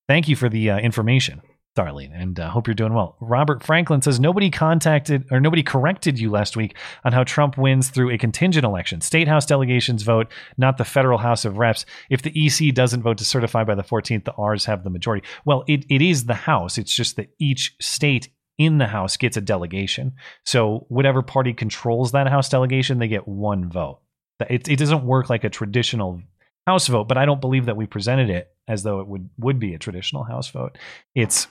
Thank 0.07 0.29
you 0.29 0.37
for 0.37 0.49
the 0.49 0.71
uh, 0.71 0.79
information. 0.79 1.41
Darlene, 1.79 2.11
and 2.13 2.41
uh, 2.41 2.51
hope 2.51 2.67
you're 2.67 2.75
doing 2.75 2.93
well. 2.93 3.17
Robert 3.21 3.63
Franklin 3.63 4.03
says 4.03 4.19
nobody 4.19 4.51
contacted 4.51 5.25
or 5.31 5.39
nobody 5.39 5.63
corrected 5.63 6.19
you 6.19 6.31
last 6.31 6.57
week 6.57 6.77
on 7.05 7.13
how 7.13 7.23
Trump 7.23 7.57
wins 7.57 7.91
through 7.91 8.11
a 8.11 8.19
contingent 8.19 8.65
election. 8.65 9.01
State 9.01 9.29
House 9.29 9.47
delegations 9.47 10.03
vote, 10.03 10.27
not 10.57 10.77
the 10.77 10.85
federal 10.85 11.19
House 11.19 11.45
of 11.45 11.59
Reps. 11.59 11.87
If 12.11 12.23
the 12.23 12.33
EC 12.35 12.75
doesn't 12.75 13.03
vote 13.03 13.19
to 13.19 13.25
certify 13.25 13.63
by 13.63 13.77
the 13.77 13.85
14th, 13.85 14.25
the 14.25 14.33
R's 14.33 14.65
have 14.65 14.83
the 14.83 14.91
majority. 14.91 15.25
Well, 15.45 15.63
it, 15.69 15.85
it 15.89 16.03
is 16.03 16.25
the 16.25 16.35
House. 16.35 16.79
It's 16.79 16.95
just 16.95 17.15
that 17.17 17.31
each 17.39 17.77
state 17.81 18.29
in 18.59 18.79
the 18.79 18.89
House 18.89 19.17
gets 19.17 19.37
a 19.37 19.41
delegation. 19.41 20.15
So 20.45 20.85
whatever 20.89 21.23
party 21.23 21.53
controls 21.53 22.11
that 22.11 22.29
House 22.29 22.49
delegation, 22.49 22.99
they 22.99 23.09
get 23.09 23.29
one 23.29 23.71
vote. 23.71 24.01
It, 24.51 24.69
it 24.69 24.79
doesn't 24.79 25.05
work 25.05 25.31
like 25.31 25.45
a 25.45 25.51
traditional 25.51 26.21
House 26.67 26.89
vote, 26.89 27.09
but 27.09 27.17
I 27.17 27.25
don't 27.25 27.41
believe 27.41 27.67
that 27.67 27.77
we 27.77 27.87
presented 27.87 28.31
it 28.31 28.51
as 28.67 28.83
though 28.83 29.01
it 29.01 29.07
would 29.07 29.31
would 29.39 29.59
be 29.59 29.73
a 29.73 29.79
traditional 29.79 30.25
House 30.25 30.51
vote. 30.51 30.77
It's 31.15 31.47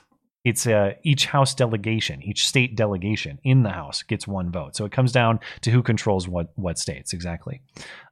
it's 0.48 0.66
uh, 0.66 0.94
each 1.02 1.26
House 1.26 1.54
delegation, 1.54 2.22
each 2.22 2.46
state 2.46 2.74
delegation 2.74 3.38
in 3.44 3.62
the 3.62 3.70
House 3.70 4.02
gets 4.02 4.26
one 4.26 4.50
vote. 4.50 4.74
So 4.74 4.86
it 4.86 4.92
comes 4.92 5.12
down 5.12 5.40
to 5.60 5.70
who 5.70 5.82
controls 5.82 6.26
what 6.26 6.52
what 6.56 6.78
states 6.78 7.12
exactly. 7.12 7.60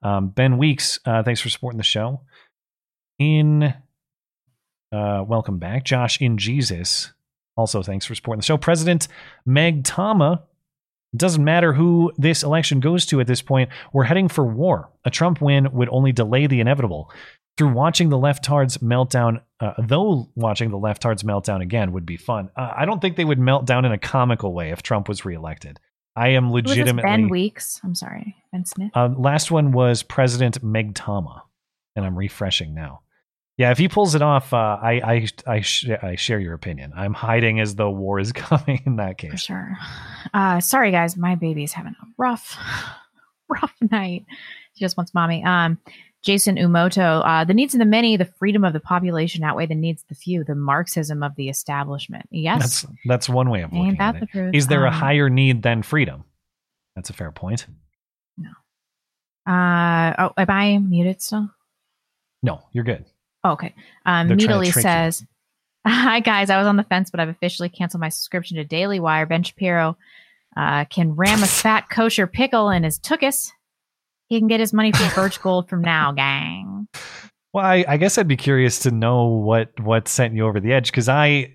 Um, 0.02 0.28
ben 0.28 0.58
Weeks, 0.58 1.00
uh, 1.06 1.22
thanks 1.22 1.40
for 1.40 1.48
supporting 1.48 1.78
the 1.78 1.84
show. 1.84 2.20
In 3.18 3.74
uh, 4.92 5.24
welcome 5.26 5.58
back, 5.58 5.84
Josh 5.84 6.20
in 6.20 6.36
Jesus. 6.36 7.12
Also, 7.56 7.82
thanks 7.82 8.04
for 8.04 8.14
supporting 8.14 8.40
the 8.40 8.46
show. 8.46 8.58
President 8.58 9.08
Meg 9.46 9.84
Tama. 9.84 10.44
it 11.14 11.18
Doesn't 11.18 11.42
matter 11.42 11.72
who 11.72 12.12
this 12.18 12.42
election 12.42 12.80
goes 12.80 13.06
to 13.06 13.20
at 13.20 13.26
this 13.26 13.40
point. 13.40 13.70
We're 13.94 14.04
heading 14.04 14.28
for 14.28 14.44
war. 14.44 14.90
A 15.06 15.10
Trump 15.10 15.40
win 15.40 15.72
would 15.72 15.88
only 15.90 16.12
delay 16.12 16.46
the 16.46 16.60
inevitable 16.60 17.10
through 17.56 17.72
watching 17.72 18.10
the 18.10 18.18
leftards 18.18 18.78
meltdown, 18.78 19.40
uh, 19.60 19.72
though 19.78 20.28
watching 20.34 20.70
the 20.70 20.76
leftards 20.76 21.24
meltdown 21.24 21.62
again 21.62 21.92
would 21.92 22.06
be 22.06 22.16
fun. 22.16 22.50
Uh, 22.56 22.72
I 22.76 22.84
don't 22.84 23.00
think 23.00 23.16
they 23.16 23.24
would 23.24 23.38
melt 23.38 23.64
down 23.64 23.84
in 23.84 23.92
a 23.92 23.98
comical 23.98 24.52
way 24.52 24.70
if 24.70 24.82
Trump 24.82 25.08
was 25.08 25.24
reelected. 25.24 25.80
I 26.14 26.28
am 26.28 26.50
legitimately 26.50 27.02
Ben 27.02 27.28
Weeks. 27.28 27.80
I'm 27.84 27.94
sorry, 27.94 28.36
Ben 28.52 28.64
Smith. 28.64 28.90
Uh, 28.94 29.10
last 29.16 29.50
one 29.50 29.72
was 29.72 30.02
President 30.02 30.62
Meg 30.62 30.94
Tama, 30.94 31.42
and 31.94 32.06
I'm 32.06 32.16
refreshing 32.16 32.74
now. 32.74 33.00
Yeah, 33.58 33.70
if 33.70 33.78
he 33.78 33.88
pulls 33.88 34.14
it 34.14 34.22
off, 34.22 34.52
uh, 34.52 34.78
I 34.82 34.92
I 34.92 35.26
I, 35.46 35.60
sh- 35.60 35.88
I, 36.02 36.16
share 36.16 36.38
your 36.38 36.52
opinion. 36.52 36.92
I'm 36.94 37.14
hiding 37.14 37.60
as 37.60 37.74
though 37.74 37.90
war 37.90 38.18
is 38.18 38.32
coming 38.32 38.82
in 38.84 38.96
that 38.96 39.18
case. 39.18 39.32
For 39.32 39.36
sure. 39.38 39.76
Uh, 40.32 40.60
sorry, 40.60 40.90
guys, 40.90 41.16
my 41.16 41.34
baby's 41.34 41.72
having 41.72 41.94
a 42.00 42.06
rough, 42.18 42.56
rough 43.48 43.74
night. 43.90 44.26
She 44.74 44.84
just 44.84 44.96
wants 44.96 45.14
mommy. 45.14 45.42
Um, 45.44 45.78
Jason 46.26 46.56
Umoto, 46.56 47.22
uh, 47.24 47.44
the 47.44 47.54
needs 47.54 47.72
of 47.72 47.78
the 47.78 47.84
many, 47.86 48.16
the 48.16 48.24
freedom 48.24 48.64
of 48.64 48.72
the 48.72 48.80
population 48.80 49.44
outweigh 49.44 49.66
the 49.66 49.76
needs 49.76 50.02
of 50.02 50.08
the 50.08 50.16
few, 50.16 50.42
the 50.42 50.56
Marxism 50.56 51.22
of 51.22 51.36
the 51.36 51.48
establishment. 51.48 52.26
Yes. 52.32 52.82
That's, 52.82 52.94
that's 53.06 53.28
one 53.28 53.48
way 53.48 53.62
of 53.62 53.72
looking 53.72 53.86
Ain't 53.90 53.98
that 53.98 54.16
at 54.16 54.20
the 54.20 54.24
it. 54.26 54.30
truth? 54.32 54.54
Is 54.54 54.66
there 54.66 54.84
a 54.86 54.88
Um, 54.88 54.94
higher 54.94 55.30
need 55.30 55.62
than 55.62 55.84
freedom? 55.84 56.24
That's 56.96 57.10
a 57.10 57.12
fair 57.12 57.30
point. 57.30 57.68
No. 58.36 58.50
Uh, 59.46 60.14
oh, 60.18 60.32
am 60.36 60.50
I 60.50 60.78
muted 60.78 61.22
still? 61.22 61.48
No, 62.42 62.60
you're 62.72 62.82
good. 62.84 63.04
Oh, 63.44 63.52
okay. 63.52 63.72
Um, 64.04 64.26
They're 64.26 64.36
trying 64.36 64.48
to 64.48 64.54
Meadily 64.54 64.66
trick 64.72 64.76
you. 64.76 64.82
says, 64.82 65.24
Hi, 65.86 66.18
guys. 66.18 66.50
I 66.50 66.58
was 66.58 66.66
on 66.66 66.76
the 66.76 66.82
fence, 66.82 67.10
but 67.10 67.20
I've 67.20 67.28
officially 67.28 67.68
canceled 67.68 68.00
my 68.00 68.08
subscription 68.08 68.56
to 68.56 68.64
Daily 68.64 68.98
Wire. 68.98 69.26
Ben 69.26 69.44
Shapiro 69.44 69.96
uh, 70.56 70.86
can 70.86 71.14
ram 71.14 71.44
a 71.44 71.46
fat 71.46 71.88
kosher 71.88 72.26
pickle 72.26 72.70
in 72.70 72.82
his 72.82 72.98
tuchus. 72.98 73.52
He 74.28 74.38
can 74.38 74.48
get 74.48 74.60
his 74.60 74.72
money 74.72 74.92
from 74.92 75.08
Birch 75.14 75.40
Gold 75.40 75.68
from 75.68 75.82
now, 75.82 76.12
gang. 76.12 76.88
Well, 77.52 77.64
I, 77.64 77.84
I 77.88 77.96
guess 77.96 78.18
I'd 78.18 78.28
be 78.28 78.36
curious 78.36 78.80
to 78.80 78.90
know 78.90 79.26
what 79.28 79.78
what 79.80 80.08
sent 80.08 80.34
you 80.34 80.46
over 80.46 80.60
the 80.60 80.72
edge 80.72 80.90
because 80.90 81.08
I, 81.08 81.54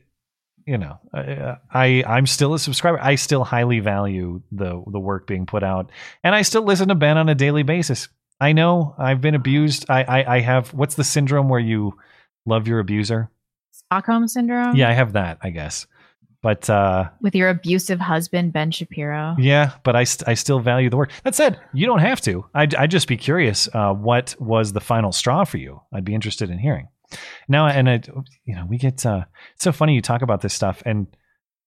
you 0.65 0.77
know, 0.77 0.99
I, 1.13 1.57
I 1.71 2.03
I'm 2.07 2.25
still 2.25 2.53
a 2.53 2.59
subscriber. 2.59 2.99
I 2.99 3.15
still 3.15 3.43
highly 3.43 3.79
value 3.79 4.41
the 4.51 4.81
the 4.87 4.99
work 4.99 5.27
being 5.27 5.45
put 5.45 5.63
out, 5.63 5.91
and 6.23 6.33
I 6.33 6.41
still 6.41 6.63
listen 6.63 6.87
to 6.87 6.95
Ben 6.95 7.17
on 7.17 7.29
a 7.29 7.35
daily 7.35 7.63
basis. 7.63 8.07
I 8.39 8.53
know 8.53 8.95
I've 8.97 9.21
been 9.21 9.35
abused. 9.35 9.85
I 9.89 10.03
I, 10.03 10.35
I 10.37 10.39
have 10.39 10.73
what's 10.73 10.95
the 10.95 11.03
syndrome 11.03 11.49
where 11.49 11.59
you 11.59 11.97
love 12.45 12.67
your 12.67 12.79
abuser? 12.79 13.29
Stockholm 13.71 14.27
syndrome. 14.27 14.75
Yeah, 14.75 14.89
I 14.89 14.93
have 14.93 15.13
that. 15.13 15.37
I 15.43 15.49
guess, 15.49 15.85
but 16.41 16.69
uh, 16.69 17.09
With 17.21 17.35
your 17.35 17.49
abusive 17.49 17.99
husband, 17.99 18.53
Ben 18.53 18.71
Shapiro. 18.71 19.35
Yeah, 19.39 19.71
but 19.83 19.95
I, 19.95 20.03
st- 20.03 20.27
I 20.27 20.33
still 20.33 20.59
value 20.59 20.89
the 20.89 20.97
work. 20.97 21.11
That 21.23 21.35
said, 21.35 21.59
you 21.73 21.85
don't 21.85 21.99
have 21.99 22.21
to. 22.21 22.45
I'd, 22.53 22.73
I'd 22.75 22.91
just 22.91 23.07
be 23.07 23.17
curious 23.17 23.69
uh, 23.73 23.93
what 23.93 24.35
was 24.39 24.73
the 24.73 24.81
final 24.81 25.11
straw 25.11 25.43
for 25.43 25.57
you. 25.57 25.81
I'd 25.93 26.05
be 26.05 26.15
interested 26.15 26.49
in 26.49 26.57
hearing. 26.57 26.87
Now, 27.47 27.67
and 27.67 27.89
I, 27.89 28.01
you 28.45 28.55
know, 28.55 28.65
we 28.67 28.77
get 28.77 29.05
uh, 29.05 29.25
it's 29.53 29.63
so 29.63 29.71
funny 29.71 29.95
you 29.95 30.01
talk 30.01 30.21
about 30.21 30.41
this 30.41 30.53
stuff, 30.53 30.81
and 30.85 31.07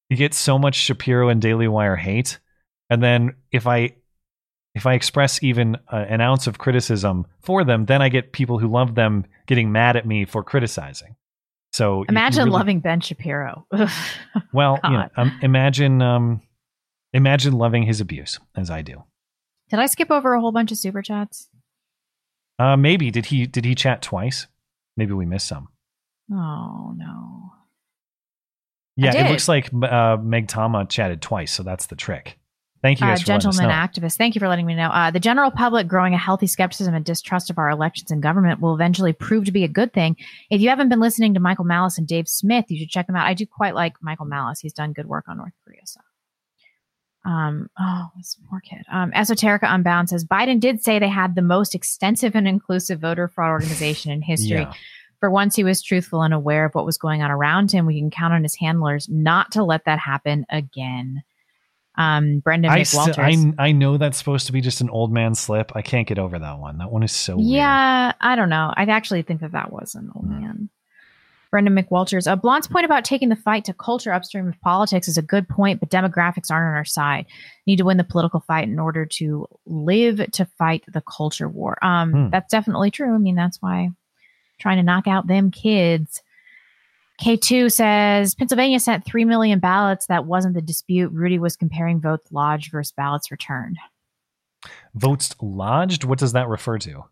you 0.09 0.17
get 0.17 0.35
so 0.35 0.59
much 0.59 0.75
Shapiro 0.75 1.29
and 1.29 1.41
Daily 1.41 1.69
Wire 1.69 1.97
hate, 1.97 2.39
and 2.89 3.03
then 3.03 3.35
if 3.53 3.67
I 3.67 3.91
if 4.75 4.87
I 4.87 4.95
express 4.95 5.43
even 5.43 5.77
uh, 5.93 6.05
an 6.09 6.21
ounce 6.21 6.47
of 6.47 6.59
criticism 6.59 7.27
for 7.41 7.63
them, 7.63 7.85
then 7.85 8.03
I 8.03 8.09
get 8.09 8.33
people 8.33 8.59
who 8.59 8.69
love 8.69 8.95
them 8.95 9.25
getting 9.47 9.71
mad 9.71 9.97
at 9.97 10.07
me 10.07 10.25
for 10.25 10.43
criticizing. 10.43 11.15
So 11.75 12.05
Imagine 12.09 12.45
really- 12.45 12.51
loving 12.53 12.79
Ben 12.79 13.01
Shapiro. 13.01 13.67
Well, 14.53 14.79
you 14.85 14.91
know, 14.91 15.09
um, 15.17 15.37
imagine 15.43 16.01
um, 16.01 16.41
imagine 17.13 17.53
loving 17.53 17.83
his 17.83 18.01
abuse 18.01 18.39
as 18.57 18.71
I 18.71 18.83
do. 18.83 19.03
Did 19.71 19.81
I 19.81 19.87
skip 19.87 20.09
over 20.13 20.35
a 20.35 20.41
whole 20.41 20.53
bunch 20.53 20.71
of 20.71 20.79
super 20.79 21.03
chats? 21.03 21.49
Uh, 22.61 22.77
maybe 22.77 23.11
did 23.11 23.27
he 23.27 23.47
did 23.47 23.65
he 23.65 23.75
chat 23.75 24.03
twice? 24.03 24.47
Maybe 24.97 25.15
we 25.15 25.27
missed 25.27 25.49
some. 25.49 25.67
Oh 26.31 26.95
no. 26.97 27.53
Yeah, 28.97 29.27
it 29.27 29.31
looks 29.33 29.49
like 29.49 29.71
uh, 29.75 30.17
Meg 30.23 30.47
Tama 30.47 30.87
chatted 30.87 31.21
twice, 31.21 31.51
so 31.51 31.65
that's 31.65 31.87
the 31.87 31.97
trick. 31.97 32.39
Thank 32.85 33.01
you 33.01 33.07
Uh, 33.07 33.13
guys 33.13 33.23
for 33.23 33.33
letting 33.33 33.49
us 33.49 33.57
gentleman 33.57 33.75
know. 33.75 34.09
thank 34.11 34.35
you 34.35 34.41
for 34.41 34.47
letting 34.49 34.67
me 34.67 34.75
know. 34.75 34.89
Uh, 34.91 35.11
the 35.11 35.19
general 35.19 35.51
public 35.51 35.89
growing 35.89 36.13
a 36.13 36.19
healthy 36.19 36.47
skepticism 36.47 36.95
and 36.95 37.03
distrust 37.03 37.49
of 37.49 37.57
our 37.57 37.71
elections 37.71 38.11
and 38.11 38.23
government 38.23 38.61
will 38.61 38.75
eventually 38.75 39.15
prove 39.15 39.47
to 39.47 39.53
be 39.53 39.65
a 39.65 39.69
good 39.69 39.95
thing. 39.95 40.19
If 40.51 40.61
you 40.61 40.69
haven't 40.69 40.91
been 40.91 41.01
listening 41.01 41.33
to 41.33 41.41
Michael 41.41 41.65
Malice 41.65 41.97
and 41.97 42.07
Dave 42.07 42.29
Smith, 42.29 42.67
you 42.69 42.79
should 42.79 42.91
check 42.91 43.07
them 43.07 43.17
out. 43.17 43.27
I 43.27 43.33
do 43.33 43.47
quite 43.47 43.75
like 43.75 43.95
Michael 44.03 44.27
Malice. 44.27 44.61
He's 44.61 44.75
done 44.75 44.93
good 44.93 45.07
work 45.07 45.25
on 45.29 45.39
North 45.39 45.55
Korea 45.65 45.81
stuff. 45.87 46.05
Um, 47.25 47.71
oh, 47.81 48.09
this 48.19 48.37
poor 48.51 48.61
kid. 48.61 48.83
Um, 48.93 49.11
Esoterica 49.13 49.63
Unbound 49.63 50.11
says 50.11 50.23
Biden 50.23 50.61
did 50.61 50.85
say 50.85 50.99
they 50.99 51.09
had 51.09 51.37
the 51.37 51.41
most 51.41 51.75
extensive 51.75 52.35
and 52.37 52.47
inclusive 52.47 53.01
voter 53.01 53.29
fraud 53.29 53.51
organization 53.51 54.13
in 54.13 54.21
history. 54.21 54.61
Yeah. 54.61 54.75
For 55.21 55.31
once, 55.31 55.57
he 55.57 55.65
was 55.65 55.81
truthful 55.81 56.21
and 56.21 56.35
aware 56.35 56.67
of 56.67 56.75
what 56.75 56.85
was 56.85 56.99
going 56.99 57.23
on 57.23 57.31
around 57.31 57.73
him. 57.73 57.87
We 57.87 57.99
can 57.99 58.11
count 58.11 58.35
on 58.35 58.43
his 58.43 58.57
handlers 58.57 59.09
not 59.09 59.53
to 59.53 59.65
let 59.65 59.87
that 59.87 59.99
happen 59.99 60.45
again. 60.51 61.23
Um, 61.97 62.41
Brendan 62.41 62.71
I, 62.73 62.81
McWalters. 62.81 63.13
sti- 63.13 63.55
I 63.59 63.69
I 63.69 63.73
know 63.73 63.97
that's 63.99 64.19
supposed 64.19 64.47
to 64.47 64.53
be 64.53 64.61
just 64.61 64.81
an 64.81 64.91
old 64.91 65.13
man 65.13 65.35
slip. 65.35 65.73
I 65.75 65.83
can't 65.83 66.09
get 66.09 66.19
over 66.19 66.39
that 66.39 66.59
one. 66.59 66.79
That 66.79 66.91
one 66.91 67.03
is 67.05 67.13
so 67.13 67.37
weird. 67.37 67.49
yeah, 67.49 68.13
I 68.21 68.35
don't 68.37 68.49
know. 68.49 68.73
I 68.77 68.83
actually 68.85 69.23
think 69.23 69.41
that 69.43 69.53
that 69.53 69.73
was 69.73 69.95
an 69.95 70.11
old 70.15 70.29
man. 70.29 70.69
Brendan 71.53 71.77
McWalters. 71.77 72.29
Uh, 72.29 72.35
Blond's 72.35 72.67
point 72.67 72.85
about 72.85 73.05
taking 73.05 73.29
the 73.29 73.37
fight 73.37 73.65
to 73.67 73.73
culture 73.75 74.13
upstream 74.13 74.49
of 74.49 74.61
politics 74.61 75.07
is 75.07 75.17
a 75.17 75.23
good 75.23 75.49
point, 75.49 75.79
but 75.79 75.89
demographics 75.89 76.51
aren't 76.51 76.67
on 76.69 76.75
our 76.75 76.85
side. 76.85 77.27
Need 77.69 77.77
to 77.77 77.85
win 77.85 77.97
the 77.97 78.03
political 78.03 78.41
fight 78.41 78.67
in 78.67 78.81
order 78.81 79.07
to 79.07 79.47
live 79.65 80.17
to 80.33 80.45
fight 80.59 80.83
the 80.93 81.01
culture 81.03 81.49
war. 81.49 81.79
Um, 81.81 82.11
Hmm. 82.13 82.31
That's 82.31 82.51
definitely 82.51 82.91
true. 82.91 83.15
I 83.15 83.19
mean, 83.19 83.37
that's 83.37 83.63
why 83.63 83.91
trying 84.59 84.79
to 84.79 84.83
knock 84.83 85.07
out 85.07 85.29
them 85.29 85.53
kids. 85.53 86.23
K2 87.23 87.71
says 87.73 88.35
Pennsylvania 88.35 88.81
sent 88.81 89.05
3 89.05 89.25
million 89.25 89.61
ballots. 89.61 90.07
That 90.07 90.27
wasn't 90.27 90.55
the 90.55 90.63
dispute. 90.63 91.13
Rudy 91.13 91.39
was 91.39 91.57
comparing 91.57 92.01
votes 92.01 92.31
lodged 92.33 92.73
versus 92.73 92.93
ballots 92.97 93.31
returned. 93.31 93.79
Votes 94.95 95.35
lodged. 95.41 96.05
What 96.05 96.19
does 96.19 96.33
that 96.33 96.49
refer 96.49 96.79
to? 96.79 97.05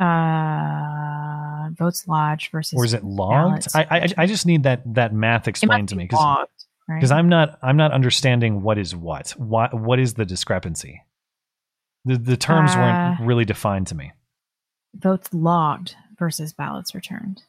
Uh, 0.00 1.70
votes 1.70 2.06
lodged 2.08 2.50
versus 2.50 2.76
Or 2.76 2.84
is 2.84 2.94
it 2.94 3.04
logged? 3.04 3.68
I, 3.74 3.86
I 3.90 4.08
I 4.18 4.26
just 4.26 4.46
need 4.46 4.64
that 4.64 4.82
that 4.94 5.12
math 5.14 5.46
explained 5.48 5.88
to 5.90 5.96
me 5.96 6.04
because 6.04 6.18
logged, 6.18 6.50
right? 6.88 6.96
because 6.98 7.10
I'm 7.12 7.28
not 7.28 7.58
I'm 7.62 7.76
not 7.76 7.92
understanding 7.92 8.62
what 8.62 8.78
is 8.78 8.94
what. 8.96 9.30
What 9.32 9.72
what 9.74 9.98
is 10.00 10.14
the 10.14 10.24
discrepancy? 10.24 11.02
The 12.04 12.16
the 12.18 12.36
terms 12.36 12.72
Uh, 12.74 12.78
weren't 12.78 13.20
really 13.20 13.44
defined 13.44 13.86
to 13.88 13.94
me. 13.94 14.12
votes 14.96 15.32
logged 15.32 15.94
versus 16.18 16.52
ballots 16.52 16.94
returned. 16.94 17.42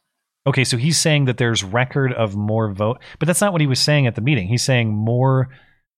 Okay, 0.48 0.64
so 0.64 0.78
he's 0.78 0.98
saying 0.98 1.26
that 1.26 1.38
there's 1.38 1.64
record 1.64 2.14
of 2.14 2.36
more 2.36 2.72
vote, 2.72 3.00
but 3.20 3.26
that's 3.26 3.42
not 3.42 3.52
what 3.52 3.62
he 3.62 3.68
was 3.68 3.80
saying 3.80 4.06
at 4.06 4.16
the 4.16 4.22
meeting. 4.22 4.48
He's 4.48 4.64
saying 4.64 4.94
more. 4.94 5.50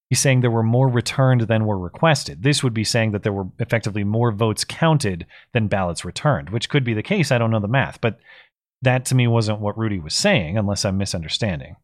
He's 0.09 0.21
saying 0.21 0.39
there 0.39 0.49
were 0.49 0.63
more 0.63 0.87
returned 0.87 1.41
than 1.41 1.65
were 1.65 1.77
requested. 1.77 2.41
This 2.41 2.63
would 2.63 2.73
be 2.73 2.85
saying 2.85 3.11
that 3.11 3.23
there 3.23 3.33
were 3.33 3.47
effectively 3.59 4.05
more 4.05 4.31
votes 4.31 4.63
counted 4.63 5.25
than 5.51 5.67
ballots 5.67 6.05
returned, 6.05 6.49
which 6.49 6.69
could 6.69 6.85
be 6.85 6.93
the 6.93 7.03
case. 7.03 7.29
I 7.29 7.37
don't 7.37 7.51
know 7.51 7.59
the 7.59 7.67
math, 7.67 7.99
but 7.99 8.17
that 8.81 9.03
to 9.05 9.15
me 9.15 9.27
wasn't 9.27 9.59
what 9.59 9.77
Rudy 9.77 9.99
was 9.99 10.13
saying, 10.13 10.57
unless 10.57 10.85
I'm 10.85 10.97
misunderstanding. 10.97 11.75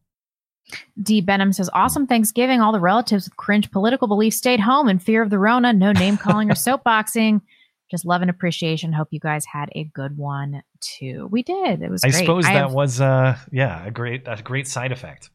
D. 1.02 1.20
Benham 1.20 1.52
says, 1.52 1.68
Awesome 1.74 2.06
Thanksgiving. 2.06 2.62
All 2.62 2.72
the 2.72 2.80
relatives 2.80 3.26
with 3.26 3.36
cringe 3.36 3.70
political 3.70 4.08
beliefs 4.08 4.38
stayed 4.38 4.60
home 4.60 4.88
in 4.88 4.98
fear 4.98 5.22
of 5.22 5.28
the 5.28 5.38
Rona. 5.38 5.74
No 5.74 5.92
name 5.92 6.16
calling 6.16 6.50
or 6.50 6.54
soapboxing. 6.54 7.42
Just 7.90 8.04
love 8.06 8.22
and 8.22 8.30
appreciation. 8.30 8.92
Hope 8.92 9.08
you 9.10 9.20
guys 9.20 9.44
had 9.44 9.68
a 9.74 9.84
good 9.84 10.16
one 10.16 10.62
too. 10.80 11.28
We 11.30 11.42
did. 11.42 11.82
It 11.82 11.90
was 11.90 12.02
I 12.04 12.08
great. 12.10 12.20
suppose 12.20 12.44
that 12.44 12.52
have 12.54 12.72
was, 12.72 13.00
uh, 13.00 13.36
yeah, 13.52 13.84
a 13.86 13.90
great, 13.90 14.22
a 14.26 14.40
great 14.42 14.66
side 14.66 14.90
effect. 14.92 15.30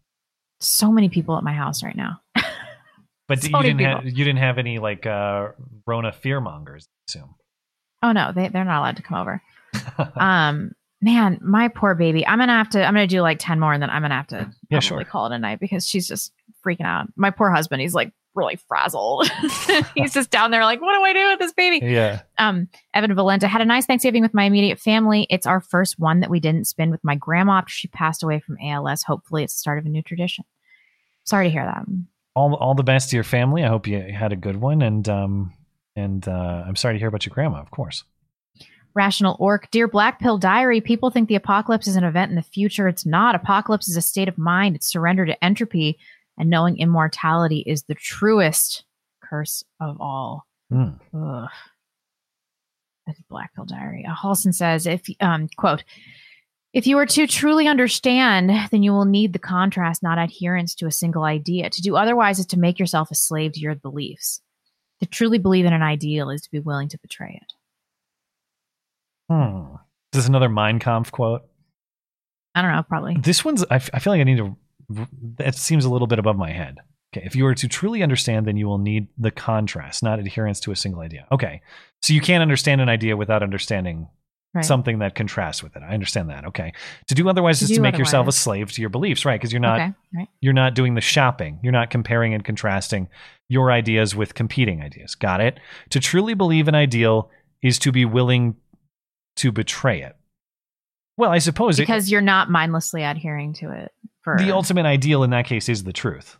so 0.59 0.91
many 0.91 1.09
people 1.09 1.37
at 1.37 1.43
my 1.43 1.53
house 1.53 1.83
right 1.83 1.95
now. 1.95 2.21
But 3.27 3.43
So 3.43 3.49
you 3.49 3.61
didn't 3.61 3.81
have 3.81 4.05
you 4.05 4.25
didn't 4.25 4.37
have 4.39 4.57
any 4.57 4.79
like 4.79 5.05
uh, 5.05 5.49
Rona 5.85 6.11
fearmongers, 6.11 6.85
I 6.87 6.97
assume. 7.07 7.35
Oh 8.01 8.11
no, 8.11 8.31
they 8.33 8.47
they're 8.49 8.65
not 8.65 8.79
allowed 8.79 8.95
to 8.97 9.03
come 9.03 9.19
over. 9.19 9.41
um, 10.15 10.71
man, 10.99 11.37
my 11.43 11.67
poor 11.67 11.93
baby. 11.93 12.25
I'm 12.25 12.39
gonna 12.39 12.53
have 12.57 12.69
to. 12.71 12.83
I'm 12.83 12.95
gonna 12.95 13.05
do 13.05 13.21
like 13.21 13.37
ten 13.39 13.59
more, 13.59 13.71
and 13.71 13.83
then 13.83 13.91
I'm 13.91 14.01
gonna 14.01 14.15
have 14.15 14.25
to 14.29 14.49
Yeah, 14.71 14.79
probably 14.79 15.05
call 15.05 15.27
it 15.27 15.35
a 15.35 15.37
night 15.37 15.59
because 15.59 15.87
she's 15.87 16.07
just 16.07 16.31
freaking 16.65 16.85
out. 16.85 17.05
My 17.15 17.29
poor 17.29 17.51
husband. 17.51 17.83
He's 17.83 17.93
like 17.93 18.11
really 18.39 18.55
frazzled. 18.55 19.29
he's 19.95 20.13
just 20.13 20.31
down 20.31 20.49
there 20.49 20.63
like, 20.63 20.81
what 20.81 20.95
do 20.95 21.03
I 21.03 21.13
do 21.13 21.29
with 21.29 21.39
this 21.39 21.53
baby? 21.53 21.85
Yeah. 21.85 22.21
Um, 22.39 22.67
Evan 22.93 23.13
Valenta 23.13 23.47
had 23.47 23.61
a 23.61 23.65
nice 23.65 23.85
Thanksgiving 23.85 24.23
with 24.23 24.33
my 24.33 24.45
immediate 24.45 24.79
family. 24.79 25.27
It's 25.29 25.45
our 25.45 25.61
first 25.61 25.99
one 25.99 26.21
that 26.21 26.29
we 26.29 26.39
didn't 26.39 26.65
spend 26.65 26.91
with 26.91 27.03
my 27.03 27.15
grandma 27.15 27.59
after 27.59 27.71
she 27.71 27.87
passed 27.89 28.23
away 28.23 28.39
from 28.39 28.57
ALS. 28.63 29.03
Hopefully, 29.03 29.43
it's 29.43 29.53
the 29.53 29.59
start 29.59 29.77
of 29.77 29.85
a 29.85 29.89
new 29.89 30.01
tradition. 30.01 30.45
Sorry 31.25 31.45
to 31.47 31.51
hear 31.51 31.65
that. 31.65 31.85
all 32.35 32.55
all 32.55 32.73
the 32.73 32.83
best 32.83 33.11
to 33.11 33.17
your 33.17 33.23
family. 33.23 33.63
I 33.63 33.67
hope 33.67 33.85
you 33.85 34.01
had 34.01 34.33
a 34.33 34.35
good 34.35 34.57
one, 34.57 34.81
and 34.81 35.07
um 35.07 35.53
and 35.95 36.27
uh, 36.27 36.63
I'm 36.65 36.75
sorry 36.75 36.95
to 36.95 36.99
hear 36.99 37.09
about 37.09 37.25
your 37.25 37.33
grandma, 37.33 37.59
of 37.59 37.71
course. 37.71 38.03
Rational 38.95 39.35
Orc, 39.39 39.69
Dear 39.71 39.87
Black 39.87 40.19
Pill 40.19 40.37
Diary, 40.37 40.81
people 40.81 41.09
think 41.09 41.29
the 41.29 41.35
apocalypse 41.35 41.87
is 41.87 41.95
an 41.95 42.03
event 42.03 42.31
in 42.31 42.35
the 42.35 42.41
future. 42.41 42.87
It's 42.87 43.05
not. 43.05 43.35
Apocalypse 43.35 43.87
is 43.87 43.95
a 43.95 44.01
state 44.01 44.27
of 44.27 44.37
mind. 44.37 44.75
It's 44.75 44.91
surrender 44.91 45.25
to 45.25 45.43
entropy, 45.43 45.99
and 46.39 46.49
knowing 46.49 46.77
immortality 46.77 47.63
is 47.67 47.83
the 47.83 47.95
truest 47.95 48.85
curse 49.21 49.63
of 49.79 49.99
all. 49.99 50.47
Hmm. 50.71 50.91
Ugh. 51.15 51.49
That's 53.05 53.21
Black 53.29 53.53
Pill 53.53 53.65
Diary. 53.65 54.05
Uh, 54.09 54.15
Halson 54.15 54.53
says, 54.53 54.85
if 54.87 55.01
um 55.19 55.49
quote, 55.57 55.83
if 56.73 56.85
you 56.85 56.97
are 56.99 57.05
to 57.07 57.27
truly 57.27 57.67
understand, 57.67 58.51
then 58.71 58.83
you 58.83 58.91
will 58.91 59.05
need 59.05 59.33
the 59.33 59.39
contrast, 59.39 60.03
not 60.03 60.19
adherence 60.19 60.75
to 60.75 60.85
a 60.85 60.91
single 60.91 61.23
idea. 61.23 61.69
To 61.69 61.81
do 61.81 61.95
otherwise 61.95 62.39
is 62.39 62.45
to 62.47 62.59
make 62.59 62.79
yourself 62.79 63.09
a 63.11 63.15
slave 63.15 63.53
to 63.53 63.59
your 63.59 63.75
beliefs. 63.75 64.41
To 65.01 65.07
truly 65.07 65.39
believe 65.39 65.65
in 65.65 65.73
an 65.73 65.81
ideal 65.81 66.29
is 66.29 66.41
to 66.41 66.51
be 66.51 66.59
willing 66.59 66.89
to 66.89 66.99
betray 66.99 67.41
it. 67.41 67.53
Hmm. 69.33 69.75
Is 70.13 70.21
this 70.21 70.27
another 70.27 70.49
Mein 70.49 70.79
Kampf 70.79 71.11
quote? 71.11 71.43
I 72.55 72.61
don't 72.61 72.71
know, 72.71 72.83
probably. 72.83 73.15
This 73.19 73.45
one's. 73.45 73.63
I, 73.69 73.75
f- 73.75 73.91
I 73.93 73.99
feel 73.99 74.11
like 74.11 74.21
I 74.21 74.23
need 74.23 74.37
to. 74.37 74.55
It 75.39 75.55
seems 75.55 75.85
a 75.85 75.89
little 75.89 76.07
bit 76.07 76.19
above 76.19 76.37
my 76.37 76.51
head. 76.51 76.77
Okay, 77.15 77.25
if 77.25 77.35
you 77.35 77.45
are 77.47 77.55
to 77.55 77.67
truly 77.67 78.03
understand, 78.03 78.45
then 78.45 78.55
you 78.57 78.67
will 78.67 78.77
need 78.77 79.07
the 79.17 79.31
contrast, 79.31 80.03
not 80.03 80.19
adherence 80.19 80.59
to 80.61 80.71
a 80.71 80.75
single 80.75 81.01
idea. 81.01 81.25
Okay, 81.31 81.61
so 82.03 82.13
you 82.13 82.21
can't 82.21 82.41
understand 82.41 82.81
an 82.81 82.89
idea 82.89 83.17
without 83.17 83.43
understanding 83.43 84.07
Right. 84.51 84.65
something 84.65 84.97
that 84.97 85.13
contrasts 85.13 85.61
with 85.61 85.75
it. 85.75 85.83
I 85.83 85.93
understand 85.93 86.31
that. 86.31 86.43
Okay, 86.45 86.73
to 87.07 87.13
do 87.13 87.29
otherwise 87.29 87.59
To 87.59 87.65
is 87.65 87.69
to 87.69 87.75
do 87.75 87.81
make 87.81 87.99
yourself 87.99 88.27
a 88.27 88.31
slave 88.31 88.71
to 88.71 88.81
your 88.81 88.89
beliefs, 88.89 89.23
right? 89.23 89.39
Because 89.39 89.53
you're 89.53 89.59
not 89.59 89.79
Okay, 89.79 89.93
right. 90.15 90.27
you're 90.41 90.53
not 90.53 90.73
doing 90.73 90.95
the 90.95 91.01
shopping. 91.01 91.59
You're 91.61 91.71
not 91.71 91.91
comparing 91.91 92.33
and 92.33 92.43
contrasting 92.43 93.09
your 93.47 93.71
ideas 93.71 94.15
with 94.15 94.33
competing 94.33 94.81
ideas. 94.81 95.13
Got 95.13 95.39
it? 95.41 95.59
To 95.91 95.99
truly 95.99 96.33
believe 96.33 96.67
an 96.67 96.73
ideal 96.73 97.29
is 97.61 97.77
to 97.79 97.91
be 97.91 98.05
willing 98.05 98.55
to 99.35 99.51
betray 99.51 100.01
it. 100.01 100.15
Well, 101.15 101.29
I 101.29 101.37
suppose 101.37 101.77
it, 101.77 101.83
because 101.83 102.09
you're 102.09 102.19
not 102.21 102.49
mindlessly 102.49 103.03
adhering 103.03 103.53
to 103.53 103.71
it 103.71 103.91
the 104.37 104.51
ultimate 104.51 104.85
ideal 104.85 105.23
in 105.23 105.29
that 105.31 105.45
case 105.45 105.69
is 105.69 105.83
the 105.83 105.93
truth. 105.93 106.37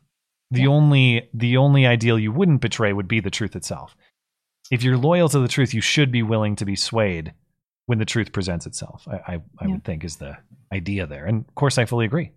The 0.51 0.67
only 0.67 1.29
the 1.33 1.57
only 1.57 1.85
ideal 1.85 2.17
you 2.17 2.31
wouldn't 2.31 2.61
betray 2.61 2.91
would 2.93 3.07
be 3.07 3.19
the 3.19 3.29
truth 3.29 3.55
itself. 3.55 3.95
If 4.71 4.83
you're 4.83 4.97
loyal 4.97 5.29
to 5.29 5.39
the 5.39 5.47
truth, 5.47 5.73
you 5.73 5.81
should 5.81 6.11
be 6.11 6.23
willing 6.23 6.55
to 6.57 6.65
be 6.65 6.75
swayed 6.75 7.33
when 7.85 7.97
the 7.99 8.05
truth 8.05 8.31
presents 8.31 8.65
itself. 8.65 9.07
I 9.07 9.15
I, 9.15 9.33
I 9.35 9.65
Yeah. 9.65 9.67
would 9.73 9.83
think 9.83 10.03
is 10.03 10.17
the 10.17 10.37
idea 10.73 11.05
there, 11.07 11.25
and 11.25 11.45
of 11.47 11.55
course, 11.55 11.77
I 11.77 11.85
fully 11.85 12.05
agree. 12.05 12.31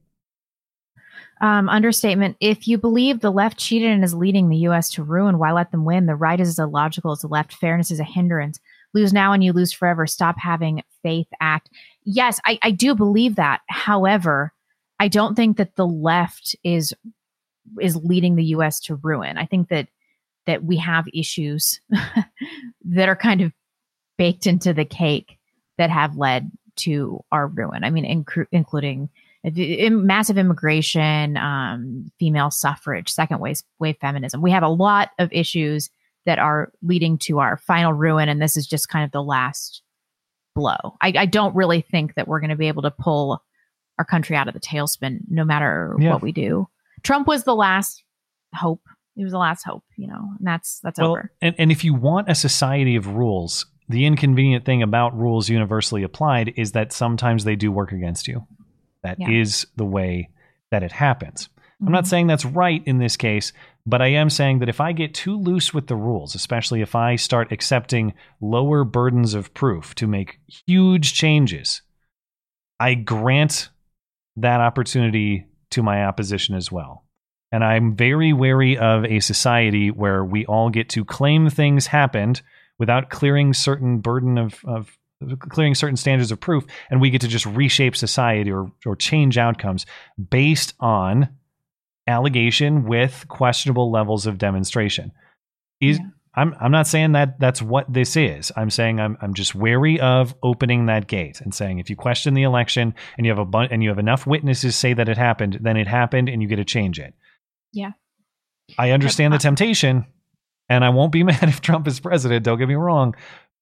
um, 1.41 1.69
understatement. 1.69 2.37
If 2.41 2.69
you 2.69 2.79
believe 2.79 3.21
the 3.21 3.33
left 3.33 3.59
cheated 3.59 3.91
and 3.91 4.05
is 4.05 4.15
leading 4.15 4.49
the 4.49 4.57
U.S. 4.59 4.91
to 4.93 5.03
ruin, 5.03 5.39
why 5.39 5.51
let 5.53 5.71
them 5.73 5.85
win? 5.85 6.07
The 6.07 6.15
right 6.15 6.39
is 6.41 6.49
as 6.49 6.59
illogical 6.59 7.13
as 7.13 7.21
the 7.21 7.29
left. 7.29 7.53
Fairness 7.55 7.91
is 7.91 7.99
a 8.01 8.05
hindrance. 8.05 8.61
Lose 8.95 9.13
now 9.13 9.33
and 9.33 9.43
you 9.43 9.53
lose 9.53 9.73
forever. 9.73 10.07
Stop 10.07 10.37
having 10.39 10.83
faith. 11.03 11.27
Act. 11.41 11.71
Yes, 12.05 12.41
I, 12.45 12.59
I 12.63 12.71
do 12.71 12.95
believe 12.95 13.37
that. 13.37 13.61
However, 13.69 14.53
I 15.03 15.09
don't 15.09 15.35
think 15.35 15.57
that 15.57 15.75
the 15.75 15.87
left 15.87 16.55
is 16.63 16.95
is 17.81 17.97
leading 17.97 18.37
the 18.37 18.45
U.S. 18.57 18.79
to 18.83 18.95
ruin. 18.95 19.37
I 19.37 19.47
think 19.47 19.69
that 19.69 19.89
that 20.47 20.63
we 20.63 20.77
have 20.77 21.07
issues 21.13 21.81
that 21.91 23.09
are 23.09 23.17
kind 23.17 23.41
of 23.41 23.53
baked 24.17 24.47
into 24.47 24.73
the 24.73 24.85
cake 24.85 25.41
that 25.77 25.91
have 25.91 26.17
led 26.17 26.53
to 26.77 27.19
our 27.33 27.49
ruin. 27.49 27.83
I 27.83 27.91
mean, 27.91 28.05
incru- 28.05 28.47
including 28.53 29.09
in 29.43 30.07
massive 30.07 30.39
immigration, 30.39 31.37
um, 31.37 32.13
female 32.21 32.53
suffrage, 32.53 33.11
second 33.13 33.41
wave, 33.41 33.61
wave 33.81 33.97
feminism. 34.01 34.41
We 34.41 34.53
have 34.53 34.63
a 34.63 34.69
lot 34.69 35.11
of 35.19 35.33
issues 35.33 35.91
that 36.27 36.39
are 36.39 36.71
leading 36.81 37.19
to 37.27 37.41
our 37.41 37.57
final 37.57 37.93
ruin, 37.93 38.29
and 38.29 38.41
this 38.41 38.57
is 38.57 38.69
just 38.69 38.89
kind 38.89 39.05
of 39.05 39.11
the 39.11 39.23
last 39.23 39.83
blow. 40.55 40.97
I, 41.01 41.13
I 41.17 41.27
don't 41.27 41.57
really 41.57 41.81
think 41.81 42.15
that 42.15 42.29
we're 42.29 42.39
going 42.39 42.51
to 42.51 42.57
be 42.57 42.69
able 42.69 42.83
to 42.83 42.93
pull 42.93 43.43
our 43.99 44.05
country 44.05 44.37
out 44.37 44.49
of 44.49 44.55
the 44.55 44.61
tailspin, 44.61 45.21
no 45.29 45.45
matter 45.45 45.95
Yeah. 45.99 46.13
what 46.13 46.23
we 46.23 46.33
do. 46.33 46.69
Trump 47.03 47.27
was 47.27 47.45
the 47.45 47.55
last 47.55 48.03
hope. 48.55 48.83
He 49.15 49.25
was 49.25 49.33
the 49.33 49.39
last 49.39 49.65
hope, 49.65 49.85
you 49.97 50.07
know, 50.07 50.31
and 50.39 50.47
that's 50.47 50.81
that's 50.81 50.99
well, 50.99 51.13
over. 51.13 51.31
and, 51.43 51.55
and 51.59 51.71
if 51.71 51.85
you 51.85 51.95
want 51.95 52.31
a 52.31 52.35
society 52.35 52.97
of 52.97 53.07
rules, 53.07 53.67
the 53.89 54.07
inconvenient 54.07 54.65
thing 54.65 54.83
about 54.83 55.17
rules 55.19 55.49
universally 55.51 56.03
applied 56.03 56.55
is 56.57 56.73
that 56.73 56.93
sometimes 56.93 57.45
they 57.45 57.57
do 57.57 57.71
work 57.71 57.93
against 57.93 58.27
you. 58.27 58.47
That 59.03 59.19
is 59.21 59.67
Yeah. 59.69 59.73
the 59.77 59.85
way 59.85 60.31
that 60.71 60.83
it 60.83 60.93
happens. 60.93 61.51
I'm 61.85 61.93
not 61.93 62.05
mm-hmm. 62.05 62.09
saying 62.09 62.27
that's 62.29 62.45
right 62.45 62.83
in 62.87 62.99
this 62.99 63.17
case, 63.17 63.53
but 63.85 64.01
I 64.01 64.07
am 64.07 64.31
saying 64.31 64.61
that 64.61 64.69
if 64.69 64.81
I 64.81 64.93
get 64.93 65.13
too 65.15 65.37
loose 65.37 65.75
with 65.75 65.89
the 65.89 65.97
rules, 65.97 66.35
especially 66.37 66.81
if 66.81 66.95
I 66.95 67.17
start 67.17 67.51
accepting 67.51 68.15
lower 68.41 68.85
burdens 68.85 69.35
of 69.35 69.53
proof 69.53 69.95
to 69.97 70.07
make 70.07 70.39
huge 70.67 71.13
changes, 71.13 71.83
I 72.79 72.95
grant 72.95 73.69
that 74.37 74.61
opportunity 74.61 75.47
to 75.71 75.83
my 75.83 76.05
opposition 76.05 76.55
as 76.55 76.71
well. 76.71 77.05
And 77.51 77.63
I'm 77.63 77.97
very 77.97 78.33
wary 78.33 78.79
of 78.79 79.05
a 79.05 79.21
society 79.21 79.91
where 79.91 80.25
we 80.25 80.47
all 80.47 80.71
get 80.71 80.89
to 80.91 81.05
claim 81.05 81.51
things 81.51 81.87
happened 81.87 82.41
without 82.79 83.11
clearing 83.11 83.53
certain 83.53 83.99
burden 83.99 84.39
of, 84.39 84.61
of 84.65 84.97
clearing 85.39 85.75
certain 85.75 85.97
standards 85.97 86.33
of 86.33 86.41
proof, 86.41 86.65
and 86.91 87.01
we 87.01 87.11
get 87.11 87.21
to 87.21 87.29
just 87.29 87.47
reshape 87.47 87.95
society 87.95 88.51
or 88.51 88.73
or 88.87 88.97
change 88.97 89.39
outcomes 89.39 89.87
based 90.31 90.75
on 90.81 91.29
allegation 92.07 92.85
with 92.85 93.27
questionable 93.29 93.91
levels 93.91 94.27
of 94.27 94.39
demonstration. 94.39 95.13
Is 95.81 96.01
I'm 96.35 96.55
I'm 96.59 96.73
not 96.73 96.87
saying 96.87 97.13
that 97.13 97.39
that's 97.39 97.61
what 97.61 97.93
this 97.93 98.17
is. 98.17 98.51
I'm 98.57 98.71
saying 98.71 99.01
I'm 99.01 99.19
I'm 99.21 99.35
just 99.35 99.55
wary 99.55 100.01
of 100.01 100.35
opening 100.43 100.87
that 100.87 101.07
gate 101.07 101.41
and 101.41 101.55
saying 101.55 101.79
if 101.79 101.91
you 101.91 101.97
question 101.97 102.35
the 102.35 102.43
election 102.43 102.95
and 103.17 103.27
you 103.27 103.33
have 103.33 103.39
a 103.39 103.45
bun- 103.45 103.69
and 103.71 103.83
you 103.83 103.91
have 103.91 103.99
enough 103.99 104.27
witnesses 104.27 104.75
say 104.75 104.95
that 104.95 105.09
it 105.09 105.19
happened, 105.19 105.59
then 105.61 105.77
it 105.77 105.87
happened 105.87 106.29
and 106.29 106.41
you 106.41 106.49
get 106.49 106.57
to 106.57 106.65
change 106.65 106.99
it. 106.99 107.15
Yeah. 107.73 107.93
I 108.79 108.93
understand 108.93 109.35
the 109.35 109.39
temptation, 109.39 110.07
and 110.69 110.85
I 110.85 110.89
won't 110.89 111.13
be 111.13 111.23
mad 111.25 111.45
if 111.45 111.61
Trump 111.61 111.87
is 111.87 112.01
president. 112.01 112.45
Don't 112.45 112.59
get 112.59 112.69
me 112.69 112.75
wrong, 112.75 113.15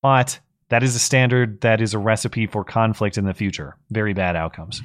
but 0.03 0.39
that 0.69 0.85
is 0.85 0.95
a 0.95 1.01
standard 1.01 1.63
that 1.63 1.81
is 1.81 1.95
a 1.95 1.99
recipe 1.99 2.47
for 2.47 2.63
conflict 2.65 3.19
in 3.19 3.25
the 3.25 3.35
future. 3.35 3.77
Very 3.91 4.15
bad 4.15 4.37
outcomes. 4.37 4.81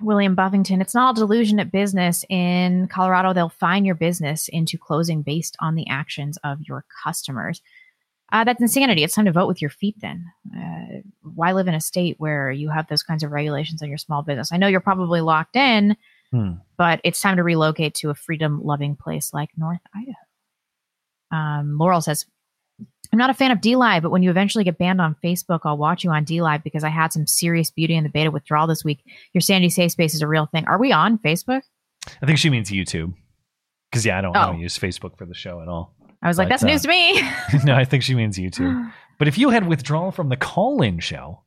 William 0.00 0.34
Buffington, 0.34 0.80
it's 0.80 0.94
not 0.94 1.16
a 1.16 1.20
delusion 1.20 1.58
at 1.60 1.72
business. 1.72 2.24
In 2.28 2.88
Colorado, 2.88 3.32
they'll 3.32 3.48
fine 3.48 3.84
your 3.84 3.94
business 3.94 4.48
into 4.48 4.78
closing 4.78 5.22
based 5.22 5.56
on 5.60 5.74
the 5.74 5.88
actions 5.88 6.38
of 6.44 6.58
your 6.62 6.84
customers. 7.04 7.60
Uh, 8.30 8.44
that's 8.44 8.60
insanity. 8.60 9.02
It's 9.02 9.14
time 9.14 9.24
to 9.24 9.32
vote 9.32 9.48
with 9.48 9.62
your 9.62 9.70
feet 9.70 9.96
then. 10.00 10.24
Uh, 10.54 11.00
why 11.22 11.52
live 11.52 11.66
in 11.66 11.74
a 11.74 11.80
state 11.80 12.16
where 12.18 12.50
you 12.50 12.68
have 12.68 12.86
those 12.88 13.02
kinds 13.02 13.22
of 13.22 13.30
regulations 13.30 13.82
on 13.82 13.88
your 13.88 13.98
small 13.98 14.22
business? 14.22 14.52
I 14.52 14.58
know 14.58 14.66
you're 14.66 14.80
probably 14.80 15.20
locked 15.20 15.56
in, 15.56 15.96
Hmm. 16.30 16.52
but 16.76 17.00
it's 17.04 17.22
time 17.22 17.36
to 17.38 17.42
relocate 17.42 17.94
to 17.96 18.10
a 18.10 18.14
freedom 18.14 18.60
loving 18.62 18.96
place 18.96 19.32
like 19.32 19.48
North 19.56 19.80
Idaho. 19.94 20.18
Um, 21.30 21.78
Laurel 21.78 22.02
says, 22.02 22.26
I'm 23.12 23.18
not 23.18 23.30
a 23.30 23.34
fan 23.34 23.50
of 23.50 23.58
DLive, 23.58 24.02
but 24.02 24.10
when 24.10 24.22
you 24.22 24.28
eventually 24.30 24.64
get 24.64 24.76
banned 24.76 25.00
on 25.00 25.16
Facebook, 25.24 25.60
I'll 25.64 25.78
watch 25.78 26.04
you 26.04 26.10
on 26.10 26.24
DLive 26.26 26.62
because 26.62 26.84
I 26.84 26.90
had 26.90 27.12
some 27.12 27.26
serious 27.26 27.70
beauty 27.70 27.94
in 27.94 28.04
the 28.04 28.10
beta 28.10 28.30
withdrawal 28.30 28.66
this 28.66 28.84
week. 28.84 29.02
Your 29.32 29.40
Sanity 29.40 29.70
Safe 29.70 29.92
Space 29.92 30.14
is 30.14 30.20
a 30.22 30.28
real 30.28 30.46
thing. 30.46 30.66
Are 30.66 30.78
we 30.78 30.92
on 30.92 31.18
Facebook? 31.18 31.62
I 32.22 32.26
think 32.26 32.38
she 32.38 32.50
means 32.50 32.70
YouTube. 32.70 33.14
Because 33.90 34.04
yeah, 34.04 34.18
I 34.18 34.20
don't, 34.20 34.36
I 34.36 34.44
Oh. 34.44 34.52
don't 34.52 34.60
use 34.60 34.78
Facebook 34.78 35.16
for 35.16 35.24
the 35.24 35.34
show 35.34 35.62
at 35.62 35.68
all. 35.68 35.94
I 36.22 36.28
was 36.28 36.36
like, 36.36 36.46
But, 36.48 36.60
that's 36.60 36.64
news 36.64 36.80
uh, 36.80 36.82
to 36.82 36.88
me. 36.88 37.22
no, 37.64 37.74
I 37.74 37.84
think 37.86 38.02
she 38.02 38.14
means 38.14 38.36
YouTube. 38.38 38.92
But 39.18 39.26
if 39.26 39.36
you 39.36 39.48
had 39.50 39.66
withdrawal 39.66 40.12
from 40.12 40.28
the 40.28 40.36
call-in 40.36 41.00
show, 41.00 41.42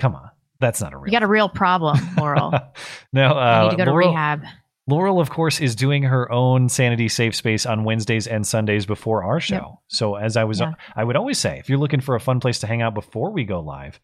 come 0.00 0.16
on, 0.16 0.28
that's 0.58 0.80
not 0.80 0.92
a 0.92 0.96
real. 0.96 1.06
you 1.06 1.12
got 1.12 1.22
a 1.22 1.28
real 1.28 1.48
problem, 1.48 1.96
Laurel. 2.16 2.52
No, 3.12 3.28
uh, 3.38 3.64
need 3.64 3.70
to 3.70 3.76
go 3.76 3.84
to 3.84 3.92
rehab. 3.92 4.42
Laurel, 4.88 5.20
of 5.20 5.30
course, 5.30 5.60
is 5.60 5.74
doing 5.74 6.04
her 6.04 6.30
own 6.30 6.68
Sanity 6.68 7.08
Safe 7.08 7.34
Space 7.34 7.66
on 7.66 7.82
Wednesdays 7.84 8.26
and 8.26 8.46
Sundays 8.46 8.86
before 8.86 9.24
our 9.24 9.40
show. 9.40 9.54
Yep. 9.54 9.64
So, 9.88 10.14
as 10.14 10.36
I 10.36 10.44
was, 10.44 10.60
Yeah. 10.60 10.74
I 10.94 11.02
would 11.02 11.16
always 11.16 11.38
say, 11.38 11.58
if 11.58 11.68
you're 11.68 11.78
looking 11.78 12.00
for 12.00 12.14
a 12.14 12.20
fun 12.20 12.38
place 12.40 12.60
to 12.60 12.66
hang 12.68 12.82
out 12.82 12.94
before 12.94 13.32
we 13.32 13.44
go 13.44 13.60
live, 13.60 13.98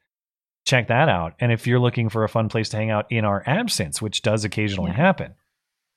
check 0.67 0.89
that 0.89 1.09
out. 1.09 1.35
And 1.41 1.53
if 1.53 1.67
you're 1.69 1.79
looking 1.79 2.09
for 2.09 2.25
a 2.25 2.29
fun 2.29 2.49
place 2.49 2.69
to 2.71 2.77
hang 2.79 2.91
out 2.91 3.07
in 3.11 3.25
our 3.25 3.43
absence, 3.47 4.03
which 4.03 4.23
does 4.23 4.45
occasionally 4.45 4.91
Yeah. 4.91 4.97
happen, 4.97 5.35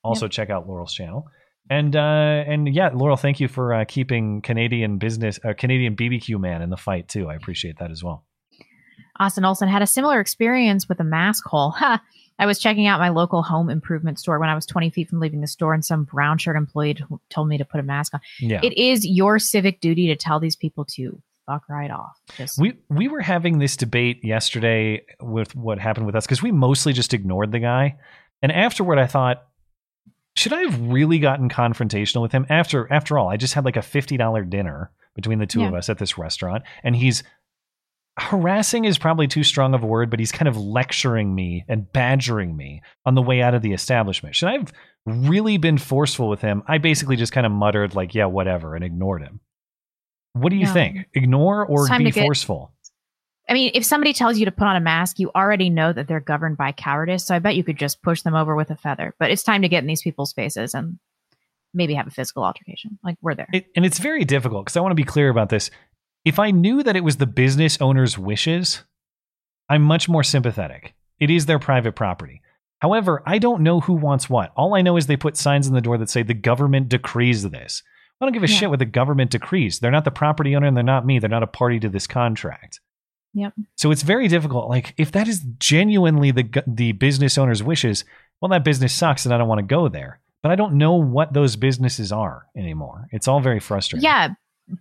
also 0.04 0.28
check 0.28 0.52
out 0.52 0.68
Laurel's 0.68 0.94
channel. 0.94 1.26
And 1.68 1.96
uh, 1.96 2.00
and 2.46 2.72
yeah, 2.72 2.92
Laurel, 2.94 3.18
thank 3.18 3.40
you 3.40 3.48
for 3.48 3.74
uh, 3.74 3.86
keeping 3.88 4.42
Canadian 4.44 5.00
business, 5.00 5.40
uh, 5.44 5.54
Canadian 5.58 5.96
BBQ 5.96 6.40
man 6.40 6.62
in 6.62 6.70
the 6.70 6.78
fight 6.78 7.08
too. 7.08 7.28
I 7.28 7.34
appreciate 7.34 7.80
that 7.80 7.90
as 7.90 8.04
well. 8.04 8.24
Austin 9.20 9.46
Olson 9.46 9.68
had 9.68 9.82
a 9.82 9.88
similar 9.88 10.20
experience 10.20 10.88
with 10.88 11.00
a 11.00 11.04
mask 11.04 11.44
hole. 11.48 11.74
I 12.38 12.46
was 12.46 12.60
checking 12.60 12.88
out 12.88 13.00
my 13.00 13.10
local 13.10 13.44
home 13.44 13.70
improvement 13.70 14.20
store 14.20 14.40
when 14.40 14.50
I 14.50 14.56
was 14.56 14.66
20 14.66 14.90
feet 14.90 15.10
from 15.10 15.20
leaving 15.20 15.42
the 15.42 15.48
store, 15.48 15.74
and 15.74 15.84
some 15.84 16.04
brown 16.04 16.38
shirt 16.38 16.56
employee 16.56 16.96
t- 16.96 17.04
told 17.30 17.48
me 17.48 17.58
to 17.58 17.66
put 17.66 17.80
a 17.80 17.84
mask 17.84 18.14
on. 18.14 18.20
Yeah. 18.40 18.60
It 18.62 18.78
is 18.78 19.06
your 19.06 19.40
civic 19.40 19.80
duty 19.80 20.08
to 20.08 20.16
tell 20.16 20.40
these 20.40 20.56
people 20.56 20.86
to 20.92 21.22
fuck 21.46 21.64
right 21.70 21.92
off. 21.92 22.20
Just 22.38 22.60
We 22.60 22.74
we 22.90 23.08
were 23.08 23.22
having 23.22 23.60
this 23.60 23.78
debate 23.78 24.20
yesterday 24.24 25.04
with 25.22 25.56
what 25.56 25.80
happened 25.80 26.06
with 26.06 26.16
us 26.16 26.26
because 26.26 26.42
we 26.42 26.52
mostly 26.52 26.94
just 26.94 27.14
ignored 27.14 27.52
the 27.52 27.60
guy, 27.60 27.96
and 28.42 28.52
afterward 28.52 29.00
I 29.00 29.08
thought, 29.08 29.46
should 30.36 30.54
I 30.54 30.62
have 30.62 30.80
really 30.82 31.20
gotten 31.20 31.50
confrontational 31.50 32.22
with 32.22 32.32
him? 32.32 32.46
After 32.50 32.92
after 32.92 33.18
all, 33.18 33.30
I 33.30 33.38
just 33.38 33.54
had 33.54 33.66
like 33.66 33.78
a 33.78 33.82
fifty 33.82 34.18
dollar 34.18 34.44
dinner 34.44 34.92
between 35.16 35.40
the 35.40 35.46
two 35.46 35.64
of 35.64 35.74
us 35.74 35.88
at 35.88 35.98
this 35.98 36.18
restaurant, 36.18 36.64
and 36.84 36.94
he's 36.96 37.24
harassing 38.18 38.86
is 38.86 38.98
probably 38.98 39.28
too 39.28 39.44
strong 39.44 39.74
of 39.74 39.84
a 39.84 39.88
word, 39.88 40.10
but 40.10 40.20
he's 40.20 40.32
kind 40.32 40.48
of 40.48 40.58
lecturing 40.58 41.34
me 41.36 41.66
and 41.68 41.92
badgering 41.92 42.56
me 42.56 42.82
on 43.06 43.16
the 43.16 43.22
way 43.22 43.42
out 43.42 43.54
of 43.54 43.62
the 43.62 43.74
establishment. 43.74 44.36
Should 44.36 44.50
I 44.50 44.54
have 44.54 44.74
really 45.06 45.58
been 45.58 45.78
forceful 45.78 46.30
with 46.30 46.42
him? 46.42 46.64
I 46.68 46.78
basically 46.78 47.16
just 47.18 47.34
kind 47.34 47.46
of 47.46 47.52
muttered 47.52 47.94
like, 47.96 48.16
"Yeah, 48.16 48.26
whatever," 48.26 48.76
and 48.76 48.84
ignored 48.84 49.22
him. 49.22 49.40
What 50.34 50.50
do 50.50 50.56
you 50.56 50.66
No. 50.66 50.74
think? 50.74 51.06
Ignore 51.14 51.66
or 51.66 51.88
be 51.98 52.12
get- 52.12 52.24
forceful? 52.24 52.74
I 53.48 53.54
mean, 53.54 53.72
if 53.76 53.86
somebody 53.86 54.12
tells 54.12 54.40
you 54.40 54.46
to 54.46 54.52
put 54.52 54.66
on 54.66 54.76
a 54.76 54.80
mask, 54.80 55.20
you 55.20 55.30
already 55.36 55.70
know 55.70 55.94
that 55.94 56.08
they're 56.08 56.20
governed 56.20 56.58
by 56.58 56.72
cowardice. 56.72 57.26
So 57.26 57.36
I 57.36 57.40
bet 57.40 57.56
you 57.56 57.64
could 57.64 57.78
just 57.78 58.02
push 58.02 58.24
them 58.24 58.34
over 58.34 58.56
with 58.56 58.72
a 58.72 58.76
feather. 58.76 59.14
But 59.20 59.30
it's 59.30 59.44
time 59.44 59.62
to 59.62 59.70
get 59.70 59.84
in 59.84 59.88
these 59.88 60.02
people's 60.02 60.34
faces 60.34 60.74
and 60.74 60.98
maybe 61.72 61.94
have 61.94 62.08
a 62.08 62.12
physical 62.12 62.44
altercation. 62.44 62.98
Like 63.04 63.18
we're 63.22 63.36
there. 63.36 63.48
It, 63.54 63.68
and 63.76 63.86
it's 63.86 64.00
very 64.00 64.26
difficult 64.26 64.66
because 64.66 64.78
I 64.78 64.80
want 64.80 64.92
to 64.92 64.96
be 64.96 65.04
clear 65.04 65.30
about 65.30 65.50
this. 65.50 65.70
If 66.26 66.40
I 66.40 66.52
knew 66.52 66.84
that 66.84 66.96
it 66.96 67.04
was 67.04 67.18
the 67.18 67.26
business 67.28 67.78
owner's 67.80 68.18
wishes, 68.18 68.84
I'm 69.70 69.82
much 69.84 70.10
more 70.10 70.24
sympathetic. 70.24 70.94
It 71.20 71.30
is 71.30 71.46
their 71.46 71.60
private 71.60 71.94
property. 71.96 72.42
However, 72.82 73.24
I 73.26 73.38
don't 73.40 73.62
know 73.64 73.80
who 73.80 73.94
wants 73.94 74.30
what. 74.30 74.52
All 74.56 74.76
I 74.76 74.82
know 74.82 74.98
is 74.98 75.08
they 75.08 75.16
put 75.18 75.38
signs 75.38 75.68
in 75.68 75.74
the 75.74 75.82
door 75.82 75.98
that 75.98 76.10
say 76.10 76.24
the 76.24 76.34
government 76.34 76.90
decrees 76.90 77.44
this. 77.50 77.82
I 78.20 78.26
don't 78.26 78.34
give 78.34 78.44
a 78.44 78.48
Yeah. 78.50 78.56
shit 78.56 78.70
what 78.70 78.80
the 78.80 78.86
government 78.86 79.32
decrees. 79.32 79.80
They're 79.80 79.92
not 79.92 80.04
the 80.06 80.12
property 80.12 80.56
owner 80.56 80.68
and 80.68 80.76
they're 80.76 80.84
not 80.84 81.06
me. 81.06 81.20
They're 81.20 81.30
not 81.30 81.44
a 81.44 81.48
party 81.48 81.80
to 81.80 81.90
this 81.90 82.08
contract. 82.08 82.80
Yep. 83.34 83.54
So 83.76 83.92
it's 83.92 84.04
very 84.04 84.28
difficult. 84.28 84.70
Like 84.70 84.94
if 84.98 85.12
that 85.12 85.28
is 85.28 85.42
genuinely 85.60 86.32
the 86.32 86.64
the 86.68 86.94
business 86.94 87.38
owner's 87.38 87.62
wishes, 87.64 88.06
well, 88.42 88.50
that 88.50 88.64
business 88.64 88.94
sucks 88.94 89.26
and 89.26 89.34
I 89.34 89.38
don't 89.38 89.48
want 89.50 89.60
to 89.60 89.66
go 89.66 89.90
there. 89.90 90.20
But 90.42 90.52
I 90.52 90.56
don't 90.56 90.76
know 90.76 90.94
what 90.94 91.34
those 91.34 91.56
businesses 91.56 92.12
are 92.12 92.46
anymore. 92.56 93.08
It's 93.12 93.28
all 93.28 93.40
very 93.42 93.60
frustrating. 93.60 94.04
Yeah, 94.06 94.30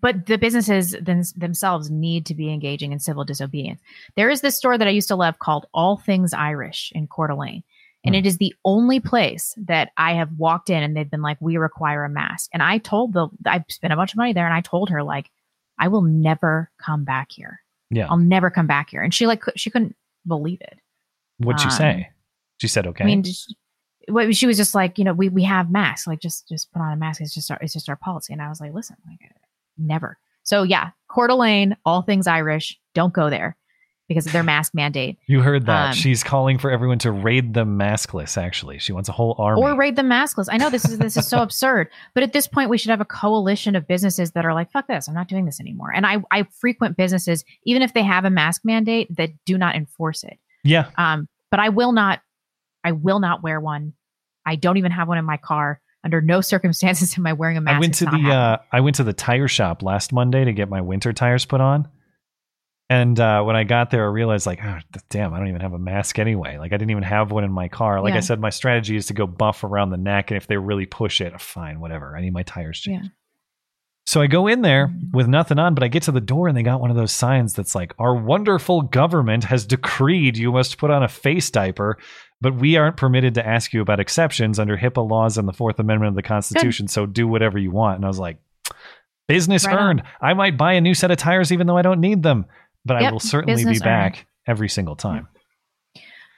but 0.00 0.26
the 0.26 0.38
businesses 0.38 0.92
them- 1.00 1.22
themselves 1.36 1.90
need 1.90 2.26
to 2.26 2.34
be 2.34 2.52
engaging 2.52 2.92
in 2.92 2.98
civil 2.98 3.24
disobedience. 3.24 3.80
There 4.16 4.30
is 4.30 4.40
this 4.40 4.56
store 4.56 4.78
that 4.78 4.88
I 4.88 4.92
used 4.92 5.08
to 5.08 5.16
love 5.16 5.38
called 5.38 5.66
All 5.74 5.96
Things 5.96 6.32
Irish 6.32 6.92
in 6.94 7.06
Coeur 7.06 7.28
d'Alene. 7.28 7.62
And 8.06 8.14
it 8.14 8.26
is 8.26 8.36
the 8.36 8.54
only 8.66 9.00
place 9.00 9.54
that 9.56 9.90
I 9.96 10.12
have 10.12 10.30
walked 10.36 10.68
in 10.68 10.82
and 10.82 10.94
they've 10.94 11.10
been 11.10 11.22
like, 11.22 11.38
we 11.40 11.56
require 11.56 12.04
a 12.04 12.10
mask. 12.10 12.50
And 12.52 12.62
I 12.62 12.76
told 12.76 13.14
the, 13.14 13.28
I 13.46 13.64
spent 13.70 13.94
a 13.94 13.96
bunch 13.96 14.12
of 14.12 14.18
money 14.18 14.34
there 14.34 14.44
and 14.44 14.52
I 14.52 14.60
told 14.60 14.90
her, 14.90 15.02
like, 15.02 15.30
I 15.78 15.88
will 15.88 16.02
never 16.02 16.70
come 16.78 17.04
back 17.04 17.32
here. 17.32 17.62
Yeah. 17.88 18.06
I'll 18.10 18.18
never 18.18 18.50
come 18.50 18.66
back 18.66 18.90
here. 18.90 19.00
And 19.00 19.14
she 19.14 19.26
like, 19.26 19.42
she 19.56 19.70
couldn't 19.70 19.96
believe 20.26 20.60
it. 20.60 20.78
What'd 21.38 21.60
she 21.60 21.68
Um, 21.68 21.70
say? 21.70 22.10
She 22.58 22.68
said, 22.68 22.86
okay. 22.88 23.04
I 23.04 23.06
mean, 23.06 23.24
well, 24.08 24.30
she 24.32 24.46
was 24.46 24.58
just 24.58 24.74
like, 24.74 24.98
you 24.98 25.04
know, 25.04 25.14
we, 25.14 25.30
we 25.30 25.42
have 25.44 25.70
masks, 25.70 26.06
like 26.06 26.20
just, 26.20 26.46
just 26.46 26.70
put 26.74 26.82
on 26.82 26.92
a 26.92 26.96
mask. 26.96 27.22
It's 27.22 27.32
just 27.32 27.50
our, 27.50 27.58
it's 27.62 27.72
just 27.72 27.88
our 27.88 27.96
policy. 27.96 28.34
And 28.34 28.42
I 28.42 28.50
was 28.50 28.60
like, 28.60 28.74
listen, 28.74 28.96
like 29.08 29.30
never. 29.78 30.18
So 30.42 30.62
yeah, 30.62 30.90
Coeur 31.08 31.28
d'Alene, 31.28 31.76
all 31.84 32.02
things 32.02 32.26
Irish, 32.26 32.78
don't 32.94 33.12
go 33.12 33.30
there. 33.30 33.56
because 34.08 34.26
of 34.26 34.32
their 34.32 34.42
mask 34.42 34.74
mandate. 34.74 35.16
You 35.26 35.40
heard 35.40 35.64
that. 35.66 35.88
Um, 35.88 35.94
She's 35.94 36.22
calling 36.22 36.58
for 36.58 36.70
everyone 36.70 36.98
to 37.00 37.10
raid 37.10 37.54
the 37.54 37.64
maskless, 37.64 38.36
actually. 38.36 38.78
She 38.78 38.92
wants 38.92 39.08
a 39.08 39.12
whole 39.12 39.34
army. 39.38 39.62
or 39.62 39.74
raid 39.76 39.96
them 39.96 40.08
maskless. 40.10 40.46
I 40.50 40.58
know 40.58 40.68
this 40.68 40.84
is 40.84 40.98
this 40.98 41.16
is 41.16 41.26
so 41.26 41.40
absurd, 41.42 41.88
but 42.12 42.22
at 42.22 42.34
this 42.34 42.46
point, 42.46 42.68
we 42.68 42.76
should 42.76 42.90
have 42.90 43.00
a 43.00 43.06
coalition 43.06 43.74
of 43.74 43.86
businesses 43.88 44.32
that 44.32 44.44
are 44.44 44.52
like, 44.52 44.70
"Fuck 44.70 44.86
this! 44.88 45.08
I'm 45.08 45.14
not 45.14 45.28
doing 45.28 45.46
this 45.46 45.58
anymore." 45.60 45.90
And 45.94 46.04
I 46.06 46.18
I 46.30 46.42
frequent 46.60 46.96
businesses, 46.98 47.44
even 47.64 47.80
if 47.80 47.94
they 47.94 48.02
have 48.02 48.26
a 48.26 48.30
mask 48.30 48.60
mandate, 48.64 49.08
that 49.16 49.30
do 49.46 49.56
not 49.56 49.74
enforce 49.74 50.22
it. 50.24 50.38
yeah. 50.64 50.90
Um, 50.98 51.26
but 51.50 51.60
I 51.60 51.68
will 51.70 51.92
not, 51.92 52.20
I 52.82 52.92
will 52.92 53.20
not 53.20 53.42
wear 53.42 53.58
one. 53.60 53.92
I 54.44 54.56
don't 54.56 54.76
even 54.76 54.90
have 54.92 55.08
one 55.08 55.16
in 55.18 55.24
my 55.24 55.36
car. 55.38 55.80
Under 56.04 56.20
no 56.20 56.40
circumstances 56.42 57.14
am 57.18 57.26
I 57.26 57.32
wearing 57.32 57.56
a 57.56 57.60
mask. 57.60 57.76
I 57.76 57.80
went 57.80 57.94
to 57.94 58.04
the 58.04 58.30
uh, 58.30 58.58
I 58.70 58.80
went 58.80 58.96
to 58.96 59.04
the 59.04 59.12
tire 59.12 59.48
shop 59.48 59.82
last 59.82 60.12
Monday 60.12 60.44
to 60.44 60.52
get 60.52 60.68
my 60.68 60.82
winter 60.82 61.12
tires 61.12 61.44
put 61.44 61.60
on. 61.60 61.88
And 62.90 63.18
uh, 63.18 63.42
when 63.42 63.56
I 63.56 63.64
got 63.64 63.90
there, 63.90 64.04
I 64.04 64.08
realized 64.08 64.44
like, 64.44 64.62
oh, 64.62 64.78
damn, 65.08 65.32
I 65.32 65.38
don't 65.38 65.48
even 65.48 65.62
have 65.62 65.72
a 65.72 65.78
mask 65.78 66.18
anyway. 66.18 66.58
Like 66.58 66.72
I 66.72 66.76
didn't 66.76 66.90
even 66.90 67.02
have 67.02 67.30
one 67.32 67.42
in 67.42 67.50
my 67.50 67.66
car. 67.68 68.02
Like 68.02 68.12
I 68.12 68.20
said, 68.20 68.38
my 68.40 68.50
strategy 68.50 68.94
is 68.94 69.06
to 69.06 69.14
go 69.14 69.26
buff 69.26 69.64
around 69.64 69.88
the 69.88 69.96
neck, 69.96 70.30
and 70.30 70.36
if 70.36 70.46
they 70.46 70.58
really 70.58 70.84
push 70.84 71.22
it, 71.22 71.40
fine, 71.40 71.80
whatever. 71.80 72.14
I 72.14 72.20
need 72.20 72.34
my 72.34 72.42
tires 72.42 72.78
changed. 72.78 73.06
Yeah. 73.06 73.10
So 74.06 74.20
I 74.20 74.26
go 74.26 74.46
in 74.48 74.60
there 74.60 74.88
Mm-hmm. 74.88 75.16
with 75.16 75.28
nothing 75.28 75.58
on, 75.58 75.74
but 75.74 75.82
I 75.82 75.88
get 75.88 76.02
to 76.04 76.12
the 76.12 76.20
door 76.20 76.46
and 76.46 76.54
they 76.54 76.62
got 76.62 76.78
one 76.78 76.90
of 76.90 76.96
those 76.96 77.10
signs 77.10 77.54
that's 77.54 77.74
like, 77.74 77.94
Our 77.98 78.14
wonderful 78.14 78.82
government 78.82 79.44
has 79.44 79.64
decreed 79.64 80.36
you 80.36 80.52
must 80.52 80.76
put 80.76 80.90
on 80.90 81.02
a 81.02 81.08
face 81.08 81.50
diaper, 81.50 81.96
but 82.44 82.56
we 82.56 82.76
aren't 82.76 82.98
permitted 82.98 83.32
to 83.32 83.46
ask 83.46 83.72
you 83.72 83.80
about 83.80 84.00
exceptions 84.00 84.58
under 84.58 84.76
HIPAA 84.76 85.08
laws 85.08 85.38
and 85.38 85.48
the 85.48 85.52
Fourth 85.54 85.78
Amendment 85.78 86.10
of 86.10 86.14
the 86.14 86.22
Constitution. 86.22 86.88
So 86.88 87.06
do 87.06 87.26
whatever 87.26 87.58
you 87.58 87.70
want. 87.70 87.96
And 87.96 88.04
I 88.04 88.08
was 88.08 88.18
like, 88.18 88.36
Business 89.26 89.64
Right 89.64 89.74
on. 89.74 89.82
earned. 89.82 90.02
I 90.20 90.34
might 90.34 90.58
buy 90.58 90.74
a 90.74 90.80
new 90.82 90.92
set 90.92 91.10
of 91.10 91.16
tires 91.16 91.52
even 91.52 91.66
though 91.66 91.78
I 91.78 91.80
don't 91.80 92.00
need 92.00 92.22
them, 92.22 92.44
but 92.84 93.02
I 93.02 93.10
will 93.10 93.18
certainly 93.18 93.64
be 93.64 93.78
back 93.78 94.26
every 94.46 94.68
single 94.68 94.94
time. 94.94 95.26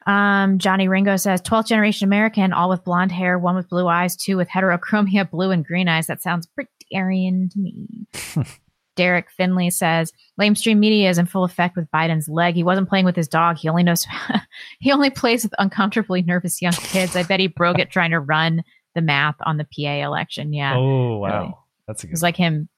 Um, 0.06 0.60
Johnny 0.60 0.86
Ringo 0.86 1.16
says 1.16 1.42
12th 1.42 1.66
generation 1.66 2.06
American, 2.06 2.52
all 2.52 2.68
with 2.68 2.84
blonde 2.84 3.10
hair, 3.10 3.36
one 3.36 3.56
with 3.56 3.68
blue 3.68 3.88
eyes, 3.88 4.14
two 4.14 4.36
with 4.36 4.48
heterochromia, 4.48 5.28
blue 5.32 5.50
and 5.50 5.66
green 5.66 5.88
eyes. 5.88 6.06
That 6.06 6.22
sounds 6.22 6.46
pretty 6.46 6.70
Aryan 6.94 7.48
to 7.48 7.58
me. 7.58 8.06
Derek 8.96 9.30
Finley 9.30 9.70
says 9.70 10.12
lamestream 10.40 10.78
media 10.78 11.08
is 11.08 11.18
in 11.18 11.26
full 11.26 11.44
effect 11.44 11.76
with 11.76 11.90
Biden's 11.90 12.28
leg. 12.28 12.54
He 12.54 12.64
wasn't 12.64 12.88
playing 12.88 13.04
with 13.04 13.14
his 13.16 13.28
dog. 13.28 13.56
He 13.58 13.68
only 13.68 13.82
knows 13.82 14.04
he 14.80 14.90
only 14.90 15.10
plays 15.10 15.44
with 15.44 15.54
uncomfortably 15.58 16.22
nervous 16.22 16.60
young 16.60 16.72
kids. 16.72 17.14
I 17.14 17.22
bet 17.22 17.38
he 17.40 17.46
broke 17.46 17.78
it 17.78 17.90
trying 17.90 18.10
to 18.10 18.20
run 18.20 18.64
the 18.94 19.02
math 19.02 19.36
on 19.44 19.58
the 19.58 19.64
PA 19.64 20.04
election. 20.04 20.52
Yeah. 20.52 20.74
Oh, 20.76 21.18
wow. 21.18 21.40
Really. 21.40 21.54
That's 21.86 22.02
a 22.02 22.06
It 22.06 22.08
good 22.08 22.12
was 22.14 22.22
like 22.22 22.36
him 22.36 22.68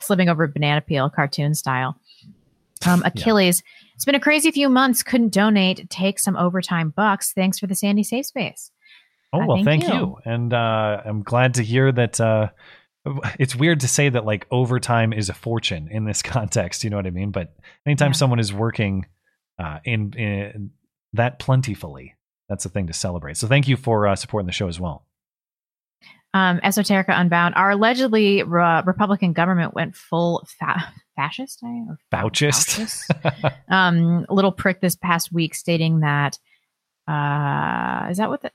slipping 0.00 0.28
over 0.28 0.44
a 0.44 0.48
banana 0.48 0.80
peel, 0.82 1.08
cartoon 1.10 1.54
style. 1.54 1.98
Um, 2.86 3.02
Achilles, 3.06 3.62
it's 3.94 4.04
been 4.04 4.14
a 4.14 4.20
crazy 4.20 4.50
few 4.50 4.68
months. 4.68 5.02
Couldn't 5.02 5.32
donate. 5.32 5.88
Take 5.88 6.18
some 6.18 6.36
overtime 6.36 6.90
bucks. 6.90 7.32
Thanks 7.32 7.58
for 7.58 7.66
the 7.66 7.74
Sanity 7.74 8.02
Safe 8.02 8.26
Space. 8.26 8.70
Oh 9.32 9.40
Uh, 9.40 9.46
well, 9.46 9.56
thank, 9.64 9.82
thank 9.84 9.88
you. 9.88 9.98
you. 9.98 10.18
and 10.26 10.52
uh, 10.52 11.00
I'm 11.04 11.22
glad 11.22 11.54
to 11.54 11.62
hear 11.62 11.90
that. 11.92 12.20
Uh, 12.20 12.48
it's 13.38 13.54
weird 13.54 13.80
to 13.80 13.88
say 13.88 14.08
that 14.08 14.24
like 14.24 14.46
overtime 14.50 15.12
is 15.12 15.28
a 15.28 15.34
fortune 15.34 15.88
in 15.90 16.04
this 16.04 16.22
context. 16.22 16.84
You 16.84 16.90
know 16.90 16.96
what 16.96 17.06
I 17.06 17.10
mean? 17.10 17.30
But 17.30 17.54
anytime 17.86 18.14
someone 18.14 18.38
is 18.38 18.52
working 18.52 19.06
uh, 19.58 19.78
in, 19.84 20.12
in 20.14 20.70
that 21.12 21.38
plentifully, 21.38 22.14
that's 22.48 22.64
a 22.64 22.68
thing 22.68 22.86
to 22.88 22.92
celebrate. 22.92 23.36
So 23.36 23.46
thank 23.46 23.68
you 23.68 23.76
for 23.76 24.06
uh, 24.06 24.16
supporting 24.16 24.46
the 24.46 24.52
show 24.52 24.68
as 24.68 24.80
well. 24.80 25.06
Um, 26.34 26.58
Esoterica 26.64 27.10
Unbound. 27.10 27.54
Our 27.54 27.70
allegedly 27.70 28.42
uh, 28.42 28.82
Republican 28.82 29.32
government 29.34 29.72
went 29.72 29.94
full 29.94 30.44
fa- 30.58 30.92
fascist. 31.14 31.60
I, 31.64 31.84
or 31.88 31.98
Vouchist. 32.10 33.08
um, 33.68 34.26
little 34.28 34.50
prick 34.50 34.80
this 34.80 34.96
past 34.96 35.32
week 35.32 35.54
stating 35.54 36.00
that 36.00 36.36
uh, 37.06 38.08
is 38.10 38.16
that 38.18 38.28
what 38.30 38.42
the 38.42 38.50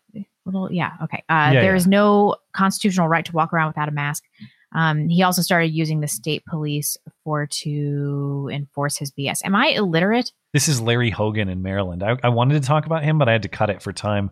little 0.50 0.72
yeah 0.72 0.92
okay 1.04 1.24
uh, 1.30 1.52
Yeah, 1.54 1.62
there 1.62 1.72
yeah. 1.72 1.76
is 1.76 1.88
no 1.88 2.36
constitutional 2.54 3.08
right 3.08 3.26
to 3.26 3.32
walk 3.34 3.54
around 3.54 3.68
without 3.68 3.88
a 3.88 3.92
mask. 3.92 4.24
Um, 4.72 5.08
he 5.10 5.24
also 5.24 5.42
started 5.42 5.68
using 5.70 6.00
the 6.00 6.08
state 6.08 6.46
police 6.46 6.96
for 7.24 7.48
to 7.48 8.50
enforce 8.54 8.98
his 8.98 9.12
BS. 9.12 9.40
Am 9.44 9.56
I 9.56 9.70
illiterate? 9.70 10.32
This 10.54 10.68
is 10.68 10.80
Larry 10.80 11.10
Hogan 11.10 11.50
in 11.50 11.62
Maryland. 11.64 12.04
I, 12.04 12.18
I 12.24 12.30
wanted 12.30 12.62
to 12.62 12.68
talk 12.68 12.86
about 12.86 13.04
him, 13.04 13.18
but 13.18 13.28
I 13.28 13.32
had 13.32 13.42
to 13.44 13.50
cut 13.50 13.70
it 13.72 13.82
for 13.82 13.92
time. 13.94 14.30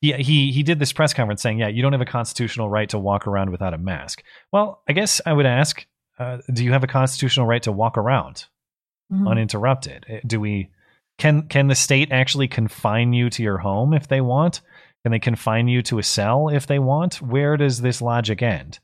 He, 0.00 0.12
he 0.12 0.50
he 0.52 0.62
did 0.62 0.78
this 0.78 0.92
press 0.92 1.14
conference 1.14 1.40
saying, 1.40 1.58
"Yeah, 1.58 1.68
you 1.68 1.82
don't 1.82 1.92
have 1.92 2.00
a 2.00 2.04
constitutional 2.06 2.68
right 2.68 2.88
to 2.90 2.98
walk 2.98 3.26
around 3.26 3.50
without 3.50 3.74
a 3.74 3.78
mask." 3.78 4.22
Well, 4.52 4.82
I 4.88 4.92
guess 4.92 5.20
I 5.24 5.32
would 5.32 5.46
ask, 5.46 5.86
uh, 6.18 6.38
do 6.52 6.64
you 6.64 6.72
have 6.72 6.82
a 6.84 6.88
constitutional 6.88 7.46
right 7.46 7.62
to 7.62 7.72
walk 7.72 7.96
around 7.96 8.44
Mhm. 9.12 9.28
uninterrupted? 9.30 10.04
Uh, 10.10 10.16
Do 10.26 10.40
we 10.40 10.70
can 11.18 11.42
can 11.48 11.68
the 11.68 11.74
state 11.76 12.10
actually 12.12 12.48
confine 12.48 13.12
you 13.12 13.30
to 13.30 13.42
your 13.42 13.58
home 13.58 13.94
if 13.94 14.08
they 14.08 14.20
want? 14.20 14.60
Can 15.06 15.12
they 15.12 15.20
confine 15.20 15.68
you 15.68 15.82
to 15.82 16.00
a 16.00 16.02
cell 16.02 16.48
if 16.48 16.66
they 16.66 16.80
want? 16.80 17.22
Where 17.22 17.56
does 17.56 17.80
this 17.80 18.02
logic 18.02 18.42
end? 18.42 18.80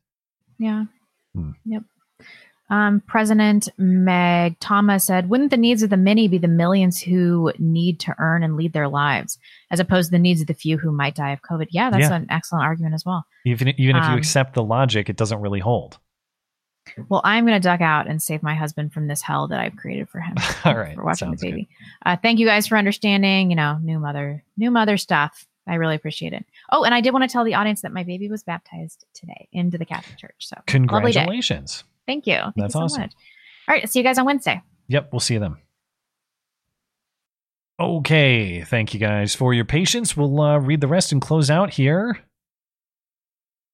Yeah. 0.56 0.84
Hmm. 1.34 1.50
Yep. 1.64 1.82
Um, 2.70 3.02
President 3.08 3.68
Meg 3.76 4.56
Thomas 4.60 5.02
said, 5.02 5.28
"Wouldn't 5.28 5.50
the 5.50 5.56
needs 5.56 5.82
of 5.82 5.90
the 5.90 5.96
many 5.96 6.28
be 6.28 6.38
the 6.38 6.46
millions 6.46 7.00
who 7.00 7.52
need 7.58 7.98
to 7.98 8.14
earn 8.20 8.44
and 8.44 8.56
lead 8.56 8.72
their 8.72 8.86
lives, 8.86 9.36
as 9.72 9.80
opposed 9.80 10.10
to 10.10 10.12
the 10.12 10.20
needs 10.20 10.40
of 10.40 10.46
the 10.46 10.54
few 10.54 10.78
who 10.78 10.92
might 10.92 11.16
die 11.16 11.32
of 11.32 11.42
COVID?" 11.42 11.66
Yeah, 11.72 11.90
that's 11.90 12.02
Yeah. 12.08 12.14
an 12.14 12.28
excellent 12.30 12.66
argument 12.66 12.94
as 12.94 13.04
well. 13.04 13.26
Even 13.44 13.70
even 13.70 13.96
if 13.96 14.04
you 14.04 14.10
Um, 14.12 14.18
accept 14.18 14.54
the 14.54 14.62
logic, 14.62 15.10
it 15.10 15.16
doesn't 15.16 15.40
really 15.40 15.58
hold. 15.58 15.98
Well, 17.08 17.20
I'm 17.24 17.44
going 17.46 17.60
to 17.60 17.68
duck 17.68 17.80
out 17.80 18.06
and 18.06 18.22
save 18.22 18.44
my 18.44 18.54
husband 18.54 18.92
from 18.92 19.08
this 19.08 19.22
hell 19.22 19.48
that 19.48 19.58
I've 19.58 19.74
created 19.74 20.08
for 20.08 20.20
him. 20.20 20.36
All 20.64 20.76
right, 20.76 20.94
for 20.94 21.02
watching 21.04 21.32
the 21.32 21.36
baby. 21.36 21.68
Uh, 22.06 22.14
thank 22.22 22.38
you 22.38 22.46
guys 22.46 22.68
for 22.68 22.78
understanding. 22.78 23.50
You 23.50 23.56
know, 23.56 23.78
new 23.82 23.98
mother, 23.98 24.44
new 24.56 24.70
mother 24.70 24.96
stuff. 24.96 25.48
I 25.66 25.74
really 25.76 25.94
appreciate 25.94 26.32
it. 26.32 26.44
Oh, 26.70 26.84
and 26.84 26.94
I 26.94 27.00
did 27.00 27.12
want 27.12 27.22
to 27.22 27.32
tell 27.32 27.44
the 27.44 27.54
audience 27.54 27.82
that 27.82 27.92
my 27.92 28.02
baby 28.02 28.28
was 28.28 28.42
baptized 28.42 29.04
today 29.14 29.48
into 29.52 29.78
the 29.78 29.84
Catholic 29.84 30.18
Church. 30.18 30.34
So. 30.38 30.56
Congratulations. 30.66 31.84
Thank 32.06 32.26
you. 32.26 32.34
Thank 32.34 32.56
That's 32.56 32.74
you 32.74 32.80
so 32.80 32.84
awesome. 32.84 33.00
much. 33.02 33.12
All 33.68 33.74
right, 33.74 33.88
see 33.88 34.00
you 34.00 34.04
guys 34.04 34.18
on 34.18 34.26
Wednesday. 34.26 34.60
Yep, 34.88 35.10
we'll 35.12 35.20
see 35.20 35.34
you 35.34 35.40
then. 35.40 35.56
Okay, 37.80 38.62
thank 38.62 38.92
you 38.92 39.00
guys 39.00 39.34
for 39.34 39.54
your 39.54 39.64
patience. 39.64 40.16
We'll 40.16 40.40
uh, 40.40 40.58
read 40.58 40.80
the 40.80 40.88
rest 40.88 41.12
and 41.12 41.22
close 41.22 41.50
out 41.50 41.70
here. 41.70 42.18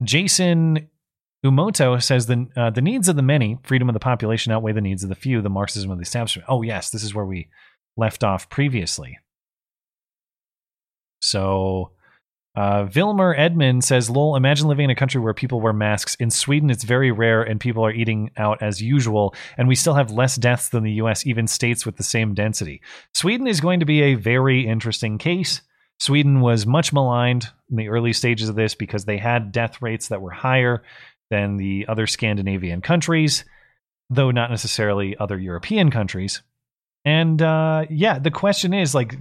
Jason 0.03 0.89
Umoto 1.45 2.03
says 2.03 2.27
the 2.27 2.47
uh, 2.57 2.71
the 2.71 2.81
needs 2.81 3.09
of 3.09 3.17
the 3.17 3.23
many, 3.23 3.59
freedom 3.63 3.89
of 3.89 3.95
the 3.95 4.01
population 4.01 4.53
outweigh 4.53 4.73
the 4.73 4.81
needs 4.81 5.03
of 5.03 5.09
the 5.09 5.15
few. 5.15 5.43
The 5.43 5.51
Marxism 5.51 5.91
of 5.91 5.99
the 5.99 6.03
establishment. 6.03 6.47
Oh 6.49 6.63
yes, 6.63 6.91
this 6.91 7.03
is 7.03 7.15
where 7.15 7.25
we 7.25 7.49
left 7.97 8.23
off 8.23 8.49
previously. 8.49 9.19
So, 11.29 11.93
uh, 12.57 12.85
Vilmer 12.87 13.39
Edmund 13.39 13.85
says, 13.85 14.11
"Lol, 14.11 14.37
imagine 14.37 14.67
living 14.67 14.85
in 14.85 14.91
a 14.91 14.95
country 14.97 15.21
where 15.21 15.35
people 15.35 15.61
wear 15.61 15.73
masks. 15.73 16.15
In 16.17 16.31
Sweden, 16.31 16.71
it's 16.71 16.85
very 16.85 17.13
rare, 17.13 17.43
and 17.43 17.61
people 17.61 17.85
are 17.85 17.93
eating 17.93 18.31
out 18.37 18.63
as 18.63 18.83
usual, 18.83 19.35
and 19.57 19.69
we 19.69 19.75
still 19.75 19.95
have 19.95 20.11
less 20.11 20.37
deaths 20.37 20.71
than 20.71 20.83
the 20.83 20.93
U.S. 20.93 21.27
Even 21.27 21.47
states 21.47 21.87
with 21.87 21.97
the 21.97 22.03
same 22.03 22.35
density. 22.35 22.81
Sweden 23.15 23.47
is 23.47 23.61
going 23.61 23.81
to 23.81 23.87
be 23.87 24.03
a 24.03 24.15
very 24.15 24.67
interesting 24.67 25.19
case." 25.19 25.63
Sweden 26.01 26.41
was 26.41 26.67
much 26.67 26.93
maligned 26.93 27.49
in 27.71 27.77
the 27.77 27.89
early 27.89 28.13
stages 28.13 28.49
of 28.49 28.55
this 28.55 28.75
because 28.75 29.05
they 29.05 29.19
had 29.19 29.53
death 29.53 29.83
rates 29.83 30.09
that 30.09 30.23
were 30.23 30.31
higher 30.31 30.83
than 31.31 31.57
the 31.57 31.87
other 31.89 32.07
Scandinavian 32.07 32.81
countries, 32.81 33.45
though 34.09 34.31
not 34.31 34.51
necessarily 34.51 35.17
other 35.17 35.39
European 35.39 35.91
countries. 35.91 36.43
And 37.05 37.43
uh, 37.43 37.87
yeah, 37.91 38.19
the 38.19 38.31
question 38.31 38.73
is 38.73 38.95
like, 38.95 39.17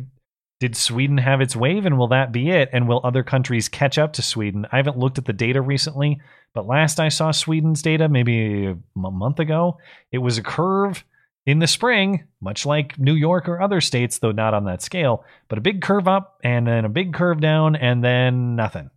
did 0.60 0.76
Sweden 0.76 1.20
have 1.20 1.42
its 1.42 1.56
wave 1.56 1.86
and 1.86 1.98
will 1.98 2.08
that 2.08 2.32
be 2.32 2.50
it? 2.50 2.70
And 2.74 2.88
will 2.88 3.02
other 3.04 3.24
countries 3.24 3.70
catch 3.70 3.98
up 3.98 4.14
to 4.14 4.22
Sweden? 4.22 4.66
I 4.72 4.78
haven't 4.78 4.98
looked 4.98 5.18
at 5.18 5.26
the 5.26 5.34
data 5.34 5.62
recently, 5.62 6.20
but 6.54 6.66
last 6.66 7.00
I 7.00 7.10
saw 7.10 7.32
Sweden's 7.32 7.82
data, 7.82 8.10
maybe 8.10 8.66
a 8.66 8.78
month 8.96 9.40
ago, 9.40 9.78
it 10.12 10.18
was 10.18 10.38
a 10.38 10.44
curve 10.44 11.04
in 11.46 11.60
the 11.60 11.68
spring, 11.68 12.26
much 12.42 12.66
like 12.66 13.00
New 13.00 13.14
York 13.14 13.48
or 13.48 13.62
other 13.62 13.82
states, 13.82 14.20
though 14.20 14.32
not 14.32 14.54
on 14.54 14.66
that 14.66 14.82
scale, 14.82 15.24
but 15.48 15.58
a 15.58 15.62
big 15.62 15.82
curve 15.82 16.08
up 16.08 16.40
and 16.44 16.68
then 16.68 16.86
a 16.86 16.90
big 16.90 17.14
curve 17.14 17.40
down 17.40 17.76
and 17.76 18.04
then 18.04 18.56
nothing. 18.56 18.90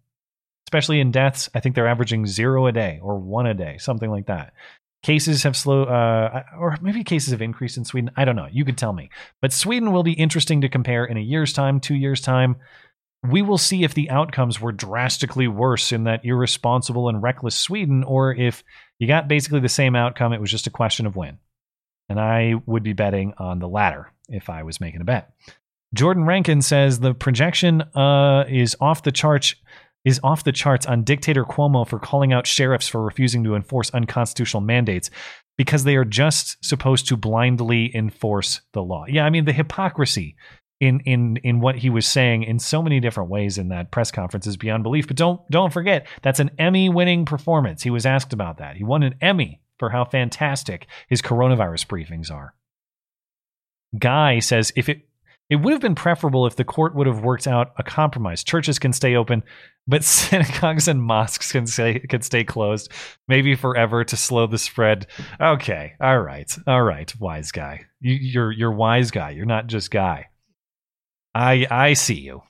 Especially 0.67 1.01
in 1.01 1.11
deaths, 1.11 1.49
I 1.55 1.61
think 1.61 1.75
they're 1.75 1.89
averaging 1.89 2.27
zero 2.27 2.67
a 2.67 2.73
day 2.73 3.01
or 3.03 3.19
one 3.19 3.47
a 3.47 3.55
day, 3.55 3.77
something 3.79 4.11
like 4.11 4.27
that. 4.27 4.53
Cases 5.03 5.45
have 5.45 5.57
slow, 5.57 5.85
uh, 5.85 6.43
or 6.59 6.77
maybe 6.83 7.05
cases 7.05 7.31
have 7.31 7.41
increased 7.41 7.79
in 7.79 7.85
Sweden. 7.85 8.11
I 8.17 8.27
don't 8.27 8.37
know. 8.37 8.49
You 8.51 8.67
could 8.67 8.77
tell 8.77 8.93
me. 8.93 9.09
But 9.41 9.53
Sweden 9.53 9.93
will 9.93 10.03
be 10.03 10.13
interesting 10.13 10.61
to 10.61 10.69
compare 10.69 11.07
in 11.07 11.17
a 11.17 11.21
year's 11.21 11.55
time, 11.55 11.81
two 11.81 11.95
years' 11.95 12.21
time. 12.21 12.57
We 13.27 13.41
will 13.41 13.59
see 13.59 13.83
if 13.83 13.95
the 13.95 14.11
outcomes 14.11 14.61
were 14.61 14.73
drastically 14.73 15.49
worse 15.49 15.93
in 15.93 16.05
that 16.05 16.25
irresponsible 16.25 17.09
and 17.09 17.23
reckless 17.23 17.57
Sweden, 17.57 18.05
or 18.05 18.35
if 18.35 18.63
you 18.99 19.07
got 19.07 19.29
basically 19.29 19.61
the 19.61 19.69
same 19.69 19.97
outcome. 19.97 20.33
It 20.33 20.41
was 20.41 20.51
just 20.51 20.67
a 20.67 20.71
question 20.71 21.07
of 21.07 21.17
when. 21.17 21.39
And 22.09 22.21
I 22.21 22.55
would 22.67 22.83
be 22.83 22.93
betting 22.93 23.35
on 23.39 23.59
the 23.59 23.69
latter 23.69 24.11
if 24.29 24.51
I 24.51 24.65
was 24.65 24.81
making 24.81 25.01
a 25.01 25.05
bet. 25.05 25.33
Jordan 25.95 26.25
Rankin 26.25 26.63
says 26.63 27.01
the 27.01 27.15
projection 27.15 27.83
uh, 27.95 28.45
is 28.49 28.77
off 28.81 29.03
the 29.03 29.13
charts 29.13 29.55
is 30.05 30.21
off 30.25 30.45
the 30.45 30.53
charts 30.53 30.87
on 30.87 31.05
dictator 31.05 31.45
Cuomo 31.45 31.87
for 31.87 31.99
calling 31.99 32.33
out 32.33 32.47
sheriffs 32.47 32.89
for 32.89 33.03
refusing 33.03 33.45
to 33.45 33.55
enforce 33.55 33.91
unconstitutional 33.91 34.63
mandates. 34.63 35.11
because 35.59 35.85
they 35.85 35.95
are 35.97 36.07
just 36.07 36.57
supposed 36.65 37.07
to 37.07 37.19
blindly 37.19 37.95
enforce 37.95 38.63
the 38.73 38.83
law. 38.83 39.05
Yeah, 39.07 39.27
I 39.27 39.31
mean 39.31 39.45
the 39.45 39.53
hypocrisy 39.53 40.35
in 40.81 41.01
in 41.01 41.37
in 41.45 41.61
what 41.61 41.77
he 41.77 41.91
was 41.91 42.07
saying 42.07 42.45
in 42.45 42.59
so 42.59 42.83
many 42.83 42.99
different 42.99 43.29
ways 43.29 43.59
in 43.59 43.69
that 43.69 43.91
press 43.91 44.11
conference 44.11 44.47
is 44.47 44.57
beyond 44.57 44.85
belief. 44.85 45.07
But 45.07 45.19
don't 45.19 45.39
don't 45.51 45.71
forget 45.71 46.07
that's 46.23 46.41
an 46.41 46.51
Emmy 46.59 46.89
winning 46.89 47.27
performance. 47.27 47.83
He 47.83 47.91
was 47.91 48.07
asked 48.07 48.33
about 48.33 48.57
that. 48.57 48.77
He 48.77 48.85
won 48.85 49.03
an 49.03 49.17
Emmy 49.21 49.61
for 49.79 49.91
how 49.91 50.07
fantastic 50.07 50.87
his 51.11 51.21
coronavirus 51.21 51.87
briefings 51.89 52.31
are. 52.31 52.55
Guy 53.99 54.39
says 54.39 54.73
if 54.77 54.89
it 54.89 55.10
it 55.51 55.57
would 55.57 55.73
have 55.73 55.81
been 55.81 55.97
preferable 55.97 56.47
if 56.47 56.55
the 56.55 56.65
court 56.65 56.95
would 56.95 57.09
have 57.09 57.23
worked 57.23 57.49
out 57.49 57.73
a 57.77 57.83
compromise. 57.83 58.45
Churches 58.45 58.79
can 58.79 58.93
stay 58.93 59.17
open, 59.17 59.43
but 59.87 60.05
synagogues 60.05 60.87
and 60.87 61.03
mosques 61.03 61.53
can 61.53 61.67
stay 61.67 61.99
can 61.99 62.23
stay 62.23 62.45
closed, 62.45 62.91
maybe 63.29 63.57
forever 63.57 64.05
to 64.05 64.17
slow 64.17 64.47
the 64.47 64.59
spread. 64.59 65.09
Okay, 65.41 65.95
all 66.01 66.21
right, 66.21 66.51
all 66.67 66.83
right, 66.83 67.13
wise 67.21 67.51
guy. 67.51 67.83
You, 68.01 68.15
you're 68.15 68.53
you're 68.53 68.73
wise 68.73 69.11
guy. 69.11 69.31
You're 69.31 69.45
not 69.45 69.67
just 69.67 69.91
guy. 69.91 70.29
I 71.35 71.67
I 71.71 71.93
see 71.95 72.21
you. 72.21 72.43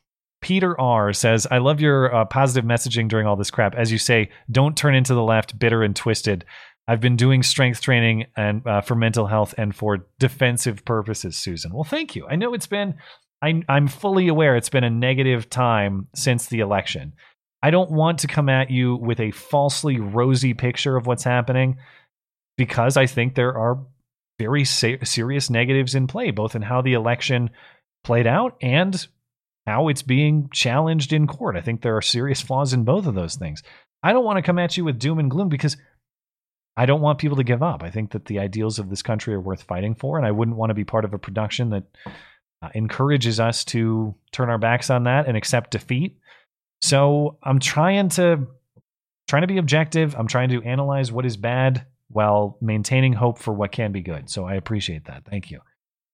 Peter 0.43 0.79
R 0.79 1.13
says, 1.13 1.47
"I 1.51 1.59
love 1.59 1.81
your 1.81 2.15
uh, 2.15 2.25
positive 2.27 2.69
messaging 2.69 3.09
during 3.09 3.27
all 3.27 3.37
this 3.37 3.51
crap. 3.51 3.75
As 3.75 3.91
you 3.91 3.99
say, 3.99 4.31
don't 4.51 4.77
turn 4.77 4.95
into 4.95 5.15
the 5.15 5.23
left, 5.23 5.59
bitter 5.59 5.83
and 5.83 5.97
twisted. 5.97 6.45
I've 6.89 7.01
been 7.01 7.17
doing 7.17 7.43
strength 7.43 7.81
training 7.81 8.27
and 8.37 8.67
uh, 8.67 8.81
for 8.81 8.95
mental 8.95 9.27
health 9.27 9.55
and 9.57 9.75
for 9.75 10.07
defensive 10.19 10.85
purposes, 10.85 11.37
Susan. 11.37 11.73
Well, 11.73 11.85
thank 11.85 12.17
you. 12.17 12.27
I 12.27 12.37
know 12.37 12.53
it's 12.55 12.67
been, 12.67 12.95
I, 13.43 13.63
I'm 13.69 13.87
fully 13.87 14.29
aware 14.29 14.57
it's 14.57 14.71
been 14.71 14.85
a 14.85 14.91
negative 14.91 15.49
time 15.49 16.09
since 16.15 16.47
the 16.47 16.61
election. 16.61 17.13
I 17.63 17.71
don't 17.71 17.91
want 17.91 18.21
to 18.21 18.27
come 18.27 18.49
at 18.49 18.71
you 18.71 18.97
with 18.97 19.21
a 19.21 19.31
falsely 19.31 20.01
rosy 20.01 20.55
picture 20.55 20.97
of 20.97 21.07
what's 21.07 21.25
happening 21.25 21.79
because 22.57 22.97
I 22.97 23.07
think 23.07 23.35
there 23.35 23.57
are 23.57 23.79
very 24.39 24.65
se- 24.65 25.05
serious 25.05 25.51
negatives 25.51 25.95
in 25.95 26.07
play, 26.07 26.31
both 26.31 26.55
in 26.55 26.63
how 26.63 26.81
the 26.81 26.95
election 26.95 27.51
played 28.03 28.27
out 28.27 28.57
and 28.63 29.07
how 29.67 29.89
it's 29.89 30.03
being 30.03 30.49
challenged 30.53 31.13
in 31.13 31.27
court. 31.27 31.57
I 31.57 31.61
think 31.61 31.83
there 31.83 31.97
are 31.97 32.03
serious 32.03 32.41
flaws 32.41 32.73
in 32.73 32.85
both 32.85 33.07
of 33.07 33.15
those 33.15 33.37
things. 33.37 33.63
I 34.03 34.13
don't 34.13 34.25
want 34.25 34.39
to 34.39 34.43
come 34.43 34.59
at 34.59 34.77
you 34.77 34.85
with 34.85 34.99
doom 34.99 35.19
and 35.19 35.31
gloom 35.31 35.51
because 35.51 35.77
I 36.77 36.87
don't 36.87 37.01
want 37.01 37.19
people 37.19 37.37
to 37.37 37.45
give 37.45 37.63
up. 37.63 37.83
I 37.83 37.91
think 37.91 38.13
that 38.13 38.27
the 38.27 38.39
ideals 38.39 38.79
of 38.79 38.89
this 38.89 39.03
country 39.03 39.35
are 39.35 39.41
worth 39.41 39.63
fighting 39.63 39.95
for, 39.95 40.17
and 40.17 40.27
I 40.27 40.31
wouldn't 40.31 40.57
want 40.57 40.71
to 40.71 40.75
be 40.75 40.85
part 40.85 41.05
of 41.05 41.13
a 41.13 41.19
production 41.19 41.71
that 41.71 41.85
uh, 42.63 42.69
encourages 42.75 43.41
us 43.41 43.65
to 43.67 44.15
turn 44.33 44.51
our 44.51 44.59
backs 44.59 44.91
on 44.91 45.05
that 45.05 45.27
and 45.27 45.37
accept 45.37 45.73
defeat. 45.73 46.19
So 46.83 47.39
I'm 47.43 47.59
trying 47.59 48.09
to 48.11 48.47
trying 49.29 49.43
to 49.43 49.49
be 49.49 49.59
objective. 49.59 50.15
I'm 50.17 50.27
trying 50.27 50.49
to 50.51 50.63
analyze 50.63 51.13
what 51.13 51.27
is 51.27 51.37
bad 51.37 51.87
while 52.09 52.59
maintaining 52.61 53.13
hope 53.13 53.39
for 53.39 53.53
what 53.53 53.73
can 53.73 53.93
be 53.93 54.01
good. 54.01 54.29
So 54.29 54.45
I 54.45 54.55
appreciate 54.55 55.05
that. 55.05 55.25
Thank 55.25 55.51
you. 55.51 55.61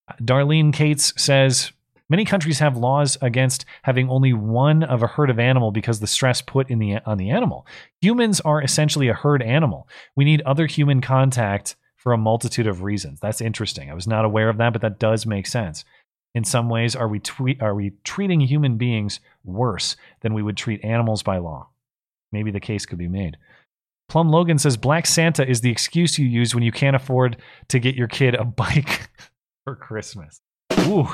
Uh, 0.09 0.15
Darlene 0.23 0.73
Cates 0.73 1.15
says 1.17 1.73
Many 2.09 2.25
countries 2.25 2.61
have 2.61 2.77
laws 2.77 3.19
against 3.21 3.65
having 3.83 4.09
only 4.09 4.33
one 4.33 4.85
of 4.85 5.03
a 5.03 5.09
herd 5.09 5.29
of 5.29 5.41
animal 5.41 5.73
because 5.73 5.99
the 5.99 6.07
stress 6.07 6.41
put 6.41 6.71
in 6.71 6.79
the 6.79 6.99
on 7.05 7.19
the 7.19 7.31
animal. 7.31 7.67
Humans 8.01 8.41
are 8.41 8.63
essentially 8.63 9.09
a 9.09 9.15
herd 9.15 9.43
animal. 9.43 9.89
We 10.15 10.25
need 10.25 10.43
other 10.43 10.67
human 10.67 11.01
contact 11.01 11.75
for 11.97 12.13
a 12.13 12.19
multitude 12.19 12.69
of 12.69 12.83
reasons. 12.83 13.19
That's 13.21 13.41
interesting. 13.41 13.91
I 13.91 13.95
was 13.95 14.07
not 14.07 14.25
aware 14.25 14.49
of 14.49 14.59
that, 14.59 14.73
but 14.73 14.83
that 14.83 15.01
does 15.01 15.27
make 15.27 15.47
sense. 15.47 15.85
In 16.35 16.45
some 16.45 16.69
ways, 16.69 16.95
are 16.95 17.09
we 17.09 17.21
are 17.61 17.75
we 17.75 17.93
treating 18.05 18.41
human 18.41 18.77
beings 18.77 19.19
worse 19.43 19.97
than 20.21 20.33
we 20.35 20.43
would 20.43 20.57
treat 20.57 20.85
animals 20.85 21.25
by 21.25 21.39
law? 21.39 21.71
Maybe 22.31 22.53
the 22.53 22.61
case 22.61 22.87
could 22.87 22.99
be 22.99 23.09
made. 23.09 23.37
Plum 24.09 24.29
Logan 24.29 24.59
says 24.59 24.77
Black 24.77 25.07
Santa 25.07 25.49
is 25.49 25.63
the 25.63 25.71
excuse 25.71 26.19
you 26.19 26.27
use 26.27 26.55
when 26.55 26.63
you 26.63 26.71
can't 26.71 26.95
afford 26.95 27.39
to 27.69 27.81
get 27.81 27.97
your 27.97 28.07
kid 28.07 28.37
a 28.37 28.45
bike 28.45 29.09
for 29.65 29.75
Christmas. 29.75 30.41
Ooh. 30.81 31.09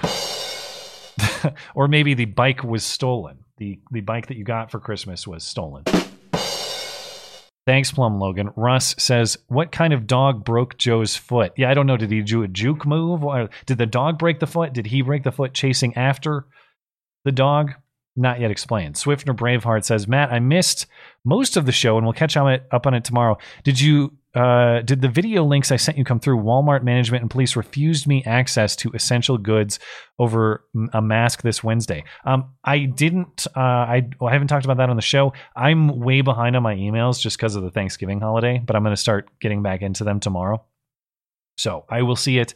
or 1.74 1.88
maybe 1.88 2.14
the 2.14 2.24
bike 2.26 2.62
was 2.64 2.84
stolen. 2.84 3.38
The 3.58 3.78
the 3.90 4.00
bike 4.00 4.26
that 4.28 4.36
you 4.36 4.44
got 4.44 4.70
for 4.70 4.80
Christmas 4.80 5.26
was 5.26 5.44
stolen. 5.44 5.84
Thanks, 7.64 7.92
Plum 7.92 8.18
Logan. 8.18 8.50
Russ 8.56 8.94
says, 8.98 9.38
"What 9.46 9.70
kind 9.70 9.92
of 9.92 10.06
dog 10.06 10.44
broke 10.44 10.76
Joe's 10.78 11.16
foot?" 11.16 11.52
Yeah, 11.56 11.70
I 11.70 11.74
don't 11.74 11.86
know. 11.86 11.96
Did 11.96 12.10
he 12.10 12.22
do 12.22 12.42
a 12.42 12.48
juke 12.48 12.84
move, 12.84 13.22
or 13.22 13.50
did 13.66 13.78
the 13.78 13.86
dog 13.86 14.18
break 14.18 14.40
the 14.40 14.46
foot? 14.46 14.72
Did 14.72 14.86
he 14.86 15.02
break 15.02 15.22
the 15.22 15.30
foot 15.30 15.54
chasing 15.54 15.96
after 15.96 16.46
the 17.24 17.32
dog? 17.32 17.74
Not 18.14 18.40
yet 18.40 18.50
explained. 18.50 18.96
Swiftner 18.96 19.34
Braveheart 19.34 19.84
says, 19.84 20.06
"Matt, 20.06 20.32
I 20.32 20.38
missed 20.38 20.86
most 21.24 21.56
of 21.56 21.66
the 21.66 21.72
show, 21.72 21.96
and 21.96 22.06
we'll 22.06 22.12
catch 22.12 22.36
up 22.36 22.86
on 22.86 22.94
it 22.94 23.04
tomorrow. 23.04 23.38
Did 23.64 23.80
you 23.80 24.12
uh, 24.34 24.80
did 24.80 25.02
the 25.02 25.08
video 25.08 25.44
links 25.44 25.70
I 25.70 25.76
sent 25.76 25.98
you 25.98 26.04
come 26.04 26.18
through? 26.18 26.38
Walmart 26.38 26.82
management 26.82 27.22
and 27.22 27.30
police 27.30 27.54
refused 27.54 28.06
me 28.06 28.24
access 28.24 28.74
to 28.76 28.90
essential 28.92 29.36
goods 29.36 29.78
over 30.18 30.64
a 30.92 31.02
mask 31.02 31.42
this 31.42 31.62
Wednesday. 31.62 32.04
Um, 32.24 32.54
I 32.64 32.86
didn't. 32.86 33.46
Uh, 33.54 33.60
I, 33.60 34.08
well, 34.18 34.30
I 34.30 34.32
haven't 34.32 34.48
talked 34.48 34.64
about 34.64 34.78
that 34.78 34.88
on 34.88 34.96
the 34.96 35.02
show. 35.02 35.34
I'm 35.54 36.00
way 36.00 36.22
behind 36.22 36.56
on 36.56 36.62
my 36.62 36.74
emails 36.74 37.20
just 37.20 37.36
because 37.36 37.56
of 37.56 37.62
the 37.62 37.70
Thanksgiving 37.70 38.20
holiday, 38.20 38.62
but 38.64 38.74
I'm 38.74 38.82
going 38.82 38.94
to 38.96 39.00
start 39.00 39.28
getting 39.40 39.62
back 39.62 39.82
into 39.82 40.04
them 40.04 40.18
tomorrow. 40.18 40.64
So 41.58 41.84
I 41.90 42.02
will 42.02 42.16
see 42.16 42.38
it. 42.38 42.54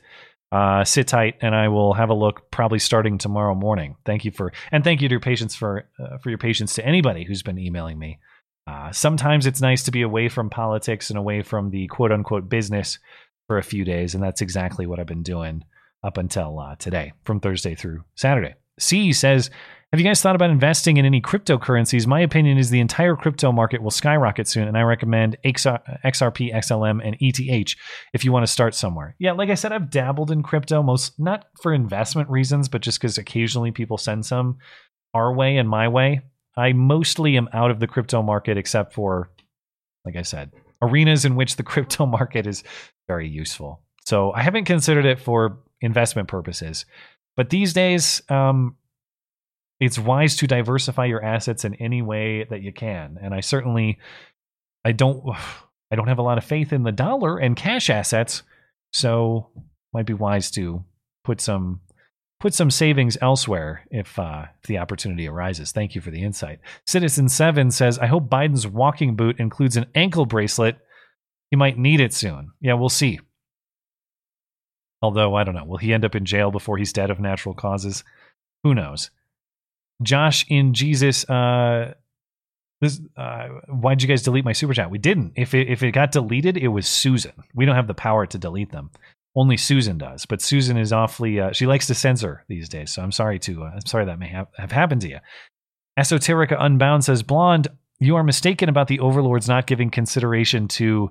Uh, 0.53 0.85
sit 0.85 1.09
tight, 1.09 1.35
and 1.41 1.55
I 1.55 1.69
will 1.69 1.93
have 1.95 2.09
a 2.09 2.15
look 2.15 2.51
probably 2.53 2.79
starting 2.79 3.19
tomorrow 3.19 3.55
morning. 3.55 3.97
Thank 4.05 4.25
you 4.25 4.31
for 4.31 4.53
and 4.71 4.85
thank 4.85 5.03
you 5.03 5.09
to 5.09 5.13
your 5.13 5.21
patience 5.21 5.57
for 5.57 5.89
uh, 5.99 6.19
for 6.19 6.29
your 6.31 6.39
patience 6.39 6.75
to 6.77 6.87
anybody 6.87 7.25
who's 7.25 7.43
been 7.43 7.59
emailing 7.59 7.99
me. 7.99 8.21
Uh, 8.67 8.93
sometimes 8.93 9.47
it's 9.47 9.61
nice 9.61 9.85
to 9.85 9.91
be 9.91 10.03
away 10.03 10.29
from 10.29 10.51
politics 10.51 11.11
and 11.11 11.19
away 11.19 11.43
from 11.43 11.71
the 11.71 11.87
quote 11.89 12.13
unquote 12.13 12.49
business 12.49 12.99
for 13.47 13.59
a 13.59 13.63
few 13.63 13.85
days. 13.85 14.15
And 14.15 14.23
that's 14.23 14.41
exactly 14.41 14.87
what 14.87 14.99
I've 14.99 15.07
been 15.07 15.23
doing 15.23 15.65
up 16.03 16.19
until 16.19 16.59
uh, 16.59 16.77
today, 16.77 17.13
from 17.25 17.41
Thursday 17.41 17.75
through 17.75 18.05
Saturday. 18.15 18.55
C 18.79 19.13
says, 19.13 19.51
Have 19.93 20.01
you 20.01 20.07
guys 20.07 20.21
thought 20.21 20.35
about 20.35 20.51
investing 20.51 20.97
in 20.97 21.05
any 21.05 21.21
cryptocurrencies? 21.21 22.09
My 22.09 22.21
opinion 22.21 22.59
is 22.59 22.71
the 22.71 22.81
entire 22.81 23.15
crypto 23.15 23.53
market 23.53 23.81
will 23.81 23.93
skyrocket 23.93 24.49
soon, 24.49 24.67
and 24.67 24.77
I 24.77 24.83
recommend 24.83 25.37
XRP, 25.45 26.53
XLM, 26.53 27.01
and 27.05 27.17
ETH 27.21 27.77
if 28.13 28.25
you 28.25 28.33
want 28.33 28.45
to 28.45 28.53
start 28.53 28.75
somewhere. 28.75 29.15
Yeah, 29.21 29.33
like 29.33 29.49
I 29.49 29.55
said, 29.55 29.71
I've 29.71 29.89
dabbled 29.89 30.33
in 30.33 30.43
crypto, 30.43 30.83
most 30.83 31.21
not 31.21 31.47
for 31.63 31.73
investment 31.73 32.29
reasons, 32.29 32.69
but 32.69 32.83
just 32.83 33.01
because 33.01 33.17
occasionally 33.17 33.71
people 33.71 33.97
send 33.97 34.27
some 34.27 34.59
our 35.15 35.33
way 35.33 35.57
and 35.57 35.69
my 35.69 35.87
way. 35.87 36.21
I 36.57 36.73
mostly 36.73 37.37
am 37.37 37.49
out 37.53 37.71
of 37.71 37.79
the 37.79 37.87
crypto 37.87 38.23
market, 38.23 38.59
except 38.59 38.93
for, 38.93 39.31
like 40.05 40.17
I 40.17 40.23
said, 40.23 40.51
arenas 40.83 41.25
in 41.25 41.37
which 41.37 41.57
the 41.57 41.63
crypto 41.63 42.07
market 42.07 42.49
is 42.49 42.65
very 43.07 43.29
useful. 43.29 43.83
So 44.05 44.33
I 44.33 44.43
haven't 44.43 44.65
considered 44.65 45.05
it 45.07 45.21
for 45.21 45.61
investment 45.81 46.27
purposes. 46.27 46.87
But 47.37 47.51
these 47.51 47.73
days, 47.73 48.21
um, 48.29 48.77
it's 49.81 49.99
wise 49.99 50.37
to 50.37 50.47
diversify 50.47 51.07
your 51.07 51.23
assets 51.23 51.65
in 51.65 51.75
any 51.75 52.03
way 52.03 52.45
that 52.45 52.63
you 52.63 52.73
can. 52.73 53.19
And 53.21 53.35
I 53.35 53.41
certainly, 53.41 53.99
I 54.85 54.93
don't, 54.93 55.25
I 55.91 55.95
don't 55.95 56.09
have 56.09 56.19
a 56.19 56.23
lot 56.23 56.39
of 56.39 56.45
faith 56.45 56.73
in 56.73 56.83
the 56.83 56.93
dollar 56.93 57.39
and 57.39 57.57
cash 57.57 57.91
assets, 57.91 58.43
so 58.93 59.51
might 59.93 60.07
be 60.07 60.15
wise 60.15 60.51
to 60.53 60.85
put 61.25 61.41
some 61.41 61.81
put 62.39 62.53
some 62.53 62.71
savings 62.71 63.17
elsewhere 63.23 63.87
if, 63.91 64.19
uh, 64.19 64.45
if 64.61 64.67
the 64.67 64.79
opportunity 64.79 65.27
arises. 65.27 65.73
Thank 65.73 65.95
you 65.95 66.01
for 66.01 66.11
the 66.11 66.23
insight. 66.23 66.59
Citizen 66.87 67.29
Seven 67.29 67.71
says, 67.71 67.99
"I 67.99 68.07
hope 68.07 68.29
Biden's 68.29 68.67
walking 68.67 69.17
boot 69.17 69.39
includes 69.39 69.77
an 69.77 69.87
ankle 69.95 70.27
bracelet. 70.27 70.77
He 71.51 71.57
might 71.57 71.79
need 71.79 72.01
it 72.01 72.13
soon. 72.13 72.51
Yeah, 72.61 72.75
we'll 72.75 72.89
see. 72.89 73.21
Although 75.01 75.35
I 75.35 75.45
don't 75.45 75.55
know, 75.55 75.65
will 75.65 75.79
he 75.79 75.95
end 75.95 76.05
up 76.05 76.15
in 76.15 76.25
jail 76.25 76.51
before 76.51 76.79
he's 76.79 76.93
dead 76.93 77.11
of 77.11 77.21
natural 77.21 77.55
causes? 77.55 78.03
Who 78.65 78.75
knows?" 78.75 79.11
Josh 80.03 80.47
in 80.49 80.75
Jesus. 80.75 81.29
Uh, 81.29 81.95
this, 82.81 83.01
uh, 83.17 83.49
why'd 83.69 84.03
you 84.03 84.09
guys 84.09 84.23
delete 84.23 84.45
my 84.45 84.53
super 84.53 84.75
chat? 84.75 84.91
We 84.91 84.99
didn't. 84.99 85.33
If 85.37 85.55
it, 85.55 85.69
if 85.69 85.83
it 85.83 85.93
got 85.93 86.13
deleted, 86.13 86.57
it 86.57 86.69
was 86.69 86.87
Susan. 86.87 87.33
We 87.55 87.65
don't 87.65 87.77
have 87.77 87.87
the 87.87 87.95
power 87.95 88.27
to 88.27 88.39
delete 88.39 88.73
them. 88.73 88.91
Only 89.35 89.57
Susan 89.57 89.99
does, 89.99 90.25
but 90.27 90.41
Susan 90.41 90.77
is 90.77 90.93
awfully. 90.93 91.41
Uh, 91.41 91.53
she 91.53 91.67
likes 91.67 91.87
to 91.89 91.95
censor 91.95 92.45
these 92.49 92.69
days, 92.69 92.91
so 92.91 93.03
I'm 93.03 93.13
sorry 93.13 93.39
to. 93.41 93.65
Uh, 93.65 93.71
I'm 93.75 93.87
sorry 93.87 94.07
that 94.07 94.19
may 94.19 94.29
have, 94.29 94.49
have 94.57 94.73
happened 94.73 95.03
to 95.03 95.09
you. 95.09 95.19
Esoterica 95.99 96.57
Unbound 96.59 97.05
says, 97.05 97.23
"Blonde, 97.23 97.69
you 97.99 98.17
are 98.17 98.25
mistaken 98.25 98.69
about 98.69 98.89
the 98.89 99.01
overlords 99.01 99.49
not 99.49 99.67
giving 99.67 99.91
consideration 99.91 100.69
to 100.69 101.11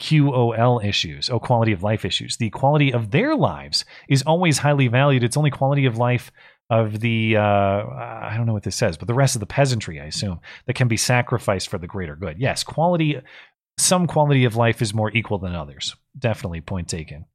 QOL 0.00 0.84
issues, 0.84 1.30
oh, 1.30 1.38
quality 1.38 1.72
of 1.72 1.82
life 1.82 2.04
issues. 2.04 2.36
The 2.36 2.50
quality 2.50 2.92
of 2.92 3.10
their 3.10 3.36
lives 3.36 3.84
is 4.08 4.22
always 4.22 4.58
highly 4.58 4.88
valued. 4.88 5.22
It's 5.22 5.36
only 5.36 5.50
quality 5.50 5.86
of 5.86 5.96
life 5.96 6.32
of 6.70 7.00
the, 7.00 7.36
uh, 7.36 7.40
I 7.40 8.34
don't 8.36 8.46
know 8.46 8.52
what 8.52 8.62
this 8.62 8.76
says, 8.76 8.96
but 8.96 9.06
the 9.08 9.14
rest 9.14 9.36
of 9.36 9.40
the 9.40 9.46
peasantry, 9.46 10.00
I 10.00 10.06
assume, 10.06 10.40
that 10.66 10.74
can 10.74 10.88
be 10.88 10.96
sacrificed 10.96 11.68
for 11.68 11.78
the 11.78 11.86
greater 11.86 12.16
good. 12.16 12.38
Yes, 12.38 12.64
quality, 12.64 13.20
some 13.78 14.06
quality 14.06 14.44
of 14.44 14.56
life 14.56 14.80
is 14.80 14.94
more 14.94 15.10
equal 15.10 15.38
than 15.38 15.54
others. 15.54 15.94
Definitely 16.18 16.62
point 16.62 16.88
taken. 16.88 17.26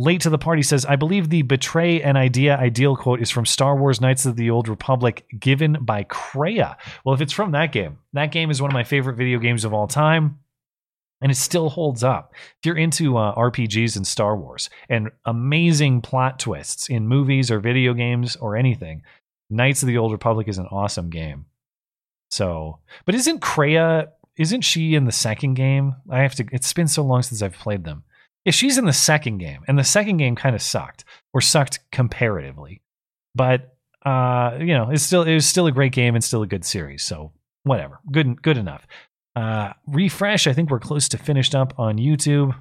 Late 0.00 0.20
to 0.20 0.30
the 0.30 0.38
party 0.38 0.62
says, 0.62 0.84
I 0.84 0.94
believe 0.94 1.28
the 1.28 1.42
betray 1.42 2.00
an 2.02 2.16
idea 2.16 2.56
ideal 2.56 2.94
quote 2.94 3.20
is 3.20 3.30
from 3.30 3.44
Star 3.44 3.76
Wars 3.76 4.00
Knights 4.00 4.26
of 4.26 4.36
the 4.36 4.50
Old 4.50 4.68
Republic, 4.68 5.26
given 5.38 5.78
by 5.80 6.04
Kreia. 6.04 6.76
Well, 7.04 7.16
if 7.16 7.20
it's 7.20 7.32
from 7.32 7.50
that 7.52 7.72
game, 7.72 7.98
that 8.12 8.30
game 8.30 8.50
is 8.50 8.62
one 8.62 8.70
of 8.70 8.74
my 8.74 8.84
favorite 8.84 9.16
video 9.16 9.40
games 9.40 9.64
of 9.64 9.74
all 9.74 9.88
time. 9.88 10.38
And 11.20 11.32
it 11.32 11.36
still 11.36 11.68
holds 11.68 12.04
up. 12.04 12.32
If 12.34 12.66
you're 12.66 12.76
into 12.76 13.16
uh, 13.16 13.34
RPGs 13.34 13.96
and 13.96 14.06
Star 14.06 14.36
Wars 14.36 14.70
and 14.88 15.10
amazing 15.24 16.00
plot 16.00 16.38
twists 16.38 16.88
in 16.88 17.08
movies 17.08 17.50
or 17.50 17.60
video 17.60 17.94
games 17.94 18.36
or 18.36 18.56
anything, 18.56 19.02
Knights 19.50 19.82
of 19.82 19.86
the 19.86 19.98
Old 19.98 20.12
Republic 20.12 20.48
is 20.48 20.58
an 20.58 20.66
awesome 20.66 21.10
game. 21.10 21.46
So, 22.30 22.78
but 23.06 23.14
isn't 23.14 23.40
Kreia? 23.40 24.08
Isn't 24.36 24.62
she 24.62 24.94
in 24.94 25.06
the 25.06 25.12
second 25.12 25.54
game? 25.54 25.96
I 26.10 26.20
have 26.20 26.34
to. 26.36 26.46
It's 26.52 26.72
been 26.72 26.88
so 26.88 27.02
long 27.02 27.22
since 27.22 27.42
I've 27.42 27.54
played 27.54 27.84
them. 27.84 28.04
Yeah, 28.44 28.52
she's 28.52 28.78
in 28.78 28.84
the 28.84 28.92
second 28.92 29.38
game, 29.38 29.62
and 29.66 29.78
the 29.78 29.84
second 29.84 30.18
game 30.18 30.36
kind 30.36 30.54
of 30.54 30.62
sucked, 30.62 31.04
or 31.32 31.40
sucked 31.40 31.80
comparatively. 31.90 32.82
But 33.34 33.76
uh, 34.04 34.58
you 34.60 34.74
know, 34.74 34.90
it's 34.90 35.02
still 35.02 35.22
it 35.22 35.34
was 35.34 35.46
still 35.46 35.66
a 35.66 35.72
great 35.72 35.92
game 35.92 36.14
and 36.14 36.22
still 36.22 36.42
a 36.42 36.46
good 36.46 36.64
series. 36.64 37.02
So 37.02 37.32
whatever, 37.64 38.00
good 38.12 38.40
good 38.42 38.58
enough. 38.58 38.86
Uh, 39.38 39.72
refresh. 39.86 40.48
I 40.48 40.52
think 40.52 40.68
we're 40.68 40.80
close 40.80 41.08
to 41.10 41.16
finished 41.16 41.54
up 41.54 41.72
on 41.78 41.96
YouTube. 41.96 42.56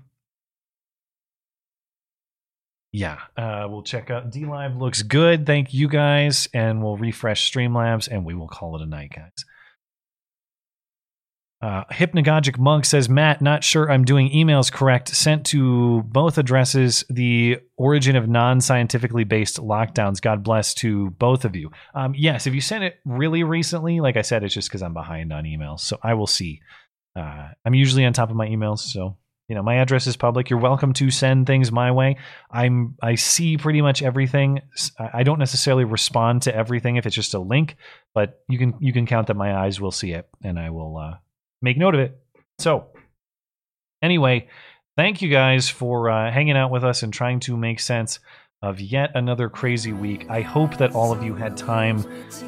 Yeah, 2.92 3.18
uh, 3.36 3.66
we'll 3.68 3.82
check 3.82 4.12
out 4.12 4.32
DLive. 4.32 4.80
Looks 4.80 5.02
good. 5.02 5.48
Thank 5.48 5.74
you 5.74 5.88
guys, 5.88 6.48
and 6.54 6.84
we'll 6.84 6.96
refresh 6.96 7.52
Streamlabs, 7.52 8.08
and 8.08 8.24
we 8.24 8.36
will 8.36 8.48
call 8.48 8.76
it 8.76 8.84
a 8.84 8.86
night, 8.86 9.12
guys. 9.16 9.32
Uh, 11.60 11.84
Hypnagogic 11.86 12.60
Monk 12.60 12.86
says, 12.86 13.10
Matt, 13.10 13.42
not 13.42 13.64
sure 13.64 13.92
I'm 13.92 14.06
doing 14.06 14.30
emails 14.30 14.72
correct. 14.72 15.10
Sent 15.10 15.44
to 15.48 16.04
both 16.04 16.38
addresses 16.38 17.04
the 17.10 17.58
origin 17.78 18.16
of 18.16 18.30
non 18.30 18.62
scientifically 18.62 19.24
based 19.24 19.58
lockdowns. 19.58 20.22
God 20.22 20.44
bless 20.44 20.76
to 20.76 21.10
both 21.12 21.46
of 21.46 21.56
you. 21.56 21.72
Um, 21.96 22.14
yes, 22.16 22.46
if 22.46 22.54
you 22.54 22.62
sent 22.62 22.84
it 22.84 23.00
really 23.06 23.44
recently, 23.44 24.00
like 24.02 24.18
I 24.18 24.22
said, 24.22 24.44
it's 24.44 24.54
just 24.54 24.70
because 24.70 24.84
I'm 24.84 24.94
behind 24.94 25.34
on 25.34 25.46
emails. 25.46 25.80
So 25.80 25.98
I 26.04 26.14
will 26.14 26.28
see. 26.28 26.62
Uh, 27.16 27.50
I'm 27.66 27.74
usually 27.74 28.06
on 28.06 28.14
top 28.14 28.30
of 28.30 28.36
my 28.36 28.48
emails. 28.48 28.80
So, 28.80 29.18
you 29.48 29.56
know, 29.56 29.64
my 29.64 29.78
address 29.78 30.06
is 30.06 30.16
public. 30.16 30.52
You're 30.52 30.60
welcome 30.60 30.94
to 30.94 31.10
send 31.10 31.48
things 31.48 31.72
my 31.72 31.92
way. 31.92 32.18
I'm, 32.52 32.96
I 33.02 33.16
see 33.16 33.58
pretty 33.58 33.82
much 33.82 34.04
everything. 34.04 34.62
I 35.00 35.24
don't 35.24 35.40
necessarily 35.40 35.86
respond 35.86 36.44
to 36.44 36.56
everything 36.56 36.98
if 36.98 37.08
it's 37.08 37.16
just 37.16 37.34
a 37.34 37.40
link, 37.40 37.78
but 38.14 38.44
you 38.48 38.60
can, 38.60 38.76
you 38.80 38.94
can 38.94 39.08
count 39.08 39.26
that 39.28 39.38
my 39.38 39.56
eyes 39.58 39.82
will 39.82 39.92
see 39.92 40.12
it 40.12 40.30
and 40.44 40.60
I 40.60 40.70
will, 40.70 40.98
uh, 40.98 41.16
make 41.62 41.78
note 41.78 41.96
of 41.96 42.02
it. 42.02 42.20
So, 42.60 42.88
anyway, 44.02 44.48
thank 44.96 45.22
you 45.22 45.30
guys 45.30 45.70
for 45.70 46.10
uh, 46.10 46.32
hanging 46.32 46.58
out 46.58 46.72
with 46.72 46.84
us 46.84 47.04
and 47.04 47.14
trying 47.14 47.40
to 47.42 47.58
make 47.58 47.80
sense 47.80 48.20
of 48.62 48.80
yet 48.80 49.12
another 49.14 49.50
crazy 49.50 49.94
week. 49.94 50.26
I 50.30 50.42
hope 50.42 50.78
that 50.78 50.96
all 50.96 51.12
of 51.12 51.24
you 51.24 51.36
had 51.36 51.56
time 51.56 52.04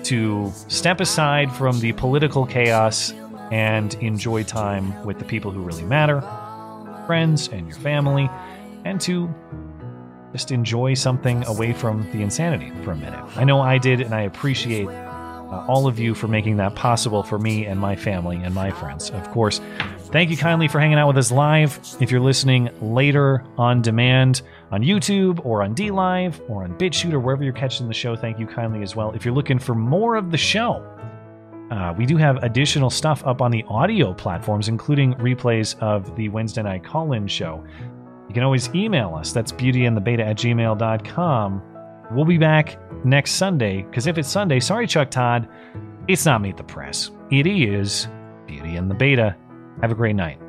to 0.05 0.51
step 0.67 0.99
aside 0.99 1.51
from 1.51 1.79
the 1.79 1.93
political 1.93 2.45
chaos 2.45 3.13
and 3.51 3.93
enjoy 3.95 4.43
time 4.43 5.05
with 5.05 5.19
the 5.19 5.25
people 5.25 5.51
who 5.51 5.61
really 5.61 5.83
matter, 5.83 6.21
friends 7.05 7.47
and 7.49 7.67
your 7.67 7.77
family, 7.77 8.29
and 8.85 8.99
to 9.01 9.33
just 10.31 10.51
enjoy 10.51 10.93
something 10.93 11.43
away 11.45 11.73
from 11.73 12.03
the 12.11 12.21
insanity 12.21 12.71
for 12.83 12.91
a 12.91 12.95
minute. 12.95 13.23
I 13.35 13.43
know 13.43 13.61
I 13.61 13.77
did, 13.77 14.01
and 14.01 14.13
I 14.13 14.21
appreciate 14.21 14.87
uh, 15.51 15.65
all 15.67 15.87
of 15.87 15.99
you 15.99 16.13
for 16.13 16.27
making 16.27 16.57
that 16.57 16.75
possible 16.75 17.23
for 17.23 17.39
me 17.39 17.65
and 17.65 17.79
my 17.79 17.95
family 17.95 18.37
and 18.37 18.53
my 18.53 18.71
friends. 18.71 19.09
Of 19.09 19.29
course, 19.31 19.61
thank 20.11 20.29
you 20.29 20.37
kindly 20.37 20.67
for 20.67 20.79
hanging 20.79 20.97
out 20.97 21.07
with 21.07 21.17
us 21.17 21.31
live. 21.31 21.79
If 21.99 22.11
you're 22.11 22.21
listening 22.21 22.69
later 22.81 23.43
on 23.57 23.81
demand 23.81 24.43
on 24.71 24.81
YouTube 24.81 25.43
or 25.45 25.63
on 25.63 25.73
DLive 25.73 26.39
or 26.49 26.63
on 26.63 26.77
BitChute 26.77 27.13
or 27.13 27.19
wherever 27.19 27.43
you're 27.43 27.53
catching 27.53 27.87
the 27.87 27.93
show, 27.93 28.15
thank 28.15 28.39
you 28.39 28.45
kindly 28.45 28.83
as 28.83 28.95
well. 28.95 29.11
If 29.13 29.25
you're 29.25 29.33
looking 29.33 29.59
for 29.59 29.73
more 29.73 30.15
of 30.15 30.31
the 30.31 30.37
show, 30.37 30.85
uh, 31.71 31.93
we 31.97 32.05
do 32.05 32.17
have 32.17 32.37
additional 32.43 32.89
stuff 32.89 33.25
up 33.25 33.41
on 33.41 33.51
the 33.51 33.63
audio 33.67 34.13
platforms, 34.13 34.67
including 34.67 35.13
replays 35.15 35.77
of 35.79 36.15
the 36.15 36.29
Wednesday 36.29 36.63
night 36.63 36.83
call 36.83 37.13
in 37.13 37.27
show. 37.27 37.63
You 38.27 38.33
can 38.33 38.43
always 38.43 38.73
email 38.75 39.15
us. 39.15 39.31
That's 39.33 39.51
beautyandthebeta 39.51 40.19
at 40.19 40.37
gmail.com. 40.37 41.63
We'll 42.11 42.25
be 42.25 42.37
back 42.37 42.79
next 43.03 43.33
Sunday, 43.33 43.83
because 43.83 44.07
if 44.07 44.17
it's 44.17 44.29
Sunday, 44.29 44.59
sorry, 44.59 44.87
Chuck 44.87 45.11
Todd, 45.11 45.47
it's 46.07 46.25
not 46.25 46.41
Meet 46.41 46.57
the 46.57 46.63
Press. 46.63 47.11
It 47.31 47.45
is 47.47 48.07
Beauty 48.47 48.75
and 48.75 48.89
the 48.89 48.95
Beta. 48.95 49.35
Have 49.81 49.91
a 49.91 49.95
great 49.95 50.15
night. 50.15 50.39